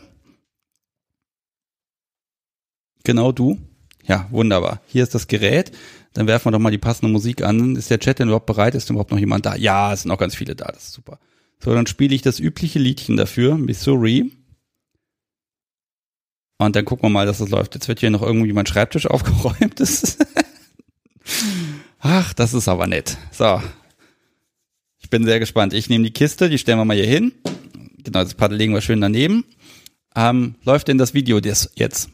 Genau 3.06 3.32
du? 3.32 3.58
Ja, 4.04 4.28
wunderbar. 4.32 4.82
Hier 4.88 5.04
ist 5.04 5.16
das 5.16 5.28
Gerät. 5.28 5.72
Dann 6.14 6.28
werfen 6.28 6.46
wir 6.46 6.52
doch 6.52 6.60
mal 6.60 6.72
die 6.72 6.78
passende 6.78 7.12
Musik 7.12 7.44
an. 7.44 7.76
Ist 7.76 7.90
der 7.90 8.00
Chat 8.00 8.20
denn 8.20 8.28
überhaupt 8.28 8.46
bereit? 8.46 8.76
Ist 8.76 8.90
überhaupt 8.90 9.12
noch 9.12 9.20
jemand 9.20 9.46
da? 9.46 9.56
Ja, 9.56 9.94
es 9.94 10.02
sind 10.02 10.10
noch 10.10 10.18
ganz 10.18 10.36
viele 10.36 10.56
da. 10.56 10.66
Das 10.66 10.84
ist 10.86 10.94
super. 10.94 11.20
So, 11.64 11.74
dann 11.74 11.88
spiele 11.88 12.14
ich 12.14 12.22
das 12.22 12.40
übliche 12.40 12.80
Liedchen 12.80 13.18
dafür, 13.18 13.58
Missouri. 13.58 14.32
Und 16.58 16.76
dann 16.76 16.86
gucken 16.86 17.06
wir 17.06 17.10
mal, 17.10 17.26
dass 17.26 17.40
das 17.40 17.50
läuft. 17.50 17.76
Jetzt 17.76 17.88
wird 17.88 18.00
hier 18.00 18.12
noch 18.12 18.22
irgendwie 18.22 18.54
mein 18.54 18.66
Schreibtisch 18.66 19.08
aufgeräumt. 19.10 19.82
Ach, 22.00 22.34
das 22.34 22.54
ist 22.54 22.68
aber 22.68 22.88
nett. 22.88 23.18
So. 23.32 23.62
Ich 25.00 25.10
bin 25.10 25.26
sehr 25.26 25.40
gespannt. 25.40 25.74
Ich 25.74 25.90
nehme 25.90 26.04
die 26.04 26.14
Kiste, 26.14 26.50
die 26.50 26.58
stellen 26.58 26.78
wir 26.78 26.86
mal 26.86 26.96
hier 26.96 27.06
hin. 27.06 27.34
Genau, 28.04 28.24
das 28.24 28.36
Paddel 28.36 28.58
legen 28.58 28.74
wir 28.74 28.82
schön 28.82 29.02
daneben. 29.02 29.44
Ähm, 30.16 30.56
läuft 30.64 30.88
denn 30.88 30.98
das 30.98 31.14
Video 31.14 31.40
jetzt? 31.40 32.10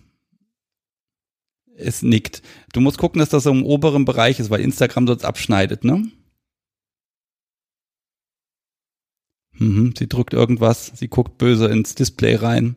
Es 1.77 2.01
nickt. 2.01 2.41
Du 2.73 2.81
musst 2.81 2.97
gucken, 2.97 3.19
dass 3.19 3.29
das 3.29 3.45
im 3.45 3.65
oberen 3.65 4.05
Bereich 4.05 4.39
ist, 4.39 4.49
weil 4.49 4.61
Instagram 4.61 5.07
sonst 5.07 5.25
abschneidet, 5.25 5.83
ne? 5.83 6.11
Mhm, 9.53 9.93
sie 9.97 10.07
drückt 10.07 10.33
irgendwas, 10.33 10.91
sie 10.95 11.07
guckt 11.07 11.37
böse 11.37 11.67
ins 11.67 11.95
Display 11.95 12.35
rein. 12.35 12.75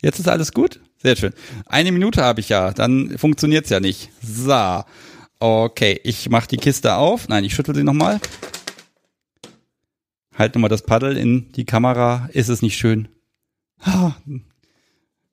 Jetzt 0.00 0.18
ist 0.18 0.28
alles 0.28 0.52
gut? 0.52 0.80
Sehr 0.98 1.16
schön. 1.16 1.32
Eine 1.66 1.92
Minute 1.92 2.22
habe 2.22 2.40
ich 2.40 2.48
ja, 2.48 2.72
dann 2.72 3.16
funktioniert's 3.18 3.70
ja 3.70 3.80
nicht. 3.80 4.10
So. 4.20 4.82
Okay, 5.38 6.00
ich 6.04 6.28
mache 6.28 6.48
die 6.48 6.56
Kiste 6.56 6.94
auf. 6.94 7.28
Nein, 7.28 7.44
ich 7.44 7.54
schüttel 7.54 7.74
sie 7.74 7.82
nochmal. 7.82 8.20
Halt 10.36 10.54
nochmal 10.54 10.70
das 10.70 10.82
Paddel 10.82 11.16
in 11.16 11.52
die 11.52 11.64
Kamera. 11.64 12.28
Ist 12.32 12.48
es 12.48 12.62
nicht 12.62 12.76
schön? 12.76 13.08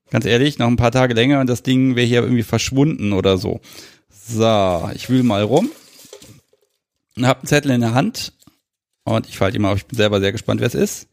Ganz 0.10 0.26
ehrlich, 0.26 0.58
noch 0.58 0.68
ein 0.68 0.76
paar 0.76 0.92
Tage 0.92 1.14
länger 1.14 1.40
und 1.40 1.48
das 1.48 1.64
Ding 1.64 1.96
wäre 1.96 2.08
hier 2.08 2.22
irgendwie 2.22 2.44
verschwunden 2.44 3.14
oder 3.14 3.38
so. 3.38 3.62
So, 4.10 4.90
ich 4.94 5.10
wühle 5.10 5.24
mal 5.24 5.44
rum. 5.44 5.70
Hab 7.22 7.40
einen 7.40 7.48
Zettel 7.48 7.72
in 7.72 7.82
der 7.82 7.94
Hand. 7.94 8.34
Und 9.04 9.28
ich 9.28 9.38
falte 9.38 9.58
ihn 9.58 9.62
mal 9.62 9.74
auf. 9.74 9.80
Ich 9.80 9.86
bin 9.86 9.98
selber 9.98 10.20
sehr 10.20 10.32
gespannt, 10.32 10.62
wer 10.62 10.68
es 10.68 10.76
ist. 10.76 11.08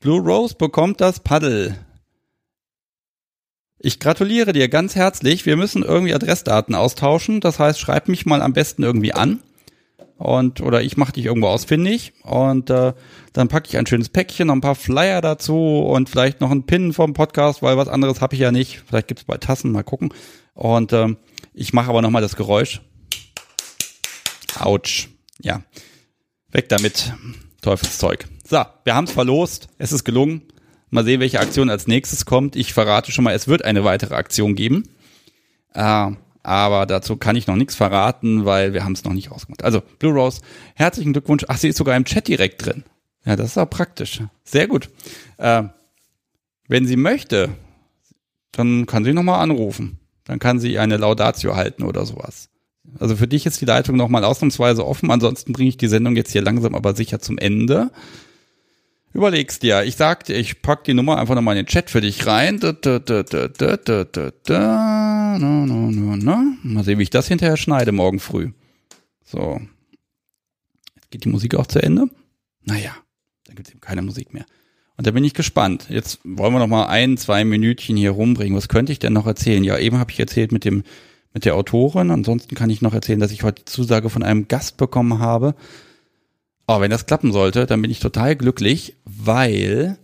Blue 0.00 0.20
Rose 0.20 0.54
bekommt 0.54 1.00
das 1.00 1.20
Paddel. 1.20 1.76
Ich 3.78 3.98
gratuliere 3.98 4.52
dir 4.52 4.68
ganz 4.68 4.94
herzlich. 4.94 5.46
Wir 5.46 5.56
müssen 5.56 5.82
irgendwie 5.82 6.14
Adressdaten 6.14 6.74
austauschen. 6.74 7.40
Das 7.40 7.58
heißt, 7.58 7.80
schreib 7.80 8.08
mich 8.08 8.26
mal 8.26 8.42
am 8.42 8.52
besten 8.52 8.82
irgendwie 8.82 9.12
an 9.12 9.40
und 10.18 10.60
oder 10.60 10.82
ich 10.82 10.96
mache 10.96 11.12
dich 11.12 11.24
irgendwo 11.26 11.48
ausfindig 11.48 12.12
und 12.22 12.70
äh, 12.70 12.92
dann 13.32 13.48
packe 13.48 13.68
ich 13.68 13.78
ein 13.78 13.86
schönes 13.86 14.08
Päckchen, 14.08 14.48
noch 14.48 14.54
ein 14.54 14.60
paar 14.60 14.74
Flyer 14.74 15.20
dazu 15.20 15.78
und 15.78 16.08
vielleicht 16.08 16.40
noch 16.40 16.50
einen 16.50 16.66
Pin 16.66 16.92
vom 16.92 17.14
Podcast, 17.14 17.62
weil 17.62 17.76
was 17.76 17.88
anderes 17.88 18.20
habe 18.20 18.34
ich 18.34 18.40
ja 18.40 18.52
nicht. 18.52 18.82
Vielleicht 18.86 19.08
gibt's 19.08 19.24
bei 19.24 19.38
Tassen, 19.38 19.72
mal 19.72 19.82
gucken. 19.82 20.12
Und 20.54 20.92
ähm, 20.92 21.16
ich 21.54 21.72
mache 21.72 21.88
aber 21.88 22.02
nochmal 22.02 22.22
das 22.22 22.36
Geräusch. 22.36 22.82
Autsch. 24.58 25.08
Ja. 25.40 25.62
Weg 26.50 26.68
damit. 26.68 27.12
Teufelszeug. 27.62 28.26
So, 28.46 28.62
wir 28.84 28.94
haben's 28.94 29.12
verlost. 29.12 29.68
Es 29.78 29.92
ist 29.92 30.04
gelungen. 30.04 30.42
Mal 30.90 31.04
sehen, 31.04 31.20
welche 31.20 31.40
Aktion 31.40 31.70
als 31.70 31.86
nächstes 31.86 32.26
kommt. 32.26 32.56
Ich 32.56 32.72
verrate 32.72 33.12
schon 33.12 33.24
mal, 33.24 33.34
es 33.34 33.46
wird 33.46 33.64
eine 33.64 33.84
weitere 33.84 34.16
Aktion 34.16 34.54
geben. 34.54 34.88
Äh, 35.72 36.10
aber 36.42 36.86
dazu 36.86 37.16
kann 37.16 37.36
ich 37.36 37.46
noch 37.46 37.56
nichts 37.56 37.74
verraten, 37.74 38.44
weil 38.44 38.72
wir 38.72 38.84
haben 38.84 38.92
es 38.92 39.04
noch 39.04 39.12
nicht 39.12 39.30
rausgemacht. 39.30 39.64
Also, 39.64 39.82
Blue 39.98 40.12
Rose, 40.12 40.40
herzlichen 40.74 41.12
Glückwunsch. 41.12 41.44
Ach, 41.48 41.58
sie 41.58 41.68
ist 41.68 41.76
sogar 41.76 41.96
im 41.96 42.04
Chat 42.04 42.28
direkt 42.28 42.64
drin. 42.64 42.84
Ja, 43.24 43.36
das 43.36 43.48
ist 43.48 43.58
auch 43.58 43.68
praktisch. 43.68 44.22
Sehr 44.44 44.66
gut. 44.66 44.88
Äh, 45.36 45.64
wenn 46.68 46.86
sie 46.86 46.96
möchte, 46.96 47.50
dann 48.52 48.86
kann 48.86 49.04
sie 49.04 49.12
nochmal 49.12 49.40
anrufen. 49.40 49.98
Dann 50.24 50.38
kann 50.38 50.60
sie 50.60 50.78
eine 50.78 50.96
Laudatio 50.96 51.56
halten 51.56 51.82
oder 51.82 52.06
sowas. 52.06 52.48
Also 52.98 53.16
für 53.16 53.28
dich 53.28 53.46
ist 53.46 53.60
die 53.60 53.66
Leitung 53.66 53.96
nochmal 53.96 54.24
ausnahmsweise 54.24 54.86
offen. 54.86 55.10
Ansonsten 55.10 55.52
bringe 55.52 55.68
ich 55.68 55.76
die 55.76 55.88
Sendung 55.88 56.16
jetzt 56.16 56.32
hier 56.32 56.42
langsam 56.42 56.74
aber 56.74 56.94
sicher 56.94 57.20
zum 57.20 57.38
Ende. 57.38 57.90
Überlegst 59.12 59.62
dir. 59.62 59.82
Ich 59.84 59.96
sagte, 59.96 60.34
ich 60.34 60.62
pack 60.62 60.84
die 60.84 60.94
Nummer 60.94 61.18
einfach 61.18 61.34
nochmal 61.34 61.56
in 61.56 61.64
den 61.64 61.68
Chat 61.68 61.90
für 61.90 62.00
dich 62.00 62.26
rein. 62.26 62.60
Mal 66.62 66.84
sehen, 66.84 66.98
wie 66.98 67.02
ich 67.02 67.10
das 67.10 67.26
hinterher 67.26 67.56
schneide 67.56 67.90
morgen 67.92 68.20
früh. 68.20 68.52
So. 69.24 69.60
Jetzt 70.94 71.10
geht 71.10 71.24
die 71.24 71.28
Musik 71.28 71.56
auch 71.56 71.66
zu 71.66 71.82
Ende. 71.82 72.06
Naja, 72.62 72.94
dann 73.46 73.56
gibt's 73.56 73.70
eben 73.70 73.80
keine 73.80 74.02
Musik 74.02 74.32
mehr. 74.32 74.46
Und 74.96 75.06
da 75.06 75.10
bin 75.10 75.24
ich 75.24 75.34
gespannt. 75.34 75.86
Jetzt 75.88 76.20
wollen 76.24 76.52
wir 76.52 76.60
noch 76.60 76.68
mal 76.68 76.86
ein, 76.86 77.16
zwei 77.16 77.44
Minütchen 77.44 77.96
hier 77.96 78.12
rumbringen. 78.12 78.56
Was 78.56 78.68
könnte 78.68 78.92
ich 78.92 79.00
denn 79.00 79.12
noch 79.12 79.26
erzählen? 79.26 79.64
Ja, 79.64 79.78
eben 79.78 79.98
habe 79.98 80.12
ich 80.12 80.20
erzählt 80.20 80.52
mit 80.52 80.64
dem 80.64 80.84
mit 81.32 81.44
der 81.44 81.54
Autorin. 81.54 82.10
Ansonsten 82.10 82.54
kann 82.54 82.70
ich 82.70 82.82
noch 82.82 82.94
erzählen, 82.94 83.20
dass 83.20 83.32
ich 83.32 83.42
heute 83.42 83.62
die 83.62 83.70
Zusage 83.70 84.10
von 84.10 84.22
einem 84.22 84.48
Gast 84.48 84.76
bekommen 84.76 85.18
habe. 85.18 85.54
Aber 86.70 86.82
wenn 86.82 86.90
das 86.92 87.06
klappen 87.06 87.32
sollte, 87.32 87.66
dann 87.66 87.82
bin 87.82 87.90
ich 87.90 87.98
total 87.98 88.36
glücklich, 88.36 88.94
weil 89.04 89.98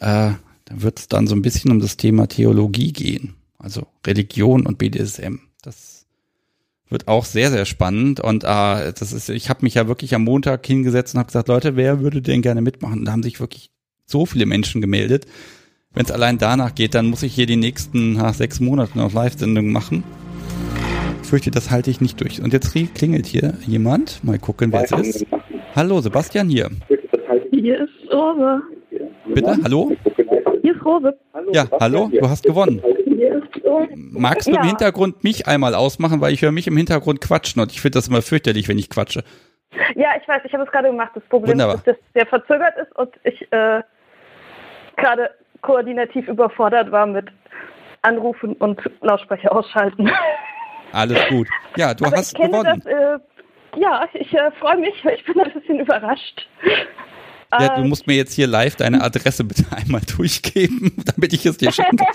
äh, 0.00 0.02
da 0.02 0.36
wird 0.68 0.98
es 0.98 1.08
dann 1.08 1.26
so 1.26 1.34
ein 1.34 1.40
bisschen 1.40 1.70
um 1.70 1.80
das 1.80 1.96
Thema 1.96 2.26
Theologie 2.26 2.92
gehen. 2.92 3.36
Also 3.58 3.86
Religion 4.06 4.66
und 4.66 4.76
BDSM. 4.76 5.36
Das 5.62 6.04
wird 6.90 7.08
auch 7.08 7.24
sehr, 7.24 7.50
sehr 7.50 7.64
spannend. 7.64 8.20
Und 8.20 8.44
äh, 8.44 8.92
das 8.92 9.14
ist, 9.14 9.30
ich 9.30 9.48
habe 9.48 9.60
mich 9.62 9.72
ja 9.72 9.88
wirklich 9.88 10.14
am 10.14 10.24
Montag 10.24 10.66
hingesetzt 10.66 11.14
und 11.14 11.20
habe 11.20 11.28
gesagt, 11.28 11.48
Leute, 11.48 11.76
wer 11.76 12.00
würde 12.00 12.20
denn 12.20 12.42
gerne 12.42 12.60
mitmachen? 12.60 12.98
Und 12.98 13.04
da 13.06 13.12
haben 13.12 13.22
sich 13.22 13.40
wirklich 13.40 13.70
so 14.04 14.26
viele 14.26 14.44
Menschen 14.44 14.82
gemeldet. 14.82 15.24
Wenn 15.94 16.04
es 16.04 16.12
allein 16.12 16.36
danach 16.36 16.74
geht, 16.74 16.94
dann 16.94 17.06
muss 17.06 17.22
ich 17.22 17.34
hier 17.34 17.46
die 17.46 17.56
nächsten 17.56 18.12
nach 18.12 18.34
sechs 18.34 18.60
Monate 18.60 18.98
noch 18.98 19.14
Live-Sendungen 19.14 19.72
machen. 19.72 20.04
Ich 21.22 21.28
fürchte, 21.30 21.50
das 21.50 21.70
halte 21.70 21.90
ich 21.90 22.02
nicht 22.02 22.20
durch. 22.20 22.42
Und 22.42 22.52
jetzt 22.52 22.74
klingelt 22.94 23.24
hier 23.24 23.54
jemand. 23.66 24.22
Mal 24.22 24.38
gucken, 24.38 24.70
wer 24.70 24.84
es 24.84 24.92
ist. 24.92 25.26
Hallo, 25.76 26.00
Sebastian 26.00 26.48
hier. 26.48 26.68
Hier 27.52 27.80
ist 27.82 28.12
Robe. 28.12 28.62
Bitte, 29.26 29.56
hallo? 29.62 29.92
Hier 30.62 30.74
ist 30.74 30.84
Robe. 30.84 31.16
Ja, 31.52 31.64
hallo, 31.80 32.10
du 32.12 32.28
hast 32.28 32.44
gewonnen. 32.44 32.82
Magst 33.94 34.48
du 34.48 34.52
im 34.52 34.62
Hintergrund 34.62 35.22
mich 35.22 35.46
einmal 35.46 35.74
ausmachen, 35.74 36.20
weil 36.20 36.32
ich 36.32 36.42
höre 36.42 36.52
mich 36.52 36.66
im 36.66 36.76
Hintergrund 36.76 37.20
quatschen 37.20 37.62
und 37.62 37.70
ich 37.72 37.80
finde 37.80 37.98
das 37.98 38.08
immer 38.08 38.22
fürchterlich, 38.22 38.68
wenn 38.68 38.78
ich 38.78 38.90
quatsche. 38.90 39.22
Ja, 39.94 40.08
ich 40.20 40.26
weiß, 40.26 40.42
ich 40.44 40.52
habe 40.52 40.64
es 40.64 40.70
gerade 40.70 40.88
gemacht. 40.88 41.12
Das 41.14 41.22
Problem 41.24 41.52
Wunderbar. 41.52 41.76
ist, 41.76 41.86
dass 41.86 41.96
der 42.14 42.26
verzögert 42.26 42.74
ist 42.76 42.96
und 42.96 43.10
ich 43.22 43.40
äh, 43.52 43.82
gerade 44.96 45.30
koordinativ 45.62 46.26
überfordert 46.28 46.90
war 46.90 47.06
mit 47.06 47.28
Anrufen 48.02 48.54
und 48.54 48.80
Lautsprecher 49.02 49.52
ausschalten. 49.54 50.10
Alles 50.92 51.20
gut. 51.28 51.46
Ja, 51.76 51.94
du 51.94 52.04
Aber 52.06 52.16
hast 52.16 52.32
ich 52.32 52.38
kenne 52.38 52.50
gewonnen. 52.50 52.82
das, 52.84 52.92
äh, 52.92 53.18
ja, 53.76 54.06
ich 54.14 54.32
äh, 54.34 54.50
freue 54.58 54.78
mich. 54.78 54.94
Ich 55.16 55.24
bin 55.24 55.40
ein 55.40 55.52
bisschen 55.52 55.80
überrascht. 55.80 56.46
Ja, 57.52 57.74
du 57.76 57.82
Äh, 57.82 57.84
musst 57.84 58.06
mir 58.06 58.14
jetzt 58.14 58.32
hier 58.34 58.46
live 58.46 58.76
deine 58.76 59.02
Adresse 59.02 59.42
bitte 59.44 59.64
einmal 59.76 60.02
durchgeben, 60.16 60.92
damit 61.16 61.32
ich 61.32 61.44
es 61.46 61.56
dir 61.56 61.72
schicken 61.72 61.96
kann. 61.96 62.06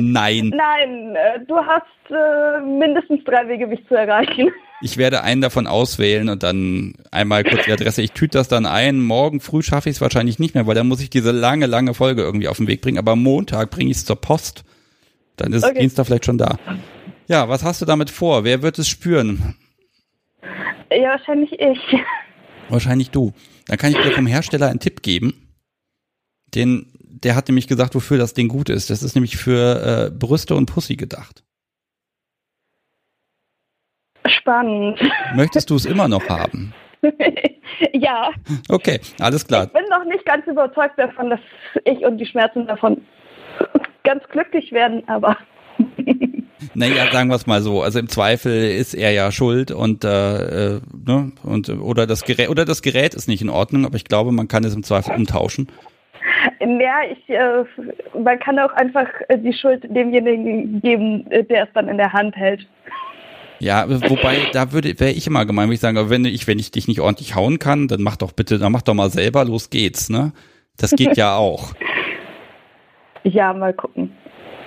Nein, 0.00 0.52
Nein, 0.56 1.16
äh, 1.16 1.40
du 1.46 1.56
hast 1.56 1.82
äh, 2.10 2.60
mindestens 2.60 3.24
drei 3.24 3.48
Wege, 3.48 3.66
mich 3.66 3.84
zu 3.88 3.94
erreichen. 3.96 4.50
ich 4.80 4.96
werde 4.96 5.22
einen 5.24 5.40
davon 5.40 5.66
auswählen 5.66 6.28
und 6.28 6.44
dann 6.44 6.94
einmal 7.10 7.42
kurz 7.42 7.64
die 7.64 7.72
Adresse. 7.72 8.02
Ich 8.02 8.12
tüte 8.12 8.38
das 8.38 8.46
dann 8.46 8.64
ein. 8.64 9.00
Morgen 9.00 9.40
früh 9.40 9.62
schaffe 9.62 9.88
ich 9.88 9.96
es 9.96 10.00
wahrscheinlich 10.00 10.38
nicht 10.38 10.54
mehr, 10.54 10.68
weil 10.68 10.76
dann 10.76 10.86
muss 10.86 11.00
ich 11.00 11.10
diese 11.10 11.32
lange, 11.32 11.66
lange 11.66 11.92
Folge 11.94 12.22
irgendwie 12.22 12.46
auf 12.46 12.58
den 12.58 12.68
Weg 12.68 12.80
bringen. 12.80 12.98
Aber 12.98 13.12
am 13.12 13.22
Montag 13.24 13.70
bringe 13.70 13.90
ich 13.90 13.96
es 13.96 14.04
zur 14.04 14.20
Post. 14.20 14.62
Dann 15.36 15.52
ist 15.52 15.64
Okay. 15.64 15.80
Dienstag 15.80 16.06
vielleicht 16.06 16.26
schon 16.26 16.38
da. 16.38 16.58
Ja, 17.26 17.48
was 17.48 17.64
hast 17.64 17.82
du 17.82 17.86
damit 17.86 18.08
vor? 18.08 18.44
Wer 18.44 18.62
wird 18.62 18.78
es 18.78 18.86
spüren? 18.86 19.56
Ja, 20.92 21.10
wahrscheinlich 21.10 21.58
ich. 21.58 21.96
Wahrscheinlich 22.68 23.10
du. 23.10 23.32
Dann 23.66 23.78
kann 23.78 23.90
ich 23.90 23.98
dir 23.98 24.12
vom 24.12 24.26
Hersteller 24.26 24.68
einen 24.68 24.80
Tipp 24.80 25.02
geben. 25.02 25.48
Den, 26.54 26.92
der 27.00 27.34
hat 27.34 27.48
nämlich 27.48 27.66
gesagt, 27.66 27.94
wofür 27.94 28.18
das 28.18 28.34
Ding 28.34 28.48
gut 28.48 28.68
ist. 28.68 28.90
Das 28.90 29.02
ist 29.02 29.14
nämlich 29.14 29.36
für 29.36 30.06
äh, 30.06 30.10
Brüste 30.10 30.54
und 30.54 30.66
Pussy 30.66 30.96
gedacht. 30.96 31.42
Spannend. 34.26 35.00
Möchtest 35.34 35.70
du 35.70 35.76
es 35.76 35.84
immer 35.84 36.08
noch 36.08 36.28
haben? 36.28 36.72
ja, 37.92 38.30
Okay, 38.68 39.00
alles 39.20 39.46
klar. 39.46 39.64
ich 39.64 39.72
bin 39.72 39.84
noch 39.90 40.04
nicht 40.04 40.24
ganz 40.24 40.46
überzeugt 40.46 40.98
davon, 40.98 41.30
dass 41.30 41.40
ich 41.84 42.04
und 42.04 42.18
die 42.18 42.26
Schmerzen 42.26 42.66
davon 42.66 43.02
ganz 44.04 44.24
glücklich 44.28 44.72
werden, 44.72 45.06
aber 45.08 45.36
Naja, 46.74 47.10
sagen 47.10 47.30
wir 47.30 47.36
es 47.36 47.46
mal 47.46 47.62
so. 47.62 47.82
Also 47.82 47.98
im 47.98 48.08
Zweifel 48.08 48.70
ist 48.70 48.92
er 48.92 49.10
ja 49.10 49.32
schuld 49.32 49.70
und 49.70 50.04
äh, 50.04 50.74
äh, 50.74 50.80
ne 51.06 51.32
und 51.42 51.70
oder 51.70 52.06
das 52.06 52.24
Gerät 52.24 52.50
oder 52.50 52.66
das 52.66 52.82
Gerät 52.82 53.14
ist 53.14 53.28
nicht 53.28 53.40
in 53.40 53.48
Ordnung, 53.48 53.86
aber 53.86 53.96
ich 53.96 54.04
glaube, 54.04 54.30
man 54.30 54.46
kann 54.46 54.62
es 54.62 54.74
im 54.74 54.82
Zweifel 54.82 55.14
umtauschen. 55.14 55.68
ja, 56.60 57.00
ich, 57.10 57.28
äh, 57.30 57.64
man 58.18 58.38
kann 58.40 58.58
auch 58.58 58.72
einfach 58.72 59.06
äh, 59.28 59.38
die 59.38 59.54
Schuld 59.54 59.84
demjenigen 59.84 60.82
geben, 60.82 61.30
äh, 61.30 61.44
der 61.44 61.64
es 61.64 61.68
dann 61.72 61.88
in 61.88 61.96
der 61.96 62.12
Hand 62.12 62.36
hält. 62.36 62.66
Ja, 63.58 63.86
wobei 63.88 64.36
da 64.52 64.72
würde 64.72 65.00
wäre 65.00 65.12
ich 65.12 65.26
immer 65.26 65.46
gemein, 65.46 65.68
würde 65.68 65.74
ich 65.76 65.80
sagen, 65.80 65.96
aber 65.96 66.10
wenn 66.10 66.26
ich 66.26 66.46
wenn 66.46 66.58
ich 66.58 66.72
dich 66.72 66.88
nicht 66.88 67.00
ordentlich 67.00 67.34
hauen 67.34 67.58
kann, 67.58 67.88
dann 67.88 68.02
mach 68.02 68.16
doch 68.16 68.32
bitte, 68.32 68.58
dann 68.58 68.72
mach 68.72 68.82
doch 68.82 68.92
mal 68.92 69.08
selber, 69.08 69.46
los 69.46 69.70
geht's, 69.70 70.10
ne? 70.10 70.32
Das 70.76 70.90
geht 70.90 71.16
ja 71.16 71.36
auch. 71.36 71.72
Ja, 73.28 73.52
mal 73.52 73.74
gucken. 73.74 74.12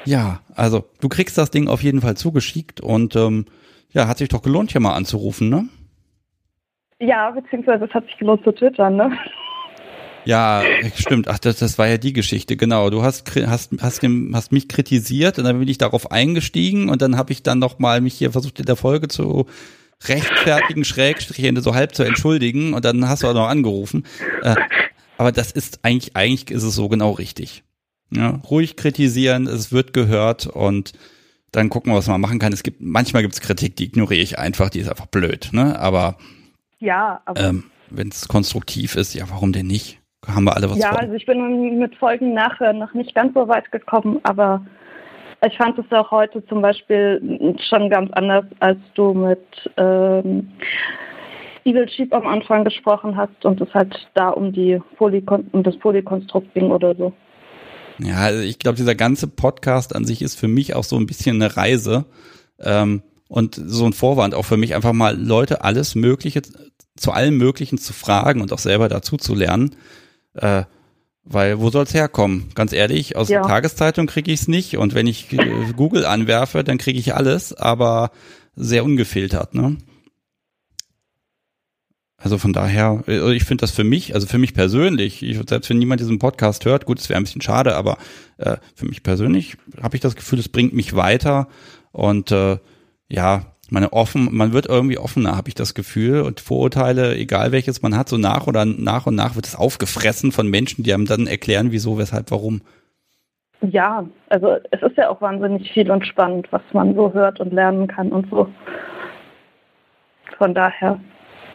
Ja, 0.10 0.40
also 0.56 0.86
du 1.02 1.07
kriegst 1.07 1.38
das 1.38 1.52
Ding 1.52 1.68
auf 1.68 1.84
jeden 1.84 2.02
Fall 2.02 2.18
zugeschickt 2.18 2.81
und 2.81 3.15
ähm, 3.15 3.45
ja, 3.91 4.07
hat 4.07 4.18
sich 4.18 4.30
doch 4.30 4.41
gelohnt, 4.41 4.72
hier 4.72 4.81
mal 4.81 4.95
anzurufen, 4.95 5.49
ne? 5.49 5.69
Ja, 6.99 7.30
beziehungsweise 7.30 7.86
es 7.86 7.94
hat 7.94 8.06
sich 8.06 8.18
gelohnt 8.18 8.44
zu 8.44 8.52
twittern, 8.52 8.95
ne? 8.95 9.11
Ja, 10.26 10.64
stimmt. 10.95 11.27
Ach, 11.27 11.38
das, 11.38 11.57
das 11.57 11.77
war 11.77 11.88
ja 11.88 11.99
die 11.99 12.14
Geschichte, 12.14 12.57
genau. 12.57 12.90
Du 12.90 13.03
hast 13.03 13.36
hast 13.36 13.72
hast, 13.80 14.03
hast 14.34 14.52
mich 14.52 14.68
kritisiert 14.68 15.38
und 15.38 15.44
dann 15.44 15.60
bin 15.60 15.68
ich 15.68 15.77
darauf 15.77 16.11
eingestiegen 16.11 16.90
und 16.90 17.03
dann 17.03 17.15
habe 17.15 17.31
ich 17.31 17.44
dann 17.44 17.60
noch 17.60 17.77
mal 17.77 18.02
mich 18.02 18.15
hier 18.15 18.31
versucht 18.31 18.60
in 18.60 18.65
der 18.65 18.77
Folge 18.77 19.10
zu 19.10 19.45
rechtfertigen, 20.06 20.84
Schrägstrich 20.86 21.53
so 21.61 21.76
halb 21.76 21.94
zu 21.94 22.02
entschuldigen 22.02 22.73
und 22.73 22.84
dann 22.84 23.07
hast 23.07 23.22
du 23.22 23.27
auch 23.27 23.36
noch 23.36 23.48
angerufen. 23.48 24.06
Äh, 24.41 24.56
aber 25.19 25.31
das 25.31 25.52
ist 25.52 25.81
eigentlich 25.84 26.15
eigentlich 26.15 26.49
ist 26.49 26.64
es 26.64 26.73
so 26.73 26.90
genau 26.90 27.12
richtig. 27.12 27.63
Ja, 28.12 28.39
ruhig 28.49 28.76
kritisieren, 28.76 29.47
es 29.47 29.71
wird 29.71 29.94
gehört 29.94 30.47
und 30.47 30.94
dann 31.52 31.70
gucken 31.70 31.91
wir, 31.91 31.97
was 31.97 32.07
man 32.07 32.21
machen 32.21 32.39
kann. 32.39 32.54
Es 32.54 32.63
gibt 32.63 32.81
manchmal 32.81 33.21
gibt 33.21 33.34
es 33.34 33.41
Kritik, 33.41 33.76
die 33.76 33.86
ignoriere 33.86 34.21
ich 34.21 34.39
einfach, 34.39 34.70
die 34.70 34.79
ist 34.79 34.89
einfach 34.89 35.07
blöd, 35.07 35.49
ne? 35.52 35.79
Aber 35.79 36.18
Ja, 36.79 37.21
aber 37.26 37.41
ähm, 37.41 37.65
wenn 37.89 38.10
es 38.10 38.28
konstruktiv 38.28 38.96
ist, 38.96 39.13
ja, 39.13 39.26
warum 39.29 39.52
denn 39.52 39.68
nicht? 39.68 39.99
Haben 40.28 40.44
wir 40.44 40.55
alle 40.55 40.70
was 40.70 40.78
ja, 40.78 40.89
von. 40.89 40.97
also 40.97 41.13
ich 41.13 41.26
bin 41.26 41.79
mit 41.79 41.96
Folgen 41.96 42.34
nachher 42.34 42.73
noch 42.73 42.94
nicht 42.94 43.15
ganz 43.15 43.34
so 43.34 43.47
weit 43.47 43.71
gekommen, 43.71 44.20
aber 44.23 44.65
ich 45.46 45.55
fand 45.57 45.79
es 45.79 45.89
auch 45.91 46.12
heute 46.12 46.46
zum 46.47 46.62
Beispiel 46.62 47.55
schon 47.70 47.89
ganz 47.89 48.12
anders, 48.12 48.46
als 48.60 48.79
du 48.96 49.13
mit 49.13 49.46
ähm, 49.78 50.52
Evil 51.63 51.88
Sheep 51.89 52.13
am 52.13 52.28
Anfang 52.28 52.63
gesprochen 52.63 53.15
hast 53.15 53.46
und 53.46 53.62
es 53.62 53.73
halt 53.73 53.96
da 54.13 54.29
um 54.29 54.52
die 54.52 54.81
Polykon 54.97 55.47
um 55.52 55.63
das 55.63 55.78
Polykonstrukt 55.78 56.54
ging 56.54 56.71
oder 56.71 56.96
so. 56.96 57.13
Ja, 58.02 58.18
also 58.18 58.39
ich 58.41 58.60
glaube, 58.60 58.78
dieser 58.78 58.95
ganze 58.95 59.28
Podcast 59.28 59.95
an 59.95 60.05
sich 60.05 60.21
ist 60.21 60.36
für 60.36 60.47
mich 60.47 60.73
auch 60.76 60.84
so 60.84 60.97
ein 60.97 61.05
bisschen 61.07 61.41
eine 61.41 61.55
Reise 61.57 62.05
ähm, 62.60 63.02
und 63.28 63.61
so 63.63 63.86
ein 63.86 63.94
Vorwand 63.94 64.34
auch 64.36 64.45
für 64.45 64.57
mich, 64.57 64.73
einfach 64.76 64.94
mal 64.94 65.18
Leute 65.19 65.63
alles 65.63 65.95
Mögliche 65.95 66.41
zu 66.95 67.11
allem 67.11 67.37
Möglichen 67.37 67.78
zu 67.78 67.94
fragen 67.94 68.41
und 68.41 68.52
auch 68.53 68.60
selber 68.60 68.89
dazu 68.89 69.18
zu 69.18 69.36
lernen. 69.36 69.76
Äh, 70.34 70.63
weil 71.23 71.60
wo 71.60 71.69
soll's 71.69 71.94
herkommen? 71.94 72.49
Ganz 72.55 72.73
ehrlich, 72.73 73.15
aus 73.15 73.29
Ja. 73.29 73.41
der 73.41 73.47
Tageszeitung 73.49 74.07
kriege 74.07 74.31
ich 74.31 74.41
es 74.41 74.47
nicht 74.47 74.78
und 74.78 74.95
wenn 74.95 75.05
ich 75.05 75.31
äh, 75.34 75.73
Google 75.76 76.05
anwerfe, 76.05 76.63
dann 76.63 76.78
kriege 76.79 76.97
ich 76.99 77.13
alles, 77.13 77.53
aber 77.53 78.11
sehr 78.55 78.84
ungefiltert, 78.84 79.53
ne? 79.53 79.78
Also 82.22 82.38
von 82.38 82.54
daher, 82.54 83.04
äh, 83.07 83.34
ich 83.34 83.46
finde 83.46 83.62
das 83.62 83.72
für 83.72 83.84
mich, 83.84 84.14
also 84.14 84.28
für 84.28 84.38
mich 84.38 84.54
persönlich, 84.54 85.23
ich, 85.23 85.39
selbst 85.48 85.70
wenn 85.70 85.80
niemand 85.80 86.02
diesen 86.02 86.20
Podcast 86.20 86.65
hört, 86.65 86.86
gut, 86.86 86.99
es 86.99 87.10
wäre 87.10 87.20
ein 87.20 87.23
bisschen 87.23 87.41
schade, 87.41 87.76
aber 87.76 87.98
äh, 88.38 88.57
für 88.76 88.86
mich 88.86 89.04
persönlich 89.04 89.57
habe 89.81 89.96
ich 89.96 90.02
das 90.02 90.15
Gefühl, 90.15 90.39
es 90.39 90.49
bringt 90.49 90.73
mich 90.73 90.96
weiter 90.96 91.48
und 91.91 92.31
äh, 92.31 92.57
ja, 93.07 93.46
meine 93.72 93.94
offen, 93.94 94.30
man 94.31 94.54
wird 94.54 94.68
irgendwie 94.68 94.98
offener, 94.98 95.38
habe 95.38 95.48
ich 95.48 95.56
das 95.56 95.73
Gefühl 95.73 96.22
und 96.22 96.39
Vorurteile, 96.39 97.15
egal 97.15 97.52
welches 97.52 97.81
man 97.81 97.96
hat, 97.96 98.10
so 98.10 98.18
nach 98.18 98.48
oder 98.48 98.65
nach 98.65 99.06
und 99.06 99.15
nach 99.15 99.36
wird 99.36 99.46
es 99.46 99.56
aufgefressen 99.56 100.31
von 100.31 100.48
Menschen, 100.48 100.84
die 100.84 100.94
einem 100.94 101.06
dann 101.06 101.28
erklären, 101.28 101.72
wieso, 101.72 101.98
weshalb, 101.98 102.31
warum. 102.31 102.62
Ja, 103.62 104.06
also 104.30 104.56
es 104.72 104.81
ist 104.81 104.98
ja 104.98 105.10
auch 105.10 105.22
wahnsinnig 105.22 105.72
viel 105.72 105.91
und 105.91 106.06
spannend, 106.06 106.48
was 106.52 106.62
man 106.73 106.96
so 106.96 107.14
hört 107.14 107.39
und 107.39 107.54
lernen 107.54 107.88
kann 107.88 108.12
und 108.12 108.30
so. 108.30 108.48
Von 110.38 110.54
daher, 110.54 110.99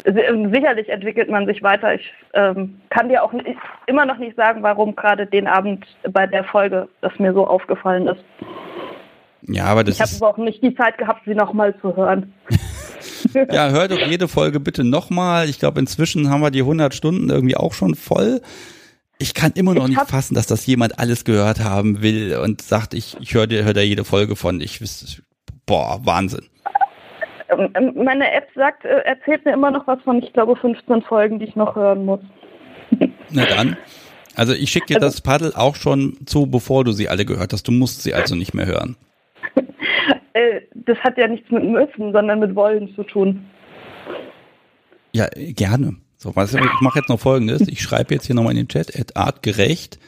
sicherlich 0.05 0.89
entwickelt 0.89 1.31
man 1.31 1.47
sich 1.47 1.62
weiter. 1.62 1.94
Ich 1.94 2.12
ähm, 2.34 2.81
kann 2.91 3.08
dir 3.08 3.23
auch 3.23 3.33
nicht, 3.33 3.47
immer 3.86 4.05
noch 4.05 4.18
nicht 4.18 4.36
sagen, 4.36 4.62
warum 4.62 4.94
gerade 4.94 5.26
den 5.26 5.47
Abend 5.47 5.86
bei 6.10 6.26
der 6.26 6.44
Folge 6.44 6.89
das 7.00 7.18
mir 7.18 7.33
so 7.33 7.47
aufgefallen 7.47 8.08
ist. 8.08 8.24
Ja, 9.47 9.65
aber 9.65 9.84
das 9.84 9.97
Ich 9.97 10.00
habe 10.00 10.26
auch 10.26 10.39
nicht 10.39 10.62
die 10.62 10.74
Zeit 10.74 10.99
gehabt, 10.99 11.23
sie 11.24 11.34
nochmal 11.34 11.74
zu 11.81 11.97
hören. 11.97 12.33
ja, 13.50 13.70
hör 13.70 13.89
doch 13.89 13.99
jede 13.99 14.28
Folge 14.28 14.60
bitte 14.60 14.84
nochmal. 14.84 15.49
Ich 15.49 15.58
glaube, 15.58 15.81
inzwischen 15.81 16.31
haben 16.31 16.41
wir 16.41 16.50
die 16.50 16.60
100 16.60 16.94
Stunden 16.94 17.31
irgendwie 17.31 17.57
auch 17.57 17.73
schon 17.73 17.94
voll. 17.94 18.41
Ich 19.18 19.33
kann 19.33 19.52
immer 19.55 19.74
noch 19.74 19.84
Ich 19.84 19.97
nicht 19.97 20.08
fassen, 20.08 20.34
dass 20.34 20.47
das 20.47 20.66
jemand 20.66 20.99
alles 20.99 21.24
gehört 21.24 21.62
haben 21.62 22.02
will 22.02 22.36
und 22.42 22.62
sagt, 22.62 22.94
ich, 22.94 23.16
ich 23.20 23.34
höre 23.34 23.47
hör 23.49 23.73
da 23.73 23.81
jede 23.81 24.05
Folge 24.05 24.36
von. 24.36 24.60
Ich 24.60 24.81
boah, 25.66 26.00
Wahnsinn. 26.05 26.47
Ähm, 27.48 27.68
ähm, 27.74 27.92
Meine 28.05 28.31
App 28.32 28.48
sagt, 28.55 28.84
äh, 28.84 29.00
erzählt 29.05 29.44
mir 29.44 29.52
immer 29.52 29.70
noch 29.70 29.86
was 29.86 30.00
von, 30.02 30.23
ich 30.23 30.32
glaube, 30.32 30.56
15 30.56 31.02
Folgen, 31.02 31.39
die 31.39 31.47
ich 31.47 31.56
noch 31.56 31.76
hören 31.76 32.05
muss. 32.05 32.20
Na 33.31 33.44
dann. 33.47 33.76
Also 34.36 34.52
ich 34.52 34.70
schicke 34.70 34.86
dir 34.86 34.97
Also- 34.97 35.06
das 35.08 35.20
Paddel 35.20 35.52
auch 35.55 35.76
schon 35.76 36.18
zu, 36.26 36.47
bevor 36.47 36.84
du 36.84 36.92
sie 36.92 37.08
alle 37.08 37.24
gehört 37.24 37.52
hast. 37.52 37.68
Du 37.68 37.73
musst 37.73 38.02
sie 38.02 38.14
also 38.14 38.34
nicht 38.34 38.55
mehr 38.55 38.66
hören. 38.66 38.97
Äh, 40.36 40.62
das 40.74 40.98
hat 40.98 41.16
ja 41.16 41.28
nichts 41.28 41.48
mit 41.52 41.62
müssen, 41.62 42.10
sondern 42.12 42.40
mit 42.40 42.56
wollen 42.56 42.92
zu 42.97 43.05
tun. 43.05 43.44
Ja, 45.12 45.28
gerne. 45.32 45.94
So, 46.16 46.34
was, 46.34 46.55
ich 46.55 46.81
mache 46.81 46.98
jetzt 46.98 47.08
noch 47.08 47.20
folgendes. 47.20 47.68
Ich 47.68 47.81
schreibe 47.81 48.12
jetzt 48.12 48.26
hier 48.26 48.34
nochmal 48.34 48.50
in 48.50 48.56
den 48.56 48.68
Chat, 48.68 48.98
at 48.98 49.16
artgerecht, 49.16 50.00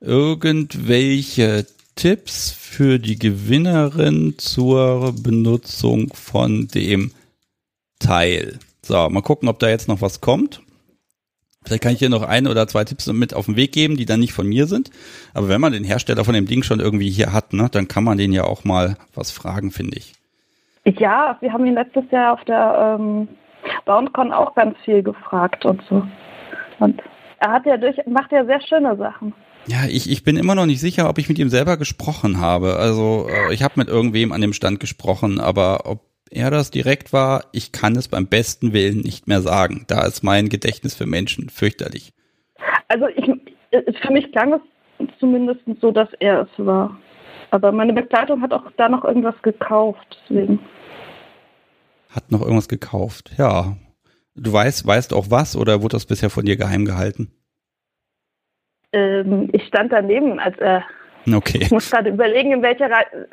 irgendwelche 0.00 1.66
Tipps 1.96 2.52
für 2.52 2.98
die 2.98 3.18
Gewinnerin 3.18 4.34
zur 4.36 5.14
Benutzung 5.14 6.12
von 6.14 6.68
dem 6.68 7.10
Teil. 7.98 8.58
So, 8.82 9.08
mal 9.08 9.22
gucken, 9.22 9.48
ob 9.48 9.58
da 9.58 9.68
jetzt 9.68 9.88
noch 9.88 10.02
was 10.02 10.20
kommt. 10.20 10.62
Vielleicht 11.64 11.82
kann 11.82 11.92
ich 11.94 11.98
hier 11.98 12.10
noch 12.10 12.22
ein 12.22 12.46
oder 12.46 12.68
zwei 12.68 12.84
Tipps 12.84 13.10
mit 13.12 13.34
auf 13.34 13.46
den 13.46 13.56
Weg 13.56 13.72
geben, 13.72 13.96
die 13.96 14.04
dann 14.04 14.20
nicht 14.20 14.34
von 14.34 14.46
mir 14.46 14.66
sind. 14.66 14.90
Aber 15.34 15.48
wenn 15.48 15.60
man 15.60 15.72
den 15.72 15.82
Hersteller 15.82 16.24
von 16.24 16.34
dem 16.34 16.46
Ding 16.46 16.62
schon 16.62 16.80
irgendwie 16.80 17.10
hier 17.10 17.32
hat, 17.32 17.54
ne, 17.54 17.68
dann 17.72 17.88
kann 17.88 18.04
man 18.04 18.18
den 18.18 18.32
ja 18.32 18.44
auch 18.44 18.62
mal 18.62 18.96
was 19.14 19.32
fragen, 19.32 19.72
finde 19.72 19.96
ich. 19.96 20.12
Ja, 20.84 21.36
wir 21.40 21.52
haben 21.52 21.66
ihn 21.66 21.74
letztes 21.74 22.04
Jahr 22.12 22.34
auf 22.34 22.44
der 22.44 22.98
ähm, 23.00 23.26
BoundCon 23.86 24.32
auch 24.32 24.54
ganz 24.54 24.78
viel 24.84 25.02
gefragt 25.02 25.64
und 25.64 25.82
so. 25.88 26.06
Und 26.78 27.02
er 27.40 27.50
hat 27.50 27.66
ja 27.66 27.78
durch, 27.78 27.96
macht 28.06 28.30
ja 28.30 28.44
sehr 28.44 28.60
schöne 28.60 28.96
Sachen. 28.96 29.32
Ja, 29.68 29.86
ich, 29.88 30.08
ich 30.08 30.22
bin 30.22 30.36
immer 30.36 30.54
noch 30.54 30.66
nicht 30.66 30.80
sicher, 30.80 31.08
ob 31.08 31.18
ich 31.18 31.28
mit 31.28 31.38
ihm 31.38 31.48
selber 31.48 31.76
gesprochen 31.76 32.40
habe. 32.40 32.76
Also 32.76 33.26
äh, 33.28 33.52
ich 33.52 33.62
habe 33.62 33.74
mit 33.76 33.88
irgendwem 33.88 34.32
an 34.32 34.40
dem 34.40 34.52
Stand 34.52 34.78
gesprochen, 34.78 35.40
aber 35.40 35.86
ob 35.86 36.02
er 36.30 36.50
das 36.50 36.70
direkt 36.70 37.12
war, 37.12 37.44
ich 37.52 37.72
kann 37.72 37.96
es 37.96 38.08
beim 38.08 38.26
besten 38.26 38.72
Willen 38.72 39.00
nicht 39.00 39.26
mehr 39.26 39.40
sagen. 39.40 39.84
Da 39.88 40.04
ist 40.06 40.22
mein 40.22 40.48
Gedächtnis 40.48 40.94
für 40.94 41.06
Menschen 41.06 41.48
fürchterlich. 41.48 42.12
Also 42.88 43.06
ich, 43.08 43.26
für 44.00 44.12
mich 44.12 44.30
klang 44.32 44.52
es 44.52 45.08
zumindest 45.18 45.60
so, 45.80 45.90
dass 45.90 46.08
er 46.20 46.42
es 46.42 46.64
war. 46.64 46.96
Aber 47.50 47.72
meine 47.72 47.92
Begleitung 47.92 48.42
hat 48.42 48.52
auch 48.52 48.70
da 48.76 48.88
noch 48.88 49.04
irgendwas 49.04 49.40
gekauft, 49.42 50.18
deswegen. 50.28 50.60
Hat 52.10 52.30
noch 52.30 52.40
irgendwas 52.40 52.68
gekauft, 52.68 53.32
ja. 53.36 53.76
Du 54.34 54.52
weißt, 54.52 54.86
weißt 54.86 55.14
auch 55.14 55.30
was 55.30 55.56
oder 55.56 55.82
wurde 55.82 55.96
das 55.96 56.06
bisher 56.06 56.30
von 56.30 56.44
dir 56.44 56.56
geheim 56.56 56.84
gehalten? 56.84 57.30
Ähm, 58.96 59.50
ich 59.52 59.66
stand 59.66 59.92
daneben, 59.92 60.38
als 60.38 60.58
er 60.58 60.84
Okay. 61.34 61.58
Ich 61.60 61.72
muss 61.72 61.90
gerade 61.90 62.10
überlegen, 62.10 62.52
in 62.52 62.62
welcher 62.62 62.88
Reihe. 62.88 63.28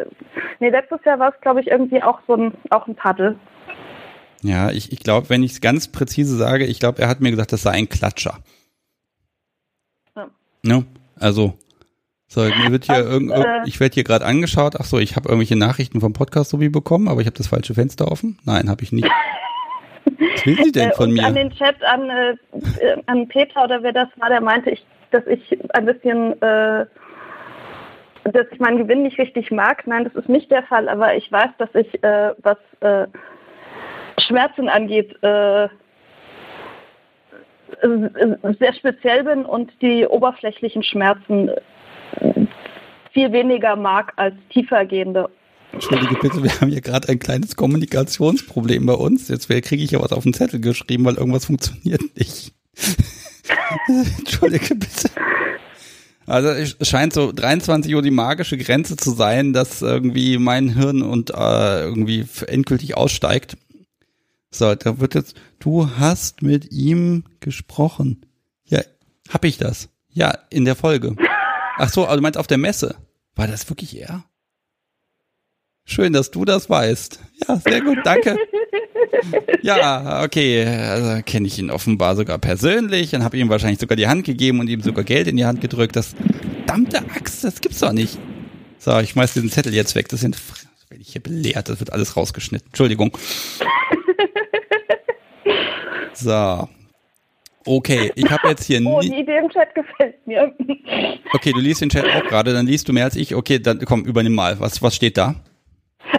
Nee, 0.59 0.69
letztes 0.69 0.99
Jahr 1.05 1.19
war 1.19 1.31
es, 1.31 1.39
glaube 1.41 1.61
ich, 1.61 1.67
irgendwie 1.67 2.01
auch 2.01 2.19
so 2.27 2.33
ein, 2.33 2.53
auch 2.71 2.87
ein 2.87 2.95
Paddel. 2.95 3.37
Ja, 4.41 4.71
ich, 4.71 4.91
ich 4.91 4.99
glaube, 4.99 5.29
wenn 5.29 5.43
ich 5.43 5.51
es 5.51 5.61
ganz 5.61 5.87
präzise 5.89 6.35
sage, 6.35 6.65
ich 6.65 6.79
glaube, 6.79 7.03
er 7.03 7.07
hat 7.07 7.21
mir 7.21 7.29
gesagt, 7.29 7.53
das 7.53 7.61
sei 7.61 7.71
ein 7.71 7.89
Klatscher. 7.89 8.39
Ja. 10.15 10.27
Ne? 10.63 10.85
Also, 11.19 11.53
so, 12.27 12.41
mir 12.41 12.71
wird 12.71 12.85
hier 12.85 12.97
irgend, 12.97 13.31
äh, 13.31 13.61
ich 13.67 13.79
werde 13.79 13.93
hier 13.93 14.03
gerade 14.03 14.25
angeschaut. 14.25 14.75
Ach 14.79 14.85
so, 14.85 14.97
ich 14.97 15.15
habe 15.15 15.29
irgendwelche 15.29 15.55
Nachrichten 15.55 16.01
vom 16.01 16.13
Podcast 16.13 16.49
so 16.49 16.59
wie 16.59 16.69
bekommen, 16.69 17.07
aber 17.07 17.21
ich 17.21 17.27
habe 17.27 17.37
das 17.37 17.47
falsche 17.47 17.75
Fenster 17.75 18.11
offen. 18.11 18.39
Nein, 18.43 18.71
habe 18.71 18.81
ich 18.81 18.91
nicht. 18.91 19.07
Was 20.05 20.45
will 20.47 20.63
sie 20.63 20.71
denn 20.71 20.89
äh, 20.89 20.95
von 20.95 21.11
mir? 21.11 21.27
An 21.27 21.35
den 21.35 21.51
Chat 21.51 21.75
an, 21.83 22.09
äh, 22.09 22.35
an 23.05 23.27
Peter 23.27 23.63
oder 23.63 23.83
wer 23.83 23.93
das 23.93 24.09
war, 24.17 24.29
der 24.29 24.41
meinte 24.41 24.71
ich, 24.71 24.83
dass 25.13 25.25
ich 25.27 25.57
ein 25.73 25.85
bisschen 25.85 26.41
äh, 26.41 26.85
dass 28.25 28.47
ich 28.51 28.59
meinen 28.59 28.77
Gewinn 28.77 29.03
nicht 29.03 29.19
richtig 29.19 29.51
mag. 29.51 29.85
Nein, 29.85 30.05
das 30.05 30.15
ist 30.15 30.29
nicht 30.29 30.49
der 30.49 30.63
Fall, 30.63 30.87
aber 30.87 31.15
ich 31.15 31.31
weiß, 31.31 31.49
dass 31.57 31.69
ich, 31.75 32.03
äh, 32.03 32.33
was 32.41 32.57
äh, 32.79 33.07
Schmerzen 34.19 34.69
angeht, 34.69 35.11
äh, 35.21 35.67
sehr 38.59 38.73
speziell 38.77 39.23
bin 39.23 39.45
und 39.45 39.71
die 39.81 40.05
oberflächlichen 40.05 40.83
Schmerzen 40.83 41.49
viel 43.11 43.31
weniger 43.31 43.75
mag 43.75 44.13
als 44.15 44.35
tiefergehende. 44.51 45.29
Entschuldige 45.73 46.15
bitte, 46.15 46.43
wir 46.43 46.51
haben 46.61 46.69
hier 46.69 46.81
gerade 46.81 47.09
ein 47.09 47.19
kleines 47.19 47.55
Kommunikationsproblem 47.55 48.85
bei 48.85 48.93
uns. 48.93 49.27
Jetzt 49.27 49.49
kriege 49.49 49.83
ich 49.83 49.91
ja 49.91 50.01
was 50.01 50.13
auf 50.13 50.23
den 50.23 50.33
Zettel 50.33 50.61
geschrieben, 50.61 51.03
weil 51.05 51.15
irgendwas 51.15 51.45
funktioniert 51.45 52.01
nicht. 52.15 52.53
Entschuldige 54.17 54.75
bitte. 54.75 55.09
Also 56.25 56.49
es 56.49 56.77
scheint 56.87 57.13
so 57.13 57.31
23 57.31 57.93
Uhr 57.93 58.01
die 58.01 58.11
magische 58.11 58.57
Grenze 58.57 58.95
zu 58.95 59.11
sein, 59.11 59.51
dass 59.51 59.81
irgendwie 59.81 60.37
mein 60.37 60.69
Hirn 60.69 61.01
und 61.01 61.31
äh, 61.31 61.83
irgendwie 61.83 62.25
endgültig 62.47 62.95
aussteigt. 62.95 63.57
So, 64.49 64.73
da 64.75 64.99
wird 64.99 65.15
jetzt, 65.15 65.35
du 65.59 65.89
hast 65.97 66.41
mit 66.41 66.71
ihm 66.71 67.23
gesprochen. 67.39 68.25
Ja, 68.65 68.81
hab 69.29 69.43
ich 69.43 69.57
das? 69.57 69.89
Ja, 70.09 70.37
in 70.49 70.63
der 70.63 70.75
Folge. 70.75 71.15
Ach 71.77 71.89
so, 71.89 72.05
also 72.05 72.17
du 72.17 72.21
meinst 72.21 72.37
auf 72.37 72.47
der 72.47 72.59
Messe. 72.59 72.95
War 73.35 73.47
das 73.47 73.67
wirklich 73.69 73.99
er? 73.99 74.23
Schön, 75.85 76.13
dass 76.13 76.31
du 76.31 76.45
das 76.45 76.69
weißt. 76.69 77.19
Ja, 77.47 77.57
sehr 77.57 77.81
gut, 77.81 77.97
danke. 78.03 78.37
Ja, 79.61 80.23
okay, 80.23 80.65
also 80.65 81.21
kenne 81.23 81.47
ich 81.47 81.57
ihn 81.57 81.71
offenbar 81.71 82.15
sogar 82.15 82.37
persönlich 82.37 83.11
dann 83.11 83.23
habe 83.23 83.37
ihm 83.37 83.49
wahrscheinlich 83.49 83.79
sogar 83.79 83.95
die 83.95 84.07
Hand 84.07 84.25
gegeben 84.25 84.59
und 84.59 84.69
ihm 84.69 84.81
sogar 84.81 85.03
Geld 85.03 85.27
in 85.27 85.37
die 85.37 85.45
Hand 85.45 85.61
gedrückt. 85.61 85.95
Das 85.95 86.15
verdammte 86.73 86.97
Axt, 87.15 87.43
das 87.43 87.61
gibt's 87.61 87.79
doch 87.79 87.91
nicht. 87.91 88.17
So, 88.79 88.97
ich 88.99 89.11
schmeiß 89.11 89.33
diesen 89.33 89.49
Zettel 89.49 89.73
jetzt 89.73 89.95
weg. 89.95 90.09
Das 90.09 90.21
sind, 90.21 90.37
wenn 90.89 90.99
ich 90.99 91.09
hier 91.09 91.21
belehrt, 91.21 91.69
das 91.69 91.79
wird 91.79 91.93
alles 91.93 92.17
rausgeschnitten. 92.17 92.67
Entschuldigung. 92.67 93.17
So. 96.13 96.69
Okay, 97.65 98.11
ich 98.15 98.29
habe 98.29 98.49
jetzt 98.49 98.65
hier. 98.65 98.81
Oh, 98.85 98.99
die 98.99 99.13
Idee 99.13 99.37
im 99.37 99.49
Chat 99.49 99.73
gefällt 99.73 100.27
mir. 100.27 100.53
Okay, 101.33 101.51
du 101.53 101.59
liest 101.59 101.81
den 101.81 101.89
Chat 101.89 102.05
auch 102.05 102.23
gerade, 102.27 102.53
dann 102.53 102.67
liest 102.67 102.87
du 102.87 102.93
mehr 102.93 103.05
als 103.05 103.15
ich. 103.15 103.35
Okay, 103.35 103.59
dann 103.59 103.79
komm, 103.85 104.05
übernimm 104.05 104.35
mal. 104.35 104.59
Was, 104.59 104.81
was 104.81 104.95
steht 104.95 105.17
da? 105.17 105.35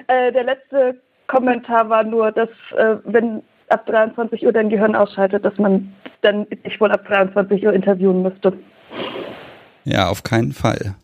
Äh, 0.08 0.32
der 0.32 0.44
letzte 0.44 1.00
Kommentar 1.26 1.88
war 1.88 2.04
nur, 2.04 2.32
dass 2.32 2.48
äh, 2.76 2.96
wenn 3.04 3.42
ab 3.68 3.86
23 3.86 4.44
Uhr 4.44 4.52
dein 4.52 4.68
Gehirn 4.68 4.94
ausschaltet, 4.94 5.44
dass 5.44 5.56
man 5.58 5.94
dann 6.22 6.46
dich 6.64 6.80
wohl 6.80 6.92
ab 6.92 7.06
23 7.06 7.64
Uhr 7.64 7.72
interviewen 7.72 8.22
müsste. 8.22 8.52
Ja, 9.84 10.08
auf 10.08 10.22
keinen 10.22 10.52
Fall. 10.52 10.94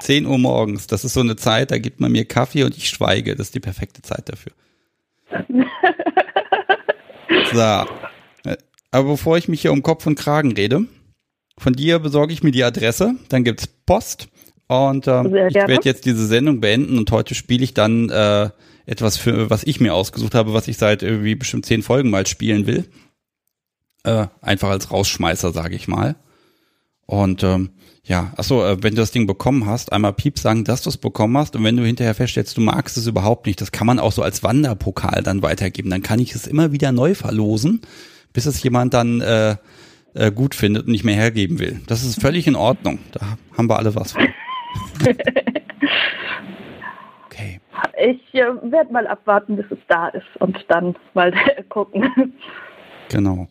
10 0.00 0.26
Uhr 0.26 0.38
morgens, 0.38 0.86
das 0.86 1.04
ist 1.04 1.14
so 1.14 1.20
eine 1.20 1.36
Zeit, 1.36 1.70
da 1.70 1.78
gibt 1.78 2.00
man 2.00 2.12
mir 2.12 2.26
Kaffee 2.26 2.64
und 2.64 2.76
ich 2.76 2.90
schweige. 2.90 3.34
Das 3.36 3.46
ist 3.46 3.54
die 3.54 3.60
perfekte 3.60 4.02
Zeit 4.02 4.28
dafür. 4.28 4.52
so. 7.52 7.90
Aber 8.90 9.08
bevor 9.08 9.38
ich 9.38 9.48
mich 9.48 9.62
hier 9.62 9.72
um 9.72 9.82
Kopf 9.82 10.06
und 10.06 10.18
Kragen 10.18 10.52
rede, 10.52 10.84
von 11.58 11.72
dir 11.72 11.98
besorge 11.98 12.32
ich 12.32 12.42
mir 12.42 12.50
die 12.50 12.64
Adresse, 12.64 13.14
dann 13.28 13.44
gibt's 13.44 13.66
Post 13.66 14.28
und 14.68 15.06
äh, 15.06 15.48
ich 15.48 15.54
werde 15.54 15.80
jetzt 15.84 16.04
diese 16.04 16.26
Sendung 16.26 16.60
beenden 16.60 16.98
und 16.98 17.10
heute 17.10 17.34
spiele 17.34 17.64
ich 17.64 17.74
dann 17.74 18.10
äh, 18.10 18.50
etwas 18.86 19.16
für, 19.16 19.50
was 19.50 19.64
ich 19.64 19.80
mir 19.80 19.94
ausgesucht 19.94 20.34
habe, 20.34 20.52
was 20.52 20.68
ich 20.68 20.76
seit 20.76 21.02
irgendwie 21.02 21.34
bestimmt 21.34 21.66
zehn 21.66 21.82
Folgen 21.82 22.10
mal 22.10 22.26
spielen 22.26 22.66
will. 22.66 22.88
Äh, 24.04 24.26
einfach 24.40 24.68
als 24.68 24.90
Rausschmeißer, 24.90 25.52
sage 25.52 25.74
ich 25.74 25.88
mal. 25.88 26.16
Und 27.06 27.42
ähm, 27.42 27.70
ja, 28.04 28.32
achso, 28.36 28.64
äh, 28.64 28.82
wenn 28.82 28.94
du 28.94 29.00
das 29.00 29.12
Ding 29.12 29.26
bekommen 29.26 29.66
hast, 29.66 29.92
einmal 29.92 30.12
Piep 30.12 30.38
sagen, 30.38 30.64
dass 30.64 30.82
du 30.82 30.90
es 30.90 30.98
bekommen 30.98 31.36
hast 31.38 31.56
und 31.56 31.64
wenn 31.64 31.76
du 31.76 31.84
hinterher 31.84 32.14
feststellst, 32.14 32.56
du 32.56 32.60
magst 32.60 32.96
es 32.96 33.06
überhaupt 33.06 33.46
nicht, 33.46 33.60
das 33.60 33.72
kann 33.72 33.86
man 33.86 33.98
auch 33.98 34.12
so 34.12 34.22
als 34.22 34.42
Wanderpokal 34.42 35.22
dann 35.22 35.42
weitergeben. 35.42 35.90
Dann 35.90 36.02
kann 36.02 36.18
ich 36.18 36.34
es 36.34 36.46
immer 36.46 36.72
wieder 36.72 36.92
neu 36.92 37.14
verlosen, 37.14 37.80
bis 38.32 38.46
es 38.46 38.62
jemand 38.62 38.92
dann 38.92 39.22
äh, 39.22 39.56
äh, 40.14 40.30
gut 40.30 40.54
findet 40.54 40.86
und 40.86 40.92
nicht 40.92 41.04
mehr 41.04 41.16
hergeben 41.16 41.58
will. 41.58 41.80
Das 41.86 42.04
ist 42.04 42.20
völlig 42.20 42.46
in 42.46 42.56
Ordnung. 42.56 42.98
Da 43.12 43.38
haben 43.56 43.68
wir 43.68 43.78
alle 43.78 43.94
was 43.94 44.12
von. 44.12 44.28
okay. 47.26 47.60
Ich 47.98 48.34
äh, 48.34 48.46
werde 48.62 48.92
mal 48.92 49.06
abwarten, 49.06 49.56
bis 49.56 49.66
es 49.70 49.78
da 49.88 50.08
ist 50.08 50.26
und 50.40 50.64
dann 50.68 50.96
mal 51.14 51.32
gucken. 51.68 52.34
Genau. 53.10 53.48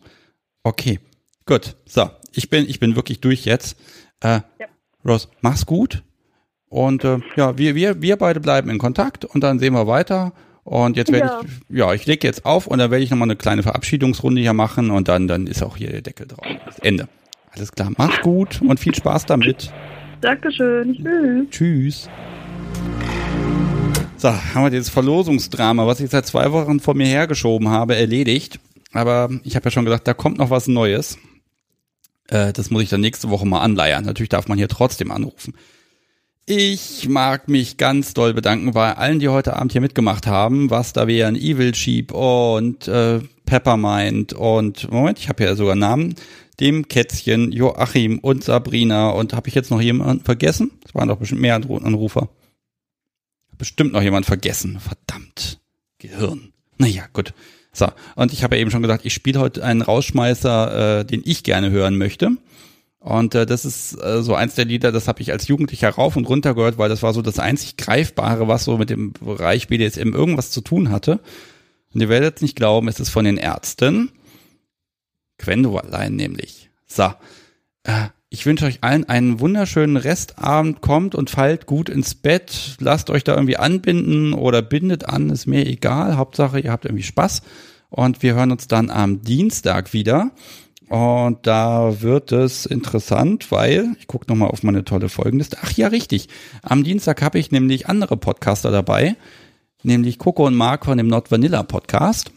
Okay. 0.62 1.00
Gut. 1.46 1.76
So, 1.84 2.10
ich 2.32 2.50
bin, 2.50 2.68
ich 2.68 2.80
bin 2.80 2.96
wirklich 2.96 3.20
durch 3.20 3.44
jetzt. 3.44 3.78
Äh, 4.20 4.40
ja. 4.58 4.66
Rose, 5.04 5.28
mach's 5.40 5.66
gut. 5.66 6.02
Und 6.68 7.04
äh, 7.04 7.18
ja, 7.36 7.56
wir, 7.58 7.74
wir, 7.74 8.02
wir 8.02 8.16
beide 8.16 8.40
bleiben 8.40 8.70
in 8.70 8.78
Kontakt 8.78 9.24
und 9.24 9.44
dann 9.44 9.58
sehen 9.58 9.74
wir 9.74 9.86
weiter. 9.86 10.32
Und 10.64 10.96
jetzt 10.96 11.12
werde 11.12 11.26
ja. 11.26 11.40
ich, 11.44 11.76
ja, 11.76 11.92
ich 11.92 12.06
lege 12.06 12.26
jetzt 12.26 12.46
auf 12.46 12.66
und 12.66 12.78
dann 12.78 12.90
werde 12.90 13.04
ich 13.04 13.10
nochmal 13.10 13.26
eine 13.26 13.36
kleine 13.36 13.62
Verabschiedungsrunde 13.62 14.40
hier 14.40 14.54
machen 14.54 14.90
und 14.90 15.08
dann, 15.08 15.28
dann 15.28 15.46
ist 15.46 15.62
auch 15.62 15.76
hier 15.76 15.90
der 15.90 16.00
Deckel 16.00 16.26
drauf. 16.26 16.46
Das 16.64 16.78
Ende. 16.78 17.06
Alles 17.50 17.70
klar, 17.70 17.92
mach's 17.96 18.20
gut 18.22 18.60
und 18.62 18.80
viel 18.80 18.94
Spaß 18.94 19.26
damit. 19.26 19.72
Dankeschön. 20.20 20.94
Tschüss. 20.96 21.50
Tschüss. 21.50 22.10
So, 24.24 24.32
haben 24.32 24.62
wir 24.64 24.70
dieses 24.70 24.88
Verlosungsdrama, 24.88 25.86
was 25.86 26.00
ich 26.00 26.08
seit 26.08 26.24
zwei 26.24 26.50
Wochen 26.50 26.80
vor 26.80 26.94
mir 26.94 27.06
hergeschoben 27.06 27.68
habe, 27.68 27.94
erledigt. 27.94 28.58
Aber 28.94 29.28
ich 29.42 29.54
habe 29.54 29.66
ja 29.66 29.70
schon 29.70 29.84
gesagt, 29.84 30.08
da 30.08 30.14
kommt 30.14 30.38
noch 30.38 30.48
was 30.48 30.66
Neues. 30.66 31.18
Äh, 32.28 32.54
das 32.54 32.70
muss 32.70 32.82
ich 32.82 32.88
dann 32.88 33.02
nächste 33.02 33.28
Woche 33.28 33.44
mal 33.44 33.60
anleiern. 33.60 34.02
Natürlich 34.06 34.30
darf 34.30 34.48
man 34.48 34.56
hier 34.56 34.68
trotzdem 34.68 35.10
anrufen. 35.10 35.52
Ich 36.46 37.06
mag 37.06 37.48
mich 37.50 37.76
ganz 37.76 38.14
doll 38.14 38.32
bedanken 38.32 38.72
bei 38.72 38.96
allen, 38.96 39.18
die 39.18 39.28
heute 39.28 39.56
Abend 39.56 39.72
hier 39.72 39.82
mitgemacht 39.82 40.26
haben. 40.26 40.70
Was 40.70 40.94
da 40.94 41.06
wären 41.06 41.36
Evil 41.36 41.74
Sheep 41.74 42.10
und 42.10 42.88
äh, 42.88 43.20
Peppermind 43.44 44.32
und 44.32 44.90
Moment, 44.90 45.18
ich 45.18 45.28
habe 45.28 45.44
ja 45.44 45.54
sogar 45.54 45.76
Namen. 45.76 46.14
Dem 46.60 46.88
Kätzchen, 46.88 47.52
Joachim 47.52 48.20
und 48.20 48.42
Sabrina 48.42 49.10
und 49.10 49.34
habe 49.34 49.48
ich 49.48 49.54
jetzt 49.54 49.70
noch 49.70 49.82
jemanden 49.82 50.24
vergessen? 50.24 50.70
Es 50.86 50.94
waren 50.94 51.10
doch 51.10 51.18
bestimmt 51.18 51.42
mehr 51.42 51.56
Anrufer. 51.56 52.30
Bestimmt 53.58 53.92
noch 53.92 54.02
jemand 54.02 54.26
vergessen. 54.26 54.80
Verdammt. 54.80 55.60
Gehirn. 55.98 56.52
Naja, 56.78 57.04
gut. 57.12 57.34
So, 57.72 57.88
und 58.14 58.32
ich 58.32 58.44
habe 58.44 58.56
ja 58.56 58.62
eben 58.62 58.70
schon 58.70 58.82
gesagt, 58.82 59.04
ich 59.04 59.14
spiele 59.14 59.40
heute 59.40 59.64
einen 59.64 59.82
Rausschmeißer, 59.82 61.00
äh, 61.00 61.04
den 61.04 61.22
ich 61.24 61.42
gerne 61.42 61.70
hören 61.70 61.98
möchte. 61.98 62.36
Und 63.00 63.34
äh, 63.34 63.46
das 63.46 63.64
ist 63.64 63.94
äh, 64.02 64.22
so 64.22 64.34
eins 64.34 64.54
der 64.54 64.64
Lieder, 64.64 64.92
das 64.92 65.08
habe 65.08 65.20
ich 65.20 65.32
als 65.32 65.48
Jugendlicher 65.48 65.90
rauf 65.90 66.16
und 66.16 66.28
runter 66.28 66.54
gehört, 66.54 66.78
weil 66.78 66.88
das 66.88 67.02
war 67.02 67.12
so 67.12 67.20
das 67.20 67.38
einzig 67.38 67.76
Greifbare, 67.76 68.48
was 68.48 68.64
so 68.64 68.78
mit 68.78 68.90
dem 68.90 69.12
Bereich 69.12 69.68
BDSM 69.68 70.14
irgendwas 70.14 70.50
zu 70.50 70.60
tun 70.60 70.90
hatte. 70.90 71.20
Und 71.92 72.00
ihr 72.00 72.08
werdet 72.08 72.42
nicht 72.42 72.56
glauben, 72.56 72.88
es 72.88 73.00
ist 73.00 73.10
von 73.10 73.24
den 73.24 73.36
Ärzten. 73.36 74.10
Gwendoline 75.38 76.10
nämlich. 76.10 76.70
So, 76.86 77.12
äh, 77.82 78.08
ich 78.34 78.46
wünsche 78.46 78.66
euch 78.66 78.82
allen 78.82 79.08
einen 79.08 79.38
wunderschönen 79.38 79.96
Restabend. 79.96 80.80
Kommt 80.80 81.14
und 81.14 81.30
fallt 81.30 81.66
gut 81.66 81.88
ins 81.88 82.16
Bett. 82.16 82.76
Lasst 82.80 83.08
euch 83.08 83.22
da 83.22 83.34
irgendwie 83.34 83.58
anbinden 83.58 84.34
oder 84.34 84.60
bindet 84.60 85.08
an, 85.08 85.30
ist 85.30 85.46
mir 85.46 85.64
egal. 85.64 86.16
Hauptsache, 86.16 86.58
ihr 86.58 86.72
habt 86.72 86.84
irgendwie 86.84 87.04
Spaß. 87.04 87.42
Und 87.90 88.24
wir 88.24 88.34
hören 88.34 88.50
uns 88.50 88.66
dann 88.66 88.90
am 88.90 89.22
Dienstag 89.22 89.92
wieder. 89.92 90.32
Und 90.88 91.46
da 91.46 92.02
wird 92.02 92.32
es 92.32 92.66
interessant, 92.66 93.52
weil, 93.52 93.94
ich 94.00 94.08
gucke 94.08 94.26
nochmal 94.28 94.48
auf 94.48 94.64
meine 94.64 94.84
tolle 94.84 95.08
Folgenliste. 95.08 95.58
Ach 95.62 95.70
ja, 95.70 95.86
richtig. 95.86 96.28
Am 96.62 96.82
Dienstag 96.82 97.22
habe 97.22 97.38
ich 97.38 97.52
nämlich 97.52 97.88
andere 97.88 98.16
Podcaster 98.16 98.72
dabei, 98.72 99.14
nämlich 99.84 100.18
Coco 100.18 100.44
und 100.44 100.56
Mark 100.56 100.86
von 100.86 100.98
dem 100.98 101.06
Not 101.06 101.30
Vanilla 101.30 101.62
Podcast. 101.62 102.32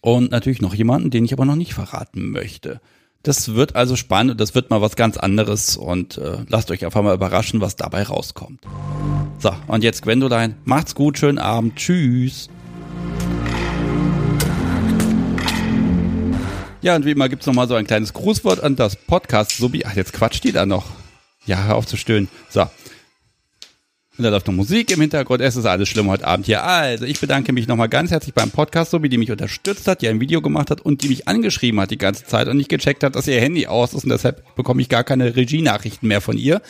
Und 0.00 0.30
natürlich 0.30 0.62
noch 0.62 0.74
jemanden, 0.74 1.10
den 1.10 1.26
ich 1.26 1.34
aber 1.34 1.44
noch 1.44 1.54
nicht 1.54 1.74
verraten 1.74 2.30
möchte. 2.30 2.80
Das 3.26 3.56
wird 3.56 3.74
also 3.74 3.96
spannend 3.96 4.30
und 4.30 4.40
das 4.40 4.54
wird 4.54 4.70
mal 4.70 4.80
was 4.80 4.94
ganz 4.94 5.16
anderes 5.16 5.76
und 5.76 6.16
äh, 6.16 6.44
lasst 6.48 6.70
euch 6.70 6.84
einfach 6.84 7.02
mal 7.02 7.12
überraschen, 7.12 7.60
was 7.60 7.74
dabei 7.74 8.04
rauskommt. 8.04 8.60
So, 9.40 9.50
und 9.66 9.82
jetzt 9.82 10.02
Gwendoline, 10.02 10.54
macht's 10.64 10.94
gut, 10.94 11.18
schönen 11.18 11.40
Abend, 11.40 11.74
tschüss. 11.74 12.48
Ja, 16.82 16.94
und 16.94 17.04
wie 17.04 17.10
immer 17.10 17.28
gibt's 17.28 17.46
noch 17.46 17.54
mal 17.54 17.66
so 17.66 17.74
ein 17.74 17.88
kleines 17.88 18.12
Grußwort 18.12 18.62
an 18.62 18.76
das 18.76 18.94
Podcast 18.94 19.56
Subi. 19.56 19.84
Ach, 19.84 19.96
jetzt 19.96 20.12
quatscht 20.12 20.44
die 20.44 20.52
da 20.52 20.64
noch. 20.64 20.84
Ja, 21.46 21.64
hör 21.64 21.74
auf 21.74 21.86
zu 21.86 21.96
stöhnen. 21.96 22.28
So. 22.48 22.68
Da 24.18 24.30
läuft 24.30 24.46
noch 24.46 24.54
Musik 24.54 24.90
im 24.92 25.00
Hintergrund. 25.02 25.42
Es 25.42 25.56
ist 25.56 25.66
alles 25.66 25.90
schlimm 25.90 26.08
heute 26.08 26.26
Abend 26.26 26.46
hier. 26.46 26.64
Also, 26.64 27.04
ich 27.04 27.20
bedanke 27.20 27.52
mich 27.52 27.68
nochmal 27.68 27.90
ganz 27.90 28.10
herzlich 28.10 28.32
beim 28.32 28.50
Podcast 28.50 28.90
Subi, 28.90 29.10
die 29.10 29.18
mich 29.18 29.30
unterstützt 29.30 29.86
hat, 29.86 30.00
die 30.00 30.08
ein 30.08 30.20
Video 30.20 30.40
gemacht 30.40 30.70
hat 30.70 30.80
und 30.80 31.02
die 31.02 31.08
mich 31.08 31.28
angeschrieben 31.28 31.78
hat 31.80 31.90
die 31.90 31.98
ganze 31.98 32.24
Zeit 32.24 32.48
und 32.48 32.56
nicht 32.56 32.70
gecheckt 32.70 33.04
hat, 33.04 33.14
dass 33.14 33.28
ihr 33.28 33.38
Handy 33.38 33.66
aus 33.66 33.92
ist 33.92 34.04
und 34.04 34.10
deshalb 34.10 34.42
bekomme 34.56 34.80
ich 34.80 34.88
gar 34.88 35.04
keine 35.04 35.36
Regie-Nachrichten 35.36 36.06
mehr 36.08 36.22
von 36.22 36.38
ihr. 36.38 36.62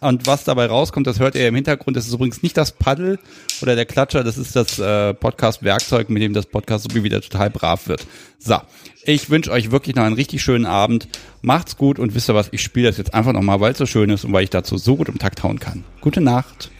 Und 0.00 0.26
was 0.26 0.44
dabei 0.44 0.66
rauskommt, 0.66 1.06
das 1.06 1.18
hört 1.18 1.34
ihr 1.34 1.48
im 1.48 1.54
Hintergrund. 1.54 1.96
Das 1.96 2.06
ist 2.06 2.12
übrigens 2.12 2.42
nicht 2.42 2.56
das 2.56 2.72
Paddel 2.72 3.18
oder 3.62 3.74
der 3.74 3.86
Klatscher, 3.86 4.22
das 4.22 4.38
ist 4.38 4.54
das 4.54 4.78
äh, 4.78 5.14
Podcast-Werkzeug, 5.14 6.10
mit 6.10 6.22
dem 6.22 6.32
das 6.32 6.46
Podcast 6.46 6.90
so 6.90 7.02
wieder 7.02 7.20
total 7.20 7.50
brav 7.50 7.88
wird. 7.88 8.06
So, 8.38 8.56
ich 9.04 9.30
wünsche 9.30 9.50
euch 9.50 9.70
wirklich 9.70 9.96
noch 9.96 10.04
einen 10.04 10.14
richtig 10.14 10.42
schönen 10.42 10.66
Abend. 10.66 11.08
Macht's 11.42 11.76
gut 11.76 11.98
und 11.98 12.14
wisst 12.14 12.28
ihr 12.30 12.34
was, 12.34 12.48
ich 12.52 12.62
spiele 12.62 12.88
das 12.88 12.98
jetzt 12.98 13.14
einfach 13.14 13.32
nochmal, 13.32 13.60
weil 13.60 13.72
es 13.72 13.78
so 13.78 13.86
schön 13.86 14.10
ist 14.10 14.24
und 14.24 14.32
weil 14.32 14.44
ich 14.44 14.50
dazu 14.50 14.78
so 14.78 14.96
gut 14.96 15.08
im 15.08 15.18
Takt 15.18 15.42
hauen 15.42 15.58
kann. 15.58 15.84
Gute 16.00 16.20
Nacht. 16.20 16.70